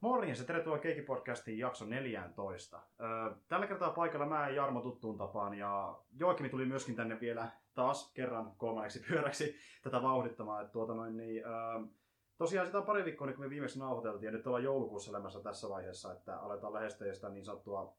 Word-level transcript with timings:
Morjens 0.00 0.38
ja 0.38 0.44
tervetuloa 0.44 0.78
Keikki-podcastiin 0.78 1.58
jakso 1.58 1.84
14. 1.84 2.80
Tällä 3.48 3.66
kertaa 3.66 3.90
paikalla 3.90 4.26
mä 4.26 4.48
ja 4.48 4.54
Jarmo 4.54 4.80
tuttuun 4.80 5.18
tapaan 5.18 5.54
ja 5.54 5.98
Joakimi 6.18 6.48
tuli 6.48 6.64
myöskin 6.64 6.96
tänne 6.96 7.20
vielä 7.20 7.50
taas 7.74 8.12
kerran 8.12 8.52
kolmanneksi 8.56 9.04
pyöräksi 9.08 9.56
tätä 9.82 10.02
vauhdittamaan. 10.02 10.62
Että 10.62 10.72
tuota 10.72 10.94
noin, 10.94 11.16
niin, 11.16 11.42
tosiaan 12.38 12.66
sitä 12.66 12.78
on 12.78 12.86
pari 12.86 13.04
viikkoa, 13.04 13.26
niin 13.26 13.36
kun 13.36 13.44
me 13.44 13.50
viimeksi 13.50 13.78
nauhoiteltiin 13.78 14.26
ja 14.26 14.32
nyt 14.32 14.46
ollaan 14.46 14.64
joulukuussa 14.64 15.10
elämässä 15.10 15.40
tässä 15.42 15.68
vaiheessa, 15.68 16.12
että 16.12 16.40
aletaan 16.40 16.72
lähestyä 16.72 17.14
sitä 17.14 17.28
niin 17.28 17.44
sanottua 17.44 17.96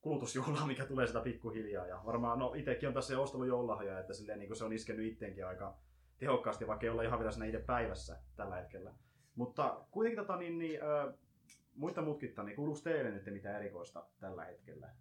kulutusjuhlaa, 0.00 0.66
mikä 0.66 0.84
tulee 0.84 1.06
sitä 1.06 1.20
pikkuhiljaa. 1.20 1.86
Ja 1.86 2.00
varmaan, 2.04 2.38
no 2.38 2.54
itsekin 2.54 2.88
on 2.88 2.94
tässä 2.94 3.14
jo 3.14 3.22
ostellut 3.22 3.48
joululahjoja, 3.48 4.00
että 4.00 4.14
silleen, 4.14 4.38
niin 4.38 4.56
se 4.56 4.64
on 4.64 4.72
iskenyt 4.72 5.12
itteenkin 5.12 5.46
aika 5.46 5.74
tehokkaasti, 6.18 6.66
vaikka 6.66 6.86
ei 6.86 6.90
olla 6.90 7.02
ihan 7.02 7.18
vielä 7.18 7.30
siinä 7.30 7.46
itse 7.46 7.58
päivässä 7.58 8.18
tällä 8.36 8.56
hetkellä. 8.56 8.94
Mutta 9.34 9.84
kuitenkin 9.90 10.24
tota, 10.24 10.36
niin, 10.36 10.58
niin, 10.58 10.80
muita 11.80 12.02
mutkitta, 12.02 12.42
niin 12.42 12.56
kuuluuko 12.56 12.80
teille 12.84 13.10
nyt 13.10 13.26
mitään 13.26 13.56
erikoista 13.56 14.06
tällä 14.18 14.44
hetkellä? 14.44 14.94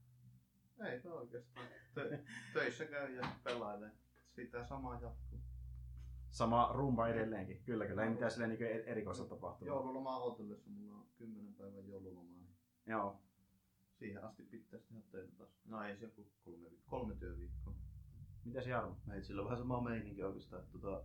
Ei 0.86 1.02
oikeastaan. 1.12 1.68
Tö- 1.96 2.20
töissä 2.54 2.86
käy 2.86 3.16
ja 3.16 3.24
pelailee. 3.44 3.92
Sitä 4.30 4.64
samaa 4.64 4.94
jatkuu. 5.02 5.40
Sama 6.30 6.70
rumba 6.74 7.08
edelleenkin, 7.08 7.64
kyllä 7.64 7.86
kyllä. 7.86 8.04
Ei 8.04 8.10
mitään 8.10 8.32
silleen 8.32 8.50
niin 8.50 8.84
erikoista 8.86 9.26
tapahtunut. 9.26 9.68
Joululoma 9.76 10.18
odotellessa 10.18 10.70
mulla 10.70 10.98
on 10.98 11.08
10 11.18 11.54
päivän 11.54 11.88
joululomaa. 11.88 12.24
Niin 12.24 12.56
Joo. 12.86 13.22
siihen 13.94 14.24
asti 14.24 14.44
pitäisi 14.44 14.88
tehdä 14.88 15.02
töitä 15.12 15.34
taas. 15.38 15.50
No 15.66 15.84
ei 15.84 15.98
se 15.98 16.06
joku 16.06 16.28
kolme, 16.44 16.70
kolme 16.86 17.16
työviikkoa. 17.16 17.74
Mitäs 18.46 18.68
Jarmo? 18.68 18.98
Meitsillä 19.06 19.42
on 19.42 19.46
vähän 19.46 19.60
sama 19.60 19.82
meininki 19.82 20.24
oikeastaan, 20.24 20.64
tota, 20.72 21.04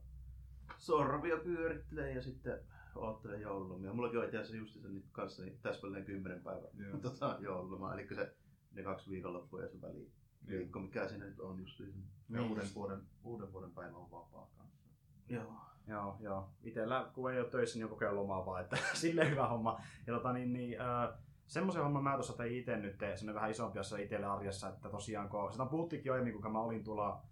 sorvia 0.79 1.37
pyörittelee 1.37 2.13
ja 2.15 2.23
sitten 2.23 2.61
oottelee 2.95 3.41
joululomia. 3.41 3.93
Mullakin 3.93 4.19
on 4.19 4.25
itse 4.25 4.39
asiassa 4.39 4.57
just 4.57 4.83
nyt 4.83 5.05
kanssa 5.13 5.43
niin 5.43 5.59
täsmälleen 5.63 6.05
10 6.05 6.43
päivää 6.43 6.71
Joo. 6.79 6.99
tota, 7.11 7.37
joululomaa, 7.41 7.95
eli 7.95 8.09
se 8.15 8.35
ne 8.73 8.83
kaksi 8.83 9.11
viikonloppua 9.11 9.63
ja 9.63 9.69
se 9.69 9.81
väli 9.81 10.11
viikko, 10.47 10.81
mikä 10.81 11.09
siinä 11.09 11.25
nyt 11.25 11.41
on 11.41 11.61
just 11.61 11.81
niin. 11.81 12.05
Ja 12.31 12.43
uuden 12.43 12.67
vuoden, 12.75 13.03
uuden 13.25 13.53
vuoden 13.53 13.71
päivä 13.71 13.97
on 13.97 14.11
vapaa 14.11 14.51
kanssa. 14.57 14.83
Joo. 15.29 15.55
Joo, 15.87 16.17
joo. 16.21 16.51
Itellä, 16.63 17.11
kun 17.15 17.33
ei 17.33 17.41
ole 17.41 17.49
töissä, 17.49 17.79
niin 17.79 17.85
on 17.85 17.91
kokea 17.91 18.17
lomaa 18.17 18.47
vaan, 18.47 18.63
että 18.63 18.77
silleen 18.95 19.31
hyvä 19.31 19.49
homma. 19.49 19.81
Ja 20.07 20.15
tota, 20.15 20.33
niin, 20.33 20.53
niin, 20.53 20.81
äh, 20.81 21.19
semmoisen 21.47 21.83
homman 21.83 22.03
mä 22.03 22.15
tuossa 22.15 22.37
tein 22.37 22.57
itse 22.57 22.77
nyt, 22.77 22.99
semmoinen 22.99 23.35
vähän 23.35 23.51
isompi 23.51 23.79
asia 23.79 23.99
itselle 23.99 24.27
arjessa, 24.27 24.69
että 24.69 24.89
tosiaan, 24.89 25.29
kun 25.29 25.53
sitä 25.53 25.67
puhuttiinkin 25.67 26.11
jo 26.11 26.13
aiemmin, 26.13 26.43
kun 26.43 26.53
mä 26.53 26.61
olin 26.61 26.85
tuolla 26.85 27.23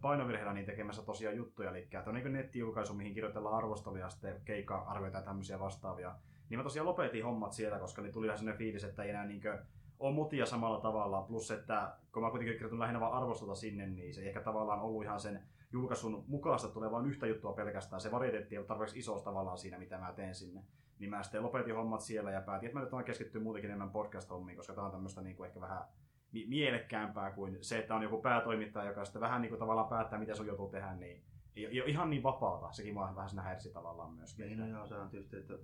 painovirheellä 0.00 0.52
niin 0.52 0.66
tekemässä 0.66 1.02
tosiaan 1.02 1.36
juttuja, 1.36 1.70
eli 1.70 1.78
että 1.78 2.04
on 2.06 2.14
niin 2.14 2.32
nettijulkaisu, 2.32 2.94
mihin 2.94 3.14
kirjoitellaan 3.14 3.56
arvosteluja, 3.56 4.10
sitten 4.10 4.40
keikka-arvioita 4.44 5.18
ja 5.18 5.24
tämmöisiä 5.24 5.60
vastaavia. 5.60 6.14
Niin 6.48 6.58
mä 6.58 6.62
tosiaan 6.62 6.88
lopetin 6.88 7.24
hommat 7.24 7.52
siellä, 7.52 7.78
koska 7.78 8.02
niin 8.02 8.12
tuli 8.12 8.26
vähän 8.26 8.38
sellainen 8.38 8.58
fiilis, 8.58 8.84
että 8.84 9.02
ei 9.02 9.10
enää 9.10 9.24
niin 9.24 9.42
ole 9.98 10.14
mutia 10.14 10.46
samalla 10.46 10.80
tavalla, 10.80 11.22
plus 11.22 11.50
että 11.50 11.92
kun 12.12 12.22
mä 12.22 12.30
kuitenkin 12.30 12.54
kirjoitin 12.54 12.78
lähinnä 12.78 13.00
vaan 13.00 13.22
arvostota 13.22 13.54
sinne, 13.54 13.86
niin 13.86 14.14
se 14.14 14.20
ei 14.20 14.28
ehkä 14.28 14.40
tavallaan 14.40 14.80
ollut 14.80 15.04
ihan 15.04 15.20
sen 15.20 15.42
julkaisun 15.72 16.24
mukaista 16.28 16.68
tulee 16.68 16.90
vain 16.90 17.06
yhtä 17.06 17.26
juttua 17.26 17.52
pelkästään. 17.52 18.00
Se 18.00 18.10
varieteetti 18.10 18.56
ei 18.56 18.64
tarpeeksi 18.64 18.98
iso 18.98 19.20
tavallaan 19.20 19.58
siinä, 19.58 19.78
mitä 19.78 19.98
mä 19.98 20.12
teen 20.12 20.34
sinne. 20.34 20.64
Niin 20.98 21.10
mä 21.10 21.22
sitten 21.22 21.42
lopetin 21.42 21.76
hommat 21.76 22.00
siellä 22.00 22.30
ja 22.30 22.40
päätin, 22.40 22.66
että 22.66 22.78
mä 22.78 22.84
nyt 22.84 22.92
olen 22.92 23.04
keskittyä 23.04 23.42
muutenkin 23.42 23.70
enemmän 23.70 23.90
podcast-hommiin, 23.90 24.56
koska 24.56 24.74
tämä 24.74 24.86
on 24.86 24.92
tämmöistä 24.92 25.22
niin 25.22 25.36
kuin 25.36 25.46
ehkä 25.46 25.60
vähän 25.60 25.84
mielekkäämpää 26.46 27.30
kuin 27.30 27.58
se, 27.60 27.78
että 27.78 27.94
on 27.94 28.02
joku 28.02 28.22
päätoimittaja, 28.22 28.88
joka 28.88 29.04
sitten 29.04 29.22
vähän 29.22 29.42
niin 29.42 29.48
kuin 29.48 29.58
tavallaan 29.58 29.88
päättää, 29.88 30.18
mitä 30.18 30.34
sun 30.34 30.46
joutuu 30.46 30.68
tehdä, 30.68 30.94
niin 30.94 31.22
ei, 31.56 31.80
ole 31.80 31.90
ihan 31.90 32.10
niin 32.10 32.22
vapaata. 32.22 32.72
Sekin 32.72 32.94
vaan 32.94 33.16
vähän 33.16 33.30
siinä 33.30 33.42
häirsi 33.42 33.72
tavallaan 33.72 34.14
myöskin. 34.14 34.46
Niin, 34.46 34.58
no 34.58 34.66
joo, 34.66 34.86
se 34.86 34.94
on 34.94 35.10
tietysti, 35.10 35.36
että 35.36 35.54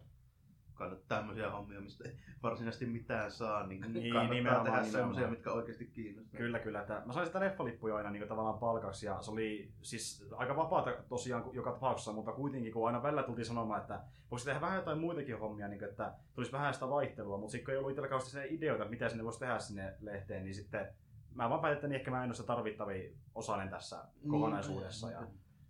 kannattaa 0.81 1.19
tämmöisiä 1.19 1.51
hommia, 1.51 1.81
mistä 1.81 2.09
ei 2.09 2.15
varsinaisesti 2.43 2.87
mitään 2.87 3.31
saa, 3.31 3.67
niin, 3.67 3.81
Niin, 3.81 3.93
niin 3.93 4.45
kannattaa 4.45 4.65
tehdä 4.65 4.85
semmoisia, 4.85 5.29
mitkä 5.29 5.53
oikeasti 5.53 5.85
kiinnostaa. 5.85 6.39
Kyllä, 6.39 6.59
kyllä. 6.59 6.81
Että 6.81 7.03
mä 7.07 7.13
sain 7.13 7.27
sitä 7.27 7.41
leffalippuja 7.41 7.97
aina 7.97 8.11
niin 8.11 8.29
tavallaan 8.29 8.59
palkaksi 8.59 9.07
ja 9.07 9.23
se 9.23 9.31
oli 9.31 9.73
siis 9.83 10.27
aika 10.37 10.57
vapaata 10.57 10.93
tosiaan 11.09 11.45
joka 11.53 11.73
tapauksessa, 11.73 12.13
mutta 12.13 12.33
kuitenkin 12.33 12.73
kun 12.73 12.87
aina 12.87 13.03
välillä 13.03 13.23
tultiin 13.23 13.47
sanomaan, 13.47 13.81
että 13.81 14.01
voisi 14.31 14.45
tehdä 14.45 14.61
vähän 14.61 14.77
jotain 14.77 14.99
muitakin 14.99 15.39
hommia, 15.39 15.69
niin 15.69 15.79
kuin, 15.79 15.89
että 15.91 16.13
tulisi 16.35 16.53
vähän 16.53 16.75
sitä 16.75 16.91
vaihtelua, 16.91 17.39
mutta 17.39 17.53
sitten 17.53 17.65
kun 17.65 17.73
ei 17.73 17.79
ollut 17.79 17.91
itsellä 17.91 18.09
kauheasti 18.09 18.31
sen 18.31 18.47
ideoita, 18.51 18.83
että 18.85 18.91
mitä 18.91 19.09
sinne 19.09 19.25
voisi 19.25 19.39
tehdä 19.39 19.59
sinne 19.59 19.95
lehteen, 20.01 20.45
niin 20.45 20.55
sitten 20.55 20.87
mä 21.35 21.51
vaan 21.51 21.61
päätin, 21.61 21.75
että 21.75 21.89
niin 21.89 21.97
ehkä 21.97 22.11
mä 22.11 22.23
en 22.23 22.29
ole 22.29 22.35
se 22.35 22.47
tarvittavia 22.47 23.11
osainen 23.35 23.69
tässä 23.69 24.05
kokonaisuudessa. 24.29 25.11
Ja, 25.11 25.23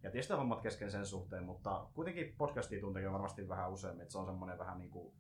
ja 0.03 0.11
tietysti 0.11 0.33
hommat 0.35 0.61
kesken 0.61 0.91
sen 0.91 1.07
suhteen, 1.07 1.45
mutta 1.45 1.87
kuitenkin 1.95 2.35
podcastia 2.39 2.81
tunteekin 2.81 3.13
varmasti 3.13 3.49
vähän 3.49 3.71
useammin, 3.73 4.03
että 4.03 4.13
se 4.13 4.19
on 4.19 4.27
semmoinen 4.27 4.59
vähän 4.59 4.79
niin 4.79 4.91
kuin 4.91 5.15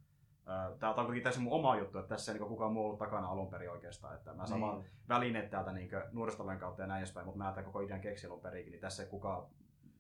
Tämä 0.79 0.91
on 0.91 0.95
kuitenkin 0.95 1.23
tässä 1.23 1.41
mun 1.41 1.53
oma 1.53 1.77
juttu, 1.77 1.99
että 1.99 2.09
tässä 2.09 2.33
ei 2.33 2.39
niin 2.39 2.49
kukaan 2.49 2.73
muu 2.73 2.85
ollut 2.85 2.99
takana 2.99 3.29
alun 3.29 3.51
perin 3.51 3.71
oikeastaan. 3.71 4.15
Että 4.17 4.35
mä 4.35 4.47
saan 4.47 4.61
Niin. 4.61 4.91
välineet 5.09 5.51
täältä 5.51 5.73
niin 5.73 5.91
nuoristalojen 6.13 6.59
kautta 6.61 6.83
ja 6.83 6.87
näin 6.89 6.99
edespäin, 6.99 7.27
mutta 7.27 7.39
mä 7.39 7.51
tämän 7.53 7.65
koko 7.65 7.81
idean 7.81 8.01
keksin 8.01 8.31
alun 8.31 8.41
perinkin, 8.41 8.71
niin 8.71 8.81
tässä 8.81 9.03
ei 9.03 9.09
kukaan 9.09 9.47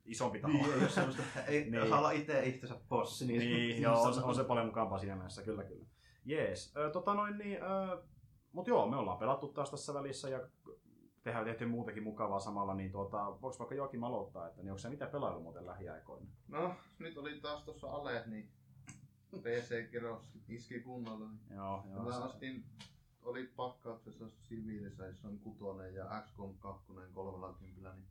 isompi 0.04 0.38
taho. 0.41 0.52
Niin, 0.52 0.72
ei 0.72 0.78
ole 0.80 0.88
semmoista, 0.88 1.22
ei 1.48 1.60
Niin. 1.60 1.72
niin. 1.72 1.92
olla 1.92 2.10
itse 2.10 2.47
itsensä 2.47 2.74
bossi. 2.88 3.26
Niin, 3.26 3.38
niin, 3.38 3.82
joo, 3.82 4.02
on, 4.02 4.14
se- 4.14 4.20
on 4.20 4.34
se 4.34 4.44
paljon 4.44 4.66
mukavampaa 4.66 4.98
siinä 4.98 5.16
mielessä, 5.16 5.42
kyllä 5.42 5.64
kyllä. 5.64 5.86
Jees, 6.24 6.74
tota 6.92 7.14
noin 7.14 7.38
niin, 7.38 7.58
ö, 7.62 8.02
mut 8.52 8.66
joo, 8.66 8.86
me 8.88 8.97
ollaan 8.97 9.18
pelattu 9.18 9.48
taas 9.48 9.70
tässä 9.70 9.94
välissä 9.94 10.28
ja 10.28 10.41
tehdään 11.22 11.44
tehty 11.44 11.66
muutakin 11.66 12.03
mukavaa 12.03 12.41
samalla, 12.41 12.75
niin 12.75 12.92
tuota, 12.92 13.25
voiko 13.41 13.56
vaikka 13.58 13.75
Joakim 13.75 14.03
aloittaa, 14.03 14.48
että 14.48 14.62
niin 14.62 14.70
onko 14.70 14.78
se 14.78 14.88
mitä 14.91 15.06
pelailu 15.06 15.41
muuten 15.42 15.66
lähiaikoina? 15.66 16.26
No, 16.48 16.75
nyt 16.98 17.19
oli 17.19 17.41
taas 17.41 17.64
tuossa 17.64 17.86
ale, 17.91 18.22
niin 18.26 18.53
PC-keros 19.36 20.38
iski 20.48 20.80
kunnolla. 20.80 21.28
Niin 21.28 21.56
Joo, 21.56 21.84
joo. 21.91 22.03
mä 22.03 22.12
se- 22.12 22.22
astin, 22.22 22.64
oli 23.22 23.47
pakkauksessa 23.47 24.25
Civilization 24.48 25.38
6 25.38 25.64
ja 25.94 26.22
XCOM 26.26 26.59
2 26.59 26.86
30, 27.14 27.94
niin 27.97 28.06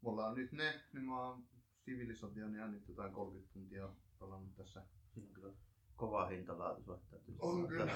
mulla 0.00 0.26
on 0.26 0.34
nyt 0.34 0.52
ne, 0.52 0.80
niin 0.92 1.04
mä 1.04 1.20
oon 1.26 1.44
Civilizationia 1.84 2.66
nyt 2.66 2.88
jotain 2.88 3.12
30 3.12 3.52
tuntia 3.52 3.88
pelannut 4.20 4.54
tässä. 4.54 4.82
Siinä 5.14 5.28
on 5.28 5.34
kyllä 5.34 5.54
kova 5.96 6.26
hintalaatu 6.26 6.82
suhteen. 6.82 7.22
On 7.38 7.68
kyllä. 7.68 7.92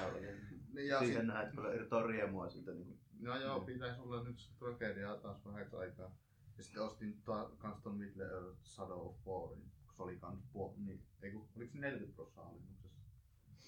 Niin, 0.72 0.88
ja 0.88 0.98
Siihen 0.98 1.16
sit, 1.21 1.27
näet 1.27 1.50
kyllä 1.54 2.06
riemua 2.06 2.48
siitä. 2.48 2.72
Niin 2.72 3.00
no 3.20 3.36
joo, 3.40 3.58
Mm. 3.58 3.66
pitäisi 3.66 4.00
olla 4.00 4.22
nyt 4.22 4.50
tragediaa 4.58 5.16
taas 5.16 5.44
vähäksi 5.44 5.76
aikaa. 5.76 6.16
Ja 6.58 6.64
sitten 6.64 6.82
ostin 6.82 7.22
ta, 7.22 7.50
kans 7.58 7.82
ton 7.82 7.96
Middle 7.96 8.24
Earth 8.24 8.64
Shadow 8.64 9.06
of 9.06 9.16
Warin, 9.26 9.70
kun 9.86 9.94
se 9.96 10.02
oli 10.02 10.16
kans 10.16 10.44
puol, 10.52 10.74
niin, 10.76 11.04
ei 11.22 11.32
kun, 11.32 11.48
oliko 11.56 11.72
se 11.72 11.78
40 11.78 12.16
prosenttia 12.16 12.42
alennuksessa? 12.42 13.00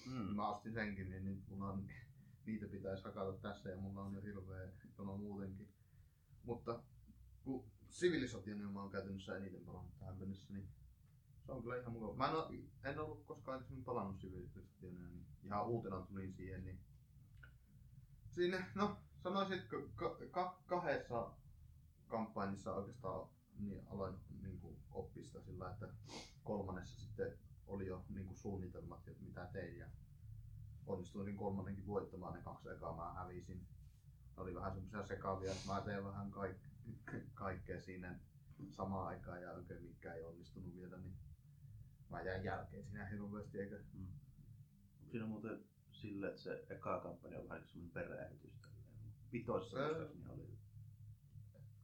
Mm. 0.05 0.35
Mä 0.35 0.49
ostin 0.49 0.73
senkin, 0.73 1.09
niin 1.09 1.25
nyt 1.25 1.47
mulla 1.47 1.69
on, 1.69 1.87
niitä 2.45 2.65
pitäisi 2.67 3.03
hakata 3.03 3.33
tässä 3.37 3.69
ja 3.69 3.77
mulla 3.77 4.01
on 4.01 4.13
jo 4.15 4.21
hirveä 4.21 4.71
jono 4.97 5.17
muutenkin. 5.17 5.73
Mutta 6.43 6.83
kun 7.43 7.71
Civilizationia 7.89 8.67
mä 8.67 8.81
oon 8.81 8.91
käytännössä 8.91 9.37
eniten 9.37 9.65
pelannut 9.65 9.97
tähän 9.99 10.17
mennessä, 10.17 10.53
niin 10.53 10.69
se 11.45 11.51
on 11.51 11.61
kyllä 11.61 11.77
ihan 11.77 11.91
mukava. 11.91 12.15
Mä 12.15 12.27
en, 12.27 12.35
oo, 12.35 12.51
en 12.83 12.99
ollut 12.99 13.25
koskaan 13.25 13.53
aikaisemmin 13.53 13.85
pelannut 13.85 14.19
Civilizationia, 14.19 15.09
niin 15.09 15.25
ihan 15.43 15.67
uutena 15.67 16.01
tulin 16.01 16.33
siihen, 16.33 16.63
niin 16.65 16.79
siinä, 18.29 18.71
no 18.75 18.97
sanoisin, 19.23 19.59
että 19.59 19.75
ka- 19.95 20.17
ka- 20.31 20.61
kahdessa 20.65 21.31
kampanjassa 22.07 22.73
oikeastaan 22.73 23.29
niin 23.59 23.87
aloin 23.87 24.15
niin 24.41 24.59
kuin, 24.59 24.77
oppia 24.91 25.25
sitä 25.25 25.41
sillä, 25.41 25.71
että 25.71 25.87
kolmannessa 26.43 26.99
sitten 27.01 27.37
oli 27.67 27.87
jo 27.87 28.05
niin 28.09 28.25
kuin, 28.25 28.37
suunnitelmat, 28.37 29.07
että 29.07 29.23
mitä 29.23 29.45
tein 29.53 29.77
ja 29.77 29.87
onnistuin 30.87 31.37
kolmannenkin 31.37 31.87
voittamaan 31.87 32.33
ne 32.33 32.41
kaksi 32.41 32.69
ekaa 32.69 32.95
mä 32.95 33.13
hävisin. 33.13 33.67
Ne 34.37 34.43
oli 34.43 34.55
vähän 34.55 34.73
semmoisia 34.73 35.03
sekavia, 35.03 35.51
että 35.51 35.67
mä 35.73 35.81
tein 35.81 36.03
vähän 36.03 36.31
kaik- 36.31 37.21
kaikkea 37.33 37.81
siinä 37.81 38.19
samaan 38.69 39.07
aikaan 39.07 39.41
ja 39.41 39.51
oikein 39.51 39.83
mikään 39.83 40.15
ei 40.15 40.23
onnistunut 40.23 40.75
vielä, 40.75 40.97
niin 40.97 41.13
mä 42.09 42.21
jäin 42.21 42.43
jälkeen 42.43 42.85
siinä 42.85 43.05
hirveästi 43.05 43.59
eikä 43.59 43.75
siinä 45.11 45.23
on 45.25 45.29
muuten 45.29 45.65
sille, 45.91 46.27
että 46.27 46.41
se 46.41 46.65
eka 46.69 46.99
kampanja 46.99 47.39
on 47.39 47.49
vähän 47.49 47.67
semmoinen 47.67 47.93
peräytys. 47.93 48.60
Vitoissa 49.31 49.77
Öö. 49.77 49.87
muistaakseni 49.87 50.29
oli. 50.29 50.51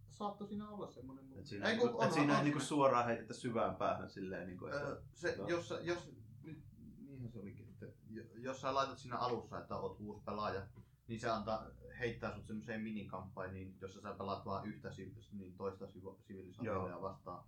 saattoi 0.10 0.48
siinä 0.48 0.70
olla 0.70 0.88
semmoinen, 0.88 1.26
mutta... 1.26 1.40
Et 1.40 1.46
siinä, 1.46 1.70
Ei, 1.70 1.78
kun 1.78 1.90
et 1.90 1.96
onhan- 1.96 2.14
siinä 2.14 2.32
onhan 2.32 2.46
niinku 2.46 2.60
suoraan 2.60 3.06
heitetä 3.06 3.34
syvään 3.34 3.76
päähän 3.76 4.10
silleen, 4.10 4.48
niinku, 4.48 4.66
että 4.66 4.80
Öö, 4.80 5.02
se, 5.14 5.36
Joo. 5.38 5.48
jos, 5.48 5.74
jos, 5.82 6.12
nyt, 6.44 6.64
niinhän 7.08 7.32
se 7.32 7.40
olikin, 7.40 7.70
että 7.70 7.86
jo- 8.10 8.24
jos 8.36 8.62
sä 8.62 8.74
laitat 8.74 8.98
siinä 8.98 9.18
alussa, 9.18 9.60
että 9.60 9.76
oot 9.78 10.00
uusi 10.00 10.22
pelaaja, 10.26 10.68
niin 11.08 11.20
se 11.20 11.30
antaa, 11.30 11.66
heittää 12.00 12.36
sut 12.36 12.48
semmoiseen 12.48 12.82
minikampanjiin, 12.82 13.78
jossa 13.82 14.02
sä 14.02 14.14
pelaat 14.14 14.46
vaan 14.46 14.68
yhtä 14.68 14.90
niin 15.32 15.58
toista 15.58 15.86
siv- 15.86 16.22
sivilisaatioa 16.28 17.02
vastaan. 17.02 17.44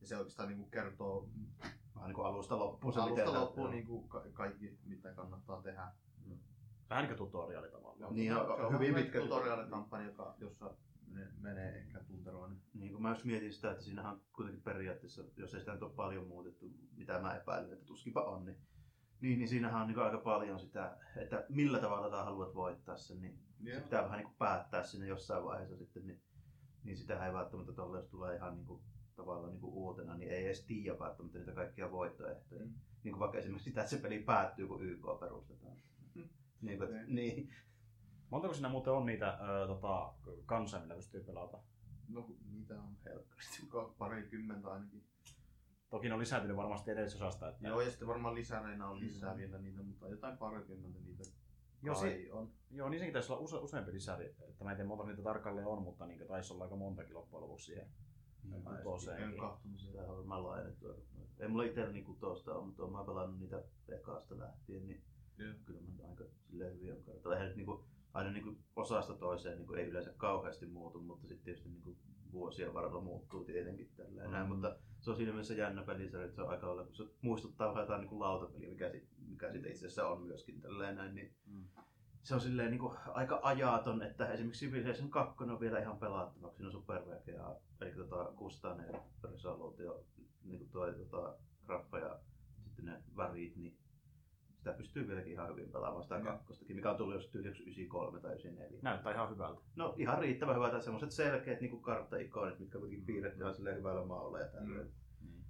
Ja 0.00 0.06
se 0.06 0.16
oikeastaan 0.16 0.48
niinku 0.48 0.64
kertoo 0.70 1.28
vähän 1.94 2.08
niinku 2.08 2.22
alusta 2.22 2.58
loppuun 2.58 2.92
se 2.92 3.00
alusta 3.00 3.20
miten 3.24 3.40
loppuun 3.40 3.70
näyttää. 3.70 3.74
niinku 3.74 4.08
ka- 4.08 4.24
kaikki, 4.32 4.78
mitä 4.84 5.12
kannattaa 5.14 5.62
tehdä. 5.62 5.92
Vähän 6.92 7.02
niin 7.08 7.16
kuin 7.16 7.28
tutoriaali 7.28 7.68
tavallaan. 7.70 8.14
Niin, 8.14 8.32
se 8.32 8.38
on- 8.38 8.64
on 8.66 8.72
hyvin 8.74 8.94
pitkälti. 8.94 9.28
tutoriaalikampanja, 9.28 10.06
joka, 10.06 10.34
jossa 10.38 10.74
ne 11.06 11.28
menee 11.40 11.78
ehkä 11.78 11.98
tunteroon. 12.04 12.56
Niin 12.74 12.92
kun 12.92 13.02
mä 13.02 13.08
just 13.10 13.24
mietin 13.24 13.52
sitä, 13.52 13.70
että 13.70 13.84
siinähän 13.84 14.12
on 14.12 14.20
kuitenkin 14.32 14.62
periaatteessa, 14.62 15.24
jos 15.36 15.54
ei 15.54 15.60
sitä 15.60 15.72
nyt 15.72 15.82
ole 15.82 15.92
paljon 15.92 16.26
muutettu, 16.26 16.66
mitä 16.96 17.20
mä 17.20 17.36
epäilen, 17.36 17.72
että 17.72 17.84
tuskinpa 17.84 18.22
on, 18.24 18.44
niin, 18.44 18.56
Niin, 19.20 19.38
niin 19.38 19.48
siinähän 19.48 19.82
on 19.82 19.88
niin 19.88 19.98
aika 19.98 20.18
paljon 20.18 20.60
sitä, 20.60 20.96
että 21.16 21.44
millä 21.48 21.78
tavalla 21.78 22.10
tätä 22.10 22.24
haluat 22.24 22.54
voittaa 22.54 22.96
sen, 22.96 23.20
niin 23.20 23.38
Joo. 23.60 23.76
se 23.78 23.82
pitää 23.84 24.04
vähän 24.04 24.18
niin 24.18 24.34
päättää 24.38 24.82
sinne 24.82 25.06
jossain 25.06 25.44
vaiheessa 25.44 25.76
sitten, 25.76 26.06
niin, 26.06 26.22
niin 26.84 26.96
sitä 26.96 27.26
ei 27.26 27.32
välttämättä 27.32 27.72
tolle, 27.72 27.98
jos 27.98 28.08
tulee 28.08 28.36
ihan 28.36 28.54
niin 28.54 28.66
kuin, 28.66 28.82
tavallaan 29.16 29.50
niin 29.50 29.60
kuin 29.60 29.72
uutena, 29.74 30.16
niin 30.16 30.30
ei 30.30 30.46
edes 30.46 30.64
tiedä 30.66 30.98
välttämättä 30.98 31.38
niitä 31.38 31.52
kaikkia 31.52 31.90
voittoehtoja. 31.90 32.64
Mm. 32.64 32.72
Niin 33.04 33.12
kuin 33.12 33.18
vaikka 33.20 33.38
esimerkiksi 33.38 33.70
sitä, 33.70 33.80
että 33.80 33.90
se 33.90 34.02
peli 34.02 34.18
päättyy, 34.22 34.66
kun 34.68 34.82
YK 34.86 35.04
perustetaan. 35.20 35.76
Mm. 36.62 36.66
niin, 36.66 36.82
että- 36.82 36.96
Niin. 36.96 37.14
niin. 37.14 37.50
Montako 38.30 38.54
siinä 38.54 38.68
muuten 38.68 38.92
on 38.92 39.06
niitä 39.06 39.28
ö, 39.62 39.66
tota, 39.66 40.14
kansoja, 40.46 40.80
millä 40.82 40.94
pystyy 40.94 41.24
pelata? 41.24 41.58
No 42.08 42.26
niitä 42.50 42.74
on 42.82 42.96
helkkaristi. 43.04 43.62
Ka- 43.72 43.94
Parikymmentä 43.98 44.72
ainakin. 44.72 45.04
Toki 45.90 46.08
ne 46.08 46.14
on 46.14 46.20
lisääntynyt 46.20 46.56
varmasti 46.56 46.90
edellisessä 46.90 47.26
osasta. 47.26 47.48
Että... 47.48 47.68
Joo, 47.68 47.80
ja 47.80 47.90
sitten 47.90 48.08
varmaan 48.08 48.34
lisäreinä 48.34 48.88
on 48.88 49.00
lisää 49.00 49.32
Mm. 49.32 49.38
vielä 49.38 49.58
niitä, 49.58 49.82
mutta 49.82 50.08
jotain 50.08 50.38
parikymmentä 50.38 50.98
niitä 51.00 51.22
Joo, 51.82 51.94
si- 51.94 52.30
on. 52.30 52.52
Joo, 52.70 52.88
niin 52.88 52.98
senkin 53.00 53.12
taisi 53.12 53.32
olla 53.32 53.42
use- 53.42 53.62
useampi 53.64 53.92
lisäri. 53.92 54.26
Että 54.48 54.64
mä 54.64 54.70
en 54.70 54.76
tiedä 54.76 54.88
monta 54.88 55.04
niitä 55.04 55.22
tarkalleen 55.22 55.66
on, 55.66 55.82
mutta 55.82 56.06
niin 56.06 56.26
taisi 56.28 56.52
olla 56.52 56.64
aika 56.64 56.76
montakin 56.76 57.14
loppujen 57.14 57.42
lopuksi 57.42 57.66
siihen. 57.66 57.88
Niin, 58.44 58.64
Mä 58.64 58.78
en 59.18 59.36
kahtonut 59.40 59.80
sitä. 59.80 60.08
Varmaan 60.08 60.44
laajennettu 60.44 60.88
aika 60.88 61.00
paljon. 61.12 61.28
Ei 61.38 61.48
mulla 61.48 61.64
itsellä 61.64 61.92
niin 61.92 62.04
kutosta 62.04 62.54
ole, 62.54 62.66
mutta 62.66 62.82
olen 62.82 63.06
pelannut 63.06 63.40
niitä 63.40 63.62
ekaasta 63.88 64.38
lähtien, 64.38 64.86
niin 64.86 65.02
Joo. 65.38 65.54
kyllä 65.64 65.80
mä 65.80 66.08
aika 66.10 66.24
silleen 66.50 66.74
hyvin 66.74 66.92
on 66.92 67.02
kartalla. 67.02 67.34
Eihän 67.36 67.48
nyt 67.48 67.56
niinku, 67.56 67.84
aina 68.14 68.30
niinku 68.30 68.56
osasta 68.76 69.14
toiseen 69.14 69.58
niinku 69.58 69.74
ei 69.74 69.86
yleensä 69.88 70.12
kauheasti 70.16 70.66
muutu, 70.66 71.00
mutta 71.00 71.26
sitten 71.28 71.44
tietysti 71.44 71.68
niinku 71.68 71.96
vuosien 72.32 72.74
varrella 72.74 73.00
muuttuu 73.00 73.44
tietenkin 73.44 73.90
tälleen 73.96 74.30
näin, 74.30 74.46
Mm. 74.46 74.48
mutta 74.52 74.76
se 75.00 75.10
on 75.10 75.16
siinä 75.16 75.32
mielessä 75.32 75.54
jännä 75.54 75.82
pelisarja, 75.82 76.24
että 76.26 76.36
se 76.36 76.42
on 76.42 76.48
aika 76.50 76.66
lailla, 76.66 76.84
kun 76.84 76.94
se 76.94 77.04
muistuttaa 77.22 77.68
vähän 77.68 77.82
jotain 77.82 78.00
niinku 78.00 78.20
lautapeliä, 78.20 78.70
mikä, 78.70 78.90
sit, 78.90 79.08
mikä 79.28 79.52
sit 79.52 79.66
itse 79.66 79.86
asiassa 79.86 80.08
on 80.08 80.22
myöskin 80.22 80.60
tälleen 80.60 80.96
näin, 80.96 81.14
niin 81.14 81.34
Mm. 81.46 81.64
se 82.22 82.34
on 82.34 82.40
silleen 82.40 82.70
niinku 82.70 82.94
aika 83.06 83.40
ajaton, 83.42 84.02
että 84.02 84.32
esimerkiksi 84.32 84.66
Civilization 84.66 85.10
2 85.10 85.44
on 85.44 85.60
vielä 85.60 85.78
ihan 85.80 85.98
pelattavaksi, 85.98 86.56
siinä 86.56 86.68
on 86.68 86.72
supervekea, 86.72 87.56
eli 87.80 87.92
tota 87.94 88.32
604 88.36 89.00
resoluutio, 89.32 90.04
niinku 90.44 90.66
toi 90.72 90.94
tota, 90.94 91.36
graffa 91.66 91.98
ja 91.98 92.18
sitten 92.64 92.84
ne 92.84 93.02
värit, 93.16 93.56
niin 93.56 93.76
sitä 94.62 94.72
pystyy 94.76 95.08
vieläkin 95.08 95.32
ihan 95.32 95.48
hyvin 95.48 95.72
pelaamaan 95.72 96.02
sitä 96.02 96.20
kakkostakin, 96.20 96.76
mikä 96.76 96.90
on 96.90 96.96
tullut 96.96 97.14
jos 97.14 97.26
tyyliin 97.30 97.54
93 97.54 98.20
tai 98.20 98.30
94. 98.30 98.78
Näyttää 98.82 99.12
ihan 99.14 99.30
hyvältä. 99.30 99.60
No 99.76 99.94
ihan 99.98 100.18
riittävän 100.18 100.56
hyvä, 100.56 100.70
tai 100.70 100.82
semmoiset 100.82 101.10
selkeät 101.10 101.60
niin 101.60 101.82
kartta-ikonit, 101.82 102.58
mitkä 102.58 102.78
kuitenkin 102.78 103.06
piirretty 103.06 103.40
ihan 103.40 103.54
silleen 103.54 103.76
hyvällä 103.76 104.04
maalla 104.04 104.38
ja 104.40 104.46
tälleen. 104.46 104.90
Niin. 105.20 105.44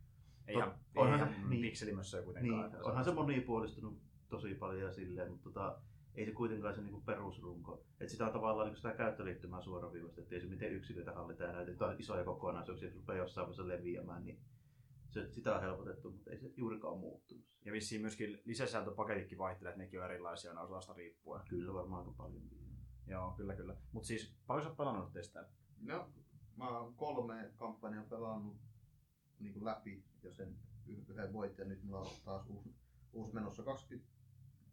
Ei 0.48 0.56
On- 0.56 0.62
ihan, 0.62 0.74
onhan 0.96 1.20
ei 1.20 1.26
se- 1.26 1.32
ihan 1.34 1.50
niin. 1.50 1.62
pikselimössöä 1.62 2.22
kuitenkaan. 2.22 2.72
Niin, 2.72 2.82
onhan 2.84 3.04
se 3.04 3.12
monipuolistunut 3.12 3.98
tosi 4.28 4.54
paljon 4.54 4.82
ja 4.82 4.92
silleen, 4.92 5.30
mutta 5.30 5.44
tota, 5.44 5.78
ei 6.14 6.26
se 6.26 6.32
kuitenkaan 6.32 6.74
se 6.74 6.82
niinku 6.82 7.00
perusrunko. 7.00 7.84
Et 8.00 8.08
sitä 8.08 8.26
on 8.26 8.32
tavallaan 8.32 8.66
niinku 8.66 8.76
sitä 8.80 8.94
käyttöliittymää 8.94 9.62
suoraviivasta, 9.62 10.22
ei 10.30 10.40
se 10.40 10.46
miten 10.46 10.72
yksiköitä 10.72 11.12
hallitaan 11.12 11.50
ja 11.50 11.56
näitä 11.56 11.72
isoja 11.98 12.24
kokonaisuuksia, 12.24 12.88
jos 12.88 12.96
rupeaa 12.96 13.18
jossain 13.18 13.44
vaiheessa 13.46 13.68
leviämään, 13.68 14.24
niin 14.24 14.38
se, 15.12 15.30
sitä 15.30 15.54
on 15.54 15.62
helpotettu, 15.62 16.10
mutta 16.10 16.30
ei 16.30 16.38
se 16.38 16.52
juurikaan 16.56 16.98
muuttunut. 16.98 17.44
Ja 17.64 17.72
vissiin 17.72 18.00
myöskin 18.00 18.42
lisäsäätöpaketitkin 18.44 19.38
vaihtelee, 19.38 19.70
että 19.70 19.82
nekin 19.82 20.00
on 20.00 20.06
erilaisia 20.06 20.50
aina 20.50 20.60
osasta 20.62 20.92
riippuen. 20.92 21.42
Kyllä 21.48 21.74
varmaan 21.74 22.00
aika 22.00 22.14
paljon. 22.16 22.42
Joo, 23.06 23.32
kyllä 23.36 23.56
kyllä. 23.56 23.76
Mutta 23.92 24.06
siis 24.06 24.34
paljon 24.46 24.62
sä 24.64 24.68
oot 24.68 24.76
pelannut 24.76 25.12
teistä? 25.12 25.48
No, 25.80 26.10
mä 26.56 26.78
oon 26.78 26.94
kolme 26.94 27.52
kampanjaa 27.56 28.04
pelannut 28.04 28.56
niin 29.38 29.52
kuin 29.52 29.64
läpi 29.64 30.04
ja 30.22 30.32
sen 30.32 30.56
yhden 30.86 31.32
voitin 31.32 31.62
ja 31.62 31.68
nyt 31.68 31.82
mulla 31.82 32.00
on 32.00 32.06
taas 32.24 32.46
uusi, 32.46 32.74
uusi 33.12 33.34
menossa 33.34 33.62
20, 33.62 34.12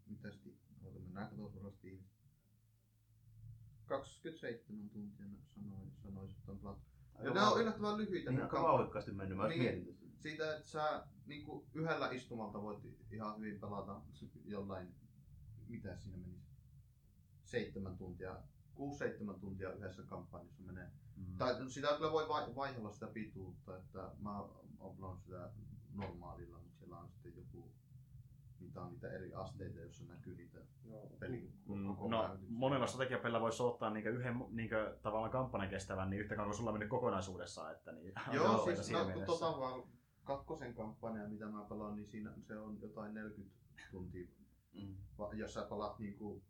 mitä 0.06 0.32
sitten, 0.32 0.54
mennään 0.94 1.30
katsotaan 1.30 1.74
Steam. 1.74 1.98
27 3.86 4.90
tuntia 4.90 5.26
sanoin, 5.46 5.92
sanoisin, 6.04 6.38
että 6.40 6.52
on 6.52 6.60
pelattu. 6.60 6.90
Ja 7.24 7.34
nämä 7.34 7.50
on 7.52 7.62
yllättävän 7.62 7.98
lyhyitä. 7.98 8.32
Niin 8.32 8.52
vauhdikkaasti 8.52 9.12
mennyt, 9.12 9.38
mä 9.38 9.48
Niin. 9.48 9.60
niin. 9.60 9.76
mietin. 9.76 9.99
Siitä, 10.20 10.56
että 10.56 10.70
sä 10.70 11.04
niin 11.26 11.46
kuin 11.46 11.66
yhdellä 11.74 12.12
istumalta 12.12 12.62
voit 12.62 12.80
ihan 13.12 13.40
hyvin 13.40 13.60
pelata 13.60 14.02
jollain, 14.46 14.96
mitä 15.68 15.98
siinä 15.98 16.18
menisi, 16.18 16.50
seitsemän 17.46 17.98
tuntia, 17.98 18.36
6-7 19.36 19.40
tuntia 19.40 19.74
yhdessä 19.74 20.04
kampanjassa 20.04 20.64
menee. 20.64 20.92
Mm. 21.16 21.38
Tai 21.38 21.70
sitä 21.70 21.88
kyllä 21.98 22.12
voi 22.12 22.28
vai- 22.30 22.56
vaihella 22.56 22.92
sitä 22.92 23.08
pituutta, 23.08 23.78
että 23.78 24.12
mä 24.20 24.42
oon 24.80 24.96
pelannut 24.96 25.22
sitä 25.22 25.50
normaalilla, 25.94 26.60
mutta 26.60 26.78
siellä 26.78 26.98
on 26.98 27.10
sitten 27.10 27.34
joku, 27.36 27.72
niitä 28.60 28.82
on 28.82 28.92
niitä 28.92 29.12
eri 29.12 29.34
asteita, 29.34 29.80
joissa 29.80 30.06
näkyy 30.06 30.36
niitä 30.36 30.60
pelin 31.20 31.60
Mm, 31.68 31.88
koko 31.88 32.08
no, 32.08 32.38
monella 32.50 32.88
strategiapelillä 32.88 33.42
voisi 33.42 33.64
ottaa 33.64 33.90
niinku 33.90 34.10
yhden 34.10 34.46
niinku, 34.50 34.76
tavallaan 35.02 35.32
kampanjan 35.32 35.70
kestävän, 35.70 36.10
niin 36.10 36.22
yhtä 36.22 36.36
kauan 36.36 36.50
kuin 36.50 36.58
sulla 36.58 36.70
on 36.70 36.74
mennyt 36.74 36.90
kokonaisuudessaan. 36.90 37.72
Että, 37.72 37.92
niin, 37.92 38.14
Joo, 38.32 38.46
Joo, 38.54 38.66
siis 38.66 38.92
no, 38.92 39.06
tota 39.26 39.60
vaan 39.60 39.84
kakkosen 40.24 40.74
kampanja, 40.74 41.28
mitä 41.28 41.46
mä 41.46 41.66
pelaan, 41.66 41.96
niin 41.96 42.08
siinä 42.08 42.34
se 42.42 42.58
on 42.60 42.82
jotain 42.82 43.14
40 43.14 43.56
tuntia 43.92 44.28
Mm. 44.74 44.96
Va- 45.18 45.34
jos 45.34 45.54
sä 45.54 45.64
pelaat 45.70 46.00
niinku, 46.00 46.44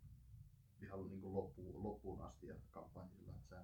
ihan 0.82 1.10
niinku 1.10 1.34
loppuun, 1.34 1.84
loppuun 1.84 2.22
asti 2.22 2.48
ja 2.48 2.56
kampanjilla, 2.70 3.32
että 3.32 3.48
sä... 3.50 3.64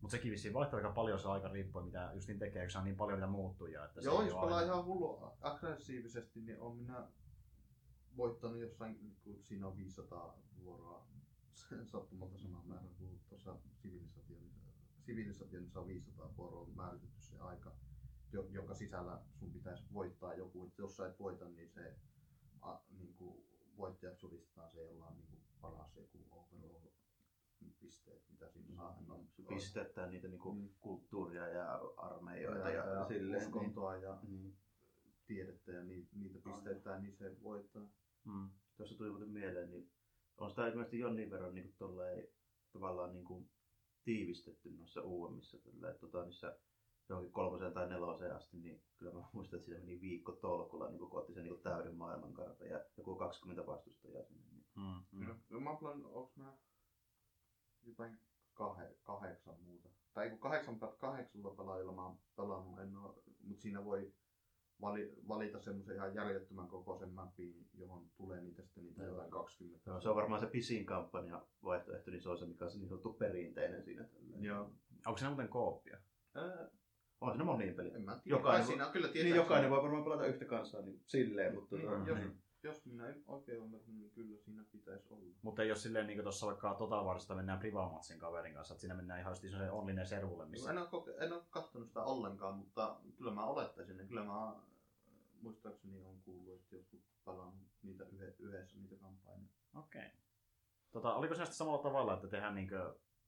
Mutta 0.00 0.16
sekin 0.16 0.32
vissiin 0.32 0.54
vaihtelee 0.54 0.84
aika 0.84 0.94
paljon 0.94 1.18
se 1.18 1.28
aika 1.28 1.48
riippuen 1.48 1.84
mitä 1.84 2.10
just 2.14 2.28
niin 2.28 2.38
tekee, 2.38 2.62
kun 2.62 2.70
se 2.70 2.78
on 2.78 2.84
niin 2.84 2.96
paljon 2.96 3.18
mitä 3.18 3.26
muuttuja. 3.26 3.84
Että 3.84 4.00
Joo, 4.00 4.22
jos 4.22 4.30
pelaa 4.34 4.58
aina- 4.58 4.72
ihan 4.72 4.84
hullu 4.84 5.18
aggressiivisesti, 5.40 6.40
niin 6.40 6.60
on 6.60 6.76
minä 6.76 7.08
voittanut 8.16 8.60
jossain, 8.60 9.16
kun 9.24 9.42
siinä 9.42 9.66
on 9.66 9.76
500 9.76 10.38
vuoroa 10.64 11.06
sattumalta 11.84 12.38
sama 12.38 12.62
määrä 12.64 12.88
kuin 12.98 13.20
tuossa 13.28 13.56
sivilisationissa. 13.82 14.60
Sivilisationissa 15.00 15.80
on 15.80 15.86
500 15.86 16.36
vuoroa 16.36 16.66
määritetty 16.74 17.22
se 17.22 17.38
aika, 17.38 17.72
jonka 18.32 18.74
sisällä 18.74 19.20
sun 19.38 19.52
pitäisi 19.52 19.84
voittaa 19.92 20.34
joku. 20.34 20.66
Et 20.66 20.78
jos 20.78 20.96
sä 20.96 21.06
et 21.08 21.18
voita, 21.18 21.48
niin 21.48 21.68
se 21.70 21.96
a, 22.60 22.78
niin 22.98 23.14
kuin 23.14 23.46
voittajaksi 23.76 24.26
julistetaan 24.26 24.70
se, 24.70 24.82
jolla 24.84 25.06
on 25.06 25.16
niin 25.16 25.26
kuin 25.26 25.40
paras 25.60 25.96
joku 25.96 26.26
overall 26.30 26.86
pisteet, 27.80 28.22
mitä 28.30 28.48
siinä 28.48 28.74
saa. 28.76 29.02
No, 29.06 29.24
Se 29.36 29.42
pistetään 29.48 30.10
niitä 30.10 30.28
niinku 30.28 30.52
Mm. 30.54 30.68
kulttuuria 30.80 31.48
ja 31.48 31.80
armeijoita 31.96 32.70
ja, 32.70 32.84
ja, 32.84 32.90
ja. 32.92 33.06
Niin. 33.08 33.36
uskontoa 33.36 33.96
ja 33.96 34.18
Niin. 34.22 34.56
tiedettä 35.26 35.72
ja 35.72 35.82
niitä, 35.84 36.08
niitä 36.16 36.38
pistetään, 36.44 37.02
niin 37.02 37.16
se 37.16 37.36
voittaa. 37.42 37.88
Mm. 38.24 38.50
Tuossa 38.76 38.96
tuli 38.98 39.10
muuten 39.10 39.28
mieleen, 39.28 39.70
niin 39.70 39.90
on 40.38 40.50
sitä 40.50 40.66
ilmeisesti 40.68 40.98
jonnin 40.98 41.30
verran 41.30 41.54
niin 41.54 41.64
kuin 41.64 41.76
tolleen, 41.78 42.28
tavallaan 42.72 43.12
niin 43.12 43.24
kuin 43.24 43.50
tiivistetty 44.04 44.70
noissa 44.70 45.02
uudemmissa, 45.02 45.58
tällä, 45.58 45.90
että 45.90 46.00
tota, 46.00 46.24
niissä 46.24 46.58
johonkin 47.08 47.32
kolmoseen 47.32 47.72
tai 47.72 47.88
neloseen 47.88 48.36
asti, 48.36 48.56
niin 48.56 48.82
kyllä 48.96 49.12
mä 49.12 49.24
muistan, 49.32 49.56
että 49.58 49.66
siinä 49.66 49.80
meni 49.80 50.00
viikko 50.00 50.32
tolkulla, 50.32 50.88
niin 50.88 50.98
kun 50.98 51.18
otti 51.20 51.34
sen 51.34 51.44
niin 51.44 51.62
täyden 51.62 51.94
maailmankartan 51.94 52.68
ja 52.68 52.84
joku 52.96 53.16
20 53.16 53.66
vastustajaa 53.66 54.22
sinne. 54.24 54.44
Niin. 54.50 54.66
Mm. 54.74 55.18
Mm. 55.18 55.26
Mm. 55.26 55.40
No, 55.50 55.60
mä 55.60 55.70
olen, 55.70 56.04
onks 56.04 56.36
mä 56.36 56.56
jotain 57.82 58.18
kahe, 58.54 58.96
kahdeksan 59.02 59.62
muuta. 59.62 59.88
Tai 60.12 60.30
kun 60.30 60.38
kahdeksan, 60.38 60.78
kahdeksalla 60.98 61.50
pelaajilla 61.50 61.92
mä 61.92 62.06
oon 62.06 62.18
pelannut, 62.36 62.80
en 62.80 62.96
oo, 62.96 63.22
mutta 63.44 63.62
siinä 63.62 63.84
voi 63.84 64.12
vali, 64.80 65.14
valita 65.28 65.60
semmoisen 65.60 65.96
ihan 65.96 66.14
järjettömän 66.14 66.68
kokoisen 66.68 67.12
mapin, 67.12 67.68
johon 67.74 68.10
tulee 68.16 68.40
niitä 68.40 68.62
sitten 68.62 68.84
niitä 68.84 69.02
Joo. 69.02 69.10
jotain 69.12 69.30
20. 69.30 69.90
No, 69.90 70.00
se 70.00 70.08
on 70.08 70.16
varmaan 70.16 70.40
se 70.40 70.46
pisin 70.46 70.86
kampanja 70.86 71.46
vaihtoehto, 71.64 72.10
niin 72.10 72.22
se 72.22 72.28
on 72.28 72.38
se, 72.38 72.46
mikä 72.46 72.64
on 72.64 72.70
se 72.70 72.78
niin 72.78 72.88
sanottu 72.88 73.12
perinteinen 73.12 73.84
siinä. 73.84 74.08
Joo. 74.38 74.70
Onko 75.06 75.18
siinä 75.18 75.30
muuten 75.30 75.48
kooppia? 75.48 75.98
Ää, 76.34 76.68
on 77.30 77.32
siinä 77.36 77.44
moniin 77.44 77.74
peli. 77.74 77.94
En 77.94 78.02
mä 78.02 78.18
tiedä. 78.24 78.36
Jokainen 78.38 78.66
siinä 78.66 78.86
on 78.86 78.92
kyllä 78.92 79.08
Niin 79.08 79.36
jokainen 79.36 79.70
voi 79.70 79.82
varmaan 79.82 80.04
pelata 80.04 80.26
yhtä 80.26 80.44
kansaa 80.44 80.82
niin 80.82 81.00
silleen, 81.06 81.54
mutta 81.54 81.76
Niin, 81.76 81.88
tota, 81.88 82.08
jos, 82.08 82.18
niin. 82.18 82.42
jos 82.62 82.86
minä 82.86 83.08
en 83.08 83.24
oikein 83.26 83.58
ymmärrän, 83.58 83.98
niin 83.98 84.10
kyllä 84.10 84.38
siinä 84.38 84.64
pitäisi 84.72 85.06
olla. 85.10 85.34
Mutta 85.42 85.62
ei 85.62 85.70
ole 85.70 85.76
silleen 85.76 86.06
niin 86.06 86.16
kuin 86.16 86.24
tuossa 86.24 86.46
vaikka 86.46 86.74
Total 86.74 87.04
Warsista 87.04 87.34
mennään 87.34 87.58
Privamatsin 87.58 88.18
kaverin 88.18 88.54
kanssa, 88.54 88.74
että 88.74 88.80
siinä 88.80 88.94
mennään 88.94 89.20
ihan 89.20 89.30
just 89.30 89.42
se 89.58 89.70
onlinen 89.70 90.06
servulle, 90.06 90.46
missä... 90.46 90.70
En 90.70 90.78
ole, 90.78 90.86
koke- 90.86 91.24
en 91.24 91.32
ole 91.32 91.42
katsonut 91.50 91.88
sitä 91.88 92.02
ollenkaan, 92.02 92.54
mutta 92.54 92.96
kyllä 93.16 93.30
mä 93.30 93.44
olettaisin, 93.44 93.96
että 93.96 94.08
kyllä 94.08 94.24
mä 94.24 94.48
äh, 94.48 94.54
muistaakseni 95.40 96.04
on 96.04 96.20
kuullut, 96.24 96.54
että 96.54 96.76
jotkut 96.76 97.00
pelannut 97.24 97.68
niitä 97.82 98.04
yhdessä 98.38 98.78
niitä 98.78 98.96
kampanjoita. 98.96 99.54
Okei. 99.74 100.10
Tota, 100.92 101.14
oliko 101.14 101.34
se 101.34 101.46
samalla 101.46 101.82
tavalla, 101.82 102.14
että 102.14 102.28
tehdään 102.28 102.54
niin 102.54 102.68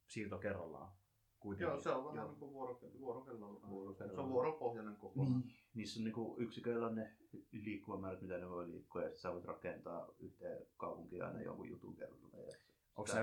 siirto 0.06 0.38
kerrallaan? 0.38 0.97
Kuitenkin. 1.40 1.72
Joo, 1.72 1.80
se 1.82 1.90
on 1.90 2.04
vähän 2.04 2.16
Joo. 2.16 2.28
niin 2.28 2.38
kuin 2.38 2.52
vuorokello, 2.52 2.98
vuorokello, 3.00 3.60
Vuorokello. 3.68 4.14
se 4.14 4.20
on 4.20 4.30
vuoropohjainen 4.30 4.96
kokonaan. 4.96 5.40
Niin. 5.40 5.52
Niissä 5.74 6.00
on 6.00 6.04
niinku 6.04 6.36
yksiköillä 6.38 6.86
on 6.86 6.94
ne 6.94 7.16
liikkuvamäärät, 7.52 8.22
mitä 8.22 8.38
ne 8.38 8.48
voi 8.50 8.70
liikkua, 8.70 9.02
ja 9.02 9.08
sitten 9.08 9.20
sä 9.22 9.32
voit 9.32 9.44
rakentaa 9.44 10.08
yhteen 10.18 10.66
kaupunkiin 10.76 11.24
aina 11.24 11.42
jonkun 11.42 11.68
jutun 11.68 11.96
kerralla. 11.96 12.38
Ja 12.38 12.52
Onko 12.96 13.06
se, 13.12 13.20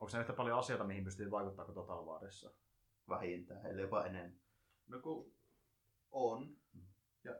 onko 0.00 0.18
yhtä 0.20 0.32
paljon 0.32 0.58
asioita, 0.58 0.84
mihin 0.84 1.04
pystyy 1.04 1.30
vaikuttaa 1.30 1.64
kuin 1.64 1.74
Total 1.74 2.06
Warissa? 2.06 2.50
Vähintään, 3.08 3.66
ellei 3.66 3.82
jopa 3.84 4.04
enemmän. 4.04 4.40
No 4.86 5.00
kun 5.00 5.32
on, 6.10 6.56
Mm. 6.74 6.80
ja 7.24 7.34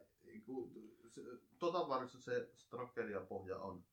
kun 0.47 0.73
se, 1.09 1.21
Totalwarissa 1.59 2.21
se 2.21 2.50
strategiapohja 2.54 3.59
on 3.59 3.85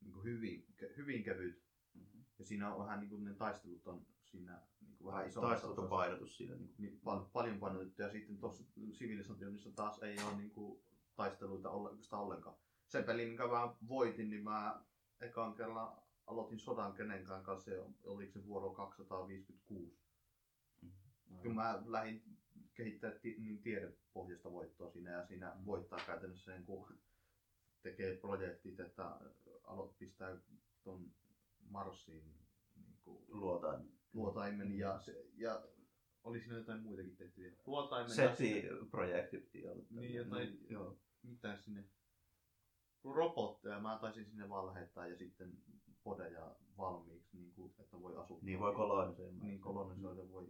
niin 0.00 0.12
kuin 0.12 0.24
hyvin, 0.24 0.66
hyvin 0.96 1.22
kevyt. 1.24 1.62
Mhm. 1.94 2.18
Ja 2.38 2.44
siinä 2.44 2.74
on 2.74 2.84
vähän 2.86 3.00
niin 3.00 3.10
kuin 3.10 3.24
ne 3.24 3.34
taistelut 3.34 3.86
on 3.86 4.06
siinä 4.24 4.60
niin 5.00 5.04
kuin 5.04 5.12
vähän 5.14 5.28
isommassa 5.28 5.50
Taistelut 5.52 5.78
on 5.78 5.84
osassa. 5.84 5.96
painotus 5.96 6.36
siinä. 6.36 6.54
Niin 6.56 6.74
Niin 6.78 7.00
pal- 7.04 7.24
paljon 7.32 7.58
painotettu. 7.58 8.02
Ja 8.02 8.10
sitten 8.10 8.38
tuossa 8.38 8.64
Civilisationissa 8.92 9.70
taas 9.72 9.98
ei 10.02 10.16
ole 10.28 10.36
niin 10.36 10.50
kuin 10.50 10.82
taisteluita 11.16 11.70
oikeastaan 11.70 12.22
ollenkaan. 12.22 12.56
Se 12.88 13.02
peli, 13.02 13.26
minkä 13.26 13.46
mä 13.46 13.74
voitin, 13.88 14.30
niin 14.30 14.44
mä 14.44 14.82
ekan 15.20 15.54
kerran 15.54 15.92
aloitin 16.26 16.58
sodan 16.58 16.92
kenenkään 16.92 17.42
kanssa 17.42 17.70
ja 17.70 17.84
oliko 18.04 18.32
se 18.32 18.46
vuoro 18.46 18.70
256. 18.70 19.98
Kun 21.42 21.54
mä 21.54 21.82
lähdin 21.86 22.22
kehittämään 22.74 23.20
ti- 23.20 23.36
niin 23.38 23.62
tiedepohjasta 23.62 24.52
voittoa 24.52 24.90
siinä 24.90 25.10
ja 25.10 25.26
siinä 25.26 25.56
voittaa 25.66 25.98
käytännössä 26.06 26.52
sen, 26.52 26.64
kun 26.64 26.98
tekee 27.82 28.16
projektit, 28.16 28.80
että 28.80 29.16
aloit 29.64 29.98
pistää 29.98 30.36
ton 30.82 31.10
Marsiin 31.70 32.24
niin 32.76 32.98
kuin 33.04 33.24
luotaan. 33.28 33.99
Luotaimen 34.12 34.78
ja, 34.78 35.00
se, 35.00 35.24
ja 35.34 35.62
oli 36.24 36.40
siinä 36.40 36.56
jotain 36.56 36.82
muitakin 36.82 37.16
tehtyjä. 37.16 37.52
Luotaimen 37.66 38.10
ja 38.10 38.14
SETI-projekti 38.14 39.38
piti 39.38 39.66
olla. 39.68 39.84
Niin, 39.90 40.14
jotain- 40.14 40.66
Joo. 40.70 40.98
mitä 41.22 41.56
sinne 41.56 41.84
robotteja 43.04 43.80
mä 43.80 43.98
taisin 44.00 44.24
sinne 44.26 44.48
vaan 44.48 44.66
lähettää 44.66 45.06
ja 45.06 45.16
sitten 45.16 45.58
podeja 46.02 46.56
valmiiksi, 46.78 47.36
niin 47.36 47.52
kuin, 47.52 47.74
että 47.78 48.00
voi 48.00 48.16
asua. 48.16 48.38
Niin 48.42 48.60
voi 48.60 48.74
kolonisoida. 48.74 49.32
Niin 49.42 49.60
kolonisoida 49.60 50.30
voi 50.30 50.46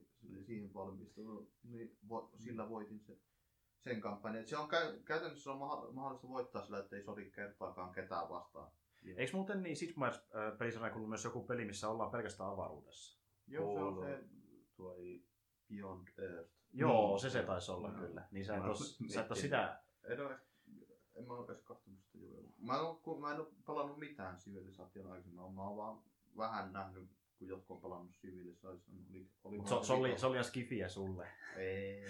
siihen 0.47 0.75
valmistua. 0.75 1.47
Niin 1.62 1.99
vo, 2.09 2.31
sillä 2.38 2.69
voitin 2.69 3.00
se, 3.00 3.19
sen 3.81 4.00
kampanjan. 4.00 4.47
Se 4.47 4.57
on 4.57 4.69
käy, 4.69 5.02
käytännössä 5.02 5.52
on 5.52 5.59
mahdollista 5.95 6.29
voittaa 6.29 6.64
sillä, 6.64 6.79
että 6.79 6.97
ei 6.97 7.02
sodi 7.02 7.31
kertaakaan 7.31 7.93
ketään 7.93 8.29
vastaan. 8.29 8.73
Eikö 9.17 9.37
muuten 9.37 9.62
niin 9.62 9.76
Sid 9.76 9.90
Meier's 9.90 10.37
äh, 10.37 11.09
myös 11.09 11.25
joku 11.25 11.45
peli, 11.45 11.64
missä 11.64 11.88
ollaan 11.88 12.11
pelkästään 12.11 12.50
avaruudessa? 12.50 13.19
Joo, 13.50 13.75
se 13.75 13.80
on 13.80 14.04
se 14.07 14.25
Tuo 14.76 14.95
ei... 14.95 15.25
Beyond 15.69 16.09
Earth. 16.19 16.50
Joo, 16.73 17.19
se 17.19 17.30
se 17.30 17.42
taisi 17.42 17.71
olla 17.71 17.88
Joo. 17.88 17.99
kyllä. 17.99 18.28
Niin 18.30 18.45
sä 18.45 18.57
et, 18.57 18.62
miettinyt. 19.00 19.38
sitä... 19.38 19.83
En, 20.04 20.21
ole, 20.21 20.38
en 21.14 21.26
mä 21.26 21.35
ole 21.35 21.45
edes 21.45 21.62
katsonut 21.62 22.00
sitä 22.00 22.19
juuri. 22.19 22.49
Mä 22.59 22.75
en, 22.75 22.80
ole, 22.80 23.21
mä 23.21 23.30
en 23.30 23.40
ole 23.40 23.49
pelannut 23.66 23.99
mitään 23.99 24.37
Civilization 24.37 25.07
aikaisemmin. 25.07 25.54
Mä 25.54 25.62
oon 25.62 25.76
vaan 25.76 26.02
vähän 26.37 26.73
nähnyt, 26.73 27.11
kun 27.38 27.49
jotkut 27.49 27.76
on 27.76 27.83
pelannut 27.83 28.12
Civilization. 28.12 29.07
Oli, 29.11 29.30
oli 29.45 29.57
Mut 29.57 29.69
se, 29.69 29.75
se, 29.83 29.92
oli, 29.92 30.19
se 30.19 30.26
oli 30.26 30.35
ihan 30.35 30.45
skifiä 30.45 30.88
sulle. 30.88 31.28
Ei. 31.57 32.07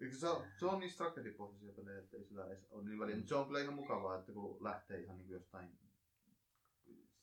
Eikö 0.00 0.16
Se 0.16 0.28
on, 0.28 0.44
se 0.58 0.66
on 0.66 0.78
niin 0.78 0.90
strategipohjaisia 0.90 1.72
pelejä, 1.72 1.98
että 1.98 2.16
ei 2.16 2.24
sillä 2.24 2.46
edes 2.46 2.66
ole 2.70 2.84
niin 2.84 2.98
väliä. 2.98 3.16
Mutta 3.16 3.28
se 3.28 3.34
on 3.34 3.46
kyllä 3.46 3.60
ihan 3.60 3.74
mukavaa, 3.74 4.18
että 4.18 4.32
kun 4.32 4.64
lähtee 4.64 5.00
ihan 5.00 5.18
niin 5.18 5.30
jostain 5.30 5.78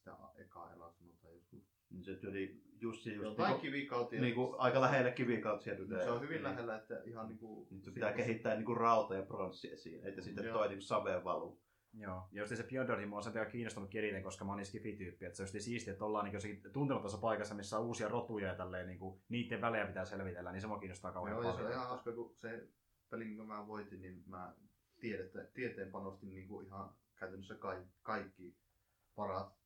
sitä 0.08 0.18
ekaa 0.36 0.74
elää 0.74 0.92
sanotaan 0.92 1.34
joskus. 1.34 1.77
Niin 1.90 2.04
se 2.04 2.16
tuli 2.16 2.62
just 2.82 3.04
se 3.04 3.10
just 3.10 3.24
Jotain 3.24 3.48
niinku, 3.50 3.62
kivikautia. 3.62 4.22
niinku, 4.22 4.56
aika 4.58 4.82
lähelle 4.82 5.12
kivikautia. 5.12 5.80
Mutta 5.80 6.04
se 6.04 6.12
on 6.12 6.22
hyvin 6.22 6.44
lähellä, 6.44 6.76
että 6.76 7.02
ihan 7.06 7.28
niinku... 7.28 7.68
Nyt 7.72 7.84
se 7.84 7.92
pitää 7.92 8.14
kehittää 8.14 8.56
niinku 8.56 8.76
rauta 8.76 9.16
ja 9.16 9.22
pronssia 9.22 9.78
siinä, 9.78 10.08
että 10.08 10.22
sitten 10.22 10.46
Joo. 10.46 10.58
toi 10.58 10.68
niinku 10.68 10.86
saveen 10.86 11.24
valuu. 11.24 11.62
Joo. 11.94 12.28
Ja 12.32 12.42
just 12.42 12.56
se 12.56 12.68
Earth, 12.72 13.08
mua 13.08 13.18
on 13.18 13.24
sen 13.24 13.34
takia 13.34 13.50
kiinnostunut 13.50 13.96
eniten, 13.96 14.24
koska 14.24 14.46
mä 14.46 14.52
oon 14.52 14.58
niin 14.58 14.66
skifi-tyyppi. 14.66 15.26
Että 15.26 15.38
se 15.38 15.44
on 15.44 15.50
just 15.54 15.66
siistiä, 15.66 15.94
että 15.94 16.06
ollaan 16.06 16.26
niin 16.26 16.34
jossakin 16.34 16.62
tuntemattomassa 16.74 17.18
paikassa, 17.18 17.56
missä 17.56 17.78
on 17.80 17.86
uusia 17.86 18.08
rotuja 18.08 18.48
ja 18.48 18.56
tälleen, 18.56 18.88
niin 18.88 19.00
kuin, 19.00 19.22
niiden 19.30 19.62
välejä 19.62 19.86
pitää 19.86 20.06
selvitellä, 20.06 20.52
niin 20.52 20.62
se 20.62 20.68
mua 20.68 20.80
kiinnostaa 20.80 21.12
kauhean 21.12 21.36
Joo, 21.36 21.44
ja 21.44 21.52
se 21.52 21.54
paljon. 21.54 21.68
on 21.68 21.74
ihan 21.74 21.88
hauska, 21.88 22.12
kun 22.12 22.36
se 22.36 22.68
peli, 23.10 23.26
minkä 23.26 23.44
mä 23.44 23.68
voitin, 23.68 24.02
niin 24.02 24.24
mä 24.28 24.54
tiedettä, 25.00 25.44
tieteen 25.54 25.92
panostin 25.92 26.30
niinku 26.30 26.62
ihan 26.62 26.90
käytännössä 27.16 27.56
kaikki, 27.56 27.94
kaikki 28.02 28.56
parat. 29.16 29.58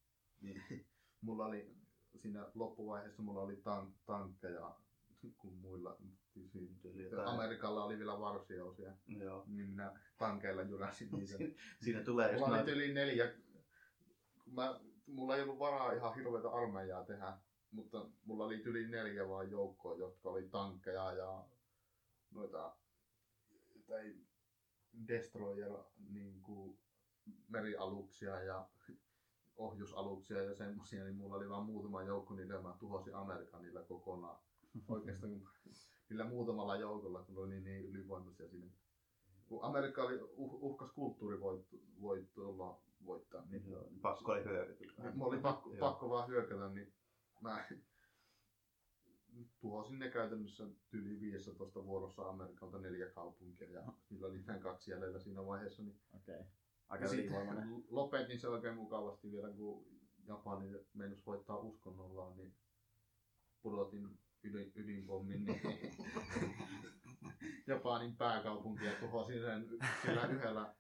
Niin, 0.42 0.62
mulla 1.22 1.46
oli 1.46 1.81
siinä 2.16 2.52
loppuvaiheessa 2.56 3.22
mulla 3.22 3.42
oli 3.42 3.56
tank, 3.56 3.96
tankkeja, 4.06 4.76
kun 5.38 5.54
muilla 5.54 5.98
Amerikalla 7.26 7.84
oli 7.84 7.98
vielä 7.98 8.20
varsiousia, 8.20 8.94
Joo. 9.08 9.44
niin 9.48 9.70
minä 9.70 10.00
tankeilla 10.18 10.62
jyräsin 10.62 11.10
niitä. 11.18 11.62
Siinä 11.82 12.04
tulee 12.04 12.32
just 12.32 12.46
Mulla 12.46 12.62
oli 12.62 12.72
yli 12.72 12.94
neljä, 12.94 13.34
mä, 14.46 14.80
mulla 15.08 15.36
ei 15.36 15.44
ollut 15.44 15.60
varaa 15.60 15.92
ihan 15.92 16.16
hirveätä 16.16 16.50
armeijaa 16.50 17.06
tehdä, 17.06 17.38
mutta 17.72 18.10
mulla 18.26 18.46
oli 18.46 18.62
yli 18.62 18.88
neljä 18.88 19.30
vaan 19.30 19.52
joukkoa, 19.52 19.98
jotka 19.98 20.30
oli 20.30 20.50
tankkeja 20.50 21.14
ja 21.14 21.46
noita 22.32 22.76
tai 23.88 24.16
destroyer 25.08 25.72
niin 26.10 26.42
kuin 26.42 26.80
merialuksia 27.48 28.44
ja 28.44 28.70
ohjusaluksia 29.58 30.44
ja 30.44 30.56
semmosia, 30.56 31.04
niin 31.04 31.16
mulla 31.16 31.36
oli 31.36 31.50
vaan 31.50 31.66
muutama 31.66 32.04
joukko, 32.04 32.34
niillä 32.34 32.62
mä 32.62 32.76
tuhosin 32.80 33.16
Amerikan 33.16 33.62
niillä 33.62 33.84
kokonaan. 33.84 34.40
Oikeastaan 34.88 35.42
niillä 36.10 36.26
muutamalla 36.26 36.76
joukolla, 36.76 37.24
kun 37.24 37.38
oli 37.38 37.62
niin 37.62 37.86
ylivoimaisia 37.86 38.50
siinä. 38.50 38.72
Kun 39.46 39.64
Amerikka 39.64 40.04
oli 40.04 40.22
uh, 40.22 40.64
uhkas 40.64 40.92
kulttuurivoittolla 40.92 42.82
voittaa, 43.06 43.46
niin 43.50 43.70
Joo, 43.70 43.90
Pakko 44.02 44.32
oli 44.32 44.44
hyökätä. 44.44 45.12
Mulla 45.14 45.28
oli 45.28 45.40
pakko, 45.40 45.70
Joo. 45.70 45.80
pakko 45.80 46.10
vaan 46.10 46.28
hyökätä, 46.28 46.70
niin 46.70 46.94
mä 47.42 47.68
tuhosin 49.60 50.00
ne 50.00 50.10
käytännössä 50.10 50.64
yli 50.92 51.20
15 51.20 51.86
vuorossa 51.86 52.30
Amerikalta 52.30 52.80
neljä 52.80 53.10
kaupunkia 53.10 53.70
ja 53.72 53.94
niillä 54.10 54.28
oli 54.28 54.42
näin 54.42 54.62
kaksi 54.62 54.92
jäljellä 54.92 55.20
siinä 55.20 55.46
vaiheessa. 55.46 55.84
Niin. 55.84 56.00
Okay. 56.14 56.44
Aika 56.92 57.06
ylivoimainen. 57.06 57.84
lopetin 57.90 58.40
se 58.40 58.48
oikein 58.48 58.76
mukavasti 58.76 59.32
vielä, 59.32 59.54
kun 59.54 59.86
Japani 60.28 60.70
meinasi 60.94 61.26
voittaa 61.26 61.58
uskonnollaan, 61.58 62.38
niin 62.38 62.56
pudotin 63.62 64.18
ydin, 64.44 64.72
ydinpommin 64.76 65.46
niin 65.46 65.62
Japanin 67.68 68.16
pääkaupunki 68.16 68.86
ja 68.86 68.92
tuhosin 69.00 69.42
sen 69.42 69.68
sillä 70.02 70.28
yhdellä 70.28 70.76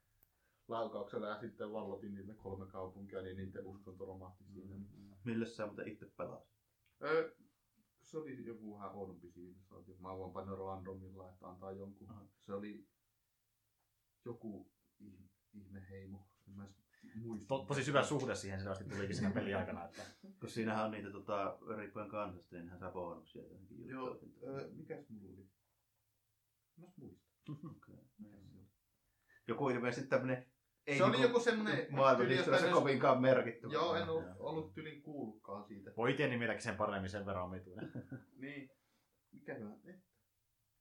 laukauksella 0.67 1.27
ja 1.27 1.39
sitten 1.39 1.71
vallotin 1.71 2.13
niille 2.13 2.33
kolme 2.33 2.65
kaupunkia, 2.65 3.21
niin 3.21 3.37
niiden 3.37 3.65
uskonto 3.65 4.05
romahti 4.05 4.43
siinä. 4.53 4.75
Millä 5.23 5.45
sä 5.45 5.65
muuten 5.65 5.87
itse 5.87 6.05
pelasit? 6.17 6.51
Öö, 7.01 7.35
se 8.01 8.17
oli 8.17 8.45
joku 8.45 8.75
vähän 8.75 8.95
oudompi 8.95 9.31
sivilisaatio. 9.31 9.95
Mä 9.99 10.17
voin 10.17 10.33
painaa 10.33 10.55
randomilla, 10.55 11.29
että 11.29 11.47
antaa 11.47 11.71
jonkun. 11.71 12.09
Aha. 12.09 12.25
Se 12.45 12.53
oli 12.53 12.87
joku 14.25 14.71
ihme, 14.99 15.30
ihmeheimo. 15.53 16.27
En 16.47 16.53
mä. 16.53 16.67
To, 17.47 17.65
tosi 17.65 17.83
syvä 17.83 18.03
suhde 18.03 18.35
siihen 18.35 18.59
selvästi 18.59 18.83
tulikin 18.83 19.15
siinä 19.15 19.31
pelin 19.31 19.57
aikana. 19.57 19.85
Että... 19.85 20.03
Kun 20.39 20.49
siinähän 20.49 20.85
on 20.85 20.91
niitä 20.91 21.11
tota, 21.11 21.57
riippuen 21.77 22.09
kansasta, 22.09 22.55
niin 22.55 22.79
saa 22.79 22.91
bonuksia 22.91 23.43
johonkin 23.43 23.87
Joo, 23.87 24.19
öö, 24.43 24.69
mikäs 24.71 25.09
mulla 25.09 25.33
oli? 25.33 25.49
Mä 26.77 26.87
en 26.87 26.93
muista. 26.97 27.25
Okei, 27.75 27.95
no. 28.19 28.29
Joku 29.47 29.69
ilmeisesti 29.69 30.09
tämmönen... 30.09 30.45
Ei 30.87 30.97
se 30.97 31.03
oli 31.03 31.11
niinku 31.11 31.27
joku 31.27 31.39
semmonen... 31.39 31.87
Maailman 31.89 32.17
tyyli 32.17 32.37
historiassa 32.37 32.67
jostain- 32.67 32.83
kovinkaan 32.83 33.21
merkitty. 33.21 33.67
Joo, 33.67 33.95
en 33.95 34.09
ollut, 34.09 34.25
ollut 34.39 34.73
tylin 34.73 35.01
kuullutkaan 35.01 35.65
siitä. 35.67 35.91
Voi 35.97 36.11
itse 36.11 36.27
nimelläkin 36.27 36.63
sen 36.63 36.77
paremmin 36.77 37.09
sen 37.09 37.25
verran 37.25 37.45
omituinen. 37.45 37.91
Niin. 38.41 38.69
Mikä 39.31 39.53
hyvä? 39.53 39.73
Eh. 39.85 40.01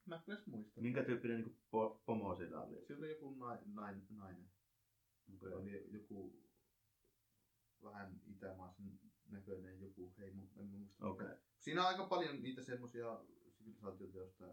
Mä 0.05 0.15
en 0.15 0.37
muista. 0.45 0.81
Minkä 0.81 1.03
tyyppinen 1.03 1.37
niinku 1.37 1.55
po- 1.75 2.01
pomo 2.05 2.35
siinä 2.35 2.61
oli? 2.61 2.85
Siellä 2.85 3.03
oli 3.03 3.11
joku 3.11 3.35
nainen. 3.35 4.05
nainen, 4.09 4.51
oli 5.55 5.87
joku 5.91 6.43
vähän 7.83 8.21
itämaisen 8.25 8.99
näköinen 9.29 9.81
joku 9.81 10.13
heimo, 10.17 10.47
en 10.57 10.65
muista. 10.67 11.07
Okei. 11.07 11.27
Siinä 11.59 11.81
on 11.81 11.87
aika 11.87 12.05
paljon 12.05 12.41
niitä 12.41 12.63
semmosia 12.63 13.19
sivilisaatioita, 13.51 14.17
joista 14.17 14.45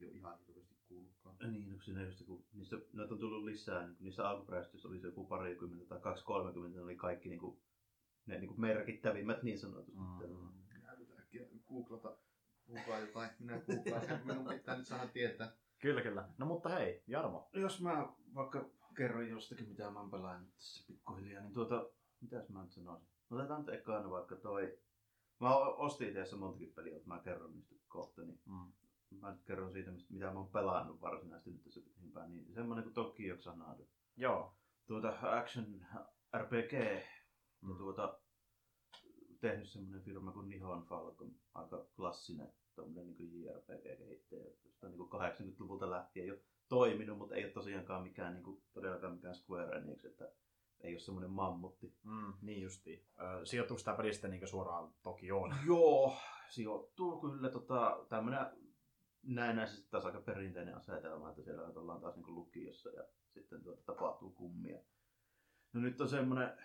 ei 0.00 0.08
ole 0.08 0.16
ihan 0.16 0.38
hirveästi 0.46 0.76
kuullutkaan. 0.88 1.36
Niin, 1.52 1.72
no 1.72 1.78
siinä 1.78 2.02
just 2.02 2.26
kun 2.26 2.46
niistä, 2.52 2.76
noita 2.92 3.14
on 3.14 3.20
tullut 3.20 3.44
lisää, 3.44 3.86
niin 3.86 3.96
kun 3.96 4.04
niissä 4.04 4.28
alkuperäisissä 4.28 4.88
oli 4.88 5.00
se 5.00 5.06
joku 5.06 5.26
parikymmentä 5.26 5.86
tai 5.86 6.00
230, 6.00 6.78
ne 6.78 6.84
oli 6.84 6.96
kaikki 6.96 7.28
niinku, 7.28 7.62
ne 8.26 8.38
niinku 8.38 8.56
merkittävimmät 8.56 9.42
niin 9.42 9.58
sanotusti. 9.58 10.00
Mm. 10.00 10.18
Pitää 10.98 11.18
äkkiä 11.18 11.46
googlata, 11.68 12.18
googlaa 12.66 12.98
jotain, 12.98 13.30
minä 13.38 13.60
googlaan 13.60 14.06
sen, 14.06 14.26
minun 14.26 14.48
pitää 14.48 14.76
nyt 14.76 14.86
saada 14.86 15.06
tietää. 15.06 15.52
Kyllä, 15.78 16.02
kyllä. 16.02 16.28
No 16.38 16.46
mutta 16.46 16.68
hei, 16.68 17.02
Jarmo. 17.06 17.50
Jos 17.52 17.80
mä 17.80 18.12
vaikka 18.34 18.70
kerron 18.94 19.28
jostakin, 19.28 19.68
mitä 19.68 19.90
mä 19.90 20.00
oon 20.00 20.10
pelannut 20.10 20.54
tässä 20.54 20.84
pikkuhiljaa, 20.86 21.42
niin 21.42 21.52
tuota, 21.52 21.86
mitäs 22.20 22.48
mä 22.48 22.62
nyt 22.62 22.72
sanoisin? 22.72 23.08
Otetaan 23.30 23.60
nyt 23.60 23.74
ekana 23.74 24.10
vaikka 24.10 24.36
toi, 24.36 24.78
mä 25.40 25.56
ostin 25.58 26.16
itse 26.18 26.36
montakin 26.36 26.72
peliä, 26.72 26.94
mutta 26.94 27.08
mä 27.08 27.20
kerron 27.24 27.52
niistä 27.54 27.74
kohta, 27.88 28.22
niin 28.22 28.40
Mm. 28.44 28.72
mä 29.20 29.30
nyt 29.32 29.42
kerron 29.44 29.72
siitä, 29.72 29.90
mitä 30.08 30.24
mä 30.32 30.38
oon 30.38 30.48
pelannut 30.48 31.00
varsinaisesti 31.00 31.50
nyt 31.50 31.62
tässä 31.64 31.80
päin, 32.14 32.32
niin 32.32 32.54
semmonen 32.54 32.84
kuin 32.84 32.94
Tokyo 32.94 33.36
Xanadu. 33.36 33.88
Joo. 34.16 34.54
tuota 34.86 35.18
Action 35.38 35.86
RPG 36.38 36.72
ja 36.72 37.00
Mm. 37.60 37.76
tuota 37.76 38.18
tehnyt 39.40 39.68
semmoinen 39.68 40.02
firma 40.02 40.32
kuin 40.32 40.48
Nihon 40.48 40.84
Falcon, 40.84 41.32
aika 41.54 41.86
klassinen 41.96 42.52
tommonen 42.74 43.16
niin 43.18 43.42
JRPG-kehittäjä, 43.42 44.44
josta 44.64 44.88
niin 44.88 45.08
80-luvulta 45.08 45.90
lähtien 45.90 46.26
jo 46.26 46.36
toiminut, 46.68 47.18
mutta 47.18 47.34
ei 47.34 47.44
ole 47.44 47.52
tosiaankaan 47.52 48.02
mikään 48.02 48.34
niin 48.34 48.44
kuin, 48.44 48.62
todellakaan 48.72 49.12
mikään 49.14 49.34
Square 49.34 49.78
Enix, 49.78 50.04
että 50.04 50.32
ei 50.80 50.92
ole 50.92 51.00
semmoinen 51.00 51.30
mammutti. 51.30 51.94
Mm, 52.02 52.32
niin 52.42 52.62
justiin. 52.62 53.06
Ö, 53.20 53.46
sijoittuuko 53.46 53.78
sitä 53.78 53.94
pelistä 53.94 54.28
niin 54.28 54.48
suoraan 54.48 54.94
Tokioon? 55.02 55.54
Joo, 55.66 56.16
sijoittuu 56.50 57.20
kyllä 57.20 57.50
tota, 57.50 58.06
tämmönen 58.08 58.46
näennäisesti 59.22 59.90
taas 59.90 60.04
aika 60.04 60.20
perinteinen 60.20 60.76
asetelma, 60.76 61.30
että 61.30 61.42
siellä 61.42 61.62
ollaan 61.66 62.00
taas 62.00 62.16
niin 62.16 62.34
lukiossa 62.34 62.90
ja 62.90 63.04
sitten 63.28 63.62
tuota, 63.62 63.82
tapahtuu 63.82 64.30
kummia. 64.30 64.78
No 65.72 65.80
nyt 65.80 66.00
on 66.00 66.08
semmoinen, 66.08 66.58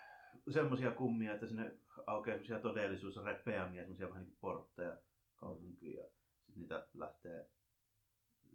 semmoisia 0.50 0.92
kummia, 0.92 1.34
että 1.34 1.48
sinne 1.48 1.78
aukeaa 2.08 2.38
semmoisia 2.38 2.60
todellisuusrepeämiä, 2.60 3.82
semmoisia 3.82 4.10
vähän 4.10 4.22
niin 4.22 4.32
kuin 4.32 4.40
portteja 4.42 4.98
kaupunkiin 5.36 5.98
ja 5.98 6.06
sitten 6.46 6.62
niitä 6.62 6.88
lähtee 6.94 7.50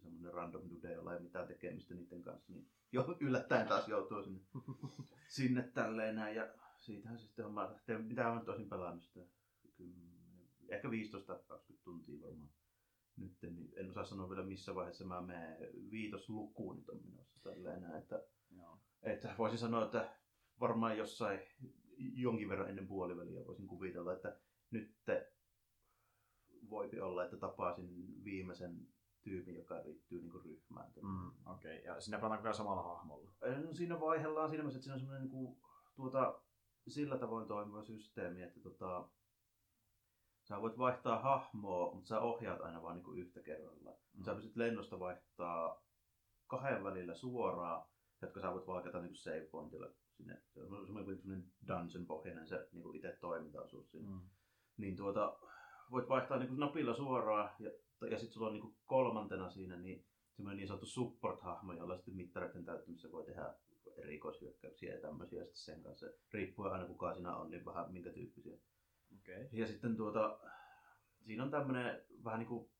semmoinen 0.05 0.35
random 0.35 0.71
dude, 0.71 0.93
jolla 0.93 1.15
ei 1.15 1.21
mitään 1.21 1.49
tekemistä 1.49 1.95
niiden 1.95 2.23
kanssa, 2.23 2.53
niin 2.53 2.69
jo 2.93 3.17
yllättäen 3.21 3.69
taas 3.69 3.89
joutuu 3.89 4.23
sinne, 4.23 4.41
sinne 5.29 5.63
tälleen 5.63 6.15
näin. 6.15 6.37
Ja 6.37 6.55
siitähän 6.79 7.19
se 7.19 7.27
sitten 7.27 7.45
homma 7.45 7.71
lähtee, 7.73 7.99
mitä 7.99 8.31
on 8.33 8.45
tosin 8.45 8.69
pelannut 8.69 9.05
sitä, 9.05 9.21
10, 9.77 10.15
ehkä 10.69 10.89
15-20 10.89 10.93
tuntia 11.85 12.21
varmaan 12.21 12.51
nyt, 13.17 13.43
niin 13.43 13.73
en 13.77 13.91
osaa 13.91 14.05
sanoa 14.05 14.31
vielä 14.31 14.47
missä 14.47 14.75
vaiheessa 14.75 15.05
mä 15.05 15.21
menen. 15.21 15.57
Viitoslukuun 15.91 16.77
nyt 16.77 16.89
on 16.89 17.01
menossa 17.05 17.41
tälleen 17.43 17.83
näin, 17.83 18.03
että, 18.03 18.23
Joo. 18.57 18.79
että 19.03 19.35
voisin 19.39 19.59
sanoa, 19.59 19.85
että 19.85 20.17
varmaan 20.61 20.99
jossain 20.99 21.41
jonkin 21.97 22.49
verran 22.49 22.69
ennen 22.69 22.87
puoliväliä 22.87 23.47
voisin 23.47 23.67
kuvitella, 23.67 24.13
että 24.13 24.41
nyt 24.71 24.95
voipi 26.71 27.01
olla, 27.01 27.25
että 27.25 27.37
tapasin 27.37 28.25
viimeisen 28.25 28.89
tyypin, 29.25 29.57
joka 29.57 29.75
liittyy 29.85 30.21
niin 30.21 30.45
ryhmään. 30.45 30.93
Mm, 31.03 31.31
Okei, 31.47 31.79
okay. 31.79 31.95
ja 31.95 32.01
sinne 32.01 32.19
pelataan 32.19 32.41
kyllä 32.41 32.55
samalla 32.55 32.83
hahmolla. 32.83 33.31
No, 33.65 33.73
siinä 33.73 34.01
vaihellaan 34.01 34.49
siinä 34.49 34.63
mielessä, 34.63 34.79
että 34.79 34.85
siinä 34.85 34.95
on 34.95 35.01
semmoinen 35.01 35.23
niin 35.23 35.31
kuin, 35.31 35.57
tuota, 35.97 36.41
sillä 36.89 37.19
tavoin 37.19 37.49
toimiva 37.49 37.83
systeemi, 37.83 38.43
että 38.43 38.61
tota, 38.61 39.09
sä 40.43 40.61
voit 40.61 40.79
vaihtaa 40.79 41.19
hahmoa, 41.19 41.95
mutta 41.95 42.09
sä 42.09 42.21
ohjaat 42.21 42.61
aina 42.61 42.83
vain 42.83 43.03
niin 43.03 43.19
yhtä 43.19 43.43
kerralla. 43.43 43.91
Mm. 43.91 44.25
Sä 44.25 44.35
pystyt 44.35 44.57
lennosta 44.57 45.01
vaihtaa 45.01 45.83
kahden 46.47 46.85
välillä 46.85 47.15
suoraan, 47.15 47.87
jotka 48.23 48.41
sä 48.41 48.53
voit 48.53 48.67
valkata 48.67 49.01
niin 49.01 49.17
save 49.17 49.49
pointilla 49.51 49.89
sinne. 50.17 50.43
Se 50.55 50.61
on 50.61 50.87
semmoinen 50.87 51.45
dungeon 51.69 52.07
pohjainen 52.07 52.47
se 52.47 52.69
niin 52.73 52.97
itse 52.97 53.19
toimintaosuus 53.21 53.91
siinä. 53.91 54.11
Mm. 54.11 54.21
Niin 54.77 54.97
tuota, 54.97 55.39
voit 55.91 56.09
vaihtaa 56.09 56.39
niin 56.39 56.57
napilla 56.57 56.95
suoraan 56.95 57.51
ja, 57.59 57.71
ja 58.11 58.19
sitten 58.19 58.35
sulla 58.35 58.47
on 58.47 58.53
niin 58.53 58.77
kolmantena 58.87 59.51
siinä 59.51 59.77
niin 59.77 60.05
semmoinen 60.33 60.57
niin 60.57 60.69
sanottu 60.69 60.87
support-hahmo, 60.87 61.73
jolla 61.73 61.97
sitten 61.97 62.17
mittareiden 62.17 62.65
täyttämisessä 62.65 63.13
voi 63.13 63.25
tehdä 63.25 63.55
erikoishyökkäyksiä 63.97 64.95
ja 64.95 65.01
tämmöisiä 65.01 65.39
ja 65.39 65.45
sitten 65.45 65.63
sen 65.63 65.83
kanssa 65.83 66.07
riippuen 66.33 66.73
aina 66.73 66.87
kuka 66.87 67.15
siinä 67.15 67.37
on, 67.37 67.51
niin 67.51 67.65
vähän 67.65 67.93
minkä 67.93 68.11
tyyppisiä. 68.11 68.59
Okay. 69.21 69.49
Ja 69.53 69.67
sitten 69.67 69.97
tuota, 69.97 70.41
siinä 71.23 71.43
on 71.43 71.51
tämmöinen 71.51 72.03
vähän 72.25 72.39
niin 72.39 72.49
kuin, 72.49 72.71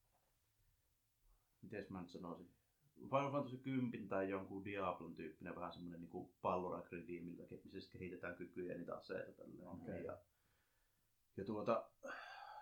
miten 1.63 1.87
mä 1.91 2.01
nyt 2.01 2.11
sanoisin, 2.11 2.55
Final 2.95 3.33
Fantasy 3.33 3.57
10 3.57 4.09
tai 4.09 4.31
jonkun 4.31 4.65
Diablon 4.65 5.15
tyyppinen 5.15 5.57
vähän 5.57 5.73
semmoinen 5.73 6.01
niin 6.01 6.29
palloragridiin, 6.43 7.39
missä 7.73 7.93
kehitetään 7.93 8.37
kykyjä 8.37 8.73
ja 8.73 8.79
niitä 8.79 8.97
aseita 8.97 9.33
tälleen. 9.33 9.69
Okay. 9.69 10.03
Ja, 10.03 10.19
ja 11.37 11.45
tuota, 11.45 11.91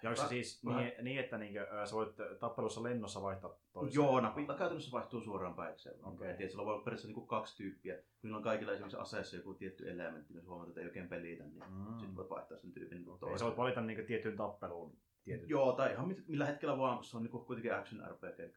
ja 0.02 0.10
onko 0.10 0.22
se 0.22 0.28
siis 0.28 0.62
niin, 0.64 0.92
niin, 1.02 1.20
että 1.20 1.38
niin, 1.38 1.54
sä 1.84 1.96
voit 1.96 2.16
tappelussa 2.40 2.82
lennossa 2.82 3.22
vaihtaa 3.22 3.54
toiseen? 3.72 3.94
Joo, 3.94 4.20
napilla 4.20 4.54
käytännössä 4.54 4.92
vaihtuu 4.92 5.20
suoraan 5.20 5.54
päikseen. 5.54 6.04
Okay. 6.04 6.28
Et, 6.28 6.50
sillä 6.50 6.64
voi 6.64 6.74
olla 6.74 6.84
periaatteessa 6.84 7.18
niin 7.18 7.26
kaksi 7.26 7.56
tyyppiä. 7.56 7.98
Niillä 8.22 8.36
on 8.36 8.42
kaikilla 8.42 8.72
esimerkiksi 8.72 8.98
aseessa 8.98 9.36
joku 9.36 9.54
tietty 9.54 9.90
elementti, 9.90 10.34
jos 10.34 10.46
huomaat, 10.46 10.68
että 10.68 10.80
ei 10.80 10.86
oikein 10.86 11.08
pelitä, 11.08 11.44
niin 11.44 11.62
mm. 11.70 11.98
sitten 11.98 12.16
voit 12.16 12.30
vaihtaa 12.30 12.58
sen 12.58 12.72
tyypin 12.72 12.98
niin 12.98 13.08
okay. 13.08 13.38
Sä 13.38 13.44
voit 13.44 13.56
valita 13.56 13.80
niin 13.80 14.06
tiettyyn 14.06 14.36
tappeluun. 14.36 14.96
Tietyn. 15.24 15.48
Joo, 15.48 15.72
tai 15.72 15.92
ihan 15.92 16.16
millä 16.26 16.46
hetkellä 16.46 16.78
vaan, 16.78 16.96
kun 16.96 17.04
se 17.04 17.16
on 17.16 17.22
niin 17.22 17.30
kuitenkin 17.30 17.74
action 17.74 18.10
RPG, 18.10 18.40
eli 18.40 18.52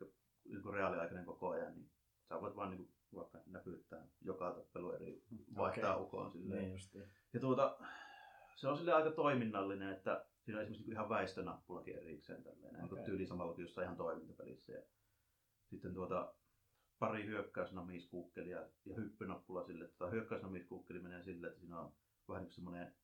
niin 0.46 0.74
reaaliaikainen 0.74 1.26
koko 1.26 1.50
ajan, 1.50 1.76
niin 1.76 1.90
sä 2.30 2.42
voit 2.42 2.56
vaan 2.56 2.70
niin 2.70 2.90
vaikka 3.16 3.40
näpyttää 3.46 4.08
joka 4.22 4.52
tappelu 4.52 4.92
eri 4.92 5.24
vaihtaa 5.58 5.96
okay. 5.96 6.06
ukoon 6.06 6.32
silleen. 6.32 6.62
Niin 6.62 6.72
justiin. 6.72 7.12
Ja 7.34 7.40
tuota, 7.40 7.78
se 8.56 8.68
on 8.68 8.78
sille 8.78 8.94
aika 8.94 9.12
toiminnallinen, 9.12 9.94
että 9.94 10.26
siinä 10.46 10.60
on 10.60 10.64
esimerkiksi 10.64 10.92
ihan 10.92 11.10
väistönappulakin 11.10 11.98
erikseen 11.98 12.44
tälleen, 12.44 12.84
okay. 12.84 13.04
tyyli 13.04 13.28
samalla 13.28 13.54
kuin 13.54 13.64
jossain 13.64 13.86
ihan 13.86 13.98
toimintapelissä. 13.98 14.74
Ja 14.74 14.82
sitten 15.70 15.94
tuota, 15.94 16.34
pari 17.00 17.26
hyökkäysnamiskuukkelia 17.26 18.70
ja 18.86 18.96
hyppynappula 18.96 19.64
sille. 19.64 19.88
Tota, 19.88 20.10
hyökkäysnamiskuukkeli 20.10 21.00
menee 21.00 21.24
sille, 21.24 21.48
että 21.48 21.60
siinä 21.60 21.80
on 21.80 21.94
vähän 22.30 22.44
niin 22.44 22.54
semmoinen 22.54 22.96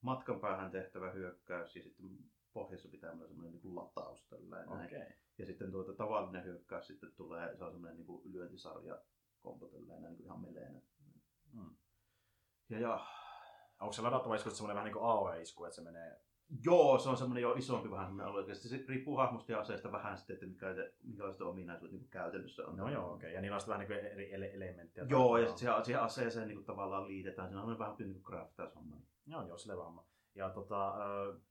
matkan 0.00 0.40
päähän 0.40 0.70
tehtävä 0.70 1.10
hyökkäys 1.10 1.76
ja 1.76 1.82
sitten 1.82 2.18
pohjassa 2.52 2.88
pitää 2.88 3.12
olla 3.12 3.26
semmoinen 3.26 3.52
niin 3.52 3.62
kuin 3.62 3.76
lataus 3.76 4.26
tällainen. 4.26 4.68
Okay. 4.68 5.12
Ja 5.38 5.46
sitten 5.46 5.70
tuota, 5.70 5.92
tavallinen 5.92 6.44
hyökkäys 6.44 6.86
sitten 6.86 7.12
tulee, 7.12 7.56
se 7.56 7.64
on 7.64 7.72
semmoinen 7.72 7.96
niin 7.96 8.06
kuin 8.06 8.32
lyöntisarja 8.32 9.02
kompo 9.40 9.68
tällainen, 9.68 10.10
niin 10.10 10.16
kuin 10.16 10.26
ihan 10.26 10.40
meleenä. 10.40 10.80
Mm. 11.52 11.76
Ja, 12.68 12.78
ja 12.78 13.06
Onko 13.80 13.92
se 13.92 14.02
ladattava 14.02 14.34
isku 14.34 14.50
semmoinen 14.50 14.74
vähän 14.74 14.84
niin 14.84 14.92
kuin 14.92 15.04
AOE-isku, 15.04 15.64
että 15.64 15.76
se 15.76 15.82
menee 15.82 16.20
Joo, 16.64 16.98
se 16.98 17.08
on 17.08 17.16
semmoinen 17.16 17.42
jo 17.42 17.54
isompi 17.54 17.90
vähän 17.90 18.06
semmoinen 18.06 18.26
alue. 18.26 18.54
Se 18.54 18.84
riippuu 18.88 19.16
hahmosta 19.16 19.52
ja 19.52 19.60
aseesta 19.60 19.92
vähän 19.92 20.18
sitten, 20.18 20.34
että 20.34 20.46
mikä 20.46 20.74
se, 20.74 20.94
minkälaiset 21.02 21.42
ominaisuudet 21.42 21.92
niin 21.92 22.08
käytännössä 22.10 22.66
on. 22.66 22.76
No 22.76 22.90
joo, 22.90 23.12
okei. 23.12 23.14
Okay. 23.14 23.30
Ja 23.30 23.40
niillä 23.40 23.54
on 23.54 23.60
sitten 23.60 23.78
vähän 23.78 23.88
niin 23.88 24.12
eri 24.12 24.32
ele- 24.32 24.54
elementtejä. 24.54 25.06
Joo, 25.10 25.38
ja 25.38 25.46
sitten 25.46 25.58
siihen, 25.58 25.84
siihen 25.84 26.02
aseeseen 26.02 26.48
niin 26.48 26.56
kuin 26.56 26.66
tavallaan 26.66 27.08
liitetään. 27.08 27.48
Siinä 27.48 27.62
on 27.62 27.78
vähän 27.78 27.94
niin 27.98 28.12
kuin 28.12 28.24
craftaus-homma. 28.24 28.96
Joo, 29.26 29.46
joo, 29.48 29.58
sille 29.58 29.74
homma. 29.74 30.04
Ja 30.34 30.50
tota, 30.50 30.94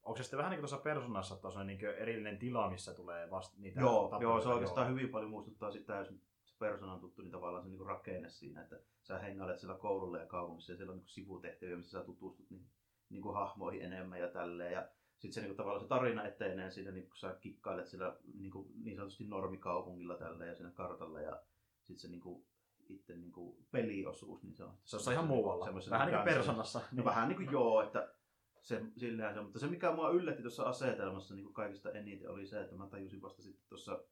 onko 0.03 0.17
se 0.17 0.23
sitten 0.23 0.37
vähän 0.37 0.49
niin 0.49 0.59
kuin 0.59 0.69
tuossa 0.69 0.83
persoonassa, 0.83 1.35
että 1.35 1.47
on 1.47 1.67
niin 1.67 1.85
erillinen 1.85 2.37
tila, 2.37 2.69
missä 2.69 2.93
tulee 2.93 3.29
vasta 3.29 3.57
niitä 3.59 3.79
Joo, 3.79 4.17
joo 4.21 4.41
se 4.41 4.49
oikeastaan 4.49 4.87
joo. 4.87 4.95
hyvin 4.95 5.09
paljon 5.09 5.31
muistuttaa 5.31 5.71
sitä, 5.71 5.95
jos 5.95 6.07
se 6.43 6.55
persona 6.59 6.93
on 6.93 6.99
tuttu, 6.99 7.21
niin 7.21 7.31
tavallaan 7.31 7.63
se 7.63 7.69
niin 7.69 7.85
rakenne 7.85 8.29
siinä, 8.29 8.61
että 8.61 8.79
sä 9.03 9.19
hengailet 9.19 9.59
siellä 9.59 9.77
koululla 9.77 10.17
ja 10.17 10.25
kaupungissa 10.25 10.71
ja 10.71 10.77
siellä 10.77 10.91
on 10.91 10.97
niin 10.97 11.07
sivutehtäviä, 11.07 11.77
missä 11.77 11.99
sä 11.99 12.05
tutustut 12.05 12.49
niin, 12.49 12.65
niin 13.09 13.21
kuin 13.21 13.35
hahmoihin 13.35 13.81
enemmän 13.81 14.19
ja 14.19 14.27
tälleen. 14.27 14.73
Ja 14.73 14.89
sitten 15.17 15.33
se 15.33 15.41
niin 15.41 15.49
kuin, 15.49 15.57
tavallaan 15.57 15.81
se 15.81 15.87
tarina 15.87 16.23
etenee 16.23 16.71
siinä, 16.71 16.91
niin 16.91 17.07
kun 17.07 17.17
sä 17.17 17.37
kikkailet 17.41 17.87
siellä 17.87 18.17
niin, 18.33 18.51
kuin, 18.51 18.71
niin 18.83 18.95
sanotusti 18.95 19.23
normikaupungilla 19.23 20.17
tällä 20.17 20.45
ja 20.45 20.55
siinä 20.55 20.71
kartalla 20.71 21.21
ja 21.21 21.41
sitten 21.81 21.99
se 21.99 22.07
niin 22.07 22.21
kuin, 22.21 22.45
itse 22.89 23.15
niin 23.15 23.31
kuin, 23.31 23.65
peliosuus, 23.71 24.43
niin 24.43 24.55
se 24.55 24.63
on... 24.63 24.73
Se 24.83 24.97
on 24.97 25.13
ihan 25.13 25.27
muualla, 25.27 25.65
vähän 25.89 26.07
niin 26.07 26.15
kuin 26.17 26.35
persoonassa. 26.35 26.81
No, 26.91 27.05
vähän 27.05 27.29
niin 27.29 27.37
kuin 27.37 27.51
joo, 27.51 27.81
että 27.81 28.13
se, 28.61 28.81
sillähän 28.97 29.33
se, 29.33 29.41
mutta 29.41 29.59
se 29.59 29.67
mikä 29.67 29.95
mua 29.95 30.09
yllätti 30.09 30.41
tuossa 30.41 30.63
asetelmassa 30.63 31.35
niin 31.35 31.43
kuin 31.43 31.53
kaikista 31.53 31.91
eniten 31.91 32.29
oli 32.29 32.47
se, 32.47 32.61
että 32.61 32.75
mä 32.75 32.87
tajusin 32.87 33.21
vasta 33.21 33.41
sitten 33.41 33.69
tuossa 33.69 34.03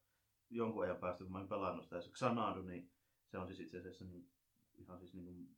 jonkun 0.49 0.83
ajan 0.83 0.97
päästä, 0.97 1.23
kun 1.23 1.31
mä 1.31 1.37
olin 1.37 1.49
pelannut 1.49 1.83
sitä, 1.83 2.01
se 2.01 2.11
Xanadu, 2.11 2.61
niin 2.61 2.91
se 3.25 3.37
on 3.37 3.47
siis 3.47 3.59
itse 3.59 3.77
asiassa 3.77 4.05
niin, 4.05 4.29
ihan 4.75 4.99
siis 4.99 5.13
niin 5.13 5.25
kuin 5.25 5.55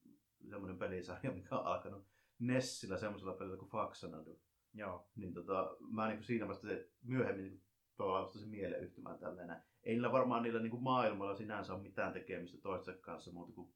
semmoinen 0.50 0.78
pelisarja, 0.78 1.32
mikä 1.32 1.60
on 1.60 1.65
alkanut 1.65 2.08
Nessillä 2.39 2.97
semmoisella 2.97 3.34
pelillä 3.34 3.58
kuin 3.58 3.71
Faxanadu. 3.71 4.41
Joo. 4.73 5.10
Niin 5.15 5.34
tota, 5.34 5.78
mä 5.91 6.08
niin 6.08 6.17
kuin 6.17 6.26
siinä 6.26 6.47
vasta 6.47 6.67
se, 6.67 6.89
myöhemmin 7.04 7.45
niin 7.45 7.63
vasta 8.00 8.39
se 8.39 8.45
mieleyhtymään 8.45 9.19
tällainen. 9.19 9.62
Ei 9.84 9.93
niillä 9.93 10.12
varmaan 10.12 10.43
niillä 10.43 10.60
niin 10.60 10.71
kuin 10.71 10.84
maailmalla 10.84 11.36
sinänsä 11.36 11.73
ole 11.73 11.82
mitään 11.82 12.13
tekemistä 12.13 12.58
toistensa 12.62 13.02
kanssa 13.02 13.32
muuta 13.32 13.54
kuin 13.54 13.73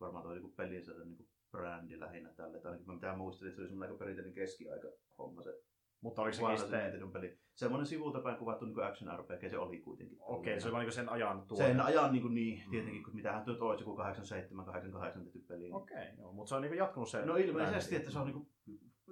varmaan 0.00 0.24
tuo 0.24 0.34
niin 0.34 0.52
pelinsä 0.52 0.92
niin 1.04 1.28
brändi 1.50 2.00
lähinnä 2.00 2.32
tälle. 2.32 2.60
Tai 2.60 2.70
ainakin 2.70 2.86
mä 2.86 2.94
mitään 2.94 3.18
muistelin, 3.18 3.48
että 3.48 3.56
se 3.56 3.62
oli 3.62 3.68
semmoinen 3.68 3.92
aika 3.92 3.98
perinteinen 3.98 4.34
keskiaika 4.34 4.88
homma 5.18 5.42
se 5.42 5.62
mutta 6.00 6.22
oliko 6.22 6.36
se 6.36 6.56
sitten... 6.56 7.12
peli. 7.12 7.38
Semmoinen 7.54 7.86
sivulta 7.86 8.20
päin 8.20 8.36
kuvattu 8.36 8.64
niin 8.64 8.84
action 8.84 9.18
RPG, 9.18 9.50
se 9.50 9.58
oli 9.58 9.78
kuitenkin. 9.78 10.18
Okei, 10.20 10.52
okay, 10.52 10.60
se 10.60 10.66
oli 10.68 10.72
vain 10.72 10.84
niin 10.84 10.92
sen 10.92 11.08
ajan 11.08 11.42
tuo. 11.46 11.56
Sen 11.56 11.80
ajan 11.80 12.12
niin, 12.12 12.22
kuin 12.22 12.34
niin 12.34 12.62
mm. 12.64 12.70
tietenkin, 12.70 13.04
kun 13.04 13.14
mitähän 13.14 13.44
nyt 13.46 13.62
olisi 13.62 13.82
joku 13.82 13.96
87, 13.96 14.64
88 14.64 15.24
tehty 15.24 15.38
peli. 15.38 15.70
Okei, 15.72 15.96
okay, 15.96 16.18
joo, 16.18 16.32
mutta 16.32 16.48
se 16.48 16.54
on 16.54 16.62
niin 16.62 16.76
jatkunut 16.76 17.08
se... 17.08 17.24
No 17.24 17.36
ilmeisesti, 17.36 17.96
että 17.96 18.10
se 18.10 18.18
on 18.18 18.26
niin 18.26 18.34
kuin 18.34 18.48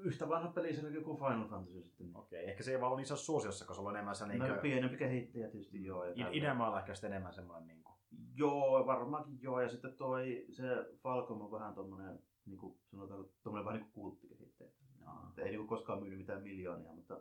yhtä 0.05 0.29
vanha 0.29 0.49
peli 0.49 0.75
kuin 0.81 0.95
joku 0.95 1.17
Final 1.17 1.49
Fantasy 1.49 1.83
sitten. 1.83 2.11
Okei, 2.15 2.41
okay, 2.41 2.51
ehkä 2.51 2.63
se 2.63 2.73
ei 2.73 2.81
vaan 2.81 2.93
ole 2.93 3.01
niin 3.01 3.17
suosiossa, 3.17 3.65
koska 3.65 3.75
sulla 3.75 3.89
on 3.89 3.97
enemmän 3.97 4.15
se... 4.15 4.27
Niin 4.27 4.39
no, 4.39 4.57
pienempi 4.63 4.97
kehittäjä 4.97 5.49
tietysti 5.49 5.85
joo. 5.85 6.05
Ja 6.05 6.29
Idemaalla 6.33 6.81
ehkä 6.81 6.95
sitten 6.95 7.13
enemmän 7.13 7.33
semmoinen 7.33 7.67
niin 7.67 7.83
kuin... 7.83 7.99
Joo, 8.35 8.87
varmaankin 8.87 9.39
joo. 9.43 9.61
Ja 9.61 9.69
sitten 9.69 9.97
toi, 9.97 10.47
se 10.51 10.65
Falcom 11.03 11.41
on 11.41 11.51
vähän 11.51 11.75
tommonen, 11.75 12.19
niin 12.47 12.59
kuin 12.59 12.79
sanotaan, 12.85 13.25
tommonen 13.43 13.65
vähän 13.65 13.81
niin 13.81 13.91
kuin 13.93 14.03
kulttikehittäjä. 14.03 14.38
Ei 15.39 15.45
niin 15.45 15.59
kuin 15.59 15.69
koskaan 15.69 16.01
myynyt 16.01 16.19
mitään 16.19 16.43
miljoonia, 16.43 16.93
mutta 16.93 17.21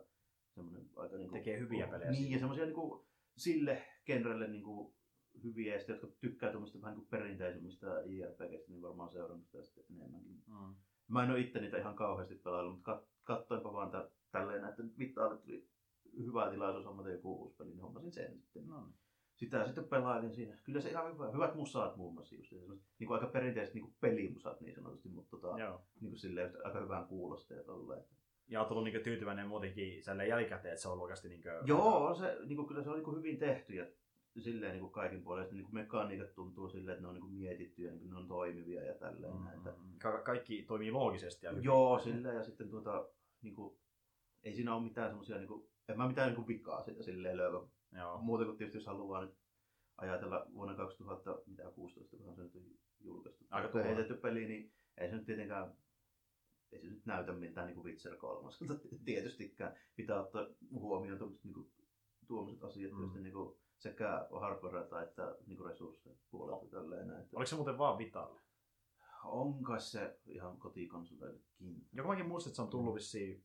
semmoinen 0.54 0.90
aika... 0.96 1.16
Niin 1.16 1.28
kuin, 1.28 1.40
Tekee 1.40 1.58
hyviä 1.58 1.86
pelejä. 1.86 2.10
Niin, 2.10 2.30
ja 2.30 2.38
semmoisia 2.38 2.64
niin 2.64 2.74
kuin, 2.74 3.06
sille 3.36 3.82
genrelle 4.06 4.48
niin 4.48 4.62
kuin, 4.62 4.94
hyviä, 5.42 5.74
ja 5.74 5.80
jotka 5.88 6.06
tykkää 6.20 6.50
tuommoista 6.50 6.80
vähän 6.80 6.98
niin 6.98 7.08
perinteisemmistä 7.08 7.86
JRPGistä, 7.86 8.70
niin 8.72 8.82
varmaan 8.82 9.10
seurannut 9.10 9.46
sitä 9.46 9.62
sitten 9.62 9.84
enemmänkin. 9.90 10.42
Mm. 10.46 10.74
Mä 11.08 11.24
en 11.24 11.30
ole 11.30 11.40
itse 11.40 11.60
niitä 11.60 11.78
ihan 11.78 11.96
kauheasti 11.96 12.34
pelaillut, 12.34 12.74
mutta 12.74 12.92
kat, 12.92 13.08
katsoinpa 13.24 13.72
vaan 13.72 13.90
tä, 13.90 14.10
tälleen, 14.30 14.64
että 14.64 14.82
vittu 14.98 15.20
tuli 15.44 15.68
hyvä 16.18 16.50
tilaisuus 16.50 16.86
hommata 16.86 17.10
joku 17.10 17.42
uusi 17.42 17.56
peli, 17.56 17.70
niin 17.70 17.80
hommasin 17.80 18.12
sen 18.12 18.40
sitten. 18.40 18.66
No. 18.66 18.80
Niin. 18.80 18.94
Sitä 19.38 19.66
sitten 19.66 19.84
pelailin 19.84 20.32
siinä. 20.32 20.56
Kyllä 20.64 20.80
se 20.80 20.90
ihan 20.90 21.12
hyvä. 21.14 21.30
Hyvät 21.30 21.54
musaat 21.54 21.96
muun 21.96 22.14
muassa 22.14 22.34
just. 22.34 22.52
Niin 22.52 23.06
kuin 23.06 23.14
aika 23.14 23.26
perinteiset 23.26 23.74
niin 23.74 23.82
kuin 23.84 23.94
pelimusat 24.00 24.60
niin 24.60 24.74
sanotusti, 24.74 25.08
mutta 25.08 25.30
tota, 25.36 25.58
Joo. 25.58 25.80
niin 26.00 26.10
kuin 26.10 26.18
silleen, 26.18 26.52
aika 26.64 26.80
hyvään 26.80 27.06
kuulosteet 27.06 27.66
tolleen. 27.66 28.04
Ja 28.48 28.60
on 28.62 28.66
tullut 28.68 28.84
niinku 28.84 29.04
tyytyväinen 29.04 29.48
muutenkin 29.48 30.02
sälleen 30.02 30.28
jälkikäteen, 30.28 30.72
että 30.72 30.82
se 30.82 30.88
on 30.88 30.92
ollut 30.92 31.02
oikeasti 31.04 31.28
niinku... 31.28 31.48
Joo, 31.64 32.06
on 32.06 32.16
se, 32.16 32.36
niin 32.46 32.56
kuin, 32.56 32.68
kyllä 32.68 32.82
se 32.82 32.88
on 32.90 32.94
niin 32.96 33.04
kuin 33.04 33.16
hyvin 33.16 33.38
tehty 33.38 33.74
ja 33.74 33.86
silleen 34.38 34.72
niin 34.72 34.80
kuin 34.80 34.92
kaikin 34.92 35.22
puolesta 35.22 35.54
niin 35.54 35.64
kuin 35.64 35.74
mekaniikat 35.74 36.34
tuntuu 36.34 36.68
silleen, 36.68 36.92
että 36.94 37.02
ne 37.02 37.08
on 37.08 37.14
niin 37.14 37.22
kuin 37.22 37.32
mietitty 37.34 37.82
ja 37.82 37.90
niin 37.90 38.00
kuin 38.00 38.10
ne 38.10 38.16
on 38.16 38.28
toimivia 38.28 38.84
ja 38.84 38.94
tälleen. 38.94 39.32
Mm, 39.32 39.38
Mm, 39.40 39.48
että, 39.48 39.74
Ka- 39.98 40.20
kaikki 40.22 40.62
toimii 40.62 40.90
loogisesti 40.90 41.46
ja 41.46 41.50
hyvin. 41.52 41.64
joo, 41.64 41.98
silleen 41.98 42.36
ja 42.36 42.42
sitten 42.42 42.70
tuota, 42.70 43.08
niin 43.42 43.54
kuin, 43.54 43.78
ei 44.42 44.54
siinä 44.54 44.74
ole 44.74 44.82
mitään 44.84 45.08
semmoisia, 45.08 45.36
niin 45.36 45.48
kuin, 45.48 45.68
en 45.88 45.96
mä 45.96 46.08
mitään 46.08 46.28
niin 46.28 46.36
kuin 46.36 46.48
vikaa 46.48 46.82
sitä 46.82 47.02
silleen 47.02 47.36
löyä. 47.36 47.60
Joo. 47.92 48.18
Muuten 48.18 48.46
kuin 48.46 48.58
tietysti 48.58 48.78
jos 48.78 48.86
haluaa 48.86 49.24
nyt 49.24 49.34
ajatella 49.96 50.46
vuonna 50.54 50.74
2016, 50.74 52.16
kun 52.16 52.34
se 52.34 52.42
nyt 52.42 52.54
on 52.56 52.62
julkaistu, 53.00 53.44
Aika 53.50 53.68
tuore. 53.68 53.86
heitetty 53.88 54.14
peli, 54.14 54.48
niin 54.48 54.72
ei 54.98 55.08
se 55.10 55.16
nyt 55.16 55.26
tietenkään 55.26 55.76
ei 56.72 56.80
se 56.80 56.86
nyt 56.86 57.06
näytä 57.06 57.32
miltään 57.32 57.66
niin 57.66 57.74
kuin 57.74 57.84
Witcher 57.84 58.16
3. 58.16 58.50
Tietystikään 59.04 59.76
pitää 59.96 60.20
ottaa 60.20 60.46
huomioon 60.72 61.18
tuommoiset 61.18 61.44
niin 61.44 61.72
tuommoiset 62.26 62.64
asiat, 62.64 62.92
Mm. 62.92 62.96
mm. 62.98 63.02
joista 63.02 63.20
niin 63.20 63.32
kuin 63.32 63.58
sekä 63.78 64.28
hardwareta 64.40 65.02
että 65.02 65.36
niin 65.46 65.56
kuin 65.56 65.68
resursseja 65.70 66.16
puolelta 66.30 66.66
tälleen 66.66 67.08
näin. 67.08 67.20
Että 67.22 67.36
Oliko 67.36 67.46
se 67.48 67.56
muuten 67.56 67.78
vaan 67.78 67.98
Vitalle? 67.98 68.40
Onko 69.24 69.78
se 69.80 70.18
ihan 70.26 70.58
kotikonsoleillekin? 70.58 71.86
Joku 71.92 72.08
mäkin 72.08 72.26
muistin, 72.28 72.50
että 72.50 72.56
se 72.56 72.62
on 72.62 72.70
tullut 72.70 72.94
vissiin... 72.94 73.44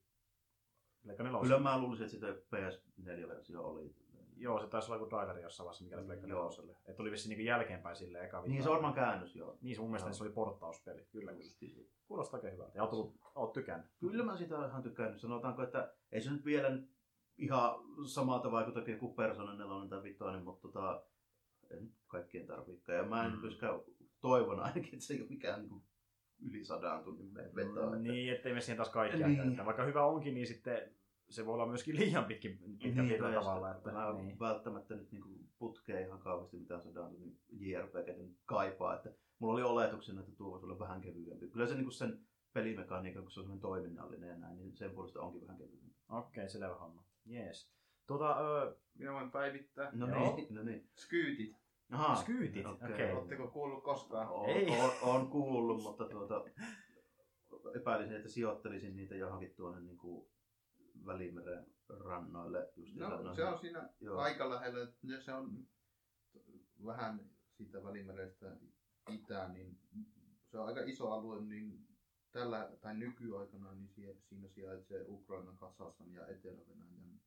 Pleikka 1.03 1.23
Kyllä 1.41 1.59
mä 1.59 1.81
luulisin, 1.81 2.05
että 2.05 2.15
sitä 2.15 2.57
PS4-versio 2.57 3.61
oli. 3.63 3.95
Joo, 4.37 4.59
se 4.59 4.67
taisi 4.67 4.91
olla 4.91 4.95
joku 5.01 5.09
traileri 5.09 5.41
jossain 5.41 5.65
vaiheessa, 5.65 5.83
mikä 5.83 5.97
Pleikka 6.05 6.27
neloselle. 6.27 6.71
Että 6.71 6.93
tuli 6.93 7.11
vissiin 7.11 7.29
niinku 7.29 7.45
jälkeenpäin 7.45 7.95
silleen 7.95 8.25
eka 8.25 8.41
Niin 8.41 8.63
se 8.63 8.69
on 8.69 8.73
varmaan 8.73 8.93
käännös, 8.93 9.35
joo. 9.35 9.57
Niin, 9.61 9.75
se 9.75 9.81
mun 9.81 9.89
mielestä 9.91 10.13
se 10.13 10.23
oli 10.23 10.31
porttauspeli. 10.31 11.05
Kyllä, 11.11 11.31
kyllä. 11.31 11.43
Justiinsa. 11.43 11.81
Kuulostaa 12.07 12.37
oikein 12.37 12.53
hyvältä. 12.53 12.71
Ja 12.75 12.81
oot, 12.83 12.89
tullut, 12.89 13.15
oot 13.35 13.53
tykännyt. 13.53 13.87
Kyllä 13.99 14.23
mä 14.23 14.37
sitä 14.37 14.65
ihan 14.67 14.83
tykännyt. 14.83 15.21
Sanotaanko, 15.21 15.63
että 15.63 15.93
ei 16.11 16.21
se 16.21 16.31
nyt 16.31 16.45
vielä 16.45 16.79
ihan 17.37 17.75
samalta 18.07 18.51
vaikuta 18.51 18.81
kuin 18.99 19.15
Persona 19.15 19.53
4 19.53 19.89
tai 19.89 20.03
5, 20.03 20.19
mutta 20.43 20.61
tota, 20.61 21.03
kaikkien 22.07 22.47
tarviikaan. 22.47 22.97
Ja 22.97 23.03
mä 23.03 23.25
en 23.25 23.31
Mm. 23.31 23.35
mm. 23.35 23.41
myöskään 23.41 23.79
toivon 24.21 24.59
ainakin, 24.59 24.93
että 24.93 25.05
se 25.05 25.13
ei 25.13 25.21
ole 25.21 25.29
mikään 25.29 25.59
niin 25.59 25.69
kuin 25.69 25.83
yli 26.39 26.65
sadan 26.65 27.03
tunnin 27.03 27.33
vetoa. 27.33 27.83
että- 27.85 27.97
Niin, 27.97 28.33
ettei 28.33 28.53
me 28.53 28.61
siihen 28.61 28.77
taas 28.77 28.89
kaikkea 28.89 29.27
Niin. 29.27 29.37
käytä. 29.37 29.65
Vaikka 29.65 29.83
hyvä 29.83 30.05
onkin, 30.05 30.33
niin 30.33 30.47
sitten 30.47 30.95
se 31.29 31.45
voi 31.45 31.53
olla 31.53 31.65
myöskin 31.65 31.95
liian 31.99 32.25
pitkin, 32.25 32.57
pitkä 32.57 33.01
Niin, 33.01 33.33
ja 33.33 33.41
tavalla. 33.41 33.71
Että, 33.71 33.91
mä 33.91 34.13
niin. 34.13 34.39
välttämättä 34.39 34.95
nyt 34.95 35.11
niin 35.11 35.49
putkea 35.59 35.99
ihan 35.99 36.19
kauheasti 36.19 36.57
mitään 36.57 36.81
sadan 36.81 37.11
tunnin 37.11 37.39
JRPG 37.49 38.07
nyt 38.17 38.37
kaipaa. 38.45 38.95
Että 38.95 39.13
mulla 39.39 39.53
oli 39.53 39.63
oletuksena, 39.63 40.19
että 40.19 40.35
tuo 40.35 40.51
voisi 40.51 40.65
olla 40.65 40.79
vähän 40.79 41.01
kevyempi. 41.01 41.47
Kyllä 41.47 41.67
se 41.67 41.73
niin 41.73 41.83
kuin 41.85 41.93
sen 41.93 42.19
pelimekaniikan, 42.53 43.21
kun 43.23 43.31
se 43.31 43.39
on 43.39 43.59
toiminnallinen 43.59 44.29
ja 44.29 44.37
näin, 44.37 44.57
niin 44.57 44.77
sen 44.77 44.91
puolesta 44.91 45.21
onkin 45.21 45.41
vähän 45.41 45.57
kevyempi. 45.57 45.93
Okei, 46.09 46.49
selvä 46.49 46.75
homma. 46.75 47.03
Jees. 47.25 47.73
Tota, 48.07 48.39
öö, 48.39 48.75
Minä 48.93 49.13
voin 49.13 49.31
päivittää. 49.31 49.89
No 49.93 50.07
Joo. 50.07 50.35
niin, 50.35 50.55
no 50.55 50.63
niin. 50.63 50.89
Skyytit. 50.97 51.55
Aha, 51.91 52.15
skyytit. 52.15 52.65
okei. 52.65 52.93
Okei. 52.93 53.11
Oletteko 53.11 53.47
kuullut 53.47 53.83
koskaan? 53.83 54.29
On, 54.29 54.49
Ei. 54.49 54.67
on, 54.69 54.91
on 55.01 55.27
kuullut, 55.29 55.83
mutta 55.83 56.05
tuota, 56.05 56.43
epäilisin, 57.75 58.15
että 58.15 58.29
sijoittelisin 58.29 58.95
niitä 58.95 59.15
johonkin 59.15 59.55
tuonne 59.55 59.81
niin 59.81 59.97
kuin 59.97 60.27
Välimeren 61.05 61.65
rannoille. 61.89 62.71
Just 62.75 62.95
No, 62.95 63.35
se 63.35 63.45
on 63.45 63.59
siinä 63.59 63.89
Joo. 63.99 64.17
aika 64.19 64.49
lähellä. 64.49 64.87
Ja 65.03 65.21
se 65.21 65.33
on 65.33 65.67
vähän 66.85 67.29
siitä 67.51 67.83
välimerestä 67.83 68.57
itään, 69.09 69.53
niin 69.53 69.79
se 70.45 70.59
on 70.59 70.67
aika 70.67 70.81
iso 70.81 71.11
alue, 71.11 71.41
niin 71.41 71.87
tällä 72.31 72.71
tai 72.81 72.97
nykyaikana 72.97 73.73
niin 73.73 73.89
siinä 74.29 74.47
sijaitsee 74.47 75.05
Ukraina, 75.07 75.55
Kasasan 75.59 76.11
ja 76.11 76.27
Etelä-Venäjän 76.27 77.21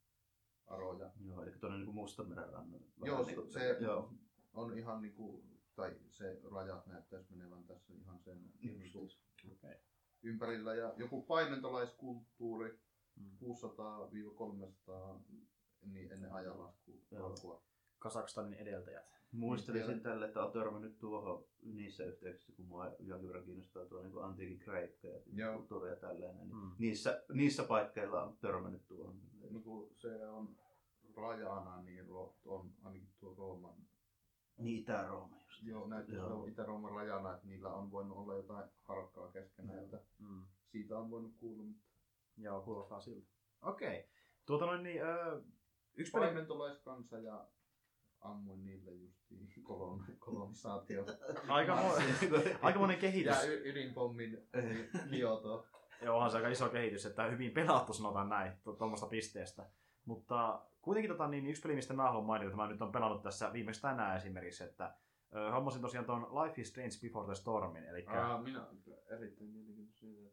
aroja. 0.67 1.11
Joo, 1.21 1.43
eli 1.43 1.53
tuonne 1.53 1.79
niin 1.79 1.95
Mustanmeren 1.95 2.53
rannoille. 2.53 2.87
Joo, 2.97 3.13
Vähän 3.13 3.25
se, 3.25 3.31
niin 3.31 3.41
kuin- 3.41 3.53
se 3.53 3.77
joo. 3.81 4.13
on 4.53 4.79
ihan 4.79 5.03
niinku, 5.03 5.45
tai 5.75 5.97
se 6.11 6.41
rajat 6.53 6.87
näyttäisi 6.87 7.31
menevän 7.31 7.65
tässä 7.67 7.95
ihan 7.95 8.19
sen 8.21 8.53
niinku 8.63 9.09
Okei. 9.53 9.75
ympärillä. 10.23 10.75
Ja 10.75 10.95
joku 10.97 11.23
paimentolaiskulttuuri, 11.23 12.79
Mm. 13.17 13.37
600-300 13.41 15.21
niin 15.87 16.13
ennen 16.13 16.33
ajanlaskua. 16.33 17.63
Kasakstanin 17.99 18.55
edeltäjät. 18.55 19.17
Muistelisin 19.33 19.89
Vielä- 19.89 20.03
tälle, 20.03 20.27
että 20.27 20.41
olen 20.41 20.53
törmännyt 20.53 20.99
tuohon 20.99 21.45
niissä 21.63 22.05
yhteyksissä, 22.05 22.53
kun 22.57 22.65
mua 22.67 22.87
jonkin 22.99 23.29
verran 23.29 23.45
kiinnostaa 23.45 23.85
tuo 23.87 24.03
niin 24.03 24.23
antiikin 24.25 24.59
kreikka 24.59 25.09
ja 25.33 25.53
kulttuuri 25.57 25.91
ja 25.91 25.97
tälleen. 25.97 26.37
Niin 26.37 26.55
Mm. 26.55 26.71
niissä, 26.79 27.23
niissä 27.33 27.65
paikkeilla 27.65 28.23
on 28.23 28.37
törmännyt 28.41 28.87
tuohon. 28.87 29.21
No 29.51 29.61
kun 29.61 29.91
se 29.95 30.27
on 30.29 30.57
rajana, 31.17 31.83
niin 31.83 32.07
on 32.45 32.73
ainakin 32.83 33.09
tuo 33.21 33.35
Rooman. 33.35 33.77
Niin 34.59 34.81
Itä-Rooma 34.83 35.37
just. 35.45 35.63
Joo, 35.63 35.87
näyttää 35.87 36.17
Joo. 36.17 36.45
se 36.45 36.51
Itä-Rooman 36.51 36.93
rajana, 36.93 37.35
että 37.35 37.47
niillä 37.47 37.75
on 37.75 37.91
voinut 37.91 38.17
olla 38.17 38.35
jotain 38.35 38.71
harkkaa 38.83 39.29
keskenään, 39.33 39.89
Mm. 40.19 40.43
siitä 40.67 40.99
on 40.99 41.11
voinut 41.11 41.35
kuulla. 41.37 41.65
Mutta 41.65 41.83
Joo, 42.37 42.61
kuulostaa 42.61 43.01
siltä. 43.01 43.27
Okei. 43.63 44.09
Tuota 44.47 44.67
noin 44.67 44.83
niin, 44.83 45.03
öö, 45.03 45.41
yksi 45.95 46.13
peli... 46.13 46.25
paimentolaiskansa 46.25 47.19
ja 47.19 47.47
ammuin 48.21 48.65
niille 48.65 48.91
justiin 48.91 49.49
kolon, 49.63 50.05
kolonisaatio. 50.19 51.07
Aikamoinen, 51.49 52.07
aikamoinen 52.63 52.99
kehitys. 52.99 53.37
ja 53.37 53.43
y- 53.43 53.63
ydinpommin 53.71 54.49
Kioto. 55.11 55.67
Joo, 56.03 56.17
onhan 56.17 56.31
se 56.31 56.37
aika 56.37 56.49
iso 56.49 56.69
kehitys, 56.69 57.07
että 57.07 57.25
hyvin 57.25 57.51
pelattu 57.53 57.93
sanotaan 57.93 58.29
näin, 58.29 58.53
tuommoista 58.79 59.07
pisteestä. 59.07 59.71
Mutta 60.05 60.67
kuitenkin 60.83 61.11
tota, 61.11 61.29
niin 61.29 61.47
yksi 61.47 61.63
peli, 61.63 61.75
mistä 61.75 61.95
mä 61.95 62.03
haluan 62.03 62.25
mainita, 62.25 62.47
että 62.47 62.57
mä 62.57 62.69
nyt 62.69 62.83
on 62.83 62.93
pelannut 62.93 63.23
tässä 63.23 63.53
viimeksi 63.53 63.83
tänään 63.83 64.17
esimerkiksi, 64.17 64.65
että 64.65 64.95
ö, 65.35 65.51
hommasin 65.51 65.83
tosiaan 65.83 66.07
tuon 66.07 66.23
Life 66.23 66.61
is 66.61 66.69
Strange 66.69 66.97
Before 67.03 67.27
the 67.27 67.35
Stormin, 67.35 67.85
eli 67.85 68.07
Aa, 68.07 68.43
minä 68.43 68.67
erittäin 69.11 69.51
mielenkiintoinen 69.51 70.33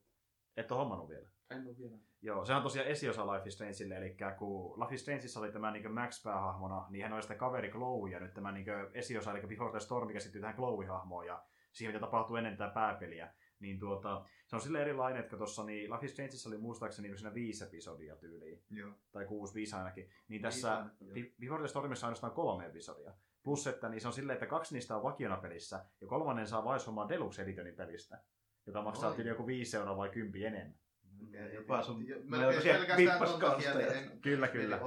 et 0.57 0.71
ole 0.71 0.79
hommannut 0.79 1.09
vielä. 1.09 1.27
En 1.49 1.67
ole 1.67 1.77
vielä. 1.77 1.97
Joo, 2.21 2.45
sehän 2.45 2.57
on 2.57 2.63
tosiaan 2.63 2.87
esiosa 2.87 3.33
Life 3.33 3.47
is 3.47 3.53
Strangeille, 3.53 3.97
eli 3.97 4.17
kun 4.37 4.79
Life 4.79 4.95
is 4.95 5.01
Strangeissa 5.01 5.39
oli 5.39 5.51
tämä 5.51 5.71
niin 5.71 5.93
Max 5.93 6.23
päähahmona, 6.23 6.87
niin 6.89 7.03
hän 7.03 7.13
oli 7.13 7.21
sitten 7.21 7.37
kaveri 7.37 7.69
Chloe, 7.69 8.11
ja 8.11 8.19
nyt 8.19 8.33
tämä 8.33 8.51
niin 8.51 8.65
esiosa, 8.93 9.31
eli 9.31 9.47
Before 9.47 9.71
the 9.71 9.79
Storm 9.79 10.13
käsittyy 10.13 10.41
tähän 10.41 10.55
Chloe-hahmoon, 10.55 11.25
ja 11.25 11.43
siihen, 11.71 11.95
mitä 11.95 12.05
tapahtuu 12.05 12.35
ennen 12.35 12.57
tätä 12.57 12.73
pääpeliä. 12.73 13.33
Niin 13.59 13.79
tuota, 13.79 14.25
se 14.47 14.55
on 14.55 14.61
sille 14.61 14.81
erilainen, 14.81 15.23
että 15.23 15.37
tuossa 15.37 15.63
niin 15.63 15.91
Life 15.91 16.05
is 16.05 16.11
Strangeissa 16.11 16.49
oli 16.49 16.57
muistaakseni 16.57 17.07
niin 17.07 17.17
siinä 17.17 17.33
viisi 17.33 17.63
episodia 17.63 18.15
tyyliin, 18.15 18.63
Joo. 18.69 18.91
tai 19.11 19.25
kuusi, 19.25 19.53
viisi 19.53 19.75
ainakin. 19.75 20.03
Niin 20.03 20.41
Viisi 20.41 20.41
tässä. 20.41 20.85
Be- 21.13 21.33
Before 21.39 21.61
the 21.61 21.67
Stormissa 21.67 22.05
on 22.05 22.07
ainoastaan 22.07 22.33
kolme 22.33 22.65
episodia. 22.65 23.13
Plus, 23.43 23.67
että 23.67 23.89
niin 23.89 24.01
se 24.01 24.07
on 24.07 24.13
silleen, 24.13 24.33
että 24.33 24.45
kaksi 24.45 24.73
niistä 24.73 24.95
on 24.95 25.03
vakiona 25.03 25.37
pelissä, 25.37 25.85
ja 26.01 26.07
kolmannen 26.07 26.47
saa 26.47 26.63
vaishommaa 26.63 27.09
Deluxe 27.09 27.41
Editionin 27.41 27.75
pelistä, 27.75 28.23
joka 28.65 28.81
maksaa 28.81 29.15
yli 29.17 29.29
joku 29.29 29.47
5 29.47 29.77
euroa 29.77 29.97
vai 29.97 30.09
10 30.09 30.53
enemmän. 30.53 30.82
Jopa 31.53 31.81
sun 31.83 32.05
melkoisia 32.23 32.77
takia, 32.79 32.95
niin 33.73 34.21
Kyllä, 34.21 34.47
kyllä. 34.47 34.79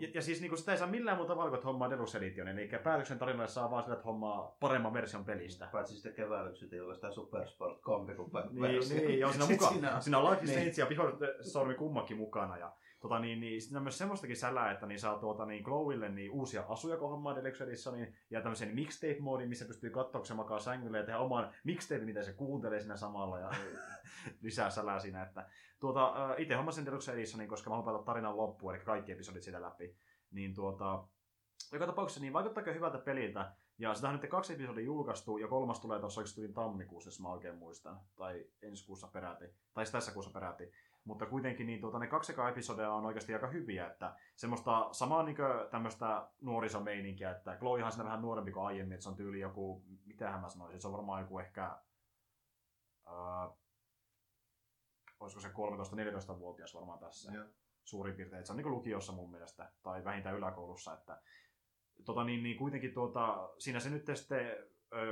Ja, 0.00 0.08
ja 0.14 0.22
siis 0.22 0.40
niinku, 0.40 0.56
sitä 0.56 0.72
ei 0.72 0.78
saa 0.78 0.88
millään 0.88 1.16
muuta 1.16 1.32
tavalla 1.32 1.50
kuin 1.50 1.62
hommaa 1.62 1.90
Deluxe 1.90 2.18
Edition, 2.18 2.48
eli 2.48 2.70
päätöksen 2.84 3.18
tarinalle 3.18 3.48
saa 3.48 3.70
vaan 3.70 3.82
sillä, 3.82 3.94
että 3.94 4.04
hommaa 4.04 4.56
paremman 4.60 4.92
version 4.92 5.24
pelistä. 5.24 5.68
Paitsi 5.72 5.94
sitten 5.94 6.14
keväällykset 6.14 6.72
ei 6.72 6.80
ole 6.80 6.94
sitä 6.94 7.10
Supersport 7.10 7.80
kompi 7.80 8.14
kuin 8.14 8.30
Niin, 8.50 8.80
niin, 8.88 9.20
joo, 9.20 9.30
siinä 9.32 9.44
on, 9.44 9.48
Sit 9.50 9.60
muka, 9.60 9.72
siinä 9.72 9.96
on- 9.96 10.02
siinä 10.02 10.18
on 10.18 10.30
Life 10.30 10.44
is 10.44 10.50
niin. 10.50 10.72
Strange 10.72 10.96
ja 11.00 11.12
the 11.18 11.36
Storm 11.40 11.74
kummakin 11.74 12.16
mukana. 12.16 12.56
Ja, 12.56 12.72
tota, 13.00 13.18
niin, 13.18 13.40
niin, 13.40 13.62
siinä 13.62 13.78
on 13.78 13.82
myös 13.82 13.98
semmoistakin 13.98 14.36
sälää, 14.36 14.72
että 14.72 14.86
niin 14.86 14.98
saa 14.98 15.18
tuota, 15.18 15.46
niin 15.46 15.64
Glowille 15.64 16.08
niin 16.08 16.30
uusia 16.30 16.64
asuja, 16.68 16.96
kun 16.96 17.10
hommaa 17.10 17.36
Deluxe 17.36 17.64
Editionin, 17.64 18.14
ja 18.30 18.40
tämmöisen 18.40 18.74
mixtape-moodin, 18.74 19.48
missä 19.48 19.64
pystyy 19.64 19.90
katsoa, 19.90 20.20
kun 20.20 20.26
se 20.26 20.34
makaa 20.34 20.58
sängyllä 20.58 20.98
ja 20.98 21.04
tehdä 21.04 21.18
oman 21.18 21.50
mixtape, 21.64 22.04
mitä 22.04 22.22
se 22.22 22.32
kuuntelee 22.32 22.80
siinä 22.80 22.96
samalla. 22.96 23.38
Ja 23.38 23.50
lisää 24.42 24.70
sälää 24.70 24.98
siinä. 24.98 25.22
Että, 25.22 25.46
tuota, 25.82 26.34
itse 26.38 26.54
hommasin 26.54 26.86
Deluxe 26.86 27.12
Editionin, 27.12 27.48
koska 27.48 27.70
mä 27.70 27.76
haluan 27.76 28.04
tarinan 28.04 28.36
loppuun, 28.36 28.74
eli 28.74 28.84
kaikki 28.84 29.12
episodit 29.12 29.42
sitä 29.42 29.62
läpi. 29.62 29.96
Niin 30.30 30.54
tuota, 30.54 31.04
joka 31.72 31.86
tapauksessa 31.86 32.20
niin 32.20 32.32
vaikuttaako 32.32 32.72
hyvältä 32.72 32.98
peliltä. 32.98 33.52
Ja 33.78 33.94
sitä 33.94 34.08
on 34.08 34.14
nyt 34.20 34.30
kaksi 34.30 34.52
episodia 34.52 34.84
julkaistu, 34.84 35.38
ja 35.38 35.48
kolmas 35.48 35.80
tulee 35.80 36.00
tuossa 36.00 36.20
oikeasti 36.20 36.52
tammikuussa, 36.52 37.08
jos 37.08 37.20
mä 37.20 37.28
oikein 37.28 37.56
muistan. 37.56 38.00
Tai 38.16 38.44
ensi 38.62 38.86
kuussa 38.86 39.08
peräti. 39.08 39.44
Tai 39.74 39.84
siis 39.84 39.92
tässä 39.92 40.12
kuussa 40.12 40.30
peräti. 40.30 40.72
Mutta 41.04 41.26
kuitenkin 41.26 41.66
niin 41.66 41.80
tuota, 41.80 41.98
ne 41.98 42.06
kaksi 42.06 42.34
episodia 42.50 42.92
on 42.92 43.06
oikeasti 43.06 43.34
aika 43.34 43.46
hyviä, 43.46 43.86
että 43.86 44.16
semmoista 44.36 44.88
samaa 44.92 45.22
niin 45.22 45.36
tämmöistä 45.70 46.28
nuorisomeininkiä, 46.40 47.30
että 47.30 47.56
Chloehan 47.56 47.92
siinä 47.92 48.04
vähän 48.04 48.22
nuorempi 48.22 48.52
kuin 48.52 48.66
aiemmin, 48.66 48.94
että 48.94 49.02
se 49.02 49.08
on 49.08 49.16
tyyli 49.16 49.40
joku, 49.40 49.82
mitähän 50.04 50.40
mä 50.40 50.48
sanoisin, 50.48 50.80
se 50.80 50.88
on 50.88 50.92
varmaan 50.94 51.22
joku 51.22 51.38
ehkä, 51.38 51.62
ää, 53.06 53.50
olisiko 55.22 55.40
se 55.40 55.48
13-14-vuotias 55.48 56.74
varmaan 56.74 56.98
tässä 56.98 57.32
Joo. 57.32 57.44
suurin 57.84 58.14
piirtein, 58.14 58.38
että 58.38 58.46
se 58.46 58.52
on 58.52 58.56
niin 58.56 58.70
lukiossa 58.70 59.12
mun 59.12 59.30
mielestä, 59.30 59.72
tai 59.82 60.04
vähintään 60.04 60.36
yläkoulussa, 60.36 60.94
että 60.94 61.20
tota, 62.04 62.24
niin, 62.24 62.42
niin 62.42 62.58
kuitenkin 62.58 62.94
tuota, 62.94 63.50
siinä 63.58 63.80
se 63.80 63.90
nyt 63.90 64.06
sitten 64.14 64.56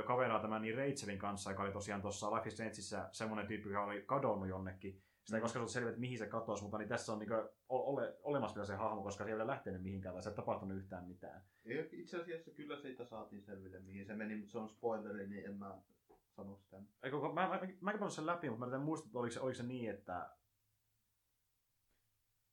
kaveraa 0.05 0.39
tämän 0.41 0.61
niin 0.61 0.77
Rachelin 0.77 1.19
kanssa, 1.19 1.51
joka 1.51 1.63
oli 1.63 1.71
tosiaan 1.71 2.01
tuossa 2.01 2.35
Life 2.35 2.47
is 2.47 2.53
Strangeissa 2.53 3.09
semmoinen 3.11 3.47
tyyppi, 3.47 3.69
joka 3.69 3.83
oli 3.83 4.01
kadonnut 4.01 4.49
jonnekin. 4.49 5.01
Sitä 5.23 5.37
ei 5.37 5.39
Mm. 5.39 5.43
koskaan 5.43 5.61
ollut 5.61 5.71
selvä, 5.71 5.89
että 5.89 5.99
mihin 5.99 6.17
se 6.17 6.27
katosi, 6.27 6.63
mutta 6.63 6.77
niin 6.77 6.89
tässä 6.89 7.13
on 7.13 7.19
niin 7.19 7.29
ole, 7.69 8.17
olemassa 8.23 8.55
vielä 8.55 8.65
se 8.65 8.75
hahmo, 8.75 9.03
koska 9.03 9.23
se 9.23 9.29
ei 9.29 9.35
ole 9.35 9.47
lähtenyt 9.47 9.83
mihinkään 9.83 10.15
tai 10.15 10.23
se 10.23 10.29
ei 10.29 10.35
tapahtunut 10.35 10.77
yhtään 10.77 11.07
mitään. 11.07 11.43
Itse 11.91 12.17
asiassa 12.21 12.51
kyllä 12.51 12.77
siitä 12.77 13.05
saatiin 13.05 13.41
selville, 13.41 13.79
mihin 13.79 14.05
se 14.05 14.15
meni, 14.15 14.35
mutta 14.35 14.51
se 14.51 14.57
on 14.57 14.69
spoileri, 14.69 15.27
niin 15.27 15.45
en 15.45 15.55
mä 15.57 15.77
sano 16.35 16.57
sitä. 16.57 16.81
Eikö, 17.03 17.17
mä, 17.17 17.33
mä, 17.33 17.47
mä, 17.47 17.59
mä 17.81 17.91
en 17.91 18.11
sen 18.11 18.25
läpi, 18.25 18.49
mutta 18.49 18.65
mä 18.65 18.77
muistaa, 18.79 19.07
että 19.07 19.19
oliko 19.19 19.33
se, 19.33 19.39
oliko 19.39 19.55
se 19.55 19.63
niin, 19.63 19.89
että... 19.89 20.29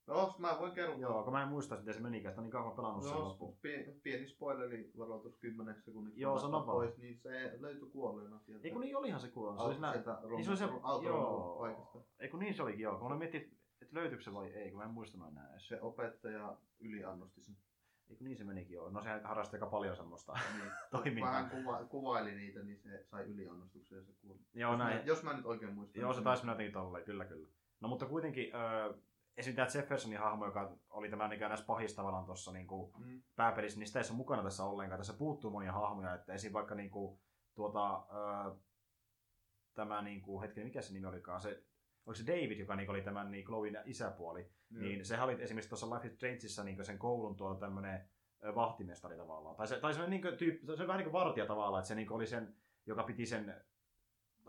No, 0.07 0.35
mä 0.39 0.57
voin 0.61 0.73
kertoa. 0.73 1.01
Joo, 1.01 1.23
kun 1.25 1.33
mä 1.33 1.43
en 1.43 1.49
muista, 1.49 1.77
miten 1.77 1.95
se 1.95 2.01
menikään, 2.01 2.33
sitä 2.33 2.41
on 2.41 2.45
niin 2.45 2.53
kauan 2.53 2.77
pelannut 2.77 3.05
sen 3.05 3.13
No, 3.13 3.25
loppuun. 3.25 3.57
pieni, 3.63 4.01
pieni 4.03 4.29
spoileri, 4.29 4.93
varoitus 4.99 5.37
10 5.37 5.83
sekunniksi. 5.83 6.21
Joo, 6.21 6.39
sano 6.39 6.53
vaan. 6.53 6.65
pois, 6.67 6.99
niin 6.99 7.19
se 7.19 7.57
löytyi 7.61 7.91
kuolleena 7.91 8.39
sieltä. 8.39 8.69
Eikö 8.69 8.79
niin 8.79 8.97
olihan 8.97 9.21
se 9.21 9.29
kuollut? 9.31 9.75
Se 9.75 9.81
Sieltä 9.93 10.21
niin 10.37 10.45
se 10.45 10.51
oli 10.51 10.57
se, 10.59 10.65
joo, 11.09 11.57
paikasta. 11.59 11.99
eikö 12.19 12.37
niin 12.37 12.55
se 12.55 12.63
olikin 12.63 12.81
joo, 12.81 12.99
kun 12.99 13.11
mä 13.11 13.19
mietin, 13.19 13.59
että 13.83 13.95
löytyykö 13.95 14.25
se 14.25 14.33
vai 14.35 14.49
ei, 14.53 14.71
kun 14.71 14.79
mä 14.79 14.85
en 14.85 14.91
muistanut 14.91 15.29
enää 15.29 15.51
edes. 15.51 15.69
Se 15.69 15.81
opettaja 15.81 16.57
yliannosti 16.81 17.43
sen. 17.43 17.57
Eikö 18.11 18.25
niin 18.25 18.37
se 18.37 18.45
menikin 18.45 18.75
joo? 18.75 18.91
No 18.91 19.03
sehän 19.03 19.25
harrasti 19.25 19.57
aika 19.57 19.67
paljon 19.67 19.97
semmoista 19.97 20.33
Niin. 20.59 20.71
toimintaa. 20.91 21.31
Vähän 21.33 21.51
kuva, 21.51 21.85
kuvaili 21.85 22.35
niitä, 22.35 22.63
niin 22.63 22.79
se 22.79 23.05
sai 23.05 23.23
yliannostuksen 23.25 23.97
ja 23.99 24.05
se 24.05 24.13
kuoli. 24.21 24.41
Joo, 24.55 24.71
jos, 24.73 24.79
näin. 24.79 24.97
Mä, 24.97 25.03
jos 25.05 25.23
mä 25.23 25.33
nyt 25.33 25.47
oikein 25.47 25.75
muistan. 25.75 26.01
Joo, 26.01 26.13
se 26.13 26.23
taisi 26.23 26.43
mennä 26.43 26.53
jotenkin 26.53 26.73
tolleen, 26.73 27.05
kyllä 27.05 27.25
kyllä. 27.25 27.49
No 27.81 27.89
mutta 27.89 28.07
kuitenkin, 28.07 28.55
öö, 28.57 28.95
esimerkiksi 29.37 29.75
tämä 29.75 29.83
Jeffersonin 29.83 30.19
hahmo, 30.19 30.47
joka 30.47 30.77
oli 30.91 31.11
tämä 31.11 31.29
niin 31.29 31.41
näissä 31.41 31.67
pahis 31.67 31.95
tavallaan 31.95 32.25
tuossa 32.25 32.53
niin 32.53 32.67
Mm. 32.99 33.23
pääpelissä, 33.37 33.79
niin 33.79 33.87
sitä 33.87 33.99
ei 34.01 34.05
ole 34.11 34.17
mukana 34.17 34.43
tässä 34.43 34.65
ollenkaan. 34.65 34.99
Tässä 34.99 35.13
puuttuu 35.13 35.51
monia 35.51 35.73
hahmoja, 35.73 36.15
että 36.15 36.33
esim. 36.33 36.53
vaikka 36.53 36.75
niin 36.75 36.91
kuin, 36.91 37.21
tuota, 37.55 38.07
öö, 38.13 38.55
tämä 39.75 40.03
niin 40.03 40.23
kuin, 40.23 40.43
hetken, 40.43 40.65
mikä 40.65 40.83
se 40.83 40.93
nimi 40.93 41.07
olikaan, 41.07 41.41
se, 41.41 41.63
oliko 42.07 42.15
se 42.15 42.27
David, 42.27 42.59
joka 42.59 42.77
niin 42.77 42.91
oli 42.91 43.03
tämän 43.03 43.31
niin 43.31 43.45
Chloein 43.45 43.79
isäpuoli, 43.85 44.51
Joo. 44.71 44.83
niin 44.83 45.05
sehän 45.05 45.25
oli 45.25 45.43
esimerkiksi 45.43 45.69
tuossa 45.69 45.95
Life 45.95 46.07
is 46.07 46.15
Strangeissa 46.15 46.65
niin 46.65 46.85
sen 46.85 46.99
koulun 46.99 47.37
tuolla 47.37 47.59
tämmöinen 47.59 48.09
vahtimestari 48.55 49.17
tavallaan. 49.17 49.57
Tai 49.57 49.67
se, 49.67 49.81
tai 49.81 49.95
se, 49.95 50.07
niin 50.07 50.23
tyyppi, 50.39 50.67
se 50.67 50.83
on 50.83 50.89
vähän 50.89 50.99
niin 50.99 51.11
kuin 51.11 51.21
vartija 51.21 51.47
tavallaan, 51.47 51.81
että 51.81 51.89
se 51.89 51.95
niin 51.95 52.13
oli 52.13 52.27
sen, 52.27 52.55
joka 52.87 53.03
piti 53.03 53.27
sen, 53.27 53.65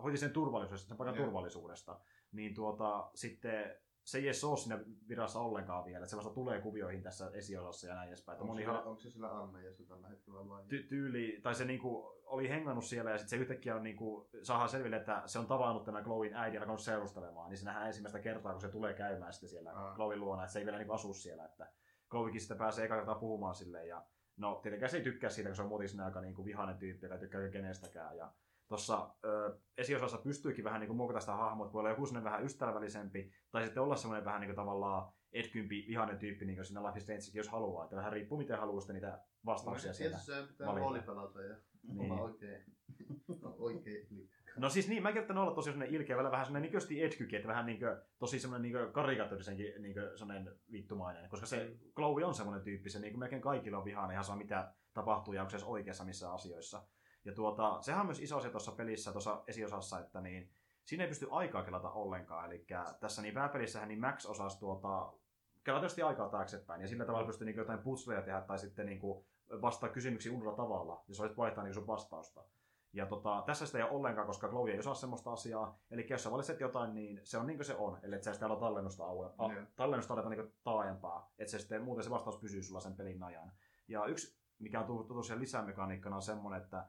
hoiti 0.04 0.18
sen 0.18 0.32
turvallisuudesta, 0.32 0.88
sen 0.88 0.98
paikan 0.98 1.16
Joo. 1.16 1.26
turvallisuudesta. 1.26 2.00
Niin 2.32 2.54
tuota, 2.54 3.12
sitten 3.16 3.76
se 4.12 4.18
ei 4.18 4.26
edes 4.26 4.44
ole 4.44 4.58
siinä 4.58 4.80
virassa 5.10 5.40
ollenkaan 5.40 5.86
vielä, 5.86 5.98
että 5.98 6.10
se 6.10 6.18
vasta 6.18 6.34
tulee 6.34 6.62
kuvioihin 6.62 7.04
tässä 7.04 7.32
esiosassa 7.34 7.88
ja 7.88 7.96
näin 7.96 8.08
edespäin. 8.08 8.34
Että 8.34 8.44
Onko, 8.44 8.56
sillä, 8.56 8.72
ihan 8.72 8.84
onko 8.84 9.00
se 9.00 9.10
sillä 9.10 9.30
armeijassa 9.30 9.84
tällä 9.88 10.08
hetkellä 10.08 10.50
vai? 10.50 10.64
ty- 10.64 10.88
tyyli, 10.90 11.40
tai 11.44 11.56
se 11.56 11.66
niinku 11.66 12.14
oli 12.26 12.50
hengannut 12.50 12.86
siellä 12.86 13.12
ja 13.12 13.18
sitten 13.18 13.30
se 13.30 13.42
yhtäkkiä 13.42 13.76
on 13.76 13.84
niinku, 13.84 14.30
saadaan 14.44 14.70
selville, 14.70 14.96
että 14.96 15.24
se 15.26 15.40
on 15.40 15.48
tavannut 15.48 15.84
tämän 15.84 16.04
Chloein 16.04 16.34
äidin 16.34 16.56
ja 16.56 16.62
alkanut 16.62 16.82
seurustelemaan, 16.82 17.50
niin 17.50 17.58
se 17.58 17.66
nähdään 17.66 17.88
ensimmäistä 17.88 18.20
kertaa, 18.20 18.52
kun 18.52 18.62
se 18.62 18.70
tulee 18.70 18.94
käymään 18.94 19.34
sitten 19.34 19.50
siellä 19.50 19.72
Aa. 19.72 19.96
Chloein 19.96 20.20
luona, 20.20 20.44
että 20.44 20.54
se 20.54 20.60
ei 20.60 20.66
vielä 20.66 20.78
niinku 20.78 20.94
asu 20.94 21.14
siellä, 21.14 21.46
että 21.46 21.72
Chloekin 22.10 22.42
sitten 22.42 22.58
pääsee 22.58 22.86
eka 22.86 22.96
kertaa 22.96 23.16
puhumaan 23.16 23.56
silleen 23.56 23.88
ja 23.88 24.06
no 24.38 24.60
tietenkään 24.64 24.90
se 24.90 24.98
ei 24.98 25.04
tykkää 25.04 25.30
siitä, 25.30 25.50
kun 25.50 25.56
se 25.56 25.62
on 25.62 25.68
muotisena 25.68 26.06
aika 26.06 26.22
niinku 26.22 26.46
vihainen 26.46 26.78
tyyppi, 26.78 27.06
joka 27.06 27.16
ei 27.16 27.22
tykkää 27.22 27.50
kenestäkään 27.50 28.18
ja 28.18 28.32
Tuossa 28.70 29.16
esiosassa 29.78 30.18
pystyykin 30.18 30.64
vähän 30.64 30.82
niin 30.82 30.96
muokata 30.96 31.20
sitä 31.20 31.36
hahmoa, 31.36 31.66
että 31.66 31.74
voi 31.74 31.80
olla 31.80 31.90
joku 31.90 32.06
sellainen 32.06 32.32
vähän 32.32 32.46
ystävällisempi, 32.46 33.32
tai 33.52 33.64
sitten 33.64 33.84
olla 33.84 33.96
semmoinen 33.96 34.26
vähän 34.26 34.42
niin 34.42 34.56
tavallaan 34.56 35.14
etkympi, 35.34 35.86
vihainen 35.88 36.20
tyyppi, 36.20 36.46
niin 36.46 36.56
kuin 36.56 36.66
siinä 36.66 36.84
Life 36.84 36.98
is 36.98 37.04
Strangeissakin, 37.04 37.40
jos 37.40 37.50
haluaa. 37.50 37.84
Että 37.84 37.96
vähän 37.96 38.14
riippuu, 38.14 38.38
miten 38.38 38.60
haluaa 38.60 38.82
sitten 38.82 38.94
niitä 38.94 39.20
vastauksia 39.46 39.94
sieltä. 39.94 40.18
Tietysti 40.18 40.42
se 40.42 40.48
pitää 40.48 40.68
valita. 40.68 40.82
rooli 40.86 41.02
pelata 41.02 41.42
ja 41.42 41.56
Niin. 41.84 42.12
olla 42.12 42.22
oikein, 42.22 42.64
oikein 43.58 44.08
ilkeä. 44.12 44.54
No 44.58 44.70
siis 44.70 44.88
niin, 44.88 45.04
mä 45.04 45.12
kertaan 45.14 45.38
olla 45.38 45.52
tosi 45.52 45.70
semmoinen 45.70 45.96
ilkeä, 45.96 46.16
välillä 46.16 46.32
vähän 46.32 46.46
semmoinen 46.46 46.72
niin 46.90 47.06
etkykin, 47.06 47.38
että 47.38 47.48
vähän 47.48 47.66
niin 47.66 47.80
kuin, 47.80 47.98
tosi 48.20 48.40
semmoinen 48.40 48.72
niin 48.72 48.92
karikatyrisenkin 48.94 49.82
niin 49.82 49.96
semmoinen 50.16 50.56
vittumainen. 50.72 51.30
Koska 51.30 51.46
se 51.46 51.70
Mm. 51.70 51.92
Chloe 51.96 52.26
on 52.26 52.34
semmoinen 52.34 52.64
tyyppi, 52.64 52.90
se 52.90 53.00
niin 53.00 53.14
kuin 53.14 53.20
melkein 53.20 53.42
kaikilla 53.42 53.78
on 53.78 53.86
vihainen, 53.86 54.14
ihan 54.14 54.24
saa 54.26 54.36
mitä 54.36 54.74
tapahtuu 54.94 55.34
ja 55.34 55.42
onko 55.42 55.58
se 55.58 55.66
oikeassa 55.66 56.06
missä 56.06 56.34
asioissa. 56.34 56.84
Ja 57.30 57.36
tuota, 57.36 57.78
sehän 57.82 58.00
on 58.02 58.06
myös 58.06 58.20
iso 58.20 58.38
asia 58.38 58.52
tuossa 58.52 58.72
pelissä, 58.72 59.12
tuossa 59.12 59.44
esiosassa, 59.48 60.00
että 60.00 60.22
niin, 60.22 60.50
siinä 60.86 61.04
ei 61.04 61.08
pysty 61.08 61.28
aikaa 61.32 61.64
kelata 61.64 61.92
ollenkaan. 61.92 62.46
Eli 62.46 62.66
tässä 63.00 63.22
niin 63.22 63.34
pääpelissähän 63.34 63.88
niin 63.88 64.00
Max 64.00 64.26
osasi 64.26 64.60
tuota, 64.60 65.14
kelata 65.64 65.82
tietysti 65.82 66.02
aikaa 66.02 66.30
taaksepäin, 66.30 66.82
ja 66.82 66.88
sillä 66.88 67.06
tavalla 67.06 67.28
pystyy 67.28 67.46
niin 67.46 67.58
jotain 67.58 67.80
putsleja 67.80 68.22
tehdä 68.22 68.42
tai 68.42 68.60
sitten 68.60 68.86
niin 68.86 69.00
kuin 69.00 69.26
vastaa 69.62 69.90
kysymyksiin 69.90 70.36
uudella 70.36 70.56
tavalla, 70.56 71.04
jos 71.08 71.20
olisit 71.20 71.38
vaihtaa 71.38 71.64
niin 71.64 71.74
sun 71.74 71.88
vastausta. 71.88 72.44
Ja 72.94 73.06
tota, 73.06 73.44
tässä 73.46 73.66
sitä 73.66 73.78
ei 73.78 73.84
ole 73.84 73.92
ollenkaan, 73.92 74.28
koska 74.28 74.48
Chloe 74.48 74.72
ei 74.72 74.80
osaa 74.80 74.94
semmoista 74.94 75.34
asiaa. 75.34 75.80
Eli 75.92 76.08
jos 76.10 76.24
sä 76.24 76.32
valitset 76.32 76.60
jotain, 76.60 76.94
niin 76.94 77.22
se 77.24 77.38
on 77.38 77.48
niin 77.48 77.58
kuin 77.58 77.66
se 77.66 77.76
on. 77.76 78.00
Eli 78.04 78.16
et 78.16 78.24
sä 78.24 78.34
sitä 78.34 78.46
alo 78.46 78.56
tallennusta, 78.56 79.06
aue, 79.06 79.26
a, 79.38 79.50
tallennusta 79.76 80.14
aleta 80.14 80.30
niin 80.30 80.54
taaempaa. 80.64 81.32
Että 81.40 81.52
se 81.52 81.60
sitten, 81.60 81.84
muuten 81.84 82.04
se 82.04 82.10
vastaus 82.10 82.38
pysyy 82.38 82.64
sulla 82.64 82.80
sen 82.80 82.96
pelin 82.96 83.24
ajan. 83.24 83.52
Ja 83.88 84.06
yksi, 84.06 84.40
mikä 84.60 84.80
on 84.80 84.86
tullut 84.86 85.08
tosiaan 85.08 85.42
lisämekaniikkana, 85.42 86.16
on 86.16 86.22
semmoinen, 86.22 86.62
että 86.62 86.86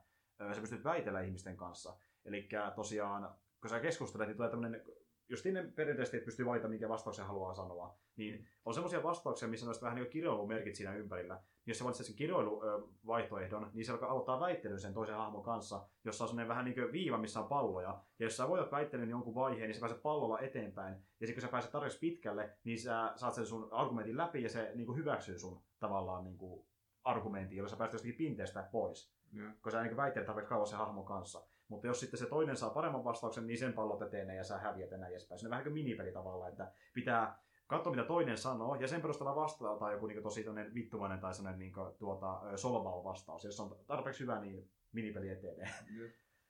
sä 0.55 0.61
pystyt 0.61 0.85
väitellä 0.85 1.21
ihmisten 1.21 1.57
kanssa. 1.57 1.97
Eli 2.25 2.49
tosiaan, 2.75 3.35
kun 3.61 3.71
sä 3.71 3.81
keskustelet, 3.81 4.29
niin 4.29 4.37
tulee 4.37 4.51
tämmöinen 4.51 4.83
just 5.29 5.47
ennen 5.47 5.73
perinteisesti, 5.73 6.17
että 6.17 6.25
pystyy 6.25 6.47
valita, 6.47 6.69
mikä 6.69 6.89
vastauksen 6.89 7.27
haluaa 7.27 7.55
sanoa, 7.55 7.99
niin 8.17 8.49
on 8.65 8.75
semmoisia 8.75 9.03
vastauksia, 9.03 9.49
missä 9.49 9.67
on 9.67 9.75
vähän 9.83 9.97
niin 9.97 10.11
kirjoilumerkit 10.11 10.75
siinä 10.75 10.95
ympärillä. 10.95 11.35
Niin 11.35 11.71
jos 11.71 11.79
sä 11.79 11.85
valitset 11.85 12.07
sen 12.07 12.17
kirjoiluvaihtoehdon, 12.17 13.71
niin 13.73 13.85
se 13.85 13.93
alkaa 13.93 14.11
aloittaa 14.11 14.41
väittelyn 14.41 14.81
sen 14.81 14.95
toisen 14.95 15.15
hahmon 15.15 15.43
kanssa, 15.43 15.89
jossa 16.05 16.25
on 16.25 16.29
semmoinen 16.29 16.49
vähän 16.49 16.65
niin 16.65 16.75
kuin 16.75 16.93
viiva, 16.93 17.19
missä 17.19 17.41
on 17.41 17.49
palloja. 17.49 18.03
Ja 18.19 18.27
jos 18.27 18.37
sä 18.37 18.49
voitat 18.49 18.73
väittelyn 18.73 19.11
jonkun 19.11 19.35
vaiheen, 19.35 19.69
niin 19.69 19.75
sä 19.75 19.81
pääset 19.81 20.03
pallolla 20.03 20.41
eteenpäin. 20.41 20.95
Ja 20.95 21.27
sitten 21.27 21.35
kun 21.35 21.49
sä 21.49 21.53
pääset 21.53 21.71
tarpeeksi 21.71 21.99
pitkälle, 21.99 22.51
niin 22.65 22.79
sä 22.79 23.13
saat 23.17 23.35
sen 23.35 23.47
sun 23.47 23.69
argumentin 23.71 24.17
läpi 24.17 24.43
ja 24.43 24.49
se 24.49 24.73
niin 24.75 24.87
kuin 24.87 24.99
hyväksyy 24.99 25.39
sun 25.39 25.63
tavallaan 25.79 26.25
niin 26.25 26.39
kuin 26.39 26.67
argumentin, 27.05 27.57
jolla 27.57 27.71
sä 27.71 27.77
pääset 27.77 27.93
jostakin 27.93 28.17
pinteestä 28.17 28.69
pois. 28.73 29.13
Kun 29.63 29.73
sä 29.73 29.83
niin 29.83 29.97
väittelet 29.97 30.27
tarpeeksi 30.27 30.49
kauan 30.49 30.67
sen 30.67 30.79
hahmon 30.79 31.05
kanssa. 31.05 31.43
Mutta 31.69 31.87
jos 31.87 32.01
sitten 32.01 32.19
se 32.19 32.27
toinen 32.27 32.57
saa 32.57 32.71
paremman 32.71 33.05
vastauksen, 33.05 33.47
niin 33.47 33.59
sen 33.59 33.73
pallot 33.73 34.03
etenee 34.03 34.37
ja 34.37 34.45
sä 34.45 34.59
häviät 34.59 34.91
näin 34.91 35.13
edespäin. 35.13 35.39
Se 35.39 35.47
on 35.47 35.51
vähän 35.51 35.65
kuin 35.65 35.75
minipeli 35.75 36.13
tavallaan, 36.13 36.51
että 36.51 36.73
pitää 36.95 37.43
katsoa 37.67 37.93
mitä 37.93 38.05
toinen 38.05 38.39
sanoo 38.39 38.75
ja 38.75 38.89
sen 38.89 39.01
perusteella 39.01 39.37
vastata 39.37 39.77
tai 39.77 39.93
joku 39.93 40.07
niin 40.07 40.23
tosi 40.23 40.45
vittumainen 40.75 41.21
tai 41.21 41.35
sellainen 41.35 41.59
niin 41.59 41.73
tuota, 41.99 42.41
solvaava 42.57 43.05
vastaus. 43.05 43.45
Jos 43.45 43.61
on 43.61 43.77
tarpeeksi 43.87 44.21
hyvä, 44.21 44.41
niin 44.41 44.71
minipeli 44.93 45.29
etenee. 45.29 45.69
Joo. 45.99 46.09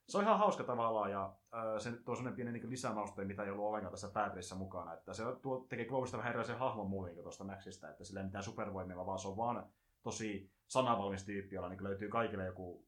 Se 0.09 0.19
on 0.19 0.25
ihan 0.25 0.39
hauska 0.39 0.65
tavallaan 0.65 1.11
ja 1.11 1.33
äh, 1.55 1.79
se 1.79 1.93
tuo 1.93 2.15
sellainen 2.15 2.37
pieni 2.37 2.53
niin 2.53 2.71
lisämauste, 2.71 3.25
mitä 3.25 3.43
ei 3.43 3.51
ollut 3.51 3.65
ollenkaan 3.65 3.91
tässä 3.91 4.09
pääpelissä 4.09 4.55
mukana. 4.55 4.95
Että 4.95 5.13
se 5.13 5.23
tuo, 5.43 5.67
tekee 5.69 5.87
Clovista 5.87 6.17
vähän 6.17 6.31
erilaisen 6.31 6.59
hahmon 6.59 6.91
muun 6.91 7.05
niin 7.05 7.23
tuosta 7.23 7.45
Maxista, 7.45 7.91
että 7.91 8.05
sillä 8.05 8.21
ei 8.21 8.27
mitään 8.27 8.45
supervoimia, 8.45 9.07
vaan 9.07 9.19
se 9.19 9.29
on 9.29 9.37
vaan 9.37 9.67
tosi 10.03 10.51
sanavalmis 10.71 11.25
tyyppi, 11.25 11.55
jolla 11.55 11.69
niin 11.69 11.85
löytyy 11.85 12.09
kaikille 12.09 12.45
joku 12.45 12.87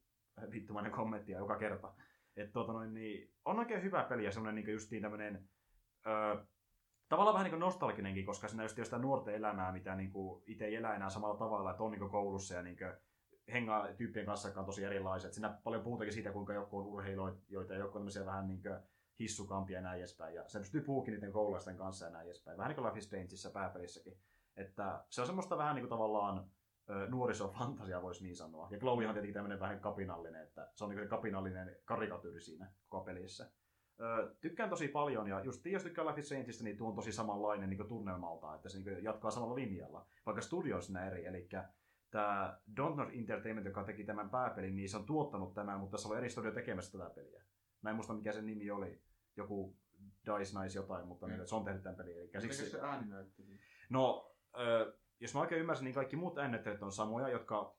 vittumainen 0.51 0.91
kommentti 0.91 1.31
joka 1.31 1.57
kerta. 1.57 1.93
Et, 2.35 2.51
tuota 2.51 2.73
noin, 2.73 2.93
niin, 2.93 3.33
on 3.45 3.59
oikein 3.59 3.83
hyvä 3.83 4.03
peli 4.03 4.25
ja 4.25 4.31
semmoinen 4.31 4.55
niin 4.55 4.73
justiin 4.73 5.01
tämmöinen 5.01 5.49
ö, 6.07 6.45
tavallaan 7.09 7.33
vähän 7.33 7.51
niin 7.51 7.59
nostalginenkin, 7.59 8.25
koska 8.25 8.47
siinä 8.47 8.63
just 8.63 8.77
sitä 8.83 8.97
nuorten 8.97 9.35
elämää, 9.35 9.71
mitä 9.71 9.95
niin 9.95 10.11
itse 10.45 10.65
ei 10.65 10.75
elä 10.75 10.95
enää 10.95 11.09
samalla 11.09 11.37
tavalla, 11.37 11.71
että 11.71 11.83
on 11.83 11.91
niin 11.91 12.09
koulussa 12.09 12.53
ja 12.53 12.61
niin 12.61 12.77
hengaa 13.53 13.87
tyyppien 13.97 14.25
kanssa, 14.25 14.47
jotka 14.47 14.59
on 14.59 14.65
tosi 14.65 14.83
erilaiset. 14.83 15.33
Siinä 15.33 15.57
paljon 15.63 15.83
puhutakin 15.83 16.13
siitä, 16.13 16.31
kuinka 16.31 16.53
joku 16.53 16.77
on 16.77 16.85
urheilijoita 16.85 17.73
ja 17.73 17.79
joku 17.79 17.97
on 17.97 18.01
tämmöisiä 18.01 18.25
vähän 18.25 18.47
niin 18.47 18.61
hissukampia 19.19 19.77
ja 19.77 19.81
näin 19.81 19.99
edespäin. 19.99 20.35
Ja 20.35 20.43
se 20.47 20.59
pystyy 20.59 20.81
puhukin 20.81 21.13
niiden 21.13 21.31
koululaisten 21.31 21.77
kanssa 21.77 22.05
ja 22.05 22.11
näin 22.11 22.25
edespäin. 22.25 22.57
Vähän 22.57 22.69
niin 22.69 22.75
kuin 22.75 22.85
Life 22.85 22.97
is 22.97 23.05
Strangeissa 23.05 23.49
pääpelissäkin. 23.49 24.17
Että 24.55 25.05
se 25.09 25.21
on 25.21 25.27
semmoista 25.27 25.57
vähän 25.57 25.75
niin 25.75 25.83
kuin 25.83 25.89
tavallaan 25.89 26.49
nuorisofantasia 27.09 28.01
voisi 28.01 28.23
niin 28.23 28.35
sanoa. 28.35 28.67
Ja 28.71 28.77
Chloe 28.77 29.07
on 29.07 29.13
tietenkin 29.13 29.33
tämmöinen 29.33 29.59
vähän 29.59 29.79
kapinallinen, 29.79 30.43
että 30.43 30.71
se 30.75 30.83
on 30.83 30.89
niin 30.89 30.99
se 30.99 31.07
kapinallinen 31.07 31.75
karikatyyri 31.85 32.41
siinä 32.41 32.71
koko 32.89 33.05
pelissä. 33.05 33.51
Tykkään 34.41 34.69
tosi 34.69 34.87
paljon 34.87 35.27
ja 35.27 35.43
just 35.43 35.65
jos 35.65 35.83
tykkää 35.83 36.05
Life 36.05 36.19
is 36.19 36.25
Strangeista, 36.25 36.63
niin 36.63 36.77
tuo 36.77 36.89
on 36.89 36.95
tosi 36.95 37.11
samanlainen 37.11 37.69
niin 37.69 37.87
tunnelmalta, 37.87 38.55
että 38.55 38.69
se 38.69 38.79
niin 38.79 39.03
jatkaa 39.03 39.31
samalla 39.31 39.55
linjalla. 39.55 40.05
Vaikka 40.25 40.41
studio 40.41 40.75
on 40.75 40.83
siinä 40.83 41.07
eri, 41.07 41.25
eli 41.25 41.49
tämä 42.11 42.59
Dontnod 42.77 43.09
Entertainment, 43.13 43.65
joka 43.65 43.83
teki 43.83 44.03
tämän 44.03 44.29
pääpelin, 44.29 44.75
niin 44.75 44.89
se 44.89 44.97
on 44.97 45.05
tuottanut 45.05 45.53
tämän, 45.53 45.79
mutta 45.79 45.91
tässä 45.91 46.09
on 46.09 46.17
eri 46.17 46.29
studio 46.29 46.51
tekemässä 46.51 46.97
tätä 46.97 47.09
peliä. 47.09 47.43
Mä 47.81 47.89
en 47.89 47.95
muista 47.95 48.13
mikä 48.13 48.31
sen 48.31 48.45
nimi 48.45 48.71
oli. 48.71 49.01
Joku 49.37 49.75
Dice 50.25 50.59
Nice 50.59 50.79
jotain, 50.79 51.07
mutta 51.07 51.27
mm. 51.27 51.33
se 51.45 51.55
on 51.55 51.65
tehnyt 51.65 51.83
tämän 51.83 51.97
pelin. 51.97 52.17
Eli 52.17 52.41
siksi... 52.41 52.69
se 52.69 52.81
ääni 52.81 53.09
näytti? 53.09 53.43
No, 53.89 54.35
ö, 54.59 54.97
jos 55.19 55.33
mä 55.33 55.39
oikein 55.41 55.61
ymmärsin, 55.61 55.85
niin 55.85 55.95
kaikki 55.95 56.15
muut 56.15 56.37
äänettelijät 56.37 56.83
on 56.83 56.91
samoja, 56.91 57.29
jotka 57.29 57.75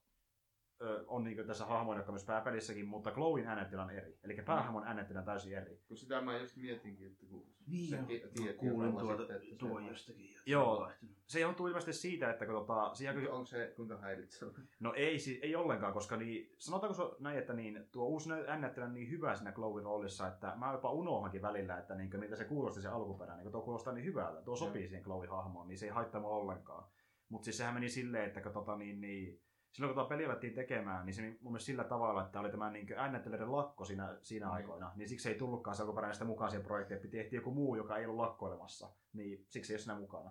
ö, 0.82 1.04
on 1.06 1.24
niin 1.24 1.46
tässä 1.46 1.66
hahmoina, 1.66 1.98
jotka 1.98 2.12
myös 2.12 2.24
pääpelissäkin, 2.24 2.88
mutta 2.88 3.10
Chloein 3.10 3.46
äänettelijä 3.46 3.84
on 3.84 3.90
eri. 3.90 4.18
Eli 4.24 4.36
päähahmon 4.46 4.84
äänettelijä 4.86 5.20
on 5.20 5.26
täysin 5.26 5.58
eri. 5.58 5.82
Kun 5.88 5.96
sitä 5.96 6.20
mä 6.20 6.38
just 6.38 6.56
mietinkin, 6.56 7.06
että 7.12 7.26
kun 7.26 7.46
Niin 7.66 7.90
se 7.90 7.96
joo. 7.96 8.06
ti- 8.06 8.22
tietää 8.34 8.54
Kuulin 8.70 8.92
tuota, 8.96 9.16
sitten, 9.18 9.36
että 9.36 9.48
se 9.50 9.56
tuo 9.56 9.76
on- 9.76 9.86
jostakin. 9.86 10.34
se 10.34 10.40
Joo. 10.46 10.90
se 11.26 11.40
johtuu 11.40 11.66
ilmeisesti 11.66 11.92
siitä, 11.92 12.30
että 12.30 12.46
kun 12.46 12.54
tota, 12.54 12.94
siihen, 12.94 13.14
kun, 13.20 13.28
Onko 13.30 13.44
se 13.46 13.72
kuinka 13.76 13.96
häiritsevä? 13.96 14.52
no 14.80 14.92
ei, 14.96 15.18
siis, 15.18 15.38
ei 15.42 15.56
ollenkaan, 15.56 15.92
koska 15.92 16.16
niin, 16.16 16.54
sanotaanko 16.58 16.94
se 16.94 17.02
näin, 17.22 17.38
että 17.38 17.52
niin, 17.52 17.88
tuo 17.92 18.06
uusi 18.06 18.30
äännäyttelijä 18.46 18.88
on 18.88 18.94
niin 18.94 19.10
hyvä 19.10 19.34
siinä 19.36 19.52
Glowin 19.52 19.84
roolissa, 19.84 20.26
että 20.28 20.52
mä 20.56 20.72
jopa 20.72 20.90
unohankin 20.92 21.42
välillä, 21.42 21.78
että 21.78 21.94
niin, 21.94 22.20
mitä 22.20 22.36
se 22.36 22.44
kuulosti 22.44 22.82
se 22.82 22.88
alkuperä, 22.88 23.36
niin 23.36 23.52
tuo 23.52 23.62
kuulostaa 23.62 23.92
niin 23.92 24.06
hyvältä, 24.06 24.42
tuo 24.42 24.56
sopii 24.56 24.88
siihen 24.88 25.04
Glowin 25.04 25.30
hahmoon, 25.30 25.68
niin 25.68 25.78
se 25.78 25.86
ei 25.86 25.92
haittaa 25.92 26.20
mua 26.20 26.30
ollenkaan. 26.30 26.88
Mutta 27.34 27.44
siis 27.44 27.56
sehän 27.56 27.74
meni 27.74 27.88
silleen, 27.88 28.24
että 28.24 28.40
kun, 28.40 28.52
tota, 28.52 28.76
niin, 28.76 29.00
niin, 29.00 29.42
silloin 29.72 29.88
kun 29.88 29.94
tuota 29.94 30.08
peliä 30.08 30.26
alettiin 30.26 30.54
tekemään, 30.54 31.06
niin 31.06 31.14
se 31.14 31.22
mun 31.22 31.52
mielestä 31.52 31.66
sillä 31.66 31.84
tavalla, 31.84 32.24
että 32.24 32.40
oli 32.40 32.50
tämä 32.50 32.70
niin 32.70 32.86
äännättelijöiden 32.96 33.52
lakko 33.52 33.84
siinä, 33.84 34.18
siinä 34.22 34.46
Mm. 34.46 34.52
aikoina, 34.52 34.92
niin 34.96 35.08
siksi 35.08 35.28
ei 35.28 35.34
tullutkaan 35.38 35.76
se 35.76 35.82
alkuperäinen 35.82 36.14
sitä 36.14 36.24
mukaan 36.24 36.50
siihen 36.50 36.66
projektiin, 36.66 36.96
että 36.96 37.08
tehtiin 37.08 37.38
joku 37.38 37.50
muu, 37.50 37.76
joka 37.76 37.96
ei 37.96 38.06
ollut 38.06 38.20
lakkoilemassa, 38.20 38.92
niin 39.12 39.46
siksi 39.48 39.72
ei 39.72 39.74
ole 39.74 39.80
siinä 39.80 40.00
mukana. 40.00 40.30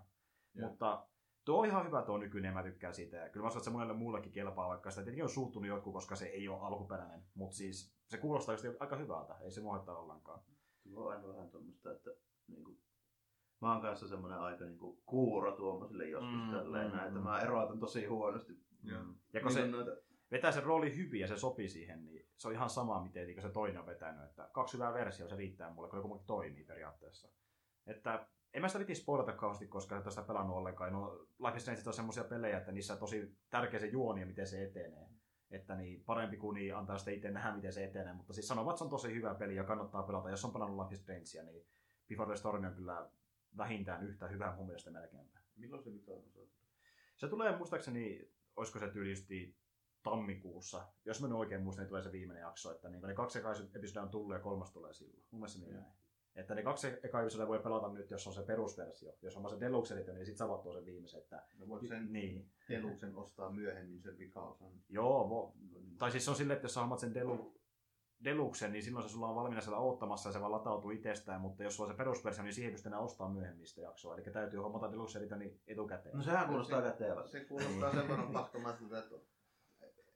Joo. 0.54 0.70
Mutta 0.70 1.08
tuo 1.46 1.60
on 1.60 1.66
ihan 1.66 1.86
hyvä 1.88 2.02
tuo 2.02 2.18
nykyinen 2.18 2.50
ja 2.50 2.54
mä 2.54 2.64
tykkään 2.64 2.94
siitä. 2.94 3.18
Ja 3.18 3.30
kyllä 3.30 3.44
mä 3.44 3.50
sanon, 3.50 3.60
että 3.60 3.66
se 3.66 3.72
monelle 3.72 3.94
muullekin 3.94 4.32
kelpaa, 4.32 4.70
vaikka 4.70 4.92
sitä 4.92 5.04
tietenkin 5.04 5.24
on 5.24 5.30
suuttunut 5.30 5.68
jotkut, 5.68 5.94
koska 5.94 6.16
se 6.16 6.26
ei 6.26 6.48
ole 6.48 6.62
alkuperäinen. 6.62 7.24
Mutta 7.34 7.56
siis 7.56 7.96
se 8.08 8.18
kuulostaa 8.18 8.56
aika 8.80 8.96
hyvältä, 8.96 9.36
ei 9.42 9.52
se 9.52 9.62
mua 9.62 9.74
haittaa 9.74 9.98
ollenkaan. 9.98 10.40
Tuo 10.84 11.06
on 11.06 11.12
aina 11.12 11.28
vähän 11.28 11.50
tuommoista, 11.50 11.92
että 11.92 12.10
niinku, 12.48 12.78
mä 13.64 13.74
oon 13.74 13.82
kanssa 13.82 14.08
semmoinen 14.08 14.40
aika 14.40 14.66
niinku 14.66 15.02
kuuro 15.06 15.52
tuommoisille 15.52 16.08
joskus 16.08 16.42
Mm, 16.46 16.52
tälleen 16.52 16.92
mm, 16.92 16.96
näin, 16.96 17.08
että 17.08 17.20
mm. 17.20 17.24
mä 17.24 17.42
erotan 17.42 17.80
tosi 17.80 18.06
huonosti. 18.06 18.54
Joo. 18.84 19.02
Ja 19.34 19.42
kun 19.42 19.52
se 19.52 19.62
Niinku 19.62 19.78
noita, 19.78 20.02
vetää 20.32 20.52
sen 20.52 20.64
rooli 20.64 20.96
hyvin 20.96 21.22
ja 21.22 21.28
se 21.28 21.38
sopii 21.38 21.70
siihen, 21.70 22.06
niin 22.06 22.28
se 22.38 22.48
on 22.48 22.54
ihan 22.54 22.70
sama, 22.70 23.04
miten 23.04 23.28
niin 23.28 23.42
se 23.42 23.50
toinen 23.50 23.80
on 23.80 23.86
vetänyt. 23.86 24.24
Että 24.24 24.50
kaksi 24.54 24.74
hyvää 24.74 24.94
versiota, 24.94 25.30
se 25.30 25.36
riittää 25.36 25.74
mulle, 25.74 25.90
kun 25.90 25.98
joku 25.98 26.08
muukin 26.08 26.28
toimii 26.28 26.64
periaatteessa. 26.64 27.30
Että 27.88 28.28
en 28.54 28.62
mä 28.62 28.68
sitä 28.68 28.80
viti 28.80 28.96
spoilata 28.96 29.34
kauheasti, 29.34 29.68
koska 29.68 29.96
ole 29.96 30.10
sitä 30.10 30.22
pelannut 30.22 30.58
ollenkaan. 30.58 30.94
No, 30.94 31.28
Life 31.46 31.58
is 31.58 31.62
Strange 31.62 31.82
on 31.88 31.94
semmoisia 31.94 32.24
pelejä, 32.24 32.58
että 32.58 32.72
niissä 32.72 32.94
on 32.94 33.00
tosi 33.00 33.38
tärkeä 33.50 33.80
se 33.80 33.88
juoni 33.88 34.22
ja 34.22 34.28
miten 34.28 34.48
se 34.48 34.64
etenee. 34.64 35.08
Että 35.52 35.76
niin, 35.76 36.04
parempi 36.04 36.38
kuin 36.38 36.56
niin 36.56 36.76
antaa 36.76 36.98
sitä 36.98 37.12
itse 37.12 37.32
nähdä, 37.32 37.56
miten 37.56 37.74
se 37.74 37.84
etenee. 37.84 38.14
Mutta 38.14 38.34
siis 38.34 38.48
sanovat, 38.48 38.72
että 38.72 38.78
se 38.78 38.84
on 38.84 38.90
tosi 38.90 39.14
hyvä 39.14 39.36
peli 39.36 39.56
ja 39.56 39.64
kannattaa 39.64 40.04
pelata. 40.04 40.30
Jos 40.30 40.46
on 40.46 40.54
pelannut 40.54 40.78
Life 40.78 40.94
is 40.94 41.02
Strangea, 41.02 41.52
niin 41.52 41.66
Before 42.10 42.28
the 42.28 42.36
Storm 42.36 42.64
on 42.64 42.74
kyllä 42.74 43.10
vähintään 43.58 44.04
yhtä 44.08 44.28
hyvä 44.28 44.56
mun 44.56 44.66
mielestä 44.66 44.92
melkeinpä. 44.92 45.40
milloin 45.56 45.84
se 45.84 45.94
vitoinen 45.94 46.32
on? 46.36 46.48
Se 47.16 47.28
tulee 47.28 47.58
muistaakseni, 47.58 48.32
olisiko 48.56 48.80
se 48.80 48.88
tyylisti 48.88 49.56
tammikuussa. 50.04 50.88
Jos 51.06 51.22
mä 51.22 51.28
nyt 51.28 51.38
oikein 51.38 51.62
muistan, 51.62 51.84
niin 51.84 51.90
tulee 51.90 52.04
se 52.04 52.12
viimeinen 52.12 52.42
jakso. 52.42 52.72
Että 52.72 52.90
niin, 52.90 53.02
ne 53.02 53.14
kaksi 53.14 53.40
ekaa 53.40 53.54
episodia 53.76 54.02
on 54.02 54.10
tullut 54.10 54.34
ja 54.34 54.40
kolmas 54.40 54.72
tulee 54.72 54.94
silloin. 54.94 55.24
Mun 55.32 55.42
mielestä 55.42 55.60
niin 55.60 55.74
näin. 55.74 55.86
Että 56.36 56.56
ne 56.56 56.64
kaksi 56.64 56.88
ekaa 57.04 57.22
episodia 57.22 57.48
voi 57.48 57.60
pelata 57.60 57.94
nyt, 57.94 58.12
jos 58.12 58.28
on 58.28 58.34
se 58.34 58.42
perusversio. 58.44 59.14
Jos 59.22 59.38
on 59.38 59.50
se 59.50 59.60
deluxe 59.60 59.94
edition, 59.94 60.16
niin 60.16 60.26
sit 60.26 60.38
sä 60.38 60.46
tuon 60.46 60.76
sen 60.76 60.86
viimeisen. 60.86 61.20
Että, 61.20 61.44
No 61.58 61.68
voit 61.68 61.88
sen 61.88 62.14
niin. 62.14 62.52
teluksen 62.68 63.16
ostaa 63.16 63.52
myöhemmin 63.52 64.02
sen 64.02 64.18
vikaosan. 64.18 64.72
Joo, 64.90 65.30
vo, 65.30 65.54
tai 65.98 66.12
siis 66.12 66.26
se 66.26 66.32
on 66.32 66.38
silleen, 66.38 66.56
että 66.56 66.66
jos 66.66 66.74
sä 66.74 66.80
hammat 66.80 67.00
sen 67.00 67.14
delu, 67.14 67.56
deluxen, 68.24 68.72
niin 68.72 68.84
silloin 68.84 69.04
se 69.10 69.12
sulla 69.12 69.28
on 69.28 69.36
valmiina 69.36 69.62
siellä 69.62 69.78
odottamassa 69.80 70.30
ja 70.30 70.34
se 70.34 70.40
vaan 70.40 70.52
latautuu 70.52 70.92
itsestään, 70.92 71.42
mutta 71.42 71.64
jos 71.64 71.76
sulla 71.76 71.88
on 71.90 71.94
se 71.94 71.98
perusversio, 71.98 72.44
niin 72.44 72.54
siihen 72.54 72.70
ei 72.70 72.74
pysty 72.74 72.90
enää 72.90 73.00
ostamaan 73.00 73.36
myöhemmin 73.36 73.68
sitä 73.68 73.82
jaksoa. 73.82 74.16
Eli 74.16 74.24
täytyy 74.24 74.60
hommata 74.60 74.92
deluxe 74.92 75.20
editioni 75.20 75.62
etukäteen. 75.68 76.18
No 76.18 76.24
sehän 76.24 76.48
kuulostaa 76.48 76.82
Se- 76.82 76.88
kätevältä. 76.88 77.30
Se 77.30 77.46
kuulostaa 77.46 77.92
sen 77.92 78.08
verran 78.08 78.34
paskamaiselta, 78.34 79.00
että 79.00 79.16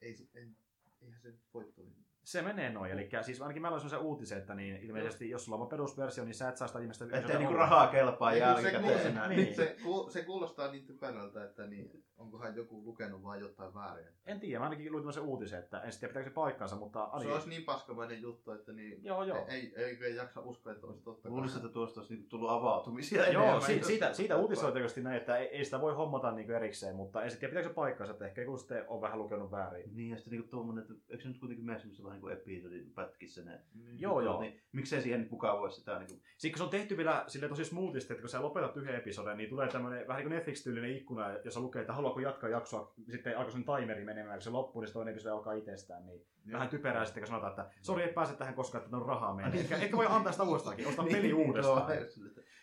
ei, 0.02 0.30
ei, 0.34 0.56
eihän 1.02 1.22
se 1.22 1.34
voi 1.54 1.72
toimia. 1.76 2.07
Se 2.28 2.42
menee 2.42 2.70
noin, 2.70 2.92
eli 2.92 3.10
siis 3.22 3.42
ainakin 3.42 3.62
meillä 3.62 3.76
on 3.76 3.82
sellaisen 3.82 4.08
uutisen, 4.08 4.38
että 4.38 4.56
niin 4.56 4.76
ilmeisesti 4.76 5.30
jos 5.30 5.46
sulla 5.46 5.58
on 5.58 5.68
perusversio, 5.68 6.26
niin 6.26 6.34
sä 6.36 6.50
et 6.50 6.58
saa 6.58 6.68
sitä 6.68 6.80
viimeistä 6.80 7.06
Ettei 7.12 7.38
niinku 7.38 7.54
rahaa 7.54 7.88
kelpaa 7.88 8.32
se, 8.32 8.38
jälkikäteen 8.38 8.82
kuulostaa, 8.84 9.10
enää. 9.12 9.28
niin. 9.28 9.56
se, 9.56 9.76
se 10.10 10.24
kuulostaa 10.24 10.72
niin 10.72 10.86
typerältä, 10.86 11.44
että 11.44 11.68
niin, 11.68 12.04
onkohan 12.18 12.56
joku 12.56 12.84
lukenut 12.86 13.24
vaan 13.24 13.40
jotain 13.40 13.74
väärin. 13.74 14.08
En 14.26 14.40
tiedä, 14.40 14.60
mä 14.60 14.64
ainakin 14.66 14.92
luin 14.92 15.02
tämmöisen 15.02 15.24
uutisen, 15.24 15.60
että 15.60 15.82
en 15.82 15.92
sitten 15.92 16.10
pitääkö 16.10 16.30
se 16.30 16.34
paikkansa, 16.34 16.76
mutta 16.76 17.00
Se 17.06 17.10
ainakin... 17.12 17.34
olisi 17.34 17.50
niin 17.50 17.64
paskamainen 17.64 18.22
juttu, 18.22 18.52
että 18.52 18.74
niin, 18.74 19.04
Joo, 19.04 19.24
joo. 19.24 19.46
ei, 19.50 19.74
ei, 19.76 19.98
ei 20.02 20.16
jaksa 20.16 20.42
uskoa, 20.42 20.74
että 20.74 20.88
olisi 20.88 21.04
totta. 21.04 21.30
Luulisin, 21.30 21.58
että 21.58 21.70
tuosta 21.70 22.00
olisi 22.00 22.14
niinku 22.14 22.30
tullut 22.30 22.50
avautumisia 22.50 23.32
Joo, 23.32 23.44
enemmän. 23.44 23.62
si- 23.62 23.84
siitä, 23.84 24.14
siitä 24.14 24.38
uutisoitiin 24.38 24.74
tietysti 24.74 25.02
näin, 25.02 25.18
että 25.18 25.38
ei, 25.38 25.48
ei 25.48 25.66
sitä 25.66 25.82
voi 25.82 25.94
hommata 25.94 26.32
niin 26.32 26.52
erikseen, 26.52 26.96
mutta 26.96 27.24
en 27.24 27.32
sitten 27.32 27.50
tiedä, 27.50 27.52
pitääkö 27.52 27.70
se 27.70 27.76
paikkansa, 27.76 28.14
että 28.14 28.26
ehkä 28.26 28.42
joku 28.42 28.58
sitten 28.58 28.86
on 28.88 29.02
vähän 29.02 29.20
lukenut 29.20 29.52
väärin. 29.52 29.96
Niin, 29.96 30.10
ja 30.10 30.18
sitten 30.18 30.32
niinku 30.32 30.50
tuommoinen, 30.50 30.82
että 30.82 30.94
eikö 31.10 31.24
se 31.24 31.30
nyt 31.30 31.40
kuitenkin 31.40 31.66
mene 31.66 31.80
niin 32.18 32.22
kuin 32.22 32.34
episodin 32.34 32.92
pätkissä 32.96 33.44
ne 33.44 33.62
Niin. 33.74 34.00
Joo, 34.00 34.22
joo. 34.22 34.42
Niin, 34.42 34.62
miksei 34.72 35.02
siihen 35.02 35.22
nyt 35.22 35.32
mukaan 35.32 35.60
voi 35.60 35.72
sitä 35.72 36.00
niinku... 36.00 36.14
Sitten 36.38 36.52
kun 36.52 36.58
se 36.58 36.64
on 36.64 36.70
tehty 36.70 36.98
vielä 36.98 37.24
sille 37.28 37.50
tosi 37.50 37.66
smoothisti, 37.66 38.14
että 38.14 38.22
kun 38.22 38.30
sä 38.30 38.42
lopetat 38.42 38.78
yhden 38.78 38.96
episodin, 38.96 39.38
niin 39.38 39.50
tulee 39.50 39.68
tämmöinen 39.68 40.08
vähän 40.08 40.20
niin 40.20 40.30
kuin 40.30 40.36
Netflix-tyylinen 40.36 40.98
ikkuna, 40.98 41.32
jossa 41.46 41.60
lukee, 41.60 41.82
että 41.82 41.94
haluaako 41.94 42.20
jatkaa 42.20 42.50
jaksoa, 42.50 42.94
sitten 43.12 43.38
alkoi 43.38 43.52
sen 43.52 43.66
timeri 43.80 44.06
menemään, 44.06 44.36
kun 44.36 44.42
se 44.42 44.50
loppuu, 44.50 44.82
niin 44.82 44.88
se 44.88 44.94
toinen 44.94 45.12
episodi 45.12 45.34
alkaa 45.34 45.54
itsestään. 45.54 46.06
Niin 46.06 46.26
Joo. 46.46 46.54
vähän 46.54 46.70
typerää 46.70 47.06
sitten, 47.06 47.22
kun 47.22 47.28
sanotaan, 47.28 47.50
että 47.50 47.72
sori, 47.82 48.04
ei 48.04 48.14
pääse 48.14 48.36
tähän 48.36 48.54
koskaan, 48.54 48.84
että 48.84 48.98
on 48.98 49.06
rahaa 49.06 49.36
meille. 49.36 49.56
Ehkä, 49.60 49.76
ehkä 49.76 49.98
voi 49.98 50.06
antaa 50.10 50.32
sitä 50.32 50.44
uudestaankin, 50.44 50.88
ostaa 50.88 51.06
peli 51.06 51.34
uudestaan. 51.34 51.92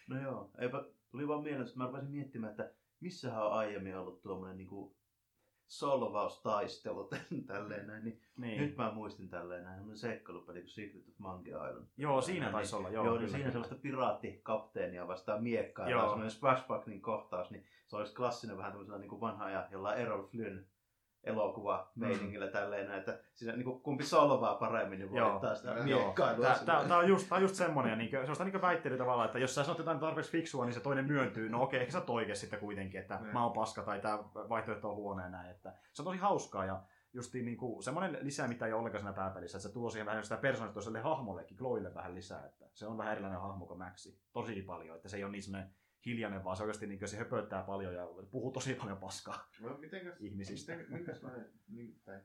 No 0.09 0.23
joo, 0.23 0.51
eipä, 0.59 0.85
tuli 1.11 1.29
vaan 1.29 1.43
mieleen, 1.43 1.67
että 1.67 1.79
mä 1.79 1.87
rupesin 1.87 2.11
miettimään, 2.11 2.51
että 2.51 2.71
missähän 3.01 3.47
on 3.47 3.53
aiemmin 3.53 3.97
ollut 3.97 4.23
tuommoinen 4.23 4.57
niinku 4.57 4.97
solvaustaistelu 5.79 7.09
tälleen 7.47 7.87
näin, 7.87 8.05
niin, 8.05 8.21
Niin. 8.37 8.61
nyt 8.61 8.77
mä 8.77 8.93
muistin 8.93 9.29
tälleen 9.29 9.65
näin, 9.65 9.77
semmoinen 9.77 9.99
seikkailupeli 9.99 10.61
kuin 10.61 10.71
Secret 10.71 11.09
of 11.09 11.19
Monkey 11.19 11.53
Island. 11.53 11.87
Joo, 11.97 12.21
siinä 12.21 12.51
taisi 12.53 12.77
olla. 12.77 12.91
Joo, 12.91 13.05
Joo, 13.05 13.13
niin 13.13 13.19
kyllä, 13.19 13.31
siinä 13.31 13.43
kyllä. 13.43 13.53
sellaista 13.53 13.83
piraattikapteenia 13.83 15.09
vastaan 15.09 15.43
miekkaa, 15.43 15.91
Joo. 15.91 16.01
tai 16.01 16.09
semmoinen 16.09 16.31
splashbackin 16.31 17.03
kohtaus, 17.03 17.51
niin 17.51 17.65
se 17.87 17.97
olisi 17.97 18.15
klassinen 18.15 18.57
vähän 18.57 18.73
tämmöisellä 18.73 18.99
niin 18.99 19.09
kuin 19.09 19.21
vanha 19.21 19.45
ajan 19.45 19.65
jollain 19.71 19.99
Errol 20.01 20.27
Flynn 20.27 20.67
elokuva 21.25 21.91
meiningillä 21.95 22.47
tälleen, 22.47 22.87
näin, 22.87 22.99
että 22.99 23.19
siinä 23.35 23.57
niin 23.57 23.65
kuin, 23.65 23.81
kumpi 23.81 24.05
solvaa 24.05 24.55
paremmin, 24.55 24.99
niin 24.99 25.11
voittaa 25.33 25.55
sitä 25.55 25.75
miekkailua. 25.85 26.47
Tää, 26.67 26.99
on 26.99 27.09
just, 27.09 27.29
tää 27.29 27.37
on 27.37 27.43
just 27.43 27.55
semmonen, 27.55 27.91
ja 27.91 27.97
niinku, 27.97 28.17
sellaista 28.17 28.45
niinku 28.45 28.61
väittely 28.63 28.97
tavallaan, 28.99 29.27
että 29.27 29.39
jos 29.39 29.55
sä 29.55 29.65
sanot 29.65 29.79
jotain 29.79 29.99
tarpeeksi 29.99 30.33
fiksua, 30.33 30.65
niin 30.65 30.75
se 30.75 30.81
toinen 30.81 31.05
myöntyy. 31.05 31.49
No 31.49 31.63
okei, 31.63 31.81
ehkä 31.81 31.93
sä 31.93 31.99
oot 31.99 32.11
oikees 32.11 32.41
sitten 32.41 32.61
kuitenkin, 32.61 33.01
että 33.01 33.19
Niin. 33.21 33.33
mä 33.33 33.45
oon 33.45 33.53
paska 33.53 33.83
tai 33.83 34.01
tää 34.01 34.19
vaihtoehto 34.35 34.91
on 34.91 34.97
huono 34.97 35.29
näin. 35.29 35.51
Että 35.51 35.73
se 35.93 36.03
on 36.03 36.07
tosi 36.07 36.19
hauskaa 36.19 36.65
ja 36.65 36.83
justiin 37.13 37.45
niinku, 37.45 37.83
semmoinen 37.83 38.19
lisää, 38.21 38.49
mitä 38.49 38.67
ei 38.67 38.73
ole 38.73 38.79
ollenkaan 38.79 39.01
siinä 39.01 39.13
pääpelissä, 39.13 39.59
että 39.59 39.69
se 39.69 39.75
tuo 39.75 39.91
siihen 39.91 40.07
vähän 40.07 40.25
sitä 40.25 40.37
persoonallisuutta 40.37 41.03
hahmollekin, 41.03 41.57
Chloille 41.57 41.95
vähän 41.95 42.15
lisää. 42.15 42.47
Että 42.47 42.65
se 42.75 42.87
on 42.87 42.99
vähän 42.99 43.13
erilainen 43.13 43.41
hahmo 43.41 43.67
kuin 43.67 43.79
Maxi. 43.79 44.19
Tosi 44.33 44.63
paljon, 44.63 44.97
että 44.97 45.09
se 45.09 45.17
ei 45.17 45.25
ole 45.25 45.33
niin 45.33 45.43
semmoinen 45.43 45.71
hiljainen, 46.07 46.45
vaan 46.45 46.57
se 46.57 46.63
oikeasti 46.63 46.87
niin 46.87 47.09
se 47.09 47.17
höpöttää 47.17 47.63
paljon 47.63 47.95
ja 47.95 48.07
puhuu 48.31 48.53
tosi 48.53 48.75
paljon 48.75 48.99
paskaa. 48.99 49.49
No, 49.61 49.79
mitenkäs, 49.79 50.21
Ihmisistä. 50.21 50.77
Miten, 50.77 50.93
minkälainen, 50.93 51.53
niin, 51.69 52.01
tai 52.05 52.21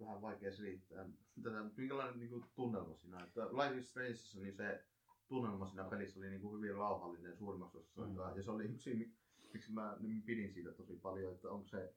vähän 0.00 0.22
vaikea 0.22 0.52
selittää, 0.52 1.06
tätä, 1.42 1.64
minkälainen 1.76 2.18
niin 2.18 2.30
kuin, 2.30 2.44
tunnelma 2.54 2.94
siinä, 2.96 3.24
että 3.24 3.40
Life 3.40 3.78
is 3.78 3.90
Strangeissa 3.90 4.40
niin 4.40 4.54
se 4.56 4.84
tunnelma 5.28 5.66
siinä 5.66 5.84
pelissä 5.84 6.20
oli 6.20 6.30
niin 6.30 6.40
kuin, 6.40 6.56
hyvin 6.62 6.74
rauhallinen 6.76 7.36
suurimmassa 7.36 7.78
osassa, 7.78 8.30
Mm. 8.30 8.36
ja 8.36 8.42
se 8.42 8.50
oli 8.50 8.64
yksi, 8.64 8.94
mi- 8.94 9.14
miksi 9.52 9.72
mä 9.72 9.96
niin 10.00 10.22
pidin 10.22 10.52
siitä 10.52 10.72
tosi 10.72 10.96
paljon, 10.96 11.34
että 11.34 11.50
onko 11.50 11.68
se, 11.68 11.94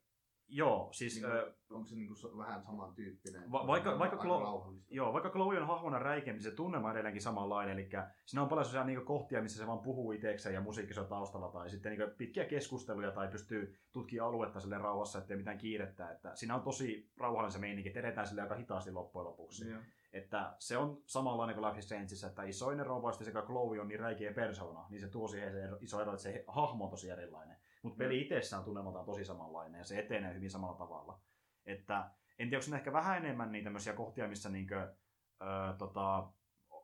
Joo, 0.53 0.89
siis 0.91 1.15
niin, 1.15 1.25
ö, 1.25 1.53
onko 1.71 1.87
se 1.87 1.95
niin 1.95 2.07
kuin, 2.07 2.37
vähän 2.37 2.63
samantyyppinen, 2.63 3.51
Va- 3.51 3.67
vaikka- 3.67 3.99
vaikka 3.99 4.17
Klo-. 4.17 4.73
Joo, 4.89 5.13
vaikka 5.13 5.29
Chloe 5.29 5.61
on 5.61 5.67
hahmona 5.67 5.99
räikeämpi, 5.99 6.37
niin 6.37 6.51
se 6.51 6.55
tunnelma 6.55 6.87
on 6.87 6.93
edelleenkin 6.93 7.21
samanlainen. 7.21 7.73
Eli 7.79 7.89
siinä 8.25 8.43
on 8.43 8.49
paljon 8.49 8.65
sellaisia 8.65 8.83
niin 8.95 9.05
kohtia, 9.05 9.41
missä 9.41 9.57
se 9.57 9.67
vaan 9.67 9.79
puhuu 9.79 10.11
itsekseen 10.11 10.55
ja 10.55 10.61
musiikki 10.61 10.99
on 10.99 11.07
taustalla. 11.07 11.51
Tai 11.51 11.69
sitten 11.69 11.97
niin 11.97 12.11
pitkiä 12.17 12.45
keskusteluja 12.45 13.11
tai 13.11 13.27
pystyy 13.27 13.75
tutkimaan 13.91 14.29
aluetta 14.29 14.59
sille 14.59 14.77
rauhassa, 14.77 15.19
ettei 15.19 15.37
mitään 15.37 15.57
kiirettä. 15.57 16.11
Että 16.11 16.35
siinä 16.35 16.55
on 16.55 16.61
tosi 16.61 17.11
rauhallinen 17.17 17.51
se 17.51 17.59
meininki, 17.59 17.89
että 17.89 17.99
edetään 17.99 18.27
sille 18.27 18.41
aika 18.41 18.55
hitaasti 18.55 18.91
loppujen 18.91 19.25
lopuksi. 19.25 19.69
Joo. 19.69 19.79
Että 20.13 20.55
se 20.59 20.77
on 20.77 21.01
samanlainen 21.05 21.55
kuin 21.55 21.67
Life 21.67 21.79
is 21.79 21.85
Strangeissa, 21.85 22.27
että 22.27 22.43
isoin 22.43 22.79
ero 22.79 23.11
sekä 23.11 23.41
Chloe 23.41 23.79
on 23.79 23.87
niin 23.87 23.99
räikeä 23.99 24.33
persona, 24.33 24.85
niin 24.89 25.01
se 25.01 25.07
tuo 25.07 25.27
siihen 25.27 25.51
se 25.51 25.69
iso 25.81 26.01
ero, 26.01 26.11
että 26.11 26.23
se 26.23 26.43
hahmo 26.47 26.83
on 26.83 26.89
tosi 26.89 27.09
erilainen. 27.09 27.57
Mutta 27.81 27.97
peli 27.97 28.21
itsessään 28.21 28.63
tunnelmaltaan 28.63 29.05
tosi 29.05 29.25
samanlainen 29.25 29.79
ja 29.79 29.85
se 29.85 29.99
etenee 29.99 30.33
hyvin 30.33 30.51
samalla 30.51 30.77
tavalla. 30.77 31.21
Että 31.65 32.11
en 32.39 32.47
tiedä, 32.47 32.57
onko 32.57 32.63
siinä 32.63 32.77
ehkä 32.77 32.93
vähän 32.93 33.17
enemmän 33.17 33.51
niitä 33.51 33.63
tämmöisiä 33.63 33.93
kohtia, 33.93 34.27
missä 34.27 34.49
niinkö, 34.49 34.95
öö, 35.41 35.73
tota, 35.77 36.33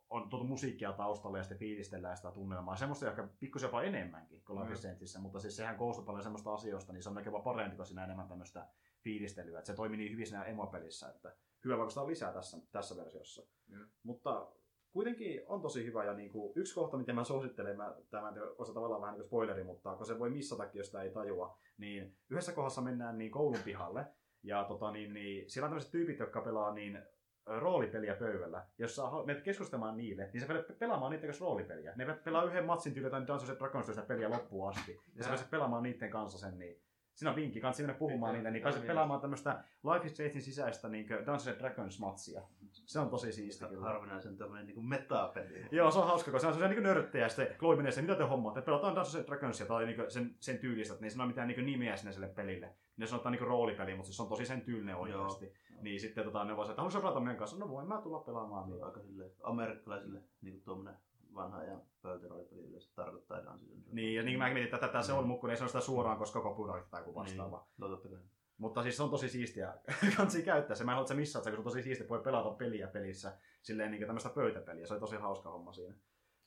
on 0.09 0.29
tuotu 0.29 0.45
musiikkia 0.45 0.93
taustalle 0.93 1.37
ja 1.37 1.43
sitten 1.43 1.59
fiilistellään 1.59 2.17
sitä 2.17 2.31
tunnelmaa. 2.31 2.75
Semmoista 2.75 3.09
ehkä 3.09 3.27
pikkusen 3.39 3.67
jopa 3.67 3.81
enemmänkin 3.81 4.43
kuin 4.43 4.59
Life 4.59 4.69
Mm. 4.69 4.75
Strangeissa, 4.75 5.19
mutta 5.19 5.39
siis 5.39 5.55
sehän 5.55 5.77
koostuu 5.77 6.05
paljon 6.05 6.23
semmoista 6.23 6.53
asioista, 6.53 6.93
niin 6.93 7.03
se 7.03 7.09
on 7.09 7.15
melkein 7.15 7.33
jopa 7.33 7.43
parempi, 7.43 7.75
kun 7.75 7.85
siinä 7.85 8.03
enemmän 8.03 8.27
tämmöistä 8.27 8.67
fiilistelyä. 9.03 9.59
Että 9.59 9.67
se 9.67 9.73
toimii 9.73 9.97
niin 9.97 10.11
hyvin 10.11 10.27
siinä 10.27 10.43
emopelissä, 10.43 11.09
että 11.09 11.35
hyvä 11.65 11.77
vaikka 11.77 12.07
lisää 12.07 12.33
tässä, 12.33 12.57
tässä 12.71 12.97
versiossa. 12.97 13.43
Joo. 13.67 13.85
Mutta 14.03 14.51
kuitenkin 14.91 15.41
on 15.47 15.61
tosi 15.61 15.85
hyvä 15.85 16.05
ja 16.05 16.13
niin 16.13 16.31
kuin, 16.31 16.53
yksi 16.55 16.75
kohta, 16.75 16.97
mitä 16.97 17.13
mä 17.13 17.23
suosittelen, 17.23 17.77
mä, 17.77 17.95
tämä 18.09 18.33
on 18.57 18.73
tavallaan 18.73 19.01
vähän 19.01 19.13
niin 19.13 19.19
kuin 19.19 19.27
spoileri, 19.27 19.63
mutta 19.63 19.95
kun 19.95 20.05
se 20.05 20.19
voi 20.19 20.29
missatakin, 20.29 20.79
jos 20.79 20.87
sitä 20.87 21.01
ei 21.01 21.11
tajua, 21.11 21.57
niin 21.77 22.15
yhdessä 22.29 22.51
kohdassa 22.51 22.81
mennään 22.81 23.17
niin 23.17 23.31
koulun 23.31 23.59
pihalle 23.65 24.05
ja 24.43 24.63
tota, 24.63 24.91
niin, 24.91 25.13
niin, 25.13 25.49
siellä 25.49 25.65
on 25.65 25.69
tämmöiset 25.69 25.91
tyypit, 25.91 26.19
jotka 26.19 26.41
pelaa 26.41 26.73
niin 26.73 26.99
roolipeliä 27.45 28.15
pöydällä, 28.15 28.65
jos 28.77 28.95
sä 28.95 29.01
menet 29.25 29.43
keskustelemaan 29.43 29.97
niille, 29.97 30.29
niin 30.33 30.41
sä 30.41 30.47
menet 30.47 30.79
pelaamaan 30.79 31.11
niiden 31.11 31.27
kanssa 31.27 31.45
roolipeliä. 31.45 31.93
Ne 31.95 32.05
pelaa 32.23 32.43
yhden 32.43 32.65
matsin 32.65 32.93
tyyliä 32.93 33.09
tai 33.09 33.27
Dungeons 33.27 33.59
Dragons 33.59 34.01
peliä 34.07 34.29
loppuun 34.29 34.69
asti. 34.69 34.99
Ja 35.15 35.23
sä 35.23 35.29
pääset 35.29 35.49
pelaamaan 35.49 35.83
niiden 35.83 36.11
kanssa 36.11 36.37
sen, 36.37 36.59
niin 36.59 36.81
siinä 37.17 37.29
on 37.29 37.35
vinkki, 37.35 37.61
kannattaa 37.61 37.85
mennä 37.85 37.99
puhumaan 37.99 38.33
niille, 38.33 38.51
niin 38.51 38.63
pääset 38.63 38.87
pelaamaan 38.87 39.21
tämmöistä 39.21 39.63
Life 39.83 40.05
is 40.05 40.13
Strangein 40.13 40.41
sisäistä 40.41 40.89
niin 40.89 41.09
Dungeons 41.09 41.47
and 41.47 41.59
Dragons 41.59 41.99
matsia. 41.99 42.41
Se 42.71 42.99
on 42.99 43.09
tosi 43.09 43.31
siisti 43.31 43.65
kyllä. 43.65 43.85
Harvinaisen 43.85 44.37
tämmönen 44.37 44.65
niinku 44.65 44.81
metapeli. 44.81 45.65
Joo, 45.71 45.91
se 45.91 45.99
on 45.99 46.07
hauska, 46.07 46.31
koska 46.31 46.39
se 46.41 46.47
on 46.47 46.53
sellainen 46.53 46.77
niin 46.77 46.83
nörttejä, 46.83 47.25
ja 47.25 47.29
sitten 47.29 47.55
Chloe 47.59 47.75
menee 47.75 47.91
siihen, 47.91 48.09
mitä 48.09 48.17
te 48.17 48.23
hommaatte, 48.23 48.61
pelataan 48.61 48.95
Dungeons 48.95 49.15
and 49.15 49.25
Dragonsia, 49.25 49.65
tai 49.65 49.85
niin 49.85 50.11
sen, 50.11 50.35
sen 50.39 50.57
tyylistä, 50.57 50.93
että 50.93 51.03
ne 51.03 51.05
ei 51.05 51.11
sano 51.11 51.27
mitään 51.27 51.47
niin 51.47 51.65
nimeä 51.65 51.97
sinne 51.97 52.11
sille 52.11 52.27
pelille. 52.27 52.75
Ne 52.97 53.07
sanotaan 53.07 53.31
niin 53.31 53.47
roolipeli, 53.47 53.95
mutta 53.95 54.11
se 54.11 54.21
on 54.21 54.29
tosi 54.29 54.45
sen 54.45 54.61
tyylinen 54.61 54.95
oikeasti. 54.95 55.45
Joo. 55.45 55.81
Niin 55.81 55.99
sitten 55.99 56.23
tota, 56.23 56.45
ne 56.45 56.55
voi 56.55 56.65
sanoa, 56.65 56.71
että 56.71 56.81
haluaisi 56.81 56.99
pelata 56.99 57.19
meidän 57.19 57.37
kanssa, 57.37 57.57
no 57.57 57.69
voin 57.69 57.87
mä 57.87 58.01
tulla 58.01 58.19
pelaamaan. 58.19 58.69
Niin. 58.69 58.83
Aika 58.83 58.99
silleen 58.99 59.31
amerikkalaisille 59.43 60.19
niinku 60.41 60.61
tuommoinen 60.65 61.01
vanha 61.37 61.63
ja 61.63 61.79
pöytäroolipeli 62.01 62.61
yleensä 62.61 62.95
tarkoittaa 62.95 63.37
and 63.37 63.45
Dragons. 63.45 63.93
Niin, 63.93 64.15
ja 64.15 64.23
niin 64.23 64.37
mä 64.37 64.45
mietin, 64.45 64.63
että 64.63 64.77
tätä 64.77 65.01
se 65.01 65.13
on 65.13 65.27
mukku, 65.27 65.47
niin 65.47 65.51
ei 65.51 65.57
sano 65.57 65.67
sitä 65.67 65.81
suoraan, 65.81 66.17
koska 66.17 66.41
copyright 66.41 66.89
tai 66.89 67.01
joku 67.01 67.15
vastaava. 67.15 67.57
Niin, 67.57 67.73
no 67.77 67.89
totta 67.89 68.09
kai. 68.09 68.19
Mutta 68.57 68.83
siis 68.83 68.97
se 68.97 69.03
on 69.03 69.09
tosi 69.09 69.29
siistiä. 69.29 69.73
Kansi 70.17 70.43
käyttää 70.43 70.75
se. 70.75 70.83
Mä 70.83 70.91
en 70.91 70.95
halua, 70.95 71.03
että 71.03 71.13
sä 71.13 71.19
missaat 71.19 71.43
sen, 71.43 71.53
kun 71.53 71.57
se 71.57 71.59
on 71.59 71.73
tosi 71.73 71.83
siistiä, 71.83 72.03
että 72.03 72.09
voi 72.09 72.23
pelata 72.23 72.49
peliä 72.49 72.87
pelissä. 72.87 73.37
Silleen 73.61 73.91
niin 73.91 74.05
tämmöistä 74.05 74.29
pöytäpeliä. 74.29 74.85
Se 74.85 74.93
oli 74.93 74.99
tosi 74.99 75.15
hauska 75.15 75.51
homma 75.51 75.73
siinä. 75.73 75.95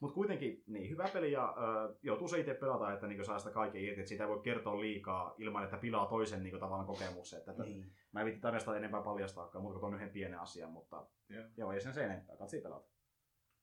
Mutta 0.01 0.15
kuitenkin, 0.15 0.63
niin, 0.67 0.91
hyvä 0.91 1.09
peli 1.13 1.33
ja 1.33 1.55
ö, 1.59 1.95
joutuu 2.03 2.29
se 2.29 2.39
itse 2.39 2.55
pelata, 2.55 2.93
että 2.93 3.07
niin 3.07 3.25
saa 3.25 3.39
sitä 3.39 3.51
kaiken 3.51 3.83
irti. 3.83 4.01
Että 4.01 4.09
siitä 4.09 4.25
ei 4.25 4.31
voi 4.31 4.41
kertoa 4.43 4.81
liikaa 4.81 5.35
ilman, 5.39 5.65
että 5.65 5.77
pilaa 5.77 6.07
toisen 6.07 6.43
niin 6.43 6.61
tavallaan 6.61 6.87
kokemuksen. 6.87 7.39
Että, 7.39 7.51
että 7.51 7.63
Niin. 7.63 7.93
Mä 8.13 8.21
en 8.21 8.27
viitti 8.27 8.41
tarinasta 8.41 8.77
enempää 8.77 9.03
paljastaakaan, 9.03 9.65
kuin 9.65 9.81
tuon 9.81 9.95
yhden 9.95 10.11
pienen 10.11 10.41
asian, 10.41 10.71
mutta 10.71 11.07
Joo. 11.29 11.45
joo, 11.57 11.73
ei 11.73 11.81
sen 11.81 11.95
se 11.95 12.05
enempää. 12.05 12.37
Katsi 12.37 12.61
pelata. 12.61 12.89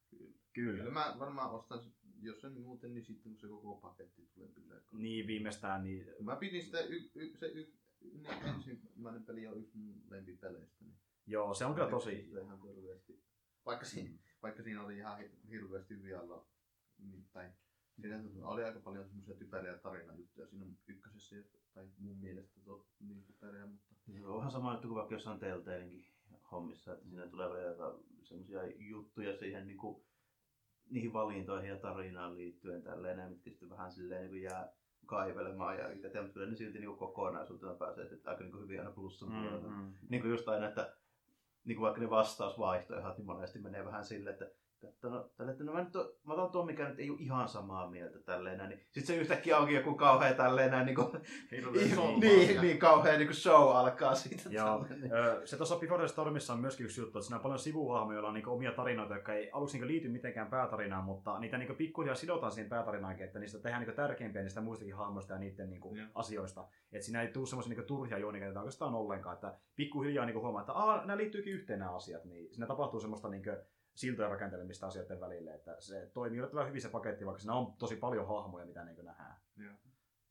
Kyllä. 0.09 0.36
Kyllä. 0.53 0.77
Kyllä 0.77 0.91
mä 0.91 1.15
varmaan 1.19 1.51
ostan, 1.51 1.79
sen- 1.81 1.93
jos 2.21 2.45
en 2.45 2.61
muuten, 2.61 2.93
niin 2.93 3.03
sitten 3.03 3.23
kun 3.23 3.37
se 3.39 3.47
koko 3.47 3.75
paketti 3.75 4.29
tulee 4.33 4.49
pitää. 4.49 4.81
Niin 4.91 5.27
viimeistään, 5.27 5.83
niin 5.83 6.05
Mä 6.19 6.35
pidin 6.35 6.63
sitä, 6.63 6.79
y, 6.81 7.09
y, 7.15 7.37
se 7.37 7.47
y, 7.47 7.73
niin 8.01 8.27
ensimmäinen 8.55 9.23
peli 9.25 9.47
on 9.47 9.59
yksi 9.59 9.77
mun 9.77 10.03
lempipeleistä. 10.09 10.85
Niin 10.85 10.97
joo, 11.27 11.53
se 11.53 11.65
on 11.65 11.73
kyllä 11.73 11.89
tosi... 11.89 12.29
ihan 12.29 12.61
hirveästi. 12.63 13.23
Vaikka, 13.65 13.85
siinä, 13.85 14.09
vaikka 14.43 14.63
siinä 14.63 14.83
oli 14.83 14.97
ihan 14.97 15.17
hi- 15.17 15.31
hirveästi 15.49 16.03
vialla, 16.03 16.45
niin, 16.99 17.25
tai 17.33 17.49
siinä 18.01 18.23
oli 18.43 18.63
aika 18.63 18.79
paljon 18.79 19.05
semmoisia 19.07 19.35
typeriä 19.35 19.77
tarinajuttuja 19.77 20.47
siinä 20.47 20.65
ykkösessä, 20.87 21.35
tai 21.73 21.87
mun 21.97 22.17
mielestä 22.17 22.61
to, 22.65 22.87
niin 22.99 23.23
typeriä, 23.23 23.65
mutta 23.65 23.95
Se 24.05 24.25
on 24.27 24.37
vähän 24.37 24.51
sama 24.51 24.71
juttu 24.73 24.87
kuin 24.87 24.95
vaikka 24.97 25.15
jossain 25.15 25.39
Telltalenkin 25.39 26.05
hommissa, 26.51 26.93
että 26.93 27.05
siinä 27.05 27.27
tulee 27.27 27.63
jotain 27.63 28.03
semmoisia 28.23 28.65
juttuja 28.77 29.37
siihen 29.37 29.67
niinku, 29.67 30.06
niihin 30.89 31.13
valintoihin 31.13 31.69
ja 31.69 31.77
tarinaan 31.77 32.37
liittyen 32.37 32.83
tälleen, 32.83 33.29
mitkä 33.29 33.49
sitten 33.49 33.69
vähän 33.69 33.91
silleen 33.91 34.21
niinku 34.21 34.35
jää 34.35 34.71
kaivelemaan 35.05 35.77
ja 35.77 35.91
itse, 35.91 36.21
mutta 36.21 36.33
kyllä 36.33 36.49
ne 36.49 36.55
silti 36.55 36.79
niinku 36.79 36.97
kokonaisuutena 36.97 37.73
pääsee 37.73 38.07
sitten 38.07 38.31
aika 38.31 38.43
niinku 38.43 38.59
hyvin 38.59 38.79
aina 38.79 38.91
plussan. 38.91 39.29
Mm-hmm. 39.29 39.93
Niin 40.09 40.21
kuin 40.21 40.31
just 40.31 40.47
aina, 40.47 40.67
että 40.67 40.93
niin 41.65 41.75
kuin 41.75 41.83
vaikka 41.83 42.01
ne 42.01 42.09
vastausvaihtoehdot, 42.09 43.17
niin 43.17 43.25
monesti 43.25 43.59
menee 43.59 43.85
vähän 43.85 44.05
silleen, 44.05 44.33
että 44.33 44.51
Katso, 44.81 45.09
no, 45.09 45.29
tälle, 45.37 45.51
että 45.51 45.63
no 45.63 45.73
mä, 45.73 45.83
nyt 45.83 45.95
on, 45.95 46.13
mä 46.23 46.33
otan 46.33 46.51
tuon, 46.51 46.65
mikä 46.65 46.89
nyt 46.89 46.99
ei 46.99 47.09
ole 47.09 47.19
ihan 47.21 47.47
samaa 47.47 47.89
mieltä 47.89 48.19
tälleen 48.19 48.57
näin, 48.57 48.69
niin 48.69 48.85
sit 48.91 49.05
se 49.05 49.15
yhtäkkiä 49.15 49.57
onkin 49.57 49.75
joku 49.75 49.95
kauhea 49.95 50.33
tälleen 50.33 50.71
näin, 50.71 50.85
niin 50.85 50.95
kuin, 50.95 51.07
niin, 51.51 52.43
asia. 52.43 52.61
niin 52.61 52.79
kauhea 52.79 53.17
niin 53.17 53.27
kuin 53.27 53.35
show 53.35 53.71
alkaa 53.71 54.15
siitä. 54.15 54.49
Joo, 54.49 54.85
tälleen. 54.89 55.47
Se 55.47 55.57
tuossa 55.57 55.75
Before 55.75 55.99
the 55.99 56.07
Stormissa 56.07 56.53
on 56.53 56.59
myöskin 56.59 56.85
yksi 56.85 57.01
juttu, 57.01 57.19
että 57.19 57.25
siinä 57.25 57.35
on 57.35 57.43
paljon 57.43 57.59
sivuhahmoja, 57.59 58.15
joilla 58.15 58.27
on 58.27 58.33
niinku 58.33 58.51
omia 58.51 58.71
tarinoita, 58.71 59.13
jotka 59.13 59.33
ei 59.33 59.51
aluksi 59.51 59.77
niinku 59.77 59.87
liity 59.87 60.09
mitenkään 60.09 60.49
päätarinaan, 60.49 61.03
mutta 61.03 61.39
niitä 61.39 61.57
niinku 61.57 61.75
pikkuhiljaa 61.75 62.15
sidotaan 62.15 62.51
siihen 62.51 62.69
päätarinaankin, 62.69 63.25
että 63.25 63.39
niistä 63.39 63.59
tehdään 63.59 63.81
niinku 63.81 63.95
tärkeimpiä 63.95 64.41
niistä 64.41 64.61
muistakin 64.61 64.95
hahmoista 64.95 65.33
ja 65.33 65.39
niiden 65.39 65.69
niinku 65.69 65.95
Joo. 65.95 66.07
asioista. 66.15 66.67
Että 66.91 67.05
siinä 67.05 67.21
ei 67.21 67.27
tule 67.27 67.47
semmoisia 67.47 67.69
niinku 67.69 67.87
turhia 67.87 68.17
juonikeita 68.17 68.59
oikeastaan 68.59 68.95
ollenkaan, 68.95 69.33
että 69.33 69.53
pikkuhiljaa 69.75 70.25
niinku 70.25 70.41
huomaa, 70.41 70.61
että 70.61 70.73
nämä 71.05 71.17
liittyykin 71.17 71.53
yhteen 71.53 71.79
nämä 71.79 71.95
asiat, 71.95 72.25
niin 72.25 72.53
siinä 72.53 72.67
tapahtuu 72.67 72.99
semmoista 72.99 73.29
niinku 73.29 73.49
siltojen 73.97 74.31
rakentelemista 74.31 74.87
asioiden 74.87 75.19
välille, 75.19 75.53
että 75.53 75.75
se 75.79 76.09
toimii 76.13 76.37
yllättävän 76.39 76.67
hyvin 76.67 76.81
se 76.81 76.89
paketti, 76.89 77.25
vaikka 77.25 77.39
siinä 77.39 77.53
on 77.53 77.73
tosi 77.77 77.95
paljon 77.95 78.27
hahmoja, 78.27 78.65
mitä 78.65 78.85
niinku 78.85 79.01
nähdään. 79.01 79.41
Joo. 79.57 79.73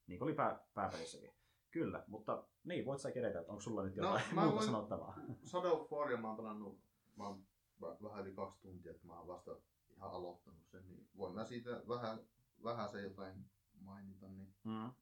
Niin 0.06 0.18
kuin 0.18 0.26
oli 0.28 0.34
pää, 0.34 0.60
pääpelissäkin. 0.74 1.30
Kyllä, 1.70 2.04
mutta 2.06 2.44
niin, 2.64 2.84
voit 2.84 3.00
sä 3.00 3.08
edetä, 3.08 3.40
että 3.40 3.52
onko 3.52 3.60
sulla 3.60 3.82
nyt 3.84 3.96
No, 3.96 4.06
jotain 4.08 4.34
mä 4.34 4.40
muuta 4.40 4.54
voin- 4.56 4.66
sanottavaa? 4.66 5.18
Shadow 5.44 5.72
of 5.80 5.92
Waria 5.92 6.16
mä 6.16 6.28
oon 6.28 6.36
pelannut 6.36 6.80
mä 7.16 7.26
oon 7.28 7.46
vä- 7.82 8.02
vähän 8.02 8.22
yli 8.26 8.34
kaksi 8.34 8.60
tuntia, 8.62 8.90
että 8.92 9.06
mä 9.06 9.18
oon 9.18 9.26
vasta 9.26 9.56
ihan 9.96 10.10
aloittanut 10.10 10.66
sen, 10.66 10.88
niin 10.88 11.08
voin 11.16 11.34
mä 11.34 11.44
siitä 11.44 11.70
vähän, 11.88 12.18
vähän 12.64 12.88
se 12.88 13.00
jotain 13.00 13.44
mainita. 13.80 14.28
Niin 14.28 14.54
Mm. 14.64 14.92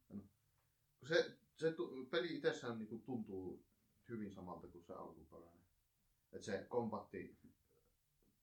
se, 1.08 1.36
se 1.56 1.72
tu, 1.72 2.06
peli 2.10 2.36
itsessään 2.36 2.78
niin 2.78 3.02
tuntuu 3.02 3.64
hyvin 4.08 4.32
samalta 4.32 4.68
kuin 4.68 4.84
se 4.84 4.92
alkuperäinen. 4.92 5.64
Et 6.32 6.42
se 6.42 6.66
kompatti, 6.68 7.38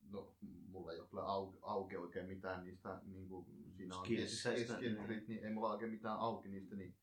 no 0.09 0.35
mulla 0.67 0.91
ei 0.93 0.99
ole 0.99 1.07
kyllä 1.07 1.23
auki, 1.23 1.57
auki 1.61 1.97
oikein 1.97 2.27
mitään 2.27 2.63
niistä, 2.63 3.01
niin 3.05 3.27
kuin 3.27 3.45
siinä 3.77 3.97
on 3.97 4.05
skill- 4.05 5.07
niin. 5.07 5.23
niin 5.27 5.43
ei 5.43 5.53
mulla 5.53 5.71
oikein 5.71 5.91
mitään 5.91 6.19
auki 6.19 6.49
niistä, 6.49 6.75
niin 6.75 6.95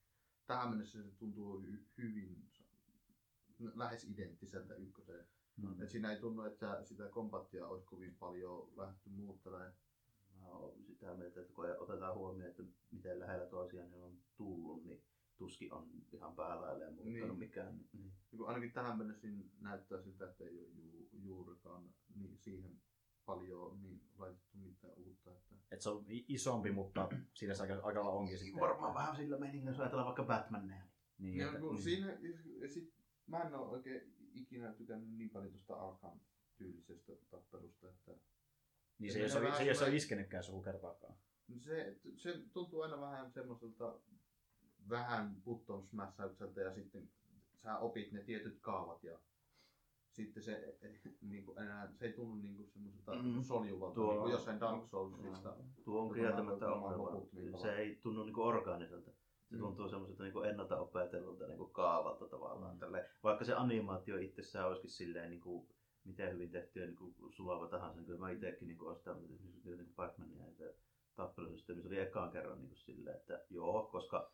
tähän 0.47 0.69
mennessä 0.71 1.03
se 1.03 1.11
tuntuu 1.19 1.61
hy, 1.61 1.87
hyvin 1.99 2.49
lähes 3.75 4.05
identtiseltä 4.05 4.75
ykköseen. 4.75 5.27
Mm. 5.57 5.83
Et 5.83 5.91
siinä 5.91 6.13
ei 6.13 6.21
tunnu, 6.21 6.43
että 6.43 6.85
sitä 6.85 7.09
kompattia 7.09 7.67
olisi 7.67 7.87
kovin 7.87 8.15
paljon 8.15 8.73
lähdetty 8.77 9.11
muuttamaan. 9.11 9.73
Mä 10.41 10.49
oon 10.49 10.85
sitä 10.85 11.15
mieltä, 11.15 11.41
että 11.41 11.53
kun 11.53 11.65
otetaan 11.79 12.15
huomioon, 12.15 12.51
että 12.51 12.63
miten 12.91 13.21
lähellä 13.21 13.47
toisiaan 13.47 13.91
ne 13.91 13.97
on 13.97 14.19
tullut, 14.37 14.85
niin 14.85 15.03
tuskin 15.37 15.73
on 15.73 15.89
ihan 16.13 16.37
päälailleen 16.37 16.95
muuttanut 16.95 17.29
Niin. 17.29 17.39
mikään. 17.39 17.81
Niin. 17.93 18.13
Niin 18.33 18.47
ainakin 18.47 18.73
tähän 18.73 18.99
mennessä 18.99 19.29
näyttää 19.61 20.03
siltä, 20.03 20.31
että 20.31 20.45
ei 20.45 20.59
ole 20.61 20.69
ju, 20.69 21.09
juurikaan 21.13 21.95
niin 22.15 22.39
siihen 22.39 22.81
paljon 23.29 23.83
niin 23.83 24.01
laitettu 24.19 24.59
mitään 24.59 24.93
uutta. 24.97 25.31
Että... 25.31 25.55
Et 25.71 25.81
se 25.81 25.91
on 25.91 26.05
isompi, 26.09 26.71
mutta 26.71 27.09
siinä 27.35 27.55
se 27.55 27.63
aika, 27.63 27.75
aika 27.75 28.05
lailla 28.05 28.11
onkin 28.11 28.39
sitten. 28.39 28.61
Varmaan 28.61 28.95
vähän 28.95 29.17
sillä 29.17 29.39
meiningillä, 29.39 29.71
jos 29.71 29.81
ajatellaan 29.81 30.07
vaikka 30.07 30.25
Batmania. 30.25 30.77
Niin, 31.19 31.37
Niin, 31.37 31.41
että, 31.41 31.59
niin. 31.59 31.83
siinä, 31.83 32.19
ja 32.61 32.69
sit, 32.69 32.95
mä 33.27 33.43
en 33.43 33.55
ole 33.55 33.69
oikein 33.69 34.15
ikinä 34.35 34.73
tykännyt 34.73 35.11
niin 35.11 35.31
paljon 35.31 35.53
tuosta 35.53 35.75
Arkham 35.75 36.21
tyylisestä 36.57 37.13
tappelusta, 37.31 37.89
että 37.89 38.13
niin 38.99 39.13
se, 39.13 39.21
ei, 39.23 39.31
se, 39.31 39.41
se, 39.57 39.63
ei, 39.63 39.75
se 39.75 39.85
ei 39.85 39.97
iskenytkään 39.97 40.45
suhu 40.45 40.63
kertaakaan. 40.63 41.15
se, 41.61 41.97
se 42.17 42.43
tuntuu 42.53 42.81
aina 42.81 43.01
vähän 43.01 43.31
semmoiselta 43.31 44.01
vähän 44.89 45.43
button 45.45 45.87
smashaukselta 45.87 46.61
ja 46.61 46.75
sitten 46.75 47.11
sä 47.63 47.79
opit 47.79 48.13
ne 48.13 48.23
tietyt 48.23 48.59
kaavat 48.61 49.05
ja 49.05 49.19
sitten 50.23 50.43
se, 50.43 50.79
niin 51.31 51.45
kuin 51.45 51.59
enää, 51.59 51.93
se 51.95 52.07
ei 52.07 52.13
tunnu 52.13 52.35
niin 52.35 52.57
kuin 52.57 52.69
semmoiselta 52.69 53.15
Mm. 53.15 53.43
soljuvalta, 53.43 53.95
Tuo- 53.95 54.11
niin 54.13 54.21
kuin 54.21 54.33
jossain 54.33 54.61
Dark 54.61 54.87
Soulsista. 54.87 55.57
Tuo 55.85 56.03
on 56.03 56.15
kieltämättä 56.15 56.73
ongelma. 56.73 57.21
niin 57.33 57.59
Se 57.59 57.73
ei 57.77 57.97
tunnu 58.03 58.25
niinku 58.25 58.43
orgaaniselta. 58.43 59.11
Se 59.11 59.55
Mm. 59.55 59.59
tuntuu 59.59 59.89
semmoiselta 59.89 60.23
niinku 60.23 60.41
ennalta 60.43 60.81
opetellulta 60.81 61.47
niinku 61.47 61.67
kaavalta 61.67 62.29
tavallaan. 62.29 62.75
Mm. 62.75 62.79
Tälleen. 62.79 63.05
Vaikka 63.25 63.45
se 63.45 63.55
animaatio 63.55 64.19
itsessään 64.19 64.67
olisikin 64.69 64.91
silleen 64.91 65.31
niinku, 65.31 65.69
miten 66.05 66.33
hyvin 66.33 66.51
tehty 66.51 66.81
ja 66.81 66.87
niinku 66.87 67.15
sulava 67.31 67.69
tahansa, 67.69 67.97
niin 67.97 68.07
kyllä 68.07 68.19
mä 68.19 68.31
itsekin 68.31 68.69
niinku 68.69 68.87
olen 68.87 68.97
sitä 68.99 69.11
esimerkiksi 69.13 69.69
niinku 69.77 69.93
Batmania 69.97 70.47
ja 70.47 70.53
se 70.55 70.77
tappelusysteemi, 71.15 71.83
se 71.83 71.89
oli 71.89 71.99
ekaan 71.99 72.31
kerran 72.31 72.59
niinku 72.59 72.75
silleen, 72.77 73.17
että 73.17 73.45
joo, 73.51 73.89
koska 73.93 74.33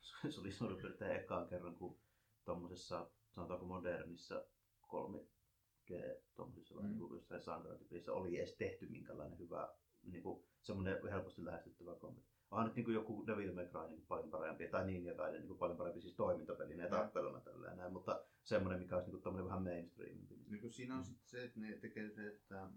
se 0.30 0.40
oli 0.40 0.52
suurin 0.52 0.76
piirtein 0.76 1.16
ekaan 1.20 1.48
kerran, 1.48 1.74
kun 1.74 1.96
tuommoisessa, 2.44 3.06
sanotaanko 3.34 3.66
modernissa 3.66 4.44
3G, 4.92 5.92
tuommoisessa 6.34 6.74
mm. 6.74 6.80
Mm. 6.82 6.88
niinku 6.88 7.14
jossain 7.14 7.40
sankaratyypeissä 7.42 8.12
oli 8.12 8.38
edes 8.38 8.56
tehty 8.56 8.88
minkälainen 8.88 9.38
hyvä, 9.38 9.68
niinku, 10.02 10.44
semmoinen 10.62 10.98
helposti 11.10 11.44
lähestyttävä 11.44 11.94
kommentti. 11.94 12.36
Onhan 12.50 12.66
nyt 12.66 12.76
niinku 12.76 12.90
joku 12.90 13.26
Devil 13.26 13.54
May 13.54 13.66
Cry 13.68 13.88
niin 13.88 14.06
paljon 14.06 14.30
parempi, 14.30 14.68
tai 14.68 14.86
niin 14.86 15.04
jokainen 15.04 15.40
niin 15.42 15.58
paljon 15.58 15.78
parempi 15.78 16.00
siis 16.00 16.14
toimintapelinä 16.14 16.82
ja 16.82 16.88
Joo. 16.88 16.98
tappeluna 16.98 17.40
tällä 17.40 17.74
näin, 17.74 17.92
mutta 17.92 18.24
semmoinen, 18.44 18.80
mikä 18.80 18.94
olisi 18.96 19.10
niinku 19.10 19.22
tommonen 19.22 19.46
vähän 19.48 19.62
mainstreamimpi. 19.62 20.34
niin 20.34 20.50
Niin 20.50 20.60
kun 20.60 20.70
siinä 20.72 20.96
on 20.96 21.04
sitten 21.04 21.28
se, 21.28 21.44
että 21.44 21.60
ne 21.60 21.72
tekee 21.76 22.10
se, 22.10 22.26
että 22.26 22.68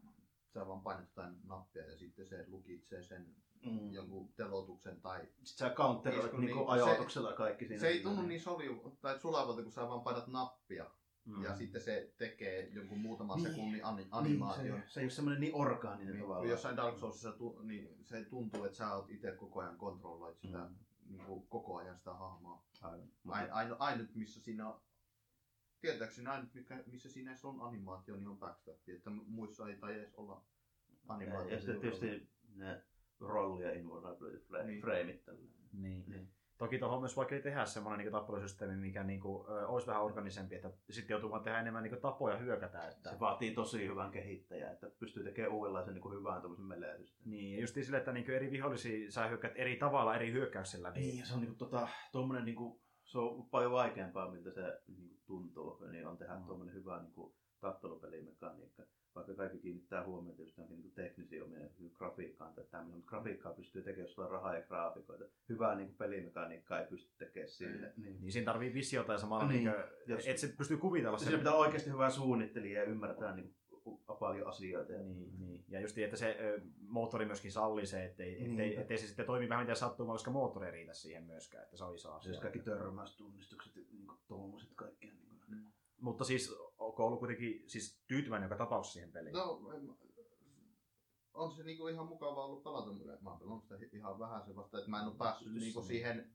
sä 0.53 0.67
vaan 0.67 0.81
painat 0.81 1.05
jotain 1.09 1.35
nappia 1.43 1.85
ja 1.85 1.97
sitten 1.97 2.25
se 2.25 2.45
lukitsee 2.47 3.03
sen 3.03 3.35
Mm. 3.65 3.93
jonkun 3.93 4.33
telotuksen 4.33 5.01
tai 5.01 5.19
Sitten 5.43 5.69
sä 5.69 5.75
counteroit 5.75 6.33
niinku 6.33 6.59
niin, 6.59 6.69
ajoituksella 6.69 7.33
kaikki 7.33 7.67
siinä. 7.67 7.81
se 7.81 7.87
ei 7.87 8.03
tunnu 8.03 8.21
niin 8.21 8.41
solju 8.41 8.97
tai 9.01 9.19
sulavalta, 9.19 9.63
kun 9.63 9.71
sä 9.71 9.87
vaan 9.87 10.01
painat 10.01 10.27
nappia 10.27 10.85
Mm. 11.25 11.43
ja 11.43 11.55
sitten 11.55 11.81
se 11.81 12.13
tekee 12.17 12.69
jonkun 12.73 12.99
muutaman 12.99 13.37
Niin. 13.37 13.49
sekunnin 13.49 13.85
ani- 13.85 14.01
niin, 14.03 14.07
animaation. 14.13 14.81
se, 14.81 14.89
se 14.89 14.99
ei 14.99 15.03
ole 15.03 15.11
semmoinen 15.11 15.41
niin 15.41 15.55
orgaaninen 15.55 16.07
Niin, 16.13 16.21
tavallaan. 16.21 16.41
kun 16.41 16.49
jossain 16.49 16.77
Dark 16.77 16.97
Soulsissa 16.97 17.31
tu, 17.31 17.59
niin 17.63 17.97
se 18.03 18.25
tuntuu, 18.25 18.63
että 18.63 18.77
sä 18.77 18.93
oot 18.95 19.09
itse 19.09 19.31
koko 19.31 19.59
ajan 19.61 19.77
kontrolloit 19.77 20.39
sitä, 20.39 20.57
Mm. 20.57 20.75
niin 21.09 21.25
kuin 21.25 21.47
koko 21.47 21.77
ajan 21.77 21.97
sitä 21.97 22.13
hahmoa. 22.13 22.63
Aivan. 22.81 23.09
Ain, 23.27 23.53
aino, 23.53 23.75
ainut, 23.79 24.15
missä 24.15 24.39
siinä 24.41 24.73
tietääkseni 25.81 26.25
näin, 26.25 26.49
mikä, 26.53 26.83
missä 26.85 27.09
siinä 27.09 27.35
on 27.43 27.61
animaatio, 27.61 28.15
niin 28.15 28.27
on 28.27 28.37
backstab, 28.39 28.75
että 28.87 29.09
muissa 29.09 29.69
ei 29.69 29.75
tai 29.75 29.93
edes 29.93 30.13
olla 30.13 30.43
animaatio. 31.07 31.49
Ja 31.51 31.57
sitten 31.59 31.79
tietysti 31.81 32.29
ne 32.55 32.83
rolli- 33.19 33.63
ja 33.63 33.73
invulnerability 33.73 34.45
Niin. 34.65 34.81
frameit 34.81 35.25
tällä. 35.25 35.41
Niin. 35.73 36.03
Niin. 36.07 36.31
Toki 36.59 36.79
tuohon 36.79 36.99
myös 36.99 37.17
vaikea 37.17 37.41
tehdä 37.41 37.65
semmoinen 37.65 37.99
niin 37.99 38.11
tappelusysteemi, 38.11 38.75
mikä 38.75 39.03
niin 39.03 39.19
kuin, 39.19 39.47
ö, 39.49 39.67
olisi 39.67 39.87
vähän 39.87 40.03
organisempi, 40.03 40.55
että 40.55 40.71
sitten 40.89 41.13
joutuu 41.13 41.29
vaan 41.29 41.43
tehdä 41.43 41.59
enemmän 41.59 41.83
niin 41.83 42.01
tapoja 42.01 42.37
hyökätä. 42.37 42.87
Että... 42.87 43.09
Se 43.09 43.19
vaatii 43.19 43.51
tosi 43.51 43.87
hyvän 43.87 44.11
kehittäjän, 44.11 44.73
että 44.73 44.91
pystyy 44.99 45.23
tekemään 45.23 45.53
uudenlaisen 45.53 45.93
niin 45.93 46.11
hyvän 46.11 46.41
tuommoisen 46.41 46.65
melee-systeemin. 46.65 47.31
Niin, 47.31 47.53
ja 47.53 47.61
just 47.61 47.75
sille, 47.75 47.97
että 47.97 48.11
niin 48.11 48.31
eri 48.31 48.51
vihollisia 48.51 49.11
sä 49.11 49.27
hyökkäät 49.27 49.53
eri 49.55 49.75
tavalla 49.75 50.15
eri 50.15 50.31
hyökkäyksellä. 50.31 50.91
Niin, 50.91 51.19
ja 51.19 51.25
se 51.25 51.33
on 51.33 51.39
niinku 51.41 51.55
tota, 51.55 51.87
tommonen 52.11 52.45
niinku, 52.45 52.81
se 53.05 53.17
on 53.17 53.49
paljon 53.49 53.71
vaikeampaa, 53.71 54.31
miltä 54.31 54.51
se 54.51 54.81
niinku 54.87 55.19
tuntuu, 55.25 55.85
niin 55.91 56.07
on 56.07 56.17
tehdä 56.17 56.33
Mm. 56.33 56.39
mm. 56.39 56.45
tuommoinen 56.45 56.75
hyvä 56.75 57.01
niinku, 57.01 57.35
tappelupelimekaniikka. 57.59 58.83
Vaikka 59.15 59.33
kaikki 59.33 59.57
kiinnittää 59.59 60.05
huomiota 60.05 60.41
just 60.41 60.57
johonkin 60.57 60.77
niinku 60.77 60.95
teknisiin 60.95 61.43
omien 61.43 61.69
niinku 61.79 61.97
grafiikkaan 61.97 62.53
tai 62.53 62.63
tämmöinen, 62.71 62.95
mutta 62.97 63.09
grafiikkaa 63.09 63.53
pystyy 63.53 63.81
tekemään, 63.81 64.05
jos 64.05 64.13
sulla 64.15 64.27
on 64.27 64.31
rahaa 64.33 64.55
ja 64.55 64.61
graafikoita. 64.61 65.25
Hyvää 65.49 65.75
niinku 65.75 65.93
pelimekaniikkaa 65.97 66.79
ei 66.81 66.87
pysty 66.87 67.11
tekemään 67.17 67.49
sille. 67.49 67.93
Niin. 67.97 68.21
Niin 68.21 68.31
siinä 68.31 68.45
tarvii 68.45 68.73
visiota 68.73 69.11
ja 69.13 69.17
samalla, 69.19 69.47
niin, 69.47 69.63
Niin, 69.63 69.75
niin 69.75 69.85
jos- 70.07 70.27
että 70.27 70.41
se 70.41 70.47
pystyy 70.57 70.77
kuvitella 70.77 71.17
Siinä 71.17 71.31
sen. 71.31 71.39
pitää 71.39 71.53
oikeasti 71.53 71.89
hyvää 71.91 72.09
suunnittelijaa 72.09 72.83
ja 72.83 72.89
ymmärtää 72.89 73.35
niinku, 73.35 73.59
paljon 74.19 74.47
asioita. 74.47 74.91
Ja, 74.93 74.99
Niin, 74.99 75.39
niin. 75.39 75.63
Ja 75.67 75.79
just 75.79 75.97
että 75.97 76.17
se 76.17 76.37
ö, 76.39 76.61
moottori 76.81 77.25
myöskin 77.25 77.51
sallii 77.51 77.85
se, 77.85 78.05
ettei, 78.05 78.33
ettei, 78.33 78.47
Niinpä. 78.47 78.81
ettei 78.81 78.97
se 78.97 79.07
sitten 79.07 79.25
toimi 79.25 79.49
vähän 79.49 79.63
miten 79.63 79.75
sattuu, 79.75 80.05
koska 80.05 80.31
moottori 80.31 80.65
ei 80.65 80.71
riitä 80.71 80.93
siihen 80.93 81.23
myöskään, 81.23 81.63
että 81.63 81.77
se 81.77 81.83
on 81.83 81.95
iso 81.95 82.11
asia. 82.13 82.31
Siis 82.31 82.41
kaikki 82.41 82.59
törmäystunnistukset 82.59 83.75
ja 83.75 83.81
niinku, 83.91 84.13
tuommoiset 84.27 84.69
kaikkea. 84.75 85.09
Niinku. 85.11 85.28
Mutta 86.01 86.23
siis 86.23 86.55
onko 86.77 87.05
ollut 87.05 87.19
kuitenkin 87.19 87.69
siis 87.69 88.03
tyytyväinen 88.07 88.45
joka 88.45 88.57
tapauksessa 88.57 88.93
siihen 88.93 89.11
peliin? 89.11 89.33
No, 89.33 89.61
on 91.33 91.51
se 91.51 91.63
niinku 91.63 91.87
ihan 91.87 92.07
mukava 92.07 92.45
ollut 92.45 92.63
pelata. 92.63 92.91
Mä 93.21 93.29
oon 93.29 93.39
pelannut 93.39 93.63
sitä 93.63 93.75
ihan 93.91 94.19
vähän 94.19 94.45
se 94.45 94.55
vasta, 94.55 94.77
että 94.77 94.89
mä 94.89 95.01
en 95.01 95.07
ole 95.07 95.15
päässyt 95.17 95.53
niinku 95.53 95.79
niin. 95.79 95.87
siihen 95.87 96.31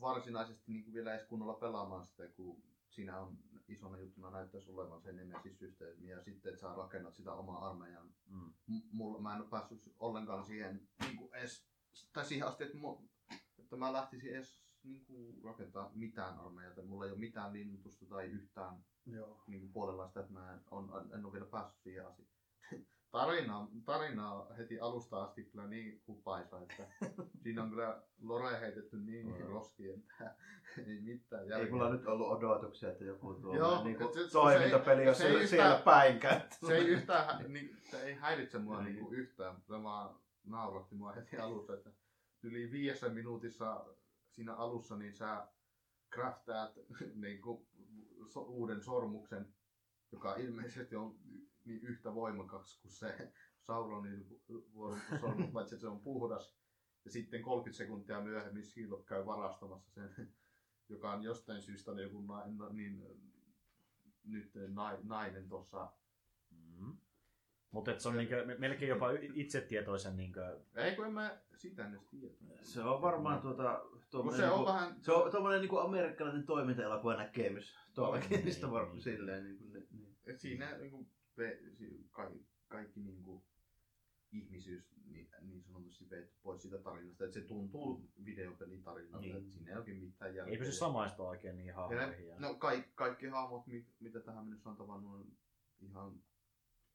varsinaisesti 0.00 0.72
niinku 0.72 0.92
vielä 0.92 1.14
edes 1.14 1.26
kunnolla 1.26 1.54
pelaamaan 1.54 2.06
sitä, 2.06 2.28
kun 2.28 2.62
siinä 2.90 3.20
on 3.20 3.38
isona 3.68 3.98
juttuna 3.98 4.30
näyttäisi 4.30 4.70
olevan 4.70 5.02
se 5.02 5.12
Nemesis-systeemi 5.12 6.08
ja 6.08 6.22
sitten, 6.22 6.52
että 6.52 6.60
sä 6.60 6.74
rakennat 6.74 7.14
sitä 7.14 7.32
omaa 7.32 7.68
armeijan. 7.68 8.14
Mm. 8.26 8.52
Mulla, 8.90 9.20
mä 9.20 9.34
en 9.34 9.40
ole 9.40 9.50
päässyt 9.50 9.82
ollenkaan 9.98 10.44
siihen 10.44 10.88
niinku 11.00 11.30
edes, 11.34 11.66
tai 12.12 12.24
siihen 12.24 12.46
asti, 12.46 12.64
että, 12.64 12.76
mu, 12.76 12.98
että 13.58 13.76
mä 13.76 13.92
lähtisin 13.92 14.34
edes 14.34 14.63
niinku 14.84 15.40
rakentaa 15.44 15.90
mitään 15.94 16.38
armeijaa, 16.38 16.74
tai 16.74 16.84
mulla 16.84 17.04
ei 17.04 17.10
ole 17.10 17.18
mitään 17.20 17.52
linnutusta 17.52 18.06
tai 18.06 18.26
yhtään 18.26 18.76
Joo. 19.06 19.42
niin 19.46 19.72
puolenlaista, 19.72 20.20
että 20.20 20.32
mä 20.32 20.52
en, 20.52 20.60
on, 20.70 21.08
en 21.14 21.24
ole 21.24 21.32
vielä 21.32 21.46
päässyt 21.46 21.82
siihen 21.82 22.06
asiaan. 22.06 22.30
Tarina, 23.10 23.68
tarina 23.84 24.32
on 24.32 24.56
heti 24.56 24.80
alusta 24.80 25.22
asti 25.22 25.44
kyllä 25.44 25.66
niin 25.66 26.02
hupaisa, 26.08 26.60
että 26.60 26.88
siinä 27.42 27.62
on 27.62 27.70
kyllä 27.70 28.02
Lore 28.22 28.60
heitetty 28.60 28.96
niin 28.96 29.38
Joo. 29.38 29.48
roskiin, 29.48 29.94
että 30.00 30.34
ei 30.86 31.00
mitään 31.00 31.42
Ei 31.42 31.48
järkeä. 31.48 31.70
mulla 31.70 31.90
nyt 31.90 32.06
ollut 32.06 32.28
odotuksia, 32.28 32.90
että 32.92 33.04
joku 33.04 33.34
tuo 33.34 33.56
Joo, 33.56 33.84
niinku, 33.84 34.04
et 34.04 34.12
se- 34.12 34.24
se- 34.26 34.32
toimintapeli 34.32 35.02
se- 35.04 35.08
on 35.08 35.14
se 35.14 35.26
ei 35.28 35.48
siellä, 35.48 35.64
yhtään- 35.68 35.82
päinkään. 35.84 36.42
Se 36.66 36.74
ei 36.76 36.86
yhtään, 36.86 37.52
niin, 37.52 37.76
se 37.90 38.02
ei 38.02 38.14
häiritse 38.14 38.58
mua 38.58 38.82
Niin. 38.82 38.94
niin 38.94 39.04
kuin 39.04 39.18
yhtään, 39.18 39.56
se 39.62 39.82
vaan 39.82 40.14
nauratti 40.44 40.94
mua 40.94 41.12
heti 41.12 41.36
alussa, 41.38 41.74
että 41.74 41.90
yli 42.42 42.70
viidessä 42.72 43.08
minuutissa 43.08 43.86
siinä 44.34 44.54
alussa 44.54 44.96
niin 44.96 45.14
sä 45.14 45.48
craftaat 46.14 46.74
niin 47.24 47.42
kuin, 47.42 47.66
so, 48.28 48.40
uuden 48.40 48.82
sormuksen, 48.82 49.54
joka 50.12 50.34
ilmeisesti 50.34 50.96
on 50.96 51.18
niin 51.64 51.80
yhtä 51.82 52.14
voimakas 52.14 52.78
kuin 52.82 52.92
se 52.92 53.32
Sauronin 53.66 54.26
sormus, 55.20 55.50
paitsi 55.52 55.78
se 55.78 55.88
on 55.88 56.00
puhdas. 56.00 56.56
Ja 57.04 57.10
sitten 57.10 57.42
30 57.42 57.78
sekuntia 57.78 58.20
myöhemmin 58.20 58.64
Shiloh 58.64 59.04
käy 59.04 59.26
varastamassa 59.26 59.90
sen, 59.90 60.34
joka 60.88 61.12
on 61.12 61.22
jostain 61.22 61.62
syystä 61.62 61.92
joku 61.92 62.20
na, 62.20 62.68
niin, 62.72 63.02
nyt 64.24 64.52
nai- 64.54 65.02
nainen 65.02 65.48
tuossa. 65.48 65.92
Mutta 67.74 67.98
se 67.98 68.08
on 68.08 68.16
niinkö, 68.16 68.44
me- 68.46 68.58
melkein 68.58 68.88
jopa 68.88 69.06
itsetietoisen 69.34 70.16
niinkö, 70.16 70.60
Ei 70.74 70.96
kun 70.96 71.06
en 71.06 71.12
mä 71.12 71.38
sitä 71.56 71.88
edes 71.88 72.04
tiedä. 72.10 72.34
Se 72.62 72.80
on 72.82 73.02
varmaan 73.02 73.40
tuota, 73.40 73.84
tuommoinen 74.10 74.40
se 74.40 74.50
on 74.50 74.58
niinku, 74.58 74.72
vähän... 74.72 74.96
se 75.02 75.12
on 75.12 75.30
tommonen 75.30 75.60
niinku 75.60 75.78
amerikkalainen 75.78 76.46
toiminta-elokuva 76.46 77.16
näkemys 77.16 77.74
tuollakin, 77.94 78.30
Niin, 78.30 78.44
niistä 78.44 78.70
varmaan 78.70 78.94
niin. 78.94 79.02
silleen 79.02 79.44
niinku, 79.44 79.64
niin, 79.64 79.86
niin. 79.90 80.16
Et 80.26 80.40
siinä 80.40 80.78
niinku, 80.78 81.08
pe, 81.36 81.58
si, 81.72 82.06
kaikki, 82.10 82.46
kaikki 82.68 83.00
niinku, 83.00 83.44
ihmisyys 84.32 84.84
niin, 85.06 85.28
niin 85.40 85.62
sanotusti 85.62 86.10
veet 86.10 86.32
pois 86.42 86.62
siitä 86.62 86.78
tarinasta. 86.78 87.24
Että 87.24 87.34
se 87.40 87.46
tuntuu 87.46 88.10
videopelitarinalta, 88.24 89.18
Niin. 89.20 89.36
että 89.36 89.50
siinä 89.52 89.70
ei 89.70 89.76
oikein 89.76 89.96
mitään 89.98 90.34
järkeä. 90.34 90.52
ei 90.52 90.58
pysty 90.58 90.74
samaistua 90.74 91.28
oikein 91.28 91.56
niin 91.56 91.74
hahmoihin. 91.74 92.34
no 92.38 92.54
kaikki, 92.54 92.90
kaikki 92.94 93.26
hahmot, 93.26 93.66
mi- 93.66 93.86
mitä 94.00 94.20
tähän 94.20 94.44
mennessä 94.44 94.70
on 94.70 94.76
tavannut, 94.76 95.14
on 95.20 95.26
ihan 95.80 96.20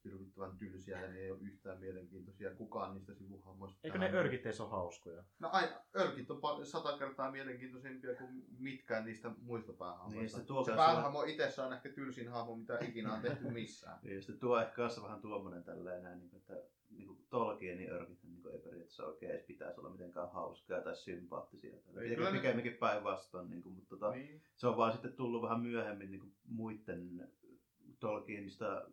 hirvittävän 0.04 0.58
tylsiä 0.58 1.02
ja 1.02 1.08
ne 1.08 1.20
ei 1.20 1.32
ole 1.32 1.40
yhtään 1.42 1.80
mielenkiintoisia. 1.80 2.56
Kukaan 2.56 2.94
niistä 2.94 3.14
sivuhahmoista. 3.14 3.80
Eikö 3.84 3.98
ne 3.98 4.12
örkit 4.14 4.46
edes 4.46 4.62
ole 4.62 4.70
hauskoja? 4.70 5.24
No 5.40 5.50
aina, 5.52 5.82
örkit 5.96 6.32
on 6.32 6.66
sata 6.66 6.98
kertaa 6.98 7.32
mielenkiintoisempia 7.32 8.16
kuin 8.16 8.46
mitkään 8.60 9.06
niistä 9.06 9.32
muista 9.42 9.74
päähahmoista. 9.74 10.20
Niin, 10.20 10.30
se 10.30 10.44
tuo 10.44 10.64
se 10.64 10.76
päähahmo 10.76 11.24
itsessä 11.24 11.66
on 11.66 11.74
ehkä 11.74 11.90
tylsin 11.90 12.30
hahmo, 12.30 12.56
mitä 12.56 12.78
ikinä 12.82 13.14
on 13.14 13.22
tehty 13.22 13.50
missään. 13.50 14.00
Ja 14.10 14.22
sitten 14.22 14.40
tuo 14.40 14.60
ehkä 14.60 14.74
kanssa 14.74 15.04
vähän 15.04 15.22
tuommoinen 15.22 15.64
tälleen 15.64 16.04
näin, 16.04 16.20
niin 16.20 16.36
että 16.36 16.54
niin 16.90 17.26
Tolkienin 17.30 17.92
örkit 17.92 18.24
niin 18.24 18.48
ei 18.54 18.60
periaatteessa 18.60 19.06
oikein 19.06 19.32
edes 19.32 19.46
pitäisi 19.46 19.80
olla 19.80 19.90
mitenkään 19.90 20.32
hauskaa 20.32 20.82
tai 20.82 20.96
sympaattisia. 20.96 21.76
Ei, 21.76 22.10
Ei, 22.10 22.16
kyllä 22.16 22.32
ne- 22.32 22.38
pikemminkin 22.38 22.74
päinvastoin, 22.74 23.50
niin 23.50 23.62
kuin, 23.62 23.76
mutta 23.76 23.90
tota, 23.90 24.12
niin. 24.12 24.42
se 24.56 24.68
on 24.68 24.78
vaan 24.78 24.92
sitten 24.92 25.14
tullut 25.14 25.42
vähän 25.42 25.62
myöhemmin 25.62 26.12
niin 26.12 26.22
kuin 26.22 26.36
muiden 26.48 27.30
Tolkienista 28.00 28.86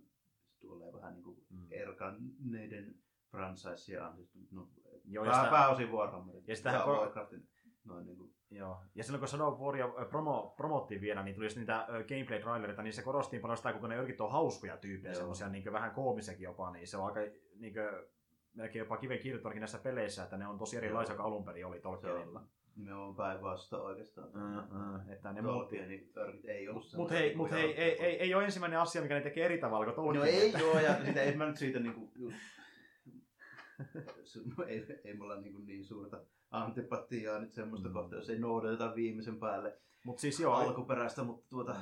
tulee 0.66 0.92
vähän 0.92 1.14
niin 1.14 1.24
kuin 1.24 1.36
Mm. 1.50 1.66
erkanneiden 1.70 2.94
franchiseja 3.30 4.06
ansiosta. 4.06 4.38
No, 4.50 4.68
Joo, 5.04 5.24
ja 5.24 5.30
pää, 5.30 5.40
sitä- 5.40 5.50
pääosin 5.50 5.92
Warhammerin. 5.92 6.44
ja 6.46 6.72
ja 6.72 6.84
ko- 6.84 6.88
Warcraftin. 6.88 7.48
Noin 7.84 8.06
niin 8.06 8.16
kuin, 8.18 8.32
Joo. 8.50 8.82
Ja 8.94 9.04
silloin 9.04 9.18
kun 9.20 9.28
Shadow 9.28 9.52
of 9.52 9.60
Waria 9.60 9.88
promo, 10.10 10.54
promottiin 10.56 11.00
vielä, 11.00 11.22
niin 11.22 11.34
tuli 11.34 11.46
niitä 11.56 11.86
ö, 11.88 12.04
gameplay-trailereita, 12.04 12.82
niin 12.82 12.92
se 12.92 13.02
korostiin 13.02 13.42
paljon 13.42 13.56
sitä, 13.56 13.72
kuinka 13.72 13.88
ne 13.88 13.96
örkit 13.96 14.20
on 14.20 14.32
hauskoja 14.32 14.76
tyyppejä, 14.76 15.14
semmoisia 15.14 15.48
niin 15.48 15.72
vähän 15.72 15.90
koomisiakin 15.90 16.42
jopa, 16.44 16.70
niin 16.70 16.86
se 16.88 16.96
on 16.96 17.04
aika 17.06 17.20
niin 17.58 17.72
kuin, 17.74 18.06
melkein 18.54 18.80
jopa 18.80 18.96
kiven 18.96 19.18
kirjoittanekin 19.18 19.60
näissä 19.60 19.78
peleissä, 19.78 20.22
että 20.24 20.36
ne 20.36 20.46
on 20.46 20.58
tosi 20.58 20.76
erilaisia 20.76 21.14
kuin 21.16 21.26
alun 21.26 21.44
perin 21.44 21.66
oli 21.66 21.80
Tolkienilla. 21.80 22.42
Nimenomaan 22.76 23.16
päinvastoin 23.16 23.82
oikeastaan. 23.86 24.28
Mm, 24.34 24.78
mm, 24.78 25.12
että 25.12 25.32
ne 25.32 25.42
muut... 25.42 25.54
Tolkienin 25.54 26.10
örkit 26.16 26.44
ei 26.44 26.68
ollut 26.68 26.92
Mutta 26.96 27.14
hei, 27.14 27.34
mut 27.34 27.50
hei 27.50 27.74
ei, 27.74 28.04
ei, 28.04 28.16
ei, 28.20 28.34
ole 28.34 28.44
ensimmäinen 28.44 28.78
asia, 28.80 29.02
mikä 29.02 29.14
ne 29.14 29.20
tekee 29.20 29.44
eri 29.44 29.58
tavalla 29.58 29.92
kuin 29.92 29.94
Tolkien. 29.94 30.20
No 30.20 30.24
ei 30.24 30.52
joo, 30.60 30.80
ja 30.80 31.04
sitä 31.04 31.22
ei 31.22 31.36
mä 31.36 31.46
nyt 31.46 31.56
siitä 31.56 31.80
niinku... 31.80 32.12
Just, 32.16 32.36
Se- 34.24 34.40
ei, 34.66 34.86
ei 35.04 35.14
mulla 35.16 35.36
niinku 35.36 35.58
niin 35.60 35.84
suurta 35.84 36.20
antipatiaa 36.50 37.38
nyt 37.38 37.52
semmoista 37.52 37.88
Mm. 37.88 37.92
mm. 37.92 38.00
kohtaa, 38.00 38.18
jos 38.18 38.30
ei 38.30 38.38
noudateta 38.38 38.94
viimeisen 38.94 39.40
päälle 39.40 39.78
Mutta 40.04 40.20
siis 40.20 40.40
joo, 40.40 40.54
alkuperäistä, 40.54 41.22
mutta 41.24 41.46
tuota, 41.48 41.76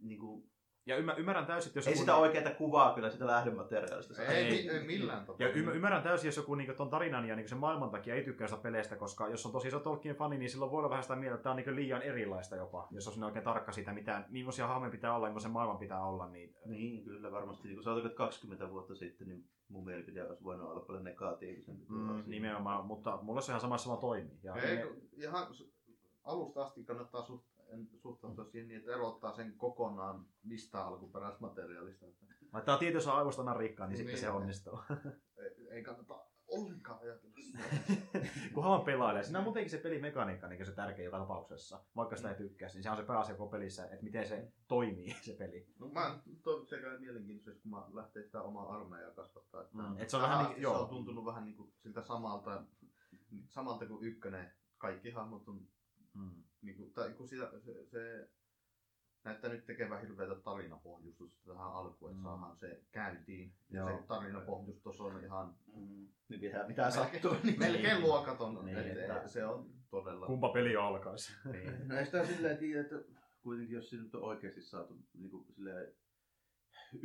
niinku, 0.00 0.46
ja 0.86 0.96
ymmär, 0.96 1.20
ymmärrän 1.20 1.46
täysin, 1.46 1.68
että 1.70 1.78
jos 1.78 1.86
ei 1.86 1.92
joku- 1.92 2.00
sitä 2.00 2.16
oikeaa 2.16 2.54
kuvaa 2.54 2.94
kyllä 2.94 3.10
sitä 3.10 3.26
lähdemateriaalista. 3.26 4.22
Ei, 4.22 4.28
Ei. 4.36 4.44
ei, 4.44 4.70
ei 4.70 4.86
millään 4.86 5.20
tapaa. 5.26 5.46
Ja 5.46 5.52
ymmär, 5.52 5.74
ymmärrän 5.76 6.02
täysin, 6.02 6.28
jos 6.28 6.36
joku 6.36 6.54
niin 6.54 6.76
ton 6.76 6.90
tarinan 6.90 7.28
ja 7.28 7.36
niin 7.36 7.48
sen 7.48 7.58
maailman 7.58 7.90
takia 7.90 8.14
ei 8.14 8.24
tykkää 8.24 8.48
sitä 8.48 8.62
peleistä, 8.62 8.96
koska 8.96 9.28
jos 9.28 9.46
on 9.46 9.52
tosi 9.52 9.68
iso 9.68 9.80
Tolkien 9.80 10.16
fani, 10.16 10.38
niin 10.38 10.50
silloin 10.50 10.70
voi 10.70 10.78
olla 10.78 10.90
vähän 10.90 11.02
sitä 11.02 11.16
mieltä, 11.16 11.34
että 11.34 11.42
tämä 11.42 11.50
on 11.50 11.56
niin 11.56 11.76
liian 11.76 12.02
erilaista 12.02 12.56
jopa. 12.56 12.88
Jos 12.90 13.08
on 13.18 13.24
oikein 13.24 13.44
tarkka 13.44 13.72
siitä, 13.72 13.92
mitä, 13.92 14.24
millaisia 14.28 14.66
hahmoja 14.66 14.90
pitää 14.90 15.16
olla, 15.16 15.26
millaisen 15.26 15.50
maailman 15.50 15.78
pitää 15.78 16.04
olla, 16.04 16.28
niin 16.28 16.54
Niin, 16.64 17.04
kyllä 17.04 17.32
varmasti. 17.32 17.68
Niin 17.68 17.82
sanotaanko, 17.82 18.06
että 18.08 18.16
20 18.18 18.70
vuotta 18.70 18.94
sitten, 18.94 19.28
niin 19.28 19.44
mun 19.68 19.84
mielipide 19.84 20.26
olisi 20.28 20.44
voinut 20.44 20.68
olla 20.70 20.80
paljon 20.80 21.04
negatiivisempi. 21.04 21.84
mm, 21.88 22.22
nimenomaan, 22.26 22.84
mutta 22.86 23.18
mulla 23.22 23.40
se 23.40 23.52
ihan 23.52 23.60
sama 23.60 23.78
sama 23.78 23.96
toimii. 23.96 24.38
Ja 24.42 24.54
Ei, 24.54 24.76
ne, 24.76 24.82
kun 24.82 24.96
ihan 25.16 25.46
alusta 26.24 26.62
asti 26.64 26.84
kannattaa 26.84 27.22
suht, 27.22 27.44
en, 27.68 27.88
suhtautua 27.96 28.44
siihen 28.44 28.68
niin, 28.68 28.78
että 28.80 28.92
erottaa 28.92 29.32
sen 29.32 29.54
kokonaan 29.56 30.26
mistä 30.44 30.84
alkuperäismateriaalista. 30.86 32.06
Laittaa 32.52 32.78
tietoisen 32.78 33.12
aivosta 33.12 33.42
aina 33.42 33.54
rikkaan, 33.54 33.88
niin, 33.88 33.96
sitten 33.96 34.14
Niin. 34.14 34.20
se 34.20 34.30
onnistuu. 34.30 34.78
ei, 35.38 35.68
ei 35.70 35.82
kannata 35.82 36.26
ollenkaan 36.48 37.00
ajatella 37.02 37.34
sitä. 37.40 37.58
Kunhan 38.54 38.82
pelailee. 38.82 39.22
Siinä 39.22 39.38
on 39.38 39.44
muutenkin 39.44 39.70
se 39.70 39.78
pelimekaniikka 39.78 40.48
niin 40.48 40.66
se 40.66 40.72
tärkeä 40.72 41.04
joka 41.04 41.18
tapauksessa. 41.18 41.84
Vaikka 41.96 42.16
sitä 42.16 42.30
ei 42.30 42.36
tykkää, 42.36 42.68
niin 42.74 42.82
se 42.82 42.90
on 42.90 42.96
se 42.96 43.02
pääasia 43.02 43.34
koko 43.34 43.50
pelissä, 43.50 43.84
että 43.84 44.04
miten 44.04 44.28
se 44.28 44.52
toimii 44.68 45.16
se 45.20 45.32
peli. 45.32 45.66
No, 45.78 45.88
mä 45.88 46.18
toivon 46.42 46.66
sekä 46.66 46.98
mielenkiintoisesti, 46.98 47.62
kun 47.62 47.70
mä 47.70 47.86
lähtee 47.92 48.22
sitä 48.22 48.42
omaa 48.42 48.74
armeijaa 48.76 49.10
kasvattaa. 49.10 49.62
Että 49.62 49.76
Mm, 49.78 49.96
et 49.98 50.10
se 50.10 50.16
on 50.16 50.22
vähän 50.22 50.46
niin- 50.50 50.62
joo. 50.62 50.74
se 50.74 50.80
on 50.82 50.88
tuntunut 50.88 51.24
vähän 51.24 51.44
niin 51.44 51.56
kuin 51.56 51.72
siltä 51.78 52.02
samalta, 52.02 52.64
samalta 53.48 53.86
kuin 53.86 54.04
ykkönen. 54.04 54.52
Kaikki 54.78 55.10
hahmot 55.10 55.48
on 55.48 55.60
Mm. 56.14 56.42
Niin 56.62 56.76
kuin, 56.76 56.92
tai 56.92 57.12
kun 57.12 57.28
sitä, 57.28 57.50
se, 57.60 57.86
se 57.86 58.28
näyttää 59.24 59.50
nyt 59.52 59.66
tekevän 59.66 60.00
hirveätä 60.00 60.34
tarinapohjustusta 60.34 61.52
tähän 61.52 61.72
alkuun, 61.72 62.10
että 62.10 62.18
Mm. 62.20 62.24
saadaan 62.24 62.56
se 62.56 62.82
käyntiin. 62.90 63.52
Ja 63.70 63.80
Joo. 63.80 64.00
se 64.00 64.06
tarinapohjustus 64.06 64.82
tuossa 64.82 65.04
on 65.04 65.24
ihan 65.24 65.54
Mm. 65.66 66.08
Niin 66.28 66.40
mitä, 66.40 66.64
mitä 66.68 66.82
melkein, 66.82 66.92
sattuu. 66.92 67.36
Niin. 67.42 67.58
melkein 67.58 68.00
luokaton. 68.00 68.64
Niin, 68.64 68.78
että, 68.78 69.16
että- 69.16 69.28
se 69.28 69.46
on 69.46 69.70
todella... 69.90 70.26
Kumpa 70.26 70.48
peli 70.48 70.76
alkaisi? 70.76 71.32
Niin. 71.52 71.88
No 71.88 71.96
ei 71.96 72.04
sitä 72.06 72.26
silleen 72.26 72.58
tiedä, 72.58 72.80
että 72.80 72.96
kuitenkin 73.42 73.74
jos 73.74 73.88
siinä 73.90 74.04
nyt 74.04 74.14
on 74.14 74.22
oikeasti 74.22 74.62
saatu 74.62 74.98
niin 75.14 75.30
kuin, 75.30 75.46
silleen, 75.54 75.92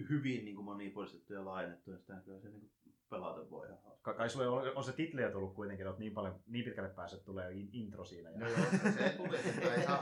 hyvin 0.10 0.46
niin 0.46 0.56
kuin 0.56 0.66
monipuolistettu 0.66 1.34
ja 1.34 1.46
laajennettu, 1.46 1.92
niin 1.92 2.00
sitä 2.00 2.22
kyllä 2.26 2.40
se 2.40 2.50
niin 2.50 2.60
kuin, 2.62 2.72
pelata 3.12 3.50
voi 3.50 3.66
ihan 3.68 3.80
hauska. 3.84 4.14
Kai 4.14 4.30
sulle 4.30 4.48
on, 4.48 4.72
on 4.76 4.84
se 4.84 4.94
titli 4.94 5.22
jo 5.22 5.32
tullut 5.32 5.54
kuitenkin, 5.54 5.88
että 5.88 6.00
niin, 6.00 6.14
paljon, 6.14 6.36
niin 6.48 6.66
pitkälle 6.66 6.90
päässyt, 6.90 7.18
että 7.18 7.26
tulee 7.26 7.52
in- 7.52 7.70
intro 7.74 8.06
siinä. 8.06 8.30
Ja... 8.30 8.38
No 8.40 8.48
joo, 8.48 8.58
se 8.98 9.14
tulee 9.18 9.42
sitten 9.42 9.82
ihan, 9.82 10.00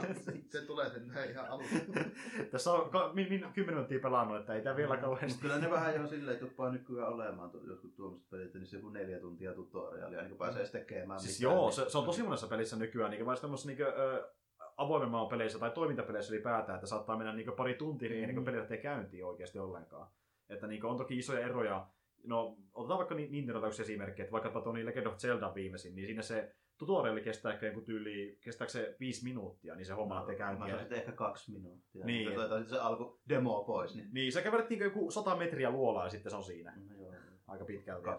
se 0.48 0.62
tulee 0.62 0.90
sitten 0.90 1.30
ihan 1.30 1.46
alusta. 1.48 1.76
Tässä 2.50 2.72
on 2.72 2.90
ka- 2.90 3.10
min, 3.14 3.28
min, 3.28 3.40
10 3.40 3.74
minuuttia 3.74 3.98
pelannut, 3.98 4.40
että 4.40 4.54
ei 4.54 4.62
tämä 4.62 4.76
vielä 4.76 4.88
Mutta 4.94 5.06
kauheasti. 5.06 5.40
kyllä 5.40 5.58
ne 5.58 5.70
vähän 5.70 5.94
jo 5.94 6.06
silleen, 6.06 6.34
että 6.34 6.46
jopa 6.46 6.70
nykyään 6.70 7.12
olemaan 7.12 7.50
joskus 7.68 7.94
tuommoiset 7.94 8.30
pelit, 8.30 8.54
niin 8.54 8.66
se 8.66 8.76
joku 8.76 8.88
neljä 8.88 9.18
tuntia 9.20 9.52
tutoriaalia, 9.54 10.18
niin 10.20 10.28
kuin 10.28 10.38
pääsee 10.38 10.64
sitten 10.64 10.80
tekemään 10.80 11.20
Siis 11.20 11.38
mitään, 11.40 11.54
joo, 11.54 11.64
niin- 11.64 11.72
se, 11.72 11.90
se, 11.90 11.98
on 11.98 12.04
tosi 12.04 12.22
monessa 12.22 12.46
pelissä 12.46 12.76
nykyään, 12.76 13.10
niin 13.10 13.26
vaikka 13.26 13.40
tämmöisessä 13.40 13.68
niin 13.68 13.82
ö, 13.82 14.30
avoimen 14.76 15.08
maan 15.08 15.28
peleissä 15.28 15.58
tai 15.58 15.70
toimintapeleissä 15.70 16.34
ylipäätään, 16.34 16.76
että 16.76 16.86
saattaa 16.86 17.16
mennä 17.16 17.32
niin 17.32 17.52
pari 17.52 17.74
tuntia 17.74 18.10
mm. 18.10 18.16
ennen 18.16 18.34
kuin 18.34 18.44
peli 18.44 18.58
lähtee 18.58 18.76
käyntiin 18.76 19.24
oikeasti 19.24 19.58
ollenkaan. 19.58 20.08
Että 20.48 20.66
niin 20.66 20.84
on 20.84 20.96
toki 20.96 21.18
isoja 21.18 21.46
eroja. 21.46 21.86
No, 22.24 22.56
otetaan 22.74 22.98
vaikka 22.98 23.14
Ni- 23.14 23.28
Nintendo 23.28 23.66
yksi 23.66 23.82
esimerkki, 23.82 24.22
että 24.22 24.32
vaikkapa 24.32 24.72
niin 24.72 24.86
Legend 24.86 25.06
of 25.06 25.16
Zelda 25.16 25.54
viimeisin, 25.54 25.94
niin 25.94 26.06
siinä 26.06 26.22
se 26.22 26.54
tutoriali 26.78 27.20
kestää 27.20 27.52
ehkä 27.52 27.66
joku 27.66 27.80
tyyli, 27.80 28.38
kestääkö 28.40 28.72
se 28.72 28.96
viisi 29.00 29.24
minuuttia, 29.24 29.74
niin 29.74 29.86
se 29.86 29.92
homma 29.92 30.14
lähtee 30.14 30.34
Mä 30.34 30.38
käyntiin. 30.38 30.66
sanoin, 30.70 30.82
että 30.82 30.94
ehkä 30.94 31.12
kaksi 31.12 31.52
minuuttia. 31.52 32.06
Niin. 32.06 32.28
Sitten 32.40 32.68
se 32.68 32.78
alku 32.78 33.20
demo 33.28 33.64
pois, 33.64 33.94
niin 33.94 34.08
Niin, 34.12 34.32
sä 34.32 34.42
kävelet 34.42 34.70
niin 34.70 34.80
joku 34.80 35.10
100 35.10 35.36
metriä 35.36 35.70
luolaa 35.70 36.04
ja 36.04 36.10
sitten 36.10 36.30
se 36.30 36.36
on 36.36 36.44
siinä. 36.44 36.72
no 36.88 36.94
joo, 37.00 37.14
Aika 37.46 37.64
pitkälti. 37.64 38.08
2-30 38.08 38.12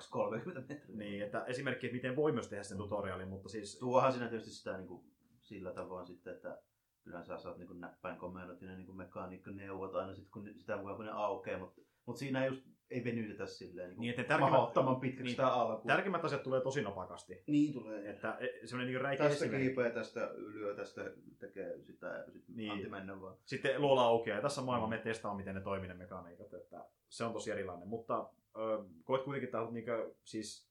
metriä. 0.70 0.98
Niin, 0.98 1.22
että 1.24 1.46
esimerkki, 1.46 1.88
että 1.88 1.96
miten 1.96 2.16
voi 2.16 2.32
myös 2.32 2.48
tehdä 2.50 2.64
sen 2.64 2.78
tutorialin, 2.78 3.28
mutta 3.28 3.50
siis... 3.50 3.80
Tuohan 3.80 4.12
siinä 4.12 4.28
tietysti 4.28 4.52
sitä 4.52 4.78
niin 4.78 4.88
kuin, 4.88 5.04
sillä 5.42 5.72
tavoin 5.74 6.06
sitten, 6.06 6.34
että 6.36 6.62
kyllähän 7.04 7.26
sä 7.26 7.38
saat 7.38 7.58
niin 7.58 7.80
näppäin 7.80 8.18
komennot 8.18 8.62
ja 8.62 8.68
ne 8.68 8.78
niin 8.78 8.96
mekaanikkoneuvot 8.98 9.96
aina 9.96 10.14
sit, 10.14 10.30
kun, 10.30 10.50
sitä 10.58 10.78
mukaan 10.78 10.96
kun 10.96 11.06
ne 11.06 11.12
aukeaa, 11.12 11.60
mutta, 11.60 11.82
mutta 12.06 12.20
siinä 12.20 12.46
just 12.46 12.66
ei 12.92 13.04
venytetä 13.04 13.46
silleen 13.46 13.90
niin, 13.90 14.00
Niin, 14.00 14.10
että 14.20 14.24
tärkeimmät- 14.36 14.40
mahdottoman 14.52 15.00
pitkäksi 15.00 15.24
niin, 15.24 15.32
sitä 15.32 15.48
alkuun. 15.48 15.88
Tärkeimmät 15.88 16.26
asiat 16.26 16.44
tulee 16.44 16.62
tosi 16.62 16.82
napakasti. 16.82 17.44
Niin 17.48 17.74
tulee. 17.74 18.10
Että 18.10 18.38
e, 18.40 18.68
semmoinen 18.68 18.94
niin 18.94 19.02
räikeä 19.02 19.30
Tästä 19.30 19.46
esimerkki. 19.46 19.68
kiipeä, 19.68 19.90
tästä 19.90 20.30
ylyö, 20.30 20.76
tästä 20.76 21.12
tekee 21.40 21.82
sitä 21.82 22.08
ja 22.08 22.24
sitten 22.32 22.56
Niin. 22.56 22.58
niin. 22.58 22.72
Antti 22.72 22.90
mennä 22.90 23.22
vaan. 23.22 23.36
Sitten 23.46 23.82
luola 23.82 24.02
aukeaa 24.02 24.38
ja 24.38 24.42
tässä 24.42 24.62
maailma 24.62 24.88
me 24.88 24.98
testaa, 24.98 25.36
miten 25.36 25.56
ne 25.56 25.62
toimii 25.62 25.88
ne 25.88 25.94
mekaniikat. 25.94 26.54
Että 26.54 26.86
se 27.10 27.24
on 27.24 27.34
tosi 27.34 27.52
erilainen. 27.52 27.88
Mutta 27.88 28.30
ö, 28.58 28.84
koet 29.04 29.24
kuitenkin, 29.24 29.48
että 29.48 29.58
haluat 29.58 29.74
niinkö, 29.74 30.12
siis 30.24 30.68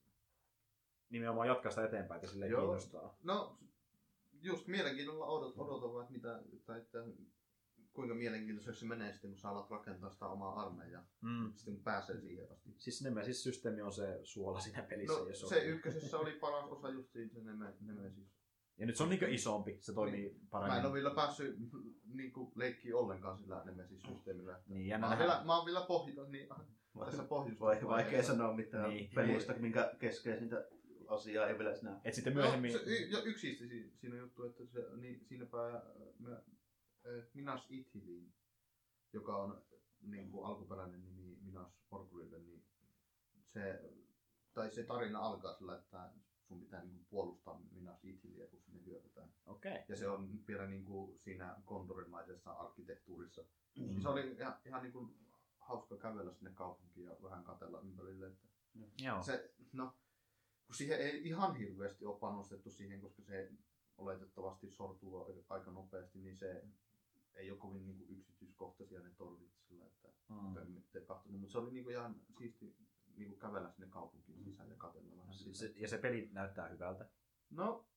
nimenomaan 1.10 1.48
jatkaa 1.48 1.70
sitä 1.70 1.84
eteenpäin, 1.84 2.18
että 2.18 2.30
sille 2.30 2.46
Joo. 2.46 2.60
kiinnostaa. 2.60 3.16
No, 3.22 3.56
just 4.42 4.66
mielenkiinnolla 4.66 5.26
odot, 5.26 5.54
odotan 5.58 6.00
että, 6.02 6.12
mitä, 6.12 6.40
tai 6.66 6.78
että 6.78 6.98
kuinka 7.92 8.14
mielenkiintoiseksi 8.14 8.80
se 8.80 8.86
menee 8.86 9.12
sitten, 9.12 9.30
kun 9.30 9.38
sä 9.38 9.48
alat 9.48 9.70
rakentaa 9.70 10.10
sitä 10.10 10.26
omaa 10.26 10.60
armeijaa. 10.60 11.06
Mm. 11.20 11.52
Sitten 11.54 11.74
kun 11.74 11.84
pääsee 11.84 12.20
siihen 12.20 12.52
asti. 12.52 12.74
Siis 12.78 13.02
Nemesis-systeemi 13.02 13.82
on 13.82 13.92
se 13.92 14.20
suola 14.22 14.60
siinä 14.60 14.82
pelissä. 14.82 15.18
No, 15.18 15.28
jos 15.28 15.42
on. 15.42 15.48
se 15.48 15.64
ykkösessä 15.64 16.18
oli 16.18 16.32
paras 16.32 16.70
osa 16.70 16.88
just 16.88 17.12
siinä 17.12 17.30
se 17.34 17.40
neme, 17.40 17.74
Nemesis. 17.80 18.40
Ja 18.78 18.86
nyt 18.86 18.96
se 18.96 19.02
on 19.02 19.08
niinkö 19.08 19.28
isompi, 19.28 19.76
se 19.80 19.92
toimii 19.92 20.40
paremmin. 20.50 20.74
Mä 20.74 20.80
en 20.80 20.86
ole 20.86 20.94
vielä 20.94 21.14
päässyt 21.14 21.56
niin 22.18 22.32
kuin, 22.32 22.52
leikkiä 22.54 22.96
ollenkaan 22.96 23.38
sillä 23.38 23.62
Nemesis-systeemillä. 23.64 24.62
Niin, 24.66 24.82
Mä 24.82 24.88
jännä 24.88 25.08
oon 25.08 25.18
vielä, 25.18 25.42
mä 25.44 25.56
oon 25.56 25.66
vielä 25.66 25.80
pohjannut, 25.80 26.30
niin 26.30 26.48
tässä 27.04 27.22
pohjustuksessa. 27.22 27.86
Vai, 27.86 28.04
vaikea 28.04 28.22
sanoa 28.22 28.54
mitään 28.54 28.90
Niin. 28.90 28.96
niin. 28.96 29.14
pelistä, 29.14 29.52
minkä 29.52 29.94
keskeisintä 29.98 30.68
asiaa 31.08 31.46
ei 31.46 31.58
vielä 31.58 31.74
näe. 31.82 31.96
Et 32.04 32.14
sitten 32.14 32.34
myöhemmin... 32.34 32.72
No, 32.72 32.78
se, 32.78 32.84
y, 32.84 33.06
ja 33.10 33.22
yksi 33.22 33.54
siinä 34.00 34.14
on 34.14 34.20
juttu, 34.20 34.44
että 34.44 34.66
se, 34.66 34.80
niin, 34.96 35.24
siinäpä 35.24 35.56
mä, 36.18 36.32
äh, 36.32 36.42
Minas 37.34 37.66
Ithilin, 37.70 38.32
joka 39.12 39.36
on 39.36 39.62
niin 40.00 40.30
kuin 40.30 40.46
alkuperäinen 40.46 41.02
nimi 41.02 41.38
Minas 41.42 41.80
Morgulille, 41.90 42.38
niin 42.38 42.64
se, 43.42 43.92
tai 44.52 44.70
se 44.70 44.82
tarina 44.82 45.18
alkaa 45.18 45.54
sillä, 45.54 45.76
että 45.76 46.12
sun 46.48 46.60
pitää 46.60 46.84
niin 46.84 46.94
kuin 46.94 47.06
puolustaa 47.10 47.60
Minas 47.72 48.04
Ithiliä, 48.04 48.46
kun 48.46 48.60
sinne 48.60 48.84
hyökätään. 48.84 49.32
Okei. 49.46 49.72
Okay. 49.72 49.84
Ja 49.88 49.96
se 49.96 50.08
on 50.08 50.46
vielä 50.48 50.66
niin 50.66 50.84
kuin 50.84 51.18
siinä 51.18 51.56
kondorimaisessa 51.64 52.52
arkkitehtuurissa. 52.52 53.42
Mm. 53.42 53.82
Niin 53.82 54.02
se 54.02 54.08
oli 54.08 54.36
ihan, 54.38 54.56
ihan 54.64 54.82
niin 54.82 54.92
kuin 54.92 55.14
hauska 55.58 55.96
kävellä 55.96 56.32
sinne 56.32 56.50
kaupunkiin 56.54 57.06
ja 57.06 57.16
vähän 57.22 57.44
katella 57.44 57.80
ympärille. 57.80 58.26
Että 58.26 58.48
Joo. 58.98 59.22
se, 59.22 59.54
no, 59.72 59.94
kun 60.66 60.74
siihen 60.74 61.00
ei 61.00 61.28
ihan 61.28 61.56
hirveästi 61.56 62.04
ole 62.04 62.18
panostettu 62.18 62.70
siihen, 62.70 63.00
koska 63.00 63.22
se 63.22 63.52
oletettavasti 63.96 64.70
sortuu 64.70 65.26
aika 65.48 65.70
nopeasti, 65.70 66.18
niin 66.18 66.36
se 66.36 66.64
ei 67.34 67.50
ole 67.50 67.58
kovin 67.58 67.86
niin 67.86 67.96
kuin 67.98 68.18
yksityiskohtaisia 68.18 69.00
ne 69.00 69.10
torvit 69.10 69.52
sillä, 69.68 69.86
että 69.86 70.08
Mm. 70.30 71.04
kahtunut. 71.06 71.40
Mutta 71.40 71.52
se 71.52 71.58
oli 71.58 71.70
niin 71.70 71.84
kuin 71.84 71.94
ihan 71.94 72.20
siisti 72.38 72.76
niin 73.16 73.28
kuin 73.28 73.38
kävellä 73.38 73.70
sinne 73.70 73.88
kaupunkiin 73.90 74.44
sisään 74.44 74.70
ja 74.70 74.76
katsella 74.76 75.16
vähän 75.16 75.34
Se, 75.34 75.54
se, 75.54 75.72
ja 75.76 75.88
se 75.88 75.98
peli 75.98 76.28
näyttää 76.32 76.68
hyvältä. 76.68 77.10
No, 77.50 77.88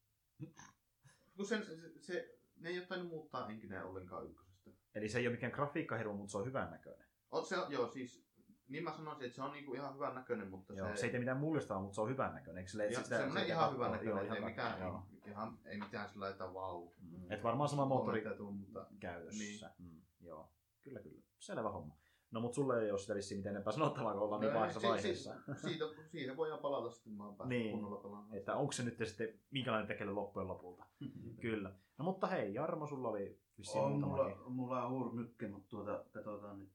kun 1.35 1.45
sen, 1.45 1.65
se, 1.65 1.75
se, 2.01 2.37
ne 2.55 2.69
ei 2.69 2.77
ole 2.77 2.85
tainnut 2.85 3.09
muuttaa 3.09 3.49
enkineen 3.49 3.85
ollenkaan 3.85 4.25
ykkösestä. 4.29 4.71
Eli 4.95 5.09
se 5.09 5.19
ei 5.19 5.27
ole 5.27 5.35
mikään 5.35 5.51
grafiikkahiru, 5.51 6.17
mutta 6.17 6.31
se 6.31 6.37
on 6.37 6.45
hyvän 6.45 6.71
näköinen. 6.71 7.07
On, 7.31 7.45
se, 7.45 7.55
joo, 7.69 7.91
siis 7.91 8.22
niin 8.67 8.83
mä 8.83 8.91
sanoisin, 8.93 9.25
että 9.25 9.35
se 9.35 9.41
on 9.41 9.51
niinku 9.51 9.73
ihan 9.73 9.93
hyvän 9.95 10.15
näköinen, 10.15 10.47
mutta 10.49 10.73
Joo, 10.73 10.87
se, 10.89 10.95
se 10.95 11.05
ei 11.05 11.11
tee 11.11 11.19
mitään 11.19 11.37
mullistavaa, 11.37 11.81
mutta 11.81 11.95
se 11.95 12.01
on 12.01 12.09
hyvän 12.09 12.33
näköinen. 12.33 12.57
Eikö 12.57 12.71
sille, 12.71 12.87
ihan, 12.87 13.03
sitä- 13.03 13.17
semmoinen 13.17 13.43
sitä 13.43 13.55
ihan 13.57 13.73
hyvän 13.73 13.91
näköinen, 13.91 14.11
Joo, 14.15 14.21
ei 14.21 14.25
ihan 14.37 14.43
mikään, 14.49 14.81
joo. 14.81 15.03
ihan, 15.27 15.59
ei 15.65 15.77
mitään 15.77 16.09
sillä 16.09 16.29
että 16.29 16.53
vau. 16.53 16.89
Mm. 17.01 17.31
Et 17.31 17.43
varmaan 17.43 17.69
sama 17.69 17.85
moottori 17.85 18.23
mutta 18.51 18.87
käytössä. 18.99 19.71
Mm. 19.79 20.01
Joo, 20.21 20.51
kyllä 20.81 20.99
kyllä. 20.99 21.21
Selvä 21.39 21.69
homma. 21.69 21.95
No 22.31 22.39
mut 22.41 22.53
sulle 22.53 22.81
ei 22.83 22.91
ole 22.91 22.99
sitä 22.99 23.15
vissiin 23.15 23.39
miten 23.39 23.49
enempää 23.51 23.73
sanottavaa, 23.73 24.13
kun 24.13 24.21
ollaan 24.21 24.41
niin 24.41 24.53
No, 24.53 24.59
vaiheessa 24.59 24.79
si- 24.79 24.87
vaiheessa. 24.87 25.35
Si- 25.55 25.61
siitä, 25.61 25.85
siihen 26.11 26.37
voidaan 26.37 26.59
palata 26.59 26.89
sitten, 26.89 27.13
mä 27.13 27.25
oon 27.25 27.49
Niin. 27.49 27.71
kunnolla 27.71 27.97
pelaamaan. 28.01 28.37
Että 28.37 28.55
onko 28.55 28.71
se 28.71 28.83
nyt 28.83 28.97
sitten 29.03 29.39
minkälainen 29.51 29.87
tekele 29.87 30.11
loppujen 30.11 30.47
lopulta. 30.47 30.83
Kyllä. 31.41 31.71
No 31.97 32.05
mutta 32.05 32.27
hei, 32.27 32.53
Jarmo, 32.53 32.87
sulla 32.87 33.09
oli 33.09 33.39
vissiin 33.57 33.83
On 33.83 33.99
mulla, 33.99 34.49
mulla 34.49 34.85
on 34.85 34.91
hurmykke, 34.91 35.47
mutta 35.47 35.69
tuota, 35.69 36.05
katsotaan 36.11 36.59
nyt. 36.59 36.69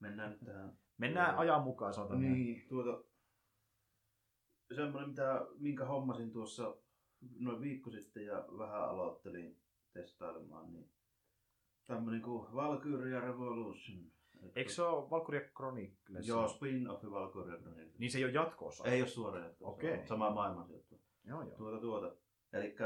Mennään 0.00 0.30
nyt 0.30 0.40
tähän. 0.44 0.78
Mennään 0.98 1.30
Joo. 1.30 1.40
ajan 1.40 1.62
mukaan, 1.62 1.94
sanotaan 1.94 2.20
näin. 2.20 2.32
Niin, 2.32 2.66
tuota, 2.68 3.04
semmoinen, 4.74 5.08
mitä, 5.08 5.46
minkä 5.58 5.84
hommasin 5.84 6.32
tuossa 6.32 6.76
noin 7.38 7.60
viikko 7.60 7.90
sitten 7.90 8.26
ja 8.26 8.44
vähän 8.58 8.88
aloittelin 8.88 9.56
testailemaan, 9.92 10.72
niin 10.72 10.90
tämmönen 11.86 12.22
kuin 12.22 12.54
Valkyria 12.54 13.20
Revolution. 13.20 14.14
Eikö 14.56 14.70
se 14.70 14.82
ole 14.82 15.10
Valkyria 15.10 15.48
Chronicles? 15.56 16.28
Joo, 16.28 16.46
spin-offi 16.46 17.10
Valkyria 17.10 17.58
Chronicles. 17.58 17.98
Niin 17.98 18.10
se 18.10 18.18
ei 18.18 18.24
ole 18.24 18.32
jatkoosa? 18.32 18.84
Ei 18.84 19.00
ole 19.00 19.08
suora 19.08 19.40
jatko. 19.40 19.70
Okei. 19.70 20.06
Sama 20.06 20.30
maailman 20.30 20.66
sijoittuva. 20.66 21.00
Joo, 21.24 21.42
joo. 21.42 21.56
Tuota, 21.56 21.80
tuota. 21.80 22.16
Eli 22.52 22.76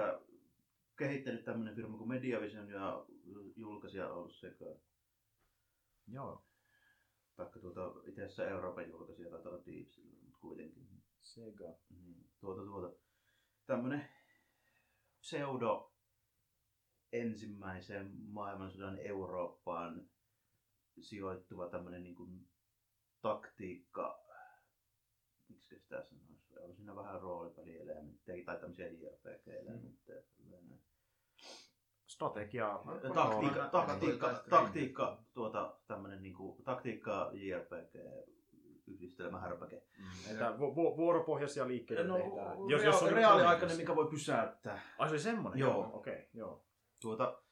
kehittänyt 0.97 1.45
tämmönen 1.45 1.75
firma 1.75 1.99
kuin 1.99 2.09
Mediavision 2.09 2.71
ja 2.71 3.05
julkaisija 3.57 4.13
ollut 4.13 4.35
sekä 4.35 4.65
Joo. 6.09 6.43
Taikka 7.39 7.61
tuota, 7.61 8.09
itse 8.09 8.23
asiassa 8.25 8.49
Euroopan 8.49 8.91
julkaisija 8.91 9.31
taitaa 9.31 9.53
olla 9.53 9.65
Deep 9.67 9.89
Silver, 9.89 10.21
mutta 10.25 10.39
kuitenkin. 10.41 10.89
Sega. 11.23 11.75
Niin, 11.91 12.31
tuota, 12.41 12.63
tuota. 12.63 12.97
Tämmönen 13.67 14.09
pseudo 15.21 15.93
ensimmäisen 17.13 18.13
maailmansodan 18.17 18.99
Eurooppaan 18.99 20.11
sijoittuva 21.01 21.69
tämmönen 21.69 22.03
niin 22.03 22.15
kuin 22.15 22.49
taktiikka, 23.23 24.25
miksi 25.49 25.79
sitä 25.79 26.03
sanoisi, 26.03 26.59
on 26.61 26.77
siinä 26.77 26.97
vähän 26.97 27.21
roolipelielementtejä 27.21 28.45
tai 28.45 28.61
tämmöisiä 28.61 28.87
JRPG-elementtejä. 28.87 30.23
Mm. 30.39 30.79
Strategia. 32.19 32.81
Taktiikka, 33.15 33.69
taktiikka, 33.69 34.43
taktiikka, 34.51 35.19
tuota, 35.35 35.75
tämmönen 35.87 36.23
niinku, 36.23 36.61
taktiikka 36.65 37.31
JRPG 37.33 37.95
yhdistelmä 38.87 39.41
härpäke. 39.41 39.83
Mm. 39.99 40.33
Että 40.33 40.59
vu- 40.59 40.77
vu- 40.77 40.97
vuoropohjaisia 40.97 41.69
liikkeitä 41.69 42.05
No, 42.05 42.17
tehdään. 42.17 42.69
jos, 42.69 42.85
jos 42.85 43.03
on 43.03 43.13
reaaliaikainen, 43.13 43.77
mikä 43.77 43.97
voi 43.97 44.11
pysäyttää. 44.11 44.81
Ai 44.99 45.09
se 45.09 45.13
oli 45.13 45.21
semmonen? 45.21 45.59
Joo. 45.59 45.91
Okei, 45.93 46.15
okay, 46.15 46.27
joo. 46.35 46.65
Tuota, 47.01 47.43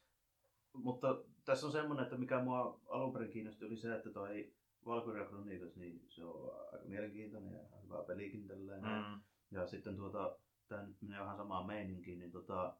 mutta 0.73 1.21
tässä 1.45 1.65
on 1.65 1.71
semmoinen, 1.71 2.03
että 2.03 2.17
mikä 2.17 2.43
mua 2.43 2.79
alun 2.89 3.13
perin 3.13 3.29
kiinnosti 3.31 3.65
oli 3.65 3.77
se, 3.77 3.95
että 3.95 4.09
toi 4.09 4.53
Valkyria 4.85 5.25
Chronicles, 5.25 5.75
niin 5.75 6.05
se 6.09 6.25
on 6.25 6.51
aika 6.73 6.85
mielenkiintoinen 6.85 7.53
ja 7.53 7.59
hyvä 7.83 8.03
pelikin 8.03 8.47
tälleen. 8.47 8.83
Mm. 8.83 9.21
Ja 9.51 9.67
sitten 9.67 9.95
tuota, 9.95 10.39
tää 10.67 10.83
nyt 10.85 11.01
menee 11.01 11.19
vähän 11.19 11.37
samaan 11.37 11.65
meininkiin, 11.65 12.19
niin 12.19 12.31
tota, 12.31 12.75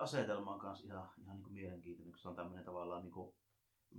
asetelma 0.00 0.54
on 0.54 0.60
kanssa 0.60 0.86
ihan, 0.86 1.08
ihan 1.22 1.36
niin 1.36 1.42
kuin 1.42 1.52
mielenkiintoinen, 1.54 2.12
kun 2.12 2.18
se 2.20 2.28
on 2.28 2.36
tämmöinen 2.36 2.64
tavallaan 2.64 3.02
niin 3.02 3.12
kuin 3.12 3.34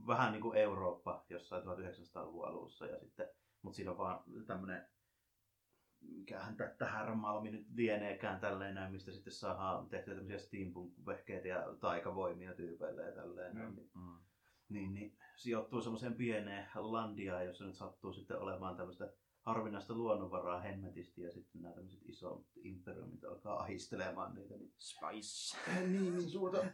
vähän 0.08 0.32
niin 0.32 0.42
kuin 0.42 0.58
Eurooppa 0.58 1.26
jossain 1.30 1.64
1900-luvun 1.64 2.48
alussa 2.48 2.86
ja 2.86 3.00
sitten, 3.00 3.30
mutta 3.62 3.76
siinä 3.76 3.92
on 3.92 3.98
vaan 3.98 4.24
tämmöinen 4.48 4.88
mikähän 6.02 6.58
tä- 6.58 6.76
tähän 6.78 7.18
Malmi 7.18 7.52
nyt 7.52 7.68
lieneekään 7.76 8.40
tälleen 8.40 8.76
näin, 8.76 8.92
mistä 8.92 9.12
sitten 9.12 9.34
saadaan 9.34 9.90
tehtyä 9.90 10.14
tämmöisiä 10.16 10.38
steampunk-vehkeitä 10.38 11.48
ja 11.48 11.76
taikavoimia 11.80 12.54
tyypeille 12.54 13.02
ja 13.04 13.12
tälleen 13.16 13.56
näin. 13.56 13.76
Niin, 13.76 13.92
Mm. 13.94 14.20
niin, 14.70 14.94
niin 14.94 15.18
sijoittuu 15.36 15.82
semmoiseen 15.82 16.14
pieneen 16.16 16.68
landiaan, 16.76 17.46
jossa 17.46 17.66
nyt 17.66 17.76
sattuu 17.76 18.14
sitten 18.14 18.40
olemaan 18.40 18.78
tämmöistä 18.78 19.14
harvinaista 19.50 19.94
luonnonvaraa 19.94 20.60
hemmetisti 20.60 21.22
ja 21.22 21.32
sitten 21.32 21.62
nämä 21.62 21.74
tämmöiset 21.74 22.10
isot 22.10 22.46
imperiumit 22.64 23.24
alkaa 23.24 23.60
ahistelemaan 23.60 24.36
niitä. 24.36 24.58
Niin, 24.58 24.74
Spice. 24.78 25.58
niin, 25.88 26.18
niin 26.18 26.32
tuota, 26.32 26.66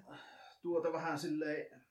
tuota 0.62 0.94
vähän 0.94 1.20
silleen, 1.20 1.82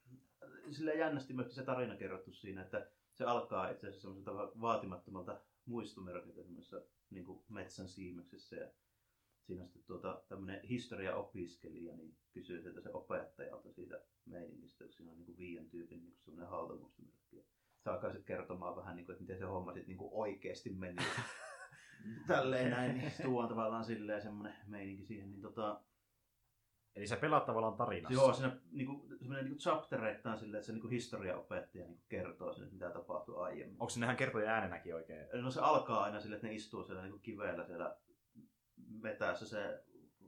silleen 0.71 0.99
jännästi 0.99 1.33
myöskin 1.33 1.55
se 1.55 1.63
tarina 1.63 1.95
kerrottu 1.95 2.31
siinä, 2.31 2.61
että 2.61 2.87
se 3.13 3.25
alkaa 3.25 3.69
itse 3.69 3.87
asiassa 3.87 4.01
semmoiselta 4.01 4.51
vaatimattomalta 4.61 5.41
muistomerkiltä 5.65 6.43
semmoisessa 6.43 6.81
niin 7.09 7.25
kuin 7.25 7.43
metsän 7.49 7.87
siimeksessä 7.87 8.55
ja 8.55 8.71
siinä 9.41 9.63
sitten 9.63 9.83
tuota, 9.83 10.23
tämmöinen 10.27 10.61
historiaopiskelija, 10.61 11.95
niin 11.95 12.17
kysyy 12.33 12.61
sieltä 12.61 12.81
se 12.81 12.89
opettajalta 12.93 13.71
siitä 13.71 14.01
meiningistä, 14.25 14.83
kun 14.83 14.93
siinä 14.93 15.11
on 15.11 15.17
niin 15.17 15.25
kuin 15.25 15.37
viien 15.37 15.69
tyypin 15.69 16.03
niin 16.03 16.17
semmoinen 16.25 16.49
hautamuistomerkki. 16.49 17.24
Alkaa 17.91 18.09
sitten 18.11 18.25
kertomaan 18.25 18.75
vähän, 18.75 18.95
niin 18.95 19.05
kuin, 19.05 19.13
että 19.13 19.23
miten 19.23 19.37
se 19.37 19.45
homma 19.45 19.73
sitten 19.73 19.87
niin 19.87 19.97
kuin 19.97 20.09
oikeasti 20.13 20.69
meni. 20.69 21.03
Tälleen 22.27 22.71
näin, 22.71 22.97
niin 22.97 23.11
tuo 23.23 23.43
on 23.43 23.49
tavallaan 23.49 23.85
silleen 23.85 24.21
semmoinen 24.21 24.55
meininki 24.67 25.05
siihen. 25.05 25.31
Niin 25.31 25.41
tota, 25.41 25.81
Eli 26.95 27.07
sä 27.07 27.17
pelaat 27.17 27.45
tavallaan 27.45 27.77
tarinassa. 27.77 28.13
Joo, 28.13 28.33
siinä 28.33 28.57
niinku, 28.71 29.07
semmoinen 29.17 29.45
niinku 29.45 29.59
chaptereittain 29.59 30.39
silleen, 30.39 30.59
että 30.59 30.65
se 30.65 30.73
niinku 30.73 30.87
historiaopettaja 30.87 31.85
niinku 31.85 32.03
kertoo 32.09 32.53
sinne, 32.53 32.69
mitä 32.71 32.89
tapahtui 32.89 33.43
aiemmin. 33.43 33.77
Onko 33.79 33.89
se 33.89 33.99
nehän 33.99 34.15
kertoja 34.15 34.51
äänenäkin 34.51 34.95
oikein? 34.95 35.27
No 35.41 35.51
se 35.51 35.59
alkaa 35.59 36.03
aina 36.03 36.19
sille, 36.19 36.35
että 36.35 36.47
ne 36.47 36.53
istuu 36.53 36.83
siellä 36.83 37.01
niinku 37.01 37.19
kiveellä 37.19 37.65
siellä 37.65 37.97
vetäessä 39.03 39.47
se 39.47 39.83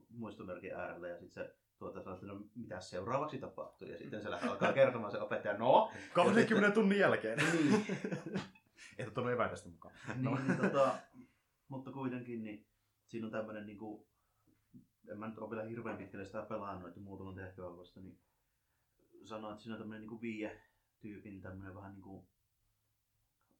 muistomerkin 0.08 0.74
äärellä 0.74 1.08
ja 1.08 1.18
sitten 1.18 1.44
se 1.44 1.56
tuota 1.78 2.00
sanoo, 2.00 2.14
että 2.14 2.26
no 2.26 2.40
mitä 2.54 2.80
seuraavaksi 2.80 3.38
tapahtuu. 3.38 3.88
Ja 3.88 3.98
sitten 3.98 4.22
se 4.22 4.28
alkaa 4.28 4.72
kertomaan 4.72 5.12
se 5.12 5.20
opettaja, 5.20 5.58
no, 5.58 5.90
20 6.12 6.70
tunnin 6.70 6.98
jälkeen. 6.98 7.38
niin, 7.52 7.86
Et 8.98 9.08
ottanut 9.08 9.30
eväitä 9.30 9.50
tästä 9.50 9.68
mukaan. 9.68 9.94
niin, 10.16 10.46
niin 10.46 10.56
tota, 10.56 10.98
mutta 11.68 11.92
kuitenkin 11.92 12.42
niin 12.42 12.66
siinä 13.06 13.26
on 13.26 13.32
tämmöinen 13.32 13.66
niinku, 13.66 14.08
en 15.08 15.18
mä 15.18 15.28
nyt 15.28 15.38
ole 15.38 15.50
vielä 15.50 15.68
hirveän 15.68 15.96
pitkälle 15.96 16.24
sitä 16.24 16.42
pelannut, 16.42 16.88
että 16.88 17.00
muutaman 17.00 17.34
tehtävän 17.34 17.76
vasta, 17.76 18.00
niin 18.00 18.20
sanoin, 19.24 19.52
että 19.52 19.62
siinä 19.62 19.74
on 19.74 19.80
tämmöinen 19.80 20.00
niinku 20.00 20.20
viie 20.20 20.62
tyypin 21.00 21.40
tämmöinen 21.40 21.74
vähän 21.74 21.92
niinku 21.92 22.28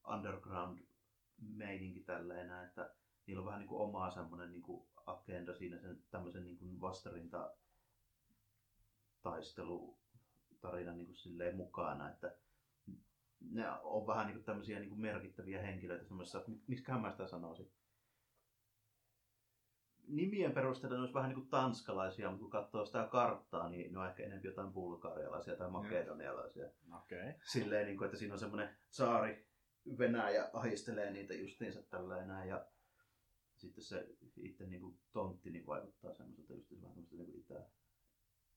underground 0.08 0.78
meininki 1.38 2.00
tälleen 2.00 2.48
näin, 2.48 2.68
että 2.68 2.94
niillä 3.26 3.40
on 3.40 3.46
vähän 3.46 3.60
niinku 3.60 3.82
omaa 3.82 4.10
semmoinen 4.10 4.52
niinku 4.52 4.88
agenda 5.06 5.54
siinä 5.54 5.78
sen 5.78 6.02
tämmöisen 6.10 6.44
niinku 6.44 6.80
vastarinta 6.80 7.50
taistelu 9.30 9.98
tarina 10.60 10.92
niinku 10.92 11.14
silleen 11.14 11.56
mukana, 11.56 12.10
että 12.10 12.36
ne 13.40 13.64
on 13.82 14.06
vähän 14.06 14.26
niinku 14.26 14.42
tämmöisiä 14.42 14.80
niinku 14.80 14.96
merkittäviä 14.96 15.62
henkilöitä 15.62 16.04
semmoisessa, 16.04 16.44
miksi 16.66 16.92
mä 17.00 17.10
sitä 17.10 17.26
sanoisin? 17.26 17.72
Nimien 20.08 20.52
perusteella 20.52 20.96
ne 20.96 21.00
olisi 21.00 21.14
vähän 21.14 21.28
niin 21.28 21.40
kuin 21.40 21.48
tanskalaisia, 21.48 22.30
mutta 22.30 22.42
kun 22.42 22.50
katsoo 22.50 22.86
sitä 22.86 23.08
karttaa, 23.10 23.68
niin 23.68 23.92
ne 23.92 23.98
on 23.98 24.08
ehkä 24.08 24.22
enemmän 24.22 24.44
jotain 24.44 24.72
bulgarialaisia 24.72 25.56
tai 25.56 25.70
makedonialaisia. 25.70 26.70
Okei. 26.96 27.20
Okay. 27.20 27.32
Silleen, 27.52 27.86
niin 27.86 27.98
kuin, 27.98 28.06
että 28.06 28.18
siinä 28.18 28.34
on 28.34 28.38
semmoinen 28.38 28.76
saari 28.90 29.48
Venäjä 29.98 30.50
ahistelee 30.52 31.10
niitä 31.10 31.34
justiinsa 31.34 31.82
tällä 31.82 32.24
näin 32.24 32.48
ja 32.48 32.66
sitten 33.56 33.84
se 33.84 34.06
itse 34.36 34.66
niin 34.66 34.80
kuin 34.80 34.98
tontti 35.12 35.50
niin 35.50 35.66
vaikuttaa 35.66 36.14
semmoiselta 36.14 36.54
just 36.54 36.70
vähän 36.82 36.94
semmoista 36.94 37.16
niin 37.16 37.26
kuin 37.26 37.64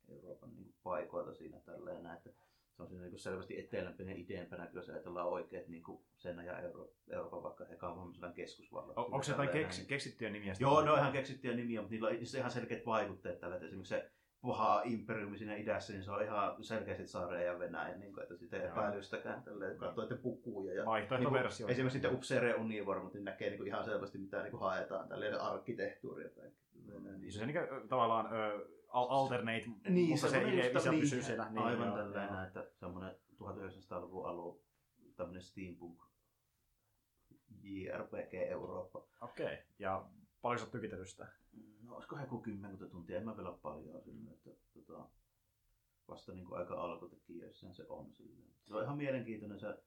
Itä-Euroopan 0.03 0.49
niin 0.55 0.63
kuin 0.63 0.75
paikoilta 0.83 1.33
siinä 1.33 1.59
tällä 1.59 1.99
näin, 2.01 2.17
että 2.17 2.29
se 2.71 2.81
on 2.83 2.87
siinä 2.87 3.01
niin 3.01 3.11
kuin 3.11 3.19
selvästi 3.19 3.59
etelämpänä 3.59 4.11
ja 4.11 4.17
ideempänä, 4.17 4.65
kun 4.67 4.75
jos 4.75 4.89
ajatellaan 4.89 5.27
oikeat 5.27 5.67
niin 5.67 5.83
kuin 5.83 6.03
sen 6.17 6.37
ja 6.45 6.59
Euro- 6.59 6.93
Euroopan 7.09 7.43
vaikka 7.43 7.65
eka 7.65 7.89
on 7.89 8.13
keskusvallat. 8.33 8.97
O- 8.97 9.01
onko 9.01 9.23
se 9.23 9.31
jotain 9.31 9.49
Tälleen 9.49 9.69
keks- 9.69 9.85
keksittyjä 9.87 10.29
nimiä? 10.31 10.53
Joo, 10.59 10.81
ne 10.81 10.91
on 10.91 10.99
ihan 10.99 11.11
keksittyjä 11.11 11.55
nimiä, 11.55 11.81
mutta 11.81 11.91
niillä 11.93 12.07
on 12.07 12.15
ihan 12.37 12.51
selkeät 12.51 12.85
vaikutteet 12.85 13.39
tällä. 13.39 13.55
Että 13.55 13.65
esimerkiksi 13.67 13.89
se 13.95 14.11
paha 14.41 14.81
imperiumi 14.85 15.37
siinä 15.37 15.55
idässä, 15.55 15.93
niin 15.93 16.03
se 16.03 16.11
on 16.11 16.23
ihan 16.23 16.63
selkeästi 16.63 17.07
Saaria 17.07 17.41
ja 17.41 17.59
Venäjä, 17.59 17.97
niin 17.97 18.13
kuin, 18.13 18.23
että 18.23 18.35
sitä 18.35 18.57
ei 18.57 18.67
epäilystäkään 18.67 19.43
tälleen, 19.43 19.71
että 19.71 19.85
katsoitte 19.85 20.15
pukuja. 20.15 20.73
Ja 20.73 20.85
Vaihtoehtoversio. 20.85 21.67
niin 21.67 21.71
esimerkiksi 21.71 21.95
sitten 21.99 22.13
upseerien 22.15 22.59
univormut, 22.59 23.13
niin 23.13 23.23
näkee 23.23 23.49
niin 23.49 23.57
kuin 23.57 23.67
ihan 23.67 23.83
selvästi, 23.83 24.17
mitä 24.17 24.41
niin 24.41 24.51
kuin 24.51 24.61
haetaan, 24.61 25.07
tälleen 25.09 25.41
arkkitehtuuria. 25.41 26.29
Tai, 26.29 26.51
Niin 27.17 27.31
se 27.31 27.41
on 27.41 27.47
niin 27.47 27.67
kuin, 27.69 27.87
tavallaan 27.89 28.33
ö, 28.33 28.67
alternate, 28.91 29.65
Niin, 29.89 30.09
mutta 30.09 30.21
se 30.21 30.29
semmoinen 30.29 30.59
idea 30.59 30.91
niin, 30.91 31.01
pysyy 31.01 31.23
siellä. 31.23 31.49
Niin, 31.49 31.63
Aivan 31.63 31.87
joo, 31.87 31.97
tälleen 31.97 32.33
joo. 32.33 32.43
että 32.43 32.67
semmoinen 32.73 33.15
1900-luvun 33.33 34.25
alun 34.25 34.61
tämmöinen 35.15 35.41
steampunk 35.41 36.03
JRPG 37.63 38.33
Eurooppa. 38.33 39.07
Okei. 39.21 39.45
Okay. 39.45 39.57
Ja 39.79 40.09
paljon 40.41 40.59
sä 40.59 40.65
oot 40.65 40.71
tykitellyt 40.71 41.09
sitä? 41.09 41.27
No 41.81 41.95
olisiko 41.95 42.19
joku 42.19 42.41
kymmenkunta 42.41 42.87
tuntia, 42.87 43.17
en 43.17 43.25
mä 43.25 43.37
vielä 43.37 43.51
paljon 43.51 44.01
sinne, 44.01 44.31
että 44.31 44.49
tota, 44.73 45.09
vasta 46.07 46.33
niin 46.33 46.45
kuin 46.45 46.59
aika 46.59 46.81
alkutekijöissään 46.81 47.73
se 47.73 47.85
on 47.89 48.13
silleen. 48.13 48.53
Se 48.63 48.75
on 48.75 48.83
ihan 48.83 48.97
mielenkiintoinen 48.97 49.59
se 49.59 49.83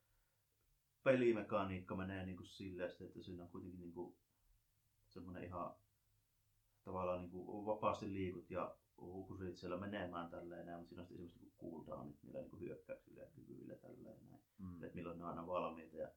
pelimekaniikka 1.02 1.96
menee 1.96 2.26
niin 2.26 2.36
kuin 2.36 2.46
silleen, 2.46 2.90
että 2.90 3.22
siinä 3.22 3.42
on 3.42 3.48
kuitenkin 3.48 3.80
niin 3.80 3.92
kuin 3.92 4.16
semmoinen 5.08 5.44
ihan 5.44 5.74
tavallaan 6.84 7.20
niin 7.20 7.30
kuin 7.30 7.66
vapaasti 7.66 8.12
liikut 8.12 8.50
ja 8.50 8.76
hukusit 9.12 9.56
siellä 9.56 9.76
menemään 9.76 10.30
tälleen 10.30 10.66
näin, 10.66 10.78
mutta 10.78 10.88
siinä 10.88 11.02
on 11.02 11.06
sitten 11.06 11.24
esimerkiksi 11.24 11.40
niin 11.44 11.54
cooldownit 11.60 12.22
niillä 12.22 12.40
niin 12.40 12.50
kuin 12.50 12.60
hyökkäyksillä 12.60 13.20
ja 13.22 13.28
kyvyillä 13.34 13.74
tälleen 13.74 14.24
näin 14.24 14.44
Mm. 14.58 14.84
että 14.84 14.96
milloin 14.96 15.18
ne 15.18 15.24
on 15.24 15.30
aina 15.30 15.46
valmiita. 15.46 15.96
Ja, 15.96 16.08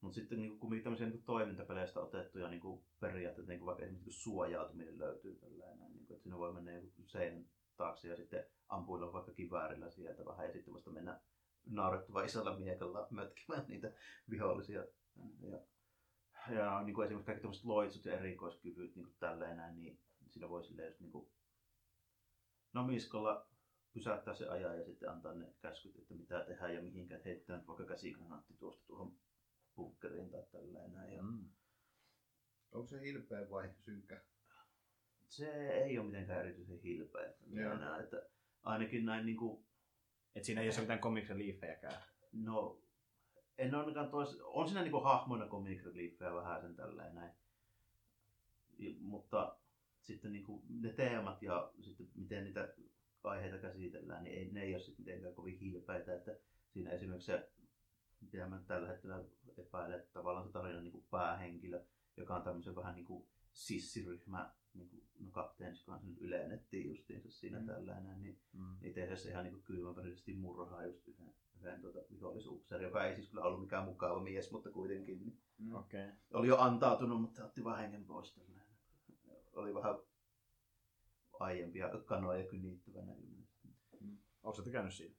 mutta 0.00 0.14
sitten 0.14 0.38
niin 0.38 0.58
kumminkin 0.58 0.84
tämmöisiä 0.84 1.08
niin 1.08 1.22
toimintapeleistä 1.22 2.00
otettuja 2.00 2.48
niin 2.48 2.84
periaatteet, 3.00 3.48
niin 3.48 3.64
vaikka 3.64 3.84
esimerkiksi 3.84 4.10
niin 4.10 4.22
suojautuminen 4.22 4.98
löytyy 4.98 5.36
tällainen, 5.36 5.92
niin 5.92 6.06
kuin, 6.06 6.14
että 6.14 6.22
siinä 6.22 6.38
voi 6.38 6.52
mennä 6.52 6.72
joku 6.72 6.88
seinän 7.06 7.46
taakse 7.76 8.08
ja 8.08 8.16
sitten 8.16 8.46
ampuilla 8.68 9.12
vaikka 9.12 9.32
kiväärillä 9.32 9.90
sieltä 9.90 10.24
vähän 10.24 10.46
ja 10.46 10.52
sitten 10.52 10.74
vasta 10.74 10.90
mennä 10.90 11.20
naurettava 11.66 12.22
isolla 12.22 12.58
miekalla 12.58 13.06
mötkimään 13.10 13.64
niitä 13.68 13.92
vihollisia. 14.30 14.86
Ja, 15.40 15.60
ja 16.54 16.82
niin 16.82 16.94
kuin 16.94 17.04
esimerkiksi 17.04 17.26
kaikki 17.26 17.42
tämmöiset 17.42 17.64
loitsut 17.64 18.04
ja 18.04 18.18
erikoiskyvyt 18.18 18.96
niin 18.96 19.04
kuin 19.04 19.16
tälleen 19.18 19.56
näin, 19.56 19.76
niin 19.76 20.00
siinä 20.30 20.48
voi 20.48 20.64
silleen 20.64 20.88
just 20.88 21.00
niin 21.00 21.12
kuin 21.12 21.30
namiskolla 22.72 23.46
pysäyttää 23.92 24.34
se 24.34 24.48
ajan 24.48 24.78
ja 24.78 24.84
sitten 24.84 25.10
antaa 25.10 25.34
ne 25.34 25.54
käskyt, 25.60 25.96
että 25.96 26.14
mitä 26.14 26.44
tehdään 26.44 26.74
ja 26.74 26.82
mihinkä 26.82 27.16
että 27.16 27.28
heittää 27.28 27.56
nyt 27.56 27.66
vaikka 27.66 27.84
käsikranaatti 27.86 28.54
tuosta 28.54 28.86
tuohon 28.86 29.16
bunkkeriin 29.76 30.30
tai 30.30 30.42
tälleen 30.52 30.92
näin. 30.92 31.14
Ja 31.16 31.22
Mm. 31.22 31.48
Onko 32.72 32.86
se 32.86 33.00
hilpeä 33.00 33.50
vai 33.50 33.70
synkkä? 33.78 34.20
se 35.28 35.68
ei 35.70 35.98
ole 35.98 36.06
mitenkään 36.06 36.40
erityisen 36.40 36.78
hilpeä. 36.80 37.32
Joo. 37.50 37.72
Enää, 37.72 38.00
että 38.02 38.22
ainakin 38.62 39.04
näin 39.06 39.26
niin 39.26 39.36
kuin, 39.36 39.64
Et 40.34 40.44
siinä 40.44 40.60
ei 40.60 40.68
ole 40.68 40.80
mitään 40.80 40.98
comic 40.98 41.28
reliefejäkään. 41.28 42.02
no, 42.32 42.82
en 43.58 43.74
ole 43.74 43.82
ainakaan 43.82 44.10
tois, 44.10 44.38
on 44.42 44.68
siinä 44.68 44.82
niin 44.82 44.92
kuin 44.92 45.04
hahmoina 45.04 45.46
comic 45.48 45.84
reliefejä 45.84 46.34
vähän 46.34 46.60
sen 46.60 46.76
tälleen 46.76 47.14
näin. 47.14 47.32
Mutta 49.00 49.56
sitten 50.02 50.32
niin 50.32 50.44
kuin 50.44 50.62
ne 50.68 50.92
teemat 50.92 51.42
ja 51.42 51.72
sitten 51.80 52.08
miten 52.14 52.44
niitä 52.44 52.74
aiheita 53.24 53.58
käsitellään, 53.58 54.24
niin 54.24 54.36
ei, 54.38 54.50
ne 54.52 54.62
ei 54.62 54.74
ole 54.74 54.82
sitten 54.82 55.04
mitenkään 55.04 55.34
kovin 55.34 55.58
hilpeitä. 55.58 56.14
Että 56.14 56.36
siinä 56.68 56.90
esimerkiksi 56.90 57.26
se, 57.26 57.50
mitä 58.20 58.46
mä 58.46 58.62
tällä 58.66 58.88
hetkellä 58.88 59.24
epäilen, 59.58 59.98
että 59.98 60.12
tavallaan 60.12 60.46
se 60.46 60.52
tarinan 60.52 60.84
niin 60.84 60.92
kuin 60.92 61.06
päähenkilö, 61.10 61.84
joka 62.16 62.36
on 62.36 62.42
tämmöisen 62.42 62.76
vähän 62.76 62.94
niin 62.94 63.04
kuin 63.04 63.26
sissiryhmä, 63.52 64.54
niin 64.74 64.88
kuin, 64.88 65.02
no 65.20 65.30
kapteeniksi 65.30 65.86
kanssa 65.86 66.08
nyt 66.08 66.20
ylennettiin 66.20 66.86
justiinsa 66.86 67.30
siinä 67.30 67.60
Mm. 67.60 67.66
tällainen, 67.66 68.22
niin 68.22 68.38
Mm. 68.52 68.76
niin 68.80 68.94
tehdä 68.94 69.16
se 69.16 69.30
ihan 69.30 69.44
niin 69.44 69.62
kylmäverisesti 69.62 70.34
murhaa 70.34 70.84
just 70.86 71.08
yhden, 71.08 71.34
yhden 71.56 71.80
tuota 71.80 71.98
vihollisuuksen, 72.10 72.82
joka 72.82 73.04
ei 73.04 73.14
siis 73.14 73.28
kyllä 73.28 73.42
ollut 73.42 73.60
mikään 73.60 73.84
mukava 73.84 74.20
mies, 74.22 74.52
mutta 74.52 74.70
kuitenkin 74.70 75.18
niin 75.20 75.38
Mm. 75.58 75.74
Okei. 75.74 76.04
Okay. 76.06 76.16
oli 76.32 76.48
jo 76.48 76.58
antautunut, 76.58 77.20
mutta 77.20 77.44
otti 77.44 77.64
vaan 77.64 77.78
hengen 77.78 78.04
pois. 78.04 78.34
Tällainen. 78.34 78.61
Oli 79.52 79.74
vähän 79.74 79.94
aiempia 81.40 81.88
kanoja 82.04 82.44
kynittävänä 82.44 83.12
ilmeisesti. 83.12 83.68
Onko 84.42 84.56
sä 84.56 84.62
tykännyt 84.62 84.94
siitä? 84.94 85.16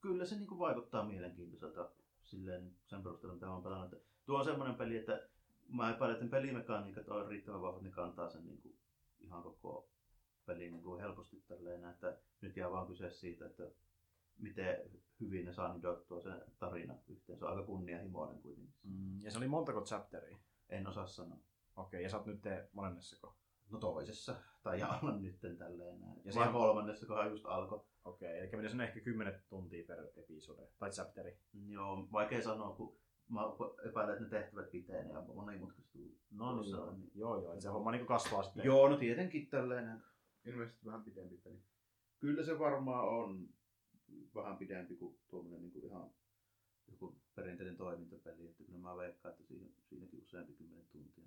Kyllä 0.00 0.24
se 0.24 0.36
niin 0.36 0.48
kuin 0.48 0.58
vaikuttaa 0.58 1.04
mielenkiintoiselta 1.04 1.90
silleen, 2.22 2.76
sen 2.86 3.02
perusteella, 3.02 3.34
mitä 3.34 3.46
mä 3.46 3.52
oon 3.52 3.62
pelannut. 3.62 3.92
Että 3.92 4.06
Tuo 4.26 4.38
on 4.38 4.44
semmoinen 4.44 4.76
peli, 4.76 4.96
että 4.96 5.28
mä 5.68 5.94
epäilen, 5.94 6.16
että 6.16 6.30
pelimekaniikat 6.30 7.08
on 7.08 7.28
riittävän 7.28 7.62
vahvat, 7.62 7.82
ne 7.82 7.90
kantaa 7.90 8.28
sen 8.28 8.46
niin 8.46 8.62
kuin 8.62 8.78
ihan 9.18 9.42
koko 9.42 9.90
pelin 10.46 10.72
niin 10.72 10.82
kuin 10.82 11.00
helposti 11.00 11.44
tälleen, 11.48 11.84
että 11.84 12.18
nyt 12.40 12.56
jää 12.56 12.70
vaan 12.70 12.86
kyse 12.86 13.10
siitä, 13.10 13.46
että 13.46 13.70
miten 14.38 14.90
hyvin 15.20 15.44
ne 15.44 15.52
saa 15.52 15.74
nidottua 15.74 16.20
sen 16.20 16.42
tarina 16.58 16.94
yhteen. 17.08 17.38
Se 17.38 17.44
on 17.44 17.50
aika 17.50 17.66
kunnianhimoinen 17.66 18.42
kuitenkin. 18.42 18.74
Mm, 18.82 19.20
ja 19.22 19.30
se 19.30 19.38
oli 19.38 19.48
montako 19.48 19.80
chapteria? 19.80 20.38
En 20.68 20.86
osaa 20.86 21.06
sanoa. 21.06 21.38
Okei, 21.76 22.02
ja 22.02 22.10
sä 22.10 22.16
oot 22.16 22.26
nyt 22.26 22.42
te 22.42 22.68
monennessako? 22.72 23.36
No 23.70 23.78
toisessa, 23.78 24.36
tai 24.62 24.82
olla 24.82 25.18
nytten 25.18 25.56
tälleen 25.56 26.00
näin. 26.00 26.20
Ja 26.24 26.32
siellä 26.32 26.52
kolmannessa, 26.52 27.06
kunhan 27.06 27.30
just 27.30 27.46
alkoi. 27.46 27.80
Okei, 28.04 28.38
eli 28.38 28.50
meni 28.56 28.68
sinne 28.68 28.84
ehkä 28.84 29.00
10 29.00 29.42
tuntia 29.48 29.84
per 29.86 30.06
episode, 30.16 30.68
tai 30.78 30.90
chapteri. 30.90 31.38
Joo, 31.68 32.08
vaikea 32.12 32.42
sanoa, 32.42 32.74
kun 32.76 32.96
mä 33.28 33.40
epäilen, 33.88 34.12
että 34.12 34.24
ne 34.24 34.30
tehtävät 34.30 34.70
pitenee 34.70 35.12
ja 35.12 35.22
monimutkaistuu. 35.34 36.18
No 36.30 36.60
niin, 36.62 36.70
joo, 36.70 36.86
on, 36.86 37.00
niin- 37.00 37.10
joo, 37.14 37.42
joo, 37.42 37.60
se 37.60 37.68
homma 37.68 37.90
niinku 37.90 38.06
kasvaa 38.06 38.42
sitten. 38.42 38.64
Joo, 38.64 38.88
no 38.88 38.96
tietenkin 38.96 39.46
tälleen. 39.46 40.02
Ilmeisesti 40.44 40.86
vähän 40.86 41.02
pidempi 41.04 41.36
peli. 41.36 41.58
Kyllä 42.18 42.44
se 42.44 42.58
varmaan 42.58 43.08
on 43.08 43.48
vähän 44.34 44.56
pidempi 44.56 44.96
kuin 44.96 45.18
tuommoinen 45.30 45.62
niin 45.62 45.72
kuin 45.72 45.84
ihan 45.84 46.10
joku 46.88 47.16
perinteinen 47.34 47.76
toimintapeli. 47.76 48.46
Että 48.46 48.64
kyllä 48.64 48.78
mä 48.78 48.96
veikkaan, 48.96 49.32
että 49.32 49.44
siinä, 49.44 49.66
siinäkin 49.88 50.22
useampi 50.22 50.52
kymmenen 50.52 50.86
tuntia. 50.92 51.24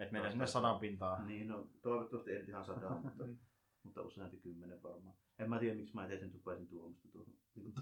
Et 0.00 0.12
mennään 0.12 0.32
sinne 0.32 0.46
sadan 0.46 0.78
pintaan. 0.80 1.26
Niin, 1.26 1.48
no 1.48 1.66
toivottavasti 1.82 2.36
en 2.36 2.48
ihan 2.48 2.64
sadaa, 2.64 3.00
mutta, 3.00 3.24
mutta 3.84 4.02
useampi 4.02 4.36
kymmenen 4.36 4.82
varmaan. 4.82 5.16
En 5.38 5.48
mä 5.50 5.58
tiedä, 5.58 5.74
miksi 5.74 5.94
mä 5.94 6.08
sen 6.08 6.32
rupesin 6.34 6.68
tuomasta 6.68 7.08
tuohon 7.12 7.34
niin 7.56 7.74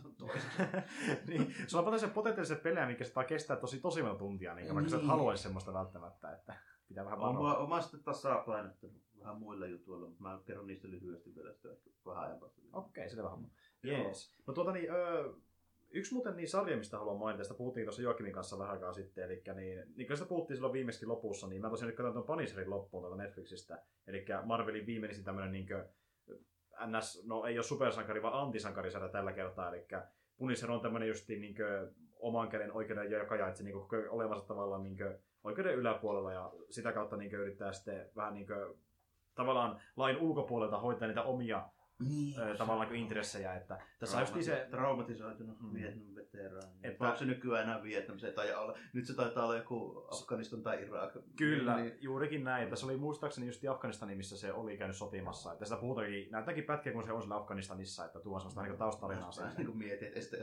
niin, 1.28 1.54
sulla 1.66 1.80
on 1.80 1.84
paljon 1.84 2.00
se 2.00 2.08
potentiaalisia 2.08 2.56
pelejä, 2.56 2.86
mikä 2.86 3.04
sitä 3.04 3.24
kestää 3.24 3.56
tosi 3.56 3.80
tosi 3.80 4.02
monta 4.02 4.18
tuntia, 4.18 4.54
niin, 4.54 4.74
vaikka 4.74 4.90
sä 4.90 4.96
et 4.96 5.02
Niin. 5.02 5.08
haluaisi 5.10 5.42
semmoista 5.42 5.72
välttämättä, 5.72 6.32
että 6.32 6.56
pitää 6.88 7.04
vähän 7.04 7.18
Olen 7.18 7.36
varoa. 7.38 7.68
mä, 7.68 7.74
mä 7.74 7.82
sitten 7.82 8.02
tasapainottanut 8.02 9.02
vähän 9.18 9.36
muilla 9.38 9.66
jutuilla, 9.66 10.06
mutta 10.06 10.22
mä 10.22 10.40
kerron 10.46 10.66
niistä 10.66 10.88
lyhyesti 10.90 11.34
vielä 11.34 11.52
sitä 11.52 11.68
vähän 12.06 12.24
ajan 12.24 12.38
päästä. 12.40 12.60
Okei, 12.72 13.10
selvä 13.10 13.30
homma. 13.30 13.48
Jees. 13.82 14.36
No 14.46 14.54
tuota 14.54 14.72
niin, 14.72 14.90
öö, 14.90 15.32
yksi 15.90 16.14
muuten 16.14 16.36
niin 16.36 16.48
sarja, 16.48 16.76
mistä 16.76 16.98
haluan 16.98 17.18
mainita, 17.18 17.44
sitä 17.44 17.56
puhuttiin 17.56 17.86
tuossa 17.86 18.02
Joakimin 18.02 18.32
kanssa 18.32 18.58
vähän 18.58 18.72
aikaa 18.72 18.92
sitten, 18.92 19.24
eli 19.24 19.42
niin, 19.54 19.84
niin 19.96 20.06
kuin 20.06 20.16
sitä 20.16 20.28
puhuttiin 20.28 20.56
silloin 20.56 20.72
viimeiskin 20.72 21.08
lopussa, 21.08 21.46
niin 21.46 21.60
mä 21.60 21.70
tosiaan 21.70 21.86
nyt 21.88 21.96
katsoin 21.96 22.12
tuon 22.12 22.26
Punisherin 22.26 22.70
loppuun 22.70 23.02
tuolta 23.02 23.22
Netflixistä, 23.22 23.82
eli 24.06 24.24
Marvelin 24.44 24.86
viimeisin 24.86 25.24
tämmöinen 25.24 25.52
niin 25.52 25.66
NS, 26.86 27.24
no 27.26 27.44
ei 27.44 27.58
ole 27.58 27.62
supersankari, 27.62 28.22
vaan 28.22 28.42
antisankarisarja 28.42 29.08
tällä 29.08 29.32
kertaa, 29.32 29.68
eli 29.68 29.86
Punisher 30.36 30.70
on 30.70 30.80
tämmöinen 30.80 31.08
justiin 31.08 31.40
niin 31.40 31.54
kuin, 31.54 32.08
oman 32.18 32.48
käden 32.48 32.72
oikeuden 32.72 33.10
jakaja, 33.10 33.46
että 33.46 33.58
se 33.58 33.64
niin 33.64 33.74
koko 33.74 33.96
olevansa 34.08 34.46
tavallaan 34.46 34.82
niin 34.82 34.96
kuin, 34.96 35.18
oikeuden 35.44 35.74
yläpuolella 35.74 36.32
ja 36.32 36.52
sitä 36.70 36.92
kautta 36.92 37.16
niin 37.16 37.30
kuin, 37.30 37.40
yrittää 37.40 37.72
sitten 37.72 38.10
vähän 38.16 38.34
niin 38.34 38.46
kuin, 38.46 38.78
tavallaan 39.34 39.80
lain 39.96 40.16
ulkopuolelta 40.16 40.78
hoitaa 40.78 41.08
niitä 41.08 41.22
omia 41.22 41.68
Niin, 42.08 42.40
ö, 42.40 42.54
tavallaan 42.56 42.88
kuin 42.88 43.00
intressejä, 43.00 43.54
että 43.54 43.78
tässä 43.98 44.16
on 44.16 44.22
just 44.22 44.42
se, 44.42 44.66
traumatisoitunut 44.70 45.60
Mm. 45.60 45.66
mm. 45.68 45.74
Vietnamin 45.74 46.14
veteraani. 46.14 46.66
Että- 46.74 46.88
Että... 46.88 47.04
Onko 47.04 47.16
se 47.16 47.24
nykyään 47.24 47.64
enää 47.64 47.82
Vietnam? 47.82 48.18
Se 48.18 48.26
ei 48.26 48.32
taida 48.32 48.60
olla. 48.60 48.78
Nyt 48.92 49.06
se 49.06 49.14
taitaa 49.14 49.44
olla 49.44 49.56
joku 49.56 50.06
Afganistan 50.10 50.62
tai 50.62 50.82
Irak. 50.82 51.12
Kyllä, 51.36 51.76
niin. 51.76 51.86
Niin, 51.86 51.98
juurikin 52.00 52.44
näin. 52.44 52.70
Tässä 52.70 52.86
oli 52.86 52.96
muistaakseni 52.96 53.46
just 53.46 53.68
Afganistani, 53.70 54.14
missä 54.16 54.36
se 54.36 54.52
oli 54.52 54.76
käynyt 54.76 54.96
sotimassa. 54.96 55.52
Että 55.52 55.64
sitä 55.64 55.80
puhutaankin, 55.80 56.30
näyttääkin 56.30 56.64
pätkiä, 56.64 56.92
kun 56.92 57.04
se 57.04 57.12
on 57.12 57.22
siellä 57.22 57.36
Afganistanissa, 57.36 58.04
että 58.04 58.20
tuo 58.20 58.34
on 58.34 58.40
semmoista 58.40 58.62
niin 58.62 58.76
taustarinaa 58.78 59.26
Mä 59.26 59.32
sinne. 59.32 59.50
niin 59.56 59.66
kuin 59.66 59.78
mietin, 59.78 60.08
että 60.14 60.36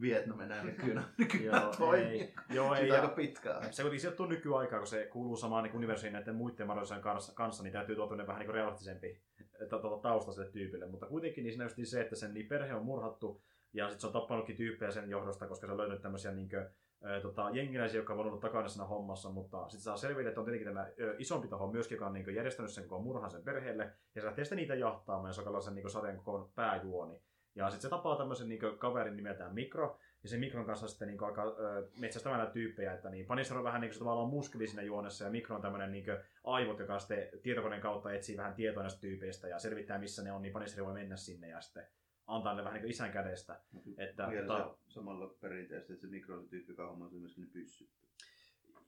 Vietnam 0.00 0.40
enää 0.40 0.64
nykyään, 0.64 1.06
nykyään 1.18 1.62
Joo, 1.62 1.72
toimii. 1.78 2.20
ei, 2.20 2.34
joo, 2.50 2.74
ei. 2.74 2.90
Aika 2.90 3.08
pitkään. 3.08 3.62
se 3.72 3.82
kuitenkin 3.82 4.00
sijoittuu 4.00 4.26
nykyaikaan, 4.26 4.80
kun 4.80 4.86
se 4.86 5.06
kuuluu 5.06 5.36
samaan 5.36 5.64
niin 5.64 5.76
universumiin 5.76 6.12
näiden 6.12 6.34
muiden 6.34 6.66
Marvelisen 6.66 7.00
kanssa, 7.00 7.34
kanssa, 7.34 7.62
niin 7.62 7.72
täytyy 7.72 7.96
tuoda 7.96 8.26
vähän 8.26 8.40
niin 8.40 8.54
realistisempi 8.54 9.22
ta- 9.70 9.78
ta- 9.78 9.98
tausta 10.02 10.32
sille 10.32 10.50
tyypille. 10.50 10.86
Mutta 10.86 11.06
kuitenkin 11.06 11.44
niin 11.44 11.52
siinä 11.52 11.64
just 11.64 11.76
se, 11.84 12.00
että 12.00 12.16
sen 12.16 12.34
niin 12.34 12.48
perhe 12.48 12.74
on 12.74 12.84
murhattu, 12.84 13.42
ja 13.72 13.84
sitten 13.84 14.00
se 14.00 14.06
on 14.06 14.12
tappanutkin 14.12 14.56
tyyppejä 14.56 14.90
sen 14.90 15.10
johdosta, 15.10 15.46
koska 15.46 15.66
se 15.66 15.72
on 15.72 15.78
löytänyt 15.78 16.02
tämmöisiä 16.02 16.32
niin 16.32 16.48
kuin, 16.48 16.66
ö, 17.10 17.20
tota, 17.20 17.50
jengiläisiä, 17.52 17.98
jotka 17.98 18.12
on 18.12 18.20
ollut 18.20 18.40
takana 18.40 18.68
siinä 18.68 18.84
hommassa, 18.84 19.30
mutta 19.30 19.68
sitten 19.68 19.80
saa 19.80 19.96
selville, 19.96 20.28
että 20.28 20.40
on 20.40 20.46
tietenkin 20.46 20.68
tämä 20.68 20.90
ö, 21.00 21.14
isompi 21.18 21.48
taho 21.48 21.72
myöskin, 21.72 21.96
joka 21.96 22.06
on 22.06 22.12
niin 22.12 22.24
kuin, 22.24 22.36
järjestänyt 22.36 22.70
sen 22.70 22.88
koko 22.88 23.02
murhan 23.02 23.30
sen 23.30 23.42
perheelle, 23.42 23.92
ja 24.14 24.20
se 24.20 24.26
lähtee 24.26 24.44
sitten 24.44 24.56
niitä 24.56 24.74
jahtaamaan, 24.74 25.28
ja 25.28 25.32
se 25.32 25.42
on 25.42 25.62
sen 25.62 25.74
niin 25.74 25.82
kuin, 25.82 25.92
sarjan 25.92 26.16
koko 26.16 26.52
pääjuoni. 26.54 27.20
Ja 27.54 27.70
sitten 27.70 27.82
se 27.82 27.88
tapaa 27.88 28.16
tämmöisen 28.16 28.48
niin 28.48 28.60
kuin, 28.60 28.78
kaverin 28.78 29.16
nimeltään 29.16 29.54
Mikro, 29.54 29.98
ja 30.26 30.30
se 30.30 30.38
Mikron 30.38 30.64
kanssa 30.64 30.88
sitten 30.88 31.08
niin 31.08 31.24
alkaa 31.24 31.46
ö, 31.46 31.88
metsästämään 32.00 32.50
tyyppejä, 32.50 32.92
että 32.92 33.10
niin 33.10 33.26
Punisher 33.26 33.58
on 33.58 33.64
vähän 33.64 33.80
niin 33.80 33.88
kuin 33.88 33.94
se 33.94 33.98
tavallaan 33.98 34.28
muskeli 34.28 34.66
siinä 34.66 34.82
juonessa, 34.82 35.24
ja 35.24 35.30
Mikro 35.30 35.56
on 35.56 35.62
tämmöinen 35.62 35.92
niin 35.92 36.04
aivot, 36.44 36.78
joka 36.78 36.98
sitten 36.98 37.28
tietokoneen 37.42 37.82
kautta 37.82 38.12
etsii 38.12 38.36
vähän 38.36 38.54
tietoa 38.54 38.82
näistä 38.82 39.00
tyypeistä 39.00 39.48
ja 39.48 39.58
selvittää 39.58 39.98
missä 39.98 40.22
ne 40.22 40.32
on, 40.32 40.42
niin 40.42 40.52
Punisher 40.52 40.84
voi 40.84 40.94
mennä 40.94 41.16
sinne 41.16 41.48
ja 41.48 41.60
sitten 41.60 41.86
antaa 42.26 42.54
ne 42.54 42.62
vähän 42.62 42.74
niin 42.74 42.82
kuin 42.82 42.90
isän 42.90 43.12
kädestä. 43.12 43.60
Että, 43.98 44.28
Vielä 44.30 44.46
tota, 44.46 44.76
samalla 44.88 45.34
perinteisesti, 45.40 45.92
että 45.92 46.06
se 46.06 46.10
mikro 46.10 46.36
on 46.36 46.42
se 46.42 46.48
tyyppi, 46.48 46.72
joka 46.72 46.88
hommaa 46.88 47.10
myöskin 47.10 47.44
ne 47.44 47.50
pyssyt. 47.52 47.90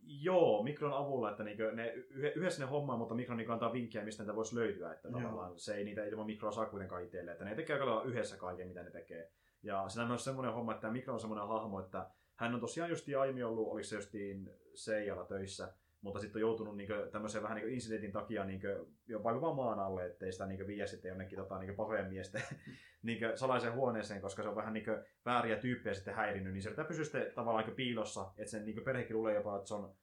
Joo, 0.02 0.62
Mikron 0.62 0.92
avulla, 0.92 1.30
että 1.30 1.44
niinku 1.44 1.62
ne 1.74 1.92
yh- 1.92 2.36
yhdessä 2.36 2.62
ne 2.64 2.70
hommaa, 2.70 2.96
mutta 2.96 3.14
Mikro 3.14 3.36
niinku 3.36 3.52
antaa 3.52 3.72
vinkkejä, 3.72 4.04
mistä 4.04 4.22
niitä 4.22 4.36
voisi 4.36 4.56
löytyä. 4.56 4.92
Että 4.92 5.08
Joo. 5.08 5.20
tavallaan 5.20 5.58
se 5.58 5.74
ei 5.74 5.84
niitä 5.84 6.04
ilman 6.04 6.26
Mikroa 6.26 6.52
saa 6.52 6.66
kuitenkaan 6.66 7.04
itselle. 7.04 7.32
Että 7.32 7.44
ne 7.44 7.54
tekee 7.54 7.80
aika 7.80 8.02
yhdessä 8.04 8.36
kaiken, 8.36 8.68
mitä 8.68 8.82
ne 8.82 8.90
tekee. 8.90 9.30
Ja 9.62 9.88
siinä 9.88 10.02
on 10.02 10.08
myös 10.08 10.24
semmoinen 10.24 10.54
homma, 10.54 10.74
että 10.74 10.90
Mikro 10.90 11.14
on 11.14 11.20
semmoinen 11.20 11.48
hahmo, 11.48 11.80
että 11.80 12.10
hän 12.36 12.54
on 12.54 12.60
tosiaan 12.60 12.90
justiin 12.90 13.18
aiemmin 13.18 13.46
ollut, 13.46 13.68
oliko 13.68 13.84
se 13.84 13.96
justiin 13.96 14.50
Seijalla 14.74 15.24
töissä, 15.24 15.72
mutta 16.00 16.20
sitten 16.20 16.36
on 16.36 16.48
joutunut 16.48 16.76
niinku 16.76 16.94
tämmöisen 17.12 17.42
vähän 17.42 17.56
niinku 17.56 17.74
incidentin 17.74 18.12
takia 18.12 18.44
niinku 18.44 18.66
jopa 19.06 19.54
maan 19.54 19.80
alle, 19.80 20.06
ettei 20.06 20.32
sitä 20.32 20.46
niinku 20.46 20.66
vie 20.66 20.86
sitten 20.86 21.08
jonnekin 21.08 21.38
tota, 21.38 21.58
niinku 21.58 21.76
pahojen 21.76 22.08
miesten 22.08 22.42
niinku 23.02 23.26
salaiseen 23.34 23.74
huoneeseen, 23.74 24.20
koska 24.20 24.42
se 24.42 24.48
on 24.48 24.56
vähän 24.56 24.72
niinku 24.72 24.90
vääriä 25.24 25.56
tyyppejä 25.56 25.94
sitten 25.94 26.14
häirinnyt, 26.14 26.52
niin 26.52 26.62
se 26.62 26.68
yrittää 26.68 26.84
pysyä 26.84 27.04
sitten 27.04 27.32
tavallaan 27.34 27.64
niinku 27.64 27.76
piilossa, 27.76 28.32
että 28.38 28.50
sen 28.50 28.64
niinku 28.64 28.82
perhekin 28.84 29.16
luulee 29.16 29.34
jopa, 29.34 29.56
että 29.56 29.68
se 29.68 29.74
on 29.74 29.94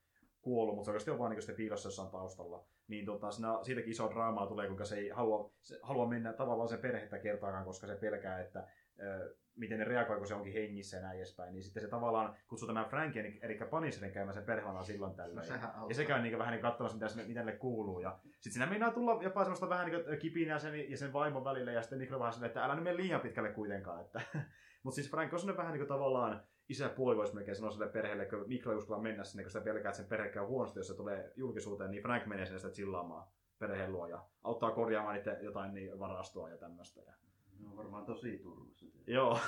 kuollut, 0.41 0.76
mutta 0.76 0.86
se 0.86 0.91
oikeasti 0.91 1.12
on 1.12 1.20
vaan 1.20 1.32
niinku 1.32 1.53
piilossa 1.58 1.88
jossain 1.88 2.12
taustalla. 2.12 2.66
Niin 2.88 3.06
tota, 3.06 3.32
siinä, 3.32 3.60
siitäkin 3.64 3.91
iso 3.91 4.10
draamaa 4.14 4.47
tulee, 4.47 4.68
kuinka 4.68 4.86
se 4.86 4.95
ei 4.95 5.10
halua, 5.10 5.51
se 5.62 5.80
halua 5.84 6.08
mennä 6.08 6.34
tavallaan 6.34 6.70
sen 6.70 6.80
perhettä 6.80 7.20
kertaakaan, 7.20 7.66
koska 7.66 7.88
se 7.88 7.95
pelkää, 7.95 8.39
että 8.39 8.68
ö, 8.99 9.36
miten 9.56 9.80
ne 9.80 9.86
reagoi, 9.86 10.18
kun 10.18 10.28
se 10.28 10.34
onkin 10.34 10.53
hengissä 10.53 10.97
ja 10.97 11.03
näin 11.03 11.18
edespäin. 11.18 11.53
Niin 11.53 11.64
sitten 11.64 11.84
se 11.84 11.89
tavallaan 11.89 12.36
kutsuu 12.47 12.68
tämän 12.68 12.86
Frankin, 12.86 13.39
eli- 13.41 13.60
Punisherin 13.70 14.14
käymään 14.14 14.34
sen 14.34 14.43
perhevanaan 14.43 14.86
silloin 14.86 15.10
No, 15.10 15.16
tällöin. 15.16 15.47
sehän 15.47 15.70
Ja 15.89 15.95
se 15.95 16.06
käy 16.06 16.22
niin 16.22 16.38
vähän 16.38 16.51
niin 16.51 16.62
katsomassa, 16.62 16.95
mitä, 16.97 17.08
sinne, 17.10 17.28
mitä 17.28 17.43
ne 17.43 17.51
kuuluu. 17.51 17.99
Ja 17.99 18.20
sitten 18.24 18.51
siinä 18.53 18.66
meinaa 18.66 18.91
tulla 18.91 19.24
jopa 19.24 19.43
semmoista 19.43 19.70
vähän 19.70 19.86
niin 19.91 20.20
kipinää 20.20 20.60
sen 20.60 20.91
ja 20.91 20.97
sen 20.97 21.14
vaimon 21.14 21.43
välillä. 21.43 21.72
Ja 21.72 21.82
sitten 21.82 21.99
Mikro 21.99 22.20
vähän 22.20 22.34
silleen, 22.34 22.47
että 22.49 22.64
älä 22.66 22.76
nyt 22.76 22.84
mene 22.84 22.97
liian 22.97 23.22
pitkälle 23.22 23.49
kuitenkaan. 23.51 24.01
Että. 24.01 24.22
Mutta 24.84 24.95
siis 24.95 25.12
Frank 25.12 25.34
on 25.34 25.39
semmoinen 25.39 25.58
vähän 25.66 25.78
niin 25.78 25.88
tavallaan 25.88 26.43
isä 26.70 26.89
puoli 26.89 27.18
voisi 27.18 27.36
melkein 27.36 27.56
sanoa 27.56 27.72
sille 27.72 27.88
perheelle, 27.88 28.26
kun 28.26 28.43
Mikro 28.47 28.72
ei 28.72 28.78
uskalla 28.78 29.01
mennä 29.03 29.24
sinne, 29.24 29.43
kun 29.43 29.51
sitä 29.51 29.64
pelkää, 29.64 29.89
että 29.89 29.97
sen 29.97 30.06
perhe 30.10 30.30
käy 30.30 30.43
huonosti, 30.45 30.80
jos 30.80 30.88
se 30.88 30.93
tulee 30.95 31.32
julkisuuteen, 31.36 31.91
niin 31.91 32.03
Frank 32.03 32.26
menee 32.26 32.45
sinne 32.45 32.60
sitä 32.60 32.72
chillaamaan 32.74 33.28
perheen 33.60 33.91
luo 33.91 34.08
ja 34.08 34.26
auttaa 34.43 34.72
korjaamaan 34.72 35.16
niitä 35.16 35.32
jotain 35.32 35.74
niin 35.74 35.99
varastoa 35.99 36.49
ja 36.49 36.58
tämmöistä. 36.58 37.01
Ja 37.01 37.14
Ne 37.60 37.70
on 37.70 37.78
varmaan 37.78 38.06
tosi 38.06 38.38
turvassa. 38.38 38.86
Joo, 39.08 39.39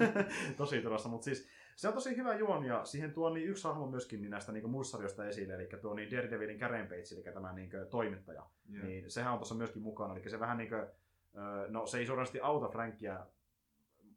tosi 0.56 0.82
turvassa, 0.82 1.08
mutta 1.08 1.24
siis 1.24 1.48
se 1.76 1.88
on 1.88 1.94
tosi 1.94 2.16
hyvä 2.16 2.34
juoni 2.34 2.68
ja 2.68 2.84
siihen 2.84 3.12
tuo 3.12 3.30
niin 3.30 3.48
yksi 3.48 3.64
hahmo 3.64 3.86
myöskin 3.86 4.20
niin 4.20 4.30
näistä 4.30 4.52
niin 4.52 4.70
mussarjoista 4.70 5.28
esille, 5.28 5.54
eli 5.54 5.68
tuo 5.80 5.94
niin 5.94 6.10
Daredevilin 6.10 6.58
Karen 6.58 6.86
Page, 6.86 7.14
eli 7.14 7.34
tämä 7.34 7.52
niin 7.52 7.70
toimittaja. 7.90 8.46
Joo. 8.68 8.86
Niin 8.86 9.10
sehän 9.10 9.32
on 9.32 9.38
tuossa 9.38 9.54
myöskin 9.54 9.82
mukana, 9.82 10.14
eli 10.14 10.30
se 10.30 10.40
vähän 10.40 10.58
niin 10.58 10.68
kuin, 10.68 10.86
no 11.68 11.86
se 11.86 11.98
ei 11.98 12.06
suorasti 12.06 12.40
auta 12.40 12.68
Frankia 12.68 13.26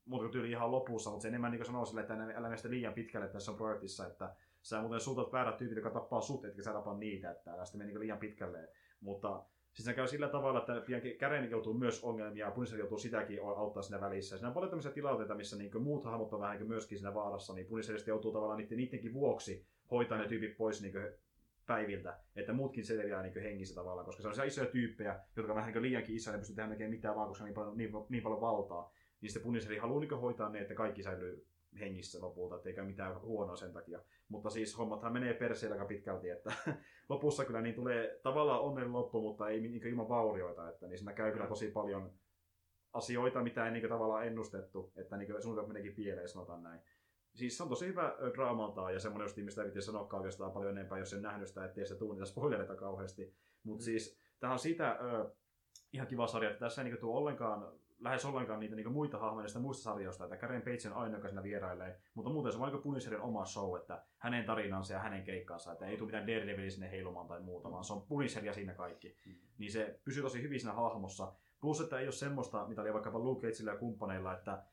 muuta 0.05 0.23
kuin 0.23 0.31
tyyli 0.31 0.51
ihan 0.51 0.71
lopussa, 0.71 1.09
mutta 1.09 1.21
se 1.21 1.27
enemmän 1.27 1.51
niin 1.51 1.65
sanoo 1.65 1.85
sille, 1.85 2.01
että 2.01 2.13
älä 2.13 2.49
mene 2.49 2.61
liian 2.63 2.93
pitkälle 2.93 3.27
tässä 3.27 3.51
on 3.51 3.57
projektissa, 3.57 4.07
että 4.07 4.35
sä 4.61 4.81
muuten 4.81 4.99
suutat 4.99 5.31
väärät 5.31 5.57
tyypit, 5.57 5.75
jotka 5.75 5.89
tappaa 5.89 6.21
sut, 6.21 6.45
etkä 6.45 6.63
sä 6.63 6.73
tapa 6.73 6.97
niitä, 6.97 7.31
että 7.31 7.53
älä 7.53 7.65
sitten 7.65 7.79
mene 7.79 7.91
niin 7.91 7.99
liian 7.99 8.17
pitkälle. 8.17 8.69
Mutta 8.99 9.43
siis 9.73 9.85
se 9.85 9.93
käy 9.93 10.07
sillä 10.07 10.29
tavalla, 10.29 10.59
että 10.59 10.81
pian 10.85 11.01
Karen 11.19 11.51
joutuu 11.51 11.73
myös 11.73 12.03
ongelmia 12.03 12.45
ja 12.45 12.51
Punisher 12.51 12.79
joutuu 12.79 12.97
sitäkin 12.97 13.39
auttaa 13.43 13.83
siinä 13.83 14.01
välissä. 14.01 14.37
Siinä 14.37 14.47
on 14.47 14.53
paljon 14.53 14.69
tämmöisiä 14.69 14.91
tilanteita, 14.91 15.35
missä 15.35 15.57
niin 15.57 15.81
muut 15.81 16.05
hahmot 16.05 16.33
on 16.33 16.39
vähän 16.39 16.67
myöskin 16.67 16.97
siinä 16.97 17.13
vaarassa, 17.13 17.53
niin 17.53 17.67
Punisherista 17.67 18.09
joutuu 18.09 18.31
tavallaan 18.31 18.57
niiden, 18.59 18.77
niidenkin 18.77 19.13
vuoksi 19.13 19.65
hoitaa 19.91 20.17
ne 20.17 20.27
tyypit 20.27 20.57
pois 20.57 20.81
niin 20.81 20.93
päiviltä, 21.65 22.19
että 22.35 22.53
muutkin 22.53 22.85
selviää 22.85 23.23
niin 23.23 23.43
hengissä 23.43 23.75
tavallaan, 23.75 24.05
koska 24.05 24.33
se 24.33 24.41
on 24.41 24.47
isoja 24.47 24.67
tyyppejä, 24.67 25.19
jotka 25.35 25.51
on 25.51 25.57
vähän 25.57 25.73
niin 25.73 25.81
liiankin 25.81 26.15
isoja, 26.15 26.31
ne 26.31 26.39
pystyy 26.39 26.55
tehdä 26.55 26.89
mitään 26.89 27.15
vaan, 27.15 27.27
koska 27.27 27.43
on 27.43 27.45
niin 27.45 27.55
paljon, 27.55 27.77
niin, 27.77 27.91
niin 28.09 28.23
paljon 28.23 28.41
valtaa. 28.41 28.93
Niin 29.21 29.29
sitten 29.29 29.43
Punisheri 29.43 29.77
haluaa 29.77 29.99
niin 29.99 30.19
hoitaa 30.19 30.49
ne, 30.49 30.59
että 30.59 30.73
kaikki 30.73 31.03
säilyy 31.03 31.45
hengissä 31.79 32.21
lopulta, 32.21 32.55
ettei 32.55 32.73
käy 32.73 32.85
mitään 32.85 33.21
huonoa 33.21 33.55
sen 33.55 33.73
takia. 33.73 33.99
Mutta 34.29 34.49
siis 34.49 34.77
hommathan 34.77 35.13
menee 35.13 35.33
perseellä 35.33 35.73
aika 35.75 35.85
pitkälti, 35.85 36.29
että 36.29 36.53
lopussa 37.09 37.45
kyllä 37.45 37.61
niin 37.61 37.75
tulee 37.75 38.19
tavallaan 38.23 38.61
onnen 38.61 38.93
loppu, 38.93 39.21
mutta 39.21 39.49
ei 39.49 39.61
niin 39.61 39.87
ilman 39.87 40.09
vaurioita, 40.09 40.69
että 40.69 40.87
niin 40.87 40.97
siinä 40.97 41.13
käy 41.13 41.31
kyllä 41.31 41.47
tosi 41.47 41.71
paljon 41.71 42.13
asioita, 42.93 43.43
mitä 43.43 43.65
ei 43.65 43.71
niin 43.71 43.89
tavallaan 43.89 44.27
ennustettu, 44.27 44.91
että 44.95 45.17
niin 45.17 45.41
suunnitelmat 45.41 45.67
meneekin 45.67 45.95
pieleen, 45.95 46.29
sanotaan 46.29 46.63
näin. 46.63 46.81
Siis 47.35 47.57
se 47.57 47.63
on 47.63 47.69
tosi 47.69 47.87
hyvä 47.87 48.15
draamaltaa 48.35 48.91
ja 48.91 48.99
semmoinen 48.99 49.25
just, 49.25 49.37
mistä 49.37 49.61
ei 49.61 49.65
viitti 49.65 49.81
sanoa 49.81 50.09
oikeastaan 50.13 50.51
paljon 50.51 50.71
enempää, 50.77 50.99
jos 50.99 51.13
en 51.13 51.21
nähnyt 51.21 51.47
sitä, 51.47 51.65
ettei 51.65 51.85
se 51.85 51.95
tule 51.95 52.13
niitä 52.13 52.25
spoilereita 52.25 52.75
kauheasti. 52.75 53.33
Mutta 53.63 53.81
Mm. 53.81 53.85
siis 53.85 54.17
tämä 54.39 54.53
on 54.53 54.59
siitä 54.59 54.91
ö, 55.01 55.31
ihan 55.93 56.07
kiva 56.07 56.27
sarja, 56.27 56.49
että 56.49 56.59
tässä 56.59 56.81
ei 56.81 56.89
niin 56.89 56.99
tuo 56.99 57.17
ollenkaan 57.17 57.79
lähes 58.03 58.25
ollenkaan 58.25 58.59
niitä 58.59 58.75
niin 58.75 58.91
muita 58.91 59.17
hahmoja 59.17 59.59
muista 59.59 59.83
sarjoista, 59.83 60.23
että 60.23 60.37
Karen 60.37 60.61
Page 60.61 60.89
on 60.89 60.97
ainoa, 60.97 61.17
joka 61.17 61.27
siinä 61.27 61.43
vierailee, 61.43 61.99
mutta 62.13 62.31
muuten 62.31 62.51
se 62.51 62.57
on 62.57 62.65
aika 62.65 62.77
Punisherin 62.77 63.21
oma 63.21 63.45
show, 63.45 63.77
että 63.77 64.05
hänen 64.17 64.45
tarinansa 64.45 64.93
ja 64.93 64.99
hänen 64.99 65.23
keikkansa, 65.23 65.71
että 65.71 65.85
ei 65.85 65.97
tule 65.97 66.07
mitään 66.07 66.27
Daredevil 66.27 66.69
sinne 66.69 66.91
heilumaan 66.91 67.27
tai 67.27 67.41
muuta, 67.41 67.71
vaan 67.71 67.83
se 67.83 67.93
on 67.93 68.01
Punisher 68.01 68.45
ja 68.45 68.53
siinä 68.53 68.73
kaikki. 68.73 69.17
Mm. 69.25 69.35
Niin 69.57 69.71
se 69.71 69.99
pysyy 70.05 70.23
tosi 70.23 70.41
hyvin 70.41 70.59
siinä 70.59 70.73
hahmossa. 70.73 71.33
Plus, 71.61 71.81
että 71.81 71.99
ei 71.99 72.05
ole 72.05 72.11
semmoista, 72.11 72.67
mitä 72.67 72.81
oli 72.81 72.93
vaikkapa 72.93 73.19
Luke 73.19 73.47
Cageillä 73.47 73.71
ja 73.71 73.77
kumppaneilla, 73.77 74.33
että 74.33 74.63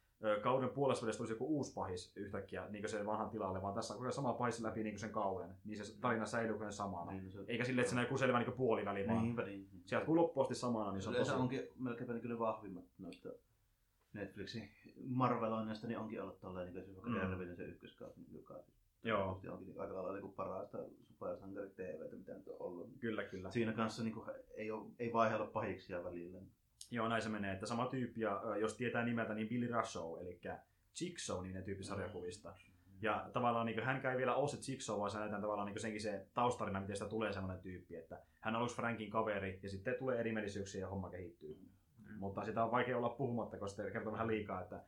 kauden 0.43 0.69
puolessa 0.69 1.03
välissä 1.03 1.19
tulisi 1.19 1.35
joku 1.35 1.47
uusi 1.47 1.73
pahis 1.75 2.13
yhtäkkiä 2.17 2.67
niin 2.69 2.89
sen 2.89 3.07
vanhan 3.07 3.31
tilalle, 3.31 3.63
vaan 3.63 3.75
tässä 3.75 3.95
on 3.95 4.01
koko 4.01 4.13
sama 4.13 4.33
pahis 4.33 4.61
läpi 4.61 4.83
niin 4.83 4.99
sen 4.99 5.11
kauden. 5.11 5.55
Niin 5.65 5.85
se 5.85 6.01
tarina 6.01 6.27
säilyy 6.27 6.59
kuin 6.59 6.73
samana. 6.73 7.13
Niin, 7.13 7.25
no 7.25 7.31
se, 7.31 7.45
Eikä 7.47 7.65
silleen, 7.65 7.83
että 7.85 7.95
se 7.95 8.03
joku 8.03 8.19
selvä 8.19 8.39
niin 8.39 8.53
puoliväli, 8.53 9.07
vaan 9.09 9.23
Niinpä 9.23 9.43
niin. 9.43 9.69
sieltä 9.87 10.07
kun 10.07 10.17
loppuun 10.17 10.45
asti 10.45 10.55
samana, 10.55 10.93
niin 10.93 11.03
se 11.03 11.09
on 11.09 11.15
tosi... 11.15 11.33
onkin 11.33 11.69
melkeinpä 11.79 12.13
niin 12.15 12.39
vahvimmat 12.39 12.85
noista 12.99 13.29
Netflixin 14.13 14.69
Marveloinnista, 15.05 15.87
niin 15.87 15.99
onkin 15.99 16.23
ollut 16.23 16.41
tolleen 16.41 16.75
niin 16.75 16.85
kuin 16.85 17.13
Mm. 17.13 17.49
mm. 17.49 17.57
Se 17.57 17.63
ykköskausi, 17.63 18.21
niin 18.21 18.35
joka 18.35 18.55
Joo, 19.03 19.25
tietysti 19.25 19.49
onkin 19.49 19.67
niin 19.67 19.81
aika 19.81 19.95
lailla 19.95 20.13
niin 20.13 20.33
parasta 20.33 20.79
supersankari 21.03 21.71
TVtä, 21.71 22.17
mitä 22.17 22.35
nyt 22.35 22.49
on 22.49 22.57
ollut. 22.61 22.91
kyllä, 22.99 23.25
kyllä. 23.25 23.51
Siinä 23.51 23.73
kanssa 23.73 24.03
niin 24.03 24.15
kuin, 24.15 24.27
ei, 24.55 24.71
ole, 24.71 24.87
ei 24.99 25.13
vaihella 25.13 25.47
pahiksia 25.47 26.05
välillä. 26.05 26.39
Joo, 26.91 27.09
näin 27.09 27.23
se 27.23 27.29
menee. 27.29 27.53
Että 27.53 27.67
sama 27.67 27.87
tyyppi, 27.87 28.21
ja 28.21 28.43
jos 28.61 28.77
tietää 28.77 29.05
nimeltä, 29.05 29.35
niin 29.35 29.49
Billy 29.49 29.69
Russo, 29.73 30.19
eli 30.21 30.41
Jigsaw 31.01 31.43
niminen 31.43 31.65
tyyppi 31.65 31.85
sarjakuvista. 31.85 32.55
Ja 33.03 33.31
tavallaan 33.33 33.67
niin 33.67 33.83
hän 33.83 34.01
käy 34.01 34.17
vielä 34.19 34.35
ole 34.35 34.49
se 34.49 34.73
Jigsaw, 34.73 34.99
vaan 34.99 35.11
se 35.11 35.19
näytetään 35.19 35.43
tavallaan 35.43 35.67
niin 35.67 35.81
senkin 35.81 36.01
se 36.01 36.27
taustarina, 36.35 36.81
miten 36.81 36.97
sitä 36.97 37.09
tulee 37.09 37.33
semmoinen 37.33 37.63
tyyppi, 37.63 37.97
että 37.97 38.23
hän 38.41 38.55
on 38.55 38.59
aluksi 38.59 38.77
Frankin 38.77 39.11
kaveri, 39.11 39.61
ja 39.63 39.71
sitten 39.71 39.95
tulee 39.99 40.21
erimielisyyksiä 40.21 40.81
ja 40.81 40.89
homma 40.89 41.11
kehittyy. 41.11 41.55
Mm. 41.99 42.19
Mutta 42.19 42.45
sitä 42.45 42.65
on 42.65 42.71
vaikea 42.71 42.97
olla 42.97 43.09
puhumatta, 43.09 43.59
koska 43.59 43.77
sitten 43.77 43.93
kertoo 43.93 44.13
vähän 44.13 44.27
liikaa, 44.27 44.61
että 44.61 44.85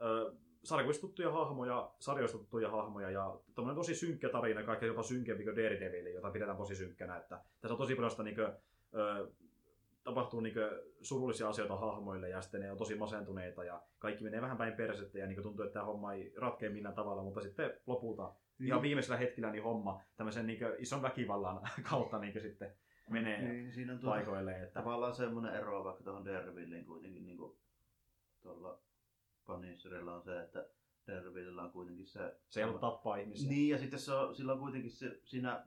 ö, 0.00 0.32
sarjakuvista 0.64 1.00
tuttuja 1.00 1.32
hahmoja, 1.32 1.92
sarjoista 2.00 2.38
tuttuja 2.38 2.70
hahmoja 2.70 3.10
ja 3.10 3.40
tommonen 3.54 3.76
tosi 3.76 3.94
synkkä 3.94 4.28
tarina, 4.28 4.62
kaikki 4.62 4.86
jopa 4.86 5.02
synkempi 5.02 5.44
kuin 5.44 5.56
Daredevil, 5.56 6.06
jota 6.06 6.30
pidetään 6.30 6.56
tosi 6.56 6.74
synkkänä. 6.74 7.16
Että 7.16 7.40
tässä 7.60 7.74
on 7.74 7.78
tosi 7.78 7.94
paljon 7.94 8.10
sitä 8.10 8.22
niin 8.22 8.40
ö, 8.40 9.30
tapahtuu 10.08 10.40
niin 10.40 10.54
surullisia 11.02 11.48
asioita 11.48 11.76
hahmoille 11.76 12.28
ja 12.28 12.40
sitten 12.40 12.60
ne 12.60 12.70
on 12.72 12.78
tosi 12.78 12.94
masentuneita 12.94 13.64
ja 13.64 13.82
kaikki 13.98 14.24
menee 14.24 14.40
vähän 14.40 14.56
päin 14.56 14.72
persettä 14.72 15.18
ja 15.18 15.26
niin 15.26 15.42
tuntuu, 15.42 15.64
että 15.64 15.72
tämä 15.72 15.84
homma 15.84 16.12
ei 16.12 16.32
ratkea 16.36 16.70
millään 16.70 16.94
tavalla, 16.94 17.22
mutta 17.22 17.40
sitten 17.40 17.72
lopulta 17.86 18.34
ihan 18.60 18.82
viimeisellä 18.82 19.16
hetkellä 19.16 19.50
niin 19.50 19.62
homma 19.62 20.00
tämmöisen 20.16 20.46
niin 20.46 20.58
ison 20.78 21.02
väkivallan 21.02 21.60
kautta 21.90 22.18
niin 22.18 22.40
sitten 22.40 22.72
menee 23.10 23.42
Niin, 23.42 23.72
siinä 23.72 23.92
on 23.92 23.98
tuota, 23.98 24.16
paikoilleen. 24.16 24.62
Että... 24.62 24.80
tavallaan 24.80 25.14
semmoinen 25.14 25.54
ero 25.54 25.84
vaikka 25.84 26.04
tuohon 26.04 26.24
Daredevilin 26.24 26.86
kuitenkin 26.86 27.26
niin 27.26 27.38
kuin 27.38 27.58
tuolla 28.42 28.80
Punisherilla 29.46 30.14
on 30.14 30.22
se, 30.22 30.42
että 30.42 30.66
Daredevilillä 31.06 31.62
on 31.62 31.72
kuitenkin 31.72 32.06
se... 32.06 32.36
Se 32.48 32.62
ei 32.62 32.78
tappaa 32.80 33.16
ihmisiä. 33.16 33.50
Niin, 33.50 33.68
ja 33.68 33.78
sitten 33.78 33.98
se 33.98 34.12
on, 34.12 34.34
sillä 34.34 34.52
on 34.52 34.58
kuitenkin 34.58 34.90
se, 34.90 35.20
siinä 35.24 35.66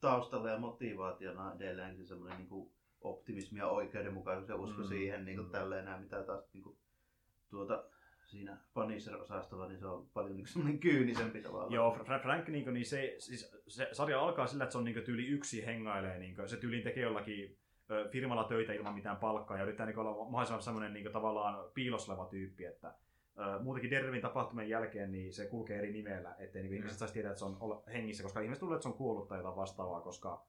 taustalla 0.00 0.50
ja 0.50 0.58
motivaationa 0.58 1.54
edelleenkin 1.54 2.06
semmoinen 2.06 2.38
niin 2.38 2.48
kuin 2.48 2.72
optimismi 3.02 3.58
ja 3.58 3.68
oikeudenmukaisuus 3.68 4.48
ja 4.48 4.56
usko 4.56 4.78
Mm, 4.78 4.84
mm, 4.84 4.88
siihen 4.88 5.24
niin 5.24 5.36
kuin 5.36 5.46
mm. 5.46 5.52
tälleen 5.52 5.84
näin, 5.84 6.02
mitä 6.02 6.22
taas 6.22 6.50
niin 6.54 6.62
kuin, 6.62 6.76
tuota, 7.50 7.84
siinä 8.26 8.56
Punisher-osastolla, 8.74 9.68
niin 9.68 9.78
se 9.78 9.86
on 9.86 10.06
paljon 10.14 10.36
niin 10.36 10.46
semmoinen 10.46 10.78
kyynisempi 10.80 11.42
tavallaan. 11.42 11.72
Joo, 11.72 11.96
Fra- 11.96 12.22
Frank, 12.22 12.48
niin, 12.48 12.74
niin 12.74 12.86
se, 12.86 13.14
siis, 13.18 13.52
se, 13.68 13.88
sarja 13.92 14.20
alkaa 14.20 14.46
sillä, 14.46 14.64
että 14.64 14.72
se 14.72 14.78
on 14.78 14.84
niin 14.84 15.02
tyyli 15.04 15.26
yksi 15.26 15.66
hengailee. 15.66 16.18
Niin 16.18 16.36
se 16.46 16.56
tyyliin 16.56 16.82
tekee 16.82 17.02
jollakin 17.02 17.58
ö, 17.90 18.08
firmalla 18.08 18.44
töitä 18.44 18.72
ilman 18.72 18.94
mitään 18.94 19.16
palkkaa 19.16 19.56
ja 19.56 19.62
yrittää 19.62 19.86
niin 19.86 19.98
olla 19.98 20.24
mahdollisimman 20.24 20.62
semmoinen 20.62 20.92
niin 20.92 21.12
tavallaan 21.12 21.70
piilosleva 21.74 22.26
tyyppi, 22.26 22.64
että 22.64 22.94
ö, 23.38 23.62
muutenkin 23.62 23.90
Dervin 23.90 24.22
tapahtumien 24.22 24.68
jälkeen 24.68 25.12
niin 25.12 25.32
se 25.32 25.46
kulkee 25.46 25.78
eri 25.78 25.92
nimellä, 25.92 26.34
ettei 26.38 26.62
niin 26.62 26.74
ihmiset 26.74 26.98
saisi 26.98 27.14
tietää, 27.14 27.30
että 27.30 27.38
se 27.38 27.44
on 27.44 27.56
olla 27.60 27.82
hengissä, 27.92 28.22
koska 28.22 28.40
ihmiset 28.40 28.60
tulee, 28.60 28.76
että 28.76 28.82
se 28.82 28.88
on 28.88 28.94
kuollut 28.98 29.28
tai 29.28 29.38
jotain 29.38 29.56
vastaavaa, 29.56 30.00
koska 30.00 30.44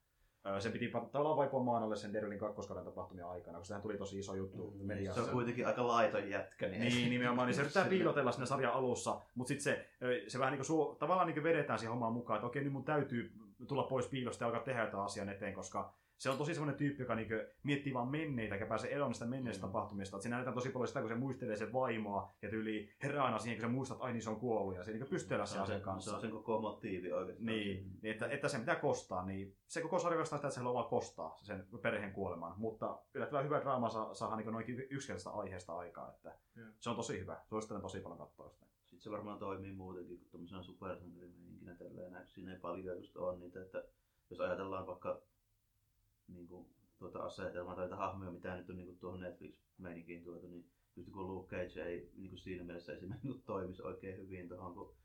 se 0.60 0.70
piti 0.70 0.92
tavallaan 1.12 1.38
vaipua 1.38 1.64
maan 1.64 1.84
alle 1.84 1.96
sen 1.96 2.14
Dervin 2.14 2.40
kakkoskauden 2.40 2.86
tapahtumien 2.86 3.28
aikana, 3.28 3.58
koska 3.58 3.68
sehän 3.68 3.82
tuli 3.82 3.98
tosi 3.98 4.20
iso 4.20 4.36
juttu 4.36 4.74
Mm, 4.78 4.86
mediassa. 4.86 5.22
Se 5.22 5.28
on 5.28 5.34
kuitenkin 5.34 5.68
aika 5.68 5.88
laiton 5.88 6.30
jätkä. 6.30 6.68
Niin, 6.68 6.82
Niin, 6.82 7.10
nimenomaan, 7.10 7.48
niin 7.48 7.56
se 7.56 7.62
yrittää 7.66 7.86
piilotella 7.86 8.32
siinä 8.32 8.46
sarjan 8.46 8.74
alussa, 8.74 9.22
mutta 9.36 9.48
sitten 9.48 9.64
se, 9.64 9.90
se 10.28 10.40
vähän 10.40 10.54
niin 10.54 10.66
kuin 10.68 10.98
tavallaan 10.98 11.28
niin 11.28 11.34
kuin 11.36 11.44
vedetään 11.44 11.80
siihen 11.80 11.92
hommaan 11.92 12.14
mukaan, 12.14 12.38
että 12.38 12.48
okei, 12.48 12.64
nyt 12.64 12.74
mun 12.74 12.84
täytyy 12.84 13.32
tulla 13.68 13.84
pois 13.84 14.08
piilosta 14.08 14.44
ja 14.44 14.48
alkaa 14.48 14.62
tehdä 14.64 14.82
jotain 14.82 15.04
asian 15.04 15.30
eteen, 15.30 15.54
koska 15.54 15.94
se 16.24 16.30
on 16.30 16.38
tosi 16.38 16.54
semmoinen 16.54 16.78
tyyppi, 16.78 17.02
joka 17.04 17.16
niin 17.16 17.28
miettii 17.64 17.94
vaan 17.94 18.08
menneitä, 18.08 18.56
eikä 18.56 18.66
pääse 18.66 18.88
eroon 18.88 19.10
niistä 19.10 19.26
menneistä 19.26 19.66
Mm. 19.66 19.72
tapahtumista. 19.72 20.20
Siinä 20.22 20.36
näytetään 20.36 20.56
tosi 20.56 20.70
paljon 20.70 20.88
sitä, 20.88 21.00
kun 21.00 21.10
se 21.10 21.16
muistelee 21.16 21.56
sen 21.56 21.74
vaimoa 21.74 22.34
ja 22.42 22.50
tyyli 22.50 22.90
herää 23.04 23.24
aina 23.26 23.40
siihen, 23.40 23.58
kun 23.58 23.70
se 23.70 23.74
muistat, 23.76 23.96
että 23.96 24.06
ai 24.06 24.14
niin 24.14 24.22
se 24.22 24.30
on 24.30 24.40
kuollut 24.40 24.76
ja 24.76 24.84
se 24.84 24.92
niin 24.92 25.08
pystyy 25.08 25.36
elää 25.36 25.46
se 25.46 25.52
sen 25.54 25.62
asian 25.62 25.82
kanssa. 25.82 26.10
se 26.12 26.16
on 26.16 26.22
sen 26.22 26.32
koko 26.32 26.62
motiivi 26.62 27.12
oikeastaan. 27.12 27.46
Niin, 27.46 28.00
niin 28.02 28.14
että, 28.14 28.28
että 28.28 28.48
se 28.48 28.60
pitää 28.60 28.76
kostaa, 28.76 29.26
niin 29.26 29.56
se 29.68 29.82
koko 29.82 30.00
sarja 30.00 30.20
vastaa 30.20 30.38
sitä, 30.38 30.48
että 30.48 30.56
se 30.56 30.62
haluaa 30.62 30.84
kostaa 30.84 31.38
sen 31.42 31.68
perheen 31.82 32.14
kuoleman. 32.14 32.54
Mutta 32.58 33.00
yllättävän 33.14 33.46
hyvä 33.46 33.62
draama 33.62 33.90
saa, 33.90 34.14
saadaan 34.14 34.38
niin 34.40 34.52
noinkin 34.54 34.80
yksinkertaisesta 34.80 35.30
aiheesta 35.32 35.78
aikaa, 35.78 36.10
että 36.10 36.36
Joo. 36.56 36.68
se 36.80 36.90
on 36.90 36.96
tosi 36.96 37.20
hyvä. 37.20 37.42
Suosittelen 37.46 37.82
tosi 37.82 38.00
paljon 38.00 38.20
katsoa 38.20 38.50
sitä. 38.50 38.66
Sitten 38.84 39.02
se 39.02 39.12
varmaan 39.12 39.40
toimii 39.40 39.72
muutenkin 39.74 40.20
kuin 40.20 40.30
tämmöisenä 40.32 40.64
supersankarimeininkinä 40.64 41.76
tälleen 41.76 42.12
näin. 42.12 42.28
Siinä 42.28 42.54
ei 42.54 42.60
paljon 42.60 42.98
just 42.98 43.18
ole 43.18 43.38
niitä, 43.38 43.62
että 43.62 43.84
jos 44.30 44.40
ajatellaan 44.40 44.88
vaikka 44.88 45.22
niin 46.28 46.48
kuin, 46.48 46.68
tuota 47.00 47.20
asetelmaa 47.20 47.76
tai 47.76 47.90
hahmoja, 47.90 48.32
mitä 48.32 48.56
nyt 48.56 48.70
on 48.70 48.76
niin 48.76 48.86
kuin, 48.88 49.00
tuohon 49.00 49.20
Netflix-meininkiin 49.20 50.24
tuotu, 50.24 50.48
niin 50.48 50.66
just 50.96 51.12
kun 51.12 51.28
Luke 51.28 51.56
Cage 51.56 51.84
ei 51.84 52.12
niin 52.16 52.30
kuin 52.30 52.40
siinä 52.40 52.64
mielessä 52.64 52.94
esimerkiksi 52.94 53.28
niin 53.28 53.44
toimisi 53.46 53.82
oikein 53.82 54.18
hyvin 54.18 54.50
tuohon, 54.50 54.74
kun 54.74 54.96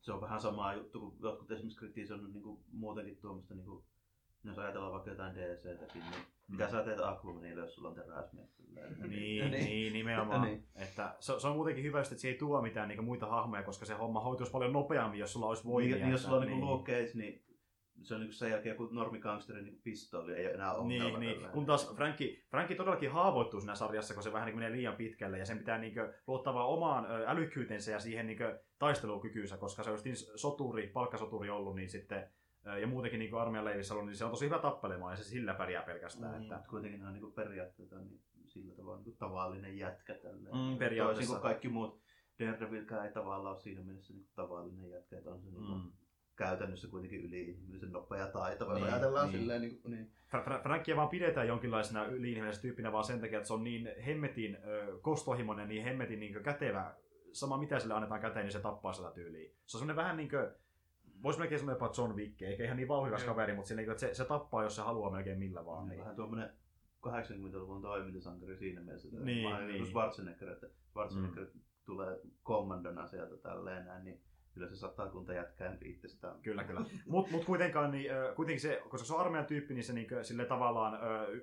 se 0.00 0.12
on 0.12 0.20
vähän 0.20 0.40
sama 0.40 0.74
juttu, 0.74 1.00
kun 1.00 1.16
jotkut 1.22 1.50
esimerkiksi 1.50 1.78
kritisoinut 1.78 2.32
niin 2.32 2.42
kuin, 2.42 2.60
muutenkin 2.72 3.16
tuommoista, 3.16 3.54
niin 3.54 3.66
kuin, 3.66 3.84
jos 4.44 4.58
ajatellaan 4.58 4.92
vaikka 4.92 5.10
jotain 5.10 5.34
DC-täkin, 5.34 6.02
niin 6.10 6.22
mitä 6.48 6.70
sä 6.70 6.84
teet 6.84 7.00
Aquamanille, 7.00 7.60
jos 7.60 7.74
sulla 7.74 7.88
on 7.88 7.94
teräsmiekkä? 7.94 8.62
Niin, 9.08 9.50
niin, 9.50 9.92
nimenomaan. 9.92 10.42
Niin. 10.48 10.64
Että 10.74 11.16
se, 11.20 11.40
se, 11.40 11.48
on 11.48 11.56
muutenkin 11.56 11.84
hyvä, 11.84 12.00
että 12.00 12.14
se 12.14 12.28
ei 12.28 12.34
tuo 12.38 12.62
mitään 12.62 12.88
niin 12.88 13.04
muita 13.04 13.26
hahmoja, 13.26 13.62
koska 13.62 13.86
se 13.86 13.94
homma 13.94 14.20
hoituisi 14.20 14.52
paljon 14.52 14.72
nopeammin, 14.72 15.20
jos 15.20 15.32
sulla 15.32 15.46
olisi 15.46 15.64
voimia. 15.64 15.94
Niin, 15.94 16.02
niin 16.02 16.12
jos 16.12 16.20
että- 16.20 16.28
sulla 16.30 16.42
on 16.42 16.46
niin. 16.48 16.60
Luke 16.66 16.92
Cage, 16.92 17.18
niin 17.18 17.42
se 18.04 18.14
on 18.14 18.20
niin 18.20 18.32
sen 18.32 18.50
jälkeen, 18.50 18.76
kun 18.76 18.88
normikangsterin 18.94 19.64
niin 19.64 19.80
pistooli 19.82 20.32
ei 20.32 20.46
ole 20.46 20.54
enää 20.54 20.74
ongelma. 20.74 21.18
Niin, 21.18 21.20
niin. 21.20 21.34
tällä 21.34 21.48
kun 21.48 21.66
taas 21.66 21.94
Frankki, 21.96 22.44
Frankki 22.50 22.74
todellakin 22.74 23.10
haavoittuu 23.10 23.60
siinä 23.60 23.74
sarjassa, 23.74 24.14
kun 24.14 24.22
se 24.22 24.32
vähän 24.32 24.46
niin 24.46 24.56
menee 24.56 24.72
liian 24.72 24.96
pitkälle 24.96 25.38
ja 25.38 25.46
sen 25.46 25.58
pitää 25.58 25.78
niin 25.78 25.94
luottaa 26.26 26.54
vaan 26.54 26.68
omaan 26.68 27.06
älykkyytensä 27.26 27.90
ja 27.90 28.00
siihen 28.00 28.26
niin 28.26 28.38
taistelukykyynsä, 28.78 29.56
koska 29.56 29.82
se 29.82 29.90
on 29.90 29.94
just 29.94 30.04
niin 30.04 30.16
soturi, 30.16 30.86
palkkasoturi 30.86 31.50
ollut, 31.50 31.76
niin 31.76 31.90
sitten 31.90 32.30
ja 32.80 32.86
muutenkin 32.86 33.18
niin 33.18 33.34
armeijan 33.34 33.64
leivissä 33.64 33.94
ollut, 33.94 34.06
niin 34.06 34.16
se 34.16 34.24
on 34.24 34.30
tosi 34.30 34.44
hyvä 34.44 34.58
tappelemaan 34.58 35.12
ja 35.12 35.16
se 35.16 35.24
sillä 35.24 35.54
pärjää 35.54 35.82
pelkästään. 35.82 36.34
Mm, 36.34 36.42
Että, 36.42 36.62
kuitenkin 36.70 37.00
ne 37.00 37.06
on 37.06 37.12
niin 37.12 37.32
periaatteessa 37.32 37.98
niin 37.98 38.20
sillä 38.46 38.74
tavalla 38.74 39.02
niin 39.02 39.16
tavallinen 39.16 39.78
jätkä 39.78 40.14
tälleen. 40.14 40.56
Mm, 40.56 40.78
periaatteessa. 40.78 41.04
Toisin 41.04 41.26
kuin 41.26 41.42
kaikki 41.42 41.68
muut. 41.68 42.02
Daredevilkään 42.38 43.06
ei 43.06 43.12
tavallaan 43.12 43.54
ole 43.54 43.60
siinä 43.60 43.82
mielessä 43.82 44.14
niin 44.14 44.28
tavallinen 44.34 44.90
jätkä, 44.90 45.18
että 45.18 45.30
on 45.30 45.40
se 45.40 45.50
niin 45.50 45.62
mm. 45.62 45.92
Käytännössä 46.46 46.88
kuitenkin 46.88 47.24
yli-ihmisen 47.24 47.92
nopea 47.92 48.26
taito. 48.26 48.64
Niin, 48.64 48.74
Niin, 48.74 48.92
ajatellaan 48.92 49.28
niin. 49.28 49.38
silleen 49.40 49.60
niin, 49.60 49.80
niin. 49.88 50.10
Fra- 50.34 50.44
Fra- 50.48 50.62
Frankia 50.62 50.96
vaan 50.96 51.08
pidetään 51.08 51.48
jonkinlaisena 51.48 52.04
yliinhimillisenä 52.04 52.62
tyyppinä 52.62 52.92
vaan 52.92 53.04
sen 53.04 53.20
takia, 53.20 53.38
että 53.38 53.46
se 53.48 53.54
on 53.54 53.64
niin 53.64 53.88
hemmetin 54.06 54.56
ö, 54.64 54.98
kostohimoinen, 55.02 55.68
niin 55.68 55.84
hemmetin 55.84 56.20
niin 56.20 56.42
kätevä. 56.42 56.94
Sama 57.32 57.58
mitä 57.58 57.78
sille 57.78 57.94
annetaan 57.94 58.20
käteen, 58.20 58.44
niin 58.44 58.52
se 58.52 58.60
tappaa 58.60 58.92
sitä 58.92 59.10
tyyliä. 59.10 59.50
Se 59.66 59.76
on 59.76 59.78
semmoinen 59.78 59.96
vähän 59.96 60.16
niin 60.16 60.28
kuin, 60.28 60.46
voisi 61.22 61.38
melkein 61.38 61.58
sanoa 61.58 61.74
jopa 61.74 61.92
John 61.98 62.14
Wick, 62.16 62.42
eikä 62.42 62.64
ihan 62.64 62.76
niin 62.76 62.88
vauhdikas 62.88 63.22
Joo. 63.24 63.34
kaveri, 63.34 63.54
mutta 63.54 63.68
sillä, 63.68 63.80
niin 63.82 63.90
että 63.90 64.00
se, 64.00 64.14
se 64.14 64.24
tappaa, 64.24 64.62
jos 64.64 64.76
se 64.76 64.82
haluaa 64.82 65.10
melkein 65.10 65.38
millä 65.38 65.64
vaan. 65.66 65.84
niin. 65.84 65.90
Niin. 65.90 66.00
Vähän 66.00 66.16
tuommoinen 66.16 66.50
80-luvun 67.08 67.82
toimintasankari 67.82 68.56
siinä 68.56 68.80
mielessä. 68.80 69.08
Niin, 69.24 69.66
niin. 69.66 69.86
Schwarzenegger, 69.86 70.48
että 70.50 70.66
Schwarzenegger 70.90 71.46
tulee 71.84 72.20
kommandona 72.42 73.06
sieltä 73.06 73.36
tälleen 73.36 73.84
näin, 73.86 74.04
niin 74.04 74.20
kyllä 74.54 74.68
se 74.68 74.76
saattaa 74.76 75.08
kunta 75.08 75.32
jätkään 75.32 75.78
itsestään. 75.84 76.40
Kyllä, 76.42 76.64
kyllä. 76.64 76.84
Mutta 77.06 77.32
mut 77.32 77.44
kuitenkaan, 77.44 77.90
niin, 77.90 78.10
kuitenkin 78.36 78.60
se, 78.60 78.82
koska 78.88 79.06
se 79.06 79.14
on 79.14 79.20
armeijan 79.20 79.46
tyyppi, 79.46 79.74
niin 79.74 79.84
se 79.84 79.92
niin, 79.92 80.08
sille 80.22 80.44
tavallaan 80.44 80.98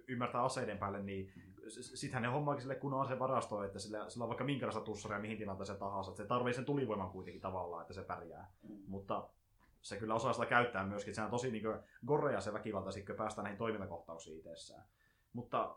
ymmärtää 0.07 0.43
aseiden 0.43 0.77
päälle, 0.77 1.03
niin 1.03 1.33
sittenhän 1.69 2.21
ne 2.21 2.27
hommaakin 2.27 2.61
sille 2.61 2.75
kun 2.75 3.01
aseen 3.01 3.19
varastoon, 3.19 3.65
että 3.65 3.79
sillä, 3.79 4.09
sillä 4.09 4.23
on 4.23 4.29
vaikka 4.29 4.43
minkälaista 4.43 4.81
tussaria 4.81 5.19
mihin 5.19 5.37
tilanteeseen 5.37 5.79
tahansa. 5.79 6.11
Että 6.11 6.23
se 6.23 6.27
tarvii 6.27 6.53
sen 6.53 6.65
tulivoiman 6.65 7.11
kuitenkin 7.11 7.41
tavallaan, 7.41 7.81
että 7.81 7.93
se 7.93 8.03
pärjää. 8.03 8.51
Mm. 8.69 8.77
Mutta 8.87 9.29
se 9.81 9.97
kyllä 9.97 10.15
osaa 10.15 10.33
sitä 10.33 10.45
käyttää 10.45 10.85
myöskin. 10.85 11.15
Se 11.15 11.21
on 11.21 11.29
tosi 11.29 11.51
niin 11.51 11.63
gorea 12.05 12.41
se 12.41 12.53
väkivalta, 12.53 12.89
kun 13.07 13.15
päästään 13.15 13.43
näihin 13.43 13.57
toimintakohtauksiin 13.57 14.37
itsessään. 14.37 14.83
Mutta 15.33 15.75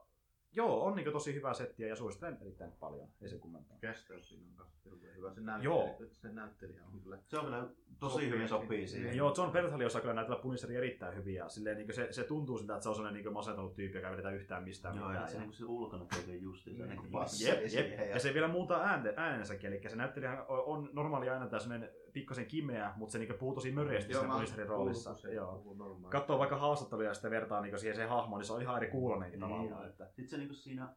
joo, 0.52 0.84
on 0.84 0.96
niin 0.96 1.12
tosi 1.12 1.34
hyvä 1.34 1.54
settiä 1.54 1.88
ja 1.88 1.96
suosittelen 1.96 2.38
erittäin 2.40 2.72
paljon. 2.72 3.08
Ei 3.22 3.28
se 3.28 3.38
kummempaa. 3.38 3.76
Kästeys 3.80 4.28
siinä 4.28 4.46
on 4.60 4.66
hirveän 4.84 5.16
hyvä. 5.16 5.34
Se 5.34 5.40
näyttelijä, 5.40 5.74
Joo. 5.74 5.96
se 6.12 6.28
näyttelijä 6.32 6.84
on 6.84 7.00
kyllä. 7.00 7.18
Se 7.26 7.38
on 7.38 7.44
vielä 7.50 7.66
tosi 8.00 8.12
Sopii. 8.14 8.30
hyvin 8.30 8.48
sopii 8.48 8.86
siihen. 8.88 9.16
Joo, 9.16 9.34
John 9.38 9.52
Berthali 9.52 9.84
osaa 9.84 10.00
kyllä 10.00 10.14
näytellä 10.14 10.42
Punisheria 10.42 10.78
erittäin 10.78 11.16
hyvin 11.16 11.34
ja 11.34 11.48
silleen, 11.48 11.76
niin 11.76 11.94
se, 11.94 12.12
se, 12.12 12.24
tuntuu 12.24 12.58
siltä, 12.58 12.72
että 12.74 12.82
se 12.82 12.88
on 12.88 12.94
sellainen 12.94 13.22
niin 13.24 13.32
masentunut 13.32 13.74
tyyppi, 13.74 13.98
joka 13.98 14.08
ei 14.08 14.12
vedetä 14.12 14.30
yhtään 14.30 14.64
mistään 14.64 14.96
Joo, 14.96 15.04
ja 15.04 15.10
mitään. 15.10 15.28
se, 15.28 15.36
ja- 15.36 15.42
niin 15.42 15.52
se 15.52 15.64
ulkona 15.64 16.04
tekee 16.16 16.36
justiinsa. 16.36 16.86
Niin. 16.86 17.00
Niin, 17.02 17.46
Jep, 17.46 17.72
Jep. 17.72 18.10
Ja 18.10 18.18
se 18.20 18.34
vielä 18.34 18.48
muuttaa 18.48 18.80
äänensäkin, 19.16 19.72
eli 19.72 19.88
se 19.88 19.96
näyttelijä 19.96 20.44
on 20.48 20.90
normaali 20.92 21.28
aina 21.28 21.46
tämmöinen 21.48 21.90
pikkasen 22.12 22.46
kimeä, 22.46 22.92
mutta 22.96 23.12
se 23.12 23.18
niinku 23.18 23.34
puhuu 23.38 23.54
tosi 23.54 23.72
möreästi 23.72 24.14
siinä 24.14 24.34
Punisherin 24.34 24.68
roolissa. 24.68 25.16
Joo. 25.32 25.62
Katsoo 26.10 26.38
vaikka 26.38 26.56
haastatteluja 26.56 27.08
ja 27.08 27.14
sitten 27.14 27.30
vertaa 27.30 27.60
niinku 27.60 27.78
siihen 27.78 27.96
se 27.96 28.04
hahmoon, 28.06 28.38
niin 28.40 28.46
se 28.46 28.52
on 28.52 28.62
ihan 28.62 28.76
eri 28.76 28.90
kuulonenkin 28.90 29.40
Niin, 29.40 29.50
tavallaan. 29.50 29.80
joo. 29.82 29.88
Että, 29.90 30.06
Sitten 30.06 30.28
se 30.28 30.36
niinku 30.36 30.54
siinä, 30.54 30.94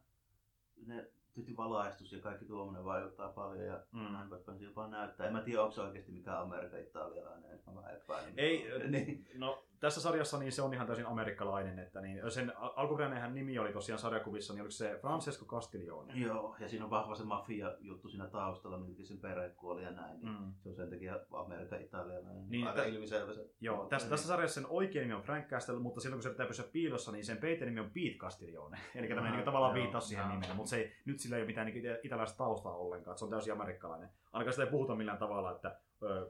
ne 0.86 1.10
tietysti 1.34 1.56
valaistus 1.56 2.12
ja 2.12 2.20
kaikki 2.20 2.44
tuommoinen 2.44 2.84
vaikuttaa 2.84 3.28
paljon 3.28 3.64
ja 3.66 3.84
Mm. 3.92 4.12
näin 4.12 4.28
poispäin 4.28 4.58
se 4.58 4.64
jopa 4.64 4.88
näyttää. 4.88 5.26
En 5.26 5.32
mä 5.32 5.40
tiedä, 5.42 5.62
onko 5.62 5.72
se 5.74 5.80
oikeasti 5.80 6.12
mikään 6.12 6.42
Amerikan 6.42 6.80
italialainen, 6.80 7.60
mä 7.66 7.74
vähän 7.74 7.94
epäilen. 7.94 8.34
Ei, 8.36 8.64
niin. 8.90 9.28
no, 9.34 9.65
tässä 9.80 10.00
sarjassa 10.00 10.38
niin 10.38 10.52
se 10.52 10.62
on 10.62 10.74
ihan 10.74 10.86
täysin 10.86 11.06
amerikkalainen, 11.06 11.78
että 11.78 12.00
niin, 12.00 12.30
sen 12.30 12.52
al- 12.56 12.72
alkuperäinenhän 12.76 13.34
nimi 13.34 13.58
oli 13.58 13.72
tosiaan 13.72 13.98
sarjakuvissa, 13.98 14.52
niin 14.54 14.60
oliko 14.60 14.70
se 14.70 14.98
Francesco 15.00 15.44
Castiglione? 15.46 16.12
Joo, 16.14 16.56
ja 16.60 16.68
siinä 16.68 16.84
on 16.84 16.90
vahva 16.90 17.14
se 17.14 17.24
mafia-juttu 17.24 18.08
siinä 18.08 18.26
taustalla, 18.26 18.78
minkä 18.78 19.04
sen 19.04 19.18
perhe 19.18 19.48
kuoli 19.50 19.82
ja 19.82 19.90
näin. 19.90 20.20
Niin 20.20 20.32
Mm. 20.36 20.52
Se 20.62 20.68
on 20.68 20.74
sen 20.74 20.90
takia 20.90 21.20
Amerikan 21.32 21.80
italialainen. 21.82 22.36
Niin, 22.36 22.50
Niin, 22.50 22.66
Aika 22.66 22.80
tä- 22.80 22.86
ilmiselvä 22.86 23.32
se. 23.34 23.50
Joo, 23.60 23.86
tässä, 23.86 24.08
tässä 24.10 24.28
sarjassa 24.28 24.60
sen 24.60 24.70
oikein 24.70 25.02
nimi 25.02 25.14
on 25.14 25.22
Frank 25.22 25.46
Castle, 25.48 25.78
mutta 25.78 26.00
silloin 26.00 26.16
kun 26.18 26.22
se 26.22 26.28
yrittää 26.28 26.46
pysyä 26.46 26.64
piilossa, 26.72 27.12
niin 27.12 27.24
sen 27.24 27.36
peiteen 27.38 27.78
on 27.78 27.90
Pete 27.90 28.16
Castiglione. 28.18 28.78
Eli 28.94 29.12
Ah, 29.12 29.32
niin 29.32 29.44
tavallaan 29.44 29.76
joo, 29.76 29.82
viittaus 29.82 30.08
siihen 30.08 30.28
nimeen, 30.28 30.56
mutta 30.56 30.70
se 30.70 30.76
ei, 30.76 30.92
nyt 31.04 31.20
sillä 31.20 31.36
ei 31.36 31.42
ole 31.42 31.46
mitään 31.46 31.66
niin 31.66 31.84
italialaista 32.02 32.38
taustaa 32.38 32.76
ollenkaan, 32.76 33.12
että 33.12 33.18
se 33.18 33.24
on 33.24 33.30
täysin 33.30 33.52
amerikkalainen. 33.52 34.08
Ainakaan 34.32 34.52
sitä 34.52 34.64
ei 34.64 34.70
puhuta 34.70 34.94
millään 34.94 35.18
tavalla, 35.18 35.50
että 35.52 35.80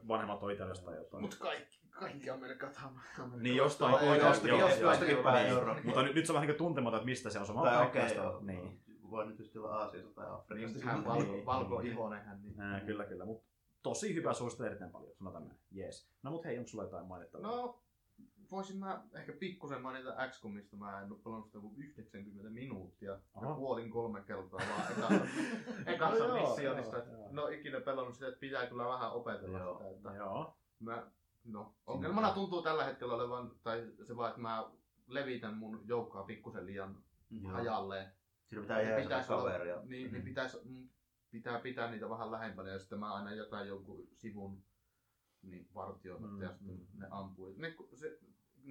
vanhemmat 0.07 0.43
on 0.43 0.51
Italiasta 0.51 0.85
tai 0.85 0.95
jotain. 0.95 1.21
Mut 1.21 1.35
kaikki, 1.35 1.79
kaikki 1.99 2.29
Amerikathan 2.29 3.01
Niin, 3.39 3.55
jostain 3.55 3.91
kuitenkin, 3.99 4.27
jostakin- 4.27 4.59
joo, 4.59 4.69
jostakin 4.69 5.17
päin 5.17 5.35
niin. 5.45 5.57
Eurooppaa. 5.57 5.83
Mutta 5.85 6.03
nyt, 6.03 6.15
nyt 6.15 6.25
se 6.25 6.31
on 6.31 6.33
vähän 6.35 6.47
niin 6.47 6.57
tuntematon, 6.57 6.97
että 6.97 7.05
mistä 7.05 7.29
se 7.29 7.39
on. 7.39 7.45
Se 7.45 7.51
on 7.51 7.63
Tai 7.63 7.85
okei, 7.85 8.15
joo. 8.15 8.39
Niin. 8.41 8.81
Voi 9.11 9.27
nyt 9.27 9.39
just 9.39 9.55
olla 9.57 9.75
Aasiasta 9.75 10.13
tai 10.13 10.25
Afrikasta. 10.31 10.77
Niin, 10.77 10.87
hän 10.87 11.05
valko, 11.05 11.23
Niin. 11.31 11.45
valkoihoinenhän. 11.45 12.41
Niin. 12.41 12.61
Ää, 12.61 12.79
kyllä, 12.79 13.05
kyllä. 13.05 13.25
Mut 13.25 13.43
tosi 13.83 14.15
hyvä 14.15 14.33
suosittelen 14.33 14.67
erittäin 14.69 14.91
paljon, 14.91 15.15
sanotaan 15.15 15.47
näin. 15.47 15.59
Jees. 15.71 16.09
No 16.23 16.31
mut 16.31 16.45
hei, 16.45 16.57
onko 16.57 16.67
sulla 16.67 16.83
jotain 16.83 17.05
mainittavaa? 17.05 17.51
No, 17.51 17.81
voisin 18.51 18.77
mä 18.77 19.03
ehkä 19.13 19.33
pikkusen 19.39 19.81
mainita 19.81 20.15
XCOMista. 20.29 20.77
Mä 20.77 21.01
en 21.01 21.11
ole 21.11 21.19
pelannut 21.23 21.47
sitä 21.47 21.59
kuin 21.59 21.73
90 21.77 22.49
minuuttia. 22.49 23.19
Aha. 23.33 23.49
Ja 23.49 23.55
kuolin 23.55 23.89
kolme 23.89 24.21
kertaa 24.21 24.59
vaan 24.69 24.81
ekassa, 24.91 25.25
ekassa 25.85 26.27
No 26.27 26.35
joo, 26.37 26.47
missionissa. 26.47 26.97
joo, 26.97 27.05
joo. 27.17 27.27
No 27.31 27.47
ikinä 27.47 27.81
pelannut 27.81 28.13
sitä, 28.13 28.27
että 28.27 28.39
pitää 28.39 28.67
kyllä 28.67 28.85
vähän 28.87 29.11
opetella 29.11 29.59
Joo. 29.59 29.77
sitä. 29.77 29.89
Että 29.91 30.13
Joo. 30.13 30.57
mä, 30.79 31.11
no, 31.47 31.75
ongelmana 31.87 32.31
tuntuu 32.31 32.61
tällä 32.61 32.83
hetkellä 32.83 33.13
olevan, 33.15 33.51
tai 33.63 33.91
se 34.03 34.17
vaan, 34.17 34.29
että 34.29 34.41
mä 34.41 34.71
levitän 35.07 35.53
mun 35.57 35.81
joukkoa 35.85 36.23
pikkusen 36.23 36.65
liian 36.65 37.03
Joo. 37.29 37.51
hajalleen. 37.51 38.11
Siinä 38.45 38.61
pitää 38.61 38.81
jäädä 38.81 39.03
Pitäisi 39.03 39.33
olla- 39.33 39.43
kaveria. 39.43 39.81
Niin, 39.83 40.07
Mm. 40.07 40.13
niin 40.13 40.23
pitäisi, 40.23 40.57
mm, 40.65 40.89
pitää 41.31 41.59
pitää 41.59 41.91
niitä 41.91 42.09
vähän 42.09 42.31
lähempänä 42.31 42.69
ja 42.69 42.79
sitten 42.79 42.99
mä 42.99 43.13
aina 43.13 43.33
jätän 43.33 43.67
jonkun 43.67 44.07
sivun 44.13 44.63
niin 45.41 45.69
vartioimatta 45.75 46.35
Mm, 46.35 46.41
ja 46.41 46.49
sitten 46.53 46.77
mm. 46.77 46.99
ne 46.99 47.07
ampuu. 47.11 47.53
Ne, 47.57 47.75
se, 47.93 48.19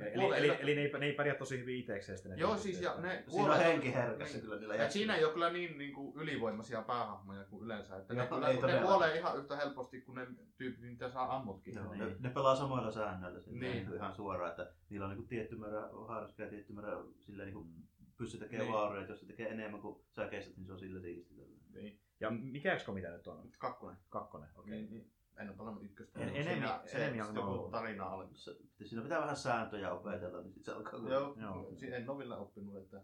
Eli, 0.00 0.10
kuolee 0.14 0.38
eli, 0.38 0.46
yllättä- 0.46 0.62
eli 0.62 0.74
ne, 0.74 0.80
ei, 0.82 0.92
ne 0.98 1.06
ei 1.06 1.12
pärjää 1.12 1.36
tosi 1.36 1.58
hyvin 1.58 1.76
itsekseen 1.78 2.18
sitten. 2.18 2.32
ne 2.32 2.38
Joo, 2.38 2.56
siis 2.56 2.80
ja 2.80 2.94
ne 3.00 3.24
Siinä 3.28 3.52
on 3.54 3.58
henki 3.58 3.94
herkässä 3.94 4.38
kyllä 4.38 4.56
niillä 4.56 4.74
jätkillä. 4.74 4.90
siinä 4.92 5.16
ei 5.16 5.24
ole 5.24 5.32
kyllä 5.32 5.50
niin, 5.50 5.78
niin 5.78 5.92
kuin 5.92 6.16
ylivoimaisia 6.16 6.82
päähahmoja 6.82 7.44
kuin 7.44 7.64
yleensä. 7.64 7.96
Että 7.96 8.14
ne, 8.14 8.20
Joo, 8.20 8.28
kyllä, 8.34 8.48
ei 8.48 8.62
ne 8.62 8.82
kuolee 8.86 9.16
ihan 9.18 9.38
yhtä 9.38 9.56
helposti 9.56 10.00
kuin 10.00 10.16
ne 10.16 10.26
tyypit, 10.56 10.80
mitä 10.80 11.08
saa 11.10 11.36
ammutkin. 11.36 11.74
Joo, 11.74 11.92
Niin. 11.92 11.98
ne, 11.98 12.16
ne, 12.18 12.30
pelaa 12.30 12.56
samoilla 12.56 12.90
säännöillä 12.90 13.40
niin. 13.46 13.60
Niin. 13.60 13.72
niin. 13.86 13.94
ihan 13.96 14.14
suoraan, 14.14 14.50
että 14.50 14.72
niillä 14.90 15.06
on 15.06 15.10
niinku 15.12 15.28
tietty 15.28 15.56
määrä 15.56 15.88
haarska 16.08 16.42
ja 16.42 16.48
tietty 16.48 16.72
määrä 16.72 16.96
silleen 17.20 17.46
niinku 17.52 17.68
pyssy 18.16 18.38
tekee 18.38 18.58
Niin. 18.60 18.72
vaaroja, 18.72 19.06
jos 19.06 19.20
se 19.20 19.26
tekee 19.26 19.48
enemmän 19.48 19.80
kuin 19.80 20.04
sä 20.10 20.28
kestät, 20.28 20.56
niin 20.56 20.66
se 20.66 20.72
on 20.72 20.78
sillä 20.78 21.00
siistiä. 21.00 21.44
Niin. 21.74 22.00
Ja 22.20 22.30
mikä 22.30 22.76
XCOM 22.76 22.94
mitä 22.94 23.10
nyt 23.10 23.26
on? 23.26 23.50
Kakkonen. 23.58 23.96
Kakkonen, 24.08 24.48
okei. 24.56 24.70
Niin, 24.70 24.90
niin. 24.90 25.12
En 25.38 25.48
ole 25.48 25.56
pelannut 25.56 25.84
ykköstä. 25.84 26.20
En- 26.20 26.28
Siinä- 26.28 26.50
enemmän- 26.50 26.80
se, 26.88 26.96
enemmän 27.06 27.26
on 27.28 27.34
se 27.34 27.40
joku 27.40 27.68
tarina. 27.70 28.28
Se, 28.34 28.56
siinä 28.84 29.02
pitää 29.02 29.20
vähän 29.20 29.36
sääntöjä 29.36 29.92
opetella, 29.92 30.40
niin 30.42 30.52
sit 30.52 30.64
se 30.64 30.72
alkaa 30.72 31.00
Joo, 31.00 31.10
Joo. 31.10 31.34
Joo. 31.40 31.72
en 31.92 32.10
ole 32.10 32.18
vielä 32.18 32.36
oppinut, 32.36 32.76
että 32.76 33.02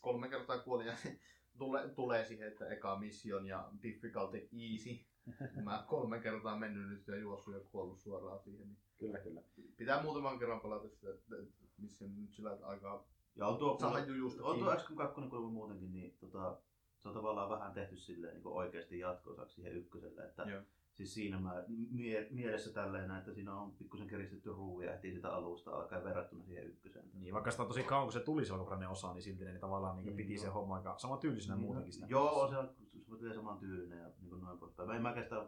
kolme 0.00 0.28
kertaa 0.28 0.58
kuolin 0.58 0.86
ja 0.86 0.92
tule, 1.58 1.88
tulee 1.88 2.24
siihen, 2.24 2.48
että 2.48 2.66
eka 2.68 2.98
mission 2.98 3.46
ja 3.46 3.68
difficulty 3.82 4.48
easy. 4.52 5.04
Mä 5.64 5.84
kolme 5.88 6.20
kertaa 6.20 6.58
mennyt 6.58 6.88
nyt 6.90 7.06
ja 7.08 7.16
juossut 7.16 7.54
ja 7.54 7.60
kuollut 7.60 8.00
suoraan 8.00 8.40
siihen. 8.40 8.66
Niin 8.68 8.78
Kyllä, 8.98 9.18
kyllä. 9.18 9.40
pitää 9.76 10.02
muutaman 10.02 10.38
kerran 10.38 10.60
pelata 10.60 10.88
sitä, 10.88 11.10
että 11.10 11.36
mission 11.78 12.16
nyt 12.22 12.32
sillä 12.32 12.58
aikaa 12.62 13.06
Ja 13.36 13.46
on 13.46 13.58
tuo, 13.58 13.78
saada 13.80 13.98
jujusta 14.04 14.44
on 14.44 14.58
tuo. 14.58 14.76
XCOM 14.76 14.96
2 14.96 15.14
kuulemma 15.20 15.50
muutenkin, 15.50 15.92
niin 15.92 16.16
tota, 16.20 16.60
se 16.98 17.08
on 17.08 17.14
tavallaan 17.14 17.50
vähän 17.50 17.72
tehty 17.72 17.96
silleen 17.96 18.34
niin 18.34 18.46
oikeasti 18.46 18.98
jatko-osaksi 18.98 19.54
siihen 19.54 19.72
ykköselle. 19.76 20.24
Että 20.24 20.42
Joo. 20.42 20.62
Siis 20.92 21.14
siinä 21.14 21.40
mä, 21.40 21.64
mie, 21.90 22.26
mielessä 22.30 22.72
tälleen, 22.72 23.10
että 23.10 23.32
siinä 23.32 23.54
on 23.54 23.72
pikkusen 23.72 24.06
kiristetty 24.08 24.50
ruuvia 24.52 24.92
heti 24.92 25.12
sitä 25.14 25.28
alusta 25.34 25.70
alkaen 25.70 26.04
verrattuna 26.04 26.44
siihen 26.44 26.66
ykköseen. 26.66 27.10
Niin, 27.14 27.34
vaikka 27.34 27.50
sitä 27.50 27.62
on 27.62 27.68
tosi 27.68 27.82
kauan, 27.82 28.04
kun 28.06 28.12
se 28.12 28.20
tuli 28.20 28.44
se 28.44 28.52
alkuperäinen 28.52 28.88
osa, 28.88 29.12
niin 29.14 29.22
silti 29.22 29.44
ne 29.44 29.58
tavallaan 29.58 29.96
niin 29.96 30.06
Niin, 30.06 30.16
piti 30.16 30.38
se 30.38 30.46
joo. 30.46 30.54
homma 30.54 30.76
aika 30.76 30.98
sama 30.98 31.16
tyylisenä 31.16 31.56
muutenkin 31.56 31.92
sitä. 31.92 32.06
Joo, 32.10 32.48
se 32.48 32.56
on, 32.58 32.70
se 33.18 33.26
on 33.28 33.34
saman 33.34 33.58
tyylinen 33.58 33.98
ja 33.98 34.10
niin 34.20 34.28
kuin 34.28 34.40
noin 34.42 34.58
poispäin. 34.58 34.88
Mä 34.88 34.96
en 34.96 35.02
mäkään 35.02 35.24
sitä 35.24 35.46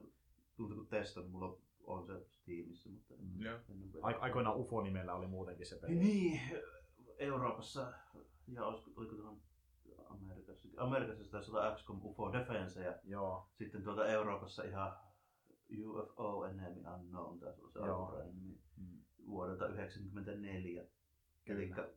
tuntuu 0.56 0.76
kun 0.76 0.86
testannut, 0.86 1.32
mulla 1.32 1.58
on 1.84 2.06
se 2.06 2.12
Steamissa, 2.28 2.90
mutta 2.90 3.14
en, 3.14 3.20
en 3.20 3.82
ole 3.82 3.92
vielä- 3.92 4.06
Ai- 4.06 4.18
Aikoinaan 4.20 4.56
UFO-nimellä 4.56 5.14
oli 5.14 5.26
muutenkin 5.26 5.66
se 5.66 5.76
peli. 5.76 5.94
Niin, 5.94 6.40
Euroopassa 7.18 7.92
ja 8.48 8.64
olisiko, 8.66 8.90
oliko 8.96 9.14
tuohon 9.16 9.40
Amerikassa, 10.08 10.68
Amerikassa 10.76 11.30
taisi 11.30 11.50
olla 11.50 11.74
XCOM 11.76 12.00
UFO 12.04 12.32
Defense 12.32 12.84
ja 12.84 12.94
Joo. 13.04 13.48
sitten 13.52 13.82
tuolta 13.82 14.06
Euroopassa 14.06 14.62
ihan 14.62 14.92
UFO 15.86 16.44
Enemy 16.46 16.82
Unknown 16.94 17.38
taisi 17.40 17.60
olla 17.60 17.70
se 17.72 17.78
Joo. 17.78 17.96
alkuperäinen 17.98 18.36
nimi 18.36 18.58
Mm. 18.76 18.98
vuodelta 19.26 19.64
1994. 19.64 20.84
Eli 21.46 21.68
Kyllä. 21.68 21.88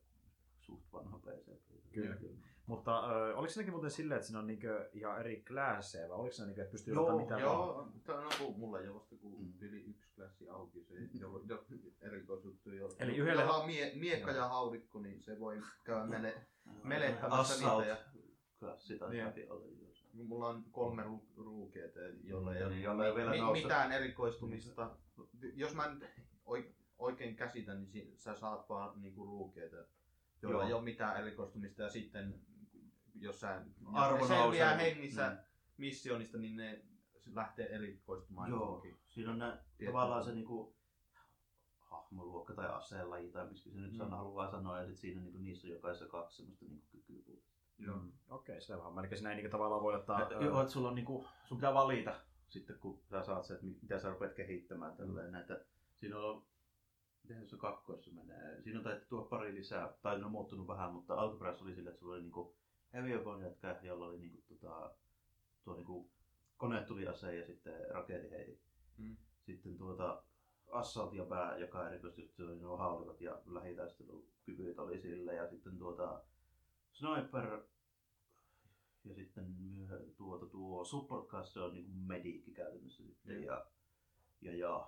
suht 0.59 0.93
vanha 0.93 1.19
PC. 1.19 1.71
Kyllä, 1.93 2.15
kyllä. 2.15 2.37
Mutta 2.65 3.11
ö, 3.11 3.35
oliko 3.35 3.53
siinäkin 3.53 3.73
muuten 3.73 3.91
silleen, 3.91 4.15
että 4.17 4.27
siinä 4.27 4.39
on 4.39 4.47
niinkö 4.47 4.89
ihan 4.93 5.19
eri 5.19 5.43
klasseja 5.47 6.09
vai 6.09 6.17
oliko 6.17 6.33
se 6.33 6.45
niinkö, 6.45 6.61
että 6.61 6.71
pystyy 6.71 6.93
Joo, 6.93 7.03
ottaa 7.03 7.17
mitä 7.17 7.33
vaan? 7.33 7.41
Joo, 7.41 7.91
tämä 8.03 8.19
on 8.19 8.31
kuin 8.39 8.59
mulla 8.59 8.79
jo 8.81 8.95
vasta 8.95 9.15
kun 9.15 9.45
Mm. 9.45 9.53
yli 9.59 9.83
yksi 9.83 10.11
klassi 10.15 10.49
auki, 10.49 10.83
se 10.83 10.93
jo, 11.19 11.41
jo 11.47 11.63
erikoisjuttu 12.01 12.71
jo. 12.71 12.89
Eli 12.99 13.17
yhdelle- 13.17 13.41
Jolla 13.41 13.55
on 13.57 13.65
mie, 13.65 13.91
miekka 13.95 14.31
ja 14.31 14.47
haudikko, 14.47 14.99
niin 14.99 15.21
se 15.21 15.39
voi 15.39 15.61
käydä 15.83 16.05
mele, 16.05 16.47
Melettämässä 16.83 17.53
Assault 17.53 17.83
niitä 17.85 18.05
klassi 18.59 18.99
tai 18.99 19.09
Niin. 19.09 19.51
oli. 19.51 19.79
jos- 19.81 19.96
Mulla 20.23 20.47
on 20.47 20.63
kolme 20.71 21.03
ru- 21.03 21.27
ruukeeta, 21.43 21.99
jolla 22.23 22.55
ei 22.55 22.63
ole 22.63 22.79
jolla 22.79 23.07
ei 23.07 23.15
vielä 23.15 23.31
mi- 23.31 23.61
mitään 23.61 23.91
erikoistumista. 23.91 24.95
Jos 25.53 25.75
mä 25.75 25.87
nyt 25.93 26.03
oi- 26.45 26.75
oikein 26.97 27.35
käsitän, 27.35 27.77
niin 27.77 27.87
si- 27.87 28.13
sä 28.17 28.35
saat 28.35 28.69
vaan 28.69 29.01
niinku 29.01 29.25
ruukeita, 29.25 29.75
joilla 30.41 30.59
Joo. 30.59 30.67
ei 30.67 30.73
ole 30.73 30.83
mitään 30.83 31.17
erikoistumista. 31.17 31.81
Ja 31.81 31.89
sitten 31.89 32.41
jos 33.15 33.39
sä 33.39 33.65
Arvo 33.93 34.17
jos 34.17 34.27
selviää 34.27 34.75
hengissä 34.77 35.29
Mm. 35.29 35.37
missionista, 35.77 36.37
niin 36.37 36.55
ne 36.55 36.81
lähtee 37.33 37.75
erikoistumaan 37.75 38.49
Joo, 38.49 38.59
johonkin. 38.59 38.97
siinä 39.07 39.31
on 39.31 39.37
nä, 39.39 39.57
tavallaan 39.85 40.23
se 40.23 40.31
niinku 40.33 40.75
hahmoluokka 41.79 42.53
tai 42.53 42.67
aseenlaji 42.69 43.31
tai 43.31 43.47
miksi 43.47 43.71
se 43.71 43.77
nyt 43.79 43.91
Mm. 43.97 44.03
mm. 44.03 44.09
haluaa 44.09 44.51
sanoa, 44.51 44.79
ja 44.81 44.87
sit 44.87 44.97
siinä 44.97 45.21
niinku, 45.21 45.37
niissä 45.39 45.67
on 45.67 45.73
jokaisessa 45.73 46.07
kaksi 46.07 46.35
semmoista 46.37 46.65
niinku 46.65 46.85
kykyä. 47.07 47.41
Joo. 47.79 47.97
Mm. 47.97 48.11
Okei, 48.29 48.61
selvä 48.61 48.83
homma. 48.83 49.01
Eli 49.01 49.17
siinä 49.17 49.29
ei 49.29 49.35
niinku 49.35 49.51
tavallaan 49.51 49.81
voi 49.81 49.95
ottaa... 49.95 50.21
Et, 50.21 50.41
joo, 50.41 50.61
että 50.61 50.73
sulla 50.73 50.89
on 50.89 50.95
niinku, 50.95 51.27
sun 51.45 51.57
pitää 51.57 51.73
valita 51.73 52.15
sitten 52.49 52.79
kun 52.79 53.01
sä 53.09 53.23
saat 53.23 53.45
se, 53.45 53.53
että 53.53 53.65
mi- 53.65 53.79
mitä 53.81 53.99
sä 53.99 54.09
rupeat 54.09 54.33
kehittämään 54.33 54.97
tälleen 54.97 55.31
näitä. 55.31 55.65
Siinä 55.99 56.19
on, 56.19 56.45
miten 57.23 57.49
se 57.49 57.57
kakkoissa 57.57 58.11
menee, 58.11 58.61
siinä 58.61 58.79
on 58.79 58.83
taidettu 58.83 59.07
tuo 59.09 59.25
pari 59.25 59.55
lisää, 59.55 59.93
tai 60.01 60.19
ne 60.19 60.25
on 60.25 60.31
muuttunut 60.31 60.67
vähän, 60.67 60.93
mutta 60.93 61.15
alkuperäisessä 61.15 61.65
oli 61.65 61.75
sillä, 61.75 61.89
että 61.89 61.99
sulla 61.99 62.13
oli 62.13 62.21
niinku 62.21 62.55
heavy 62.93 63.09
weapon 63.09 63.41
jätkä, 63.41 63.79
jolla 63.81 64.05
oli 64.05 64.19
niinku 64.19 64.41
tota, 64.47 64.91
tuo 65.63 65.75
niinku 65.75 66.09
konetuliase 66.57 67.35
ja 67.35 67.45
sitten 67.45 67.89
raketinheiti. 67.89 68.61
Mm. 68.97 69.17
Sitten 69.45 69.77
tuota 69.77 70.23
assault 70.71 71.13
ja 71.13 71.25
pää, 71.25 71.57
joka 71.57 71.89
erikoisesti 71.89 72.33
se 72.35 72.43
nuo 72.43 72.77
haulikot 72.77 73.21
ja 73.21 73.41
lähitaistelukyvyt 73.45 74.79
oli 74.79 74.99
sille 74.99 75.35
ja 75.35 75.47
sitten 75.49 75.77
tuota 75.77 76.21
sniper 76.97 77.61
ja 79.03 79.13
sitten 79.15 79.45
tuota, 80.17 80.45
tuo 80.45 80.85
support 80.85 81.27
se 81.45 81.59
on 81.59 81.73
niinku 81.73 81.91
mediikki 82.05 82.51
käytännössä 82.51 83.03
sitten 83.03 83.43
Joo. 83.43 83.55
ja, 83.55 83.65
ja, 84.41 84.55
ja 84.57 84.87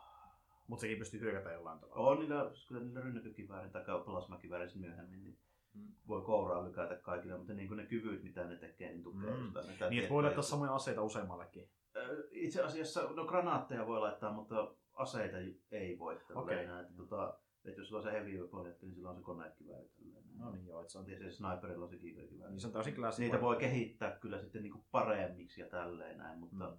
Mutta 0.67 0.81
sekin 0.81 0.97
pystyy 0.97 1.19
hyökätä 1.19 1.51
jollain 1.51 1.79
tavalla. 1.79 2.09
on 2.09 2.19
niillä, 2.19 2.51
kyllä 2.67 2.81
niillä 2.81 3.01
rynnäkkökiväärin 3.01 3.71
tai 3.71 3.83
plasmakiväärin 4.05 4.69
myöhemmin, 4.75 5.23
niin 5.23 5.37
Mm. 5.73 5.87
voi 6.07 6.21
kouraa 6.21 6.65
lykätä 6.65 6.95
kaikille, 6.95 7.37
mutta 7.37 7.53
niin 7.53 7.67
kuin 7.67 7.77
ne 7.77 7.85
kyvyt, 7.85 8.23
mitä 8.23 8.43
ne 8.47 8.55
tekee, 8.55 8.89
niin 8.91 9.03
tukee 9.03 9.29
Mm. 9.29 9.35
aina 9.55 9.61
Niin, 9.61 9.77
tätä 9.79 9.95
että 9.95 10.09
voi 10.09 10.23
laittaa 10.23 10.43
samoja 10.43 10.75
aseita 10.75 11.01
useammallekin. 11.01 11.69
Itse 12.31 12.63
asiassa, 12.63 13.01
no 13.01 13.25
granaatteja 13.25 13.87
voi 13.87 13.99
laittaa, 13.99 14.33
mutta 14.33 14.75
aseita 14.93 15.37
ei 15.71 15.99
voi 15.99 16.19
Okei. 16.35 16.67
näin, 16.67 16.85
että, 16.85 16.97
tota, 16.97 17.39
että 17.65 17.81
jos 17.81 17.87
sulla 17.87 17.99
on 17.99 18.03
se 18.03 18.11
heavy 18.11 18.31
weapon, 18.37 18.63
niin 18.81 18.95
silloin 18.95 19.15
on 19.15 19.21
se 19.21 19.25
konekivääri 19.25 19.89
tälleen. 19.89 20.23
No 20.39 20.51
niin 20.51 20.67
joo, 20.67 20.81
että 20.81 20.91
se 20.91 20.97
on, 20.99 21.09
Ja 21.09 21.17
se 21.19 21.31
sniperilla 21.31 21.85
on 21.85 21.89
se 21.91 21.97
kiikarikivääri. 21.97 22.51
niin 22.53 22.61
se 22.61 22.67
on 22.67 22.73
täysin 22.73 22.95
klassikko. 22.95 23.25
Niitä 23.31 23.41
voi 23.45 23.55
kehittää 23.57 24.11
kyllä 24.11 24.39
sitten 24.39 24.63
niinku 24.63 24.83
paremmiksi 24.91 25.61
ja 25.61 25.67
tälleen 25.69 26.17
näin, 26.17 26.39
mutta 26.39 26.69
Mm. 26.69 26.77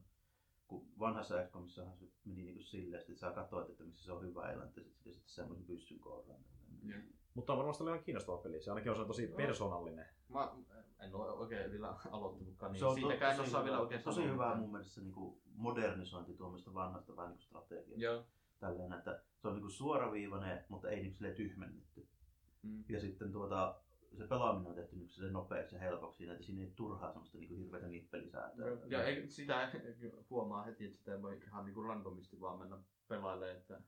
kun 0.66 0.86
vanhassa 0.98 1.42
XCOMissahan 1.46 1.96
se 1.98 2.04
meni 2.24 2.42
niinku 2.42 2.62
silleen, 2.62 3.00
että 3.00 3.14
sä 3.14 3.30
katsoit, 3.32 3.70
että 3.70 3.84
missä 3.84 4.04
se 4.04 4.12
on 4.12 4.22
hyvä 4.22 4.50
eläintä, 4.52 4.80
sitten 4.80 5.12
sitten 5.12 5.28
semmoisen 5.30 5.66
pyssyn 5.66 5.98
kouraan. 5.98 6.40
Joo. 6.84 6.98
Mutta 7.34 7.52
on 7.52 7.58
varmasti 7.58 7.82
ollut 7.82 7.94
ihan 7.94 8.04
kiinnostava 8.04 8.38
peli. 8.38 8.62
Se 8.62 8.70
ainakin 8.70 8.90
on 8.90 8.96
se 8.98 9.04
tosi 9.04 9.26
persoonallinen. 9.26 10.06
Mä 10.28 10.52
en 11.00 11.14
ole 11.14 11.30
oikein 11.30 11.70
vielä 11.70 11.96
aloittanutkaan, 12.10 12.72
niin 12.72 12.78
se 12.78 12.84
on 12.86 12.90
to, 12.94 12.94
siitäkään 13.00 13.30
en 13.30 13.36
tosi, 13.36 13.48
osaa 13.50 13.64
vielä 13.64 13.76
hyvä, 13.76 13.82
oikein 13.82 14.02
tosi 14.02 14.24
hyvä 14.24 14.54
mun 14.54 14.70
mielestä 14.72 15.00
niinku 15.00 15.40
modernisointi 15.54 16.34
tuommoista 16.34 16.74
vanhasta 16.74 17.16
vähän 17.16 17.28
niinku 17.30 17.42
strategiasta. 17.44 18.04
Joo. 18.04 18.24
Tälleen, 18.60 18.92
että 18.92 19.22
se 19.38 19.48
on 19.48 19.54
niinku 19.54 19.70
suoraviivainen, 19.70 20.64
mutta 20.68 20.88
ei 20.90 21.02
niinku 21.02 21.18
tyhmennetty. 21.36 22.08
Mm. 22.62 22.84
Ja 22.88 23.00
sitten 23.00 23.32
tuota, 23.32 23.80
se 24.18 24.26
pelaaminen 24.26 24.70
on 24.70 24.74
tehty 24.74 24.96
niinku 24.96 25.12
silleen 25.12 25.32
nopeaksi 25.32 25.74
ja 25.74 25.80
helpoksi 25.80 26.18
siinä, 26.18 26.32
että 26.32 26.44
siinä 26.44 26.62
ei 26.62 26.72
turhaa 26.76 27.12
semmoista 27.12 27.38
niinku 27.38 27.54
hirveätä 27.54 27.88
nippelisääntöä. 27.88 28.78
Ja 28.86 29.04
ei, 29.04 29.30
sitä 29.30 29.72
huomaa 30.30 30.62
heti, 30.62 30.84
että 30.84 30.98
sitä 30.98 31.12
ei 31.14 31.22
voi 31.22 31.40
ihan 31.46 31.64
niinku 31.64 31.82
randomisti 31.82 32.40
vaan 32.40 32.58
mennä 32.58 32.78
pelailemaan, 33.08 33.56
että 33.56 33.80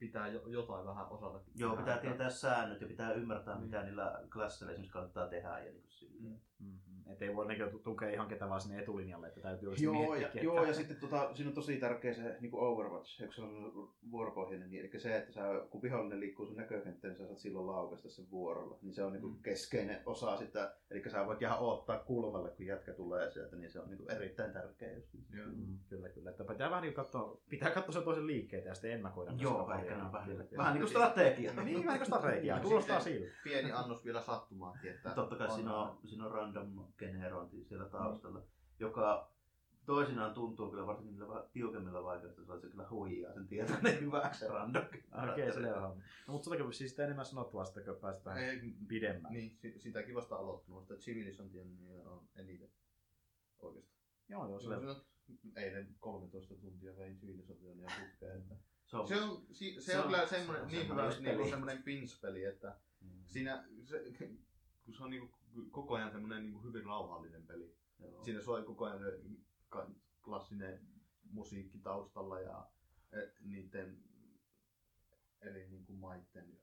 pitää 0.00 0.28
jo, 0.28 0.48
jotain 0.48 0.86
vähän 0.86 1.06
osata. 1.10 1.40
Joo, 1.54 1.76
pitää 1.76 1.98
tietää 1.98 2.30
säännöt 2.30 2.80
ja 2.80 2.86
pitää 2.88 3.12
ymmärtää, 3.12 3.54
Niin. 3.54 3.64
mitä 3.64 3.82
niillä 3.82 4.22
klasseilla 4.32 4.72
esimerkiksi 4.72 4.92
kannattaa 4.92 5.28
tehdä. 5.28 5.58
Ja 5.58 5.72
niin 5.72 5.84
silleen. 5.88 6.24
Mm. 6.24 6.38
Mm-hmm. 6.58 7.12
Että 7.12 7.24
ei 7.24 7.36
voi 7.36 7.46
niinku 7.46 7.78
tukea 7.78 8.10
ihan 8.10 8.28
ketä 8.28 8.48
vaan 8.48 8.60
sinne 8.60 8.78
etulinjalle, 8.82 9.28
että 9.28 9.40
täytyy 9.40 9.72
Joo, 9.80 10.14
ja, 10.14 10.18
miettiä, 10.20 10.42
joo, 10.42 10.56
että- 10.56 10.68
ja 10.68 10.74
sitten 10.74 10.96
tota, 10.96 11.34
siinä 11.34 11.48
on 11.48 11.54
tosi 11.54 11.76
tärkeä 11.76 12.14
se 12.14 12.36
niin 12.40 12.50
kuin 12.50 12.62
Overwatch, 12.62 13.22
eikö 13.22 13.34
se 13.34 13.42
ole 13.42 13.72
vuoropohjainen, 14.10 14.70
niin, 14.70 14.80
eli 14.84 15.00
se, 15.00 15.16
että 15.16 15.32
sä, 15.32 15.42
kun 15.70 15.82
vihollinen 15.82 16.20
liikkuu 16.20 16.46
sun 16.46 16.56
näkökenttään, 16.56 17.12
niin 17.12 17.18
sä 17.18 17.26
saat 17.26 17.38
silloin 17.38 17.66
laukasta 17.66 18.10
sen 18.10 18.30
vuorolla. 18.30 18.78
Niin 18.82 18.94
se 18.94 19.04
on 19.04 19.12
niin 19.12 19.20
kuin 19.20 19.32
Mm. 19.34 19.42
keskeinen 19.42 20.02
osa 20.06 20.36
sitä, 20.36 20.74
eli 20.90 21.02
sä 21.10 21.26
voit 21.26 21.42
ihan 21.42 21.58
odottaa 21.58 21.98
kulmalle, 21.98 22.50
kun 22.50 22.66
jätkä 22.66 22.92
tulee 22.92 23.30
sieltä, 23.30 23.56
niin 23.56 23.70
se 23.70 23.80
on 23.80 23.88
niin 23.88 23.98
kuin 23.98 24.10
erittäin 24.12 24.52
tärkeä. 24.52 24.92
Just. 24.92 25.08
Joo. 25.34 25.46
Mm, 25.46 25.78
kyllä, 25.88 26.08
kyllä. 26.08 26.30
Että 26.30 26.44
pitää 26.44 26.70
vähän 26.70 26.82
niin 26.82 26.94
katsoa, 26.94 27.40
pitää 27.48 27.70
katsoa 27.70 27.92
sen 27.92 28.02
toisen 28.04 28.26
liikkeitä 28.26 28.68
ja 28.68 28.74
sitten 28.74 28.92
ennakoida. 28.92 29.32
Joo, 29.38 29.66
vähän, 29.96 30.12
vähän, 30.56 30.74
niin 30.74 30.80
kuin 30.80 30.88
strategia. 30.88 31.52
Niin, 31.52 31.56
vähän 31.56 31.64
niin 31.64 31.84
kuin 31.84 32.06
strategiaa. 32.06 32.56
Ja 32.56 32.62
Kuulostaa 32.62 33.00
siltä. 33.00 33.32
Pieni 33.44 33.72
annos 33.72 34.04
vielä 34.04 34.22
sattumaakin, 34.22 34.90
että 34.90 35.10
Totta 35.10 35.36
kai 35.36 35.50
siinä 35.50 35.76
on, 35.76 35.98
siinä 36.04 36.26
on 36.26 36.32
random 36.32 36.86
generointi 36.98 37.64
siellä 37.64 37.88
taustalla, 37.88 38.42
joka 38.78 39.30
toisinaan 39.86 40.34
tuntuu 40.34 40.70
kyllä 40.70 40.86
varsinkin 40.86 41.12
niillä 41.14 41.28
vähän 41.28 41.44
tiukemmilla 41.52 42.04
vaikeuksilla, 42.04 42.54
että 42.54 42.66
se 42.66 42.70
kyllä 42.70 42.86
huijaa 42.90 43.32
sen 43.32 43.46
tietoinen 43.48 44.00
hyväksi 44.00 44.40
se 44.40 44.48
random 44.48 44.84
Okei, 45.32 45.52
se 45.52 45.74
on. 45.74 46.02
No, 46.26 46.32
mutta 46.32 46.44
sullakin 46.44 46.72
siis 46.72 46.90
sitä 46.90 47.04
enemmän 47.04 47.26
sanottavaa 47.26 47.64
sitten, 47.64 47.84
kun 47.84 47.96
pääset 47.96 48.24
vähän 48.24 48.42
ei, 48.42 48.74
pidemmän. 48.88 49.32
niin, 49.32 49.56
si- 49.56 49.78
sitäkin 49.78 50.14
vasta 50.14 50.36
aloittanut, 50.36 50.80
mutta 50.80 50.94
Civilization 50.94 51.76
niin 51.80 52.06
on 52.06 52.22
eniten 52.36 52.68
oikeastaan. 53.58 54.00
Joo, 54.28 54.48
joo, 54.48 54.60
Se 54.60 54.68
on 54.68 54.96
eilen 55.56 55.94
13 56.00 56.54
tuntia 56.54 56.96
vein 56.96 57.16
Civilizationia 57.16 57.88
putkeen. 58.00 58.44
Se 58.90 58.96
on, 58.96 59.08
Se 59.08 59.20
on, 59.22 59.46
si- 59.52 59.74
se, 59.74 59.80
se 59.80 59.96
on 59.98 60.04
on- 60.04 60.10
kyllä 60.10 60.26
se 60.26 60.36
semmoinen 60.36 60.62
on 60.62 60.68
niin 60.70 60.88
hyvä 60.88 61.08
niin 61.08 61.24
peli. 61.24 61.50
semmoinen 61.50 61.82
pinch-peli, 61.82 62.44
että 62.44 62.76
Mm, 63.00 63.22
siinä 63.26 63.64
se, 63.84 64.04
kun 64.84 64.94
se 64.94 65.04
on 65.04 65.10
niin 65.10 65.28
kuin, 65.54 65.70
koko 65.70 65.94
ajan 65.94 66.10
semmoinen 66.10 66.42
niin 66.42 66.52
kuin 66.52 66.64
hyvin 66.64 66.84
rauhallinen 66.84 67.46
peli. 67.46 67.76
joo. 67.98 68.24
Siinä 68.24 68.40
soi 68.42 68.62
koko 68.64 68.84
ajan 68.84 68.98
se 68.98 69.20
klassinen 70.22 70.80
musiikki 71.30 71.78
taustalla 71.78 72.40
ja 72.40 72.66
e, 73.12 73.16
niiden 73.40 74.02
eri 75.40 75.68
niin 75.68 75.86
kuin 75.86 75.98
maitten. 75.98 76.58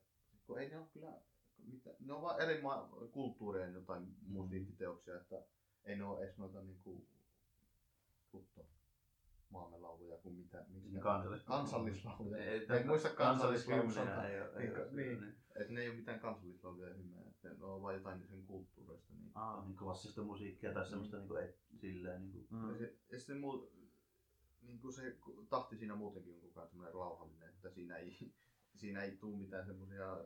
Kun 0.46 0.58
ei 0.58 0.68
ne 0.68 0.78
ole 0.78 0.86
kyllä, 0.92 1.20
mitä, 1.64 1.90
ne 2.00 2.12
on 2.12 2.22
vaan 2.22 2.40
eri 2.40 2.60
ma- 2.62 2.90
kulttuurien 3.12 3.72
jotain 3.74 4.16
musiikkiteoksia, 4.26 5.16
että 5.16 5.44
ei 5.84 5.96
ne 5.96 6.04
ole 6.04 6.24
edes 6.24 6.38
noita 6.38 6.62
niin 6.62 6.80
kuin 6.82 7.08
tutto 8.30 8.66
maamme 9.50 9.78
lauluja 9.78 10.16
kuin 10.16 10.34
mitä, 10.34 10.64
miksi 10.68 10.90
Niin 10.90 11.02
kansallis- 11.02 11.44
kansallislauluja. 11.44 12.44
Ei, 12.44 12.66
en 12.80 12.86
muista 12.86 13.08
kansallislauluja. 13.10 14.24
ei 14.28 14.40
ole- 14.40 14.88
Niin. 14.92 15.20
niin. 15.20 15.34
Että 15.60 15.72
ne 15.72 15.80
ei 15.80 15.88
ole 15.88 15.96
mitään 15.96 16.20
kansallislauluja 16.20 16.94
hymää, 16.94 17.22
että 17.28 17.48
ne 17.48 17.64
on 17.64 17.82
vain 17.82 17.96
jotain 17.96 18.26
sen 18.28 18.42
kulttuureista. 18.46 19.14
Niin. 19.14 19.30
Aa, 19.34 19.64
niin 19.64 19.76
klassista 19.76 20.22
musiikkia 20.22 20.72
tai 20.72 20.86
semmoista 20.86 21.16
Mm. 21.16 21.20
niinku, 21.20 21.34
ei, 21.34 21.54
silleen 21.76 22.20
niinku, 22.22 22.46
mm. 22.50 22.70
Ja, 22.70 22.78
se, 22.78 22.94
ja 23.12 23.18
sitten 23.18 23.40
muu, 23.40 23.72
niin 24.62 24.80
kuin 24.80 24.92
se 24.92 25.16
tahti 25.48 25.76
siinä 25.76 25.94
muutenkin 25.94 26.34
on 26.34 26.40
koko 26.40 26.60
ajan 26.60 26.68
semmoinen 26.68 26.94
rauhallinen, 26.94 27.48
että 27.48 27.70
siinä 27.70 27.96
ei, 27.96 28.18
siinä 28.76 29.02
ei 29.02 29.16
tule 29.16 29.38
mitään 29.38 29.66
semmoisia 29.66 30.24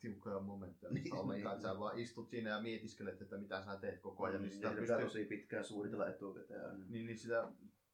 tiukkoja 0.00 0.40
momentteja 0.40 0.92
Niin, 0.92 1.04
niin, 1.04 1.14
ollenkaan, 1.14 1.34
niin. 1.54 1.66
että 1.66 1.68
sä 1.74 1.78
vaan 1.78 1.98
istut 1.98 2.28
siinä 2.30 2.50
ja 2.50 2.60
mietiskelet, 2.62 3.22
että 3.22 3.38
mitä 3.38 3.62
sä 3.64 3.76
teet 3.76 4.00
koko 4.00 4.24
ajan, 4.24 4.42
niin 4.42 4.52
sitä 4.52 4.68
sitä 4.68 4.80
pystyy, 4.80 4.96
pitää 4.96 5.06
tosi 5.06 5.24
pitkään 5.24 5.64
suunnitella 5.64 6.06
etukäteen 6.08 6.84
niin, 6.90 7.06
niin 7.06 7.18
sitä, 7.18 7.48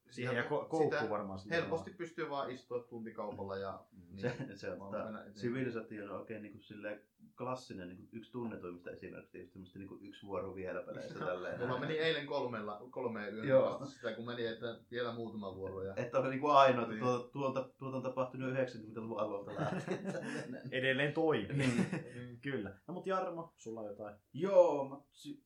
Siihen 0.09 0.35
ja 0.35 0.43
sitä, 0.43 0.55
ko- 0.55 0.65
koukkuu 0.67 0.91
sitä 0.91 1.09
varmaan 1.09 1.39
sille. 1.39 1.55
helposti 1.55 1.91
pystyy 1.91 2.29
vaan 2.29 2.51
istua 2.51 2.79
tuntikaupalla 2.83 3.57
ja 3.57 3.85
Mm. 4.13 4.17
Se, 4.19 4.35
se 4.55 4.71
on 4.71 4.95
eteenpäin. 4.95 5.33
Civilization 5.33 6.09
on 6.09 6.19
oikein 6.19 6.41
niinku 6.41 6.59
silleen 6.59 7.01
klassinen, 7.37 7.87
niinku 7.87 8.07
yksi 8.11 8.31
tunnetuimmista 8.31 8.91
esimerkiksi 8.91 9.31
tietysti 9.31 9.53
semmoista 9.53 9.79
niinku 9.79 9.97
yksi 10.01 10.25
vuoro 10.27 10.55
vielä 10.55 10.81
peleissä 10.81 11.19
tälleen. 11.19 11.59
Mulla 11.59 11.79
meni 11.79 11.97
eilen 11.97 12.25
kolmella, 12.27 12.81
kolmeen 12.91 13.35
yön 13.35 13.47
Joo. 13.47 13.79
vasta 13.79 13.85
sitä, 13.85 14.13
kun 14.13 14.25
meni, 14.25 14.45
että 14.45 14.79
vielä 14.91 15.13
muutama 15.13 15.55
vuoro. 15.55 15.83
Ja... 15.83 15.93
Että 15.95 16.19
on 16.19 16.29
niinku 16.29 16.47
ainoa, 16.49 16.81
että 16.83 16.93
Niin. 16.95 17.03
tuota, 17.05 17.29
tuolta, 17.31 17.69
tuolta 17.77 17.97
on 17.97 18.03
tapahtunut 18.03 18.53
90-luvun 18.53 19.19
alueelta 19.19 19.51
lähtien. 19.61 19.99
Edelleen 20.71 21.13
toimii. 21.13 21.53
niin. 21.53 22.39
Kyllä. 22.41 22.79
No 22.87 22.93
mutta 22.93 23.09
Jarmo, 23.09 23.53
sulla 23.57 23.81
on 23.81 23.87
jotain. 23.87 24.15
Joo, 24.33 24.89
mä 24.89 24.97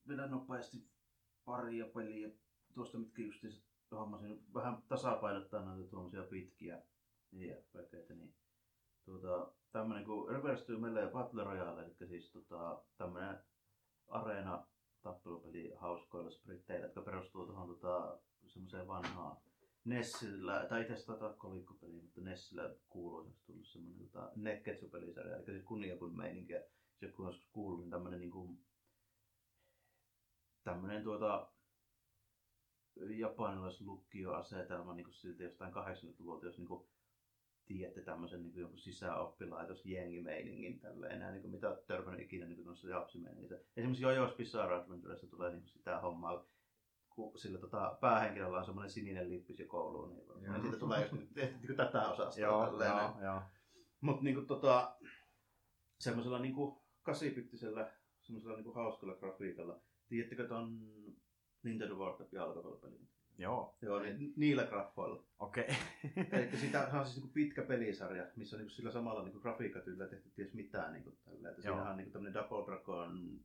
vedän 0.08 0.30
nopeasti 0.30 0.86
paria 1.44 1.86
peliä 1.94 2.28
tuosta, 2.74 2.98
mitkä 2.98 3.22
justiinsa 3.22 3.62
hommasin 3.96 4.44
vähän 4.54 4.82
tasapainottaa 4.88 5.64
noita 5.64 5.90
tuommoisia 5.90 6.22
pitkiä 6.22 6.82
JRPGtä, 7.32 8.14
niin 8.14 8.34
tuota, 9.04 9.52
tämmönen 9.72 10.04
kuin 10.04 10.28
Reverse 10.28 10.64
to 10.64 10.78
Melee 10.78 11.10
Battle 11.10 11.44
Royale, 11.44 11.84
eli 11.84 12.08
siis 12.08 12.32
tota, 12.32 12.82
tämmönen 12.96 13.38
areena 14.08 14.66
tappelupeli 15.02 15.72
hauskoilla 15.76 16.30
spritteillä, 16.30 16.86
jotka 16.86 17.02
perustuu 17.02 17.46
tuohon 17.46 17.68
tota, 17.68 18.18
semmoiseen 18.46 18.86
vanhaan 18.88 19.36
Nessillä, 19.84 20.66
tai 20.68 20.80
itse 20.80 20.92
asiassa 20.92 21.12
taitaa 21.12 21.32
kolikkopeli, 21.32 21.92
mutta 21.92 22.20
Nessillä 22.20 22.74
kuuluisaksi 22.88 23.46
tullut 23.46 23.66
semmoinen 23.66 24.08
tota, 24.08 24.30
Nekketsu-pelisarja, 24.36 25.36
eli 25.36 25.44
siis 25.44 25.64
kunniakun 25.64 26.16
meininki. 26.16 26.52
Ja 26.52 26.60
jos 27.00 27.10
joku 27.10 27.22
on 27.22 27.28
joskus 27.28 27.48
kuullut, 27.52 27.80
niin 27.80 27.90
tämmönen 27.90 28.20
niinku, 28.20 28.58
tämmönen 30.64 31.02
tuota, 31.02 31.52
japanilaislukioasetelma 33.00 34.94
niin 34.94 35.12
siltä 35.12 35.42
jostain 35.42 35.74
80-luvulta, 35.74 36.46
jos 36.46 36.58
niin 36.58 36.68
tiedätte 37.68 38.02
tämmöisen 38.02 38.42
niin 38.42 38.56
jonkun 38.56 38.78
sisäoppilaitos 38.78 39.86
jengimeiningin 39.86 40.80
tälleen 40.80 41.12
enää, 41.12 41.32
niin 41.32 41.50
mitä 41.50 41.68
olet 41.68 41.86
törmännyt 41.86 42.20
ikinä 42.20 42.46
niin 42.46 42.64
noissa 42.64 42.88
japsimeiningissä. 42.88 43.60
Esimerkiksi 43.76 44.04
Jojo's 44.04 44.36
Bizarre 44.36 44.74
Adventuressa 44.74 45.26
tulee 45.26 45.50
niin 45.50 45.68
sitä 45.68 46.00
hommaa, 46.00 46.46
kun 47.10 47.38
sillä 47.38 47.58
tota, 47.58 47.98
päähenkilöllä 48.00 48.58
on 48.58 48.64
semmoinen 48.64 48.90
sininen 48.90 49.30
lippis 49.30 49.58
ja 49.58 49.66
kouluun, 49.66 50.10
niin, 50.10 50.26
Joo. 50.26 50.52
niin 50.52 50.62
siitä 50.62 50.78
tulee 50.78 51.00
just 51.00 51.12
niin, 51.12 51.28
niin 51.36 51.76
tätä 51.76 52.08
osastoa. 52.08 52.46
Joo, 52.46 52.66
tälleen 52.66 52.90
joo, 52.90 53.22
joo. 53.22 53.42
Mutta 54.00 54.24
niinku 54.24 54.42
tota, 54.42 54.96
semmoisella 56.00 56.38
niinku 56.38 56.84
kasipittisellä, 57.02 57.92
semmoisella 58.20 58.56
niinku 58.56 58.72
hauskalla 58.72 59.14
grafiikalla. 59.14 59.80
Tiedättekö 60.08 60.48
ton 60.48 60.78
Nintendo 61.68 61.94
World 61.96 62.18
Cup 62.18 62.32
jalkapallopelin? 62.32 63.08
Joo, 63.38 63.76
Joo, 63.82 64.00
niin 64.00 64.32
niillä 64.36 64.64
graffoilla. 64.64 65.22
okei. 65.38 65.68
Eli 66.32 66.56
sitä 66.56 66.88
se 66.90 66.96
on 66.96 67.04
siis 67.04 67.16
niinku 67.16 67.30
pitkä 67.34 67.62
pelisarja, 67.62 68.26
missä 68.36 68.56
on 68.56 68.58
niinku 68.58 68.74
sillä 68.74 68.90
samalla 68.90 69.22
niinku 69.22 69.40
grafiikatyllä 69.40 70.06
tehty 70.06 70.30
ties 70.30 70.54
mitään 70.54 70.92
niinku 70.92 71.12
tällä. 71.24 71.48
Että 71.50 71.62
siinähän 71.62 71.90
on 71.90 71.96
niinku 71.96 72.12
tämmönen 72.12 72.34
Double 72.34 72.66
Dragon 72.66 73.40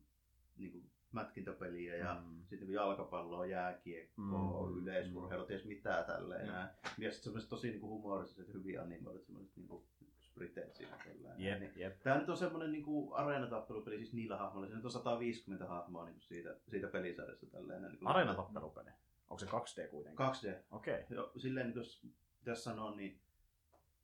niinku 0.58 0.84
mätkintäpeliä 1.12 1.96
ja 1.98 2.14
Mm. 2.14 2.40
sitten 2.40 2.60
niinku 2.60 2.74
jalkapalloa, 2.74 3.46
jääkiekkoa, 3.46 4.70
Mm. 4.70 4.78
yleisurheilu, 4.78 5.46
ties 5.46 5.66
mitään 5.66 6.06
tälleen 6.06 6.48
näin. 6.48 6.70
Ja 6.98 7.12
sitten 7.12 7.24
semmoiset 7.24 7.50
tosi 7.50 7.70
niinku 7.70 7.88
humoristiset, 7.88 8.54
hyvin 8.54 8.82
animoidut 8.82 9.26
semmoiset 9.26 9.56
niinku 9.56 9.86
spriteet 10.34 10.76
siinä 10.76 10.98
tällä. 10.98 11.34
Jep, 11.38 11.78
jep. 11.78 12.00
Tää 12.04 12.20
nyt 12.20 12.30
on 12.30 12.38
semmonen 12.38 12.72
niinku 12.72 13.14
areenatappelupeli 13.14 13.98
siis 13.98 14.14
niillä 14.14 14.38
hahmoilla. 14.38 14.68
Siinä 14.68 14.78
nyt 14.78 14.86
on 14.86 14.92
150 14.92 15.68
hahmoa 15.68 16.06
niinku 16.06 16.22
siitä, 16.22 16.56
siitä 16.70 16.88
pelisarjasta 16.88 17.46
tälleen. 17.46 17.82
Niinku 17.82 18.08
Areenatappelupeli. 18.08 18.90
Onko 19.30 19.38
se 19.38 19.46
2D 19.46 19.88
kuitenkin? 19.90 20.26
2D. 20.26 20.64
Okei. 20.72 21.06
Joo, 21.10 21.32
silleen 21.38 21.68
niin 21.68 21.78
jos 21.78 22.08
pitäisi 22.40 22.62
sanoa, 22.62 22.96
niin 22.96 23.22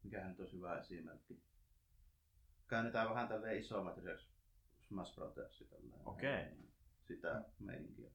mikähän 0.03 0.29
nyt 0.29 0.39
olisi 0.39 0.55
hyvä 0.57 0.79
esimerkki. 0.79 1.41
Käännetään 2.67 3.09
vähän 3.09 3.27
tälleen 3.27 3.59
isommat 3.59 3.97
esimerkiksi 3.97 4.29
Smash 4.87 5.15
Bros. 5.15 5.33
tälleen. 5.69 6.01
Okei. 6.05 6.45
Sitä 7.07 7.43
meininkiä. 7.59 8.11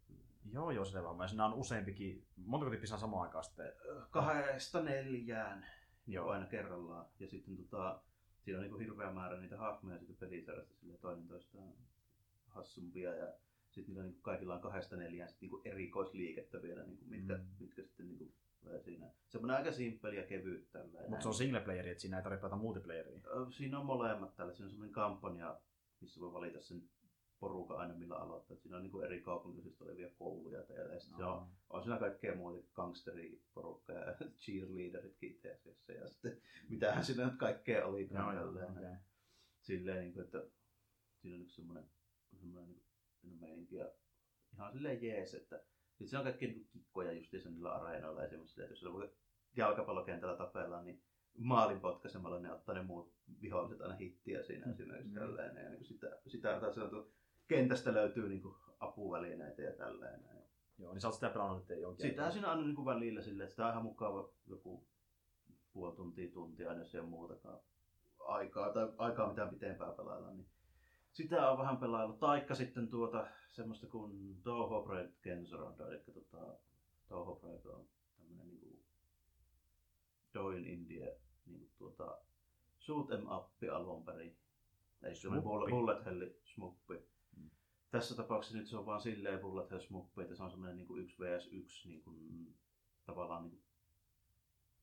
Joo, 0.52 0.70
joo, 0.70 0.84
selvä 0.84 1.08
homma. 1.08 1.24
Ja 1.24 1.28
siinä 1.28 1.44
on 1.44 1.54
useampikin, 1.54 2.26
montako 2.36 2.70
tyyppiä 2.70 2.88
saa 2.88 2.98
samaan 2.98 3.22
aikaan 3.22 3.44
sitten? 3.44 3.72
Kahdesta 4.10 4.82
neljään 4.82 5.60
niin 5.60 5.83
Joo. 6.06 6.28
aina 6.30 6.46
kerrallaan. 6.46 7.06
Ja 7.20 7.28
sitten 7.28 7.56
tota, 7.56 8.00
siinä 8.40 8.58
on 8.60 8.64
niin 8.64 8.78
hirveä 8.78 9.12
määrä 9.12 9.40
niitä 9.40 9.56
hahmoja 9.56 9.98
sitten 9.98 10.16
pelisarjasta, 10.16 10.74
sillä 10.74 10.96
toinen 10.96 11.28
toistaan 11.28 11.72
hassumpia. 12.48 13.14
Ja 13.14 13.32
sitten 13.70 13.94
niillä 13.94 14.08
niin 14.08 14.22
kaikilla 14.22 14.54
on 14.54 14.60
kahdesta 14.60 14.96
neljään 14.96 15.28
sit 15.30 15.40
niin 15.40 15.50
erikoisliikettä 15.64 16.62
vielä, 16.62 16.82
niin 16.82 16.98
kuin, 16.98 17.08
mitkä, 17.10 17.34
Mm. 17.36 17.44
mitkä 17.60 17.82
sitten 17.82 18.06
niin 18.08 18.18
kuin, 18.18 18.32
siinä. 18.84 19.06
Semmoinen 19.28 19.56
aika 19.56 19.72
simppeli 19.72 20.16
ja 20.16 20.22
kevyt 20.26 20.70
tällä. 20.72 21.00
Mutta 21.08 21.22
se 21.22 21.28
on 21.28 21.34
single 21.34 21.60
playeri, 21.60 21.90
että 21.90 22.00
siinä 22.02 22.16
ei 22.16 22.22
tarvitse 22.22 22.40
pelata 22.40 22.56
multiplayeria. 22.56 23.20
Siinä 23.50 23.78
on 23.78 23.86
molemmat 23.86 24.36
tällä. 24.36 24.52
Siinä 24.52 24.64
on 24.66 24.70
semmoinen 24.70 24.92
kampanja, 24.94 25.60
missä 26.00 26.20
voi 26.20 26.32
valita 26.32 26.60
sen 26.60 26.82
porukan 27.40 27.76
aina 27.78 27.94
millä 27.94 28.16
aloittaa. 28.16 28.56
Siinä 28.56 28.76
on 28.76 28.82
niin 28.82 28.90
kuin 28.92 29.04
eri 29.04 29.20
kaupungisista 29.20 29.84
olevia 29.84 30.10
kouluja 30.18 30.58
ja 30.58 31.00
sitten 31.00 31.18
se 31.18 31.24
on, 31.24 31.46
on 31.70 31.82
siinä 31.82 31.98
kaikkea 31.98 32.36
muuta, 32.36 32.68
gangsteriporukka 32.74 33.92
ja 33.92 34.16
cheerleaderitkin 34.40 35.30
itse 35.30 35.52
asiassa. 35.52 35.92
Ja 35.92 36.08
sitten 36.08 36.40
mitähän 36.68 37.04
siinä 37.04 37.24
nyt 37.26 37.36
kaikkea 37.38 37.86
oli. 37.86 38.08
Joo, 38.12 38.32
joo, 38.32 38.42
tälleen. 38.52 38.70
okei. 38.72 38.96
Silleen, 39.60 40.00
niin 40.00 40.12
kuin, 40.12 40.24
että 40.24 40.38
siinä 41.20 41.34
on 41.34 41.40
niin 41.40 41.50
semmoinen, 41.50 41.84
semmoinen 42.40 42.76
niin 43.22 43.40
meininki 43.40 43.76
ja 43.76 43.90
ihan 44.54 44.72
silleen 44.72 45.02
jees, 45.02 45.34
että 45.34 45.62
sitten 45.88 46.08
siinä 46.08 46.18
on 46.20 46.24
kaikkia 46.24 46.48
niin 46.48 46.68
kikkoja 46.72 47.12
justiinsa 47.12 47.50
niillä 47.50 47.74
areenoilla 47.74 48.22
ja 48.22 48.28
semmoisilla, 48.28 48.64
että 48.64 48.72
jos 48.72 48.80
siellä 48.80 48.94
voi 48.96 49.12
jalkapallokentällä 49.56 50.36
tapellaan, 50.36 50.84
niin 50.84 51.02
maalin 51.38 51.80
potkaisemalla 51.80 52.38
ne 52.40 52.52
ottaa 52.52 52.74
ne 52.74 52.82
muut 52.82 53.14
viholliset 53.40 53.80
aina 53.80 53.94
hittiä 53.94 54.42
siinä 54.42 54.72
esimerkiksi 54.72 55.08
Mm. 55.08 55.14
tällainen. 55.14 55.64
Ja 55.64 55.70
niin 55.70 55.78
kuin 55.78 55.88
sitä, 55.88 56.18
sitä 56.26 56.60
taas 56.60 56.74
sanottu, 56.74 57.12
kentästä 57.48 57.94
löytyy 57.94 58.28
niin 58.28 58.42
kuin 58.42 58.54
apuvälineitä 58.80 59.62
ja 59.62 59.72
tällainen. 59.72 60.44
Joo, 60.78 60.92
niin 60.92 61.00
sä 61.00 61.08
oot 61.08 61.14
sitä 61.14 61.30
pelannut 61.30 61.68
nyt 61.68 61.80
jonkin 61.80 62.06
Sitä 62.06 62.30
siinä 62.30 62.52
on 62.52 62.64
niin 62.64 62.74
kuin 62.74 62.86
välillä 62.86 63.22
silleen, 63.22 63.44
että 63.44 63.52
sitä 63.52 63.66
on 63.66 63.70
ihan 63.70 63.82
mukava 63.82 64.28
joku 64.46 64.86
puoli 65.72 65.96
tuntia, 65.96 66.32
tuntia 66.32 66.68
aina 66.68 66.80
jos 66.80 66.94
ei 66.94 67.00
ole 67.00 67.08
muutakaan 67.08 67.60
aikaa 68.18 68.72
tai 68.72 68.92
aikaa 68.98 69.28
mitään 69.28 69.48
pitempää 69.48 69.92
pelailla, 69.92 70.30
niin 70.30 70.46
sitä 71.12 71.50
on 71.50 71.58
vähän 71.58 71.76
pelaillut. 71.76 72.18
Taikka 72.18 72.54
sitten 72.54 72.88
tuota 72.88 73.26
semmoista 73.50 73.86
kuin 73.86 74.42
Toho 74.42 74.82
Project 74.82 75.22
Gensoronda, 75.22 75.88
eli 75.88 75.98
tota, 75.98 76.58
Toho 77.08 77.34
Project 77.34 77.66
on 77.66 77.88
tämmönen 78.16 78.46
niinku 78.46 78.82
Doin 80.34 80.64
India 80.64 81.06
niinku 81.46 81.70
tuota 81.78 82.18
shoot 82.80 83.10
em 83.10 83.26
up 83.26 83.50
alun 83.72 84.04
perin. 84.04 84.36
Ei 85.02 85.14
se 85.14 85.28
bullet 85.70 86.04
helli 86.04 86.40
smuppi. 86.44 87.13
Tässä 87.94 88.16
tapauksessa 88.16 88.58
nyt 88.58 88.66
se 88.66 88.76
on 88.76 88.86
vaan 88.86 89.00
silleen 89.00 89.40
bullet 89.40 89.70
hell 89.70 89.80
smuppi, 89.80 90.22
että 90.22 90.34
se 90.34 90.42
on 90.42 90.50
semmoinen 90.50 90.76
niinku 90.76 90.96
1 90.96 91.16
vs 91.18 91.48
1 91.52 91.88
niinku, 91.88 92.10
tavallaan 93.04 93.42
niinku 93.42 93.58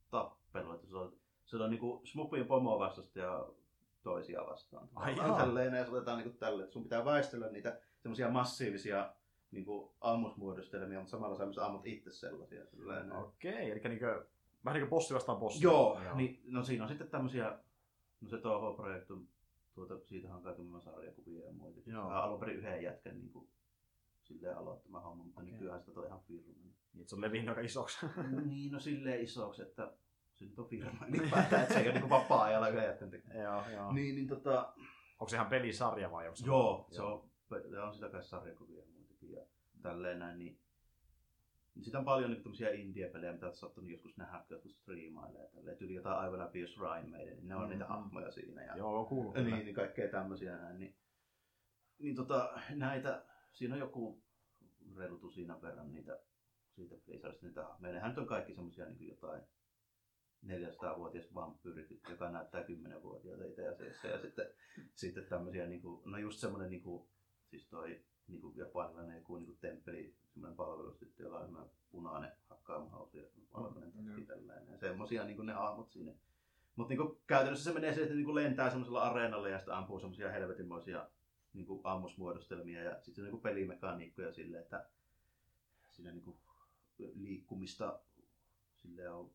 tappelu. 0.10 0.74
Että 0.74 0.88
se 0.88 0.96
on, 0.96 1.14
se 1.46 1.58
on 1.58 1.70
niinku 1.70 2.02
smuppien 2.06 2.46
pomoa 2.48 2.80
vastasta 2.80 3.20
ja 3.20 3.48
toisia 4.04 4.46
vastaan. 4.46 4.90
Ai 4.96 5.16
tälleen 5.16 5.74
ja 5.74 5.86
se 5.86 5.92
otetaan 5.92 6.18
niinku 6.18 6.38
tälle, 6.38 6.64
että 6.64 6.74
sun 6.74 6.84
pitää 6.84 7.06
väistellä 7.06 7.50
niitä 7.50 7.80
semmoisia 8.00 8.30
massiivisia 8.30 9.14
niinku 9.52 9.96
ammusmuodostelmia, 10.02 11.00
mutta 11.00 11.12
samalla 11.12 11.38
sä 11.38 11.46
myös 11.46 11.58
ammut 11.58 11.86
itse 11.86 12.12
sellaisia. 12.12 12.66
Okei, 13.12 13.72
eli 13.72 13.80
niinkö, 13.80 14.26
vähän 14.66 14.80
niin 14.80 14.88
kuin 14.88 14.90
bossi 14.90 15.14
vastaan 15.14 15.38
bossi. 15.38 15.64
Joo, 15.64 16.00
Niin, 16.14 16.42
no 16.46 16.64
siinä 16.64 16.84
on 16.84 16.90
sitten 16.90 17.10
tämmöisiä, 17.10 17.60
no 18.22 18.30
se 18.30 18.38
Toho-projekti, 18.38 19.14
tuota, 19.88 20.08
siitä 20.08 20.36
on 20.36 20.44
kaiken 20.44 20.66
maailman 20.66 20.82
sarjakuvia 20.82 21.46
ja 21.46 21.52
muita. 21.52 21.90
Joo. 21.90 22.02
Joo. 22.02 22.10
Alun 22.10 22.40
perin 22.40 22.58
yhden 22.58 22.84
jätkän 22.84 23.20
niin 23.20 23.32
kuin, 23.32 23.50
silleen 24.24 24.58
aloittama 24.58 25.00
homma, 25.00 25.24
mutta 25.24 25.42
okay. 25.42 25.52
nykyään 25.52 25.84
sitä 25.84 26.00
on 26.00 26.06
ihan 26.06 26.22
firma. 26.22 26.54
Niin, 26.94 27.08
se 27.08 27.16
on 27.16 27.22
levinnyt 27.22 27.50
aika 27.50 27.62
isoksi. 27.62 28.06
niin, 28.46 28.72
no 28.72 28.80
silleen 28.80 29.22
isoksi, 29.22 29.62
että 29.62 29.94
se 30.36 30.46
nyt 30.46 30.60
on 30.60 30.68
firma 30.68 31.06
ylipäätään, 31.10 31.62
että 31.62 31.74
se 31.74 31.80
ei 31.80 31.90
ole 31.90 32.00
niin 32.00 32.10
vapaa-ajalla 32.10 32.68
yhden 32.68 32.84
jätkän 32.84 33.10
tekemä. 33.10 33.34
joo, 33.34 33.70
joo. 33.70 33.92
Niin, 33.92 34.16
niin 34.16 34.28
tota, 34.28 34.74
Onko 35.20 35.30
se 35.30 35.36
ihan 35.36 35.50
pelisarja 35.50 36.12
vai 36.12 36.28
onko 36.28 36.36
se? 36.36 36.46
joo, 36.46 36.88
se 36.92 37.02
on, 37.02 37.30
se 37.70 37.80
on 37.80 37.94
sitä 37.94 38.10
kai 38.10 38.24
sarjakuvia 38.24 38.80
ja 38.80 38.86
muitakin 38.94 39.32
ja 39.32 39.42
tälleen 39.82 40.20
näin, 40.20 40.40
niin 40.40 40.52
niin 40.52 40.61
sitä 41.82 42.00
on 42.00 42.06
paljon 42.06 42.32
niin 42.32 42.42
tämmöisiä 42.44 42.70
indie-pelejä, 42.70 43.34
mitä 43.34 43.46
olet 43.46 43.56
sattunut 43.58 43.92
joskus 43.92 44.18
nähdä, 44.18 44.40
kun 44.40 44.56
jotkut 44.56 44.72
striimailee 44.72 45.48
tälleen. 45.48 45.78
Tyyli 45.78 45.94
jotain 45.94 46.18
aivan 46.20 46.40
läpi 46.40 46.60
jos 46.62 46.78
Ryan 46.80 47.10
Maiden, 47.10 47.36
niin 47.38 47.48
ne 47.48 47.56
on 47.56 47.70
niitä 47.70 47.84
Mhm. 47.84 47.94
hahmoja 47.94 48.32
siinä. 48.32 48.64
Ja, 48.64 48.78
Joo, 48.78 49.00
on 49.00 49.06
kuullut. 49.06 49.36
niin, 49.36 49.50
niin 49.66 49.76
kaikkea 49.76 50.12
tämmöisiä 50.12 50.58
näin. 50.58 50.80
Niin, 50.80 50.96
niin 52.00 52.16
tota, 52.16 52.60
näitä, 52.76 53.26
siinä 53.54 53.74
on 53.76 53.80
joku 53.80 54.24
reilu 54.98 55.18
tusina 55.20 55.62
verran 55.62 55.94
niitä 55.94 56.20
siitä 56.76 56.96
Blizzardista 57.06 57.46
niitä 57.46 57.64
hahmoja. 57.64 57.94
Nehän 57.94 58.10
nyt 58.10 58.18
on 58.18 58.28
kaikki 58.28 58.54
semmoisia 58.54 58.86
niin 58.86 59.08
jotain 59.08 59.42
400-vuotias 60.46 61.34
vampyyrit, 61.34 61.88
joka 62.10 62.32
näyttää 62.32 62.64
10-vuotiaalta 62.64 63.46
itse 63.46 63.68
asiassa. 63.68 64.08
Ja 64.08 64.22
sitten, 64.22 64.46
sitten 64.96 65.26
tämmöisiä, 65.26 65.66
niin 65.68 65.82
kuin, 65.82 66.12
no 66.12 66.18
just 66.18 66.40
semmoinen, 66.40 66.70
niin 66.70 66.82
kuin, 66.84 67.10
siis 67.50 67.70
toi 67.70 68.04
niin 68.32 68.42
kuin 68.42 68.58
japanilainen 68.58 69.16
joku 69.16 69.36
niin 69.36 69.46
kuin 69.46 69.58
temppeli, 69.62 70.16
semmoinen 70.34 70.58
palvelustyttö, 70.58 71.24
jolla 71.24 71.40
on 71.40 71.46
semmoinen 71.46 71.72
punainen 71.92 72.32
hakkaamahausi 72.50 73.18
ja 73.18 73.24
valkoinen 73.54 73.92
Mm, 73.96 74.06
takki 74.06 74.26
tällainen. 74.26 74.72
Ja 74.72 74.78
semmoisia 74.78 75.24
niin 75.24 75.36
kuin 75.36 75.46
ne 75.46 75.54
hahmot 75.54 75.92
siinä. 75.92 76.12
Mutta 76.76 76.94
niin 76.94 77.18
käytännössä 77.28 77.64
se 77.64 77.74
menee 77.74 77.94
se, 77.94 78.02
että 78.02 78.16
niin 78.16 78.36
lentää 78.36 78.70
semmoisella 78.70 79.04
areenalla 79.04 79.50
ja 79.50 79.58
sitten 79.58 79.74
ampuu 79.74 80.00
semmoisia 80.00 80.32
helvetinmoisia 80.32 81.10
niin 81.54 81.66
kuin 81.66 81.82
ammusmuodostelmia 81.84 82.84
ja 82.84 83.02
sitten 83.02 83.24
niin 83.24 83.32
kuin 83.32 83.42
pelimekaniikkoja 83.42 84.32
silleen, 84.32 84.64
että 84.64 84.90
siinä 85.90 86.12
niin 86.12 86.24
kuin 86.24 86.38
liikkumista 87.16 88.00
sille 88.76 89.10
on 89.10 89.32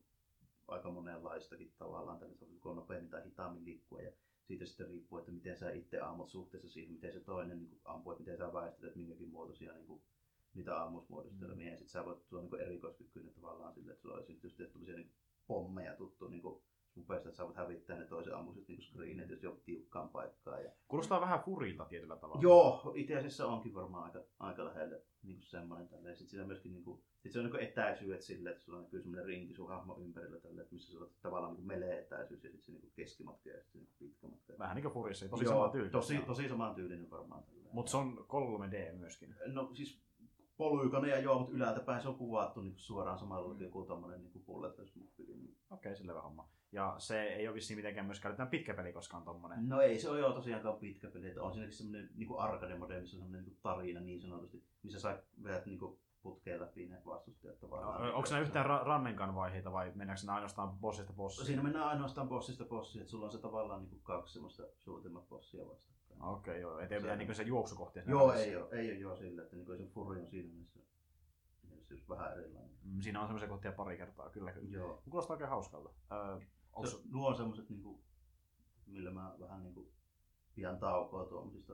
aika 0.67 0.91
monenlaistakin 0.91 1.73
tavallaan, 1.77 2.19
tällä 2.19 2.35
on 2.65 2.75
nopeammin 2.75 3.09
tai 3.09 3.25
hitaammin 3.25 3.65
liikkua 3.65 4.01
ja 4.01 4.11
siitä 4.47 4.65
sitten 4.65 4.87
riippuu, 4.87 5.19
että 5.19 5.31
miten 5.31 5.57
sä 5.57 5.71
itse 5.71 5.99
ammut 5.99 6.29
suhteessa 6.29 6.69
siihen, 6.69 6.91
miten 6.91 7.13
se 7.13 7.19
toinen 7.19 7.59
niin 7.59 7.81
ampuu, 7.85 8.11
että 8.11 8.23
miten 8.23 8.37
sä 8.37 8.53
väistät, 8.53 8.83
että 8.83 8.99
minkäkin 8.99 9.29
muotoisia 9.29 9.73
niin 9.73 9.85
kuin, 9.85 10.01
niitä 10.53 10.83
ammusmuodostelmia. 10.83 11.65
Mm. 11.65 11.71
Ja 11.71 11.77
sitten 11.77 11.91
sä 11.91 12.05
voit, 12.05 12.23
sulla 12.23 12.43
on 12.43 12.49
niin 12.49 12.61
erikoiskykyinen 12.61 13.33
tavallaan 13.33 13.73
sille, 13.73 13.91
että 13.91 14.01
sulla 14.01 14.15
olisi 14.15 14.39
just 14.43 14.57
tämmöisiä 14.57 14.95
niin 14.95 15.11
pommeja 15.47 15.95
tuttu 15.95 16.27
niin 16.27 16.41
kuin 16.41 16.61
että 17.17 17.31
sä 17.31 17.45
voit 17.45 17.57
hävittää 17.57 17.97
ne 17.97 18.05
toisen 18.05 18.35
ammuiset 18.35 18.67
niin 18.67 18.81
screenit, 18.81 19.29
jos 19.29 19.43
joku 19.43 19.61
tiukkaan 19.65 20.09
paikkaan. 20.09 20.63
Ja... 20.63 20.71
Kuulostaa 20.87 21.21
vähän 21.21 21.39
furilta 21.39 21.85
tietyllä 21.85 22.15
tavalla. 22.15 22.41
Joo, 22.41 22.93
itse 22.95 23.17
asiassa 23.17 23.47
onkin 23.47 23.73
varmaan 23.73 24.03
aika, 24.03 24.23
aika 24.39 24.65
lähellä 24.65 24.99
niin 25.23 25.37
kuin 25.37 25.45
semmoinen 25.45 25.87
tälleen. 25.87 26.15
Sitten 26.15 26.29
siinä 26.29 26.43
on 26.43 26.47
myöskin 26.47 26.71
niin 26.71 26.83
kuin, 26.83 27.01
sit 27.19 27.31
se 27.31 27.39
on 27.39 27.45
niin 27.45 27.63
etäisyydet 27.63 28.21
silleen, 28.21 28.53
että 28.53 28.65
sulla 28.65 28.81
näkyy 28.81 29.01
semmoinen 29.01 29.25
rinki 29.25 29.53
sun 29.53 29.69
hahmo 29.69 29.97
ympärillä 29.99 30.39
tälle, 30.39 30.61
että 30.61 30.73
missä 30.73 30.91
sulla 30.91 31.05
on 31.05 31.11
tavallaan 31.21 31.53
niin 31.53 31.67
melee 31.67 31.99
etäisyys 31.99 32.43
ja 32.43 32.51
sitten 32.51 32.65
se 32.75 32.81
niin 32.81 32.91
keskimatka 32.95 33.49
ja 33.49 33.61
sitten 33.61 33.81
niin 33.81 33.89
pitkä 33.99 34.27
matka. 34.27 34.53
Vähän 34.59 34.75
niin 34.75 34.83
kuin 34.83 34.93
furissa, 34.93 35.29
tosi 35.29 35.43
Joo, 35.43 35.53
sama 35.53 35.69
tyyli. 35.69 35.89
Tosi, 35.89 36.17
tosi 36.17 36.49
saman 36.49 36.75
tyylinen 36.75 37.09
varmaan. 37.09 37.43
Mutta 37.71 37.89
se 37.89 37.97
on 37.97 38.25
3D 38.29 38.93
myöskin. 38.93 39.35
No 39.45 39.69
siis 39.73 40.01
polygoneja 40.57 41.15
ja 41.15 41.21
joo, 41.21 41.39
mutta 41.39 41.55
ylältä 41.55 41.79
päin 41.79 42.01
se 42.01 42.07
on 42.07 42.15
kuvattu 42.15 42.61
niin 42.61 42.73
suoraan 42.77 43.19
samalla 43.19 43.55
joku 43.59 43.83
tommonen 43.83 44.21
niin 44.21 44.31
kuin 44.31 44.45
bullet 44.45 44.75
smooth 44.75 45.11
Niin. 45.17 45.57
Okei, 45.71 45.91
okay, 45.91 45.95
selvä 45.95 46.21
homma. 46.21 46.49
Ja 46.71 46.95
se 46.97 47.23
ei 47.23 47.47
ole 47.47 47.55
vissiin 47.55 47.77
mitenkään 47.77 48.05
myöskään 48.05 48.35
nyt 48.39 48.49
pitkä 48.49 48.73
peli 48.73 48.93
koskaan 48.93 49.23
tommonen. 49.23 49.69
No 49.69 49.81
ei 49.81 49.99
se 49.99 50.09
ole 50.09 50.19
joo 50.19 50.31
tosiaankaan 50.33 50.77
pitkä 50.77 51.07
peli, 51.09 51.27
että 51.27 51.43
on 51.43 51.53
siinäkin 51.53 51.77
semmoinen 51.77 52.09
niin 52.15 52.27
kuin 52.27 52.39
arcade 52.39 52.77
mode, 52.77 52.99
missä 53.01 53.17
on 53.17 53.21
semmoinen 53.21 53.45
niin 53.45 53.59
tarina 53.61 53.99
niin 53.99 54.21
sanotusti, 54.21 54.63
missä 54.83 54.99
sä 54.99 55.23
vedät 55.43 55.65
niin 55.65 55.79
kuin 55.79 55.99
putkeen 56.21 56.61
läpi 56.61 56.85
ne 56.85 57.01
vastustajat 57.05 57.59
tavallaan. 57.59 58.01
No, 58.01 58.15
onko 58.15 58.29
ne 58.31 58.41
yhtään 58.41 58.65
ra- 58.65 58.85
rannenkaan 58.85 59.35
vaiheita 59.35 59.71
vai 59.71 59.91
mennäänkö 59.95 60.25
ne 60.25 60.31
ainoastaan 60.31 60.77
bossista 60.79 61.13
bossiin? 61.13 61.45
Siinä 61.45 61.63
mennään 61.63 61.87
ainoastaan 61.87 62.29
bossista 62.29 62.65
bossiin, 62.65 63.01
että 63.01 63.11
sulla 63.11 63.25
on 63.25 63.31
se 63.31 63.37
tavallaan 63.37 63.81
niin 63.81 63.89
kuin 63.89 64.01
kaksi 64.03 64.33
semmoista 64.33 64.63
suutimmat 64.77 65.29
bossia 65.29 65.67
vastakkain. 65.67 66.21
Okei, 66.21 66.51
okay, 66.51 66.61
joo. 66.61 66.79
Ettei 66.79 66.99
mitään 66.99 67.19
niin 67.19 67.35
se 67.35 67.43
juoksukohti. 67.43 67.99
siinä 67.99 68.11
Joo, 68.11 68.33
ei 68.33 68.55
ole, 68.55 68.67
ei 68.71 68.91
ole 68.91 68.99
joo 68.99 69.15
sillä, 69.15 69.43
että 69.43 69.55
niin 69.55 69.77
se 69.77 69.85
furi 69.85 70.19
on 70.19 70.27
siinä 70.27 70.49
mielessä 70.49 70.79
just 71.89 72.09
vähän 72.09 72.31
erilainen. 72.31 72.71
Mm, 72.83 73.01
Siinä 73.01 73.21
on 73.21 73.27
semmoisia 73.27 73.49
kohtia 73.49 73.71
pari 73.71 73.97
kertaa, 73.97 74.29
kyllä 74.29 74.51
kyllä. 74.51 74.77
Joo. 74.77 75.01
Kuulostaa 75.09 75.33
oikein 75.33 75.49
hauskalta. 75.49 75.89
Öö, 76.11 76.39
onks... 76.77 76.91
Se, 76.91 76.97
nuo 77.11 77.27
on 77.27 77.35
semmoset, 77.35 77.69
niinku, 77.69 78.03
millä 78.85 79.11
mä 79.11 79.35
vähän 79.39 79.63
niinku 79.63 79.91
pian 80.55 80.79
taukoa 80.79 81.25
tuommoisista 81.25 81.73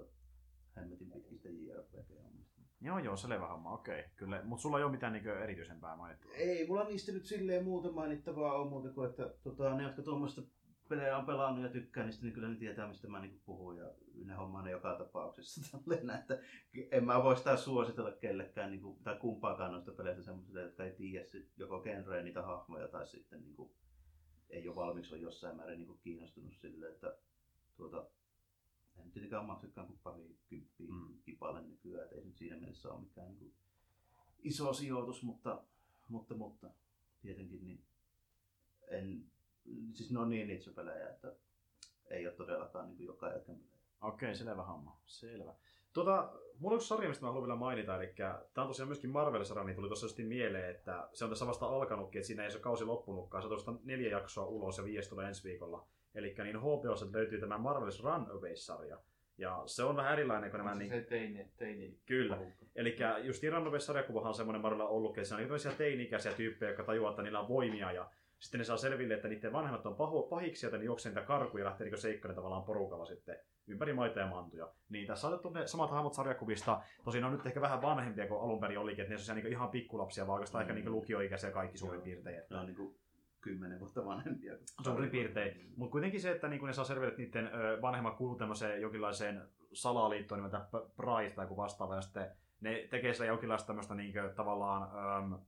hemmetin 0.76 1.12
pitkistä 1.12 1.50
JRPG-hommista. 1.50 2.62
Joo, 2.82 3.00
joo, 3.00 3.16
selvä 3.16 3.48
homma, 3.48 3.74
okei. 3.74 4.00
Okay. 4.00 4.12
Kyllä, 4.16 4.44
mutta 4.44 4.62
sulla 4.62 4.78
ei 4.78 4.84
ole 4.84 4.92
mitään 4.92 5.14
niin 5.14 5.28
erityisempää 5.28 5.96
mainittua. 5.96 6.32
Ei, 6.36 6.68
mulla 6.68 6.84
niistä 6.84 7.12
nyt 7.12 7.26
silleen 7.26 7.64
muuta 7.64 7.92
mainittavaa 7.92 8.54
on 8.54 8.70
muuta 8.70 8.90
kuin, 8.90 9.10
että 9.10 9.34
tota, 9.44 9.76
ne, 9.76 9.84
jotka 9.84 10.02
tuommoista 10.02 10.42
pelejä 10.90 11.18
on 11.18 11.26
pelannut 11.26 11.64
ja 11.64 11.70
tykkää 11.70 12.06
niistä, 12.06 12.26
niin 12.26 12.34
kyllä 12.34 12.48
ne 12.48 12.56
tietää, 12.56 12.88
mistä 12.88 13.08
mä 13.08 13.22
niinku 13.22 13.42
puhun 13.46 13.78
ja 13.78 13.92
ne 14.26 14.34
hommaa 14.34 14.62
ne 14.62 14.72
joka 14.72 14.98
tapauksessa. 14.98 15.62
Tälleen, 15.78 16.10
että 16.10 16.40
en 16.92 17.06
mä 17.06 17.24
voi 17.24 17.38
sitä 17.38 17.58
suositella 17.58 18.12
kellekään 18.12 18.72
niinku, 18.72 19.00
tai 19.04 19.18
kumpaakaan 19.18 19.72
noista 19.72 19.92
peleistä 19.92 20.24
semmoisille, 20.24 20.62
jotka 20.62 20.84
ei 20.84 20.92
tiedä 20.92 21.26
sit 21.26 21.52
joko 21.58 21.80
genreä 21.82 22.24
niitä 22.24 22.42
hahmoja 22.42 22.88
tai 22.88 23.08
sitten 23.08 23.42
niinku, 23.42 23.76
ei 24.54 24.68
ole 24.68 24.76
valmiiksi 24.76 25.14
on 25.14 25.22
jossain 25.22 25.56
määrin 25.56 25.78
niinku 25.78 25.94
kiinnostunut 25.94 26.54
sille, 26.62 26.88
että 26.88 27.18
tuota, 27.78 28.06
en 28.98 29.12
tietenkään 29.12 29.46
maksakaan 29.46 29.88
kuin 29.88 30.00
pari 30.04 30.36
kymppiä 30.50 30.88
Mm. 30.90 31.18
kipalle 31.26 31.62
nykyään, 31.62 32.04
että 32.04 32.16
ei 32.16 32.24
nyt 32.26 32.38
siinä 32.38 32.58
mielessä 32.58 32.92
ole 32.92 33.02
mikään 33.02 33.28
niinku 33.28 33.54
iso 34.44 34.74
sijoitus, 34.74 35.24
mutta, 35.24 35.64
mutta, 36.08 36.36
mutta 36.36 36.70
tietenkin 37.22 37.64
niin 37.64 37.84
en, 38.88 39.26
siis 39.94 40.12
ne 40.12 40.20
on 40.20 40.30
niin 40.30 40.48
niitä 40.48 40.72
pelejä, 40.72 41.10
että 41.10 41.36
ei 42.10 42.28
ole 42.28 42.36
todellakaan 42.36 42.86
niin 42.88 42.98
kuin 42.98 43.08
joka 43.08 43.30
pelejä. 43.30 43.78
Okei, 44.02 44.36
selvä 44.36 44.64
homma. 44.64 45.00
Selvä. 45.06 45.56
Tuota, 45.94 46.34
mulla 46.60 46.74
on 46.74 46.76
yksi 46.76 46.88
sarja, 46.88 47.10
mistä 47.10 47.26
mä 47.26 47.28
haluan 47.28 47.48
vielä 47.48 47.60
mainita, 47.60 47.96
eli 47.96 48.14
tämä 48.18 48.40
on 48.58 48.68
tosiaan 48.68 48.88
myöskin 48.88 49.10
Marvel-sarja, 49.10 49.64
niin 49.64 49.76
tuli 49.76 49.88
tuossa 49.88 50.06
just 50.06 50.18
mieleen, 50.18 50.70
että 50.70 51.08
se 51.14 51.24
on 51.24 51.30
tässä 51.30 51.48
vasta 51.48 51.66
alkanutkin, 51.66 52.20
että 52.20 52.28
siinä 52.28 52.44
ei 52.44 52.52
se 52.52 52.60
kausi 52.60 52.86
loppunutkaan. 52.86 53.44
Se 53.44 53.70
on 53.70 53.80
neljä 53.84 54.10
jaksoa 54.10 54.46
ulos 54.46 54.78
ja 54.78 54.84
viisi 54.84 55.10
tulee 55.10 55.28
ensi 55.28 55.44
viikolla. 55.50 55.88
Eli 56.16 56.36
niin 56.44 56.60
HBOssa 56.60 57.06
löytyy 57.14 57.40
tämä 57.40 57.58
Marvel's 57.58 58.04
Runaways-sarja. 58.04 58.98
Ja 59.38 59.64
se 59.66 59.84
on 59.84 59.96
vähän 59.96 60.14
erilainen 60.14 60.52
kuin 60.52 60.58
nämä... 60.58 60.74
Se 60.74 60.80
Niin... 60.80 60.92
se 60.92 61.02
teini, 61.02 61.52
teini 61.58 62.00
Kyllä. 62.06 62.38
Eli 62.76 62.96
just 63.24 63.44
Runaways-sarjakuvahan 63.44 64.28
on 64.28 64.36
semmoinen 64.36 64.62
Marvelilla 64.62 64.90
ollutkin, 64.90 65.22
että 65.22 65.28
siinä 65.28 65.42
on 65.42 65.48
tämmöisiä 65.48 65.72
teini-ikäisiä 65.72 66.34
tyyppejä, 66.34 66.70
jotka 66.70 66.84
tajuaa, 66.84 67.10
että 67.10 67.22
niillä 67.22 67.40
on 67.40 67.48
voimia 67.48 67.92
ja 67.92 68.10
sitten 68.44 68.60
ne 68.60 68.64
saa 68.66 68.78
selville, 68.78 69.14
että 69.14 69.28
niiden 69.28 69.54
vanhemmat 69.54 69.86
on 69.86 69.96
paho, 69.96 70.24
pahiksi, 70.24 70.66
joten 70.66 70.80
ne 70.80 70.86
juoksee 70.86 71.10
niitä 71.12 71.26
karkuja 71.28 71.64
ja 71.64 71.70
lähtee 71.70 71.90
niin 71.90 71.98
seikkailemaan 71.98 72.36
tavallaan 72.36 72.64
porukalla 72.64 73.06
sitten 73.06 73.38
ympäri 73.68 73.94
maita 73.94 74.20
ja 74.20 74.28
mantuja. 74.28 74.68
Niin 74.90 75.08
tässä 75.08 75.28
on 75.28 75.34
otettu 75.34 75.50
ne 75.50 75.68
samat 75.68 75.92
hahmot 75.92 76.14
sarjakuvista. 76.14 76.82
Tosin 77.04 77.24
on 77.24 77.32
nyt 77.32 77.46
ehkä 77.46 77.62
vähän 77.62 77.82
vanhempia 77.82 78.28
kuin 78.28 78.42
alun 78.42 78.60
perin 78.60 78.80
olikin, 78.80 79.02
että 79.14 79.16
ne 79.16 79.32
on 79.32 79.36
niin 79.38 79.48
ihan 79.54 79.70
pikkulapsia, 79.70 80.28
vaan 80.28 80.34
oikeastaan 80.36 80.64
Mm. 80.66 80.70
ehkä 80.70 80.74
niin 80.84 80.92
lukioikäisiä 80.92 81.52
kaikki 81.52 81.78
suurin 81.78 82.02
piirtein. 82.02 82.36
Ne 82.36 82.42
Että 82.42 82.60
on 82.60 82.66
niin 82.66 82.76
kuin 82.76 82.96
kymmenen 83.42 83.80
vuotta 83.80 84.06
vanhempia. 84.06 84.54
suurin 84.84 85.10
piirtein. 85.10 85.74
Mutta 85.76 85.92
kuitenkin 85.92 86.22
se, 86.22 86.32
että 86.32 86.48
niin 86.48 86.66
ne 86.66 86.74
saa 86.74 86.86
selville, 86.86 87.08
että 87.08 87.22
niiden 87.22 87.50
vanhemmat 87.82 88.16
kuuluu 88.16 88.36
tämmöiseen 88.36 88.82
jonkinlaiseen 88.82 89.42
salaliittoon 89.74 90.40
nimeltä 90.44 90.66
Pride 90.96 91.32
tai 91.36 91.46
joku 91.46 91.58
vastaava, 91.58 91.96
ja 91.96 92.02
sitten 92.02 92.32
ne 92.62 92.88
tekee 92.90 93.14
sillä 93.14 93.26
jonkinlaista 93.26 93.68
tämmöistä 93.68 93.96
niin 93.96 94.14
tavallaan 94.36 94.82
öm, 95.24 95.40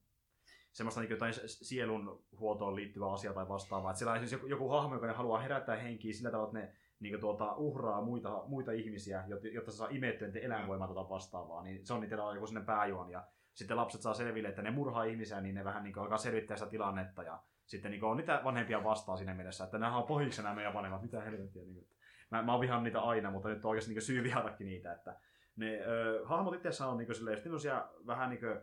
semmoista 0.76 1.02
niin 1.02 1.10
jotain 1.10 1.34
sielun 1.48 2.26
huoltoon 2.40 2.76
liittyvää 2.76 3.12
asiaa 3.12 3.34
tai 3.34 3.48
vastaavaa. 3.48 3.92
Että 3.92 3.98
siellä 3.98 4.12
on 4.12 4.16
esimerkiksi 4.16 4.36
joku, 4.36 4.48
joku 4.48 4.70
hahmo, 4.70 4.96
joka 4.96 5.08
ne 5.08 5.14
haluaa 5.14 5.40
herättää 5.40 5.76
henkiä 5.76 6.14
sillä 6.14 6.32
tavalla, 6.32 6.50
että 6.50 6.60
ne 6.60 6.76
niin 7.00 7.20
tuota, 7.20 7.56
uhraa 7.56 8.02
muita, 8.02 8.44
muita 8.48 8.72
ihmisiä, 8.72 9.24
jotta, 9.28 9.48
jotta 9.48 9.72
se 9.72 9.78
saa 9.78 9.88
imettyä 9.92 10.28
niiden 10.28 10.44
eläinvoimaa 10.44 10.88
tuota 10.88 11.10
vastaavaa. 11.10 11.64
Niin 11.64 11.86
se 11.86 11.94
on 11.94 12.02
niitä 12.02 12.16
joku 12.16 12.48
sinne 12.48 12.62
pääjuon. 12.62 13.10
Ja 13.10 13.28
sitten 13.54 13.78
lapset 13.78 14.02
saa 14.02 14.14
selville, 14.14 14.50
että 14.50 14.62
ne 14.62 14.72
murhaa 14.72 15.04
ihmisiä, 15.04 15.42
niin 15.42 15.56
ne 15.56 15.64
vähän 15.64 15.84
niin 15.84 16.00
alkaa 16.00 16.18
selvittää 16.18 16.58
sitä 16.58 16.70
tilannetta. 16.70 17.24
Ja 17.24 17.40
sitten 17.66 17.92
niin 17.92 18.04
on 18.04 18.18
niitä 18.18 18.42
vanhempia 18.44 18.84
vastaan 18.84 19.18
siinä 19.18 19.34
mielessä, 19.34 19.64
että 19.64 19.78
nämä 19.78 19.98
on 19.98 20.04
pohjiksi 20.04 20.42
nämä 20.44 20.56
meidän 20.56 20.74
vanhemmat, 20.74 21.02
mitä 21.02 21.22
helvettiä. 21.22 21.64
Niin, 21.64 21.78
että 21.78 21.96
mä, 22.32 22.42
mä 22.42 22.54
oon 22.54 22.84
niitä 22.84 23.02
aina, 23.02 23.32
mutta 23.32 23.50
nyt 23.50 23.66
on 23.66 23.70
oikeasti 23.70 23.94
niin 23.94 24.02
syy 24.02 24.24
vihatakin 24.24 24.68
niitä. 24.68 24.94
Että 24.94 25.20
ne 25.56 25.80
ö, 25.80 26.22
hahmot 26.26 26.54
itse 26.54 26.84
on 26.84 26.98
niin 26.98 27.16
silleen, 27.16 27.42
vähän 28.08 28.30
niin 28.30 28.40
kuin, 28.40 28.62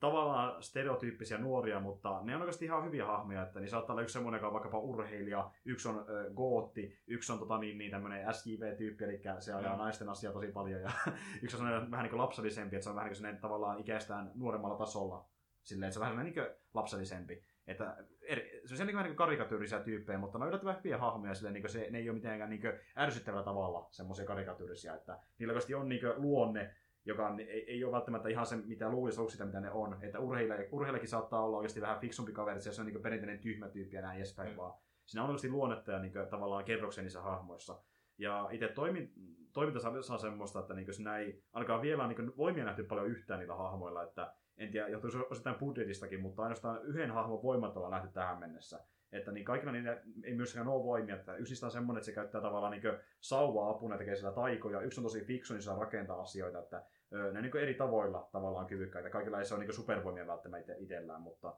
tavallaan 0.00 0.62
stereotyyppisiä 0.62 1.38
nuoria, 1.38 1.80
mutta 1.80 2.20
ne 2.22 2.34
on 2.34 2.40
oikeasti 2.40 2.64
ihan 2.64 2.84
hyviä 2.84 3.06
hahmoja, 3.06 3.42
että 3.42 3.60
niin 3.60 3.70
saattaa 3.70 3.94
olla 3.94 4.02
yksi 4.02 4.12
semmoinen, 4.12 4.38
joka 4.38 4.46
on 4.46 4.52
vaikkapa 4.52 4.78
urheilija, 4.78 5.50
yksi 5.64 5.88
on 5.88 6.04
ö, 6.08 6.30
gootti, 6.34 6.98
yksi 7.06 7.32
on 7.32 7.38
tota, 7.38 7.58
niin, 7.58 7.78
niin 7.78 7.90
tämmöinen 7.90 8.34
SJV-tyyppi, 8.34 9.04
eli 9.04 9.20
se 9.38 9.54
ajaa 9.54 9.76
Mm. 9.76 9.78
naisten 9.78 10.08
asiaa 10.08 10.32
tosi 10.32 10.48
paljon, 10.52 10.80
ja 10.80 10.90
yksi 11.42 11.56
on 11.56 11.62
semmoinen 11.62 11.90
vähän 11.90 12.04
niin 12.04 12.10
kuin 12.10 12.20
lapsellisempi, 12.20 12.76
että 12.76 12.84
se 12.84 12.90
on 12.90 12.96
vähän 12.96 13.12
niin 13.12 13.22
kuin 13.22 13.40
tavallaan 13.40 13.80
ikäistään 13.80 14.30
nuoremmalla 14.34 14.78
tasolla, 14.78 15.28
silleen, 15.62 15.88
että 15.88 15.94
se 15.94 16.00
on 16.00 16.10
vähän 16.10 16.24
niin 16.24 16.34
kuin 16.34 16.46
lapsellisempi. 16.74 17.44
Että 17.66 17.96
eri, 18.22 18.60
se 18.64 18.82
on 18.82 18.86
niin 18.86 18.96
kuin 18.96 19.16
karikatyyrisiä 19.16 19.80
tyyppejä, 19.80 20.18
mutta 20.18 20.38
ne 20.38 20.42
on 20.44 20.48
yllättävän 20.48 20.76
hyviä 20.76 20.98
hahmoja, 20.98 21.34
silleen, 21.34 21.54
niin 21.54 21.68
se, 21.68 21.86
ne 21.90 21.98
ei 21.98 22.10
ole 22.10 22.16
mitenkään 22.16 22.50
niin 22.50 22.62
ärsyttävällä 22.98 23.44
tavalla 23.44 23.88
semmoisia 23.90 24.26
karikatyyrisiä, 24.26 24.94
että 24.94 25.18
niillä 25.38 25.54
on 25.78 25.88
niin 25.88 26.00
luonne, 26.16 26.74
joka 27.08 27.26
on, 27.26 27.40
ei, 27.40 27.70
ei 27.70 27.84
ole 27.84 27.92
välttämättä 27.92 28.28
ihan 28.28 28.46
se, 28.46 28.56
mitä 28.56 28.90
luulisi 28.90 29.20
olla 29.20 29.30
sitä, 29.30 29.44
mitä 29.44 29.60
ne 29.60 29.70
on. 29.70 29.96
Että 30.02 30.20
urheilija, 30.20 30.68
urheilijakin 30.72 31.08
saattaa 31.08 31.44
olla 31.44 31.56
oikeasti 31.56 31.80
vähän 31.80 32.00
fiksumpi 32.00 32.32
kaveri, 32.32 32.60
se 32.60 32.80
on 32.80 32.86
niin 32.86 33.02
perinteinen 33.02 33.38
tyhmä 33.38 33.68
tyyppi 33.68 33.96
ja 33.96 34.02
näin 34.02 34.16
edespäin, 34.16 34.50
Mm. 34.50 34.56
vaan 34.56 34.74
siinä 35.06 35.22
on 35.22 35.28
oikeasti 35.28 35.50
luonnetta 35.50 35.92
ja 35.92 35.98
niin 35.98 36.12
kuin, 36.12 36.28
tavallaan 36.28 36.64
kerroksia 36.64 37.02
niissä 37.02 37.20
hahmoissa. 37.20 37.80
Ja 38.18 38.48
itse 38.52 38.68
toimi, 38.68 39.12
toiminta 39.52 40.02
saa, 40.02 40.18
semmoista, 40.18 40.60
että 40.60 40.74
niin 40.74 40.94
siinä 40.94 41.18
ei 41.18 41.42
ainakaan 41.52 41.82
vielä 41.82 42.08
niin 42.08 42.36
voimia 42.36 42.64
nähty 42.64 42.84
paljon 42.84 43.06
yhtään 43.06 43.40
niillä 43.40 43.54
hahmoilla, 43.54 44.02
että 44.02 44.34
en 44.56 44.70
tiedä, 44.70 44.88
johtuu 44.88 45.10
se 45.10 45.18
osittain 45.30 45.56
budjetistakin, 45.56 46.20
mutta 46.20 46.42
ainoastaan 46.42 46.82
yhden 46.82 47.10
hahmon 47.10 47.42
voimat 47.42 47.76
ollaan 47.76 47.92
nähty 47.92 48.08
tähän 48.08 48.38
mennessä. 48.38 48.80
Että 49.12 49.32
niin 49.32 49.44
kaikilla 49.44 49.72
niillä 49.72 50.00
ei 50.24 50.34
myöskään 50.34 50.68
ole 50.68 50.84
voimia, 50.84 51.16
että 51.16 51.36
yksistä 51.36 51.66
on 51.66 51.72
semmoinen, 51.72 51.98
että 51.98 52.06
se 52.06 52.12
käyttää 52.12 52.40
tavallaan 52.40 52.70
niin 52.72 52.82
sauvaa 53.20 53.70
apuna 53.70 53.94
ja 53.94 53.98
tekee 53.98 54.16
sillä 54.16 54.32
taikoja. 54.32 54.80
Yksi 54.80 55.00
on 55.00 55.04
tosi 55.04 55.24
fiksu, 55.24 55.54
niin 55.54 55.62
saa 55.62 55.78
rakentaa 55.78 56.20
asioita, 56.20 56.58
että 56.58 56.84
ne 57.10 57.38
on 57.38 57.42
niin 57.42 57.56
eri 57.56 57.74
tavoilla 57.74 58.28
tavallaan 58.32 58.66
kyvykkäitä. 58.66 59.10
Kaikilla 59.10 59.38
ei 59.38 59.44
se 59.44 59.54
ole 59.54 59.64
niin 59.64 59.74
supervoimia 59.74 60.26
välttämättä 60.26 60.74
itsellään, 60.78 61.22
mutta 61.22 61.56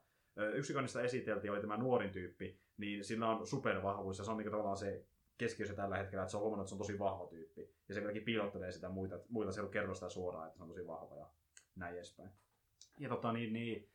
yksi, 0.55 0.73
joka 0.73 0.81
niistä 0.81 1.03
esiteltiin, 1.03 1.53
oli 1.53 1.61
tämä 1.61 1.77
nuorin 1.77 2.11
tyyppi, 2.11 2.61
niin 2.77 3.05
sillä 3.05 3.29
on 3.29 3.47
supervahvuus 3.47 4.19
ja 4.19 4.25
se 4.25 4.31
on 4.31 4.37
niin 4.37 4.51
tavallaan 4.51 4.77
se 4.77 5.05
keskiössä 5.39 5.75
tällä 5.75 5.97
hetkellä, 5.97 6.23
että 6.23 6.31
se 6.31 6.37
on 6.37 6.43
huomannut, 6.43 6.65
että 6.65 6.69
se 6.69 6.75
on 6.75 6.79
tosi 6.79 6.99
vahva 6.99 7.27
tyyppi. 7.27 7.75
Ja 7.89 7.95
se 7.95 8.01
vieläkin 8.01 8.23
piilottelee 8.23 8.73
sitä 8.73 8.89
muita, 8.89 9.19
muita 9.29 9.53
se 9.53 9.61
ei 9.61 9.69
kerro 9.69 9.95
sitä 9.95 10.09
suoraan, 10.09 10.47
että 10.47 10.57
se 10.57 10.63
on 10.63 10.69
tosi 10.69 10.87
vahva 10.87 11.17
ja 11.17 11.27
näin 11.77 11.95
edespäin. 11.95 12.31
Ja 12.99 13.09
tota, 13.09 13.33
niin, 13.33 13.53
niin, 13.53 13.91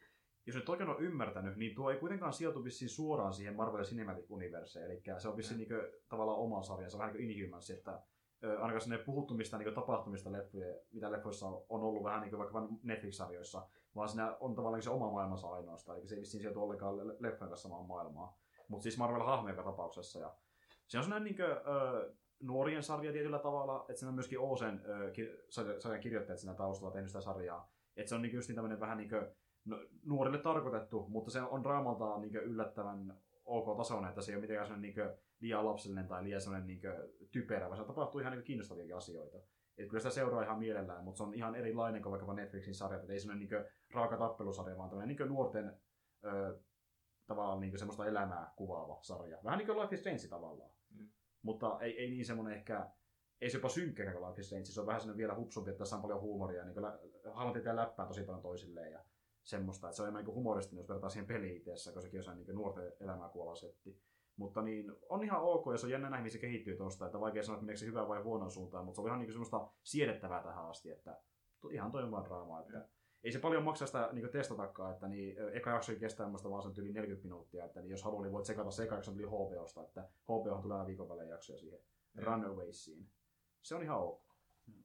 jos 0.46 0.56
nyt 0.56 0.70
oikein 0.70 0.90
on 0.90 1.04
ymmärtänyt, 1.04 1.56
niin 1.56 1.76
tuo 1.76 1.92
ei 1.92 1.98
kuitenkaan 1.98 2.34
sijoitu 2.34 2.64
vissiin 2.64 2.90
suoraan 2.90 3.34
siihen 3.34 3.56
Marvel 3.56 3.84
Cinematic 3.84 4.32
Universeen, 4.32 4.86
eli 4.86 5.04
se 5.18 5.28
on 5.28 5.38
vissiin 5.38 5.58
niin 5.58 5.68
kuin, 5.68 5.82
tavallaan 6.10 6.40
oma 6.40 6.64
sarja, 6.64 6.90
se 6.90 6.96
on 6.96 7.00
vähän 7.00 7.14
niin 7.14 7.28
kuin 7.28 7.38
Inhumans, 7.38 7.70
että 7.70 8.02
ainakaan 8.50 8.82
sinne 8.82 8.98
puhuttumista 8.98 9.58
niin 9.58 9.74
tapahtumista, 9.74 10.32
leffoja, 10.32 10.76
mitä 10.92 11.12
leffoissa 11.12 11.48
on, 11.48 11.82
ollut 11.84 12.04
vähän 12.04 12.22
niin 12.22 12.30
kuin 12.30 12.40
vaikka 12.40 12.68
Netflix-sarjoissa, 12.84 13.68
vaan 13.96 14.10
siinä 14.10 14.38
on 14.40 14.56
tavallaan 14.56 14.82
se 14.82 14.90
oma 14.90 15.12
maailmansa 15.12 15.52
ainoastaan, 15.52 15.98
eli 15.98 16.08
se 16.08 16.16
ei 16.16 16.22
vissiin 16.22 16.42
sijoitu 16.42 16.64
ollenkaan 16.64 17.08
le- 17.08 17.16
leffojen 17.20 17.50
kanssa 17.50 17.70
samaan 17.70 17.86
maailmaan. 17.86 18.34
Mutta 18.68 18.84
siis 18.84 18.98
Marvel-hahmo 18.98 19.50
joka 19.50 19.64
tapauksessa. 19.64 20.20
Ja 20.20 20.34
se 20.88 20.98
on 20.98 21.04
sellainen 21.04 21.24
niin 21.24 21.36
kuin, 21.36 21.52
ö, 21.52 22.14
nuorien 22.40 22.84
sarja 22.84 23.12
tietyllä 23.12 23.40
tavalla, 23.40 23.86
että 23.90 24.00
siinä 24.00 24.10
on 24.10 24.16
myöskin 24.16 24.40
Oosen 24.40 24.82
ö, 24.86 25.12
sarjan 25.80 26.02
kirjoittajat 26.02 26.40
siinä 26.40 26.54
taustalla 26.54 26.94
tehnyt 26.94 27.10
sitä 27.10 27.22
sarjaa. 27.22 27.72
Että 27.98 28.10
se 28.10 28.16
on 28.16 28.22
niin 28.22 28.36
just 28.36 28.48
niin 28.48 28.56
tämmöinen 28.56 28.80
vähän 28.80 28.98
niin 28.98 29.10
kuin, 29.10 29.28
no, 29.66 29.80
nuorille 30.06 30.38
tarkoitettu, 30.38 31.06
mutta 31.10 31.32
se 31.32 31.42
on 31.42 31.64
draamaltaan 31.64 32.22
niin 32.22 32.36
yllättävän 32.36 33.18
ok-tasoinen, 33.46 34.10
että 34.10 34.22
se 34.22 34.32
ei 34.32 34.36
ole 34.36 34.42
mitenkään 34.42 34.68
sellainen 34.68 34.96
niin 34.96 35.10
liian 35.40 35.66
lapsellinen 35.66 36.08
tai 36.08 36.24
liian 36.24 36.42
sellainen 36.42 36.68
niin 36.68 36.82
typerä, 37.32 37.70
vaan 37.70 37.78
se 37.78 37.84
tapahtuu 37.84 38.22
ihan 38.22 38.34
niin 38.34 38.44
kiinnostaviakin 38.44 38.96
asioita. 38.96 39.38
Et 39.78 39.88
kyllä 39.88 40.00
sitä 40.00 40.14
seuraa 40.14 40.44
ihan 40.44 40.60
mielellään, 40.60 41.04
mutta 41.04 41.18
se 41.18 41.24
on 41.24 41.34
ihan 41.34 41.56
erilainen 41.56 42.02
kuin 42.02 42.12
vaikkapa 42.12 42.34
Netflixin 42.34 42.76
sarjat, 42.76 43.02
että 43.02 43.14
ei 43.14 43.20
sellainen 43.20 43.50
niin 43.50 43.66
raaka 43.94 44.18
tappelusarja, 44.18 44.78
vaan 44.78 44.90
tämmöinen 44.90 45.18
niin 45.18 45.30
nuorten 45.30 45.80
ö, 46.26 46.60
tavallaan 47.28 47.60
niin 47.60 47.80
semmoista 47.80 48.06
elämää 48.06 48.54
kuvaava 48.56 49.00
sarja. 49.02 49.38
Vähän 49.44 49.58
niin 49.58 49.68
kuin 49.68 49.80
Life 49.80 49.96
is 49.96 50.00
Strange 50.00 50.28
tavallaan. 50.30 50.72
Mm. 50.90 51.10
Mutta 51.42 51.80
ei, 51.82 52.00
ei 52.00 52.10
niin 52.10 52.26
semmoinen 52.26 52.58
ehkä, 52.58 52.90
ei 53.42 53.50
se 53.50 53.58
jopa 53.58 53.70
synkkä 53.70 54.12
kuin 54.12 54.30
Life 54.30 54.42
is 54.42 54.48
Strange, 54.48 54.66
se 54.66 54.82
on 54.82 54.88
vähän 54.88 55.02
semmoinen 55.02 55.18
vielä 55.18 55.36
hupsumpi, 55.36 55.70
että 55.70 55.80
tässä 55.80 55.96
on 55.96 56.02
paljon 56.02 56.22
huumoria, 56.22 56.66
niin 56.66 56.76
hahmot 57.34 57.66
ja 57.66 57.76
läppää 57.76 58.08
tosi 58.08 58.24
paljon 58.24 58.42
toisilleen 58.42 58.92
ja 58.92 59.04
semmoista, 59.44 59.88
että 59.88 59.96
se 59.96 60.02
on 60.02 60.08
enemmän 60.08 60.26
niin 60.26 60.36
humoristinen, 60.36 60.82
jos 60.82 60.90
vertaa 60.90 61.10
siihen 61.10 61.28
peliin 61.28 61.58
itsessä, 61.58 61.92
kun 61.92 62.02
sekin 62.02 62.30
on 62.30 62.38
niin 62.38 62.56
nuorten 62.56 62.94
elämää 63.00 63.30
kuvaava 63.30 63.56
setti. 63.56 64.02
Mutta 64.38 64.62
niin, 64.62 64.92
on 65.10 65.24
ihan 65.24 65.42
ok, 65.42 65.66
ja 65.72 65.78
se 65.78 65.86
on 65.86 65.92
jännä 65.92 66.10
nähdä, 66.10 66.30
se 66.30 66.38
kehittyy 66.38 66.78
tuosta, 66.78 67.06
että 67.06 67.20
vaikea 67.20 67.44
sanoa, 67.44 67.56
että 67.56 67.66
meneekö 67.66 67.80
se 67.80 67.86
hyvään 67.86 68.08
vai 68.08 68.22
huonoon 68.22 68.52
suuntaan, 68.52 68.86
mutta 68.86 68.96
se 68.96 69.02
on 69.02 69.08
ihan 69.08 69.20
niin 69.20 69.32
semmoista 69.32 69.68
siedettävää 69.84 70.44
tähän 70.44 70.66
asti, 70.66 70.92
että 70.92 71.22
ihan 71.72 71.92
toimivaa 71.92 72.26
draamaa, 72.26 72.62
että 72.62 72.88
ei 73.24 73.32
se 73.32 73.40
paljon 73.40 73.64
maksa 73.64 73.86
sitä 73.86 74.10
niin 74.12 74.30
testatakaan, 74.30 74.94
että 74.94 75.08
niin, 75.08 75.36
eka 75.54 75.70
jakso 75.70 75.92
kestää 76.00 76.28
muista 76.28 76.50
vaan 76.50 76.64
sen 76.64 76.74
yli 76.78 76.94
40 76.94 77.28
minuuttia, 77.28 77.66
että 77.66 77.82
niin 77.82 77.92
jos 77.92 78.04
haluaa, 78.04 78.24
niin 78.24 78.34
voit 78.34 78.46
sekata 78.46 78.72
se 78.72 78.84
eka 78.84 78.96
jakson 78.96 79.16
yli 79.16 79.28
HBOsta, 79.28 79.84
että 79.84 80.10
HBOhan 80.24 80.62
tulee 80.62 80.86
viikon 80.86 81.10
välein 81.10 81.30
jaksoja 81.30 81.60
siihen 81.60 81.80
Mm. 82.16 82.24
Runawaysiin. 82.24 83.10
Se 83.62 83.76
on 83.76 83.84
ihan 83.84 84.00
ok. 84.00 84.25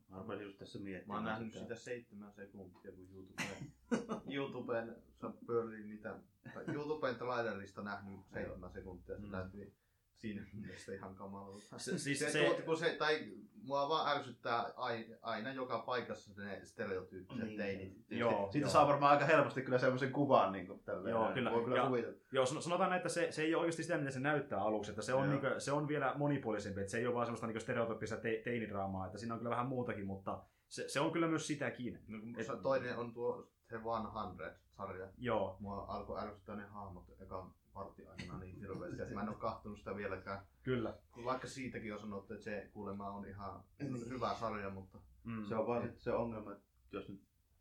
Mä 0.08 0.18
rupesin 0.18 0.44
just 0.44 0.58
tässä 0.58 0.78
miettimään. 0.78 1.22
Mä 1.22 1.30
oon 1.30 1.38
nähnyt 1.38 1.52
sitä 1.52 1.74
seitsemän 1.74 2.32
sekuntia, 2.32 2.92
kun 2.92 3.08
YouTubeen, 3.12 3.72
YouTubeen 4.36 4.96
se 5.20 5.26
pyörii 5.46 5.84
niitä, 5.84 6.18
YouTubeen 6.74 7.16
trailerista 7.16 7.82
nähnyt 7.82 8.20
seitsemän 8.32 8.72
sekuntia, 8.72 9.16
se 9.16 9.26
Mm. 9.26 9.30
näytti 9.32 9.74
siinä 10.20 10.46
mielessä 10.52 10.94
ihan 10.94 11.14
kamalalta. 11.14 11.78
Se, 11.78 11.98
siis 11.98 12.18
Se, 12.18 12.30
se, 12.30 12.32
se, 12.56 12.62
kun 12.62 12.76
se, 12.76 12.96
tai 12.98 13.32
mua 13.62 13.88
vaan 13.88 14.16
ärsyttää 14.16 14.72
aina, 14.76 15.16
aina 15.22 15.52
joka 15.52 15.78
paikassa 15.78 16.42
ne 16.42 16.60
stereotyyppiset 16.64 17.44
Niin. 17.46 17.56
teinit. 17.56 18.04
Joo, 18.10 18.48
Siitä 18.52 18.64
joo. 18.66 18.72
saa 18.72 18.86
varmaan 18.86 19.12
aika 19.12 19.24
helposti 19.24 19.62
kyllä 19.62 19.78
semmoisen 19.78 20.12
kuvan 20.12 20.52
niin 20.52 20.66
kuin 20.66 20.82
tälleen. 20.84 21.10
Joo, 21.12 21.32
kyllä. 21.34 21.50
Voi 21.52 21.64
kyllä 21.64 21.76
Ja- 21.76 21.86
kuvitella. 21.86 22.16
Joo, 22.32 22.46
san- 22.46 22.62
sanotaan 22.62 22.92
että 22.92 23.08
se, 23.08 23.32
se 23.32 23.42
ei 23.42 23.54
ole 23.54 23.60
oikeasti 23.60 23.82
sitä, 23.82 23.98
mitä 23.98 24.10
se 24.10 24.20
näyttää 24.20 24.60
aluksi, 24.62 24.90
että 24.90 25.02
se 25.02 25.14
on, 25.14 25.24
Joo. 25.24 25.40
niinku, 25.40 25.60
se 25.60 25.72
on 25.72 25.88
vielä 25.88 26.14
monipuolisempi, 26.16 26.80
että 26.80 26.90
se 26.90 26.98
ei 26.98 27.06
ole 27.06 27.14
vaan 27.14 27.26
semmoista 27.26 27.46
niinku 27.46 27.60
stereotyyppistä 27.60 28.16
te, 28.16 28.40
teinidraamaa, 28.44 29.06
että 29.06 29.18
siinä 29.18 29.34
on 29.34 29.40
kyllä 29.40 29.50
vähän 29.50 29.66
muutakin, 29.66 30.06
mutta 30.06 30.42
se, 30.68 30.88
se 30.88 31.00
on 31.00 31.12
kyllä 31.12 31.26
myös 31.28 31.46
sitäkin. 31.46 31.98
No, 32.08 32.18
Et- 32.38 32.62
toinen 32.62 32.96
on 32.96 33.12
tuo 33.12 33.50
The 33.68 33.76
100-sarja. 33.78 35.08
Joo, 35.18 35.56
Mua 35.60 35.84
alkoi 35.88 36.20
ärsyttää 36.20 36.56
ne 36.56 36.64
hahmot 36.64 37.04
ekan 37.20 37.54
vartin 37.74 38.10
aikana 38.10 38.38
niin 38.38 38.56
hirveästi, 38.60 39.02
että 39.02 39.14
mä 39.14 39.22
en 39.22 39.28
ole 39.28 39.36
kahtonut 39.36 39.78
sitä 39.78 39.96
vieläkään. 39.96 40.40
kyllä. 40.62 40.94
Vaikka 41.24 41.46
siitäkin 41.48 41.94
on 41.94 42.00
sanottu, 42.00 42.32
että 42.34 42.44
se 42.44 42.70
kuulemma 42.72 43.10
on 43.10 43.26
ihan 43.28 43.62
hyvä 44.08 44.34
sarja, 44.34 44.70
mutta 44.70 44.98
Mm. 45.24 45.44
Se 45.44 45.54
on 45.56 45.66
vaan 45.66 45.82
sit 45.82 45.98
se 45.98 46.12
ongelma, 46.12 46.52
että 46.52 46.64
jos 46.92 47.08
nyt 47.08 47.20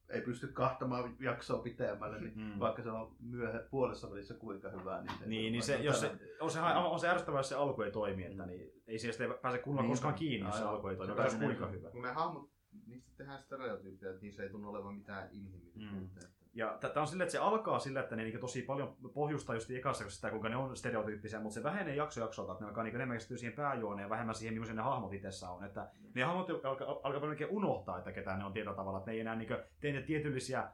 ei 0.10 0.22
pysty 0.22 0.48
kahtamaan 0.48 1.16
jaksoa 1.20 1.62
pitemmälle, 1.62 2.22
niin 2.22 2.34
Mm. 2.36 2.60
vaikka 2.60 2.82
se 2.82 2.92
on 2.92 3.16
myöhä, 3.20 3.60
puolessa 3.72 4.12
välissä 4.12 4.34
kuinka 4.34 4.70
hyvä, 4.70 5.02
niin 5.02 5.18
se, 5.20 5.26
Niin, 5.28 5.52
niin 5.52 5.64
se, 5.64 5.76
jos 5.82 6.00
se, 6.00 6.12
on, 6.42 6.52
se, 6.52 6.60
on 6.62 7.00
se 7.00 7.10
ärsyttävää, 7.10 7.40
jos 7.40 7.50
se 7.50 7.56
alku 7.56 7.82
ei 7.82 7.92
toimi, 7.92 8.26
että 8.26 8.46
niin, 8.46 8.72
ei 8.88 9.00
siihen 9.00 9.14
sitten 9.14 9.34
pääse 9.42 9.58
kunnolla 9.58 9.82
Niin, 9.84 9.92
koskaan 9.92 10.14
kiinni, 10.14 10.48
jos 10.48 10.58
se 10.58 10.64
alku 10.64 10.88
ei 10.88 10.96
toimi, 10.98 11.14
Se 11.30 11.38
menee- 11.38 11.48
kuinka 11.56 11.68
hyvä. 11.68 11.90
Kun 11.90 12.02
ne 12.02 12.12
hahmot, 12.12 12.50
niistä 12.88 13.12
tehdään 13.18 13.40
stereotyyppejä, 13.40 14.10
että 14.12 14.22
niissä 14.22 14.44
ei 14.44 14.50
tunnu 14.50 14.70
olevan 14.70 14.96
mitään 14.96 15.30
inhimillisyyttä. 15.32 15.96
Mm. 15.96 16.28
Ja 16.54 16.78
tämä 16.82 17.02
on 17.02 17.08
silleen, 17.08 17.26
että 17.26 17.32
se 17.32 17.38
alkaa 17.38 17.80
sillä, 17.80 18.00
että 18.00 18.16
ne 18.16 18.24
niinku 18.24 18.40
tosi 18.40 18.62
paljon 18.62 18.96
pohjustaa 19.14 19.56
just 19.56 19.72
ekassa 19.72 20.10
sitä, 20.10 20.30
kuinka 20.30 20.50
ne 20.50 20.56
on 20.56 20.78
stereotyyppisiä, 20.78 21.40
mutta 21.40 21.54
se 21.54 21.64
vähenee 21.64 21.96
jakso 21.96 22.22
jaksolta, 22.22 22.52
että 22.52 22.64
ne 22.64 22.68
alkaa 22.68 22.84
niinku 22.84 22.98
enemmän 22.98 23.16
keskittyä 23.16 23.38
siihen 23.38 23.56
pääjuoneen 23.56 24.06
ja 24.06 24.10
vähemmän 24.10 24.36
siihen, 24.36 24.54
millaisia 24.54 24.76
ne 24.76 24.82
hahmot 24.82 25.14
itsessä 25.14 25.50
on. 25.50 25.64
Että 25.64 25.92
ne 26.16 26.24
hahmot 26.24 26.50
alkaa, 26.66 26.88
alkaa 27.04 27.30
unohtaa, 27.50 27.98
että 27.98 28.12
ketä 28.12 28.38
ne 28.38 28.46
on 28.46 28.54
tietyllä 28.54 28.76
tavalla, 28.76 28.98
että 28.98 29.12
ne 29.12 29.16
ei 29.16 29.20
enää 29.20 29.36
niinku 29.36 29.54
tee 29.80 29.92
niitä 29.92 30.08
tietyllisiä 30.08 30.70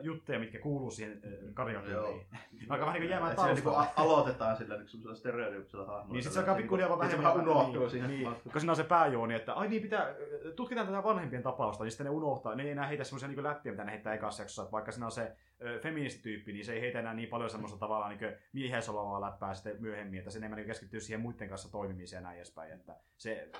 juttuja, 0.00 0.38
mitkä 0.38 0.58
kuuluu 0.58 0.90
siihen 0.90 1.20
ö, 1.24 1.52
karikatyyriin. 1.54 2.26
Alkaa 2.68 2.86
vähän 2.86 2.92
niinku 3.00 3.10
jäämään 3.10 3.32
Et 3.32 3.38
siellä 3.38 3.54
niinku 3.54 3.70
taustalle. 3.70 4.10
a- 4.10 4.12
aloitetaan 4.14 4.56
sillä 4.56 4.76
niin 4.76 4.88
semmoisella 4.88 5.14
stereotyyppisellä 5.16 5.86
hahmolla. 5.86 6.12
Niin 6.12 6.22
sit 6.22 6.32
se 6.32 6.38
alkaa 6.38 6.54
pikkuhiljaa 6.54 6.88
vaan 6.88 7.00
Sitten 7.00 7.22
vähemmän 7.24 7.44
se 7.44 7.48
vähän 7.48 7.58
unohtuu 7.58 7.80
niin, 7.80 7.90
siinä. 7.90 8.06
Niin, 8.08 8.42
koska 8.44 8.60
siinä 8.60 8.72
on 8.72 8.76
se 8.76 8.84
pääjuoni, 8.84 9.34
että 9.34 9.52
ai 9.54 9.68
niin 9.68 9.82
pitää, 9.82 10.14
tutkitaan 10.56 10.86
tätä 10.86 11.02
vanhempien 11.02 11.42
tapausta, 11.42 11.84
niin 11.84 11.90
sitten 11.90 12.04
ne 12.04 12.10
unohtaa. 12.10 12.54
Ne 12.54 12.62
ei 12.62 12.70
enää 12.70 12.86
heitä 12.86 13.04
semmoisia 13.04 13.28
niin 13.28 13.42
läppiä, 13.42 13.72
mitä 13.72 13.84
ne 13.84 13.92
heittää 13.92 14.14
ekassa 14.14 14.42
jaksossa. 14.42 14.62
Että 14.62 14.72
vaikka 14.72 14.92
siinä 14.92 15.06
on 15.06 15.12
se 15.12 15.36
feministityyppi, 15.82 16.52
niin 16.52 16.64
se 16.64 16.72
ei 16.72 16.80
heitä 16.80 16.98
enää 16.98 17.14
niin 17.14 17.28
paljon 17.28 17.50
semmoista 17.50 17.78
tavallaan 17.78 18.16
niin 18.18 18.34
miehessä 18.52 18.92
olevaa 18.92 19.20
läppää 19.20 19.54
sitten 19.54 19.76
myöhemmin, 19.82 20.18
että 20.18 20.30
se 20.30 20.38
enemmän 20.38 20.56
niin 20.56 20.66
keskittyy 20.66 21.00
siihen 21.00 21.20
muiden 21.20 21.48
kanssa 21.48 21.72
toimimiseen 21.72 22.20
ja 22.20 22.24
näin 22.24 22.36
edespäin. 22.36 22.72
Että 22.72 22.96
se 23.16 23.50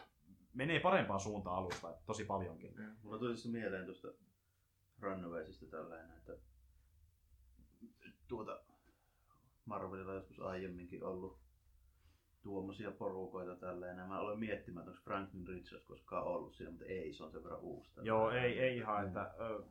menee 0.55 0.81
parempaan 0.81 1.21
suuntaan 1.21 1.57
alusta, 1.57 1.95
tosi 2.07 2.25
paljonkin. 2.25 2.75
Mulla 3.03 3.19
tuli 3.19 3.37
se 3.37 3.49
mieleen 3.49 3.85
tuosta 3.85 4.09
Runawaysista 5.01 5.67
tällainen, 5.67 6.17
että 6.17 6.33
tuota 8.29 8.61
Marvelilla 9.65 10.15
joskus 10.15 10.41
aiemminkin 10.41 11.05
ollut 11.05 11.39
tuommoisia 12.43 12.91
porukoita 12.91 13.57
tälleen. 13.57 13.97
Mä 14.09 14.21
olen 14.21 14.39
miettimään, 14.39 14.83
että 14.83 14.91
onko 14.91 15.03
Franklin 15.05 15.47
Richards 15.47 15.85
koskaan 15.85 16.25
ollut 16.25 16.55
siinä, 16.55 16.71
mutta 16.71 16.87
ei, 16.87 17.13
se 17.13 17.25
on 17.25 17.33
sen 17.33 17.45
verran 17.45 17.61
uusi. 17.61 17.91
tällainen. 17.95 18.07
Joo, 18.07 18.31
ei, 18.31 18.59
ei 18.59 18.77
ihan, 18.77 19.07
että... 19.07 19.35
Ö, 19.41 19.63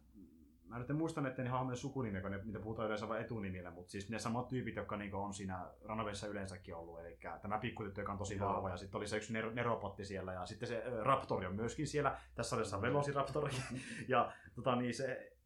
Mä 0.67 0.79
nyt 0.79 0.89
en 0.89 0.95
muista 0.95 1.21
näiden 1.21 1.47
hahmojen 1.47 1.77
sukunimiä, 1.77 2.21
kun 2.21 2.31
ne, 2.31 2.39
niitä 2.43 2.59
puhutaan 2.59 2.85
yleensä 2.85 3.09
vain 3.09 3.21
etunimillä, 3.21 3.71
mutta 3.71 3.91
siis 3.91 4.09
ne 4.09 4.19
samat 4.19 4.47
tyypit, 4.47 4.75
jotka 4.75 4.97
niinku 4.97 5.17
on 5.17 5.33
siinä 5.33 5.67
Runawaysissa 5.81 6.27
yleensäkin 6.27 6.75
ollut. 6.75 6.99
Eli 6.99 7.17
tämä 7.41 7.57
pikkutyttö, 7.57 8.01
joka 8.01 8.11
on 8.11 8.17
tosi 8.17 8.35
Joo. 8.35 8.49
vahva, 8.49 8.69
ja 8.69 8.77
sitten 8.77 8.97
oli 8.97 9.07
se 9.07 9.17
yksi 9.17 9.33
ner- 9.33 9.53
neropotti 9.53 10.05
siellä, 10.05 10.33
ja 10.33 10.45
sitten 10.45 10.69
se 10.69 10.83
Raptori 11.01 11.45
on 11.45 11.55
myöskin 11.55 11.87
siellä. 11.87 12.17
Tässä 12.35 12.49
sarjassa 12.49 12.75
on 12.75 12.81
Velociraptori. 12.81 13.51
ja 14.07 14.31
tota, 14.55 14.75
niin 14.75 14.93
se, 14.93 15.37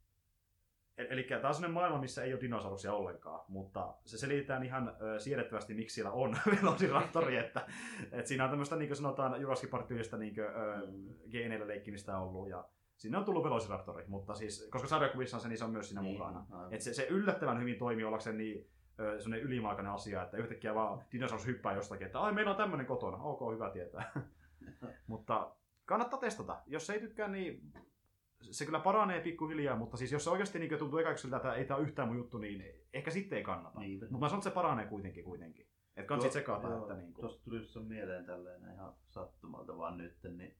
Eli 0.98 1.24
tämä 1.24 1.48
on 1.48 1.54
sellainen 1.54 1.74
maailma, 1.74 2.02
missä 2.02 2.24
ei 2.24 2.34
ole 2.34 2.42
dinosauruksia 2.42 2.94
ollenkaan, 2.94 3.42
mutta 3.48 3.96
se 4.06 4.18
selitetään 4.18 4.64
ihan 4.64 4.96
ö, 5.02 5.20
siedettävästi, 5.20 5.74
miksi 5.74 5.94
siellä 5.94 6.12
on 6.12 6.38
Velociraptori, 6.62 7.38
että, 7.38 7.66
että 8.12 8.28
siinä 8.28 8.44
on 8.44 8.50
tämmöistä, 8.50 8.76
niin 8.76 8.90
kuin 8.90 8.98
sanotaan, 8.98 9.42
Jurassic 9.42 9.70
Park-tyylistä 9.70 10.18
niin 10.18 10.36
kuin, 10.36 10.46
ö, 10.46 10.88
geeneillä 11.32 11.68
leikkimistä 11.68 12.18
ollut, 12.18 12.50
ja 12.50 12.66
sinne 13.02 13.18
on 13.18 13.26
tullut 13.26 13.44
Velociraptori, 13.44 14.04
mutta 14.08 14.34
siis, 14.36 14.68
koska 14.72 14.88
sarjakuvissa 14.88 15.38
on 15.38 15.42
se, 15.42 15.48
niin 15.48 15.58
se 15.58 15.66
on 15.66 15.72
myös 15.72 15.88
siinä 15.90 16.02
Niin, 16.02 16.14
mukana. 16.18 16.46
aivan. 16.52 16.74
Et 16.74 16.82
se, 16.82 16.94
se 16.94 17.08
yllättävän 17.08 17.60
hyvin 17.60 17.78
toimii 17.78 18.04
ollakseen 18.06 18.38
niin 18.38 18.70
ö, 19.00 19.22
sellainen 19.22 19.48
ylimalkainen 19.48 19.92
asia, 19.94 20.24
että 20.24 20.38
yhtäkkiä 20.38 20.76
vaan 20.76 21.04
dinosaurus 21.12 21.48
hyppää 21.48 21.74
jostakin, 21.74 22.06
että 22.06 22.20
ai 22.20 22.34
meillä 22.34 22.52
on 22.52 22.58
tämmöinen 22.58 22.86
kotona, 22.86 23.18
ok, 23.18 23.54
hyvä 23.54 23.70
tietää. 23.70 24.12
mutta 25.08 25.56
kannattaa 25.86 26.20
testata. 26.20 26.62
Jos 26.68 26.90
ei 26.90 27.00
tykkää, 27.00 27.28
niin 27.28 27.74
se 28.42 28.66
kyllä 28.66 28.80
paranee 28.80 29.22
pikkuhiljaa, 29.22 29.76
mutta 29.76 29.98
siis 29.98 30.12
jos 30.12 30.24
se 30.24 30.30
oikeasti 30.30 30.60
niin 30.60 30.80
tuntuu 30.80 31.00
ekaksi 31.00 31.22
siltä, 31.22 31.36
että 31.38 31.54
ei 31.54 31.66
tämä 31.66 31.78
ole 31.78 31.88
yhtään 31.88 32.08
mun 32.08 32.18
juttu, 32.18 32.38
niin 32.38 32.64
ehkä 32.94 33.12
sitten 33.12 33.38
ei 33.38 33.44
kannata. 33.44 33.80
Niin. 33.80 34.00
Mutta 34.00 34.18
mä 34.18 34.30
sanon, 34.30 34.40
että 34.40 34.50
se 34.50 34.54
paranee 34.54 34.88
kuitenkin 34.88 35.24
kuitenkin. 35.24 35.68
Että 35.96 36.16
Tuo- 36.16 36.30
tsekata, 36.30 36.68
joo, 36.68 36.82
että 36.82 36.94
niin 36.94 37.14
kuin... 37.14 37.22
Tuosta 37.22 37.44
tuli 37.44 37.88
mieleen 37.88 38.26
tälleen 38.26 38.74
ihan 38.74 38.94
sattumalta 39.10 39.78
vaan 39.78 39.98
nyt, 39.98 40.18
niin 40.24 40.56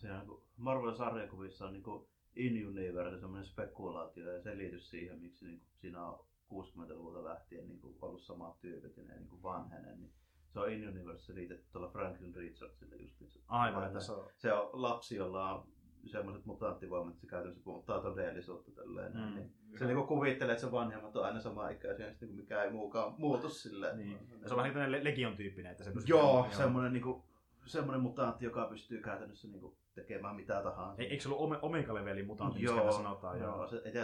siinä 0.00 0.22
kun 0.26 0.42
Marvel-sarjakuvissa 0.56 1.66
on 1.66 1.72
niinku 1.72 2.08
in-universe 2.36 3.20
semmoinen 3.20 3.46
spekulaatio 3.46 4.32
ja 4.32 4.40
selitys 4.40 4.90
siihen, 4.90 5.18
miksi 5.18 5.44
niinku 5.46 5.64
siinä 5.74 6.06
on 6.06 6.24
60-luvulta 6.52 7.24
lähtien 7.24 7.68
niinku 7.68 7.96
ollut 8.00 8.22
samat 8.22 8.60
tyypit 8.60 8.96
ja 8.96 9.02
ne 9.02 9.12
ei 9.12 9.18
niinku 9.18 9.42
vanhene, 9.42 9.96
niin 9.96 10.12
se 10.48 10.60
on 10.60 10.72
in-universe 10.72 11.24
selitetty 11.24 11.66
tuolla 11.72 11.88
Franklin 11.88 12.34
Richardsille 12.34 12.96
justiinsa. 12.96 13.40
Aivan, 13.48 13.86
Että 13.86 14.00
se 14.00 14.12
on... 14.12 14.30
se 14.36 14.52
on 14.52 14.70
lapsi, 14.72 15.16
jolla 15.16 15.54
on 15.54 15.68
semmoiset 16.06 16.44
mutanttivoimat, 16.44 17.10
että 17.10 17.20
se 17.20 17.26
käytännössä 17.26 17.62
muuttaa 17.64 18.02
todellisuutta 18.02 18.70
tälleen. 18.72 19.12
Mm. 19.12 19.34
Niin 19.34 19.78
se 19.78 19.86
niinku 19.86 20.06
kuvittelee, 20.06 20.52
että 20.52 20.66
se 20.66 20.72
vanhemmat 20.72 21.16
on 21.16 21.24
aina 21.24 21.40
sama 21.40 21.68
ikäisiä, 21.68 22.06
ja 22.06 22.10
sitten 22.10 22.28
niinku 22.28 22.42
mikä 22.42 22.62
ei 22.62 22.70
muukaan 22.70 23.14
muutu 23.18 23.48
silleen. 23.48 23.96
Niin. 23.96 24.18
Ja 24.42 24.48
se 24.48 24.54
on 24.54 24.58
vähän 24.58 24.72
tämmöinen 24.72 25.04
legion 25.04 25.36
tyyppinen, 25.36 25.72
että 25.72 25.84
se 25.84 25.90
pystyy... 25.90 26.16
Joo, 26.16 26.48
semmoinen, 26.50 26.92
niinku, 26.92 27.24
semmoinen 27.66 28.02
mutantti, 28.02 28.44
joka 28.44 28.66
pystyy 28.66 29.00
käytännössä 29.00 29.48
niinku, 29.48 29.76
tekemään 30.00 30.36
mitä 30.36 30.62
tahansa. 30.62 31.02
Ei, 31.02 31.08
eikö 31.08 31.22
se 31.22 31.28
ollut 31.28 31.42
ome, 31.42 31.58
omega-levelin 31.62 32.26
mutantti, 32.26 32.62
joo, 32.62 32.92
sanotaan? 32.92 33.40
joo. 33.40 33.68
Se, 33.68 33.76
itse 33.76 34.00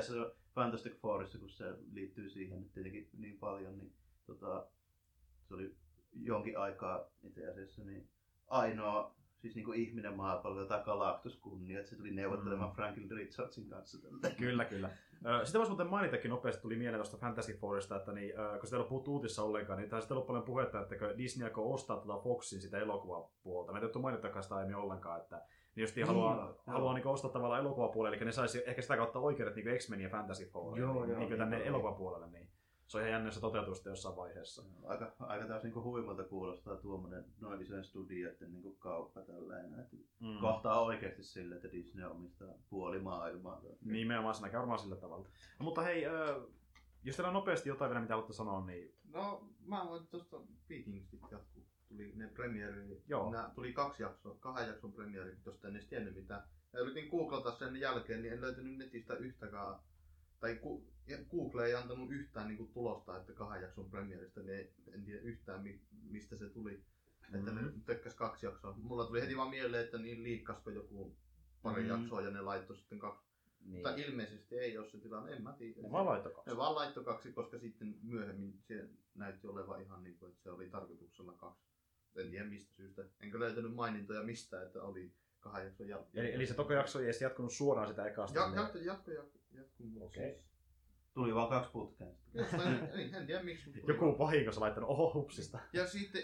Fantastic 0.55 0.97
Fourissa, 1.01 1.39
kun 1.39 1.51
se 1.51 1.65
liittyy 1.93 2.29
siihen 2.29 2.61
nyt 2.63 2.73
tietenkin 2.73 3.09
niin 3.19 3.39
paljon, 3.39 3.79
niin 3.79 3.93
tota, 4.27 4.67
se 5.49 5.55
oli 5.55 5.75
jonkin 6.13 6.59
aikaa 6.59 7.05
itse 7.23 7.49
asiassa 7.49 7.85
niin 7.85 8.09
ainoa 8.47 9.15
siis 9.39 9.55
niinku 9.55 9.73
ihminen 9.73 10.17
maapallolla 10.17 10.67
tai 10.67 10.83
Galactus 10.85 11.37
kunnia, 11.37 11.79
että 11.79 11.91
se 11.91 11.97
tuli 11.97 12.11
neuvottelemaan 12.11 12.71
Mm. 12.71 12.75
Franklin 12.75 13.11
Richardsin 13.11 13.69
kanssa. 13.69 14.03
Tältä. 14.03 14.31
Kyllä, 14.31 14.65
kyllä. 14.65 14.91
Sitä 15.45 15.59
voisi 15.59 15.71
muuten 15.71 15.87
mainitakin 15.87 16.29
nopeasti, 16.29 16.63
tuli 16.63 16.77
mieleen 16.77 16.99
tuosta 16.99 17.17
Fantasy 17.17 17.53
Fourista, 17.53 17.97
että 17.97 18.13
niin, 18.13 18.33
kun 18.59 18.67
sitä 18.67 18.77
ei 18.77 18.81
ole 18.81 18.89
puhuttu 18.89 19.13
uutissa 19.13 19.43
ollenkaan, 19.43 19.79
niin 19.79 19.91
tässä 19.91 20.15
on 20.15 20.17
ollut 20.17 20.27
paljon 20.27 20.45
puhetta, 20.45 20.81
että 20.81 20.97
Disney 21.19 21.45
aikoo 21.45 21.75
ostaa 21.75 21.97
tuota 21.97 22.23
Foxin 22.23 22.61
sitä 22.61 22.79
elokuvapuolta. 22.79 23.73
Mä 23.73 23.79
en 23.79 23.83
tehty 23.83 23.99
mainitakaan 23.99 24.43
sitä 24.43 24.55
aiemmin 24.55 24.77
ollenkaan, 24.77 25.21
että 25.21 25.43
niin 25.77 25.83
jos 25.83 25.95
niin, 25.97 26.07
haluaa, 26.07 26.37
joo. 26.47 26.63
haluaa 26.67 26.95
niin 26.95 27.07
ostaa 27.07 27.31
tavallaan 27.31 27.61
elokuvapuolelle, 27.61 28.17
eli 28.17 28.25
ne 28.25 28.33
saisi 28.33 28.63
ehkä 28.67 28.83
sitä 28.83 28.97
kautta 28.97 29.19
oikeudet 29.19 29.55
niin 29.57 29.79
X-Men 29.79 30.01
ja 30.01 30.09
Fantasy 30.09 30.47
Four, 30.47 30.79
Joo, 30.79 31.05
niin, 31.05 31.11
joo, 31.11 31.19
niin 31.19 31.39
tänne 31.39 31.59
joo. 31.59 31.67
elokuvapuolelle, 31.67 32.27
niin 32.31 32.49
se 32.87 32.99
on 32.99 33.03
ihan 33.03 33.13
jännä, 33.13 33.27
jos 33.27 33.35
se 33.35 33.41
toteutuu 33.41 33.75
sitten 33.75 33.91
jossain 33.91 34.17
vaiheessa. 34.17 34.63
Aika, 34.85 35.13
aika 35.19 35.47
taas 35.47 35.63
niinku 35.63 35.83
huimalta 35.83 36.25
kuulostaa 36.25 36.77
tuommoinen 36.77 37.25
noin 37.41 37.63
isojen 37.63 37.85
studioiden 37.85 38.53
niinku 38.53 38.71
kauppa 38.75 39.23
tällainen. 39.23 39.81
Että 39.81 39.97
Mm. 40.21 40.39
Kohtaa 40.41 40.83
oikeasti 40.83 41.23
sille, 41.23 41.55
että 41.55 41.73
Disney 41.73 42.05
omistaa 42.11 42.55
puoli 42.71 42.99
maailmaa. 43.01 43.61
Nimenomaan, 43.85 44.35
se 44.35 44.43
näkee 44.43 44.59
varmaan 44.59 44.79
sillä 44.79 44.97
tavalla. 44.97 45.29
No, 45.59 45.65
mutta 45.65 45.83
hei, 45.83 46.07
ö, 46.07 46.41
jos 47.03 47.17
teillä 47.17 47.29
on 47.29 47.35
nopeasti 47.35 47.69
jotain 47.69 47.89
vielä, 47.89 48.01
mitä 48.01 48.15
haluatte 48.15 48.33
sanoa, 48.33 48.67
niin 48.67 48.95
No, 49.13 49.45
mä 49.67 49.87
voin 49.89 50.07
tuosta 50.07 50.37
Vikingstit 50.69 51.21
jatkuu. 51.31 51.54
Tuli 51.97 52.13
ne 52.15 52.27
premieri, 52.29 53.03
Joo. 53.09 53.31
nää, 53.33 53.51
tuli 53.55 53.73
kaksi 53.73 54.03
jaksoa, 54.03 54.37
kahden 54.41 54.69
jakson 54.69 54.93
premieri, 54.93 55.37
josta 55.47 55.69
en 55.69 55.77
edes 55.77 55.89
tiennyt 55.89 56.15
mitään. 56.15 56.43
Ja 56.73 56.81
yritin 56.81 57.09
googlata 57.11 57.53
sen 57.53 57.77
jälkeen, 57.77 58.23
niin 58.23 58.33
en 58.35 58.41
löytänyt 58.41 58.77
netistä 58.77 59.15
yhtäkään, 59.17 59.75
tai 60.41 60.57
ku, 60.57 60.87
Google 61.31 61.67
ei 61.67 61.75
antanut 61.75 62.11
yhtään 62.11 62.49
niin 62.49 62.73
tulosta, 62.73 63.17
että 63.17 63.33
kahden 63.33 63.63
jakson 63.63 63.91
premieristä, 63.91 64.41
niin 64.43 64.69
en 64.95 65.05
tiedä 65.05 65.21
yhtään 65.21 65.63
mi, 65.63 65.81
mistä 66.11 66.37
se 66.37 66.49
tuli. 66.49 66.85
Että 67.35 67.53
ne 67.53 67.63
Mhm. 67.63 67.81
tökkäs 67.81 68.15
kaksi 68.15 68.47
jaksoa. 68.47 68.75
Mulla 68.77 69.07
tuli 69.07 69.21
heti 69.23 69.37
vaan 69.37 69.51
mieleen, 69.51 69.85
että 69.85 69.99
niin 69.99 70.23
liikkasko 70.23 70.71
joku 70.71 71.17
pari 71.63 71.83
Mhm. 71.83 71.91
jaksoa 71.91 72.21
ja 72.21 72.31
ne 72.31 72.41
laittoi 72.41 72.77
sitten 72.77 72.99
kaksi. 72.99 73.25
niin. 73.61 73.83
Tai 73.83 74.01
ilmeisesti 74.01 74.59
ei 74.59 74.79
ole 74.79 74.91
se 74.91 74.99
tilanne, 74.99 75.33
en 75.33 75.43
mä 75.43 75.53
tiedä. 75.53 75.83
Ne 75.83 75.91
vaan 75.93 76.07
laittoi 76.07 76.33
kaksi. 76.33 76.51
Ne 76.51 76.57
vaan 76.57 76.75
laittoi 76.75 77.05
kaksi, 77.05 77.33
koska 77.33 77.59
sitten 77.59 77.99
myöhemmin 78.03 78.59
se 78.69 78.89
näytti 79.15 79.47
olevan 79.47 79.83
ihan 79.83 80.05
niin 80.05 80.19
kuin, 80.19 80.31
että 80.31 80.43
se 80.43 80.51
oli 80.51 80.69
tarkoituksella 80.71 81.33
kaksi. 81.33 81.74
En 82.17 82.31
tiedä 82.31 82.45
mistä 82.45 82.75
syystä. 82.75 83.05
Enkä 83.21 83.39
löytänyt 83.39 83.75
mainintoja 83.75 84.23
mistään, 84.23 84.67
että 84.67 84.83
oli 84.83 85.13
kahden 85.41 85.67
jakson 85.67 85.89
jälkeen. 85.89 86.27
Eli, 86.27 86.35
eli 86.35 86.47
se 86.47 86.55
toka 86.55 86.75
jakso 86.75 86.99
ei 86.99 87.05
edes 87.05 87.21
jatkunut 87.21 87.53
suoraan 87.53 87.89
sitä 87.89 88.07
ekasta. 88.07 88.39
Ja, 88.39 88.47
niin- 88.47 88.57
jatko, 88.57 88.79
jatko, 88.79 89.11
jatko, 89.11 89.39
jatko, 89.53 89.85
Okei. 90.01 90.33
siis... 90.33 90.45
Tuli 91.15 91.35
vaan 91.35 91.49
kaksi 91.49 91.71
putkeen. 91.73 92.17
Jostain, 92.35 92.79
en, 92.93 93.15
en 93.15 93.27
tiedä 93.27 93.43
miksi. 93.43 93.73
Joku 93.89 94.19
vahingossa 94.19 94.61
laittanut, 94.61 94.91
oho 94.91 95.15
hupsista. 95.15 95.59
Ja 95.73 95.87
sitten 95.87 96.23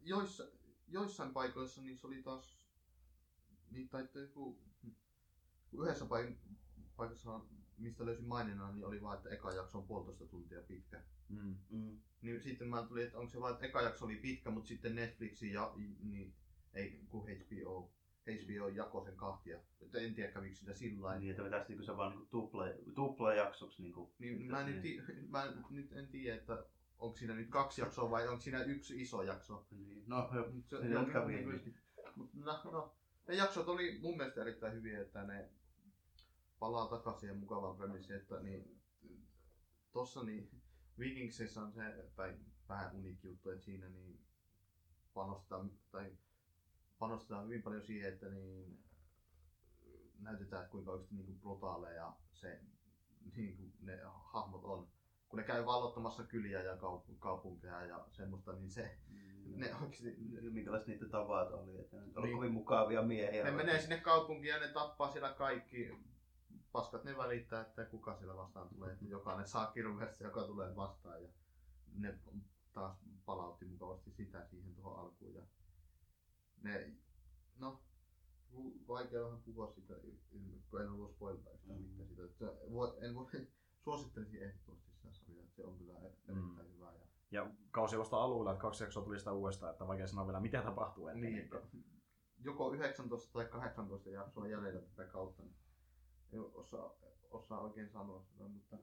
joissa, 0.00 0.44
joissain 0.88 1.32
paikoissa 1.32 1.82
niin 1.82 1.98
se 1.98 2.06
oli 2.06 2.22
taas... 2.22 2.58
Niin, 3.70 3.88
tai 3.88 4.02
että 4.02 4.18
joku... 4.18 4.58
Yhdessä 5.72 6.04
paik- 6.04 6.56
paikassa, 6.96 7.40
mistä 7.78 8.06
löysin 8.06 8.26
maininnan, 8.26 8.74
niin 8.74 8.86
oli 8.86 9.02
vaan, 9.02 9.16
että 9.16 9.30
eka 9.30 9.52
jakso 9.52 9.78
on 9.78 9.86
puolitoista 9.86 10.26
tuntia 10.26 10.62
pitkä. 10.62 11.02
Mm. 11.32 11.56
Mm. 11.70 12.00
Niin 12.22 12.42
sitten 12.42 12.68
mä 12.68 12.82
tulin, 12.82 13.04
että 13.06 13.18
onko 13.18 13.30
se 13.30 13.40
vaan, 13.40 13.52
että 13.54 13.66
eka 13.66 13.82
jakso 13.82 14.04
oli 14.04 14.16
pitkä, 14.16 14.50
mutta 14.50 14.68
sitten 14.68 14.94
Netflixin 14.94 15.52
ja, 15.52 15.72
niin, 16.02 16.34
ei 16.74 17.04
kun 17.08 17.28
HBO, 17.28 17.92
HBO 18.26 18.68
jakoi 18.68 19.04
sen 19.04 19.16
kahtia. 19.16 19.58
Että 19.80 19.98
en 19.98 20.14
tiedä 20.14 20.32
kävikö 20.32 20.54
sitä 20.54 20.74
sillä 20.74 21.02
lailla. 21.02 21.20
Niin, 21.20 21.30
että 21.30 21.44
vetäisi 21.44 21.68
niinku 21.68 21.84
se 21.84 21.96
vaan 21.96 22.10
niinku 22.10 22.26
tupla, 22.26 22.64
tupla 22.94 23.34
jaksoksi. 23.34 23.82
Niinku, 23.82 24.14
Niin, 24.18 24.50
mä, 24.50 24.62
nyt, 24.66 24.82
ti- 24.82 25.00
mä 25.28 25.44
en, 25.44 25.64
nyt 25.70 25.92
en 25.92 26.08
tiedä, 26.08 26.36
että 26.36 26.64
onko 26.98 27.16
siinä 27.16 27.34
nyt 27.34 27.48
kaksi 27.50 27.80
jaksoa 27.80 28.10
vai 28.10 28.28
onko 28.28 28.40
siinä 28.40 28.62
yksi 28.62 29.02
iso 29.02 29.22
jakso. 29.22 29.66
Niin. 29.70 30.04
No, 30.06 30.30
jo, 30.34 30.52
se- 30.66 30.78
nyt 30.88 31.12
kävi 31.12 31.32
niin, 31.34 31.48
niin. 31.48 31.74
No, 32.32 32.60
no, 32.64 32.94
ne 33.28 33.34
jaksot 33.34 33.68
oli 33.68 33.98
mun 33.98 34.16
mielestä 34.16 34.40
erittäin 34.40 34.72
hyviä, 34.74 35.00
että 35.00 35.24
ne 35.24 35.48
palaa 36.58 36.86
takaisin 36.88 37.20
siihen 37.20 37.36
mukavaan 37.36 37.76
premissiin, 37.76 38.18
että 38.20 38.40
niin, 38.40 38.80
tossa 39.92 40.22
niin 40.22 40.61
Vikingsissä 41.02 41.62
on 41.62 41.72
se, 41.72 41.82
tai 42.16 42.34
vähän 42.68 42.96
uniikki 42.96 43.26
juttu, 43.28 43.50
että 43.50 43.64
siinä 43.64 43.88
niin 43.88 44.20
panostetaan, 45.14 45.70
tai 45.90 46.12
panostetaan 46.98 47.44
hyvin 47.44 47.62
paljon 47.62 47.82
siihen, 47.82 48.12
että 48.12 48.28
niin 48.28 48.78
näytetään, 50.18 50.62
että 50.62 50.70
kuinka 50.72 50.90
oikeasti 50.90 51.14
niin 51.14 51.26
kuin 51.26 51.40
brutaaleja 51.40 52.12
se, 52.32 52.60
niin 53.36 53.56
kuin 53.56 53.72
ne 53.80 54.00
hahmot 54.04 54.64
on. 54.64 54.88
Kun 55.28 55.38
ne 55.38 55.44
käy 55.44 55.64
vallottamassa 55.66 56.22
kyliä 56.24 56.62
ja 56.62 56.74
kaup- 56.76 57.16
kaupunkeja 57.18 57.86
ja 57.86 58.06
semmoista, 58.10 58.52
niin 58.52 58.70
se, 58.70 58.98
ne 59.44 59.74
oikeasti, 59.74 60.16
Minkälaiset 60.50 60.88
niiden 60.88 61.10
tavat 61.10 61.50
oli, 61.50 61.76
että 61.80 61.96
ne 61.96 62.02
oli 62.16 62.26
Niin. 62.26 62.36
kovin 62.36 62.52
mukavia 62.52 63.02
miehiä. 63.02 63.44
ne 63.44 63.50
menee 63.50 63.80
sinne 63.80 64.00
kaupunkiin 64.00 64.52
ja 64.54 64.60
ne 64.60 64.68
tappaa 64.68 65.12
siellä 65.12 65.32
kaikki. 65.32 65.90
Paskat 66.72 67.04
ne 67.04 67.16
välittää, 67.16 67.60
että 67.60 67.84
kuka 67.84 68.14
siellä 68.16 68.36
vastaan 68.36 68.68
tulee. 68.68 68.92
Että 68.92 69.04
jokainen 69.04 69.48
saa 69.48 69.72
kirvestä, 69.72 70.24
joka 70.24 70.44
tulee 70.44 70.76
vastaan. 70.76 71.22
Ja 71.22 71.28
ne 71.94 72.18
taas 72.72 72.96
palautti 73.24 73.64
mukavasti 73.64 74.10
sitä 74.10 74.44
siihen 74.46 74.74
tuohon 74.74 74.98
alkuun. 74.98 75.34
Ja 75.34 75.42
ne, 76.62 76.92
no, 77.58 77.82
vaikea 78.88 79.24
vähän 79.24 79.42
puhua 79.42 79.72
sitä, 79.72 79.94
kun 80.70 80.80
en 80.80 80.88
halua 80.88 81.08
spoilata 81.08 81.50
yhtään 81.50 81.78
Mm. 81.78 81.84
mitään 81.84 82.08
siitä. 82.08 82.24
Että 82.24 82.46
voi, 82.72 82.96
en 83.00 83.14
voi, 83.14 83.26
suosittelisin 83.84 84.42
ehdottomasti 84.42 84.90
sitä 84.92 85.12
sarjaa, 85.12 85.42
että 85.44 85.56
se 85.56 85.64
on 85.64 85.78
kyllä 85.78 85.98
erittäin 85.98 86.38
Mm. 86.38 86.56
hyvä. 86.74 86.92
Ja, 86.92 87.02
Ja 87.30 87.50
kausi 87.70 87.98
vasta 87.98 88.16
alulla, 88.16 88.50
että 88.52 88.60
kaksi 88.62 88.84
jaksoa 88.84 89.04
tuli 89.04 89.18
sitä 89.18 89.32
uudestaan, 89.32 89.72
että 89.72 89.86
vaikea 89.88 90.06
sanoa 90.06 90.26
vielä 90.26 90.40
mitä 90.40 90.62
tapahtuu. 90.62 91.08
ennen 91.08 91.32
niin, 91.32 91.50
joko 92.38 92.72
19 92.72 93.32
tai 93.32 93.46
18 93.46 94.10
jaksoa 94.10 94.48
jäljellä 94.48 94.80
tätä 94.80 95.04
kautta, 95.04 95.42
niin 95.42 95.56
ei 96.32 96.40
osaa, 96.40 96.94
osaa 97.30 97.60
oikein 97.60 97.90
sanoa 97.90 98.22
sitä, 98.22 98.44
mutta 98.48 98.78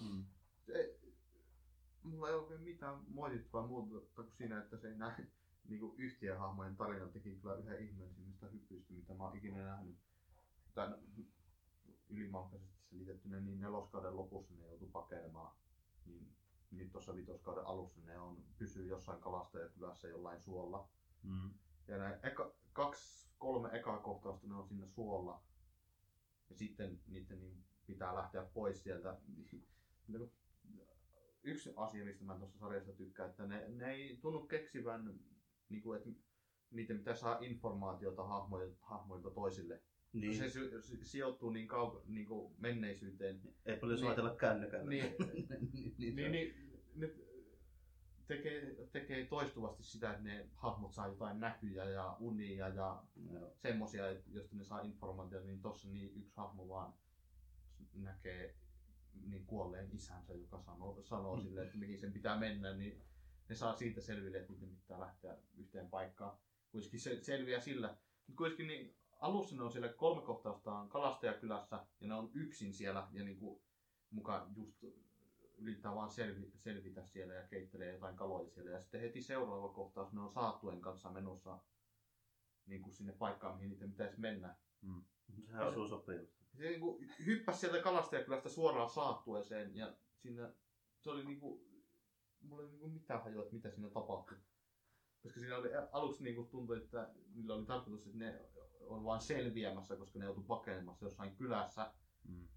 Mm. 0.00 0.24
se, 0.66 0.98
mulla 2.02 2.28
ei 2.28 2.34
oikein 2.34 2.60
mitään 2.60 3.00
moitittavaa 3.08 3.66
muuta 3.66 4.06
kuin 4.14 4.32
siinä, 4.32 4.58
että 4.62 4.76
se 4.76 4.88
ei 4.88 4.98
näe 4.98 5.26
niin 5.68 5.80
kuin 5.80 5.98
yhtiöhahmojen 5.98 6.76
tarina 6.76 7.08
teki 7.08 7.36
kyllä 7.36 7.54
yhden 7.54 7.84
ihmeellisimmistä 7.84 8.46
hyppyistä, 8.46 8.92
mitä 8.92 9.14
mä 9.14 9.24
oon 9.24 9.36
ikinä 9.36 9.64
nähnyt. 9.64 9.96
Tän 10.74 10.98
ylimalkaisesti 12.08 12.78
selitettynä, 12.90 13.40
niin 13.40 13.60
neloskauden 13.60 14.16
lopussa 14.16 14.54
ne 14.54 14.66
joutuu 14.66 14.88
pakenemaan. 14.88 15.54
Niin, 16.06 16.36
niin 16.70 16.90
tuossa 16.90 17.16
vitoskauden 17.16 17.66
alussa 17.66 18.00
ne 18.00 18.18
on, 18.18 18.44
pysyy 18.58 18.86
jossain 18.86 19.20
kalastajakylässä 19.20 20.08
jollain 20.08 20.40
suolla. 20.40 20.88
Mm. 21.22 21.50
Ja 21.88 21.98
ne 21.98 22.20
eka, 22.22 22.52
kaksi, 22.72 23.28
kolme 23.38 23.68
ekaa 23.72 23.98
kohtausta 23.98 24.46
ne 24.46 24.54
on 24.54 24.68
siinä 24.68 24.86
suolla. 24.86 25.42
Ja 26.50 26.56
sitten 26.56 27.00
niiden 27.06 27.40
niin 27.40 27.64
pitää 27.86 28.14
lähteä 28.14 28.42
pois 28.54 28.82
sieltä. 28.82 29.16
Yksi 31.42 31.72
asia, 31.76 32.04
mistä 32.04 32.24
mä 32.24 32.38
tuossa 32.38 32.58
sarjassa 32.58 32.92
tykkään, 32.92 33.30
että 33.30 33.46
ne, 33.46 33.68
ne 33.68 33.92
ei 33.92 34.18
tunnu 34.22 34.46
keksivän, 34.46 35.20
niin 35.68 35.82
kuin, 35.82 35.98
että 35.98 36.10
niiden 36.70 36.98
pitää 36.98 37.14
saada 37.14 37.38
informaatiota 37.46 38.24
hahmoilta, 38.24 38.76
hahmoilta 38.80 39.30
toisille. 39.30 39.82
Niin. 40.12 40.20
Niin, 40.30 40.38
Se 40.38 40.48
si- 40.50 40.82
si- 40.82 41.04
sijoittuu 41.04 41.50
niin, 41.50 41.68
kauan 41.68 42.02
niin 42.06 42.26
kuin 42.26 42.54
menneisyyteen. 42.58 43.40
ei 43.66 43.76
paljon 43.76 43.96
niin. 43.96 44.06
soitella 44.06 44.36
kännykällä. 44.36 44.90
Niin, 44.90 45.14
niin, 45.72 45.96
niin, 45.98 46.16
niin, 46.16 46.32
niin 46.32 46.82
ne 46.94 47.10
tekee, 48.26 48.88
tekee 48.92 49.26
toistuvasti 49.26 49.82
sitä, 49.82 50.10
että 50.10 50.22
ne 50.22 50.48
hahmot 50.54 50.92
saa 50.92 51.08
jotain 51.08 51.40
näkyjä 51.40 51.84
ja 51.84 52.16
unia 52.20 52.68
ja 52.68 53.02
Joo. 53.30 53.52
semmosia, 53.56 54.10
että 54.10 54.30
josta 54.30 54.56
ne 54.56 54.64
saa 54.64 54.80
informaatiota, 54.80 55.46
niin 55.46 55.62
tossa 55.62 55.88
niin 55.88 56.14
yksi 56.16 56.32
hahmo 56.36 56.68
vaan 56.68 56.94
näkee 57.94 58.54
niin 59.22 59.46
kuolleen 59.46 59.88
isänsä, 59.92 60.34
joka 60.34 60.60
sanoo, 60.60 61.02
sanoo 61.02 61.40
sille, 61.40 61.62
että 61.62 61.78
mihin 61.78 61.98
sen 61.98 62.12
pitää 62.12 62.38
mennä, 62.38 62.74
niin 62.74 63.02
ne 63.48 63.54
saa 63.54 63.76
siitä 63.76 64.00
selville, 64.00 64.38
että 64.38 64.52
miten 64.52 64.76
pitää 64.76 65.00
lähteä 65.00 65.36
yhteen 65.56 65.90
paikkaan. 65.90 66.38
Kuitenkin 66.70 67.00
se 67.00 67.22
selviää 67.22 67.60
sillä, 67.60 67.96
mutta 68.26 68.36
kuitenkin 68.36 68.66
niin 68.66 68.96
alussa 69.20 69.56
ne 69.56 69.62
on 69.62 69.72
siellä 69.72 69.88
kolme 69.88 70.22
kohtausta 70.22 70.72
on 70.72 70.88
kalastajakylässä 70.88 71.86
ja 72.00 72.08
ne 72.08 72.14
on 72.14 72.30
yksin 72.34 72.74
siellä 72.74 73.08
ja 73.12 73.24
niin 73.24 73.38
kuin 73.38 73.62
mukaan 74.10 74.52
just 74.56 74.84
yrittää 75.58 75.94
vaan 75.94 76.10
selvi, 76.10 76.52
selvitä 76.56 77.04
siellä 77.04 77.34
ja 77.34 77.46
keittelee 77.46 77.92
jotain 77.92 78.16
kaloja 78.16 78.48
siellä. 78.50 78.70
Ja 78.70 78.80
sitten 78.80 79.00
heti 79.00 79.22
seuraava 79.22 79.68
kohtaus 79.68 80.12
ne 80.12 80.20
on 80.20 80.30
saattuen 80.30 80.80
kanssa 80.80 81.10
menossa 81.10 81.58
niin 82.66 82.82
kuin 82.82 82.92
sinne 82.92 83.12
paikkaan, 83.12 83.56
mihin 83.56 83.70
niiden 83.70 83.90
pitäisi 83.90 84.20
mennä. 84.20 84.56
Sehän 85.46 85.66
osuu 85.66 85.88
sopivusti. 85.88 86.44
Se 86.54 86.64
niin 86.64 86.80
kuin 86.80 87.10
hyppäsi 87.26 87.60
sieltä 87.60 87.82
kalastajakylästä 87.82 88.48
suoraan 88.48 88.90
saattueeseen 88.90 89.76
ja 89.76 89.94
siinä 90.16 90.52
se 90.98 91.10
oli 91.10 91.24
niin 91.24 91.40
kuin, 91.40 91.60
mulla 92.40 92.62
ei 92.62 92.68
niin 92.68 92.80
kuin 92.80 92.92
mitään 92.92 93.22
hajua, 93.22 93.42
että 93.42 93.54
mitä 93.54 93.70
siinä 93.70 93.90
tapahtui. 93.90 94.38
Koska 95.22 95.40
siinä 95.40 95.56
oli 95.56 95.68
aluksi 95.92 96.24
niin 96.24 96.36
kuin 96.36 96.48
tuntui, 96.48 96.76
että 96.76 97.10
niillä 97.34 97.54
oli 97.54 97.66
tarkoitus, 97.66 98.06
että 98.06 98.18
ne 98.18 98.40
on 98.80 99.04
vain 99.04 99.20
selviämässä, 99.20 99.96
koska 99.96 100.18
ne 100.18 100.24
joutui 100.24 100.44
pakenemassa 100.44 101.04
jossain 101.04 101.36
kylässä. 101.36 101.92
Mm. 102.28 102.48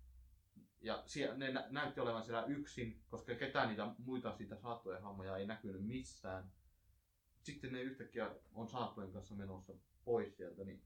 Ja 0.82 1.04
siellä, 1.06 1.38
ne 1.38 1.52
nä- 1.52 1.68
näytti 1.70 2.00
olevan 2.00 2.24
siellä 2.24 2.46
yksin, 2.46 3.02
koska 3.10 3.36
ketään 3.36 3.70
niitä 3.70 3.92
muita 3.98 4.32
siitä 4.32 4.56
saattujen 4.56 5.02
hahmoja 5.02 5.38
ei 5.38 5.48
näkynyt 5.48 5.86
missään. 5.86 6.52
Sitten 7.44 7.74
ne 7.74 7.82
yhtäkkiä 7.82 8.32
on 8.54 8.68
saattujen 8.68 9.12
kanssa 9.12 9.36
menossa 9.36 9.74
pois 10.06 10.38
sieltä, 10.38 10.64
niin 10.64 10.82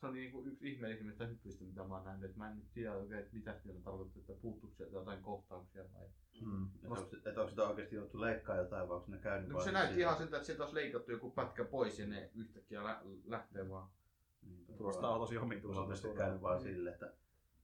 se 0.00 0.06
on 0.06 0.14
niinku 0.14 0.44
yksi 0.44 0.72
ihmeellisimmistä 0.72 1.26
hyppyistä, 1.26 1.64
mitä 1.64 1.84
mä 1.84 1.94
oon 1.94 2.04
nähnyt. 2.04 2.30
Et 2.30 2.36
mä 2.36 2.50
en 2.50 2.56
nyt 2.56 2.72
tiedä 2.72 2.94
oikein, 2.94 3.20
että 3.20 3.36
mitä 3.36 3.58
siellä 3.58 3.80
tarkoittaa, 3.80 4.20
että 4.20 4.34
puuttuuko 4.42 4.76
sieltä 4.76 4.96
jotain 4.96 5.22
kohtauksia 5.22 5.84
vai... 5.94 6.06
Mm. 6.40 6.66
Että 6.74 6.88
onko, 6.88 7.16
että 7.26 7.40
onko 7.40 7.48
sitä 7.50 7.68
oikeasti 7.68 7.96
joutu 7.96 8.20
leikkaa 8.20 8.56
jotain 8.56 8.88
vai 8.88 8.96
onko 8.96 9.10
ne 9.10 9.18
käynyt 9.18 9.48
No, 9.48 9.60
se 9.60 9.72
näytti 9.72 10.00
ihan 10.00 10.16
siltä, 10.16 10.36
että 10.36 10.46
sieltä 10.46 10.62
olisi 10.62 10.74
leikattu 10.74 11.10
joku 11.12 11.30
pätkä 11.30 11.64
pois 11.64 11.98
ja 11.98 12.06
ne 12.06 12.30
yhtäkkiä 12.34 12.84
lä- 12.84 13.02
lähtee 13.24 13.68
vaan. 13.68 13.88
Niin, 14.42 14.66
tosi 14.66 14.98
Tuolla 14.98 15.14
on 15.16 15.38
omituiselta. 15.42 15.86
tietysti 15.86 16.16
käynyt 16.16 16.42
vaan 16.42 16.60
silleen, 16.60 16.94
että 16.94 17.12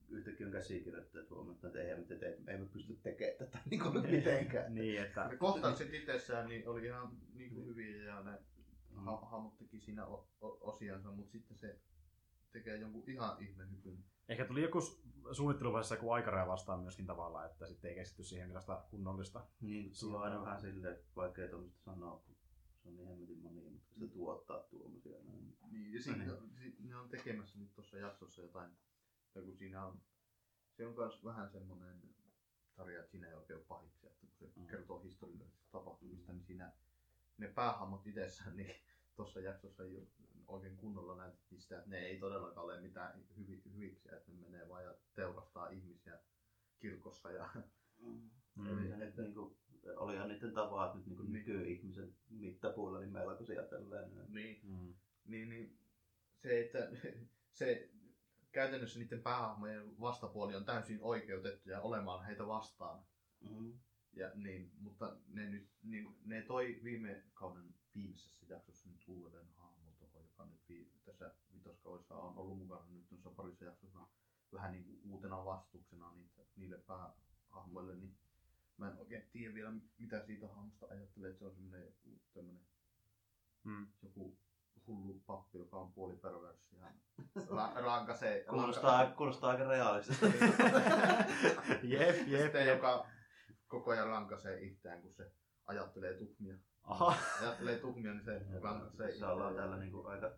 yhtäkkiä 0.09 0.47
on 0.47 0.53
käsikirjoittajat 0.53 1.31
huomannut, 1.31 1.65
että 1.65 1.81
ei 1.83 1.97
me, 1.97 2.03
te, 2.17 2.39
ei 2.49 2.59
me 2.59 2.67
pysty 2.67 2.99
tekemään 3.03 3.39
tätä 3.39 3.59
niin 3.71 3.81
kuin 3.81 4.11
mitenkään. 4.11 4.75
niin, 4.81 5.03
että 5.03 5.29
Ne 5.29 5.37
kohtaukset 5.37 5.95
itsessään 5.95 6.49
niin 6.49 6.69
oli 6.69 6.87
ihan 6.87 7.17
niin 7.35 7.55
kuin 7.55 7.67
hyviä 7.67 8.05
ja 8.05 8.23
ne 8.23 8.39
Mm. 8.91 9.05
ha- 9.05 9.17
hahmot 9.31 9.59
teki 9.59 9.81
siinä 9.81 10.07
o- 10.07 10.29
o- 10.41 10.59
osiansa, 10.61 11.11
mutta 11.13 11.33
sitten 11.33 11.57
se 11.57 11.79
tekee 12.53 12.77
jonkun 12.77 13.05
ihan 13.11 13.43
ihmehypyn. 13.43 14.05
ehkä 14.29 14.45
tuli 14.45 14.63
joku 14.63 14.81
suunnitteluvaiheessa 15.33 15.95
joku 15.95 16.11
aikaraja 16.11 16.47
vastaan 16.47 16.81
myöskin 16.81 17.07
tavallaan, 17.07 17.51
että 17.51 17.67
sitten 17.67 17.89
ei 17.89 17.95
keskitty 17.95 18.25
siihen 18.25 18.49
millaista 18.49 18.85
kunnollista. 18.91 19.47
Niin, 19.61 19.95
se 19.95 20.07
on 20.07 20.23
aina 20.23 20.43
vähän 20.43 20.61
silleen 20.61 20.99
vaikea 21.17 21.49
tuommoista 21.49 21.81
sanoa, 21.85 22.23
kun 22.27 22.37
se 22.83 22.89
on 22.89 22.97
niin 22.97 23.09
hemmetin 23.09 23.39
monimutkaista 23.39 24.07
tuottaa 24.15 24.59
tuommoisia. 24.63 25.19
Niin, 25.71 25.93
ja 25.93 26.03
siinä, 26.03 26.25
Niin. 26.25 26.51
si- 26.63 26.77
ne 26.89 26.97
on 26.97 27.09
tekemässä 27.09 27.59
nyt 27.59 27.75
tuossa 27.75 27.99
jaksossa 27.99 28.43
jotain, 28.43 28.71
tai 29.35 29.43
kun 29.43 29.57
siinä 29.57 29.87
on, 29.87 30.01
se 30.77 30.87
on 30.87 30.95
myös 30.95 31.25
vähän 31.25 31.51
semmoinen 31.51 32.03
tarja, 32.75 32.99
että 32.99 33.11
siinä 33.11 33.29
ei 33.29 33.35
oikein 33.35 33.57
ole 33.59 33.65
pahiksi, 33.69 34.07
että 34.07 34.21
kun 34.21 34.31
se 34.31 34.61
Mm. 34.61 34.67
kertoo 34.67 34.99
historiallisista 35.01 35.69
tapahtumista, 35.73 36.33
niin 36.33 36.45
siinä 36.45 36.73
ne 37.39 37.49
päähahmot 37.49 38.07
itsessään, 38.07 38.57
niin 38.57 38.75
tuossa 39.17 39.41
jaksossa 39.41 39.83
ei 39.85 40.09
oikein 40.49 40.77
kunnolla 40.77 41.17
näytettiin 41.17 41.61
sitä, 41.61 41.79
että 41.79 41.91
ne 41.91 41.99
ei 41.99 42.19
todellakaan 42.21 42.65
ole 42.65 42.81
mitään 42.81 43.25
hyvi, 43.37 43.63
hyviksi, 43.75 44.09
että 44.15 44.33
ne 44.33 44.39
menee 44.39 44.69
vaan 44.69 44.85
ja 44.85 44.95
teurastaa 45.15 45.69
ihmisiä 45.69 46.19
kirkossa 46.79 47.31
ja 47.31 47.49
Mm. 48.57 48.67
Eli 48.67 48.97
nyt 48.97 49.17
niinku, 49.17 49.57
olihan 49.97 50.29
niiden 50.29 50.53
tavat 50.55 50.95
nyt 50.95 51.07
niinku 51.07 51.23
Niin. 51.23 51.33
nykyihmisen 51.33 52.15
mittapuulla 52.31 52.99
niin 53.01 53.13
melkoisia 53.13 53.63
tälleen. 53.63 54.11
niin, 54.29 54.61
Mm. 54.63 54.95
niin, 55.25 55.49
niin 55.49 55.79
se, 56.37 56.61
että 56.61 56.79
se 57.59 57.91
käytännössä 58.55 58.99
niiden 58.99 59.23
päähahmojen 59.23 60.01
vastapuoli 60.01 60.55
on 60.55 60.65
täysin 60.65 60.99
oikeutettuja 61.03 61.81
olemaan 61.81 62.25
heitä 62.27 62.47
vastaan. 62.47 63.05
Mm. 63.41 63.79
Ja 64.13 64.31
niin, 64.35 64.73
mutta 64.79 65.17
ne, 65.29 65.51
nyt, 65.51 65.69
niin, 65.83 66.17
ne 66.25 66.43
toi 66.43 66.81
viime 66.85 67.23
kauden 67.35 67.75
viimeisessä 67.95 68.47
jaksossa 68.49 68.89
nyt 68.89 69.05
uuden 69.09 69.49
hahmon 69.57 69.95
tuohon, 69.97 70.23
joka 70.23 70.47
nyt 70.47 70.61
vi, 70.69 70.93
tässä 71.05 71.35
vitoskaudessa 71.55 72.17
on 72.17 72.39
ollut 72.39 72.59
mukana 72.59 72.87
nyt 72.91 73.11
noissa 73.11 73.31
parissa 73.31 73.65
jaksossa 73.65 73.99
vähän 74.53 74.73
niin 74.73 74.85
kuin 74.85 75.01
uutena 75.05 75.45
vastuksena 75.45 76.13
niitä, 76.13 76.43
niille 76.57 76.79
päähahmoille, 76.79 77.97
niin 77.97 78.17
mä 78.77 78.91
en 78.91 78.99
oikein 78.99 79.29
tiedä 79.33 79.55
vielä 79.55 79.73
mitä 79.99 80.27
siitä 80.27 80.49
hahmosta 80.49 80.87
ajattelee, 80.91 81.31
että 81.31 81.39
se 81.39 81.45
on 81.45 81.55
semmoinen 81.55 81.85
joku 81.85 82.21
tämmönen, 82.35 82.61
Mm. 83.65 83.87
joku 84.03 84.39
hullu 84.87 85.23
pappi, 85.27 85.59
joka 85.59 85.77
on 85.77 85.93
puoliperverssi 85.93 86.77
ja 86.77 86.87
ra- 87.39 87.85
rankasee, 87.85 88.45
Kuulostaa, 88.45 89.07
kuulostaa 89.07 89.51
aika 89.51 89.69
realistista. 89.69 90.27
jep, 91.83 92.17
jep, 92.27 92.43
sitten, 92.43 92.67
jep. 92.67 92.77
joka 92.77 93.07
koko 93.69 93.91
ajan 93.91 94.07
rankaisee 94.07 94.61
itseään, 94.61 95.03
kun 95.03 95.13
se 95.13 95.33
ajattelee 95.67 96.15
tuhmia. 96.15 96.57
Aha. 96.83 97.15
Ajattelee 97.41 97.79
tuhmia, 97.79 98.13
niin 98.15 98.25
se 98.25 98.43
rankaisee 98.63 99.13
Se 99.13 99.27
ollaan 99.27 99.55
täällä 99.55 99.77
niinku 99.77 100.07
aika 100.07 100.31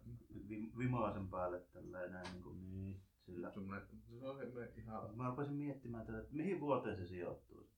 vi- 0.49 0.73
vimaisen 0.79 1.29
päälle 1.29 1.61
tälleen 1.61 2.13
näin 2.13 2.33
niinku 2.33 2.53
Niin. 2.53 3.03
Sillä. 3.27 3.51
Semmoinen, 3.51 3.87
se 4.21 4.29
on 4.29 4.39
ihan... 4.77 5.17
Mä 5.17 5.29
rupesin 5.29 5.55
miettimään 5.55 6.07
tätä, 6.07 6.19
että 6.19 6.35
mihin 6.37 6.61
vuoteen 6.61 6.97
se 6.97 7.07
sijoittuu. 7.07 7.71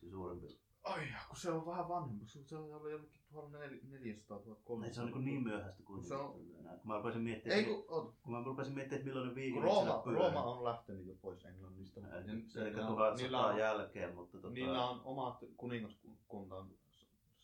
Se 0.00 0.10
suurempi. 0.10 0.61
Ai 0.84 1.06
kun 1.28 1.36
se 1.36 1.50
on 1.50 1.66
vähän 1.66 1.88
vanhempi. 1.88 2.26
Se 2.26 2.44
se 2.44 2.56
on 2.56 2.74
ollut 2.74 2.90
jonnekin 2.90 3.20
1400 3.32 4.38
1300. 4.38 4.86
Ei, 4.86 4.94
se 4.94 5.00
on 5.00 5.06
niin, 5.12 5.24
niin 5.24 5.42
myöhäistä 5.42 5.82
kuin 5.82 6.04
Se 6.04 6.14
on- 6.14 6.32
Kun 6.78 6.88
mä 6.90 6.96
rupesin 6.96 7.22
miettimään, 7.22 7.58
Ei 7.60 7.64
kun, 7.66 7.84
oot, 7.88 8.14
kun 8.22 8.32
mä 8.32 8.42
rupesin 8.44 8.74
miettimään, 8.74 8.98
että 9.00 9.06
milloin 9.10 9.28
ne 9.28 9.34
viikingit 9.34 9.64
Rooma. 9.64 10.02
Rooma 10.06 10.42
on 10.42 10.64
lähtenyt 10.64 11.06
jo 11.06 11.14
pois 11.22 11.44
Englannista. 11.44 12.00
Eli 12.00 12.08
Ja 12.08 12.20
Eli 12.20 12.26
niillä 12.34 12.86
on- 12.88 12.96
1100 12.96 13.14
niillä 13.22 13.46
on- 13.46 13.58
jälkeen, 13.58 14.14
mutta 14.14 14.38
tota, 14.38 14.54
Niillä 14.54 14.88
on 14.88 15.00
omat 15.04 15.44
kuningaskunta. 15.56 16.66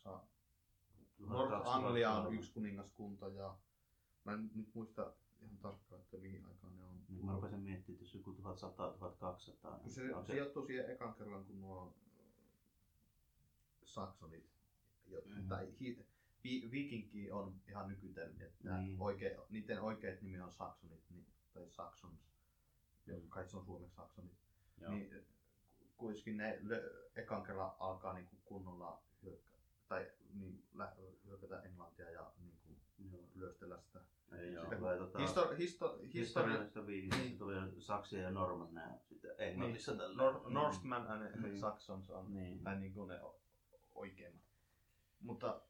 Sa, 0.03 0.09
1200 1.17 1.57
North 1.57 1.67
Anglia 1.75 2.11
on 2.13 2.33
yksi 2.33 2.53
kuningaskunta 2.53 3.27
ja 3.27 3.57
mä 4.23 4.31
en 4.33 4.49
nyt 4.55 4.75
muista 4.75 5.13
ihan 5.41 5.57
tarkkaan, 5.57 6.01
että 6.01 6.17
mihin 6.17 6.45
aikaan 6.45 6.77
ne 6.77 6.83
on. 6.83 6.99
Niin 7.09 7.25
mä 7.25 7.33
rupesin 7.33 7.59
miettimään, 7.59 7.95
että 7.95 8.03
jos 8.03 8.13
joku 8.15 8.31
1100-1200, 8.33 9.71
Kun 9.71 9.79
niin 9.83 9.89
se, 9.93 10.15
on 10.15 10.25
se 10.25 10.33
sijoittuu 10.33 10.65
siihen 10.65 10.89
ekan 10.89 11.13
kerran, 11.15 11.45
kun 11.45 11.61
nuo 11.61 11.93
saksonit, 13.93 14.49
jo, 15.07 15.21
Mhm. 15.25 15.47
tai 15.47 15.67
hi, 15.79 16.05
vi, 16.43 16.69
vikinki 16.71 17.31
on 17.31 17.55
ihan 17.67 17.87
nykytermi, 17.87 18.43
että 18.43 18.69
Niin. 18.75 18.85
niin. 18.85 19.01
oike, 19.01 19.37
niiden 19.49 19.81
oikeat 19.81 20.21
nimi 20.21 20.41
on 20.41 20.51
saksonit, 20.51 21.03
niin, 21.09 21.25
tai 21.53 21.69
saksons, 21.69 22.19
mm. 23.05 23.29
kai 23.29 23.47
se 23.47 23.57
on 23.57 23.65
suomeksi 23.65 23.95
saksonit. 23.95 24.33
Joo. 24.81 24.91
Niin 24.91 25.25
kuitenkin 25.97 26.37
ne 26.37 26.59
lö, 26.63 27.09
ekan 27.15 27.43
kerran 27.43 27.71
alkaa 27.79 28.13
niinku 28.13 28.35
kunnolla 28.45 29.01
hyökkä, 29.23 29.51
tai 29.87 30.11
niin, 30.33 30.63
lä, 30.73 30.95
hyökätä 31.25 31.61
Englantia 31.61 32.11
ja 32.11 32.31
niinku 32.39 32.79
Joo. 33.11 33.23
lyöstellä 33.35 33.79
sitä. 33.81 33.99
Ei, 34.31 34.53
joo. 34.53 34.63
Sitä, 34.63 34.75
Tulee 34.75 34.97
tota, 34.97 35.19
Histo, 35.19 35.49
histo, 35.55 35.87
historia, 36.13 36.13
historiallisesta 36.13 36.87
viikistä 36.87 37.15
Niin. 37.17 37.37
tuli 37.37 37.53
Saksia 37.81 38.21
ja 38.21 38.31
Norman 38.31 38.73
nää 38.73 38.97
sitten 39.09 39.31
Englannissa 39.37 39.91
niin, 39.91 39.99
tällä. 39.99 40.15
Nor, 40.23 40.49
Norseman 40.51 41.07
and 41.07 41.41
Niin. 41.41 41.59
Saxons 41.59 42.09
on 42.09 42.33
Niin. 42.33 42.59
tai 42.63 42.79
niin 42.79 42.93
kuin 42.93 43.07
ne 43.07 43.19
oikeimmat. 43.95 44.43
Mutta 45.19 45.61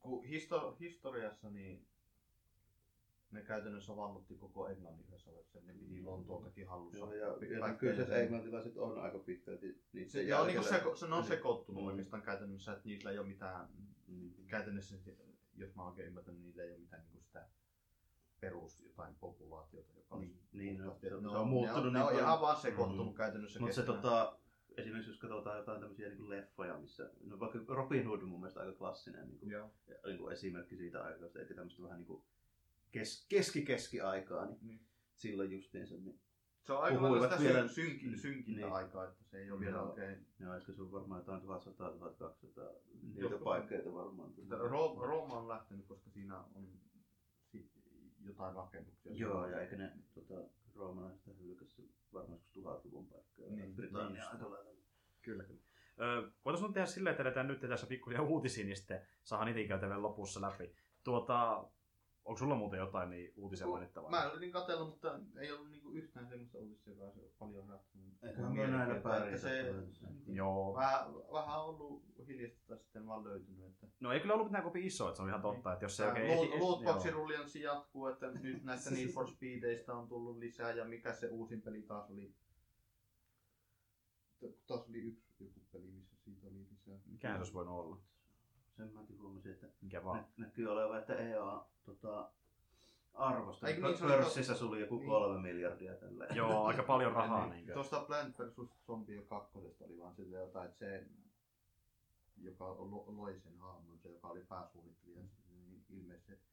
kun 0.00 0.24
histo, 0.24 0.76
historiassa 0.80 1.50
niin 1.50 1.86
ne 3.30 3.42
käytännössä 3.42 3.96
vallotti 3.96 4.34
koko 4.36 4.68
Englannin 4.68 5.04
yhdessä 5.06 5.30
vaiheessa, 5.30 5.58
ne 5.60 5.72
piti 5.72 6.02
Lontooltakin 6.02 6.68
hallussa. 6.68 6.98
Joo, 6.98 7.12
ja, 7.12 7.26
ja 7.26 8.06
sen- 8.06 8.22
englantilaiset 8.22 8.76
on 8.76 8.98
aika 8.98 9.18
pitkälti 9.18 9.82
niitä 9.92 10.10
Se, 10.12 10.22
ja 10.22 10.38
on 10.40 10.46
niinku 10.46 10.62
jälkeläisiä. 10.62 10.78
seko, 10.84 10.96
se 10.96 11.04
on 11.04 11.10
Niin. 11.10 11.24
sekoittunut 11.24 11.82
Mm. 11.82 11.88
oikeastaan 11.88 12.22
käytännössä, 12.22 12.72
että 12.72 12.88
niillä 12.88 13.10
ei 13.10 13.18
ole 13.18 13.26
mitään, 13.26 13.68
Niin. 14.06 14.46
käytännössä, 14.46 14.96
jos 15.54 15.74
mä 15.74 15.86
oikein 15.86 16.08
ymmärrän, 16.08 16.34
niin 16.34 16.44
niillä 16.46 16.62
ei 16.62 16.70
ole 16.72 16.78
mitään 16.80 17.04
niin 17.12 17.22
sitä 17.22 17.48
perus 18.40 18.80
jotain 18.80 19.14
populaatiota, 19.14 19.92
joka 19.96 20.14
olisi 20.14 20.32
Niin, 20.32 20.48
niin, 20.52 20.78
no, 20.86 20.96
se- 21.00 21.10
ne 21.10 21.20
se 21.30 21.36
on 21.36 21.48
muuttunut 21.48 21.82
ne 21.82 21.86
on, 21.88 21.92
niin 21.92 21.92
ne 21.92 22.04
on 22.04 22.14
ihan 22.26 22.40
vaan 22.40 22.56
sekoittunut 22.56 23.06
Mm. 23.06 23.14
käytännössä 23.14 23.60
Mutta 23.60 23.74
se 23.76 23.82
tota, 23.82 24.38
esimerkiksi 24.78 25.10
jos 25.10 25.18
katsotaan 25.20 25.58
jotain 25.58 25.80
tämmöisiä 25.80 26.08
niin 26.08 26.30
leffoja, 26.30 26.78
missä, 26.78 27.10
no 27.24 27.40
vaikka 27.40 27.58
Robin 27.68 28.06
Hood 28.06 28.22
on 28.22 28.28
mun 28.28 28.40
mielestä 28.40 28.60
aika 28.60 28.72
klassinen 28.78 29.28
niin 29.28 29.38
kuin, 29.38 29.50
Joo. 29.50 29.70
niin 30.06 30.18
kuin 30.18 30.32
esimerkki 30.32 30.76
siitä 30.76 31.04
aikasta, 31.04 31.38
eli 31.38 31.48
tämmöistä 31.54 31.82
vähän 31.82 31.98
niin 31.98 32.06
kuin 32.06 32.22
kes, 32.92 33.26
keski-keski-aikaa, 33.28 34.46
niin, 34.46 34.58
Niin. 34.62 34.80
silloin 35.16 35.50
justiinsa, 35.52 35.94
niin 35.96 36.20
Se 36.62 36.72
on 36.72 36.82
aika 36.82 37.02
lailla 37.02 37.28
sitä 37.28 37.40
vielä- 37.42 37.68
synkin, 37.68 38.18
synkintä 38.18 38.60
Niin. 38.60 38.72
aikaa, 38.72 39.04
että 39.08 39.24
se 39.24 39.38
ei 39.38 39.50
ole 39.50 39.60
vielä 39.60 39.76
Joo. 39.76 39.88
oikein... 39.90 40.26
ne 40.38 40.50
olisiko 40.50 40.72
se 40.72 40.82
on 40.82 40.92
varmaan 40.92 41.20
jotain 41.20 41.42
1100-1200, 41.42 42.80
niitä 43.02 43.20
Joskus- 43.20 43.42
paikkeita 43.44 43.92
varmaan. 43.94 44.32
Ro- 44.50 45.06
Rooma 45.06 45.38
on 45.38 45.48
lähtenyt, 45.48 45.86
koska 45.86 46.10
siinä 46.10 46.38
on 46.54 46.68
jotain 48.24 48.54
rakennuksia. 48.54 49.12
Joo, 49.14 49.46
ja 49.46 49.60
eikö 49.60 49.76
ne 49.76 49.92
tota, 50.14 50.34
roomalaiset 50.74 51.38
hylkässyt 51.40 51.90
varmaan 52.14 52.32
joskus 52.32 52.52
tuhatluvun 52.52 53.06
paikkoja. 53.06 53.50
Niin, 53.50 53.74
Britannia 53.74 54.22
niin. 54.22 54.32
aika 54.32 54.50
lailla. 54.50 54.70
Kyllä, 55.22 55.44
kyllä. 55.44 55.60
Öö, 56.00 56.30
voitaisiin 56.44 56.72
tehdä 56.72 56.86
silleen, 56.86 57.10
että 57.10 57.22
edetään 57.22 57.46
nyt 57.48 57.60
tässä 57.60 57.86
pikkuja 57.86 58.22
uutisia, 58.22 58.64
niin 58.64 58.76
sitten 58.76 59.06
saadaan 59.24 59.54
niitä 59.54 59.68
käytä 59.68 59.88
vielä 59.88 60.02
lopussa 60.02 60.40
läpi. 60.40 60.74
Tuota, 61.04 61.68
onko 62.28 62.38
sulla 62.38 62.54
muuten 62.54 62.78
jotain 62.78 63.10
niin 63.10 63.32
uutisia 63.36 63.66
mainittavaa? 63.66 64.10
Mä 64.10 64.24
yritin 64.24 64.52
katsella, 64.52 64.84
mutta 64.84 65.20
ei 65.36 65.52
ollut 65.52 65.70
niinku 65.70 65.90
yhtään 65.90 66.28
semmoista 66.28 66.58
uutista, 66.58 66.90
joka 66.90 67.04
olisi 67.04 67.36
paljon 67.38 67.66
herättänyt. 67.66 68.14
Eiköhän 68.22 68.52
me 68.52 68.66
näillä 68.66 68.96
Että 68.96 69.08
pärjätä. 69.08 69.38
se, 69.38 69.74
Joo. 70.26 70.74
vähän, 70.74 71.14
vähän 71.32 71.60
ollut 71.64 72.04
hiljasta 72.26 72.60
tai 72.68 72.78
sitten 72.78 73.06
vaan 73.06 73.24
löytynyt. 73.24 73.66
Että 73.66 73.86
No 74.00 74.12
ei 74.12 74.20
kyllä 74.20 74.34
ollut 74.34 74.46
mitään 74.46 74.64
kovin 74.64 74.84
iso, 74.84 75.08
että 75.08 75.16
se 75.16 75.22
on 75.22 75.28
ihan 75.28 75.42
totta, 75.42 75.72
että 75.72 75.84
jos 75.84 75.96
se 75.96 76.06
oikein... 76.06 76.60
Lootboxin 76.60 77.12
ruljanssi 77.12 77.62
jatkuu, 77.62 78.06
että 78.06 78.30
nyt 78.30 78.64
näistä 78.64 78.90
Need 78.94 79.08
for 79.08 79.28
Speedeistä 79.28 79.94
on 79.94 80.08
tullut 80.08 80.38
lisää 80.38 80.70
ja 80.70 80.84
mikä 80.84 81.12
se 81.12 81.28
uusin 81.28 81.62
peli 81.62 81.82
taas 81.82 82.10
oli. 82.10 82.34
Taas 84.66 84.88
oli 84.88 84.98
yksi 84.98 85.44
joku 85.44 85.60
peli, 85.72 85.86
missä 85.90 86.16
siitä 86.16 86.46
oli 86.46 86.66
lisää. 86.70 86.98
Mikähän 87.06 87.36
se 87.36 87.40
olisi 87.40 87.54
voinut 87.54 87.74
olla? 87.74 87.98
Sen 88.78 88.92
mäkin 88.94 89.20
huomasin, 89.22 89.52
että 89.52 89.66
Mikä 89.80 90.04
vaan? 90.04 90.16
nä- 90.20 90.28
näkyy 90.36 90.66
olevan, 90.68 90.98
että 90.98 91.14
EA 91.14 91.64
tota, 91.84 92.30
arvosta. 93.14 93.68
Eikö 93.68 93.80
Niin, 93.80 93.88
niin, 93.88 93.98
se 93.98 94.04
oli 94.04 94.12
pörssissä 94.12 94.54
suli 94.56 94.80
joku 94.80 94.98
niin. 94.98 95.08
kolme 95.08 95.40
miljardia 95.42 95.94
tällä. 95.94 96.26
Joo, 96.34 96.64
aika 96.64 96.82
paljon 96.82 97.12
rahaa. 97.20 97.46
Niin, 97.48 97.66
Niin 97.66 97.74
Tuosta 97.74 98.00
Plant 98.00 98.38
vs. 98.38 98.54
Zombie 98.86 99.22
2 99.22 99.58
oli 99.58 99.98
vaan 99.98 100.14
sille 100.14 100.36
jotain, 100.36 100.66
että 100.66 100.78
se, 100.78 101.06
joka 102.36 102.64
lo- 102.68 103.04
loi 103.16 103.40
sen 103.40 103.58
hahmon, 103.58 103.98
se 103.98 104.08
joka 104.12 104.28
oli 104.28 104.40
pääsuunnittelija, 104.48 105.22
niin 105.50 105.84
ilmeisesti, 105.90 106.46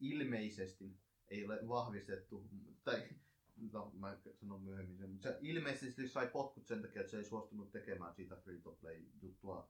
ilmeisesti 0.00 0.96
ei 1.28 1.44
ole 1.44 1.68
vahvistettu, 1.68 2.48
tai 2.84 3.02
no 3.72 3.92
mä 3.94 4.16
sanon 4.40 4.62
myöhemmin 4.62 4.98
sen, 4.98 5.10
mutta 5.10 5.28
se 5.28 5.38
ilmeisesti 5.40 6.08
sai 6.08 6.26
potkut 6.26 6.66
sen 6.66 6.82
takia, 6.82 7.00
että 7.00 7.10
se 7.10 7.16
ei 7.18 7.24
suostunut 7.24 7.70
tekemään 7.72 8.14
siitä 8.14 8.36
free-to-play 8.36 9.02
juttua. 9.22 9.68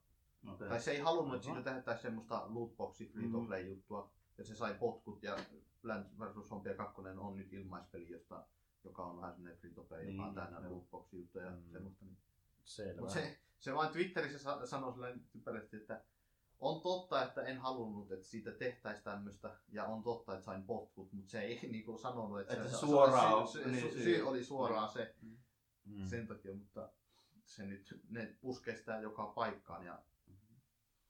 Okay. 0.48 0.68
Tai 0.68 0.80
se 0.80 0.90
ei 0.90 1.00
halunnut, 1.00 1.34
että 1.36 1.44
siitä 1.46 1.62
tehtäisiin 1.74 2.02
semmoista 2.02 2.42
lootboxi 2.48 3.06
free-to-play 3.06 3.60
juttua, 3.62 4.10
ja 4.38 4.44
se 4.44 4.54
sai 4.54 4.74
potkut, 4.74 5.22
ja 5.22 5.36
Plant 5.82 6.06
vs. 6.18 6.48
Zombie 6.48 6.74
2 6.74 7.00
on 7.18 7.36
nyt 7.36 7.52
ilmaispeli, 7.52 8.10
josta, 8.10 8.44
joka 8.84 9.04
on 9.04 9.16
vähän 9.16 9.32
semmoinen 9.32 9.58
free-to-play, 9.58 10.02
joka 10.10 10.22
on 10.22 10.28
Niin, 10.28 10.34
täynnä 10.34 10.70
lootboxi 10.70 11.16
juttuja 11.16 11.44
ja 11.44 11.50
Mm. 11.50 11.70
semmoista. 11.72 12.04
Niin. 12.04 12.16
Selvä. 12.64 13.00
Mut 13.00 13.10
se, 13.10 13.38
se 13.58 13.74
vain 13.74 13.92
Twitterissä 13.92 14.38
sa- 14.38 14.66
sanoi 14.66 14.92
silleen 14.92 15.24
typerästi, 15.32 15.76
että 15.76 16.02
on 16.60 16.80
totta, 16.80 17.22
että 17.24 17.42
en 17.42 17.58
halunnut, 17.58 18.12
että 18.12 18.26
siitä 18.26 18.52
tehtäisiin 18.52 19.04
tämmöistä, 19.04 19.56
ja 19.68 19.84
on 19.84 20.02
totta, 20.02 20.32
että 20.34 20.44
sain 20.44 20.62
potkut, 20.62 21.12
mutta 21.12 21.30
se 21.30 21.40
ei 21.40 21.60
niinku 21.72 21.98
sanonut, 21.98 22.40
että, 22.40 22.52
Että 22.54 22.68
se, 22.68 22.76
suoraan 22.76 23.28
se, 23.28 23.34
on- 23.34 23.48
se, 23.48 23.70
niin, 23.70 23.82
se, 23.88 23.90
syy. 23.92 24.02
syy 24.02 24.22
oli 24.22 24.44
suoraan 24.44 24.88
se 24.90 25.14
Mm. 25.84 26.06
sen 26.06 26.26
takia, 26.26 26.54
mutta 26.54 26.88
se 27.44 27.66
nyt, 27.66 28.00
ne 28.08 28.36
puskee 28.40 28.76
sitä 28.76 28.98
joka 29.00 29.26
paikkaan 29.26 29.86
ja 29.86 29.98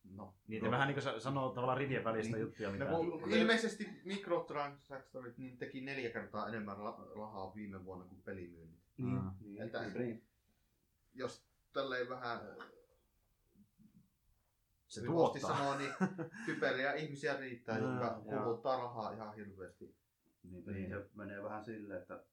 no. 0.05 0.35
Niin, 0.49 0.59
että 0.65 0.71
vähän 0.71 0.89
niin 0.89 1.03
kuin 1.03 1.21
sanoo 1.21 1.51
tavallaan 1.51 1.79
rivien 1.79 2.05
välistä 2.05 2.37
Niin. 2.37 2.41
juttuja, 2.47 2.71
mitä... 2.71 2.85
No, 2.85 2.99
kun 2.99 3.33
ilmeisesti 3.33 3.89
microtransactionit 4.05 5.39
niin 5.39 5.59
teki 5.59 5.81
neljä 5.81 6.11
kertaa 6.11 6.49
enemmän 6.49 6.77
ra- 6.77 7.17
rahaa 7.19 7.55
viime 7.55 7.85
vuonna 7.85 8.05
kuin 8.05 8.23
pelimyynnit. 8.23 8.81
Niin, 8.97 9.15
Mm. 9.23 9.31
niin, 9.41 9.63
Että- 9.63 9.83
niin. 9.83 10.25
Jos 11.15 11.45
tälleen 11.73 12.09
vähän 12.09 12.41
se 14.89 15.03
tuottaa. 15.05 15.57
sanoo, 15.57 15.79
niin 15.79 15.91
typeriä 16.47 16.93
ihmisiä 16.93 17.37
riittää, 17.37 17.79
Joo, 17.79 17.91
jotka 17.91 18.21
kuluttaa 18.45 18.77
rahaa 18.77 19.13
ihan 19.13 19.35
hirveästi. 19.35 19.95
Niin, 20.43 20.65
niin, 20.67 20.91
se 20.91 21.09
menee 21.15 21.43
vähän 21.43 21.65
silleen, 21.65 22.01
että 22.03 22.25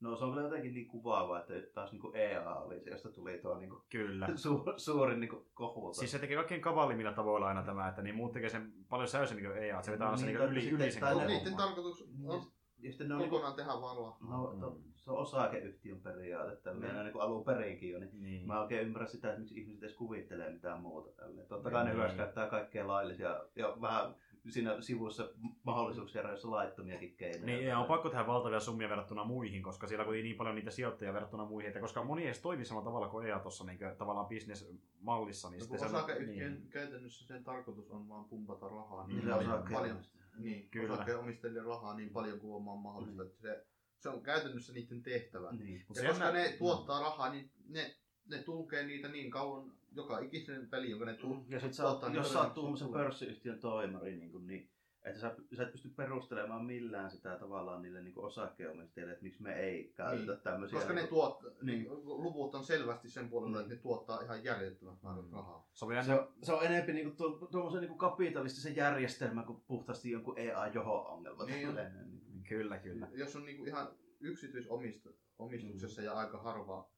No 0.00 0.16
se 0.16 0.24
on 0.24 0.30
kyllä 0.30 0.42
jotenkin 0.46 0.74
niin 0.74 0.88
kuvaava, 0.88 1.38
että 1.40 1.54
taas 1.74 1.92
niin 1.92 2.02
EA 2.16 2.54
oli 2.54 2.80
se, 2.80 2.90
josta 2.90 3.12
tuli 3.12 3.38
tuo 3.38 3.58
niin 3.58 3.70
Kyllä. 3.90 4.28
su, 4.36 4.64
suurin 4.76 5.20
niin 5.20 5.30
kohu. 5.54 5.92
Siis 5.94 6.10
se 6.12 6.18
tekee 6.18 6.36
kaikkein 6.36 6.60
kavallimmilla 6.60 7.12
tavoilla 7.12 7.48
aina 7.48 7.62
tämä, 7.62 7.88
että 7.88 8.02
niin 8.02 8.14
muut 8.14 8.32
tekee 8.32 8.48
sen 8.48 8.72
paljon 8.88 9.08
säysemmin 9.08 9.44
kuin 9.46 9.58
EA. 9.58 9.82
Se 9.82 9.92
vetää 9.92 10.06
aina 10.06 10.16
sen 10.16 10.26
Niin, 10.26 10.38
niin 10.40 10.50
yli, 10.50 10.60
sitten- 10.60 10.80
yli 10.80 10.90
sen 10.90 11.00
tai 11.00 11.14
koko 11.14 11.26
ne- 11.26 11.32
Niiden 11.34 11.56
tarkoitus 11.56 12.02
on 12.26 12.42
ja 12.78 12.90
sitten 12.90 13.08
ne 13.08 13.14
on, 13.14 13.20
niin 13.20 13.30
kuin, 13.30 13.40
kokonaan 13.40 13.56
tehdä 13.56 13.70
valla. 13.80 14.16
no, 14.28 14.56
to, 14.60 14.78
se 14.96 15.10
on 15.10 15.16
osakeyhtiön 15.18 16.00
periaate, 16.00 16.56
tämmöinen 16.56 16.96
Mm. 16.96 17.02
niin 17.02 17.12
kuin 17.12 17.22
alun 17.22 17.44
perinkin 17.44 17.90
jo, 17.90 17.98
niin 17.98 18.22
Niin. 18.22 18.46
Mä 18.46 18.60
oikein 18.62 18.86
ymmärrä 18.86 19.06
sitä, 19.06 19.28
että 19.28 19.40
miksi 19.40 19.60
ihmiset 19.60 19.82
edes 19.82 19.96
kuvittelee 19.96 20.52
mitään 20.52 20.80
muuta 20.80 21.10
tälle. 21.16 21.42
Totta 21.44 21.70
kai 21.70 21.84
ne 21.84 21.90
Niin. 21.90 21.96
hyväksikäyttää 21.98 22.46
kaikkea 22.48 22.86
laillisia 22.88 23.44
ja 23.56 23.76
vähän 23.80 24.14
siinä 24.48 24.80
sivussa 24.80 25.30
mahdollisuuksia, 25.62 26.28
joissa 26.28 26.50
laittomiakin 26.50 27.16
keinoja. 27.16 27.46
Niin, 27.46 27.64
ja 27.64 27.78
on 27.78 27.86
pakko 27.86 28.08
tehdä 28.10 28.26
valtavia 28.26 28.60
summia 28.60 28.88
verrattuna 28.88 29.24
muihin, 29.24 29.62
koska 29.62 29.86
siellä 29.86 30.04
on 30.04 30.12
niin 30.12 30.36
paljon 30.36 30.54
niitä 30.54 30.70
sijoittajia 30.70 31.12
verrattuna 31.12 31.44
muihin, 31.44 31.68
että 31.68 31.80
koska 31.80 32.04
moni 32.04 32.22
ei 32.22 32.26
edes 32.28 32.40
toimi 32.40 32.64
samalla 32.64 32.84
tavalla 32.84 33.08
kuin 33.08 33.26
EA 33.26 33.38
tuossa 33.38 33.64
niin 33.64 33.78
tavallaan 33.98 34.26
bisnesmallissa, 34.26 35.50
niin 35.50 35.58
No, 35.58 35.62
sitten 35.64 35.78
kun 35.78 35.88
se 35.88 35.96
on- 35.96 36.02
osakeyhtiön 36.02 36.54
niin. 36.54 36.68
käytännössä 36.68 37.26
sen 37.26 37.44
tarkoitus 37.44 37.90
on 37.90 38.08
vaan 38.08 38.24
pumpata 38.24 38.68
rahaa 38.68 39.06
Niin, 39.06 39.18
niin, 39.18 39.30
paljon, 39.30 39.64
paljon, 39.72 39.98
niin, 40.38 40.68
Kyllä. 40.70 40.92
osakkeenomistajille 40.94 41.62
rahaa 41.62 41.94
niin 41.96 42.10
paljon 42.10 42.40
kuin 42.40 42.54
on 42.56 42.64
vaan 42.66 42.78
mahdollista. 42.78 43.22
Mm. 43.22 43.28
Että 43.28 43.40
se, 43.42 43.66
se 43.98 44.08
on 44.08 44.22
käytännössä 44.22 44.72
niiden 44.72 45.02
tehtävä. 45.02 45.52
Niin. 45.52 45.84
Ja 45.88 45.94
se 46.02 46.08
koska 46.08 46.30
ne 46.32 46.54
tuottaa 46.58 47.00
rahaa, 47.00 47.30
niin 47.32 47.50
ne, 47.68 47.96
ne 48.28 48.42
tulkee 48.42 48.86
niitä 48.86 49.08
niin 49.08 49.30
kauan, 49.30 49.72
joka 49.96 50.18
ikisen 50.18 50.68
peli, 50.68 50.90
jonka 50.90 51.04
ne 51.06 51.14
tuottaa. 51.14 51.46
Ja 51.48 51.60
sit 51.60 51.74
sä 51.74 51.82
tuottaa, 51.82 52.06
oot, 52.06 52.12
niin 52.12 52.22
jos 52.22 52.32
sä 52.32 52.40
oot 52.42 52.54
tuommoisen 52.54 52.88
pörssiyhtiön 52.92 53.58
toimari, 53.60 54.16
niin, 54.16 54.32
kun, 54.32 54.46
niin 54.46 54.70
että 55.04 55.20
sä, 55.20 55.36
sä 55.56 55.62
et 55.62 55.72
pysty 55.72 55.88
perustelemaan 55.88 56.64
millään 56.64 57.10
sitä 57.10 57.38
tavallaan 57.38 57.82
niille 57.82 58.02
niin 58.02 58.18
osakkeenomistajille, 58.18 59.12
että 59.12 59.22
miksi 59.22 59.42
me 59.42 59.54
ei 59.54 59.92
käytetä 59.96 60.32
Niin. 60.32 60.42
tämmöisiä. 60.42 60.78
Koska 60.78 60.92
ne 60.92 61.00
niin 61.00 61.08
tuot, 61.08 61.42
Niin. 61.62 61.78
niin. 61.78 61.88
luvut 62.04 62.54
on 62.54 62.64
selvästi 62.64 63.10
sen 63.10 63.28
puolella, 63.28 63.56
Mm. 63.56 63.60
että 63.62 63.74
ne 63.74 63.80
tuottaa 63.80 64.20
ihan 64.20 64.44
järjettömät 64.44 65.02
määrät 65.02 65.24
Mm. 65.24 65.32
rahaa. 65.32 65.68
Se 65.74 65.84
oli 65.84 66.04
se, 66.04 66.14
on, 66.14 66.32
se 66.42 66.52
on 66.52 66.64
enemmän 66.64 66.94
niin 66.94 67.14
kuin 67.16 67.48
tuommoisen 67.50 67.80
niin 67.80 67.98
kapitalistisen 67.98 68.76
järjestelmän 68.76 69.44
kuin 69.44 69.60
puhtaasti 69.66 70.10
jonkun 70.10 70.38
EA-joho-ongelma. 70.38 71.44
Niin 71.44 71.68
on. 71.68 71.74
Niin. 71.74 72.42
kyllä, 72.48 72.78
kyllä. 72.78 73.08
Jos 73.14 73.36
on 73.36 73.44
niinku 73.44 73.64
ihan 73.64 73.88
yksityisomistuksessa 74.20 76.02
ja 76.02 76.12
aika 76.12 76.38
harva 76.38 76.90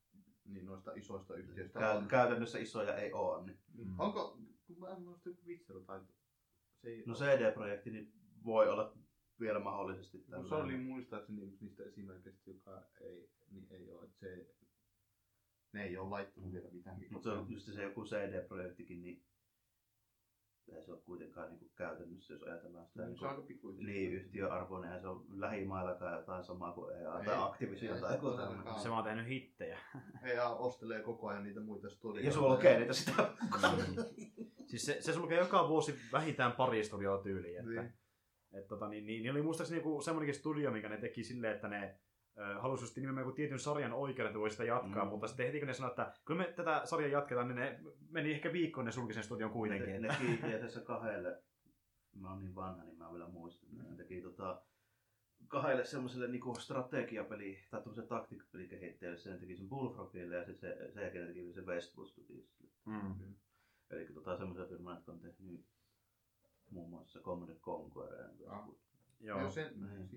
niin 0.49 0.67
noista 0.67 0.93
isoista 0.93 1.35
yhtiöistä 1.35 1.79
Käy, 1.79 1.97
on. 1.97 2.09
käytännössä 2.09 2.59
isoja 2.59 2.95
ei 2.95 3.13
ole. 3.13 3.45
Niin. 3.47 3.59
Mm. 3.75 4.01
Onko, 4.01 4.39
kun 4.67 4.79
mä 4.79 4.89
en 4.89 5.03
muista 5.03 5.31
Witcher 5.47 5.81
tai 5.81 6.01
se 6.77 6.89
ei 6.89 7.03
No 7.07 7.15
CD-projekti 7.15 7.91
niin 7.91 8.13
voi 8.45 8.69
olla 8.69 8.97
vielä 9.41 9.59
mahdollisesti 9.59 10.19
Kun 10.19 10.29
se 10.31 10.37
oli 10.37 10.49
tällainen. 10.49 10.81
muistaakseni 10.81 11.43
yksi 11.43 11.65
niistä 11.65 11.83
esimerkkeistä, 11.85 12.51
joka 12.51 12.83
ei, 13.01 13.31
niin 13.51 13.67
ei 13.71 13.91
ole, 13.91 14.05
että 14.05 14.19
se, 14.19 14.55
ne 15.73 15.85
ei 15.85 15.97
ole 15.97 16.09
laittanut 16.09 16.53
vielä 16.53 16.71
mitään 16.71 17.01
Mutta 17.11 17.31
se 17.31 17.39
on 17.39 17.51
just 17.53 17.73
se 17.73 17.83
joku 17.83 18.05
CD-projektikin, 18.05 19.03
niin 19.03 19.23
ei 20.77 20.83
se 20.83 20.93
ole 20.93 21.01
kuitenkaan 21.01 21.49
niin 21.49 21.59
kuin 21.59 21.71
käytännössä, 21.77 22.33
jos 22.35 22.43
ajatellaan 22.43 22.87
sitä 22.87 23.07
niin, 23.07 23.25
on 23.25 23.29
aika 23.31 23.43
pikku 23.43 23.71
niin 23.71 24.13
yhtiöarvoinen, 24.13 24.93
ja 24.93 25.01
se 25.01 25.09
on 25.09 25.25
lähimaillakaan 25.29 26.17
jotain 26.17 26.45
samaa 26.45 26.73
kuin 26.73 26.97
EA 26.97 27.19
Ei, 27.19 27.27
tai 27.27 27.37
Activision 27.39 27.95
ei 27.95 28.01
tai 28.01 28.19
tämmöinen. 28.19 28.75
Se 28.81 28.91
vaan 28.91 29.05
tehnyt 29.05 29.29
hittejä. 29.29 29.79
EA 30.33 30.49
ostelee 30.49 31.03
koko 31.03 31.29
ajan 31.29 31.45
niitä 31.45 31.61
muita 31.61 31.89
studioita. 31.89 32.29
Ja 32.29 32.33
sulkee 32.33 32.79
niitä 32.79 32.93
sitä. 32.93 33.13
Siis 34.71 34.87
se, 34.87 34.97
se 35.01 35.13
sulkee 35.13 35.39
joka 35.39 35.69
vuosi 35.69 35.95
vähintään 36.13 36.53
pari 36.53 36.85
studioa 36.85 37.23
tyyliin. 37.23 37.59
Että, 37.59 37.71
Niin. 37.71 37.93
et, 38.53 38.69
tota, 38.69 38.89
niin, 38.89 39.07
niin, 39.07 39.23
niin, 39.23 39.31
oli 39.31 39.43
muistaakseni 39.43 39.81
joku 39.81 40.01
semmoinenkin 40.01 40.35
studio, 40.35 40.71
minkä 40.71 40.89
ne 40.89 40.97
teki 40.97 41.25
silleen, 41.25 41.55
että 41.55 41.69
ne 41.69 41.99
halusi 42.61 42.83
just 42.85 42.97
nimenomaan 42.97 43.27
joku 43.27 43.35
tietyn 43.37 43.59
sarjan 43.59 43.93
oikeudet, 43.93 44.31
että 44.31 44.39
voi 44.41 44.51
sitä 44.51 44.65
jatkaa, 44.65 45.05
Mm. 45.05 45.11
mutta 45.11 45.27
sitten 45.27 45.47
heti 45.47 45.59
kun 45.59 45.67
ne 45.69 45.75
sanoi, 45.75 45.91
että 45.91 46.13
kyllä 46.25 46.43
me 46.43 46.53
tätä 46.53 46.81
sarjaa 46.85 47.11
jatketaan, 47.21 47.49
niin 47.49 47.57
ne 47.57 47.81
meni 48.11 48.33
ehkä 48.33 48.53
viikkoon 48.53 48.87
ne 48.87 48.93
sulki 48.93 49.15
sen 49.15 49.23
studion 49.25 49.51
kuitenkin. 49.51 50.03
Ne, 50.03 50.09
ne 50.09 50.17
kiintiö 50.21 50.59
tässä 50.61 50.81
kahdelle, 50.81 51.43
mä 52.21 52.31
oon 52.31 52.39
niin 52.41 52.55
vanha, 52.55 52.85
niin 52.85 52.99
mä 52.99 53.13
vielä 53.13 53.29
muistan, 53.29 53.69
ne 53.73 53.97
teki 53.97 54.23
tota, 54.23 54.63
kahdelle 55.49 55.85
semmoiselle 55.85 56.29
niinku 56.29 56.55
strategiapeli, 56.55 57.59
tai 57.71 57.81
tämmöiselle 57.81 58.09
taktiikkapelikehittäjälle, 58.09 59.19
sen 59.19 59.41
teki 59.41 59.57
sen 59.57 59.69
Bullfrogille 59.69 60.37
ja 60.37 60.45
sitten 60.45 60.77
se, 60.79 60.93
sen 60.93 61.03
jälkeen 61.03 61.27
ne 61.27 61.33
teki 61.35 61.53
sen 61.53 61.67
Westwood 61.67 62.09
Studiosille. 62.09 62.71
Mm. 62.85 63.35
Eli 63.91 64.07
tota 64.07 64.37
semmoisia 64.37 64.67
firmoja, 64.67 64.97
jotka 64.97 65.13
on 65.13 65.21
tehnyt 65.21 65.65
muun 66.71 66.91
muassa 66.91 67.21
Commodore 67.21 67.59
Conqueror 67.59 68.15
ja 68.15 68.29
Westwood. 68.29 68.79
Joo, 69.21 69.41
Joo, 69.41 69.51
sen, 69.51 69.73
Niin. 69.81 70.09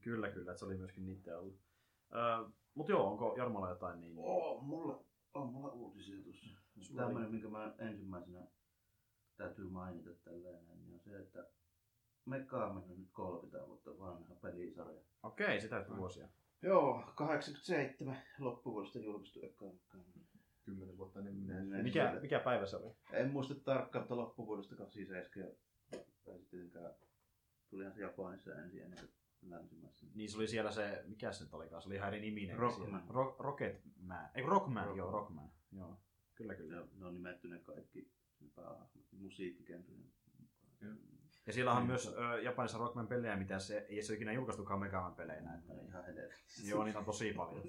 kyllä, 0.00 0.30
kyllä, 0.30 0.50
että 0.52 0.58
se 0.58 0.64
oli 0.64 0.76
myöskin 0.78 1.06
niitä 1.06 1.38
ollut. 1.38 1.60
Öö, 2.14 2.48
mutta 2.74 2.92
joo, 2.92 3.10
onko 3.10 3.34
Jarmolla 3.36 3.68
jotain 3.70 4.00
niin? 4.00 4.14
Oo, 4.18 4.60
mulla 4.60 5.04
on 5.34 5.48
mulla 5.52 5.72
uutisia 5.72 6.22
tuossa. 6.22 6.46
Tämmöinen, 6.96 7.30
minkä 7.30 7.48
mä 7.48 7.74
ensimmäisenä 7.78 8.46
täytyy 9.36 9.68
mainita 9.68 10.10
tällainen, 10.24 10.78
niin 10.78 10.94
on 10.94 11.00
se, 11.00 11.18
että 11.18 11.46
Mekaamen 12.24 12.82
on 12.82 13.00
nyt 13.00 13.10
30 13.12 13.66
vuotta 13.66 13.98
vanha 13.98 14.34
pelisarja. 14.34 15.00
Okei, 15.22 15.60
se 15.60 15.68
täytyy 15.68 15.96
vuosia. 15.96 16.28
Joo, 16.62 17.04
87 17.14 18.22
loppuvuodesta 18.38 18.98
julkaistu 18.98 19.40
eka 19.42 19.64
Mekaamen. 19.64 20.26
Kymmenen 20.64 20.98
vuotta 20.98 21.18
ennen 21.18 21.34
minä. 21.34 21.82
Mikä, 21.82 22.18
mikä 22.20 22.40
päivä 22.40 22.66
se 22.66 22.76
oli? 22.76 22.92
En 23.12 23.30
muista 23.30 23.54
tarkkaan, 23.54 24.02
mutta 24.02 24.16
loppuvuodesta 24.16 24.76
87 24.76 25.52
ja 25.92 26.00
ei 26.26 26.38
sittenkään 26.38 26.94
tulihan 27.70 27.92
se 27.92 28.00
Japanissa 28.00 28.54
ensin 28.54 28.82
ennen 28.82 28.98
kuin 28.98 29.10
länsimaissa. 29.50 30.06
Niin 30.14 30.30
se 30.30 30.36
oli 30.38 30.48
siellä 30.48 30.70
se, 30.72 31.04
mikä 31.06 31.32
se 31.32 31.44
nyt 31.44 31.54
olikaan, 31.54 31.82
se 31.82 31.88
oli 31.88 31.96
ihan 31.96 32.08
eri 32.08 32.20
niminen. 32.20 32.58
Rockman. 32.58 33.04
Ro- 33.08 33.36
Rocketman. 33.38 34.28
Ei, 34.34 34.42
Rockman, 34.42 34.84
Rockman. 34.86 34.96
joo, 34.96 35.10
Rockman. 35.10 35.50
Joo, 35.72 36.00
kyllä 36.34 36.54
kyllä. 36.54 36.80
Ne, 36.80 36.86
ne 36.94 37.06
on 37.06 37.14
nimetty 37.14 37.48
ne 37.48 37.58
kaikki 37.58 38.10
ne 38.40 38.48
päähahmot 38.54 39.12
musiikkikenrien 39.12 40.12
Joo. 40.80 40.92
Ja 41.46 41.52
siellä 41.52 41.72
on 41.72 41.78
Niin. 41.78 41.86
myös 41.86 42.06
ö, 42.06 42.40
Japanissa 42.42 42.78
Rockman 42.78 43.06
pelejä, 43.08 43.36
mitä 43.36 43.58
se 43.58 43.78
ei 43.88 44.02
se 44.02 44.12
ole 44.12 44.16
ikinä 44.16 44.32
julkaistukaan 44.32 44.80
Megaman 44.80 45.14
peleinä. 45.14 45.54
Että, 45.54 45.72
Ne 45.72 45.80
on 45.80 45.86
ihan 45.86 46.04
helvetti. 46.04 46.68
joo, 46.68 46.84
niitä 46.84 46.98
on 46.98 47.04
tosi 47.04 47.32
paljon. 47.32 47.62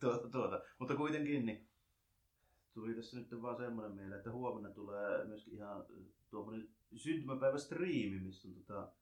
tuota, 0.00 0.28
tuota. 0.28 0.62
Mutta 0.78 0.96
kuitenkin 0.96 1.46
niin 1.46 1.68
tuli 2.72 2.94
tässä 2.94 3.18
nyt 3.18 3.42
vaan 3.42 3.56
semmoinen 3.56 3.92
mieleen, 3.96 4.18
että 4.18 4.32
huomenna 4.32 4.70
tulee 4.70 5.24
myöskin 5.24 5.54
ihan 5.54 5.84
tuommoinen 6.30 6.68
syntymäpäivä 6.96 7.58
striimi, 7.58 8.20
missä 8.20 8.48
on 8.48 8.54
tota 8.54 8.92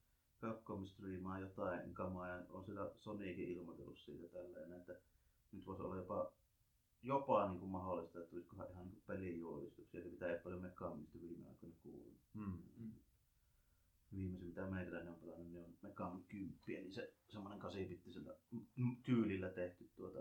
Capcom 0.40 0.86
striimaa 0.86 1.38
jotain 1.38 1.94
kamaa 1.94 2.28
ja 2.28 2.42
on 2.48 2.64
siellä 2.64 2.90
Sonicin 2.98 3.48
ilmoitellut 3.48 3.98
siitä 3.98 4.28
tälleen, 4.28 4.72
että 4.72 5.00
nyt 5.52 5.66
voisi 5.66 5.82
olla 5.82 5.96
jopa 5.96 6.32
jopa 7.02 7.48
niin 7.48 7.58
kuin 7.58 7.70
mahdollista, 7.70 8.18
että 8.18 8.30
tulisikohan 8.30 8.70
ihan 8.70 8.86
niin 8.86 9.02
pelijulkistuksia, 9.06 10.00
eli 10.00 10.10
mitä 10.10 10.26
ei 10.26 10.32
ole 10.32 10.40
paljon 10.40 10.62
Megamanista 10.62 11.20
viime 11.20 11.48
aikoina 11.48 11.76
kuullut. 11.82 12.18
Mm. 12.34 12.58
Viimeisin 14.12 14.48
mitä 14.48 14.66
meikäläinen 14.66 15.12
on 15.12 15.20
pelannut, 15.20 15.48
niin 15.48 15.64
on 15.64 15.76
Megaman 15.82 16.24
10, 16.28 16.58
niin 16.66 16.94
se 16.94 17.14
semmoinen 17.28 17.58
8 17.58 17.82
tyylillä 19.02 19.48
tehty 19.48 19.90
tuota 19.96 20.18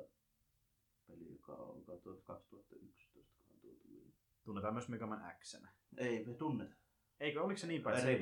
peli, 1.07 1.31
joka 1.31 1.53
on 1.53 1.79
joka 1.79 1.91
on 1.91 2.01
tuolta 2.01 2.21
2011 2.21 3.33
kohan 3.37 3.59
tuo 3.61 3.71
tuli. 3.73 4.13
Tunnetaan 4.43 4.73
myös 4.73 4.89
Megaman 4.89 5.33
X. 5.39 5.55
Ei 5.97 6.25
me 6.25 6.33
tunneta. 6.33 6.75
Eikö, 7.19 7.43
oliko 7.43 7.57
se 7.57 7.67
niin 7.67 7.81
päin? 7.81 8.07
ei 8.07 8.19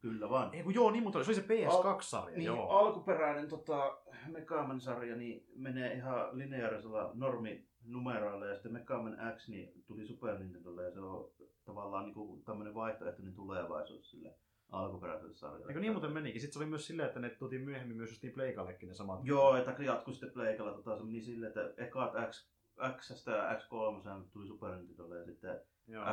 kyllä 0.00 0.30
vaan. 0.30 0.54
Ei 0.54 0.62
kun 0.62 0.74
joo, 0.74 0.90
niin, 0.90 1.02
mutta 1.02 1.24
se 1.24 1.30
oli 1.30 1.34
se 1.34 1.42
PS2-sarja, 1.42 2.36
Niin, 2.36 2.46
joo. 2.46 2.68
alkuperäinen 2.68 3.48
tota, 3.48 3.98
Megaman-sarja 4.28 5.16
niin 5.16 5.46
menee 5.56 5.94
ihan 5.94 6.38
lineaarisella 6.38 7.10
norminumeroilla 7.14 8.46
ja 8.46 8.54
sitten 8.54 8.72
Megaman 8.72 9.18
X 9.36 9.48
niin 9.48 9.84
tuli 9.86 10.06
Super 10.06 10.38
Nintendolle 10.38 10.84
ja 10.84 10.92
se 10.92 11.00
on 11.00 11.32
tavallaan 11.64 12.04
niin 12.04 12.14
kuin 12.14 12.44
tämmöinen 12.44 12.74
vaihtoehtoinen 12.74 13.34
tulevaisuus 13.34 14.10
sille 14.10 14.34
alkuperäiselle 14.68 15.34
sarjalle. 15.34 15.66
Eikö 15.68 15.80
niin 15.80 15.92
muuten 15.92 16.12
menikin? 16.12 16.40
Sitten 16.40 16.52
se 16.52 16.58
oli 16.58 16.70
myös 16.70 16.86
silleen, 16.86 17.06
että 17.06 17.20
ne 17.20 17.30
tuotiin 17.30 17.62
myöhemmin 17.62 17.96
myös 17.96 18.10
just 18.10 18.22
niin 18.22 18.32
Pleikallekin 18.32 18.88
ne 18.88 18.94
samat. 18.94 19.20
Joo, 19.24 19.56
että 19.56 19.82
jatkui 19.82 20.14
sitten 20.14 20.30
Pleikalla 20.30 20.72
tota, 20.72 20.96
se 20.96 21.04
meni 21.04 21.22
silleen, 21.22 21.48
että 21.48 21.82
ekat 21.84 22.12
X, 22.30 22.48
X 22.96 23.26
ja 23.26 23.58
X3 23.58 24.24
tuli 24.32 24.46
Super 24.46 24.76
Nintendolle 24.76 25.18
ja 25.18 25.24
sitten 25.24 25.60
Joo. 25.88 26.04
X4 26.04 26.08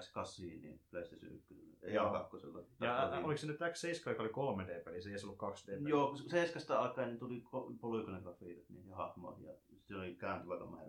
X8 0.00 0.42
niin 0.42 0.80
PlayStation 0.90 1.32
1 1.32 1.78
ja 1.82 1.94
Joo. 1.94 2.12
2. 2.12 2.36
Ja 2.80 3.02
ä, 3.02 3.20
oliko 3.24 3.36
se 3.36 3.46
nyt 3.46 3.60
X7, 3.60 4.10
joka 4.10 4.22
oli 4.22 4.30
3D-peli, 4.30 5.02
se 5.02 5.10
ei 5.10 5.16
ollut 5.24 5.38
2D-peli? 5.38 5.88
Joo, 5.88 6.08
kun 6.08 6.18
seiskasta 6.18 6.78
alkaen 6.78 7.08
niin 7.08 7.18
tuli 7.18 7.44
polygonografiikat 7.80 8.68
niin, 8.68 8.88
ja 8.88 8.96
hahmoihin 8.96 9.44
ja 9.44 9.54
se 9.82 9.96
oli 9.96 10.14
kääntyvä 10.14 10.58
kamera. 10.58 10.86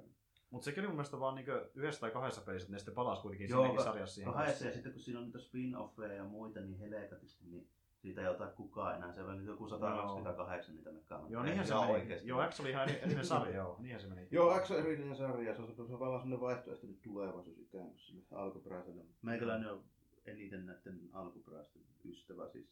Mutta 0.49 0.65
sekin 0.65 0.81
oli 0.81 0.87
mun 0.87 0.95
mielestä 0.95 1.19
vaan 1.19 1.35
niinku 1.35 1.51
yhdessä 1.75 2.01
tai 2.01 2.11
kahdessa 2.11 2.41
pelissä, 2.41 2.65
että 2.65 2.73
ne 2.73 2.79
sitten 2.79 2.93
palasi 2.95 3.21
kuitenkin 3.21 3.49
Joo, 3.49 3.61
siinäkin 3.61 3.83
sarjassa 3.83 4.15
siihen. 4.15 4.33
Kahdessa 4.33 4.65
ja 4.65 4.73
sitten 4.73 4.91
kun 4.91 5.01
siinä 5.01 5.19
on 5.19 5.25
niitä 5.25 5.39
spin-offeja 5.39 6.13
ja 6.13 6.23
muita 6.23 6.59
niin 6.59 6.79
helekatisti, 6.79 7.45
niin 7.45 7.67
siitä 8.03 8.21
ei 8.21 8.27
ota 8.27 8.47
kukaan 8.47 8.95
enää. 8.95 9.13
Se 9.13 9.21
on 9.23 9.37
nyt 9.37 9.45
joku 9.45 9.67
128 9.67 10.75
niitä 10.75 10.91
mekkaa. 10.91 11.25
Joo, 11.29 11.43
niinhän 11.43 11.67
se 11.67 11.73
meni. 11.73 12.19
Joo, 12.23 12.49
X 12.49 12.59
oli 12.59 12.69
ihan 12.69 12.89
eri- 12.89 12.97
erillinen 12.97 13.25
sarja, 13.33 13.55
joo. 13.55 13.75
Niinhän 13.79 14.01
se 14.01 14.07
meni. 14.07 14.27
Joo, 14.31 14.59
X 14.59 14.71
on 14.71 14.79
erillinen 14.79 15.15
sarja, 15.15 15.55
se 15.55 15.61
on, 15.61 15.75
se 15.75 15.81
on 15.81 15.99
vaan 15.99 16.21
semmoinen 16.21 16.41
vaihtoehtoinen 16.41 16.99
tulevaisuus 17.03 17.57
ikään 17.59 17.83
kuin 17.87 17.99
sille 17.99 18.23
alkuperäiselle. 18.31 19.03
Meikäläinen 19.21 19.71
on 19.71 19.83
eniten 20.25 20.65
näiden 20.65 21.09
alkuperäisten 21.13 21.81
ystävä 22.05 22.49
siis 22.49 22.67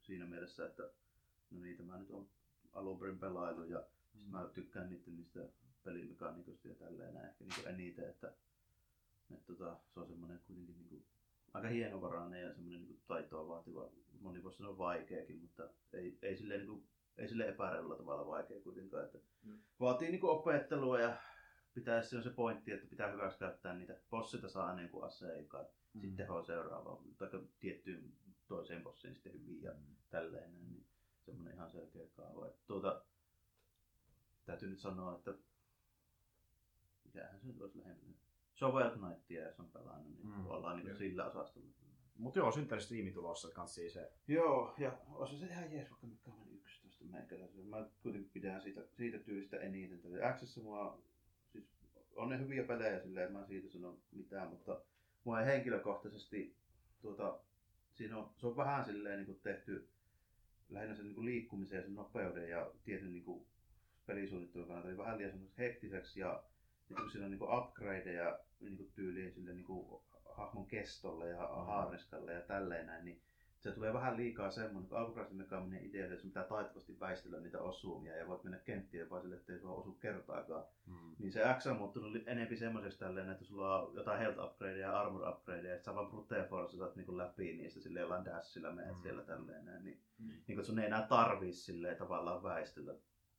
siinä 0.00 0.26
mielessä, 0.26 0.66
että 0.66 0.82
no 1.50 1.60
niitä 1.60 1.82
mä 1.82 1.98
nyt 1.98 2.10
on 2.10 2.28
alun 2.72 2.98
perin 2.98 3.18
pelaillut 3.18 3.68
ja 3.68 3.82
sit 4.14 4.30
mä 4.30 4.50
tykkään 4.54 4.90
niiden 4.90 5.16
niistä 5.16 5.40
pelimekaniikoista 5.84 6.68
ja 6.68 6.74
tälleen 6.74 7.14
näin 7.14 7.26
ehkä 7.26 7.44
niinku 7.44 7.68
eniten, 7.68 8.08
että, 8.10 8.32
että 9.30 9.46
tota, 9.46 9.76
se 9.94 10.00
on 10.00 10.06
semmoinen 10.06 10.40
kuitenkin 10.46 10.76
niinku 10.78 11.02
aika 11.54 11.68
hienovarainen 11.68 12.42
ja 12.42 12.54
semmoinen 12.54 12.80
niinku 12.80 13.00
taitoa 13.06 13.48
vaativa, 13.48 13.88
moni 14.22 14.42
voisi 14.42 14.58
sanoa 14.58 14.78
vaikeakin, 14.78 15.40
mutta 15.40 15.68
ei, 15.92 16.18
ei 16.22 16.36
silleen 16.36 16.60
niinku 16.60 16.84
ei 17.18 17.28
sille 17.28 17.48
epäreilulla 17.48 17.96
tavalla 17.96 18.26
vaikea 18.26 18.60
kuitenkaan. 18.62 19.04
Että 19.04 19.18
Mm. 19.42 19.58
Vaatii 19.80 20.10
niinku 20.10 20.28
opettelua 20.28 21.00
ja 21.00 21.16
pitää 21.74 22.02
se 22.02 22.16
on 22.16 22.22
se 22.22 22.30
pointti, 22.30 22.72
että 22.72 22.86
pitää 22.86 23.12
hyväksi 23.12 23.38
käyttää 23.38 23.74
niitä. 23.74 23.96
Bossita 24.10 24.48
saa 24.48 24.66
aina 24.66 24.82
joku 24.82 25.00
aseikaan. 25.02 25.64
Mm. 25.64 26.00
Sitten 26.00 26.16
tehoa 26.16 26.42
seuraavaan, 26.42 26.98
tai 27.18 27.28
tiettyyn 27.60 28.12
toiseen 28.48 28.82
bossiin 28.82 29.14
sitten 29.14 29.32
hyvin 29.32 29.62
ja 29.62 29.72
tälleen. 30.10 30.52
näin, 30.52 30.64
Niin 30.70 30.86
semmoinen 31.24 31.54
ihan 31.54 31.70
selkeä 31.70 32.06
kaava. 32.16 32.46
Että 32.46 32.60
tuota, 32.66 33.04
täytyy 34.44 34.70
nyt 34.70 34.80
sanoa, 34.80 35.14
että 35.16 35.34
mitähän 37.04 37.40
se 37.40 37.46
nyt 37.46 37.60
olisi 37.60 37.78
lähempänä. 37.78 38.12
Shovel 38.58 38.90
Knightia, 38.90 39.46
jos 39.46 39.60
on 39.60 39.68
pelannut, 39.68 40.06
niin 40.06 40.26
Mm. 40.26 40.32
mm. 40.34 40.46
ollaan 40.46 40.76
niin 40.84 40.96
sillä 40.96 41.26
osastolla. 41.26 41.68
Mut 42.16 42.36
joo, 42.36 42.52
synttäristriimi 42.52 43.12
tulossa 43.12 43.50
kans 43.50 43.74
siis 43.74 43.92
se. 43.92 44.12
Joo, 44.28 44.74
ja 44.78 44.98
olisi 45.08 45.38
se 45.38 45.46
ihan 45.46 45.72
jees, 45.72 45.90
vaikka 45.90 46.06
mikä 46.06 46.30
on 46.30 46.48
11 46.52 47.04
meikäläisen. 47.04 47.66
Mä 47.66 47.86
kuitenkin 48.02 48.30
pidän 48.32 48.62
siitä, 48.62 48.80
siitä 48.96 49.18
tyylistä 49.18 49.56
eniten. 49.56 50.00
Xssä 50.38 50.60
mua, 50.60 51.02
siis 51.52 51.64
on 52.16 52.28
ne 52.28 52.38
hyviä 52.38 52.64
pelejä 52.64 53.00
silleen, 53.00 53.36
en 53.36 53.46
siitä 53.46 53.68
sano 53.68 53.98
mitään, 54.12 54.48
mutta 54.48 54.80
mua 55.24 55.40
ei 55.40 55.46
henkilökohtaisesti 55.46 56.56
tuota 57.00 57.40
siinä 57.92 58.18
on, 58.18 58.30
se 58.36 58.46
on 58.46 58.56
vähän 58.56 58.84
silleen 58.84 59.24
niin 59.26 59.40
tehty 59.42 59.88
lähinnä 60.68 60.94
sen 60.94 61.06
niin 61.06 61.24
liikkumisen 61.24 61.76
ja 61.76 61.82
sen 61.82 61.94
nopeuden 61.94 62.50
ja 62.50 62.70
tietyn 62.84 63.12
niin 63.12 63.24
kuin 63.24 63.46
pelisuunnittelun 64.06 64.66
kannalta 64.66 64.88
niin 64.88 64.98
vähän 64.98 65.18
liian 65.18 65.48
hektiseksi 65.58 66.20
ja 66.20 66.42
sitten 66.78 66.96
kun 66.96 67.10
siinä 67.10 67.24
on 67.24 67.30
niin 67.30 67.58
upgradeja 67.58 68.38
niin 68.60 68.92
tyyliin 68.94 69.32
sille 69.32 69.54
niin 69.54 69.64
kuin 69.64 70.02
hahmon 70.36 70.66
kestolle 70.66 71.28
ja 71.28 71.42
Mm. 71.42 71.66
haarniskalle 71.66 72.32
ja 72.32 72.40
tälleen 72.40 72.86
näin, 72.86 73.04
niin 73.04 73.20
se 73.60 73.72
tulee 73.72 73.92
vähän 73.92 74.16
liikaa 74.16 74.50
semmoinen, 74.50 74.88
kun 74.88 74.98
alkuperäisen 74.98 75.36
mekaaninen 75.36 75.84
idea, 75.86 76.04
että 76.04 76.16
sun 76.16 76.30
pitää 76.30 76.44
taitavasti 76.44 77.00
väistellä 77.00 77.40
niitä 77.40 77.60
osumia 77.60 78.16
ja 78.16 78.26
voit 78.28 78.44
mennä 78.44 78.58
kenttiin 78.58 79.10
vaan 79.10 79.22
sille, 79.22 79.36
ettei 79.36 79.58
sua 79.60 79.72
osu 79.74 79.92
kertaakaan. 79.92 80.64
Mm. 80.86 81.14
Niin 81.18 81.32
se 81.32 81.42
X 81.58 81.66
on 81.66 81.76
muuttunut 81.76 82.22
enempi 82.28 82.56
semmoiseksi 82.56 82.98
tälleen, 82.98 83.30
että 83.30 83.44
sulla 83.44 83.82
on 83.82 83.94
jotain 83.94 84.18
health 84.18 84.38
upgradeja 84.44 84.78
ja 84.86 85.00
armor 85.00 85.28
upgradeja, 85.28 85.74
että 85.74 85.84
sä 85.84 85.94
vaan 85.94 86.06
brute 86.10 86.46
force 86.50 86.76
saat 86.76 86.96
niinku 86.96 87.16
läpi 87.16 87.52
niistä 87.56 87.80
sille 87.80 88.00
jollain 88.00 88.24
dashilla 88.24 88.72
menet 88.72 88.96
Mm. 88.96 89.02
siellä 89.02 89.22
tälleen 89.22 89.64
näin. 89.64 89.84
Niin, 89.84 90.00
Mm. 90.18 90.28
niin 90.46 90.56
kun 90.56 90.64
sun 90.64 90.78
ei 90.78 90.86
enää 90.86 91.06
tarvii 91.06 91.52
silleen 91.52 91.96
tavallaan 91.96 92.42
väistellä 92.42 92.94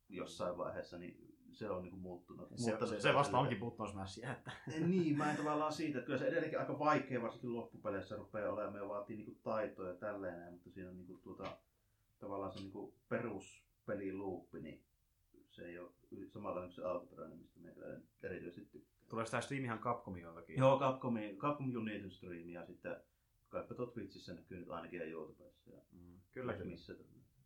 jossain 0.08 0.58
vaiheessa, 0.58 0.98
niin 0.98 1.33
se 1.54 1.70
on 1.70 1.82
niinku 1.82 1.96
muuttunut. 1.98 2.48
Se, 2.48 2.70
muuttunut 2.70 2.94
se, 2.94 3.00
se 3.00 3.14
vasta 3.14 3.38
onkin 3.38 3.58
button 3.60 3.88
smashia, 3.88 4.32
että 4.32 4.50
niin, 4.86 5.16
mä 5.16 5.30
en 5.30 5.36
tavallaan 5.36 5.72
siitä, 5.72 5.98
että 5.98 6.06
kyllä 6.06 6.18
se 6.18 6.26
edelleenkin 6.26 6.60
aika 6.60 6.78
vaikea, 6.78 7.22
varsinkin 7.22 7.54
loppupeleissä 7.54 8.16
rupeaa 8.16 8.52
olemaan 8.52 8.82
ja 8.82 8.88
vaatii 8.88 9.16
niinku 9.16 9.38
taitoja 9.42 9.88
ja 9.88 9.94
tälleen, 9.96 10.52
mutta 10.52 10.70
siinä 10.70 10.90
on 10.90 10.96
niinku 10.96 11.18
tuota, 11.22 11.56
tavallaan 12.18 12.52
se 12.52 12.60
niinku 12.60 12.94
peruspeliluuppi, 13.08 14.60
niin 14.60 14.82
se 15.50 15.64
ei 15.64 15.78
ole 15.78 15.90
samalla 16.26 16.60
kuin 16.60 16.72
se 16.72 16.84
alkuperäinen, 16.84 17.38
mistä 17.38 17.60
meillä 17.60 18.00
erityisesti 18.22 18.70
tykkää. 18.72 19.08
tulee 19.08 19.24
sitä 19.24 19.40
stream 19.40 19.64
ihan 19.64 19.78
Capcomin 19.78 20.22
jotakin. 20.22 20.58
Joo, 20.58 20.78
Capcom, 20.78 21.14
Capcom 21.38 21.76
United 21.76 22.10
Stream 22.10 22.48
ja 22.48 22.66
sitten 22.66 22.96
kaipa 23.48 23.74
tuot 23.74 23.92
Twitchissä 23.94 24.34
näkyy 24.34 24.58
nyt 24.58 24.70
ainakin 24.70 25.00
ja 25.00 25.06
YouTubessa. 25.06 25.70
Ja 25.70 25.80
Mm, 25.92 26.20
kyllä, 26.32 26.52
kyllä. 26.52 26.70
Missä 26.70 26.94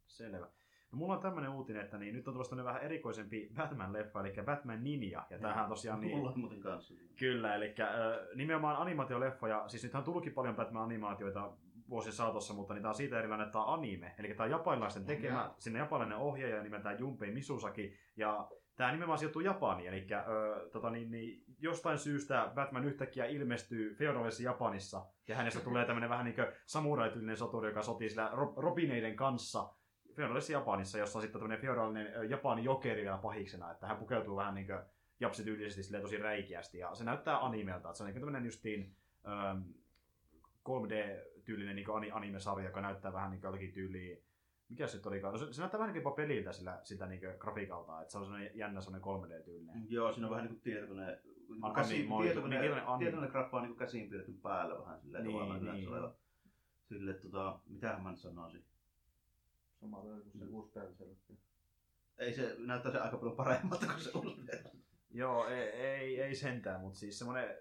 Selvä. 0.07 0.51
No 0.93 0.99
mulla 0.99 1.15
on 1.15 1.23
tämmönen 1.23 1.51
uutinen, 1.51 1.85
että 1.85 1.99
niin, 1.99 2.15
nyt 2.15 2.29
on 2.29 2.35
tulossa 2.35 2.65
vähän 2.65 2.83
erikoisempi 2.83 3.51
Batman-leffa, 3.55 4.21
eli 4.21 4.45
Batman 4.45 4.85
Ninja. 4.85 5.27
Ja 5.31 5.39
tämähän 5.39 5.65
on 5.65 5.69
tosiaan 5.69 6.01
niin... 6.01 6.17
Mulla 6.17 6.31
on 6.31 6.41
muuten 6.41 6.61
kanssa. 6.61 6.95
Kyllä, 7.19 7.55
eli 7.55 7.75
äh, 7.81 7.89
nimenomaan 8.35 8.77
animaatioleffoja, 8.77 9.69
siis 9.69 9.83
nythän 9.83 10.01
on 10.01 10.05
tullutkin 10.05 10.33
paljon 10.33 10.57
Batman-animaatioita 10.57 11.53
vuosien 11.91 12.13
saatossa, 12.13 12.55
mutta 12.55 12.75
niitä 12.75 12.89
on 12.89 12.95
siitä 12.95 13.19
erilainen, 13.19 13.45
että 13.45 13.53
tämä 13.53 13.65
on 13.65 13.75
anime. 13.75 14.15
Eli 14.19 14.29
tämä 14.29 14.45
on 14.45 14.51
japanilaisten 14.51 15.05
tekemä, 15.05 15.39
Jaa. 15.39 15.55
sinne 15.59 15.79
japanilainen 15.79 16.19
ohjaaja 16.19 16.63
nimeltään 16.63 16.99
Junpei 16.99 17.33
Misusaki, 17.33 17.99
ja 18.17 18.49
tämä 18.77 18.91
nimenomaan 18.93 19.19
sijoittuu 19.19 19.43
Japaniin, 19.43 19.89
eli 19.89 20.07
äh, 20.13 20.25
tota, 20.73 20.91
niin, 20.91 21.11
niin, 21.11 21.45
jostain 21.59 21.99
syystä 21.99 22.53
Batman 22.55 22.85
yhtäkkiä 22.85 23.25
ilmestyy 23.25 23.95
feodaalisessa 23.95 24.43
Japanissa, 24.43 25.07
ja 25.29 25.37
hänestä 25.37 25.61
tulee 25.61 25.85
tämmöinen 25.85 26.11
vähän 26.11 26.25
niin 26.25 26.35
kuin 26.35 26.47
samurai-tyylinen 26.67 27.37
soturi, 27.37 27.69
joka 27.69 27.83
sotii 27.83 28.09
sillä 28.09 28.31
Robineiden 28.57 29.17
kanssa 29.17 29.78
feodaalisessa 30.19 30.53
Japanissa, 30.53 30.99
jossa 30.99 31.19
on 31.19 31.23
sitten 31.23 31.41
tämmöinen 31.41 31.63
feodaalinen 31.63 32.31
Japanin 32.31 32.65
jokeri 32.65 33.03
vielä 33.03 33.19
pahiksena, 33.19 33.71
että 33.71 33.87
hän 33.87 33.97
pukeutuu 33.97 34.37
vähän 34.37 34.55
niin 34.55 34.67
kuin 34.67 34.79
japsityylisesti 35.21 35.83
silleen 35.83 36.03
tosi 36.03 36.17
räikeästi, 36.17 36.79
ja 36.79 36.95
se 36.95 37.05
näyttää 37.05 37.45
animelta, 37.45 37.89
että 37.89 37.99
se 37.99 38.03
on 38.05 38.11
niin 38.11 38.21
tämmöinen 38.21 38.45
justiin 38.45 38.97
ähm, 39.29 39.63
3D-tyylinen 40.69 41.77
niin 41.77 41.91
ani- 41.95 42.11
anime-sarja, 42.11 42.67
joka 42.69 42.81
näyttää 42.81 43.13
vähän 43.13 43.31
niin 43.31 43.41
jotakin 43.43 43.73
tyyliä, 43.73 44.17
mikä 44.69 44.87
se 44.87 45.09
olikaan, 45.09 45.33
no 45.33 45.39
se, 45.39 45.53
se 45.53 45.61
näyttää 45.61 45.81
vähän 45.81 45.93
niin 45.93 46.05
jopa 46.05 46.17
peliltä 46.17 46.53
sillä, 46.53 46.81
sitä 46.85 47.07
niin 47.07 47.21
grafiikalta, 47.39 48.01
että 48.01 48.13
se 48.13 48.19
on 48.19 48.25
sellainen 48.25 48.51
jännä 48.55 48.81
sellainen 48.81 49.09
3D-tyylinen. 49.09 49.87
Joo, 49.89 50.13
siinä 50.13 50.27
on 50.27 50.31
vähän 50.31 50.45
niin 50.45 50.55
kuin 50.55 50.63
tietokone, 50.63 51.21
On 51.63 51.75
käsi, 51.75 51.95
animoitu, 51.95 52.23
tietokone, 52.25 52.61
niin 52.61 52.99
tietokone 52.99 53.29
graffa 53.29 53.57
on 53.57 53.63
niin 53.63 53.71
kuin 53.71 53.79
käsiin 53.79 54.09
piirretty 54.09 54.33
päällä 54.33 54.79
vähän 54.81 55.01
silleen 55.01 55.25
Niin, 55.25 55.49
niin. 55.49 55.63
yleensä 55.63 55.91
oleva. 55.91 56.15
Sille, 56.89 57.15
tota, 57.15 57.59
mitähän 57.67 58.03
mä 58.03 58.11
nyt 58.11 58.21
sanoisin. 58.21 58.65
Sama 59.81 60.01
kuin 60.01 60.23
se 60.39 60.45
uusi 60.45 60.73
Berserk. 60.73 61.19
Ei 62.19 62.35
se, 62.35 62.57
näyttää 62.59 62.93
se 62.93 62.99
aika 62.99 63.17
paljon 63.17 63.37
paremmalta 63.37 63.87
kuin 63.87 64.01
se 64.01 64.11
uusi. 64.15 64.41
Joo, 65.11 65.47
ei, 65.47 65.69
ei, 65.69 66.21
ei 66.21 66.35
sentään, 66.35 66.81
mutta 66.81 66.99
siis 66.99 67.19
semmoinen 67.19 67.57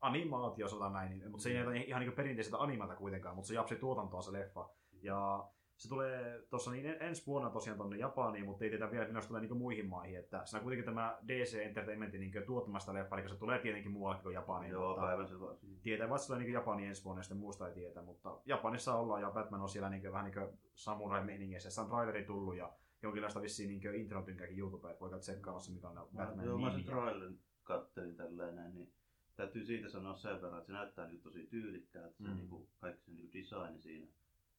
animaatio, 0.00 0.68
sanotaan 0.68 0.92
näin, 0.92 1.10
niin, 1.10 1.30
mutta 1.30 1.42
se 1.42 1.48
ei 1.48 1.54
näytä 1.54 1.74
ihan 1.74 2.02
niin 2.02 2.12
perinteiseltä 2.12 2.58
animata 2.58 2.96
kuitenkaan, 2.96 3.34
mutta 3.34 3.48
se 3.48 3.54
japsi 3.54 3.76
tuotantoa 3.76 4.22
se 4.22 4.32
leffa. 4.32 4.68
Ja 5.02 5.48
se 5.78 5.88
tulee 5.88 6.42
tuossa 6.50 6.70
niin 6.70 6.86
en- 6.86 7.02
ensi 7.02 7.26
vuonna 7.26 7.50
tosiaan 7.50 7.78
tonne 7.78 7.96
Japaniin, 7.96 8.44
mutta 8.44 8.64
ei 8.64 8.70
tiedä 8.70 8.90
vielä, 8.90 9.04
milloin 9.04 9.22
se 9.22 9.28
tulee 9.28 9.40
niin 9.42 9.56
muihin 9.56 9.88
maihin. 9.88 10.18
Että 10.18 10.42
siinä 10.44 10.58
on 10.58 10.62
kuitenkin 10.62 10.84
tämä 10.84 11.18
DC 11.28 11.54
Entertainmentin 11.54 12.20
niin 12.20 12.32
tuottamasta 12.46 12.94
leffa, 12.94 13.18
eli 13.18 13.28
se 13.28 13.36
tulee 13.36 13.58
tietenkin 13.58 13.92
muualle 13.92 14.22
kuin 14.22 14.34
Japaniin. 14.34 14.72
Joo, 14.72 14.88
mutta 14.88 15.02
päivän 15.06 15.28
se 15.28 15.40
vaan. 15.40 15.56
tietää, 15.82 16.08
tulee 16.26 16.42
niin 16.42 16.52
Japaniin 16.52 16.88
ensi 16.88 17.04
vuonna 17.04 17.18
ja 17.20 17.22
sitten 17.24 17.38
muusta 17.38 17.68
ei 17.68 17.74
tietä, 17.74 18.02
mutta 18.02 18.40
Japanissa 18.46 18.94
ollaan 18.94 19.22
ja 19.22 19.30
Batman 19.30 19.60
on 19.60 19.68
siellä 19.68 19.88
niin 19.90 20.12
vähän 20.12 20.24
niin 20.30 20.48
samurai-meiningeissä. 20.74 21.70
Se 21.70 21.80
on 21.80 21.86
traileri 21.88 22.24
tullut 22.24 22.56
ja 22.56 22.72
jonkinlaista 23.02 23.42
vissiin 23.42 23.68
niin 23.68 23.94
intro-tynkääkin 23.94 24.58
YouTubeen, 24.58 24.92
että 24.92 25.00
voi 25.00 25.08
käydä 25.10 25.20
tsekkaamassa 25.20 25.72
mikä 25.72 25.88
on 25.88 26.08
Batman 26.16 26.44
Joo, 26.46 26.58
mä 26.58 26.70
sen 26.70 26.84
trailerin 26.84 27.38
kattelin 27.62 28.16
tälleen 28.16 28.56
näin, 28.56 28.74
niin 28.74 28.92
täytyy 29.36 29.64
siitä 29.64 29.88
sanoa 29.88 30.14
sen 30.16 30.42
verran, 30.42 30.58
että 30.58 30.66
se 30.66 30.72
näyttää 30.72 31.06
niin 31.06 31.20
tosi 31.20 31.46
tyylikkäältä, 31.46 32.16
se 32.22 32.28
Mm. 32.28 32.36
niinku, 32.36 32.68
kaikki 32.80 33.04
se 33.04 33.12
niinku 33.12 33.32
design 33.38 33.80
siinä. 33.82 34.06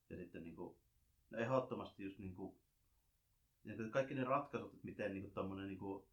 Ja 0.09 0.17
sitten 0.17 0.43
niinku, 0.43 0.77
no 1.29 1.37
ehdottomasti 1.37 2.03
just 2.03 2.19
niinku, 2.19 2.57
ja 3.63 3.73
kaikki 3.91 4.13
ne 4.13 4.23
ratkaisut, 4.23 4.73
että 4.73 4.85
miten 4.85 5.13
niinku 5.13 5.29
tommonen 5.29 5.67
niinku 5.67 6.07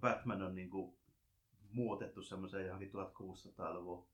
Batman 0.00 0.42
on 0.42 0.54
niinku 0.54 0.98
muutettu 1.70 2.22
semmoiseen 2.22 2.66
johonkin 2.66 2.90
1600-luvun 2.92 4.06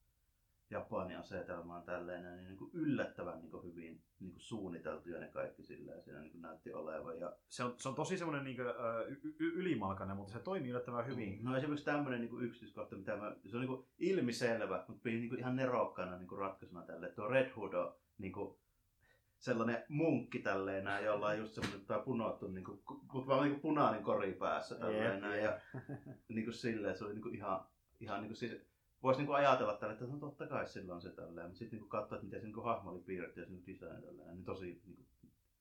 Japanin 0.70 1.18
asetelmaan 1.18 1.82
tälleen, 1.82 2.22
näin, 2.22 2.36
niin 2.36 2.48
niinku 2.48 2.70
yllättävän 2.72 3.40
niinku 3.40 3.62
hyvin 3.62 4.02
niinku 4.20 4.40
suunniteltuja 4.40 5.20
ne 5.20 5.28
kaikki 5.28 5.62
silleen 5.62 6.02
siinä 6.02 6.20
niinku 6.20 6.38
näytti 6.38 6.72
olevan. 6.72 7.20
Ja 7.20 7.36
Se 7.48 7.64
on, 7.64 7.74
se 7.76 7.88
on 7.88 7.94
tosi 7.94 8.18
semmoinen 8.18 8.44
niin 8.44 8.60
y- 9.08 9.34
y- 9.38 9.52
ylimalkainen, 9.54 10.16
mutta 10.16 10.32
se 10.32 10.38
toimii 10.38 10.70
yllättävän 10.70 11.06
hyvin. 11.06 11.44
No 11.44 11.56
esimerkiksi 11.56 11.84
tämmöinen 11.84 12.20
niinku 12.20 12.40
yksityiskohta, 12.40 12.96
mitä 12.96 13.16
mä, 13.16 13.36
se 13.46 13.56
on 13.56 13.60
niinku 13.60 13.88
ilmiselvä, 13.98 14.84
mutta 14.88 15.02
pidin 15.02 15.20
niinku 15.20 15.36
ihan 15.36 15.56
nerokkaana 15.56 16.18
niinku 16.18 16.36
ratkaisuna 16.36 16.82
tälle. 16.82 17.08
Tuo 17.08 17.28
Red 17.28 17.50
Hood 17.50 17.72
on 17.72 17.94
niinku 18.18 18.58
sellainen 19.38 19.84
munkki 19.88 20.38
tälleen 20.38 20.84
näin, 20.84 21.04
jolla 21.04 21.26
on 21.26 21.38
just 21.38 21.54
semmoinen 21.54 21.86
tää 21.86 21.98
punottu, 21.98 22.48
niinku, 22.48 22.82
mutta 23.12 23.26
vaan 23.26 23.42
niinku 23.42 23.60
punainen 23.60 24.02
kori 24.02 24.32
päässä 24.32 24.74
tälleen 24.74 25.12
Jep, 25.12 25.20
näin. 25.20 25.44
Ja 25.44 25.60
niinku 26.28 26.52
silleen, 26.52 26.90
että 26.90 26.98
se 26.98 27.04
oli 27.04 27.12
niinku 27.14 27.28
ihan, 27.28 27.64
ihan 28.00 28.20
niinku 28.20 28.34
siis, 28.34 28.60
voisi 29.02 29.20
niinku 29.20 29.32
ajatella 29.32 29.76
tälle, 29.76 29.92
että 29.92 30.06
no 30.06 30.18
totta 30.18 30.46
kai 30.46 30.68
sillä 30.68 30.94
on 30.94 31.02
se 31.02 31.10
tälleen, 31.10 31.46
mutta 31.46 31.58
sitten 31.58 31.76
niinku 31.76 31.88
katsoa, 31.88 32.16
että 32.16 32.24
miten 32.24 32.40
se 32.40 32.46
niinku 32.46 32.60
hahmo 32.60 32.90
oli 32.90 33.00
piirretty 33.00 33.40
ja 33.40 33.46
se 33.46 33.52
niinku 33.52 33.66
design 33.66 34.02
tälleen, 34.02 34.34
niin 34.34 34.44
tosi 34.44 34.80
niinku, 34.86 35.06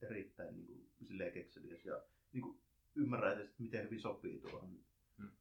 erittäin 0.02 0.56
niinku, 0.56 0.74
silleen 1.04 1.34
kekseliäs 1.34 1.86
ja 1.86 2.02
niinku, 2.34 2.58
ymmärrän, 2.96 3.42
että 3.42 3.56
miten 3.58 3.84
hyvin 3.84 4.02
sopii 4.02 4.40
tuohon. 4.40 4.80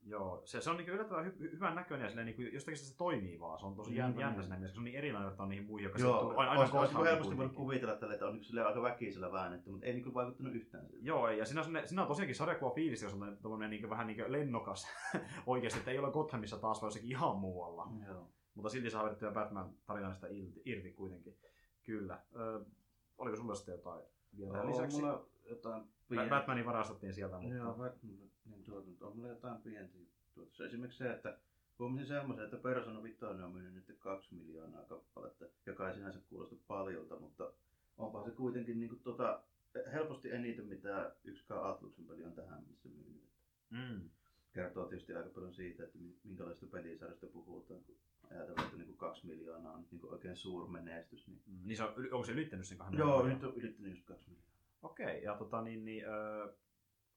Joo, 0.02 0.42
se, 0.44 0.60
se 0.60 0.70
on 0.70 0.76
niin 0.76 0.88
yllättävän 0.88 1.26
hy- 1.26 1.52
hyvän 1.52 1.74
näköinen 1.74 2.04
ja 2.04 2.08
silleen, 2.08 2.26
niin 2.26 2.36
kuin, 2.36 2.54
jostakin 2.54 2.78
se 2.78 2.96
toimii 2.96 3.40
vaan. 3.40 3.58
Se 3.60 3.66
on 3.66 3.74
tosi 3.76 3.90
Mm, 3.90 3.96
jän, 3.96 4.12
mm. 4.12 4.20
jännä 4.20 4.42
siinä 4.42 4.56
mielessä, 4.56 4.74
se 4.74 4.80
on 4.80 4.84
niin 4.84 4.96
erilainen 4.96 5.24
verrattuna 5.24 5.48
niihin 5.48 5.66
muihin, 5.66 5.84
jotka 5.84 5.98
Joo, 5.98 6.10
sijoittuu 6.18 6.38
aina, 6.38 6.50
aina 6.52 6.80
olisi 6.80 6.94
helposti 7.04 7.36
voinut 7.36 7.54
kuvitella 7.54 7.96
tälle, 7.96 8.14
että 8.14 8.26
on 8.26 8.40
niin 8.40 8.66
aika 8.66 8.82
väkisellä 8.82 9.32
väännetty, 9.32 9.70
mutta 9.70 9.86
ei 9.86 9.92
niin 9.92 10.14
vaikuttanut 10.14 10.54
yhtään 10.54 10.86
siltä. 10.86 11.06
Joo, 11.06 11.30
ja 11.30 11.44
siinä 11.44 11.60
on, 11.60 11.66
siinä 11.84 12.02
on 12.02 12.08
tosiaankin 12.08 12.34
sarjakuva 12.36 12.70
fiilis, 12.70 13.02
jos 13.02 13.14
on 13.14 13.38
tommonen 13.42 13.70
niin 13.70 13.90
vähän 13.90 14.06
niin 14.06 14.32
lennokas 14.32 14.86
oikeasti, 15.46 15.78
että 15.78 15.90
ei 15.90 15.98
ole 15.98 16.12
Gothamissa 16.12 16.58
taas, 16.58 16.80
vaan 16.82 16.86
jossakin 16.86 17.10
ihan 17.10 17.36
muualla. 17.36 17.88
Joo. 18.06 18.30
Mutta 18.54 18.68
silti 18.68 18.90
saa 18.90 19.04
vedettyä 19.04 19.30
Batman-tarinasta 19.30 20.26
irti, 20.30 20.62
irti 20.64 20.92
kuitenkin. 20.92 21.36
Kyllä. 21.82 22.20
Ö, 22.36 22.64
oliko 23.18 23.36
sulla 23.36 23.54
sitten 23.54 23.72
jotain 23.72 24.02
vielä 24.38 24.52
tähän 24.52 24.68
lisäksi? 24.68 25.00
mulla 25.00 25.26
jotain 25.44 25.82
Ba- 26.14 26.28
Batmanin 26.28 26.66
varastettiin 26.66 27.12
sieltä, 27.12 27.38
mutta... 27.38 27.54
Joo, 27.56 27.74
Batman, 27.74 28.30
niin 28.50 28.64
tuota, 28.64 29.06
on 29.06 29.16
mulla 29.16 29.28
jotain 29.28 29.62
pientä 29.62 29.98
juttua. 29.98 30.16
Tuossa 30.34 30.64
Esimerkiksi 30.66 30.98
se, 30.98 31.10
että 31.10 31.38
huomasin 31.78 32.06
semmoisen, 32.06 32.44
että 32.44 32.56
Persona 32.56 33.02
5 33.02 33.24
on 33.24 33.52
myynyt 33.52 33.74
nyt 33.74 33.98
kaksi 33.98 34.34
miljoonaa 34.34 34.82
kappaletta, 34.82 35.44
joka 35.66 35.88
ei 35.88 35.94
sinänsä 35.94 36.18
kuulosta 36.28 36.56
paljolta, 36.66 37.16
mutta 37.18 37.52
onpa 37.98 38.24
se 38.24 38.30
kuitenkin 38.30 38.80
niin 38.80 38.88
kuin, 38.88 39.00
tota, 39.00 39.42
helposti 39.92 40.30
eniten, 40.30 40.66
mitä 40.66 41.12
yksikään 41.24 41.64
Atluksen 41.64 42.06
peli 42.06 42.24
on 42.24 42.32
tähän 42.32 42.64
missä 42.68 42.88
myynyt. 42.88 43.24
Mm. 43.70 44.10
Kertoo 44.52 44.86
tietysti 44.86 45.14
aika 45.14 45.28
paljon 45.28 45.54
siitä, 45.54 45.84
että 45.84 45.98
mi- 45.98 46.16
minkälaista 46.24 46.66
pelisarjasta 46.66 47.26
puhutaan, 47.26 47.80
kun 47.80 47.96
ajatellaan, 48.30 48.66
että 48.66 48.76
niin 48.76 48.96
kaksi 48.96 49.26
miljoonaa 49.26 49.72
on 49.72 49.86
niin 49.90 50.06
oikein 50.06 50.36
suurmenestys. 50.36 51.26
Niin... 51.26 51.42
Mm. 51.46 51.58
Niin 51.64 51.76
se 51.76 51.82
on, 51.82 51.94
onko 52.12 52.24
se 52.24 52.32
ylittänyt 52.32 52.66
sen 52.66 52.78
kahden 52.78 52.98
Joo, 52.98 53.26
nyt 53.26 53.44
on 53.44 53.54
ylittänyt 53.54 53.90
just 53.90 54.04
kaksi 54.04 54.30
miljoonaa. 54.30 54.56
Okei, 54.82 55.22
ja 55.22 55.34
tota 55.34 55.62
niin, 55.62 55.84
niin 55.84 56.04
ö, 56.08 56.54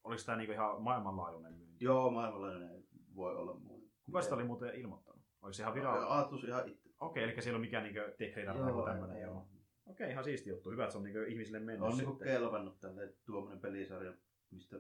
oliko 0.04 0.22
tämä 0.26 0.38
niinku 0.38 0.54
ihan 0.54 0.82
maailmanlaajuinen 0.82 1.54
myynti? 1.54 1.86
Joo, 1.86 2.12
maailmanlainen 2.12 2.70
ei 2.70 2.84
voi 3.16 3.36
olla 3.36 3.54
muuta. 3.54 3.88
Kuka 4.06 4.22
sitä 4.22 4.36
oli 4.36 4.44
muuten 4.44 4.76
ilmoittanut? 4.76 5.22
Oliko 5.42 5.54
se 5.54 5.64
ihan 5.64 5.74
virallinen? 5.74 6.12
Aatlus 6.12 6.44
ihan 6.44 6.70
itse. 6.70 6.90
Okei, 7.00 7.24
eli 7.24 7.42
siellä 7.42 7.58
on 7.58 7.62
mikään 7.62 7.84
niinku 7.84 8.00
tech 8.18 8.38
radar 8.38 8.58
tai 8.58 8.70
joku 8.70 8.82
tämmönen, 8.82 9.22
joo. 9.22 9.48
Okei, 9.86 10.12
ihan 10.12 10.24
siisti 10.24 10.50
juttu. 10.50 10.72
Hyvä, 10.72 10.84
että 10.84 10.92
se 10.92 10.98
on 10.98 11.04
niinku 11.04 11.20
ihmisille 11.20 11.60
mennyt 11.60 11.90
On 11.90 11.98
niinku 11.98 12.16
kelvannut 12.16 12.80
tälle 12.80 13.14
tuommoinen 13.26 13.60
pelisarja, 13.60 14.14
mistä 14.52 14.80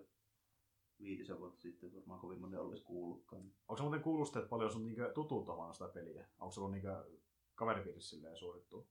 viitisen 0.99 1.39
vuotta 1.39 1.61
sitten 1.61 1.93
varmaan 1.95 2.19
kovin 2.19 2.39
moni 2.39 2.57
olisi 2.57 2.83
kuullutkaan. 2.83 3.43
Onko 3.43 3.77
se 3.77 3.83
muuten 3.83 4.01
kuullut 4.01 4.27
sitä, 4.27 4.39
että 4.39 4.49
paljon 4.49 4.71
sun 4.71 4.85
niinku 4.85 5.01
tutut 5.13 5.49
on 5.49 5.73
sitä 5.73 5.87
peliä? 5.87 6.27
Onko 6.39 6.51
se 6.51 6.59
ollut 6.59 6.71
niinku 6.71 6.87
kaveripiirissä 7.55 8.09
silleen 8.09 8.37
suorittu? 8.37 8.87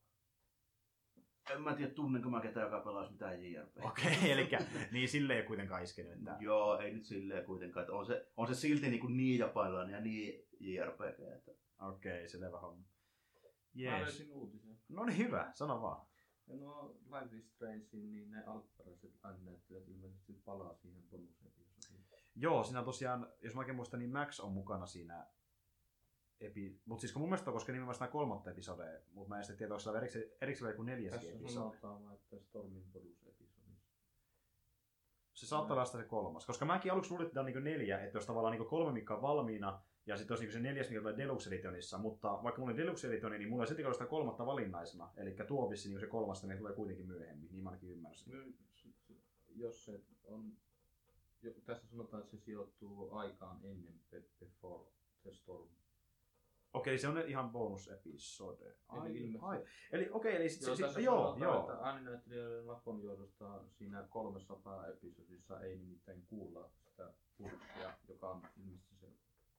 En 1.50 1.62
mä 1.62 1.74
tiedä, 1.74 1.94
tunnenko 1.94 2.30
mä 2.30 2.40
ketään, 2.40 2.64
joka 2.64 2.80
pelaisi 2.80 3.12
mitään 3.12 3.44
JRP. 3.44 3.84
Okei, 3.84 4.12
okay, 4.16 4.30
eli 4.30 4.48
niin 4.92 5.08
sille 5.08 5.36
ei 5.36 5.42
kuitenkaan 5.42 5.82
iskenyt. 5.82 6.12
Että... 6.12 6.36
Joo, 6.40 6.78
ei 6.78 6.92
nyt 6.92 7.04
silleen 7.04 7.44
kuitenkaan. 7.44 7.82
Että 7.82 7.92
on, 7.92 8.06
se, 8.06 8.26
on 8.36 8.46
se 8.46 8.54
silti 8.54 8.90
niin, 8.90 9.00
kuin 9.00 9.16
niin 9.16 9.38
japanilainen 9.38 9.94
ja 9.94 10.00
niin 10.00 10.48
JRPG. 10.60 11.20
Että... 11.36 11.52
Okei, 11.80 12.12
okay, 12.12 12.28
selvä 12.28 12.60
homma. 12.60 12.84
Mä 12.84 12.88
Jees. 13.74 14.02
löysin 14.02 14.30
uutisen. 14.30 14.78
No 14.88 15.04
niin 15.04 15.18
hyvä, 15.18 15.50
sano 15.54 15.82
vaan. 15.82 16.06
Ja 16.46 16.56
no 16.56 16.96
Life 17.04 17.36
is 17.36 17.50
Strangein, 17.50 18.12
niin 18.12 18.30
ne 18.30 18.44
alkuperäiset 18.46 19.12
ääninäyttelijät 19.24 19.88
ilmeisesti 19.88 20.32
palaa 20.32 20.74
siihen 20.74 21.02
bonusepisodiin. 21.10 21.68
Joo, 22.36 22.64
siinä 22.64 22.82
tosiaan, 22.82 23.32
jos 23.42 23.54
mä 23.54 23.58
oikein 23.58 23.76
muistan, 23.76 24.00
niin 24.00 24.12
Max 24.12 24.40
on 24.40 24.52
mukana 24.52 24.86
siinä 24.86 25.26
epi... 26.40 26.80
Mutta 26.84 27.00
siis 27.00 27.12
kun 27.12 27.20
mun 27.20 27.28
mielestä 27.28 27.52
koskee 27.52 27.72
nimenomaan 27.72 27.94
sitä 27.94 28.08
kolmatta 28.08 28.50
episodea, 28.50 29.00
mutta 29.12 29.28
mä 29.28 29.38
en 29.38 29.44
sitten 29.44 29.58
tiedä, 29.58 29.74
onko 29.74 29.80
siellä 29.80 29.98
erikseen, 29.98 30.24
erikseen 30.40 30.72
vielä 30.72 30.84
neljäskin 30.84 31.20
Tässä 31.20 31.38
episodi. 31.38 31.54
sanotaan 31.54 32.04
vaan, 32.04 32.14
että 32.14 32.38
Stormin 32.38 32.84
bonusepisodissa. 32.92 33.88
Se 35.34 35.46
saattaa 35.46 35.74
olla 35.74 35.84
se 35.84 36.04
kolmas. 36.04 36.46
Koska 36.46 36.64
mäkin 36.64 36.92
aluksi 36.92 37.10
luulin, 37.10 37.24
että 37.26 37.34
tämä 37.34 37.42
on 37.42 37.46
niinku 37.46 37.60
neljä, 37.60 38.00
että 38.04 38.16
jos 38.16 38.26
tavallaan 38.26 38.52
niinku 38.52 38.68
kolme 38.68 38.92
mikä 38.92 39.14
on 39.14 39.22
valmiina, 39.22 39.82
ja 40.06 40.16
sitten 40.16 40.32
olisi 40.32 40.44
niinku 40.44 40.52
se 40.52 40.60
neljäs, 40.60 40.88
mikä 40.88 41.00
tulee 41.00 41.18
Deluxe 41.18 41.50
Editionissa, 41.50 41.98
mutta 41.98 42.40
vaikka 42.42 42.60
mulla 42.60 42.72
oli 42.72 42.82
Deluxe 42.82 43.08
Editioni, 43.08 43.38
niin 43.38 43.48
mulla 43.48 43.62
ei 43.62 43.68
silti 43.68 43.92
sitä 43.92 44.06
kolmatta 44.06 44.46
valinnaisena. 44.46 45.10
Eli 45.16 45.36
tuo 45.46 45.64
on 45.64 45.70
vissiin 45.70 45.90
niinku 45.90 46.00
se 46.00 46.10
kolmasta, 46.10 46.46
niin 46.46 46.58
tulee 46.58 46.72
kuitenkin 46.72 47.06
myöhemmin, 47.06 47.52
niin 47.52 47.64
mä 47.64 47.70
ainakin 47.70 47.90
ymmärsin. 47.90 48.32
No, 48.32 48.38
jos 49.54 49.84
se 49.84 50.00
on, 50.24 50.52
tässä 51.64 51.86
sanotaan, 51.86 52.22
että 52.22 52.36
se 52.36 52.42
sijoittuu 52.42 53.14
aikaan 53.14 53.60
ennen 53.64 54.00
Be- 54.10 54.24
Before 54.40 54.90
the 55.22 55.32
Storm. 55.32 55.68
Okei, 56.72 56.98
se 56.98 57.08
on 57.08 57.18
ihan 57.18 57.50
bonusepisode. 57.50 58.76
Ai, 58.88 59.10
Eli 59.10 59.18
ilmeisesti- 59.18 59.46
ai. 59.46 59.64
Eli 59.92 60.08
okei, 60.10 60.36
eli 60.36 60.48
sit, 60.50 60.62
Joo, 60.62 60.76
sit, 60.76 61.02
joo, 61.04 61.36
joo. 61.40 61.60
että 61.60 61.84
ääninäyttelijöiden 61.88 62.66
lakon 62.66 63.02
johdosta 63.02 63.60
siinä 63.70 64.06
kolmessa 64.10 64.54
pääepisodissa 64.64 65.60
ei 65.60 65.78
nimittäin 65.78 66.22
kuulla 66.26 66.70
sitä 66.84 67.12
kurssia, 67.36 67.94
joka 68.08 68.30
on 68.30 68.42
ilmeisesti 68.56 68.94
se 68.96 69.06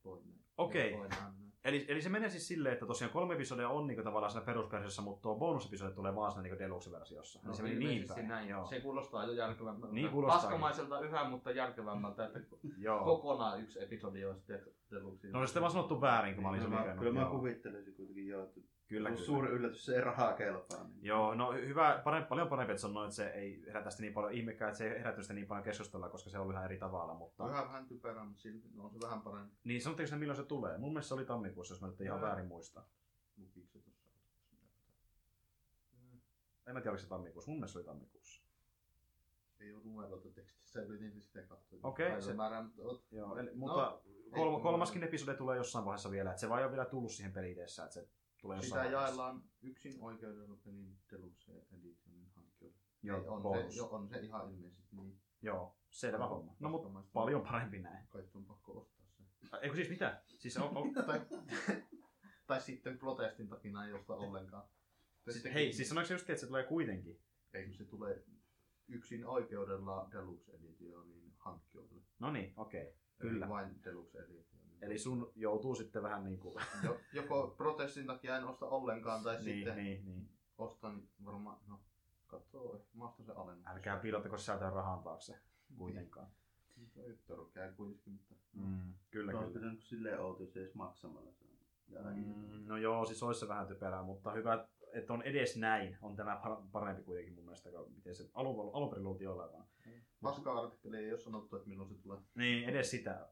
toinen. 0.04 0.34
Okei. 0.58 0.94
ääninäyttelijä. 0.94 1.40
Eli, 1.64 1.86
eli 1.88 2.02
se 2.02 2.10
menee 2.10 2.30
siis 2.30 2.48
silleen, 2.48 2.74
että 2.74 2.86
tosiaan 2.86 3.14
kolme 3.14 3.34
episodia 3.34 3.70
on 3.70 3.88
niinku 3.88 4.04
tavallaan 4.04 4.32
siinä 4.32 4.46
perusversiossa, 4.46 5.02
mutta 5.02 5.22
tuo 5.22 5.36
bonusepisodi 5.36 5.94
tulee 5.96 6.16
vaan 6.16 6.32
siinä 6.32 6.44
niinku 6.44 6.60
Deluxe-versiossa. 6.60 7.40
No, 7.44 7.54
se 7.54 7.64
meni 7.64 7.76
niin 7.76 7.92
ilmeisesti 7.92 8.14
päin. 8.22 8.28
näin. 8.28 8.50
Joo. 8.50 8.66
Se 8.66 8.80
kuulostaa 8.82 9.26
jo 9.26 9.32
järkevämmältä. 9.32 9.94
Niin 9.96 10.10
kuulostaa. 10.10 10.42
Paskamaiselta 10.42 11.00
yhä, 11.00 11.30
mutta 11.30 11.52
järkevämmältä, 11.52 12.26
että 12.26 12.40
Joo. 12.78 13.04
kokonaan 13.06 13.62
yksi 13.62 13.84
episodi 13.84 14.26
olisi 14.26 14.46
tehty 14.46 14.76
deluxe. 14.92 15.28
No 15.28 15.40
oli 15.40 15.48
sitten 15.48 15.62
vaan 15.62 15.72
sanottu 15.72 16.02
väärin, 16.02 16.36
kun 16.36 16.44
mä 16.44 16.50
olin 16.50 16.62
Kyllä 16.62 16.70
sen 16.70 16.80
mä, 16.80 16.82
lukenut. 16.82 17.00
kyllä 17.00 17.20
mä 17.20 17.30
kuvittelisin 17.30 17.96
kuitenkin 17.96 18.28
joo, 18.28 18.44
että 18.44 18.60
Kyllä, 18.90 19.10
on 19.10 19.16
kyllä. 19.16 19.26
suuri 19.26 19.50
yllätys, 19.50 19.86
se 19.86 19.96
ei 19.96 20.02
rahaa 20.02 20.34
kelpaa. 20.34 20.84
Niin. 20.84 21.06
Joo, 21.06 21.36
no 21.36 21.52
hyvä, 21.54 22.02
parempi, 22.04 22.30
paljon 22.30 22.48
parempi, 22.48 22.72
että 22.72 22.82
se 22.82 22.88
on 22.88 22.94
noin, 22.94 23.06
että 23.06 23.16
se 23.16 23.28
ei 23.30 23.64
herätä 23.68 23.90
sitä 23.90 24.02
niin 24.02 24.14
paljon 24.14 24.34
ihmekään, 24.34 24.70
että 24.70 24.78
se 24.78 24.92
ei 24.94 25.00
herätä 25.00 25.22
sitä 25.22 25.34
niin 25.34 25.48
paljon 25.48 25.64
keskustelua, 25.64 26.10
koska 26.10 26.30
se 26.30 26.40
on 26.40 26.52
ihan 26.52 26.66
eri 26.66 26.78
tavalla. 26.78 27.14
Mutta... 27.14 27.44
Vähän 27.44 27.68
vähän 27.68 27.86
typerä, 27.88 28.24
mutta 28.24 28.42
silti 28.42 28.70
no, 28.76 28.84
on 28.84 28.92
se 28.92 29.00
vähän 29.04 29.22
parempi. 29.22 29.56
Niin, 29.64 29.82
sanotteko 29.82 30.08
se 30.08 30.16
milloin 30.16 30.38
se 30.38 30.44
tulee? 30.44 30.78
Mun 30.78 30.94
mielestä 30.94 31.08
se 31.08 31.14
oli 31.14 31.26
tammikuussa, 31.26 31.74
jos 31.74 31.82
mä 31.82 31.88
nyt 31.88 32.02
ihan 32.02 32.22
väärin 32.22 32.46
muista. 32.48 32.84
Lukiko 33.38 33.68
se 33.68 33.80
tuossa? 33.80 34.10
En 36.68 36.74
mä 36.74 36.82
tiedä, 36.82 36.92
oliko 36.92 37.04
se 37.04 37.10
tammikuussa. 37.10 37.52
Mun 37.52 37.58
mielestä 37.60 37.74
se 37.74 37.80
oli 37.80 37.86
tammikuussa. 37.86 38.42
Ei 39.60 39.74
ole 39.74 39.84
numeroita 39.84 40.30
tekstissä, 40.30 40.82
yritin 40.82 41.22
sitä 41.22 41.42
katsoa. 41.42 41.80
Okei, 41.84 42.22
se- 42.22 42.34
Määrä, 42.34 42.62
mutta 42.62 42.82
Joo, 43.12 43.38
eli, 43.38 43.50
No, 43.50 43.56
mutta 43.56 44.02
kol, 44.32 44.56
ei- 44.56 44.62
kolmaskin 44.62 45.04
episode 45.04 45.38
tulee 45.38 45.58
jossain 45.58 45.86
vaiheessa 45.86 46.12
vielä, 46.12 46.30
että 46.30 46.40
se 46.42 46.50
vaan 46.50 46.60
ei 46.60 46.66
ole 46.66 46.72
vielä 46.72 46.86
tullut 46.86 47.12
siihen 47.12 47.34
peliin 47.34 47.58
edessä, 47.58 47.84
että 47.84 47.94
se 47.94 48.08
tulee 48.42 48.62
Sitä 48.62 48.76
vaiheessa. 48.76 49.02
jaellaan 49.02 49.44
yksin 49.62 50.02
oikeudella 50.02 50.58
pelin 50.64 50.98
Deluxe 51.12 51.52
Editionin 51.78 52.30
hankkijoille. 52.36 52.80
Joo, 53.04 53.22
Ei, 53.22 53.28
on, 53.28 53.42
bonus. 53.42 53.74
se, 53.74 53.78
jo, 53.78 53.86
on 53.88 54.10
se 54.10 54.20
ihan 54.20 54.52
ilmeisesti 54.54 54.96
niin. 54.96 55.20
Joo, 55.42 55.76
selvä 55.90 56.28
homma. 56.28 56.56
No 56.60 56.70
mutta 56.70 56.90
paljon 57.14 57.42
parempi 57.42 57.80
näin. 57.80 58.08
Kai 58.08 58.24
on 58.34 58.46
pakko 58.46 58.78
ostaa 58.80 59.06
se. 59.10 59.58
Eikö 59.62 59.76
siis 59.76 59.90
mitä? 59.90 60.22
Siis 60.38 60.58
on, 60.58 60.78
on, 60.78 60.94
tai, 61.06 61.22
tai 62.48 62.62
sitten 62.62 62.98
protestin 62.98 63.48
takia 63.50 63.84
ei 63.86 63.94
osta 63.94 64.14
ollenkaan. 64.16 64.64
siis, 65.30 65.44
hei, 65.54 65.74
siis 65.74 65.90
sanoiko 65.90 66.08
se 66.08 66.14
just, 66.14 66.30
että 66.30 66.42
se 66.42 66.48
tulee 66.48 66.64
kuitenkin? 66.64 67.22
Ei 67.54 67.74
se 67.74 67.86
tulee 67.86 68.24
yksin 68.88 69.26
oikeudella 69.26 70.08
Deluxe 70.12 70.52
Editionin 70.52 71.34
hankkijoille. 71.38 72.02
No 72.20 72.32
niin, 72.32 72.54
okei. 72.58 72.82
Eli 73.20 73.30
Kyllä. 73.30 73.50
vain 73.50 73.84
Deluxe 73.84 74.18
Editionin. 74.20 74.59
Eli 74.82 74.98
sun 74.98 75.32
joutuu 75.36 75.76
sitten 75.76 76.04
vähän 76.04 76.24
niin 76.24 76.40
kuin... 76.40 76.64
Jo, 76.84 76.98
joko 77.14 77.54
protestin 77.58 78.08
takia 78.08 78.38
en 78.38 78.44
osta 78.46 78.66
ollenkaan, 78.66 79.24
tai 79.24 79.36
niin, 79.36 79.56
sitten 79.56 79.76
niin, 79.78 80.06
niin. 80.06 80.30
ostan 80.58 81.04
varmaan, 81.26 81.58
no 81.68 81.80
katsoo, 82.28 82.82
mä 82.94 83.06
ostan 83.08 83.26
se 83.26 83.32
alennus. 83.32 83.68
Älkää 83.68 83.98
piilottako 84.00 84.38
sisältöä 84.38 84.70
rahan 84.70 85.04
taakse 85.04 85.40
kuitenkaan. 85.78 86.28
Törkää 87.28 87.72
kuitenkin, 87.72 88.14
mutta 88.14 88.36
Mm, 88.54 88.94
kyllä, 89.12 89.32
Olisi 89.32 89.46
kyllä. 89.54 89.60
pitänyt 89.60 89.84
silleen 89.84 90.20
outo, 90.20 90.44
jos 90.44 90.58
edes 90.58 90.76
maksamalla. 90.76 91.32
Ja 91.88 92.00
Mm, 92.02 92.66
no 92.68 92.78
joo, 92.78 93.06
siis 93.06 93.24
olisi 93.24 93.40
se 93.40 93.48
vähän 93.48 93.68
typerää, 93.68 94.04
mutta 94.04 94.32
hyvä, 94.32 94.68
että 94.94 95.14
on 95.14 95.22
edes 95.22 95.58
näin. 95.58 95.98
On 96.02 96.16
tämä 96.16 96.42
par- 96.46 96.70
parempi 96.72 97.04
kuitenkin 97.04 97.34
mun 97.34 97.44
mielestä, 97.46 97.70
miten 97.96 98.16
se 98.16 98.30
alun, 98.34 98.76
alun 98.76 98.90
perin 98.90 99.04
luultiin 99.04 99.30
olevan. 99.30 99.66
paska-artikkeli 100.22 100.98
ei 100.98 101.12
ole 101.12 101.20
sanottu, 101.20 101.56
että 101.56 101.68
milloin 101.70 101.90
se 101.90 101.96
tulee. 102.02 102.20
Niin, 102.36 102.70
edes 102.70 102.92
sitä. 102.92 103.30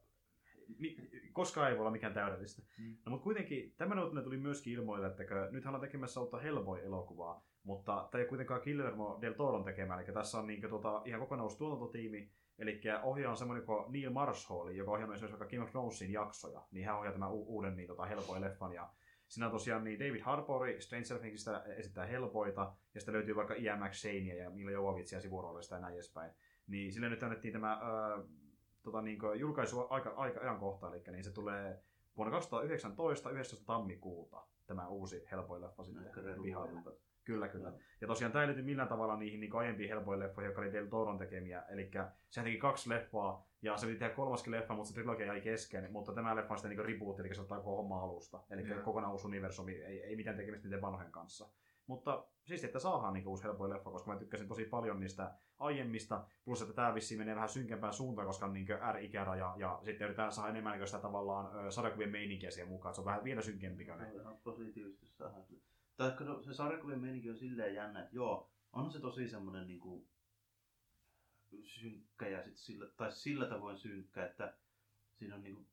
Koskaan 1.32 1.70
ei 1.70 1.74
voi 1.74 1.80
olla 1.80 1.90
mikään 1.90 2.14
täydellistä. 2.14 2.62
Mm. 2.78 2.96
No, 3.06 3.10
mutta 3.10 3.24
kuitenkin 3.24 3.74
tämmöinen 3.76 4.04
uutinen 4.04 4.24
tuli 4.24 4.36
myöskin 4.36 4.72
ilmoille, 4.72 5.06
että 5.06 5.24
nythän 5.50 5.74
on 5.74 5.80
tekemässä 5.80 6.20
uutta 6.20 6.38
Hellboy-elokuvaa, 6.38 7.42
mutta 7.62 8.08
tämä 8.10 8.22
ei 8.22 8.28
kuitenkaan 8.28 8.60
Guillermo 8.64 9.18
del 9.20 9.32
Toron 9.32 9.64
tekemä, 9.64 10.00
eli 10.00 10.12
tässä 10.12 10.38
on 10.38 10.46
niin 10.46 10.68
tuota, 10.68 11.02
ihan 11.04 11.20
kokonaan 11.20 11.44
uusi 11.44 11.58
tuotantotiimi, 11.58 12.30
eli 12.58 12.80
ohjaa 13.02 13.30
on 13.30 13.36
semmoinen 13.36 13.66
kuin 13.66 13.92
Neil 13.92 14.10
Marshall, 14.10 14.68
joka 14.68 14.90
ohjannut 14.90 15.14
esimerkiksi 15.14 15.38
vaikka 15.38 15.56
Game 15.56 15.64
of 15.64 15.70
Thronesin 15.70 16.12
jaksoja, 16.12 16.66
niin 16.70 16.86
hän 16.86 16.98
ohjaa 16.98 17.12
tämän 17.12 17.32
u- 17.32 17.46
uuden 17.56 17.76
niin, 17.76 17.88
tota, 17.88 18.02
Hellboy-leffan, 18.02 18.74
ja 18.74 18.90
siinä 19.28 19.46
on 19.46 19.52
tosiaan 19.52 19.84
niin 19.84 19.98
David 19.98 20.20
Harbour 20.20 20.66
Stranger 20.78 21.18
Thingsista 21.18 21.64
esittää 21.64 22.06
Hellboyta, 22.06 22.72
ja 22.94 23.00
sitten 23.00 23.14
löytyy 23.14 23.36
vaikka 23.36 23.54
Ian 23.54 23.78
McShanea 23.78 24.34
ja 24.34 24.50
Mila 24.50 24.70
Jovovicia 24.70 25.20
sivuroolista 25.20 25.74
ja 25.74 25.80
näin 25.80 25.94
edespäin. 25.94 26.32
Niin 26.66 26.92
sille 26.92 27.08
nyt 27.08 27.22
annettiin 27.22 27.52
tämä 27.52 27.80
öö, 27.82 28.24
tota, 28.90 29.02
niin 29.02 29.18
julkaisu 29.38 29.86
aika, 29.90 30.10
aika 30.16 30.40
ajankohta, 30.40 30.88
eli 30.88 31.02
niin 31.10 31.24
se 31.24 31.32
tulee 31.32 31.82
vuonna 32.16 32.30
2019, 32.30 33.30
19. 33.30 33.66
tammikuuta, 33.66 34.42
tämä 34.66 34.88
uusi 34.88 35.24
Hellboy-leffa 35.32 35.84
sitten 35.84 36.06
Ehkä 36.06 36.20
reilu 36.20 36.42
pihalle. 36.42 36.80
Kyllä, 37.24 37.48
kyllä. 37.48 37.72
Ja 38.00 38.06
tosiaan 38.06 38.32
tämä 38.32 38.42
ei 38.42 38.48
liity 38.48 38.62
millään 38.62 38.88
tavalla 38.88 39.16
niihin 39.16 39.40
niin 39.40 39.56
aiempiin 39.56 39.90
Hellboy-leffoihin, 39.90 40.44
jotka 40.44 40.60
oli 40.60 40.72
Del 40.72 40.86
Toron 40.86 41.18
tekemiä. 41.18 41.62
Eli 41.62 41.90
sehän 42.30 42.44
teki 42.44 42.58
kaksi 42.58 42.88
leffaa, 42.88 43.48
ja 43.62 43.76
se 43.76 43.86
piti 43.86 43.98
tehdä 43.98 44.14
kolmaskin 44.14 44.50
leffa, 44.50 44.74
mutta 44.74 44.88
se 44.88 44.94
trilogia 44.94 45.26
jäi 45.26 45.40
kesken. 45.40 45.92
Mutta 45.92 46.12
tämä 46.12 46.36
leffa 46.36 46.54
on 46.54 46.58
sitten 46.58 46.76
niin 46.76 46.86
reboot, 46.86 47.20
eli 47.20 47.34
se 47.34 47.40
ottaa 47.40 47.58
koko 47.58 47.76
homma 47.76 48.02
alusta. 48.02 48.40
Eli 48.50 48.68
Joo. 48.68 48.82
kokonaan 48.82 49.12
uusi 49.12 49.26
universumi, 49.26 49.72
ei, 49.72 50.02
ei 50.02 50.16
mitään 50.16 50.36
tekemistä 50.36 50.66
niiden 50.66 50.82
vanhojen 50.82 51.12
kanssa. 51.12 51.48
Mutta 51.88 52.26
siis, 52.44 52.64
että 52.64 52.78
saadaan 52.78 53.14
niin 53.14 53.28
uusi 53.28 53.44
Hellboy-leffa, 53.44 53.90
koska 53.90 54.12
mä 54.12 54.18
tykkäsin 54.18 54.48
tosi 54.48 54.64
paljon 54.64 55.00
niistä 55.00 55.34
aiemmista. 55.58 56.26
Plus, 56.44 56.62
että 56.62 56.74
tämä 56.74 56.94
vissiin 56.94 57.18
menee 57.18 57.34
vähän 57.34 57.48
synkempään 57.48 57.92
suuntaan, 57.92 58.26
koska 58.26 58.46
on 58.46 58.52
niin 58.52 58.66
R-ikäraja, 58.92 59.54
ja 59.56 59.80
sitten 59.84 60.04
yritetään 60.04 60.32
saada 60.32 60.50
enemmän 60.50 60.78
niin 60.78 60.86
sitä 60.86 60.98
tavallaan 60.98 61.72
sarjakuvien 61.72 62.10
meininkiä 62.10 62.50
siihen 62.50 62.68
mukaan. 62.68 62.94
Se 62.94 63.00
on 63.00 63.04
vähän 63.04 63.24
vielä 63.24 63.42
synkempi. 63.42 63.90
On 63.90 64.20
ihan 64.20 64.38
positiivisesti 64.44 65.06
saada. 65.06 65.36
Tai 65.96 66.10
kato, 66.10 66.42
se 66.42 66.54
sarjakuvien 66.54 67.00
meininki 67.00 67.30
on 67.30 67.36
silleen 67.36 67.74
jännä, 67.74 68.02
että 68.02 68.16
joo, 68.16 68.50
on 68.72 68.92
se 68.92 69.00
tosi 69.00 69.28
semmoinen 69.28 69.66
niinku 69.66 70.08
synkkä 71.62 72.28
ja 72.28 72.42
sit 72.42 72.56
sillä, 72.56 72.86
tai 72.96 73.12
sillä 73.12 73.46
tavoin 73.46 73.78
synkkä, 73.78 74.26
että 74.26 74.56
siinä 75.14 75.34
on 75.34 75.42
niinku 75.42 75.66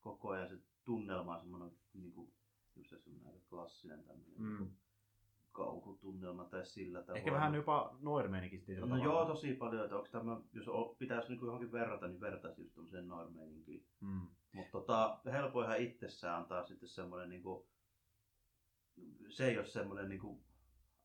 koko 0.00 0.28
ajan 0.28 0.48
se 0.48 0.58
tunnelma 0.84 1.34
on 1.34 1.40
semmoinen 1.40 1.78
niinku, 1.94 2.32
just 2.76 2.90
se 2.90 2.98
semmoinen 2.98 3.28
aika 3.28 3.46
klassinen 3.48 4.04
tämmöinen 4.04 4.34
Mm. 4.38 4.70
Kauhutunnelma 5.58 6.44
tai 6.44 6.66
sillä 6.66 7.00
tavoin. 7.02 7.18
Ehkä 7.18 7.32
vähän 7.32 7.54
jopa 7.54 7.96
noir-meininki 8.00 8.58
sitten. 8.58 8.88
No 8.88 9.04
joo, 9.04 9.24
tosi 9.24 9.54
paljon, 9.54 9.84
että 9.84 9.96
onko 9.96 10.08
tämä, 10.12 10.40
jos 10.52 10.66
pitäisi 10.98 11.28
niinku 11.28 11.46
johonkin 11.46 11.72
verrata, 11.72 12.08
niin 12.08 12.20
vertaisi 12.20 12.62
just 12.62 12.74
tommoseen 12.74 13.08
normeininkiin. 13.08 13.86
Mm. 14.00 14.26
Mutta 14.52 14.70
tota, 14.72 15.20
helpoihan 15.24 15.80
itsessään 15.80 16.40
on 16.42 16.48
taas 16.48 16.68
sitten 16.68 16.88
semmoinen, 16.88 17.28
niinku, 17.28 17.68
se 19.28 19.46
ei 19.48 19.58
ole 19.58 19.66
semmoinen 19.66 20.08
niinku, 20.08 20.42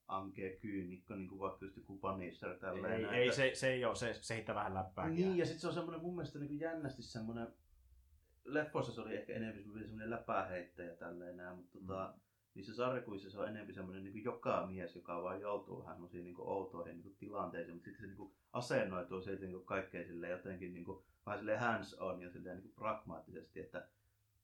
ankea 0.08 0.60
kyynikko, 0.60 1.16
niinku 1.16 1.40
vaikka 1.40 1.66
just 1.66 1.78
joku 1.78 1.98
Punisher 1.98 2.58
tälleen. 2.58 2.94
Ei, 2.94 3.02
näin, 3.04 3.16
ei 3.16 3.28
että- 3.28 3.36
se, 3.36 3.52
se 3.54 3.68
ei 3.68 3.86
ole, 3.86 3.96
se, 3.96 4.14
se 4.14 4.34
heittää 4.34 4.56
vähän 4.56 4.74
läppää. 4.74 5.10
Niin, 5.10 5.38
ja 5.38 5.46
sitten 5.46 5.62
se 5.62 5.68
on 5.68 5.74
semmoinen 5.74 6.02
mun 6.02 6.16
mielestä 6.16 6.40
niinku 6.40 6.56
jännästi 6.56 7.04
semmoinen, 7.04 7.48
leffoissa 8.46 8.92
se 8.94 9.02
oli 9.02 9.16
ehkä 9.16 9.34
enemmän 9.34 9.64
semmoinen, 9.64 10.10
läpäheittäjä 10.10 10.96
tälleen 10.96 11.38
näin, 11.38 11.58
mutta 11.58 11.80
tota, 11.80 12.14
sarjakuvissa 12.62 13.30
se 13.30 13.40
on 13.40 13.48
enemmän 13.48 13.74
semmoinen 13.74 14.04
niinku 14.04 14.20
joka 14.20 14.68
mies, 14.68 14.96
joka 14.96 15.24
vaan 15.24 15.42
joutuu 15.42 15.80
vähän 15.80 15.96
semmoisiin 15.96 16.24
niinku 16.24 16.50
outoihin 16.50 16.96
niinku 16.96 17.16
tilanteisiin, 17.20 17.76
mutta 17.76 17.86
sitten 17.86 18.02
se 18.02 18.08
niinku 18.08 18.34
asennoituu 18.54 19.22
silti 19.22 19.46
niinku 19.46 19.66
kaikkeen 19.66 20.06
silleen 20.06 20.32
jotenkin 20.32 20.74
niinku, 20.74 21.06
vähän 21.26 21.40
silleen 21.40 21.60
hands 21.60 21.94
on 21.94 22.22
ja 22.22 22.30
silleen 22.30 22.58
niinku 22.58 22.76
pragmaattisesti, 22.76 23.60
että 23.60 23.88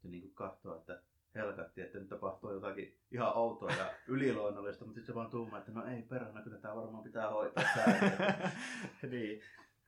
se 0.01 0.07
niinku 0.07 0.29
katsoo, 0.29 0.75
että 0.75 1.01
helkatti, 1.35 1.81
että 1.81 1.99
nyt 1.99 2.09
tapahtuu 2.09 2.53
jotakin 2.53 2.97
ihan 3.11 3.33
outoa 3.37 3.71
ja 3.71 3.91
yliluonnollista, 4.07 4.85
mutta 4.85 4.99
sitten 4.99 5.13
se 5.13 5.15
vaan 5.15 5.29
tuuma, 5.29 5.57
että 5.57 5.71
no 5.71 5.85
ei 5.85 6.01
perhana, 6.01 6.41
kyllä 6.41 6.57
tämä 6.57 6.75
varmaan 6.75 7.03
pitää 7.03 7.29
hoitaa 7.29 7.63
tää. 7.75 8.51
niin. 9.11 9.41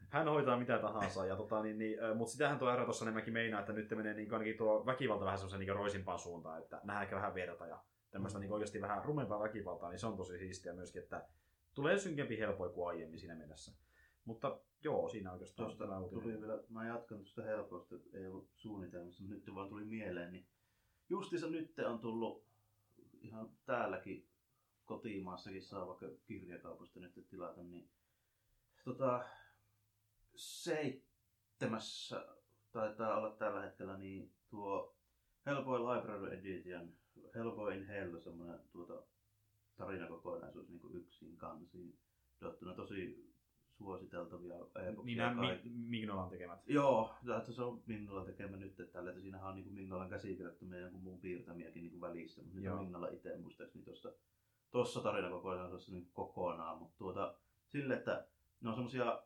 Hän 0.09 0.27
hoitaa 0.27 0.57
mitä 0.57 0.79
tahansa, 0.79 1.25
ja 1.25 1.35
tota, 1.35 1.61
niin, 1.63 1.77
niin, 1.77 1.97
mutta 2.15 2.31
sitähän 2.31 2.59
tuo 2.59 2.75
R 2.75 2.83
tuossa 2.83 3.05
enemmänkin 3.05 3.33
meinaa, 3.33 3.59
että 3.59 3.73
nyt 3.73 3.89
menee 3.89 4.13
niin, 4.13 4.33
ainakin 4.33 4.57
tuo 4.57 4.85
väkivalta 4.85 5.25
vähän 5.25 5.37
semmoisen 5.37 5.59
niin 5.59 5.75
roisimpaan 5.75 6.19
suuntaan, 6.19 6.61
että 6.61 6.81
nähdään 6.83 7.03
ehkä 7.03 7.15
vähän 7.15 7.35
verta 7.35 7.67
ja 7.67 7.79
tämmöistä 8.11 8.39
mm. 8.39 8.41
niin 8.41 8.51
oikeasti 8.51 8.81
vähän 8.81 9.05
rumempaa 9.05 9.39
väkivaltaa, 9.39 9.89
niin 9.89 9.99
se 9.99 10.07
on 10.07 10.17
tosi 10.17 10.37
siistiä 10.37 10.73
myöskin, 10.73 11.01
että 11.01 11.27
tulee 11.73 11.99
synkempi 11.99 12.39
helpoi 12.39 12.69
kuin 12.69 12.87
aiemmin 12.87 13.19
siinä 13.19 13.35
mielessä. 13.35 13.71
Mutta 14.25 14.59
joo, 14.83 15.09
siinä 15.09 15.31
oikeastaan 15.31 15.67
Tuosta 15.67 16.09
tuli 16.09 16.41
vielä, 16.41 16.63
mä 16.69 16.87
jatkan 16.87 17.17
tuosta 17.17 17.43
helposta, 17.43 17.95
ei 18.13 18.27
ollut 18.27 18.49
suunnitelmassa, 18.55 19.23
mutta 19.23 19.35
nyt 19.35 19.55
vaan 19.55 19.69
tuli 19.69 19.85
mieleen, 19.85 20.31
niin 20.31 20.45
justiinsa 21.09 21.47
nyt 21.47 21.79
on 21.79 21.99
tullut 21.99 22.45
ihan 23.21 23.49
täälläkin 23.65 24.27
kotimaassakin 24.85 25.63
saa 25.63 25.87
vaikka 25.87 26.05
kirjakaupasta 26.25 26.99
nyt 26.99 27.27
tilata, 27.29 27.63
niin 27.63 27.89
tota, 28.83 29.25
seitsemässä 30.35 32.27
taitaa 32.71 33.17
olla 33.17 33.35
tällä 33.35 33.61
hetkellä 33.61 33.97
niin 33.97 34.33
tuo 34.49 34.95
Hellboy 35.45 35.79
Library 35.79 36.33
Edition, 36.33 36.93
Hellboy 37.35 37.73
in 37.73 37.85
Hell, 37.87 38.19
semmoinen 38.19 38.59
tuota, 38.71 39.03
tarinakokonaisuus 39.75 40.69
niin 40.69 40.79
kuin 40.79 40.95
yksin 40.95 41.37
kansiin. 41.37 41.97
Dottuna 42.41 42.73
tosi 42.73 43.31
suositeltavia 43.77 44.55
epoksia. 44.55 45.03
Niin 45.03 45.17
nämä 45.17 45.41
mi- 45.41 45.69
Mignolan 45.69 46.29
tekemät. 46.29 46.59
Joo, 46.67 47.15
että 47.37 47.51
se 47.51 47.61
on 47.61 47.83
Mignolan 47.85 48.25
tekemä 48.25 48.57
nyt, 48.57 48.79
että, 48.79 48.93
tällä, 48.93 49.09
että 49.09 49.21
siinähän 49.21 49.49
on 49.49 49.55
niin 49.55 49.73
Mignolan 49.73 50.09
käsikirjoittamia 50.09 50.77
ja 50.77 50.83
jonkun 50.83 51.03
muun 51.03 51.21
piirtämiäkin 51.21 51.83
niin 51.83 52.01
välissä, 52.01 52.41
mutta 52.41 52.59
nyt 52.59 52.71
on 52.71 52.79
Mignola 52.79 53.07
itse 53.07 53.37
muistaakseni 53.37 53.85
tuossa 53.85 54.13
tuossa 54.71 55.01
tarinakokonaisuudessa 55.01 55.91
niin 55.91 56.09
kokonaan, 56.13 56.77
mutta 56.77 56.97
tuota, 56.97 57.35
sille, 57.67 57.93
että 57.93 58.27
ne 58.61 58.69
on 58.69 58.75
semmoisia 58.75 59.23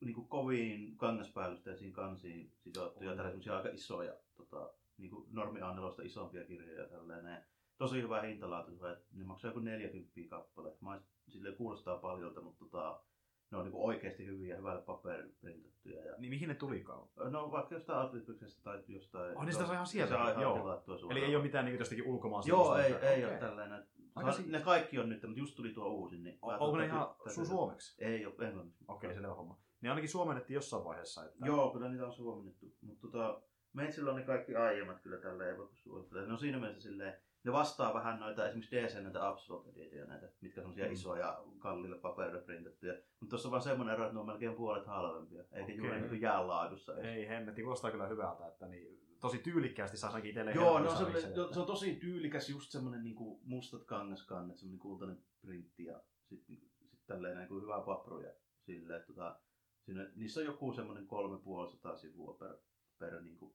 niin 0.00 0.14
kuin 0.14 0.28
koviin 0.28 0.96
kangaspäällysteisiin 0.96 1.92
kansiin 1.92 2.52
sidottuja, 2.56 3.16
tällaisia 3.16 3.56
aika 3.56 3.68
isoja, 3.68 4.14
tota, 4.36 4.70
niin 4.98 5.10
kuin 5.10 5.28
normi 5.30 5.60
a 5.60 5.74
isompia 6.02 6.44
kirjoja 6.44 6.88
tällainen. 6.88 7.44
Tosi 7.78 8.02
hyvä 8.02 8.22
hintalaatu, 8.22 8.72
että 8.72 9.06
ne 9.12 9.24
maksaa 9.24 9.48
joku 9.48 9.60
40 9.60 10.10
kappale. 10.28 10.76
Mä 10.80 11.00
sille 11.28 11.52
kuulostaa 11.52 11.98
paljolta, 11.98 12.40
mutta 12.40 12.64
tota, 12.64 13.02
ne 13.50 13.58
on 13.58 13.64
niinku 13.64 13.86
oikeasti 13.86 14.26
hyviä, 14.26 14.56
hyvällä 14.56 14.82
paperiprintattuja. 14.82 16.04
Ja... 16.04 16.14
Niin 16.18 16.30
mihin 16.30 16.48
ne 16.48 16.54
tulikaan? 16.54 17.08
No 17.30 17.50
vaikka 17.50 17.74
jostain 17.74 17.98
Outlitbyxestä 17.98 18.62
tai 18.62 18.84
jostain... 18.88 19.36
Oh, 19.36 19.44
niin 19.44 19.52
sitä 19.52 19.64
saa 19.64 19.74
ihan 19.74 19.86
sieltä? 19.86 20.18
On 20.18 20.40
ihan 20.40 21.10
Eli 21.10 21.24
ei 21.24 21.36
ole 21.36 21.44
mitään 21.44 21.64
niinku 21.64 21.80
jostakin 21.80 22.06
ulkomaan 22.06 22.44
Joo, 22.46 22.76
ei, 22.76 22.94
ei 22.94 23.24
okay. 23.24 23.30
ole 23.30 23.40
tällainen. 23.40 23.86
Aika 24.14 24.32
si- 24.32 24.50
ne 24.50 24.60
kaikki 24.60 24.98
on 24.98 25.08
nyt, 25.08 25.22
mutta 25.22 25.38
just 25.38 25.56
tuli 25.56 25.72
tuo 25.72 25.88
uusi. 25.88 26.18
Niin 26.18 26.38
o- 26.42 26.64
onko 26.64 26.76
ne 26.76 26.86
ihan 26.86 27.14
sun 27.34 27.46
suomeksi? 27.46 28.04
Ei 28.04 28.26
ole 28.26 28.34
englanniksi. 28.48 28.84
Okei, 28.88 29.08
okay, 29.08 29.14
selvä 29.14 29.34
homma. 29.34 29.60
Ne 29.80 29.88
ainakin 29.88 30.10
suomennettiin 30.10 30.54
jossain 30.54 30.84
vaiheessa. 30.84 31.24
Että... 31.24 31.46
Joo, 31.46 31.70
kyllä 31.70 31.88
niitä 31.88 32.06
on 32.06 32.12
suomennettu. 32.12 32.66
Mutta 32.80 33.00
tota, 33.00 33.42
meitsillä 33.72 34.10
on 34.10 34.16
ne 34.16 34.22
kaikki 34.22 34.56
aiemmat 34.56 35.00
kyllä 35.00 35.16
tällä 35.16 35.46
ei 35.46 35.56
voi 35.56 35.68
suositella. 35.72 36.26
No 36.26 36.36
siinä 36.36 36.58
mielessä 36.58 36.88
silleen, 36.88 37.14
ne 37.44 37.52
vastaa 37.52 37.94
vähän 37.94 38.20
noita 38.20 38.46
esimerkiksi 38.46 38.76
DC 38.76 39.02
näitä 39.02 39.28
Absolute 39.28 40.04
näitä, 40.06 40.28
mitkä 40.40 40.62
on 40.62 40.74
mm. 40.76 40.92
isoja, 40.92 41.44
kalliille 41.58 41.98
paperiprintattuja. 41.98 42.94
Mutta 42.94 43.30
tuossa 43.30 43.48
on 43.48 43.50
vaan 43.50 43.62
semmoinen 43.62 43.94
ero, 43.94 44.04
että 44.04 44.14
ne 44.14 44.20
on 44.20 44.26
melkein 44.26 44.54
puolet 44.54 44.86
halvempia, 44.86 45.44
eikä 45.52 45.62
okay. 45.62 45.74
juuri 45.74 46.00
niin 46.00 46.20
jäänlaadussa. 46.20 46.96
Ei 46.96 47.28
hemmetti, 47.28 47.62
kuulostaa 47.62 47.90
kyllä 47.90 48.08
hyvältä, 48.08 48.46
että 48.46 48.66
niin, 48.66 48.98
tosi 49.20 49.38
tyylikkäästi 49.38 49.96
saa 49.96 50.10
ainakin 50.10 50.28
itselle 50.28 50.52
Joo, 50.52 50.78
no, 50.78 50.96
se, 50.96 51.04
on, 51.04 51.54
se 51.54 51.60
on 51.60 51.66
tosi 51.66 51.96
tyylikäs 51.96 52.50
just 52.50 52.70
semmoinen 52.70 53.04
niin 53.04 53.16
mustat 53.44 53.84
kangaskannet, 53.84 54.58
semmoinen 54.58 54.78
kultainen 54.78 55.18
printti 55.40 55.84
ja 55.84 56.00
sitten 56.24 56.56
niin, 56.56 56.70
sit 56.90 57.06
tälleen 57.06 57.38
niin 57.38 57.48
kuin 57.48 57.62
hyvää 57.62 57.80
papruja 57.80 58.30
silleen, 58.60 59.00
että 59.00 59.12
tota, 59.12 59.40
siinä, 59.80 60.10
niissä 60.16 60.40
on 60.40 60.46
joku 60.46 60.72
semmoinen 60.72 61.06
350 61.06 62.00
sivua 62.00 62.34
per, 62.34 62.56
per 62.98 63.22
niin 63.22 63.36
kuin 63.36 63.54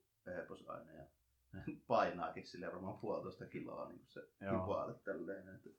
ja 0.98 1.08
painaakin 1.88 2.48
sille 2.48 2.72
varmaan 2.72 3.00
puolitoista 3.00 3.46
kiloa 3.46 3.88
niin 3.88 4.00
kuin 4.00 4.10
se 4.10 4.22
kipaale 4.40 4.94
tälleen. 5.04 5.56
Että 5.56 5.70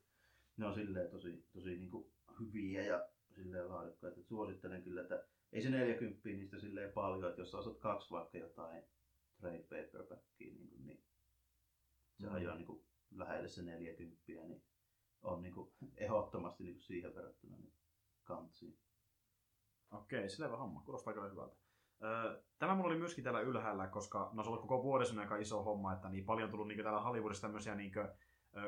ne 0.57 0.65
on 0.65 0.73
silleen 0.73 1.09
tosi, 1.09 1.45
tosi 1.53 1.77
niin 1.77 1.91
kuin 1.91 2.11
hyviä 2.39 2.83
ja 2.83 3.09
silleen 3.35 3.69
laadukkaita. 3.69 4.23
Suosittelen 4.23 4.83
kyllä, 4.83 5.01
että 5.01 5.27
ei 5.51 5.61
se 5.61 5.69
40 5.69 6.29
niistä 6.29 6.59
silleen 6.59 6.91
paljon, 6.91 7.29
että 7.29 7.41
jos 7.41 7.55
osat 7.55 7.79
kaksi 7.79 8.11
vaikka 8.11 8.37
jotain 8.37 8.83
trade 9.39 9.63
paperbackia, 9.63 10.53
niin, 10.53 10.69
kuin, 10.69 10.85
niin 10.85 11.03
se 12.19 12.27
on 12.27 12.35
mm. 12.35 12.43
jo 12.43 12.55
niin 12.55 12.65
kuin 12.67 12.85
lähelle 13.11 13.47
se 13.47 13.61
40, 13.61 14.23
niin 14.27 14.63
on 15.21 15.41
niin 15.41 15.53
kuin 15.53 15.73
ehdottomasti 15.97 16.63
niin 16.63 16.75
kuin 16.75 16.83
siihen 16.83 17.15
verrattuna 17.15 17.57
niin 17.57 17.73
kantsiin. 18.23 18.79
Okei, 19.91 20.29
selvä 20.29 20.57
homma. 20.57 20.81
Kuulostaa 20.81 21.13
kyllä 21.13 21.29
hyvältä. 21.29 21.64
Tämä 22.59 22.75
mulla 22.75 22.87
oli 22.87 22.97
myöskin 22.97 23.23
täällä 23.23 23.39
ylhäällä, 23.41 23.87
koska 23.87 24.29
no 24.33 24.43
se 24.43 24.49
oli 24.49 24.57
koko 24.57 24.83
vuodessa 24.83 25.19
aika 25.19 25.37
iso 25.37 25.63
homma, 25.63 25.93
että 25.93 26.09
niin 26.09 26.25
paljon 26.25 26.49
tullut 26.49 26.67
niin 26.67 26.83
täällä 26.83 27.01
Hollywoodissa 27.01 27.47
tämmöisiä 27.47 27.75
niin 27.75 27.91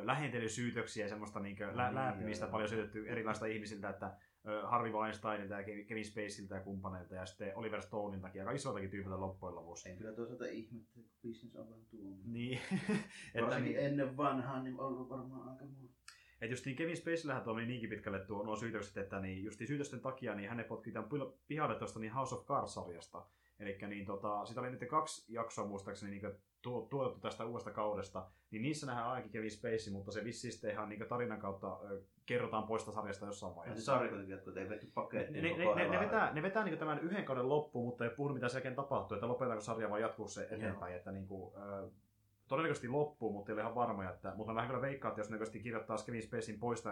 lähentelysyytöksiä 0.04 1.06
ja 1.06 1.10
semmoista 1.10 1.40
niin 1.40 1.58
lä- 1.74 1.86
niin, 1.88 1.96
läppimistä 1.96 2.48
paljon 2.48 2.70
syytetty 2.70 3.10
erilaista 3.10 3.46
ihmisiltä, 3.46 3.90
että 3.90 4.18
Harvey 4.64 4.92
Weinsteinilta 4.92 5.54
ja 5.54 5.64
Kevin 5.64 6.06
Spaceilta 6.06 6.56
ja 6.56 6.62
kumppaneilta 6.62 7.16
ja 7.16 7.26
sitten 7.26 7.52
Oliver 7.56 7.82
Stoneiltakin 7.82 8.42
aika 8.42 8.52
isoiltakin 8.52 8.90
tyypiltä 8.90 9.20
loppujen 9.20 9.56
lopuksi. 9.56 9.90
Ei 9.90 9.98
kyllä 9.98 10.14
toisaalta 10.14 10.46
ihmettä, 10.46 10.94
kun 10.94 11.06
business 11.24 11.56
on 11.56 11.70
vähän 11.70 11.86
tuolla. 11.86 12.18
Niin. 12.26 12.60
että 13.36 13.60
niin, 13.60 13.80
ennen 13.80 14.18
vanhaa 14.18 14.64
niin 14.64 14.80
ollut 14.80 15.10
varmaan 15.10 15.50
aika 15.50 15.66
monta. 15.66 15.94
Että 16.42 16.54
just 16.54 16.66
niin 16.66 16.76
Kevin 16.76 16.98
Spaceyllähän 16.98 17.44
toimi 17.44 17.66
niinkin 17.66 17.90
pitkälle 17.90 18.20
tuo, 18.20 18.44
nuo 18.44 18.56
syytökset, 18.56 18.98
että 18.98 19.20
niin 19.20 19.44
just 19.44 19.60
syytösten 19.68 20.00
takia 20.00 20.36
niin 20.36 20.50
hänet 20.50 20.68
potki 20.68 20.92
tämän 20.92 21.10
pihalle 21.48 21.76
tuosta 21.76 22.00
niin 22.00 22.14
House 22.14 22.36
of 22.36 22.46
Cards-sarjasta. 22.46 23.26
Eli 23.60 23.78
niin 23.88 24.06
tota, 24.06 24.46
sitä 24.46 24.62
oli 24.62 24.72
nyt 24.72 24.90
kaksi 24.90 25.34
jaksoa 25.34 25.66
muistaakseni 25.66 26.12
niin 26.12 26.38
tuotettu 26.62 27.20
tästä 27.20 27.46
uudesta 27.46 27.72
kaudesta, 27.72 28.26
niin 28.52 28.62
niissä 28.62 28.88
nähdään 28.88 29.08
ainakin 29.08 29.32
Kevin 29.32 29.52
Spacey, 29.52 29.94
mutta 29.94 30.12
se 30.12 30.24
vissi 30.24 30.52
sitten 30.52 30.72
ihan 30.72 30.90
niin 30.90 31.08
tarinan 31.08 31.40
kautta 31.40 31.80
ö, 31.92 32.02
kerrotaan 32.26 32.64
pois 32.64 32.86
sarjasta 32.86 33.26
jossain 33.26 33.56
vaiheessa. 33.56 33.82
Se 33.82 33.86
sarja 33.86 34.10
kun 34.44 34.58
ei 34.58 34.70
vetty 34.70 34.92
pakettiin. 34.94 35.44
Ne, 35.44 35.58
ne, 35.58 35.76
ne, 35.76 35.90
ne, 35.90 36.00
vetää, 36.00 36.34
ne 36.34 36.42
vetää 36.42 36.64
niin 36.64 36.78
tämän 36.78 37.00
yhden 37.00 37.26
kauden 37.26 37.50
loppuun, 37.50 37.86
mutta 37.86 38.04
ei 38.04 38.10
puhu 38.10 38.34
mitä 38.34 38.50
sen 38.50 38.76
tapahtuu, 38.76 39.16
että 39.16 39.28
lopetetaanko 39.28 39.64
sarja 39.64 39.90
vai 39.90 40.02
jatkuu 40.02 40.28
se 40.28 40.48
eteenpäin. 40.52 40.96
Että 40.96 41.12
niin 41.12 41.28
kuin, 41.28 41.54
ö, 41.56 41.90
todennäköisesti 42.48 42.88
loppuu, 42.88 43.34
mutta 43.34 43.52
ei 43.52 43.54
ole 43.54 43.62
ihan 43.62 43.76
varma. 43.76 44.10
Että, 44.10 44.34
mutta 44.36 44.52
mä 44.52 44.56
vähän 44.56 44.70
kyllä 44.70 44.82
veikkaan, 44.82 45.12
että 45.12 45.20
jos 45.20 45.54
ne 45.54 45.60
kirjoittaa 45.60 45.98
Kevin 46.06 46.24
Spacein 46.24 46.60
pois 46.60 46.84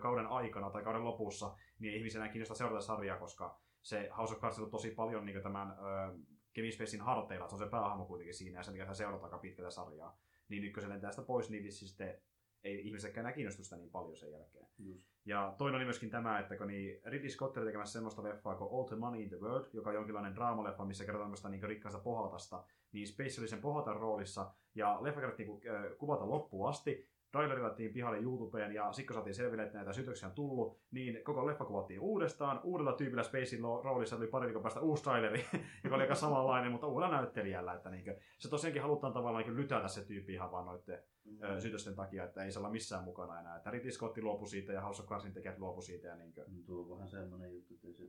kauden 0.00 0.26
aikana 0.26 0.70
tai 0.70 0.82
kauden 0.82 1.04
lopussa, 1.04 1.56
niin 1.78 1.92
ei 1.92 1.98
ihmisiä 1.98 2.20
enää 2.20 2.32
kiinnosta 2.32 2.54
seurata 2.54 2.80
sarjaa, 2.80 3.18
koska 3.18 3.58
se 3.82 4.10
House 4.16 4.34
of 4.34 4.40
Cards 4.40 4.58
on 4.58 4.70
tosi 4.70 4.90
paljon 4.90 5.24
niin 5.24 5.42
tämän 5.42 5.70
ö, 5.70 6.18
Kevin 6.52 6.72
Spacein 6.72 7.02
harteilla, 7.02 7.48
se 7.48 7.54
on 7.54 7.58
se 7.58 7.66
päähahmo 7.66 8.04
kuitenkin 8.04 8.34
siinä, 8.34 8.58
ja 8.58 8.62
sen 8.62 8.74
takia 8.74 8.94
seurataan 8.94 9.24
aika 9.24 9.38
pitkältä 9.38 9.70
sarjaa. 9.70 10.18
Niin 10.48 10.62
nyt 10.62 10.72
kun 10.72 10.82
se 10.82 10.88
lentää 10.88 11.10
sitä 11.10 11.22
pois, 11.22 11.50
niin 11.50 11.72
sitten 11.72 12.20
ei 12.64 12.86
ihmisetkään 12.86 13.26
enää 13.26 13.32
kiinnostusta 13.32 13.76
niin 13.76 13.90
paljon 13.90 14.16
sen 14.16 14.32
jälkeen. 14.32 14.66
Just. 14.78 15.12
Ja 15.24 15.54
toinen 15.58 15.76
oli 15.76 15.84
myöskin 15.84 16.10
tämä, 16.10 16.38
että 16.38 16.56
kun 16.56 16.66
niin 16.66 17.00
Ridley 17.04 17.30
Scott 17.30 17.56
oli 17.56 17.66
tekemässä 17.66 17.92
semmoista 17.92 18.22
leffaa 18.22 18.54
kuin 18.54 18.70
All 18.72 18.84
the 18.84 18.96
Money 18.96 19.22
in 19.22 19.28
the 19.28 19.40
World, 19.40 19.66
joka 19.72 19.90
on 19.90 19.96
jonkinlainen 19.96 20.34
draamaleffa, 20.34 20.84
missä 20.84 21.04
kerrotaan 21.04 21.26
tämmöistä 21.26 21.48
niin 21.48 21.62
rikkaasta 21.62 22.00
pohatasta, 22.00 22.64
niin 22.92 23.08
Space 23.08 23.40
oli 23.40 23.48
sen 23.48 23.60
pohatan 23.60 23.96
roolissa, 23.96 24.54
ja 24.74 24.98
leffa 25.00 25.20
kerrottiin 25.20 25.60
kuvata 25.98 26.28
loppuun 26.28 26.68
asti, 26.68 27.12
traileri 27.32 27.60
laitettiin 27.60 27.92
pihalle 27.92 28.18
YouTubeen 28.18 28.72
ja 28.72 28.92
sitten 28.92 29.06
kun 29.06 29.14
saatiin 29.14 29.34
selville, 29.34 29.62
että 29.62 29.78
näitä 29.78 29.92
syytöksiä 29.92 30.28
on 30.28 30.34
tullut, 30.34 30.80
niin 30.90 31.24
koko 31.24 31.46
leffa 31.46 31.64
kuvattiin 31.64 32.00
uudestaan. 32.00 32.60
Uudella 32.64 32.92
tyypillä 32.92 33.22
Spacein 33.22 33.62
roolissa 33.62 34.16
tuli 34.16 34.26
pari 34.26 34.46
viikon 34.46 34.62
päästä 34.62 34.80
uusi 34.80 35.02
traileri, 35.02 35.44
joka 35.84 35.96
oli 35.96 36.02
aika 36.02 36.14
samanlainen, 36.14 36.72
mutta 36.72 36.86
uudella 36.86 37.16
näyttelijällä. 37.16 37.74
Että 37.74 37.90
niin 37.90 38.04
se 38.38 38.50
tosiaankin 38.50 38.82
halutaan 38.82 39.12
tavallaan 39.12 39.44
niin 39.44 39.56
lytätä 39.56 39.88
se 39.88 40.04
tyyppi 40.04 40.32
ihan 40.32 40.52
vaan 40.52 40.66
noiden 40.66 41.02
mm. 41.24 41.60
syytösten 41.60 41.94
takia, 41.94 42.24
että 42.24 42.44
ei 42.44 42.52
saa 42.52 42.60
olla 42.60 42.70
missään 42.70 43.04
mukana 43.04 43.40
enää. 43.40 43.56
Että 43.56 43.70
Ridley 43.70 43.92
Scott 43.92 44.18
luopui 44.18 44.48
siitä 44.48 44.72
ja 44.72 44.80
House 44.80 45.02
of 45.02 45.08
Cardsin 45.08 45.32
tekijät 45.32 45.58
luopui 45.58 45.82
siitä. 45.82 46.08
Ja 46.08 46.16
niin 46.16 46.32
kuin... 46.32 46.64
Tuo 46.64 46.82
on 46.82 46.90
vähän 46.90 47.08
semmoinen 47.08 47.52
juttu, 47.52 47.74
että 47.74 47.92
se, 47.92 48.04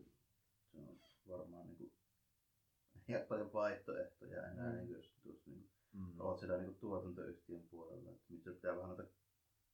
se 0.71 0.77
on 0.77 0.97
varmaan 1.27 1.67
niin 1.67 1.77
kuin, 1.77 1.91
ja 3.07 3.25
paljon 3.29 3.53
vaihtoehtoja 3.53 4.47
enää, 4.47 4.69
mm. 4.69 4.75
niin 4.75 4.87
kuin, 4.87 4.97
jos 4.97 5.13
tuossa 5.23 5.49
niin 5.49 5.69
mm. 5.93 6.19
olet 6.19 6.39
siellä 6.39 6.57
niin 6.57 6.75
tuotantoyhtiön 6.75 7.63
puolella, 7.63 8.11
että 8.11 8.23
missä 8.29 8.51
pitää 8.51 8.75
vähän 8.75 8.87
noita 8.87 9.03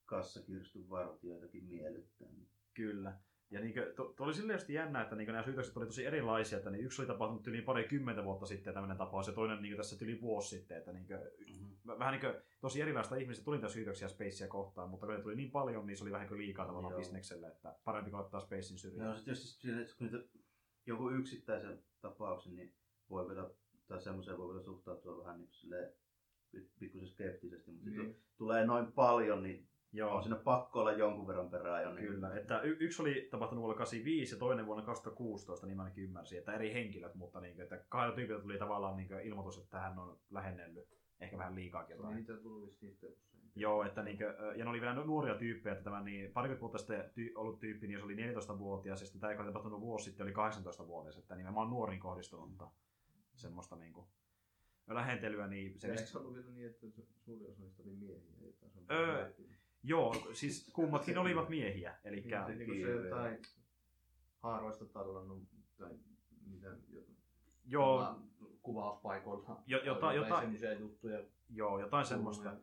kassakirstun 0.06 0.90
vartijoitakin 0.90 1.64
miellyttää. 1.64 2.28
Niin. 2.28 2.48
Kyllä. 2.74 3.18
Ja 3.50 3.60
niin 3.60 3.74
kuin, 3.74 3.86
to, 3.96 4.04
to 4.04 4.24
oli 4.24 4.34
silleen 4.34 4.56
just 4.56 4.68
jännä, 4.68 5.02
että 5.02 5.16
niin 5.16 5.26
nämä 5.26 5.42
syytökset 5.42 5.76
oli 5.76 5.86
tosi 5.86 6.06
erilaisia, 6.06 6.58
että 6.58 6.70
niin 6.70 6.84
yksi 6.84 7.02
oli 7.02 7.06
tapahtunut 7.06 7.46
yli 7.46 7.62
pari 7.62 7.84
kymmentä 7.84 8.24
vuotta 8.24 8.46
sitten 8.46 8.74
tämmöinen 8.74 8.96
tapaus, 8.96 9.26
ja 9.26 9.32
toinen 9.32 9.62
niin 9.62 9.76
tässä 9.76 10.04
yli 10.04 10.20
vuosi 10.20 10.48
sitten, 10.48 10.78
että 10.78 10.92
niin 10.92 11.06
kuin, 11.06 11.18
mm-hmm. 11.18 11.98
vähän 11.98 12.12
niin 12.12 12.20
kuin, 12.20 12.42
tosi 12.60 12.80
erilaista 12.80 13.16
ihmistä 13.16 13.44
tuli 13.44 13.56
niitä 13.56 13.68
syytöksiä 13.68 14.08
Spacea 14.08 14.48
kohtaan, 14.48 14.90
mutta 14.90 15.06
kun 15.06 15.22
tuli 15.22 15.36
niin 15.36 15.50
paljon, 15.50 15.86
niin 15.86 15.96
se 15.96 16.04
oli 16.04 16.12
vähän 16.12 16.28
kuin 16.28 16.38
liikaa 16.38 16.66
tavallaan 16.66 16.94
bisnekselle, 16.94 17.46
että 17.46 17.78
parempi 17.84 18.10
ottaa 18.12 18.40
Spacein 18.40 18.78
syrjään. 18.78 19.06
Joo, 19.06 19.16
sitten 19.16 19.78
jos 19.78 19.94
kun 19.94 20.06
niitä, 20.06 20.28
joku 20.86 21.10
yksittäisen 21.10 21.82
tapauksen, 22.00 22.56
niin 22.56 22.74
voi 23.10 23.28
vielä, 23.28 23.50
tai 23.88 24.00
semmoiseen 24.00 24.38
voi 24.38 24.48
vielä 24.48 24.62
suhtautua 24.62 25.18
vähän 25.24 25.36
niin 25.38 25.46
kuin 25.46 25.54
silleen, 25.54 25.92
pikkusen 26.78 27.08
skeptisesti, 27.08 27.70
mutta 27.70 27.90
Niin. 27.90 28.00
sitten 28.00 28.22
tulee 28.38 28.66
noin 28.66 28.92
paljon, 28.92 29.42
niin 29.42 29.66
Joo, 29.92 30.16
on 30.16 30.22
siinä 30.22 30.36
pakko 30.36 30.80
olla 30.80 30.92
jonkun 30.92 31.26
verran 31.26 31.50
perää 31.50 31.82
jo. 31.82 31.94
Niin 31.94 32.06
Kyllä, 32.06 32.34
että 32.36 32.60
y- 32.60 32.76
yksi 32.80 33.02
oli 33.02 33.28
tapahtunut 33.30 33.62
vuonna 33.62 33.78
85 33.78 34.34
ja 34.34 34.38
toinen 34.38 34.66
vuonna 34.66 34.84
2016, 34.84 35.66
niin 35.66 35.76
mä 35.76 35.82
ainakin 35.82 36.04
ymmärsin, 36.04 36.38
että 36.38 36.52
eri 36.54 36.72
henkilöt, 36.72 37.14
mutta 37.14 37.40
niin, 37.40 37.60
että 37.60 37.84
kahdella 37.88 38.14
tyypiltä 38.16 38.42
tuli 38.42 38.58
tavallaan 38.58 38.96
niin 38.96 39.20
ilmoitus, 39.22 39.58
että 39.58 39.78
hän 39.80 39.98
on 39.98 40.18
lähennellyt 40.30 40.88
ehkä 41.20 41.38
vähän 41.38 41.54
liikaakin 41.54 41.96
jotain. 41.96 42.16
Niitä 42.16 42.36
tuli 42.36 42.66
vissiin. 42.66 42.98
Joo, 43.56 43.84
että 43.84 44.02
niinkö, 44.02 44.36
ö, 44.40 44.54
ja 44.56 44.64
ne 44.64 44.70
oli 44.70 44.80
vielä 44.80 44.94
nuoria 44.94 45.34
tyyppejä, 45.34 45.72
että 45.72 45.84
tämä 45.84 46.02
niin, 46.02 46.32
parikymmentä 46.32 46.60
vuotta 46.60 46.78
sitten 46.78 47.04
ty- 47.04 47.32
ollut 47.34 47.58
tyyppi, 47.60 47.86
niin 47.86 47.98
se 47.98 48.04
oli 48.04 48.14
14-vuotias, 48.16 49.00
ja 49.00 49.06
sitten 49.06 49.20
tämä, 49.20 49.32
joka 49.32 49.42
oli 49.42 49.52
tapahtunut 49.52 49.80
vuosi 49.80 50.04
sitten, 50.04 50.24
oli 50.24 50.32
18-vuotias, 50.32 51.16
että 51.18 51.36
nimenomaan 51.36 51.70
nuoriin 51.70 52.00
kohdistunutta 52.00 52.70
semmoista 53.40 53.76
niin 53.76 53.92
kuin, 53.92 54.06
lähentelyä, 54.88 55.46
niin 55.46 55.80
se 55.80 55.96
se 55.96 56.18
ollut 56.18 56.34
vielä 56.34 56.50
niin, 56.50 56.66
että 56.66 56.86
su- 56.86 57.06
suurin 57.24 57.50
osa 57.50 57.62
niistä 57.62 57.82
oli 57.82 57.92
miehiä? 57.92 58.32
Jota 58.40 58.68
se 58.68 58.78
on 58.78 58.84
Öö? 58.90 59.32
Joo, 59.82 60.14
siis 60.32 60.70
kummatkin 60.72 61.18
olivat 61.18 61.48
miehiä, 61.48 61.98
eli 62.04 62.16
Niin, 62.20 62.30
niin 62.46 62.58
se 62.58 62.64
Kiireellä. 62.64 63.08
jotain 63.08 63.42
haaroista 64.38 64.84
tallannut 64.84 65.42
tai 65.78 65.90
mitä 66.46 66.68
jo- 66.88 67.02
joo, 67.64 67.98
kuva- 67.98 68.58
kuvauspaikoilla. 68.62 69.62
Jo- 69.66 69.82
jota- 69.84 70.12
jota- 70.12 70.40
semmoisia 70.40 70.72
juttuja. 70.72 71.24
joo, 71.48 71.78
jotain 71.80 72.06
semmoista. 72.06 72.56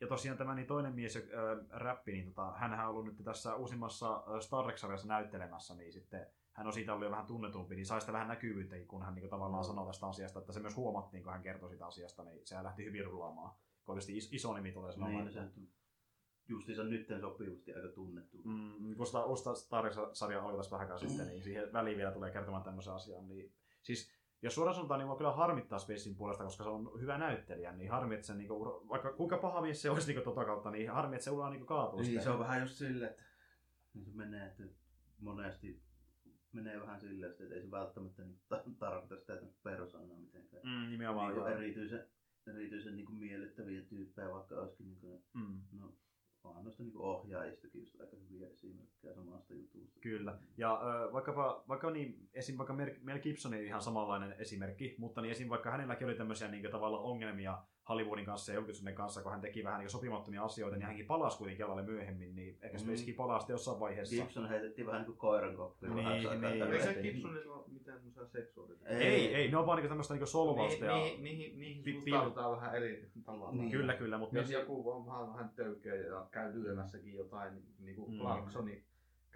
Ja 0.00 0.06
tosiaan 0.06 0.38
tämä 0.38 0.54
niin 0.54 0.66
toinen 0.66 0.94
mies, 0.94 1.16
äh, 1.16 1.22
räppi, 1.70 2.12
niin 2.12 2.24
tota, 2.26 2.52
hänhän 2.52 2.84
on 2.88 2.90
ollut 2.90 3.04
nyt 3.04 3.24
tässä 3.24 3.54
uusimmassa 3.54 4.22
Star 4.40 4.64
Trek-sarjassa 4.64 5.08
näyttelemässä, 5.08 5.74
niin 5.74 5.92
sitten 5.92 6.26
hän 6.56 6.66
on 6.66 6.72
siitä 6.72 6.92
ollut 6.92 7.04
jo 7.06 7.10
vähän 7.10 7.26
tunnetumpi, 7.26 7.74
niin 7.74 7.86
sai 7.86 8.00
sitä 8.00 8.12
vähän 8.12 8.28
näkyvyyttäkin, 8.28 8.86
kun 8.88 9.02
hän 9.02 9.14
niin 9.14 9.28
tavallaan 9.30 9.64
Mm. 9.64 9.66
sanoi 9.66 9.86
tästä 9.86 10.06
asiasta, 10.06 10.38
että 10.40 10.52
se 10.52 10.60
myös 10.60 10.76
huomattiin, 10.76 11.22
kun 11.22 11.32
hän 11.32 11.42
kertoi 11.42 11.70
sitä 11.70 11.86
asiasta, 11.86 12.24
niin 12.24 12.46
sehän 12.46 12.64
lähti 12.64 12.84
hyvin 12.84 13.04
rullaamaan. 13.04 13.56
Kun 13.84 13.98
iso 14.30 14.54
nimi 14.54 14.72
tulee 14.72 14.92
sanomaan. 14.92 15.24
Niin, 15.24 15.32
se 15.32 15.42
nyt 15.42 15.70
justiinsa 16.48 16.84
nytten 16.84 17.20
sopivasti 17.20 17.74
aika 17.74 17.88
tunnettu. 17.88 18.36
Mm, 18.44 18.96
kun 18.96 19.06
sitä 19.06 19.24
uusta 19.24 19.54
Star 19.54 19.84
Trek-sarjaa 19.84 20.42
alkoi 20.42 20.58
tässä 20.58 20.70
vähän 20.70 20.84
aikaa 20.86 20.98
sitten, 21.08 21.26
niin 21.28 21.42
siihen 21.42 21.72
väliin 21.72 21.96
vielä 21.96 22.12
tulee 22.12 22.30
kertomaan 22.30 22.62
tämmöisen 22.64 22.94
asian. 22.94 23.28
Niin, 23.28 23.52
siis 23.82 24.10
jos 24.42 24.54
suoraan 24.54 24.74
sanotaan, 24.74 24.98
niin 25.00 25.06
mua 25.08 25.16
kyllä 25.16 25.32
harmittaa 25.32 25.78
Spacein 25.78 26.16
puolesta, 26.16 26.44
koska 26.44 26.64
se 26.64 26.70
on 26.70 27.00
hyvä 27.00 27.18
näyttelijä, 27.18 27.72
niin 27.72 27.90
harmi, 27.90 28.14
että 28.14 28.26
se, 28.26 28.34
niin 28.34 28.48
kuin, 28.48 28.88
vaikka 28.88 29.12
kuinka 29.12 29.38
paha 29.38 29.60
mies 29.60 29.82
se 29.82 29.90
olisi 29.90 30.12
niin 30.14 30.24
tota 30.24 30.44
kautta, 30.44 30.70
niin 30.70 30.90
harmi, 30.90 31.16
että 31.16 31.24
se 31.24 31.30
ura 31.30 31.50
niin 31.50 31.66
kaatuu. 31.66 31.98
Niin, 31.98 32.06
sitten. 32.06 32.22
se 32.24 32.30
on 32.30 32.38
vähän 32.38 32.60
just 32.60 32.74
silleen, 32.74 33.10
että 33.10 33.22
niin 33.94 34.04
se 34.04 34.10
menee, 34.14 34.46
että 34.46 34.62
monesti 35.20 35.82
menee 36.56 36.80
vähän 36.80 37.00
silleen, 37.00 37.32
että 37.32 37.44
ei 37.54 37.60
se 37.62 37.70
välttämättä 37.70 38.22
niin 38.24 38.40
ta- 38.48 38.62
tarkoita 38.78 39.16
sitä 39.16 39.40
persoonaa 39.62 40.18
mitenkään. 40.18 40.62
Mm, 40.64 40.90
nimenomaan. 40.90 41.34
Niin 41.34 41.46
erityisen, 41.46 42.06
erityisen 42.46 42.96
niin 42.96 43.06
kuin 43.06 43.18
miellyttäviä 43.18 43.82
tyyppejä, 43.82 44.30
vaikka 44.30 44.54
olisikin 44.54 44.86
niin 44.86 45.00
kuin, 45.00 45.22
Mm. 45.34 45.60
no, 45.80 45.92
vaan 46.44 46.64
noista 46.64 46.82
niin 46.82 46.96
ohjaajistakin 46.96 47.80
just 47.80 48.00
aika 48.00 48.16
hyviä 48.16 48.48
esimerkkejä 48.48 49.14
samasta 49.14 49.54
jutusta. 49.54 50.00
Kyllä. 50.00 50.38
Ja 50.56 50.80
ö, 50.82 51.12
vaikkapa, 51.12 51.64
vaikka 51.68 51.90
niin, 51.90 52.28
esim. 52.34 52.58
vaikka 52.58 52.74
Mel, 53.02 53.18
Gibson 53.22 53.54
on 53.54 53.60
ihan 53.60 53.82
samanlainen 53.82 54.32
esimerkki, 54.38 54.94
mutta 54.98 55.20
niin 55.20 55.30
esim. 55.32 55.48
vaikka 55.48 55.70
hänelläkin 55.70 56.06
oli 56.06 56.14
tämmöisiä 56.14 56.48
niin 56.48 56.70
tavallaan 56.70 57.04
ongelmia 57.04 57.58
Hollywoodin 57.88 58.24
kanssa 58.24 58.52
ja 58.52 58.58
julkisuuden 58.58 58.94
kanssa, 58.94 59.22
kun 59.22 59.32
hän 59.32 59.40
teki 59.40 59.64
vähän 59.64 59.80
niin 59.80 59.90
sopimattomia 59.90 60.44
asioita, 60.44 60.76
niin 60.76 60.86
hänkin 60.86 61.06
palasi 61.06 61.38
kuitenkin 61.38 61.66
alalle 61.66 61.82
myöhemmin, 61.82 62.34
niin 62.34 62.58
ehkä 62.62 62.78
Mm. 62.78 62.82
Spacekin 62.84 63.14
palasi 63.14 63.40
sitten 63.42 63.54
jossain 63.54 63.80
vaiheessa. 63.80 64.16
Gibson 64.16 64.48
heitettiin 64.48 64.86
vähän 64.86 65.00
niin 65.00 65.06
kuin 65.06 65.16
koiran 65.18 65.56
koppiin. 65.56 65.94
Niin, 65.94 66.06
niin. 66.08 66.40
tällä 66.40 66.74
Eikö 66.74 66.80
se. 66.84 67.02
Gibsonilla 67.02 67.54
ole 67.54 67.64
mitään 67.68 67.98
semmoisia 67.98 68.26
seksuaalisia? 68.26 68.88
Ei, 68.88 69.34
ei, 69.34 69.50
ne 69.50 69.56
on 69.56 69.66
vaan 69.66 69.78
niin 69.78 69.88
tämmöistä 69.88 70.14
niin 70.14 70.26
solvausta. 70.26 70.84
Niihin, 70.86 71.12
Ja... 71.16 71.22
niihin, 71.22 71.58
niihin, 71.58 71.58
niihin 71.84 72.02
Pi- 72.02 72.10
suhtaudutaan 72.10 72.52
vähän 72.56 72.74
eri 72.76 73.08
tavalla. 73.24 73.52
Niin. 73.52 73.70
Kyllä, 73.70 73.94
kyllä, 73.94 74.18
mutta 74.18 74.36
Jos 74.36 74.48
myös, 74.48 74.60
joku 74.60 74.90
on 74.90 75.06
vähän, 75.06 75.28
vähän 75.28 75.50
töykeä 75.56 75.94
ja 75.94 76.26
käy 76.30 76.54
lyömässäkin 76.62 77.14
jotain, 77.14 77.62
niin 77.78 77.96
kuin 77.96 78.10
Mm. 78.10 78.14
mm. 78.14 78.20
Clarksoni 78.20 78.82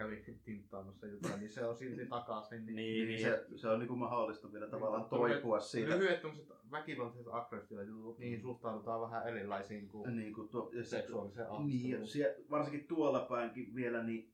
kävi 0.00 0.24
tinttaamassa 0.44 1.06
jotain, 1.06 1.40
niin 1.40 1.50
se 1.50 1.64
on 1.64 1.76
silti 1.76 2.06
takaisin. 2.06 2.66
Niin, 2.66 2.76
niin, 2.76 2.94
Niin, 2.94 3.08
niin, 3.08 3.20
se, 3.20 3.46
se 3.56 3.68
on 3.68 3.78
niin 3.78 3.88
kuin 3.88 3.98
mahdollista 3.98 4.52
vielä 4.52 4.66
tavallaan 4.66 5.02
Mutta 5.02 5.16
toipua 5.16 5.60
siitä. 5.60 5.90
Lyhyet 5.90 6.20
tämmöiset 6.20 6.48
väkivaltaiset 6.70 7.32
aggressiot, 7.32 8.18
niihin 8.18 8.40
suhtaudutaan 8.40 9.00
vähän 9.00 9.28
erilaisiin 9.28 9.88
kuin 9.88 10.16
Niin 10.16 10.34
kuin 10.34 10.48
tuo, 10.48 10.70
ja 10.72 10.84
se, 10.84 10.88
seksuaalisen 10.88 11.46
Niin, 11.66 11.98
varsinkin 12.50 12.86
tuolla 12.86 13.20
päinkin 13.20 13.74
vielä, 13.74 14.02
niin 14.02 14.32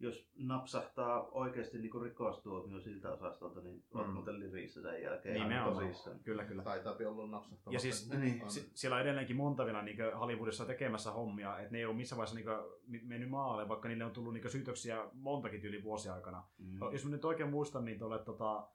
jos 0.00 0.30
napsahtaa 0.36 1.28
oikeasti 1.28 1.78
niin 1.78 2.02
rikostuomio 2.02 2.80
siltä 2.80 3.12
osastolta, 3.12 3.60
niin 3.60 3.84
mm. 3.94 4.00
Mm. 4.00 4.10
muuten 4.10 4.40
lirissä 4.40 4.82
sen 4.82 5.02
jälkeen. 5.02 5.36
ihan 5.36 5.48
nimenomaan. 5.48 5.86
tosissaan. 5.86 6.20
Kyllä, 6.20 6.44
kyllä. 6.44 6.62
Taitaa 6.62 6.96
olla 7.06 7.26
napsahtamassa. 7.26 7.70
Ja 7.72 7.80
siis 7.80 8.10
niin, 8.10 8.42
on. 8.42 8.50
Siellä 8.50 8.96
on 8.96 9.02
edelleenkin 9.02 9.36
monta 9.36 9.64
vielä 9.64 9.82
niin 9.82 9.98
Hollywoodissa 10.18 10.64
tekemässä 10.64 11.10
hommia, 11.10 11.58
että 11.58 11.72
ne 11.72 11.78
ei 11.78 11.84
ole 11.84 11.94
missään 11.94 12.16
vaiheessa 12.16 12.52
niin 12.88 13.08
mennyt 13.08 13.30
maalle, 13.30 13.68
vaikka 13.68 13.88
niille 13.88 14.04
on 14.04 14.12
tullut 14.12 14.34
niin 14.34 14.50
syytöksiä 14.50 15.08
montakin 15.12 15.64
yli 15.64 15.82
vuosia 15.82 16.14
aikana. 16.14 16.44
Mm. 16.58 16.78
Jos 16.92 17.04
mä 17.04 17.10
nyt 17.10 17.24
oikein 17.24 17.50
muistan, 17.50 17.84
niin 17.84 17.98
tuolle 17.98 18.18
tota, 18.18 18.68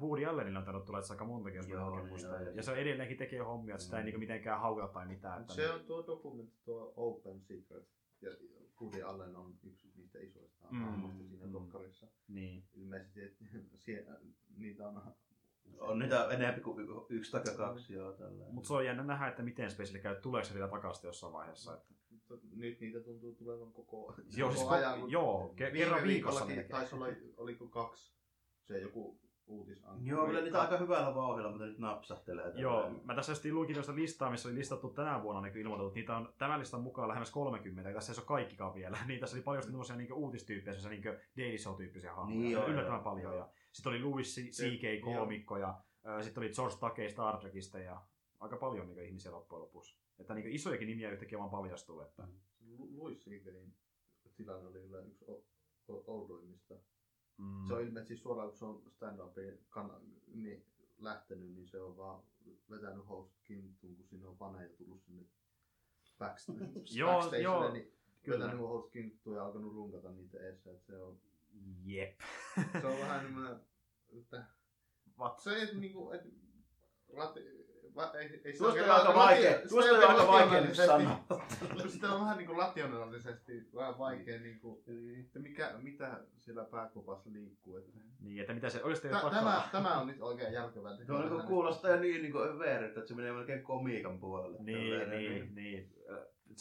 Woody 0.00 0.24
Allenille 0.24 0.58
on 0.58 0.64
tainnut 0.64 0.84
tulla 0.84 1.00
aika 1.10 1.24
montakin, 1.24 1.56
jos 1.56 1.68
mä 1.68 1.74
Joo, 1.74 1.84
oikein 1.86 2.02
niin 2.02 2.08
muistan. 2.08 2.44
joo, 2.44 2.54
Ja, 2.54 2.62
se 2.62 2.72
edelleenkin 2.74 3.16
tekee 3.16 3.40
hommia, 3.40 3.74
että 3.74 3.84
sitä 3.84 3.98
ei 3.98 4.04
niin 4.04 4.18
mitenkään 4.18 4.60
hauta 4.60 4.88
tai 4.88 5.06
mitään. 5.06 5.40
Että 5.40 5.54
Se 5.54 5.70
on 5.70 5.80
tuo 5.80 6.04
dokumentti, 6.06 6.56
tuo 6.64 6.92
Open 6.96 7.40
Secret. 7.40 7.88
Ja 8.20 8.30
Woody 8.80 9.02
Allen 9.02 9.36
on 9.36 9.54
yksi 9.64 9.92
niistä 9.96 10.18
isoista 10.18 10.66
Mm. 10.70 10.80
hahmoista 10.80 11.24
siinä 11.24 11.46
Mm. 11.46 11.52
dokkarissa. 11.52 12.06
Niin. 12.28 12.64
Ilmeisesti 12.74 13.22
että 13.22 13.44
siellä, 13.84 14.18
niitä 14.56 14.88
on 14.88 15.02
On 15.80 15.98
niitä 15.98 16.28
enemmän 16.30 16.60
kuin 16.62 16.86
yksi 17.08 17.32
tai 17.32 17.42
kaksi, 17.56 17.92
joo. 17.92 18.12
Tällä. 18.12 18.44
Mutta 18.50 18.68
se 18.68 18.74
on 18.74 18.84
jännä 18.84 19.02
nähdä, 19.04 19.28
että 19.28 19.42
miten 19.42 19.70
Spacelle 19.70 19.98
käy, 19.98 20.20
tuleeko 20.20 20.48
se 20.48 20.54
vielä 20.54 20.68
takaisin 20.68 21.08
jossain 21.08 21.32
vaiheessa. 21.32 21.74
Että... 21.74 21.94
Nyt 22.56 22.80
niitä 22.80 23.00
tuntuu 23.00 23.34
tulevan 23.34 23.72
koko, 23.72 24.14
Joo, 24.36 24.52
siis 24.52 24.64
ko- 24.64 25.00
kun 25.00 25.10
joo, 25.10 25.54
kerran 25.56 26.02
viikossa 26.02 26.46
taisi 26.70 26.94
olla, 26.94 27.06
oliko 27.36 27.68
kaksi, 27.68 28.14
se 28.62 28.78
joku 28.80 29.20
uutisankkuri. 29.46 30.10
Joo, 30.10 30.26
kyllä 30.26 30.40
niitä 30.40 30.60
aika 30.60 30.76
hyvällä 30.78 31.14
vauhdilla, 31.14 31.50
mutta 31.50 31.66
nyt 31.66 31.78
napsahtelee. 31.78 32.52
Joo, 32.54 32.90
mä 33.04 33.14
tässä 33.14 33.34
sitten 33.34 33.54
luin 33.54 33.74
tuosta 33.74 33.94
listaa, 33.94 34.30
missä 34.30 34.48
oli 34.48 34.56
listattu 34.58 34.88
tänä 34.88 35.22
vuonna 35.22 35.40
niin 35.40 35.56
ilmoitettu, 35.56 35.86
että 35.88 35.98
niitä 35.98 36.16
on 36.16 36.34
tämän 36.38 36.60
listan 36.60 36.80
mukaan 36.80 37.08
lähemmäs 37.08 37.30
30, 37.30 37.90
ja 37.90 37.94
tässä 37.94 38.12
ei 38.12 38.18
ole 38.18 38.26
kaikkikaan 38.26 38.74
vielä. 38.74 38.98
Niin 39.06 39.20
tässä 39.20 39.36
oli 39.36 39.42
paljon 39.42 39.64
tämmöisiä 39.64 39.96
niin 39.96 40.12
uutistyyppejä, 40.12 40.78
semmoisia 40.78 41.10
niin 41.10 41.20
Daily 41.36 41.58
Show-tyyppisiä 41.58 42.14
hahmoja. 42.14 42.40
Niin, 42.40 42.52
joo, 42.52 42.66
yllättävän 42.66 42.96
joo, 42.96 43.04
paljon. 43.04 43.22
joo. 43.22 43.34
Ja 43.34 43.48
sitten 43.72 43.90
oli 43.90 44.02
Louis 44.02 44.36
C.K. 44.50 45.00
koomikko, 45.04 45.56
ja 45.56 45.80
äh, 46.06 46.22
sitten 46.22 46.42
oli 46.42 46.50
George 46.50 46.76
Takei 46.80 47.10
Star 47.10 47.38
Trekista, 47.38 47.78
ja 47.78 48.00
aika 48.40 48.56
paljon 48.56 48.86
niin 48.86 49.06
ihmisiä 49.06 49.32
loppujen 49.32 49.62
lopuksi. 49.62 49.98
Että 50.18 50.34
niin 50.34 50.48
isojakin 50.48 50.88
nimiä 50.88 51.10
yhtäkkiä 51.10 51.38
vaan 51.38 51.50
paljastuu. 51.50 52.00
Että... 52.00 52.28
Lu- 52.66 52.96
Louis 52.96 53.18
C.K.'in 53.18 53.72
tilanne 54.36 54.68
oli 54.68 54.80
kyllä 54.80 55.00
yksi 55.00 55.24
o- 55.28 55.44
o- 55.88 56.04
oudoimmista. 56.06 56.74
Mm. 57.38 57.66
Se 57.66 57.74
on 57.74 57.80
ilmeisesti 57.80 58.16
suoraan, 58.16 58.48
kun 58.48 58.58
se 58.58 58.64
on 58.64 58.82
stand-upin 58.90 59.58
niin 60.34 60.64
lähtenyt, 60.98 61.52
niin 61.54 61.68
se 61.68 61.80
on 61.80 61.96
vaan 61.96 62.22
vetänyt 62.70 63.08
host 63.08 63.34
kinttuun, 63.44 63.96
kun 63.96 64.06
sinne 64.06 64.26
on 64.26 64.36
faneja 64.36 64.68
tullut 64.76 65.02
sinne 65.02 65.26
backstage, 66.18 66.70
Joo, 66.90 67.34
joo, 67.34 67.72
niin 67.72 67.92
kyllä. 68.22 68.44
vetänyt 68.44 68.60
host 68.68 68.90
kinttuun 68.90 69.36
ja 69.36 69.44
alkanut 69.44 69.74
runkata 69.74 70.12
niitä 70.12 70.38
eessä. 70.38 70.70
Että 70.70 70.86
se, 70.86 71.02
on, 71.02 71.20
Jep. 71.84 72.20
se 72.80 72.86
on 72.86 72.98
vähän 72.98 73.22
semmoinen, 73.22 73.60
että 74.12 74.44
What? 75.18 75.38
se 75.40 75.50
ei 75.54 75.74
niinku, 75.74 76.10
että 76.10 76.28
va, 77.96 78.12
ei, 78.12 78.40
ei 78.44 78.52
sitä 78.52 78.58
Tuosta 78.58 78.84
on 78.84 78.90
aika 78.90 79.14
vaikea, 79.14 79.58
tuosta 79.68 79.92
on 79.92 80.04
aika 80.04 80.26
vaikea 80.26 80.60
nyt 80.60 80.74
sanoa. 80.74 81.24
Sitä 81.88 82.12
on 82.12 82.20
vähän 82.20 82.36
niinku 82.36 82.56
lationaalisesti 82.56 83.68
vähän 83.74 83.98
vaikea, 83.98 84.40
niinku, 84.40 84.82
että 85.20 85.38
mikä, 85.38 85.74
mitä 85.82 86.20
siellä 86.38 86.64
pääkopassa 86.64 87.32
liikkuu. 87.32 87.76
Että. 87.76 87.90
Niin, 88.20 88.40
että 88.40 88.54
mitä 88.54 88.70
se 88.70 88.82
oikeasti 88.82 89.08
ei 89.08 89.14
tämä, 89.30 89.68
tämä 89.72 90.00
on 90.00 90.06
nyt 90.06 90.20
oikein 90.20 90.52
järkevää. 90.52 90.96
Tuo 91.06 91.18
niin 91.18 91.28
kuin 91.28 91.46
kuulostaa 91.46 91.90
jo 91.90 92.00
niin, 92.00 92.22
niin 92.22 92.32
kuin 92.32 92.48
överiltä, 92.48 93.00
että 93.00 93.08
se 93.08 93.14
menee 93.14 93.32
melkein 93.32 93.62
komiikan 93.62 94.18
puolelle. 94.18 94.58
Niin, 94.60 95.10
niin, 95.10 95.54
niin. 95.54 95.94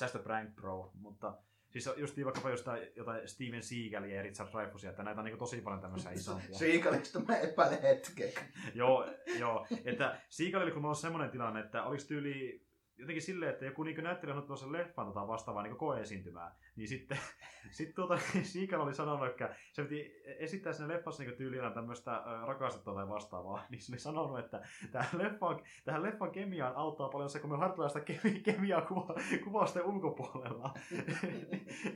Just 0.01 0.15
a 0.15 0.19
prank 0.19 0.55
bro, 0.55 0.91
mutta 0.93 1.33
siis 1.81 1.97
just 1.97 2.23
vaikkapa 2.23 2.49
jostain 2.49 2.87
jotain 2.95 3.27
Steven 3.27 3.63
Seagalia 3.63 4.15
ja 4.15 4.21
Richard 4.21 4.51
Dreyfusia, 4.51 4.89
että 4.89 5.03
näitä 5.03 5.21
on 5.21 5.25
niin 5.25 5.37
tosi 5.37 5.61
paljon 5.61 5.81
tämmöisiä 5.81 6.11
isompia. 6.21 6.57
Siikalista 6.57 7.19
mä 7.19 7.37
epäilen 7.37 7.81
hetken. 7.81 8.31
joo, 8.75 9.07
joo, 9.39 9.67
että 9.85 10.21
Seagalilla 10.29 10.73
kun 10.73 10.85
on 10.85 10.95
semmoinen 10.95 11.31
tilanne, 11.31 11.59
että 11.59 11.83
olisi 11.83 12.07
tyyli 12.07 12.65
jotenkin 12.97 13.21
silleen, 13.21 13.51
että 13.51 13.65
joku 13.65 13.83
niin 13.83 14.03
näyttelijä 14.03 14.33
on 14.33 14.39
ottanut 14.39 14.59
sen 14.59 14.71
leffan 14.71 15.05
tota 15.05 15.27
vastaavaa 15.27 15.63
niin 15.63 15.75
koeesiintymää, 15.75 16.55
Niin 16.75 16.87
sitten 16.87 17.17
sit 17.71 17.95
tuota, 17.95 18.17
Siikal 18.43 18.81
oli 18.81 18.93
sanonut, 18.93 19.27
että 19.27 19.55
se 19.73 19.83
piti 19.83 20.13
esittää 20.25 20.73
sinne 20.73 20.93
leffassa 20.93 21.23
niin 21.23 21.37
tyylillä 21.37 21.71
tämmöistä 21.71 22.23
rakastetta 22.45 22.93
tai 22.93 23.09
vastaavaa. 23.09 23.65
Niin 23.69 23.81
se 23.81 23.91
oli 23.91 23.99
sanonut, 23.99 24.39
että 24.39 24.61
tähän 24.91 25.21
leffan, 25.21 25.61
tähän 25.85 26.03
leffan 26.03 26.31
kemiaan 26.31 26.75
auttaa 26.75 27.09
paljon 27.09 27.29
se, 27.29 27.39
kun 27.39 27.49
me 27.49 27.57
harjoitellaan 27.57 27.89
sitä 27.89 28.05
kemi, 28.05 28.39
kemiaa 28.39 28.81
kuva, 28.81 29.15
kuvausten 29.43 29.85
ulkopuolella. 29.85 30.73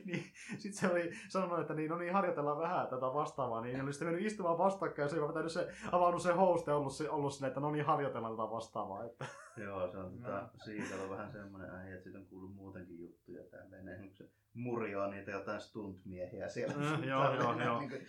niin, 0.04 0.24
sitten 0.58 0.72
se 0.72 0.88
oli 0.88 1.10
sanonut, 1.28 1.60
että 1.60 1.74
niin, 1.74 1.90
no 1.90 1.98
niin, 1.98 2.12
harjoitellaan 2.12 2.58
vähän 2.58 2.86
tätä 2.86 3.06
vastaavaa. 3.14 3.60
Niin 3.60 3.82
oli 3.82 3.92
sitten 3.92 4.08
mennyt 4.08 4.26
istumaan 4.26 4.58
vastakkain 4.58 5.04
ja 5.04 5.08
se 5.08 5.20
oli 5.20 5.28
vetänyt 5.28 5.52
se, 5.52 5.68
avannut 5.92 6.22
se 6.22 6.32
host 6.32 6.66
ja 6.66 6.76
ollut, 6.76 6.92
ollut 7.08 7.34
sinne, 7.34 7.48
että 7.48 7.60
no 7.60 7.70
niin, 7.70 7.84
harjoitellaan 7.84 8.36
tätä 8.36 8.50
vastaavaa. 8.50 9.04
Että, 9.04 9.24
Joo, 9.56 9.88
se 9.88 9.98
on 9.98 10.12
tota, 10.12 10.48
siitä 10.64 10.94
on 11.02 11.10
vähän 11.10 11.32
semmoinen 11.32 11.70
äijä, 11.70 11.94
että 11.94 12.04
siitä 12.04 12.18
on 12.18 12.26
kuullut 12.26 12.54
muutenkin 12.54 12.98
juttuja 13.00 13.42
tälleen. 13.50 13.88
Esimerkiksi 13.88 14.24
se 14.24 14.30
murjoa 14.60 15.06
niitä 15.10 15.30
jotain 15.30 15.60
stuntmiehiä 15.60 16.48
siellä. 16.48 16.74
Mm, 16.74 17.04
joo, 17.08 17.22
Tälleen, 17.24 17.40
joo, 17.42 17.64
joo. 17.64 17.78
niin 17.78 17.90
kuin- 17.90 18.02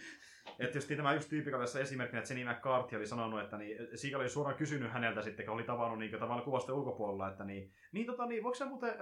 Että 0.60 0.78
just 0.78 0.88
tämä 0.98 1.14
just 1.14 1.30
tyypikalisessa 1.30 1.80
esimerkkinä, 1.80 2.22
että 2.22 2.34
Jenny 2.34 2.52
McCarthy 2.53 2.95
oli 2.98 3.07
sanonut, 3.07 3.41
että 3.41 3.57
niin, 3.57 3.78
Siika 3.98 4.18
oli 4.18 4.30
suoraan 4.30 4.57
kysynyt 4.57 4.91
häneltä 4.91 5.22
sitten, 5.22 5.45
kun 5.45 5.56
oli 5.56 5.64
tavannut 5.64 5.99
niin, 5.99 6.11
tavallaan 6.11 6.41
kuvasten 6.44 6.76
ulkopuolella, 6.76 7.30
että 7.30 7.44
niin, 7.44 7.72
niin, 7.91 8.06
tota, 8.06 8.26
niin 8.26 8.44
voiko 8.44 8.56
sä 8.56 8.65
muuten 8.65 8.94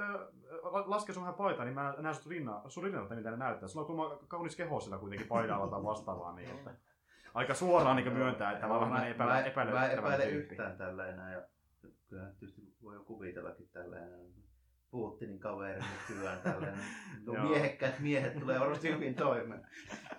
la- 0.62 0.90
laskea 0.90 1.14
sun 1.14 1.24
vähän 1.24 1.36
paitaa, 1.36 1.66
niin 1.66 1.76
mä 1.76 1.94
näen 1.98 2.16
sut 2.16 2.28
rinnan, 2.28 2.72
sun 2.72 2.84
rinnalta, 2.84 3.16
mitä 3.16 3.32
ne 3.32 3.38
näyttää. 3.38 3.68
Sulla 3.68 3.86
on 3.86 3.88
kuulemma 3.96 4.20
kaunis 4.28 4.56
keho 4.56 4.80
sillä 4.80 4.98
kuitenkin 4.98 5.28
paidalla 5.28 5.68
tai 5.68 5.84
vastaavaa, 5.84 6.36
niin 6.36 6.50
että 6.50 6.72
aika 7.34 7.54
suoraan 7.54 7.96
niin 7.96 8.14
myöntää, 8.14 8.52
että 8.52 8.66
Joo, 8.66 8.74
mä 8.74 8.80
vähän 8.82 9.02
mä, 9.02 9.08
epäile, 9.08 9.34
mä, 9.34 9.40
epäile, 9.46 9.72
mä 9.72 9.86
epäile 9.86 10.00
epäile 10.16 10.32
tyyppi. 10.32 10.52
yhtään 10.56 10.78
tällä 10.78 11.08
enää. 11.08 11.34
Ja 11.34 11.42
kyllä 12.10 12.26
tietysti 12.40 12.62
voi 12.84 12.96
jo 12.96 13.04
kuvitellakin 13.04 13.70
tällä 13.74 13.98
enää. 13.98 14.20
Putinin 14.92 15.40
kaveri 15.40 15.82
nykyään 16.10 16.42
tällainen. 16.42 16.80
No 17.26 17.34
miehekkäät 17.50 18.00
miehet 18.00 18.40
tulee 18.40 18.60
varmasti 18.60 18.92
hyvin 18.94 19.16
toimeen. 19.16 19.68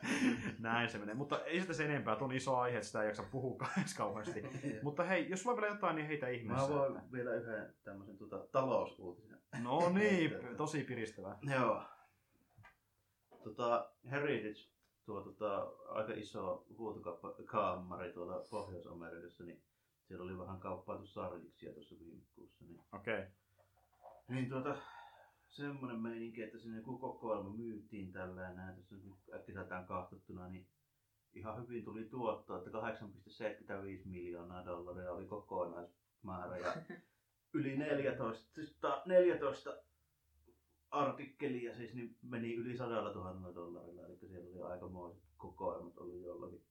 Näin 0.58 0.90
se 0.90 0.98
menee, 0.98 1.14
mutta 1.14 1.44
ei 1.44 1.60
sitä 1.60 1.72
sen 1.72 1.90
enempää, 1.90 2.16
tuon 2.16 2.32
iso 2.32 2.56
aihe, 2.56 2.76
että 2.76 2.86
sitä 2.86 3.02
ei 3.02 3.08
jaksa 3.08 3.22
puhua 3.22 3.58
kauheasti. 3.96 4.42
Mutta 4.82 5.04
hei, 5.04 5.30
jos 5.30 5.42
sulla 5.42 5.54
on 5.54 5.60
vielä 5.60 5.74
jotain, 5.74 5.96
niin 5.96 6.06
heitä 6.06 6.28
ihmeessä. 6.28 6.68
Mä 6.68 6.74
voin 6.74 6.96
että- 6.96 7.12
vielä 7.12 7.34
yhden 7.34 7.74
tämmöisen 7.84 8.18
tota, 8.18 8.38
talousuutisen. 8.52 9.38
No 9.62 9.88
niin, 9.88 10.32
tosi 10.56 10.84
piristävää. 10.84 11.38
Joo. 11.42 11.82
Tota, 13.44 13.92
Heritage, 14.10 14.70
tuo 15.04 15.20
tota, 15.20 15.72
aika 15.88 16.12
iso 16.12 16.66
huutokauppakaammari 16.78 18.12
tuolla 18.12 18.44
Pohjois-Amerikassa, 18.50 19.44
niin 19.44 19.62
siellä 20.08 20.24
oli 20.24 20.38
vähän 20.38 20.60
kauppailtu 20.60 21.06
sarjiksia 21.06 21.72
tuossa 21.72 21.96
viime 22.00 22.22
kuussa. 22.34 22.64
Niin, 22.64 22.80
Okei. 22.92 23.18
Okay. 23.18 23.30
Niin 24.30 24.48
tuota, 24.48 24.76
semmoinen 25.48 26.00
meininki, 26.00 26.42
että 26.42 26.58
sinne 26.58 26.76
joku 26.76 26.98
kokoelma 26.98 27.50
myytiin 27.50 28.12
tällä 28.12 28.42
ja 28.42 28.54
näin, 28.54 28.76
tässä 28.76 28.94
nyt 28.94 29.34
äkkiseltään 29.34 29.86
kahtottuna, 29.86 30.48
niin 30.48 30.68
ihan 31.32 31.62
hyvin 31.62 31.84
tuli 31.84 32.04
tuottoa, 32.04 32.58
että 32.58 32.70
8,75 32.70 34.08
miljoonaa 34.08 34.64
dollaria 34.64 35.12
oli 35.12 35.26
kokonaismäärä 35.26 36.58
ja 36.58 36.74
yli 37.54 37.76
14, 37.76 38.54
siis 38.54 38.78
ta- 38.80 39.02
14 39.06 39.82
artikkelia 40.90 41.74
siis 41.74 41.94
niin 41.94 42.16
meni 42.22 42.54
yli 42.54 42.76
100 42.76 42.94
000 42.94 43.54
dollarilla, 43.54 44.06
eli 44.06 44.18
siellä 44.18 44.48
oli 44.48 44.72
aikamoiset 44.72 45.22
kokoelmat 45.36 45.98
ollut 45.98 46.22
jollakin. 46.22 46.64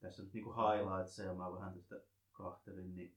Tässä 0.00 0.22
nyt 0.22 0.32
niinku 0.32 0.52
highlightseja 0.52 1.34
mä 1.34 1.52
vähän 1.52 1.74
tästä 1.74 2.00
kahtelin, 2.32 2.94
niin 2.94 3.16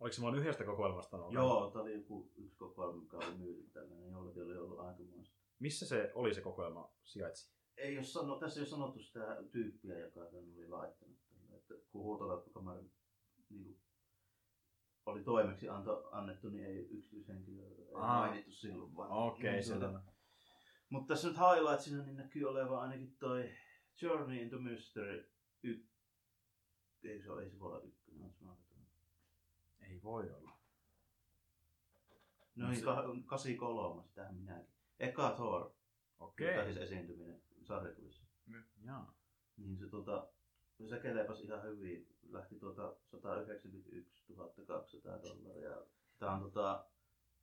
Oliko 0.00 0.12
se 0.14 0.22
vaan 0.22 0.34
yhdestä 0.34 0.64
kokoelmasta? 0.64 1.16
ollut? 1.16 1.32
joo, 1.32 1.70
tää 1.70 1.82
oli 1.82 1.94
joku 1.94 2.32
yksi 2.36 2.56
kokoelma, 2.56 3.02
mikä 3.02 3.16
oli 3.16 3.38
myyty 3.38 3.70
tällainen, 3.72 4.10
jollakin 4.10 4.42
oli 4.42 4.56
ollut 4.56 4.80
aikamoista. 4.80 5.36
Missä 5.58 5.86
se 5.86 6.12
oli 6.14 6.34
se 6.34 6.40
kokoelma 6.40 6.92
sijaitsi? 7.04 7.56
Ei 7.76 7.96
ole 7.96 8.04
sano, 8.04 8.38
tässä 8.38 8.60
ei 8.60 8.62
ole 8.62 8.68
sanottu 8.68 9.00
sitä 9.00 9.44
tyyppiä, 9.50 9.98
joka 9.98 10.20
tämän 10.20 10.52
oli 10.56 10.68
laittanut. 10.68 11.18
Tälle. 11.28 11.56
Että 11.56 11.74
kun 11.90 12.02
huutokauppakamari 12.02 12.82
niin 12.82 13.46
kuin, 13.48 13.80
oli 15.06 15.24
toimeksi 15.24 15.68
anto, 15.68 16.08
annettu, 16.12 16.48
niin 16.48 16.64
ei 16.64 16.88
yksityishenkilö 16.90 17.68
ei 17.68 17.94
Aa. 17.94 18.26
mainittu 18.26 18.50
silloin. 18.50 18.96
Vaan, 18.96 19.10
Okei, 19.10 19.52
niin, 19.52 19.64
se 19.64 19.78
tuota, 19.78 20.02
Mutta 20.88 21.14
tässä 21.14 21.28
nyt 21.28 21.36
highlightsina 21.36 22.02
niin 22.02 22.16
näkyy 22.16 22.44
olevan 22.44 22.80
ainakin 22.80 23.16
toi 23.18 23.50
Journey 24.02 24.42
into 24.42 24.58
Mystery 24.58 25.32
y... 25.62 25.84
Ei 27.04 27.22
se 27.22 27.30
ole, 27.30 27.42
ei 27.42 27.50
se 27.50 27.58
voi 27.58 27.72
olla 27.72 27.82
ykkönen, 27.82 28.34
voi 30.06 30.30
olla. 30.30 30.52
No 32.56 32.68
niin, 32.68 32.78
se- 32.78 32.84
ka- 32.84 33.02
83, 33.26 34.02
sitähän 34.08 34.34
minäkin. 34.34 34.74
Eka 35.00 35.30
Thor, 35.30 35.70
Okei. 36.18 36.50
okay. 36.50 36.64
siis 36.64 36.76
esiintyminen 36.76 37.42
sarjakuvissa. 37.62 38.22
Jaa. 38.84 39.14
Niin 39.56 39.78
se 39.78 39.86
tota, 39.88 40.28
se 40.88 40.98
kelepas 40.98 41.40
ihan 41.40 41.62
hyvin. 41.62 42.08
Lähti 42.30 42.58
tuota 42.58 42.96
191 43.10 44.34
200 44.66 45.22
dollaria. 45.22 45.76
Tää 46.18 46.30
on 46.30 46.40
tota, 46.40 46.84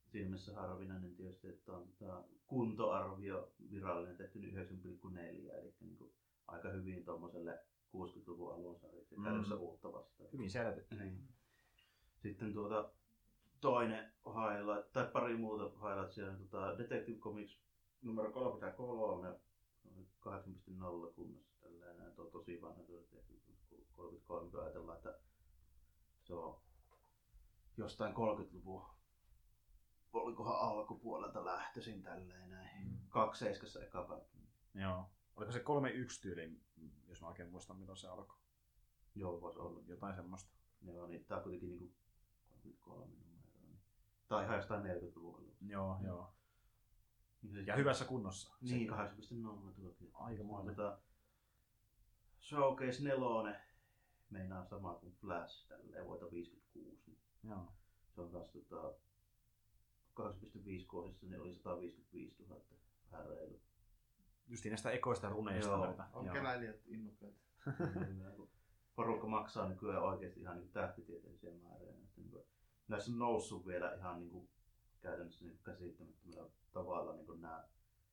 siinä 0.08 0.30
mielessä 0.30 0.54
harvinainen 0.54 1.16
tietysti, 1.16 1.48
että 1.48 1.72
on 1.74 1.88
tota, 2.00 2.24
kuntoarvio 2.48 3.52
virallinen 3.72 4.18
tehty 4.18 4.40
nyt 4.40 4.54
9,4, 4.54 5.20
eli 5.20 5.74
niinku 5.82 6.14
aika 6.48 6.70
hyvin 6.70 7.06
tuommoiselle 7.06 7.60
60-luvun 7.96 8.54
alun 8.54 8.80
sarjaksi 8.80 9.16
Mm. 9.18 9.60
uutta 9.60 9.92
vastaan. 9.94 10.30
Hyvin 10.34 10.52
selvitetty. 10.52 10.96
Niin. 10.96 11.28
Sitten 12.24 12.54
tuota, 12.54 12.92
toinen 13.62 14.14
highlight, 14.26 14.92
tai 14.92 15.08
pari 15.08 15.38
muuta 15.38 15.64
highlightsia, 15.64 16.34
niin 16.34 16.50
tota 16.50 16.78
Detective 16.78 17.20
Comics 17.20 17.60
numero 18.02 18.32
33, 18.32 19.30
8.0 19.30 21.14
kunnossa 21.16 21.54
tällainen, 21.62 22.12
tuo 22.16 22.26
on 22.26 22.32
tosi 22.32 22.62
vanha 22.62 22.84
tuo 22.84 22.98
Detective 23.00 23.40
Comics 23.46 23.92
33, 23.92 24.52
kun 24.52 24.60
ajatellaan, 24.60 24.98
että 24.98 25.20
se 26.24 26.34
on 26.34 26.62
jostain 27.78 28.14
30-luvun, 28.16 28.86
olikohan 30.14 30.60
alkupuolelta 30.60 31.46
lähtöisin 31.46 32.04
tälleen 32.04 32.50
näin. 32.50 32.88
Mm. 32.88 32.98
Kaksi 33.10 33.46
seiskassa 33.46 33.84
eka 33.84 34.04
päivä. 34.04 34.26
Joo. 34.74 35.10
Oliko 35.36 35.52
se 35.52 35.60
3-1 35.60 35.64
tyyli, 36.22 36.62
jos 37.08 37.22
mä 37.22 37.28
oikein 37.28 37.50
muistan 37.50 37.78
milloin 37.78 37.98
se 37.98 38.08
alkoi? 38.08 38.38
Joo, 39.16 39.42
voisi 39.42 39.60
olla. 39.60 39.82
Jotain 39.88 40.16
semmoista. 40.16 40.54
Joo, 40.82 41.08
niin 41.08 41.26
tää 41.26 41.38
on 41.38 41.44
kuitenkin 41.44 41.70
niinku 41.70 41.94
33 42.64 43.06
numeroa. 43.16 43.62
Niin. 43.62 43.80
Tai 44.28 44.44
ihan 44.44 44.56
jostain 44.58 44.84
40-luvulla. 44.84 45.56
Joo, 45.62 46.00
joo. 46.04 46.34
Niin, 47.42 47.66
Ja 47.68 47.76
hyvässä 47.76 48.06
kunnossa. 48.06 48.56
Niin, 48.62 48.88
Se- 48.90 48.96
8.0 48.96 49.74
tuokin. 49.76 50.12
Aika 50.14 50.44
moinen. 50.44 50.76
Tota, 50.76 51.00
Showcase 52.40 53.04
4 53.04 53.60
meinaa 54.30 54.66
sama 54.66 54.94
kuin 54.96 55.14
Flash, 55.14 55.68
tälleen 55.68 56.06
vuotta 56.06 56.32
56. 56.32 57.02
Niin 57.08 57.20
Joo. 57.52 57.74
se 58.16 58.22
on 58.22 58.32
kans 58.32 58.52
tota, 58.52 58.94
2.5 60.16 60.86
kohdissa, 60.88 61.26
niin 61.26 61.42
oli 61.42 61.56
155 61.56 62.44
000 62.44 62.62
vähän 63.12 63.28
reilu. 63.30 63.60
Justiin 64.48 64.72
näistä 64.72 64.92
ekoista 64.92 65.30
runeista 65.30 65.72
Joo. 65.72 65.96
On 66.14 66.26
Joo. 66.26 66.34
keläilijät 66.34 66.82
innokkaita. 66.88 67.40
Niin, 68.94 69.06
Porukka 69.06 69.28
maksaa 69.28 69.70
nykyään 69.70 70.04
oikeasti 70.04 70.40
ihan 70.40 70.58
niin 70.58 70.72
tähtitieteellisiä 70.72 71.52
määriä. 71.64 71.94
Niin 72.18 72.30
kuin, 72.30 72.44
näissä 72.88 73.12
on 73.12 73.20
noussut 73.20 73.68
vielä 73.68 73.94
ihan 73.96 74.20
niin 74.20 74.30
kuin, 74.30 74.50
käytännössä 75.02 75.46
niin 75.46 75.60
käsittämättömällä 75.64 76.50
tavalla 76.74 77.14
niin 77.16 77.26
kuin 77.26 77.42
nämä, 77.42 77.64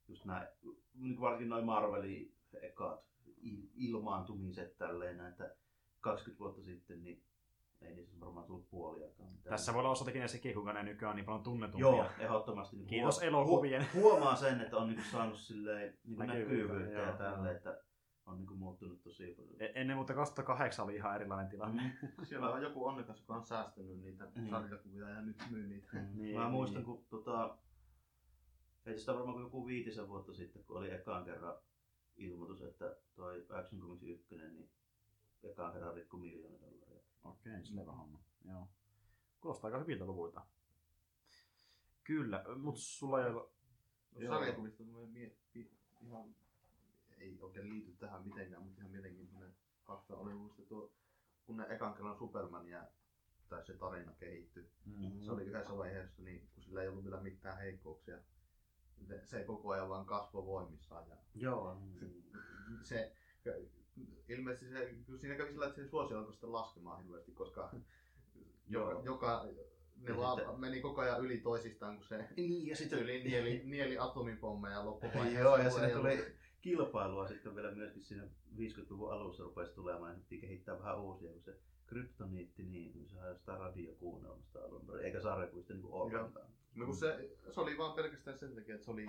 just 0.09 0.25
nämä, 0.25 0.49
niin 0.95 1.17
kuin 1.17 1.21
varsinkin 1.21 1.49
noin 1.49 1.65
Marvelin 1.65 2.35
ekat 2.63 3.05
il- 3.29 3.71
ilmaantumiset 3.75 4.79
tälleen, 4.79 5.27
että 5.27 5.55
20 6.01 6.39
vuotta 6.39 6.63
sitten 6.63 7.03
niin 7.03 7.23
ei 7.83 7.95
niissä 7.95 8.21
varmaan 8.21 8.47
tullut 8.47 8.71
puoliakaan. 8.71 9.33
mitään. 9.33 9.51
Tässä 9.51 9.73
voi 9.75 9.81
olla 9.81 9.91
osatekijä 9.91 10.29
sekin, 10.29 10.55
kuinka 10.55 10.73
ne 10.73 10.83
nykyään 10.83 11.11
on 11.11 11.17
niin 11.17 11.25
paljon 11.27 11.43
tunnetumpia. 11.43 11.89
Joo, 11.89 12.07
ehdottomasti. 12.19 12.77
Niin 12.77 12.87
Kiitos 12.89 13.23
elokuvien. 13.23 13.87
huomaa 13.95 14.37
sen, 14.37 14.61
että 14.61 14.77
on 14.77 14.89
niin 14.89 15.05
saanut 15.13 15.39
silleen, 15.39 15.99
niin 16.05 16.19
Näkyvyyttä, 16.19 16.73
näkyvyyttä 16.75 16.99
ja 16.99 17.07
joo, 17.09 17.17
tälle, 17.17 17.49
joo. 17.49 17.57
että 17.57 17.83
on 18.31 18.37
niin 18.39 18.47
kuin 18.47 18.59
muuttunut 18.59 19.03
tosi 19.03 19.35
paljon. 19.37 19.63
E- 19.63 19.73
Ennen 19.75 19.97
mutta 19.97 20.15
2008 20.15 20.85
oli 20.85 20.95
ihan 20.97 21.15
erilainen 21.17 21.51
tilanne. 21.51 21.97
Siellä 22.29 22.51
on 22.51 22.63
joku 22.63 22.87
onnekas, 22.87 23.21
joka 23.21 23.35
on 23.35 23.45
säästänyt 23.47 24.01
niitä 24.01 24.29
Mm. 24.35 24.49
sarjakuvia 24.51 25.09
ja 25.09 25.23
nyt 25.23 25.37
myy 25.51 25.67
niitä. 25.67 26.03
Niin, 26.15 26.39
Mä 26.39 26.49
muistan, 26.49 26.77
niin. 26.77 26.85
kun 26.85 27.05
tota, 27.11 27.59
ei 28.87 28.95
tästä 28.95 29.15
varmaan 29.15 29.33
kuin 29.35 29.43
joku 29.45 29.67
viitisen 29.67 30.09
vuotta 30.09 30.35
sitten, 30.35 30.65
kun 30.65 30.77
oli 30.79 30.91
ekaan 30.91 31.25
kerran 31.25 31.55
ilmoitus, 32.17 32.63
että 32.63 32.97
toi 33.15 33.47
Action 33.51 33.81
Comics 33.81 34.03
1, 34.03 34.37
niin 34.37 34.71
ekaan 35.43 35.73
kerran 35.73 35.95
rikko 35.95 36.17
miljoona 36.17 36.61
dollaria. 36.61 37.01
Okei, 37.25 37.65
selvä 37.67 37.93
homma. 37.93 38.21
Joo. 38.49 38.69
Kuulostaa 39.41 39.69
aika 39.69 39.79
hyviltä 39.79 40.05
luvuilta. 40.07 40.41
Kyllä, 42.05 42.45
mutta 42.57 42.81
sulla 42.81 43.25
ei 43.25 43.31
ole... 43.31 43.49
No, 44.15 44.29
sarjakuvista 44.29 44.85
tulee 44.85 45.07
mie- 45.07 45.37
pi- 45.53 45.71
ihan, 46.01 46.35
ei 47.21 47.39
oikein 47.41 47.69
liity 47.69 47.93
tähän 47.93 48.25
mitenkään, 48.29 48.63
mutta 48.63 48.81
ihan 48.81 48.91
mielenkiintoinen 48.93 49.55
fakta 49.87 50.17
oli 50.17 50.35
muista 50.35 50.63
tuo, 50.63 50.93
kun 51.45 51.57
ne 51.57 51.67
ekan 51.69 51.95
kerran 51.95 52.19
Supermania 52.19 52.85
tai 53.49 53.65
se 53.67 53.75
tarina 53.77 54.13
kehittyi. 54.13 54.71
Mm. 54.85 55.21
Se 55.21 55.31
oli 55.33 55.43
yhdessä 55.45 55.77
vaiheessa, 55.77 56.23
niin 56.23 56.49
kun 56.55 56.63
sillä 56.63 56.83
ei 56.83 56.89
ollut 56.89 57.05
vielä 57.05 57.21
mitään 57.21 57.59
heikkouksia. 57.59 58.19
se- 59.09 59.27
se 59.27 59.45
koko 59.45 59.71
ajan 59.71 59.89
vaan 59.89 60.07
kasvoi 60.07 60.47
voimissaan. 60.47 61.09
Ja 61.09 61.17
Joo. 61.35 61.75
niin. 61.81 62.33
se, 62.83 63.13
ilmeisesti 64.29 64.71
se, 64.75 65.19
siinä 65.21 65.35
kävi 65.37 65.53
sillä, 65.53 65.67
että 65.67 65.83
se 65.83 65.89
suosio 65.89 66.19
alkoi 66.19 66.33
sitten 66.33 66.53
laskemaan 66.53 67.03
hirveästi, 67.03 67.33
koska 67.33 67.71
joka, 68.69 68.91
Joo. 68.93 69.03
joka 69.05 69.45
ne 69.97 70.11
Ja 70.11 70.17
vaan 70.17 70.39
sitten- 70.39 70.61
meni 70.61 70.81
koko 70.81 71.01
ajan 71.01 71.21
yli 71.21 71.39
toisistaan, 71.41 71.97
kun 71.97 72.05
se 72.05 72.29
Niin, 72.37 72.67
ja 72.67 72.77
sitten 72.77 72.99
yli 72.99 73.23
nieli, 73.25 73.63
nieli 73.65 73.99
atomipommeja 73.99 74.85
loppuvaiheessa. 74.87 75.41
Joo, 75.41 75.57
ja 75.57 75.87
ei 75.87 75.95
tuli 75.95 76.35
kilpailua 76.61 77.29
sitten 77.29 77.55
vielä 77.57 77.75
myöskin 77.75 78.03
siinä 78.05 78.25
50-luvun 78.57 79.13
alussa 79.13 79.43
rupesi 79.45 79.75
tulemaan, 79.75 80.13
ja 80.13 80.19
piti 80.19 80.41
kehittää 80.41 80.79
vähän 80.79 81.01
uusia, 81.01 81.33
kun 81.33 81.43
se 81.43 81.57
kryptoniitti, 81.87 82.63
niin 82.63 83.09
se 83.09 83.19
on 83.19 83.29
jostain 83.29 83.61
radiokuunnelmasta 83.61 84.59
alun 84.65 84.87
perin, 84.87 85.05
eikä 85.05 85.21
sarjakuista 85.21 85.75
niin 85.75 85.85
ollenkaan. 85.91 86.51
No 86.75 86.87
kun 86.87 86.97
se, 86.97 87.31
se 87.51 87.61
oli 87.61 87.79
vaan 87.79 87.93
pelkästään 87.95 88.39
sen 88.39 88.55
takia, 88.55 88.75
että 88.75 88.85
se 88.85 88.91
oli 88.91 89.07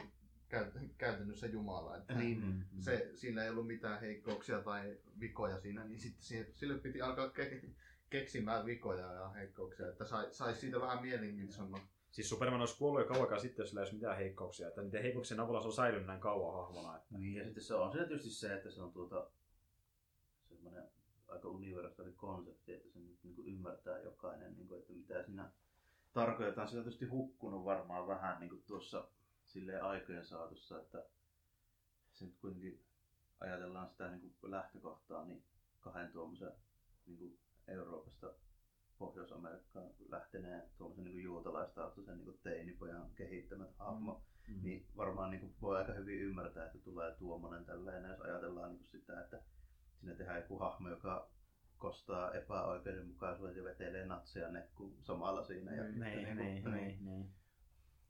käyt, 0.50 0.74
käytännössä 0.98 1.48
Jumala. 1.48 1.98
Että 1.98 2.14
Niin, 2.14 2.38
Mm. 2.46 2.64
niin. 2.72 2.84
se, 2.84 3.12
sillä 3.16 3.44
ei 3.44 3.50
ollut 3.50 3.68
mitään 3.68 4.02
heikkouksia 4.02 4.62
tai 4.62 4.98
vikoja 5.20 5.60
siinä, 5.60 5.84
niin 5.84 6.00
sitten 6.00 6.46
sille 6.54 6.78
piti 6.78 7.02
alkaa 7.02 7.30
ke, 7.30 7.62
keksimään 8.10 8.66
vikoja 8.66 9.14
ja 9.14 9.30
heikkouksia, 9.30 9.90
että 9.90 10.06
sai, 10.06 10.34
sai 10.34 10.56
siitä 10.56 10.82
vähän 10.82 11.02
mielenkiintoisemman. 11.02 11.82
Siis 12.12 12.30
Superman 12.30 12.60
olisi 12.60 12.78
kuollut 12.78 13.02
jo 13.02 13.08
kauan 13.08 13.24
aikaa 13.24 13.40
sitten, 13.40 13.64
jos 13.64 13.70
sillä 13.70 13.82
ei 13.82 13.84
olisi 13.84 13.96
mitään 13.96 14.18
heikkouksia. 14.18 14.68
Että 14.68 14.82
niiden 14.82 15.02
heikkouksien 15.02 15.40
avulla 15.40 15.62
se 15.62 15.68
on 15.68 15.74
säilynyt 15.74 16.08
näin 16.08 16.20
kauan 16.20 16.54
hahmona. 16.54 16.98
Että... 16.98 17.18
Niin, 17.18 17.36
ja 17.36 17.44
sitten 17.44 17.64
se 17.64 17.76
on 17.76 17.92
siinä 17.92 18.08
tietysti 18.08 18.30
se, 18.30 18.54
että 18.54 18.72
se 18.72 18.82
on 18.82 18.92
tuota, 18.92 19.28
semmoinen 20.50 20.84
aika 21.28 21.48
universaali 21.48 22.12
konsepti, 22.12 22.74
että 22.74 22.90
se 22.90 23.00
niin 23.00 23.36
kuin 23.36 23.48
ymmärtää 23.48 24.00
jokainen, 24.00 24.58
niin 24.58 24.68
kuin, 24.68 24.80
että 24.80 24.94
mitä 24.94 25.24
siinä 25.24 25.52
tarkoitetaan. 26.14 26.68
Se 26.68 26.78
on 26.78 26.84
tietysti 26.84 27.06
hukkunut 27.06 27.66
varmaan 27.66 28.08
vähän 28.08 28.40
niin 28.40 28.50
kuin 28.50 28.64
tuossa 28.68 29.08
silleen 29.46 29.84
aikojen 29.84 30.26
saatossa, 30.26 30.82
että 30.82 31.06
se 32.14 32.26
nyt 32.26 32.38
kuitenkin 32.42 32.84
ajatellaan 33.40 33.90
sitä 33.90 34.12
niin 34.12 34.36
kuin 34.42 34.52
lähtökohtaa, 34.52 35.26
niin 35.26 35.44
kahden 35.80 36.12
tuommoisen 36.12 36.52
niin 37.06 37.18
kuin 37.18 37.40
Euroopasta 37.68 38.34
Pohjois-Amerikkaan 39.02 39.90
lähteneen 40.10 40.64
tuommoisen 40.78 41.04
niin 41.06 41.24
juutalaistaustaisen 41.24 42.16
niin 42.18 42.26
kuin 42.26 42.40
teinipojan 42.44 43.12
kehittämät 43.16 43.70
hahmo, 43.78 44.22
Mm. 44.48 44.64
niin 44.64 44.86
varmaan 44.98 45.30
niin 45.32 45.40
kuin 45.40 45.54
voi 45.62 45.78
aika 45.78 45.94
hyvin 45.94 46.20
ymmärtää, 46.22 46.66
että 46.66 46.78
tulee 46.78 47.16
tuommoinen 47.16 47.66
tällainen, 47.66 48.12
jos 48.12 48.22
ajatellaan 48.22 48.70
niin 48.70 48.80
kuin 48.80 48.88
sitä, 48.90 49.22
että 49.22 49.42
siinä 50.00 50.16
tehdään 50.16 50.42
joku 50.42 50.60
hahmo, 50.60 50.90
joka 50.90 51.30
kostaa 51.78 52.34
epäoikeudenmukaisuuden 52.34 53.58
ja 53.58 53.64
vetelee 53.64 54.06
natseja 54.06 54.52
nekku 54.52 54.94
samalla 55.02 55.44
siinä. 55.44 55.76
Ja, 55.76 55.84
Niin, 55.84 56.22
ja 56.28 56.36
niin, 56.36 56.64
kuin- 56.64 56.74
niin, 56.76 57.06
niin. 57.06 57.30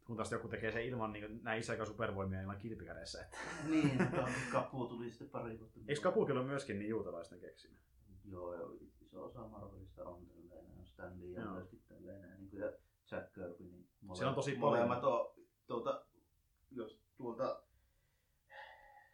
Kun 0.05 0.15
taas 0.15 0.31
joku 0.31 0.47
tekee 0.47 0.71
sen 0.71 0.85
ilman 0.85 1.13
niin 1.13 1.39
näin 1.43 1.59
isäkä 1.59 1.85
supervoimia 1.85 2.41
ilman 2.41 2.57
kilpikädessä. 2.57 3.21
Että... 3.21 3.37
Niin, 3.69 3.91
Kapu 4.51 4.85
tuli 4.87 5.09
sitten 5.09 5.29
pari 5.29 5.59
vuotta. 5.59 5.79
Eikö 5.87 6.01
Kapukin 6.01 6.37
ole 6.37 6.45
myöskin 6.45 6.79
niin 6.79 6.89
juutalaisten 6.89 7.39
keksimä? 7.39 7.77
Joo, 8.25 8.55
joo, 8.55 8.77
iso 9.01 9.25
osa 9.25 9.47
Marvelista 9.47 10.03
on 10.05 10.27
tällainen, 11.01 11.13
on 11.13 11.19
Stan 11.19 11.21
Lee 11.21 11.31
ja 11.33 11.41
Joo. 11.41 11.53
myöskin 11.53 11.81
tällainen, 11.87 12.37
niin 12.39 12.49
kuin 12.49 12.61
ja 12.61 12.71
Jack 13.11 13.33
Kirby, 13.33 13.63
niin 13.63 13.87
mole- 14.05 14.15
Siellä 14.17 14.29
on 14.29 14.35
tosi 14.35 14.55
molemmat 14.57 15.03
on, 15.03 15.33
tuota, 15.67 16.05
jos 16.71 16.99
tuolta 17.17 17.63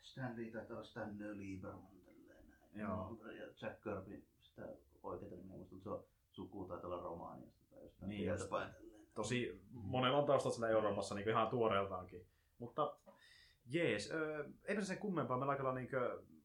Stan 0.01 0.35
Lee 0.37 0.51
taitaa 0.51 0.75
olla 0.77 0.85
Stan 0.85 1.17
Lieberman 1.37 1.97
tällainen, 2.27 2.57
Joo. 2.75 3.17
ja 3.31 3.45
Jack 3.61 3.81
Kirby, 3.83 4.23
sitä 4.41 4.67
oikeita 5.03 5.35
nimeä 5.35 5.57
muista, 5.57 5.75
mutta 5.75 5.83
se 5.83 5.89
on 5.89 6.03
suku 6.31 6.65
taitaa 6.65 6.89
olla 6.89 7.03
Romaniasta 7.03 7.65
tai 7.69 7.83
jostain 7.83 8.09
Niin 8.09 8.27
just. 8.29 8.49
Tosi 9.13 9.61
monella 9.71 10.17
on 10.17 10.25
taustat 10.25 10.53
siellä 10.53 10.69
Euroopassa 10.69 11.15
niin 11.15 11.29
ihan 11.29 11.47
tuoreeltaankin. 11.47 12.25
Mutta 12.59 12.97
jees, 13.65 14.11
öö, 14.11 14.49
eipä 14.65 14.81
se 14.81 14.87
sen 14.87 14.97
kummempaa. 14.97 15.37
Meillä 15.37 15.51
aika, 15.51 15.73
niin 15.73 15.89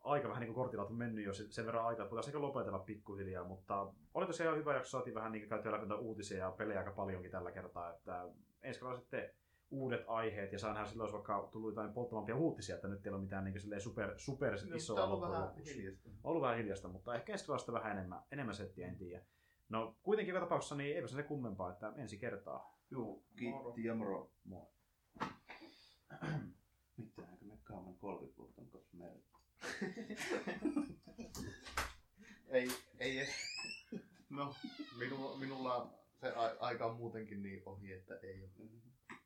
aika 0.03 0.29
vähän 0.29 0.41
niin 0.41 0.55
kortilla 0.55 0.85
on 0.85 0.95
mennyt 0.95 1.25
jo 1.25 1.33
sen 1.35 1.67
verran 1.67 1.87
aikaa, 1.87 2.05
että 2.05 2.11
voitaisiin 2.11 2.37
ehkä 2.37 2.47
lopetella 2.47 2.79
pikkuhiljaa, 2.79 3.45
mutta 3.45 3.93
oli 4.15 4.27
tosiaan 4.27 4.49
ihan 4.49 4.59
hyvä 4.59 4.75
jakso, 4.75 4.91
saatiin 4.91 5.15
vähän 5.15 5.33
niin 5.33 5.49
käytyä 5.49 5.73
läpi 5.73 5.95
uutisia 5.95 6.39
ja 6.39 6.51
pelejä 6.51 6.79
aika 6.79 6.93
paljonkin 6.93 7.31
tällä 7.31 7.53
kertaa, 7.53 7.91
että 7.91 8.29
ensi 8.63 8.81
kerralla 8.81 9.01
sitten 9.01 9.31
uudet 9.71 10.05
aiheet 10.07 10.53
ja 10.53 10.59
saa 10.59 10.73
nähdä 10.73 10.89
silloin, 10.89 11.07
jos 11.09 11.13
vaikka 11.13 11.49
tullut 11.53 11.71
jotain 11.71 11.93
polttavampia 11.93 12.37
uutisia, 12.37 12.75
että 12.75 12.89
nyt 12.89 13.07
ei 13.07 13.13
ole 13.13 13.21
mitään 13.21 13.45
niin 13.45 13.81
super, 13.81 14.15
super 14.17 14.53
No, 14.53 14.77
isoa 14.77 15.05
ollut 15.05 15.21
vähän 15.21 15.55
hiljasta. 15.65 16.09
On 16.09 16.31
ollut 16.31 16.43
vähän 16.43 16.57
hiljasta, 16.57 16.89
mutta 16.89 17.15
ehkä 17.15 17.33
ensi 17.33 17.45
kerralla 17.45 17.59
sitten 17.59 17.75
vähän 17.75 17.93
enemmän, 17.93 18.23
enemmän 18.33 18.55
settiä, 18.55 18.89
en 18.89 18.97
tiedä. 18.97 19.25
No 19.69 19.97
kuitenkin 20.03 20.35
joka 20.35 20.47
tapauksessa 20.47 20.75
niin 20.75 20.97
eipä 20.97 21.07
se 21.07 21.17
se 21.17 21.23
kummempaa, 21.23 21.73
että 21.73 21.93
ensi 21.97 22.19
kertaa. 22.19 22.79
Joo, 22.91 23.05
Moro. 23.05 23.23
kiitti 23.37 23.85
ja 23.85 23.95
moro. 23.95 24.31
Moi. 24.45 24.67
Mitähänkö 26.97 27.45
me 27.45 27.59
kaaman 27.63 27.95
30 27.95 28.39
vuotta 28.39 28.61
on 28.61 28.69
kanssa? 28.69 29.32
Ei, 32.49 32.69
ei 32.99 33.19
edes. 33.19 33.35
No, 34.31 34.55
minulla, 34.99 35.39
minulla 35.39 35.95
se 36.21 36.33
aika 36.61 36.87
on 36.87 36.97
muutenkin 36.97 37.43
niin 37.43 37.63
ohi, 37.67 37.93
että 37.93 38.19
ei 38.23 38.43
ole. 38.43 38.51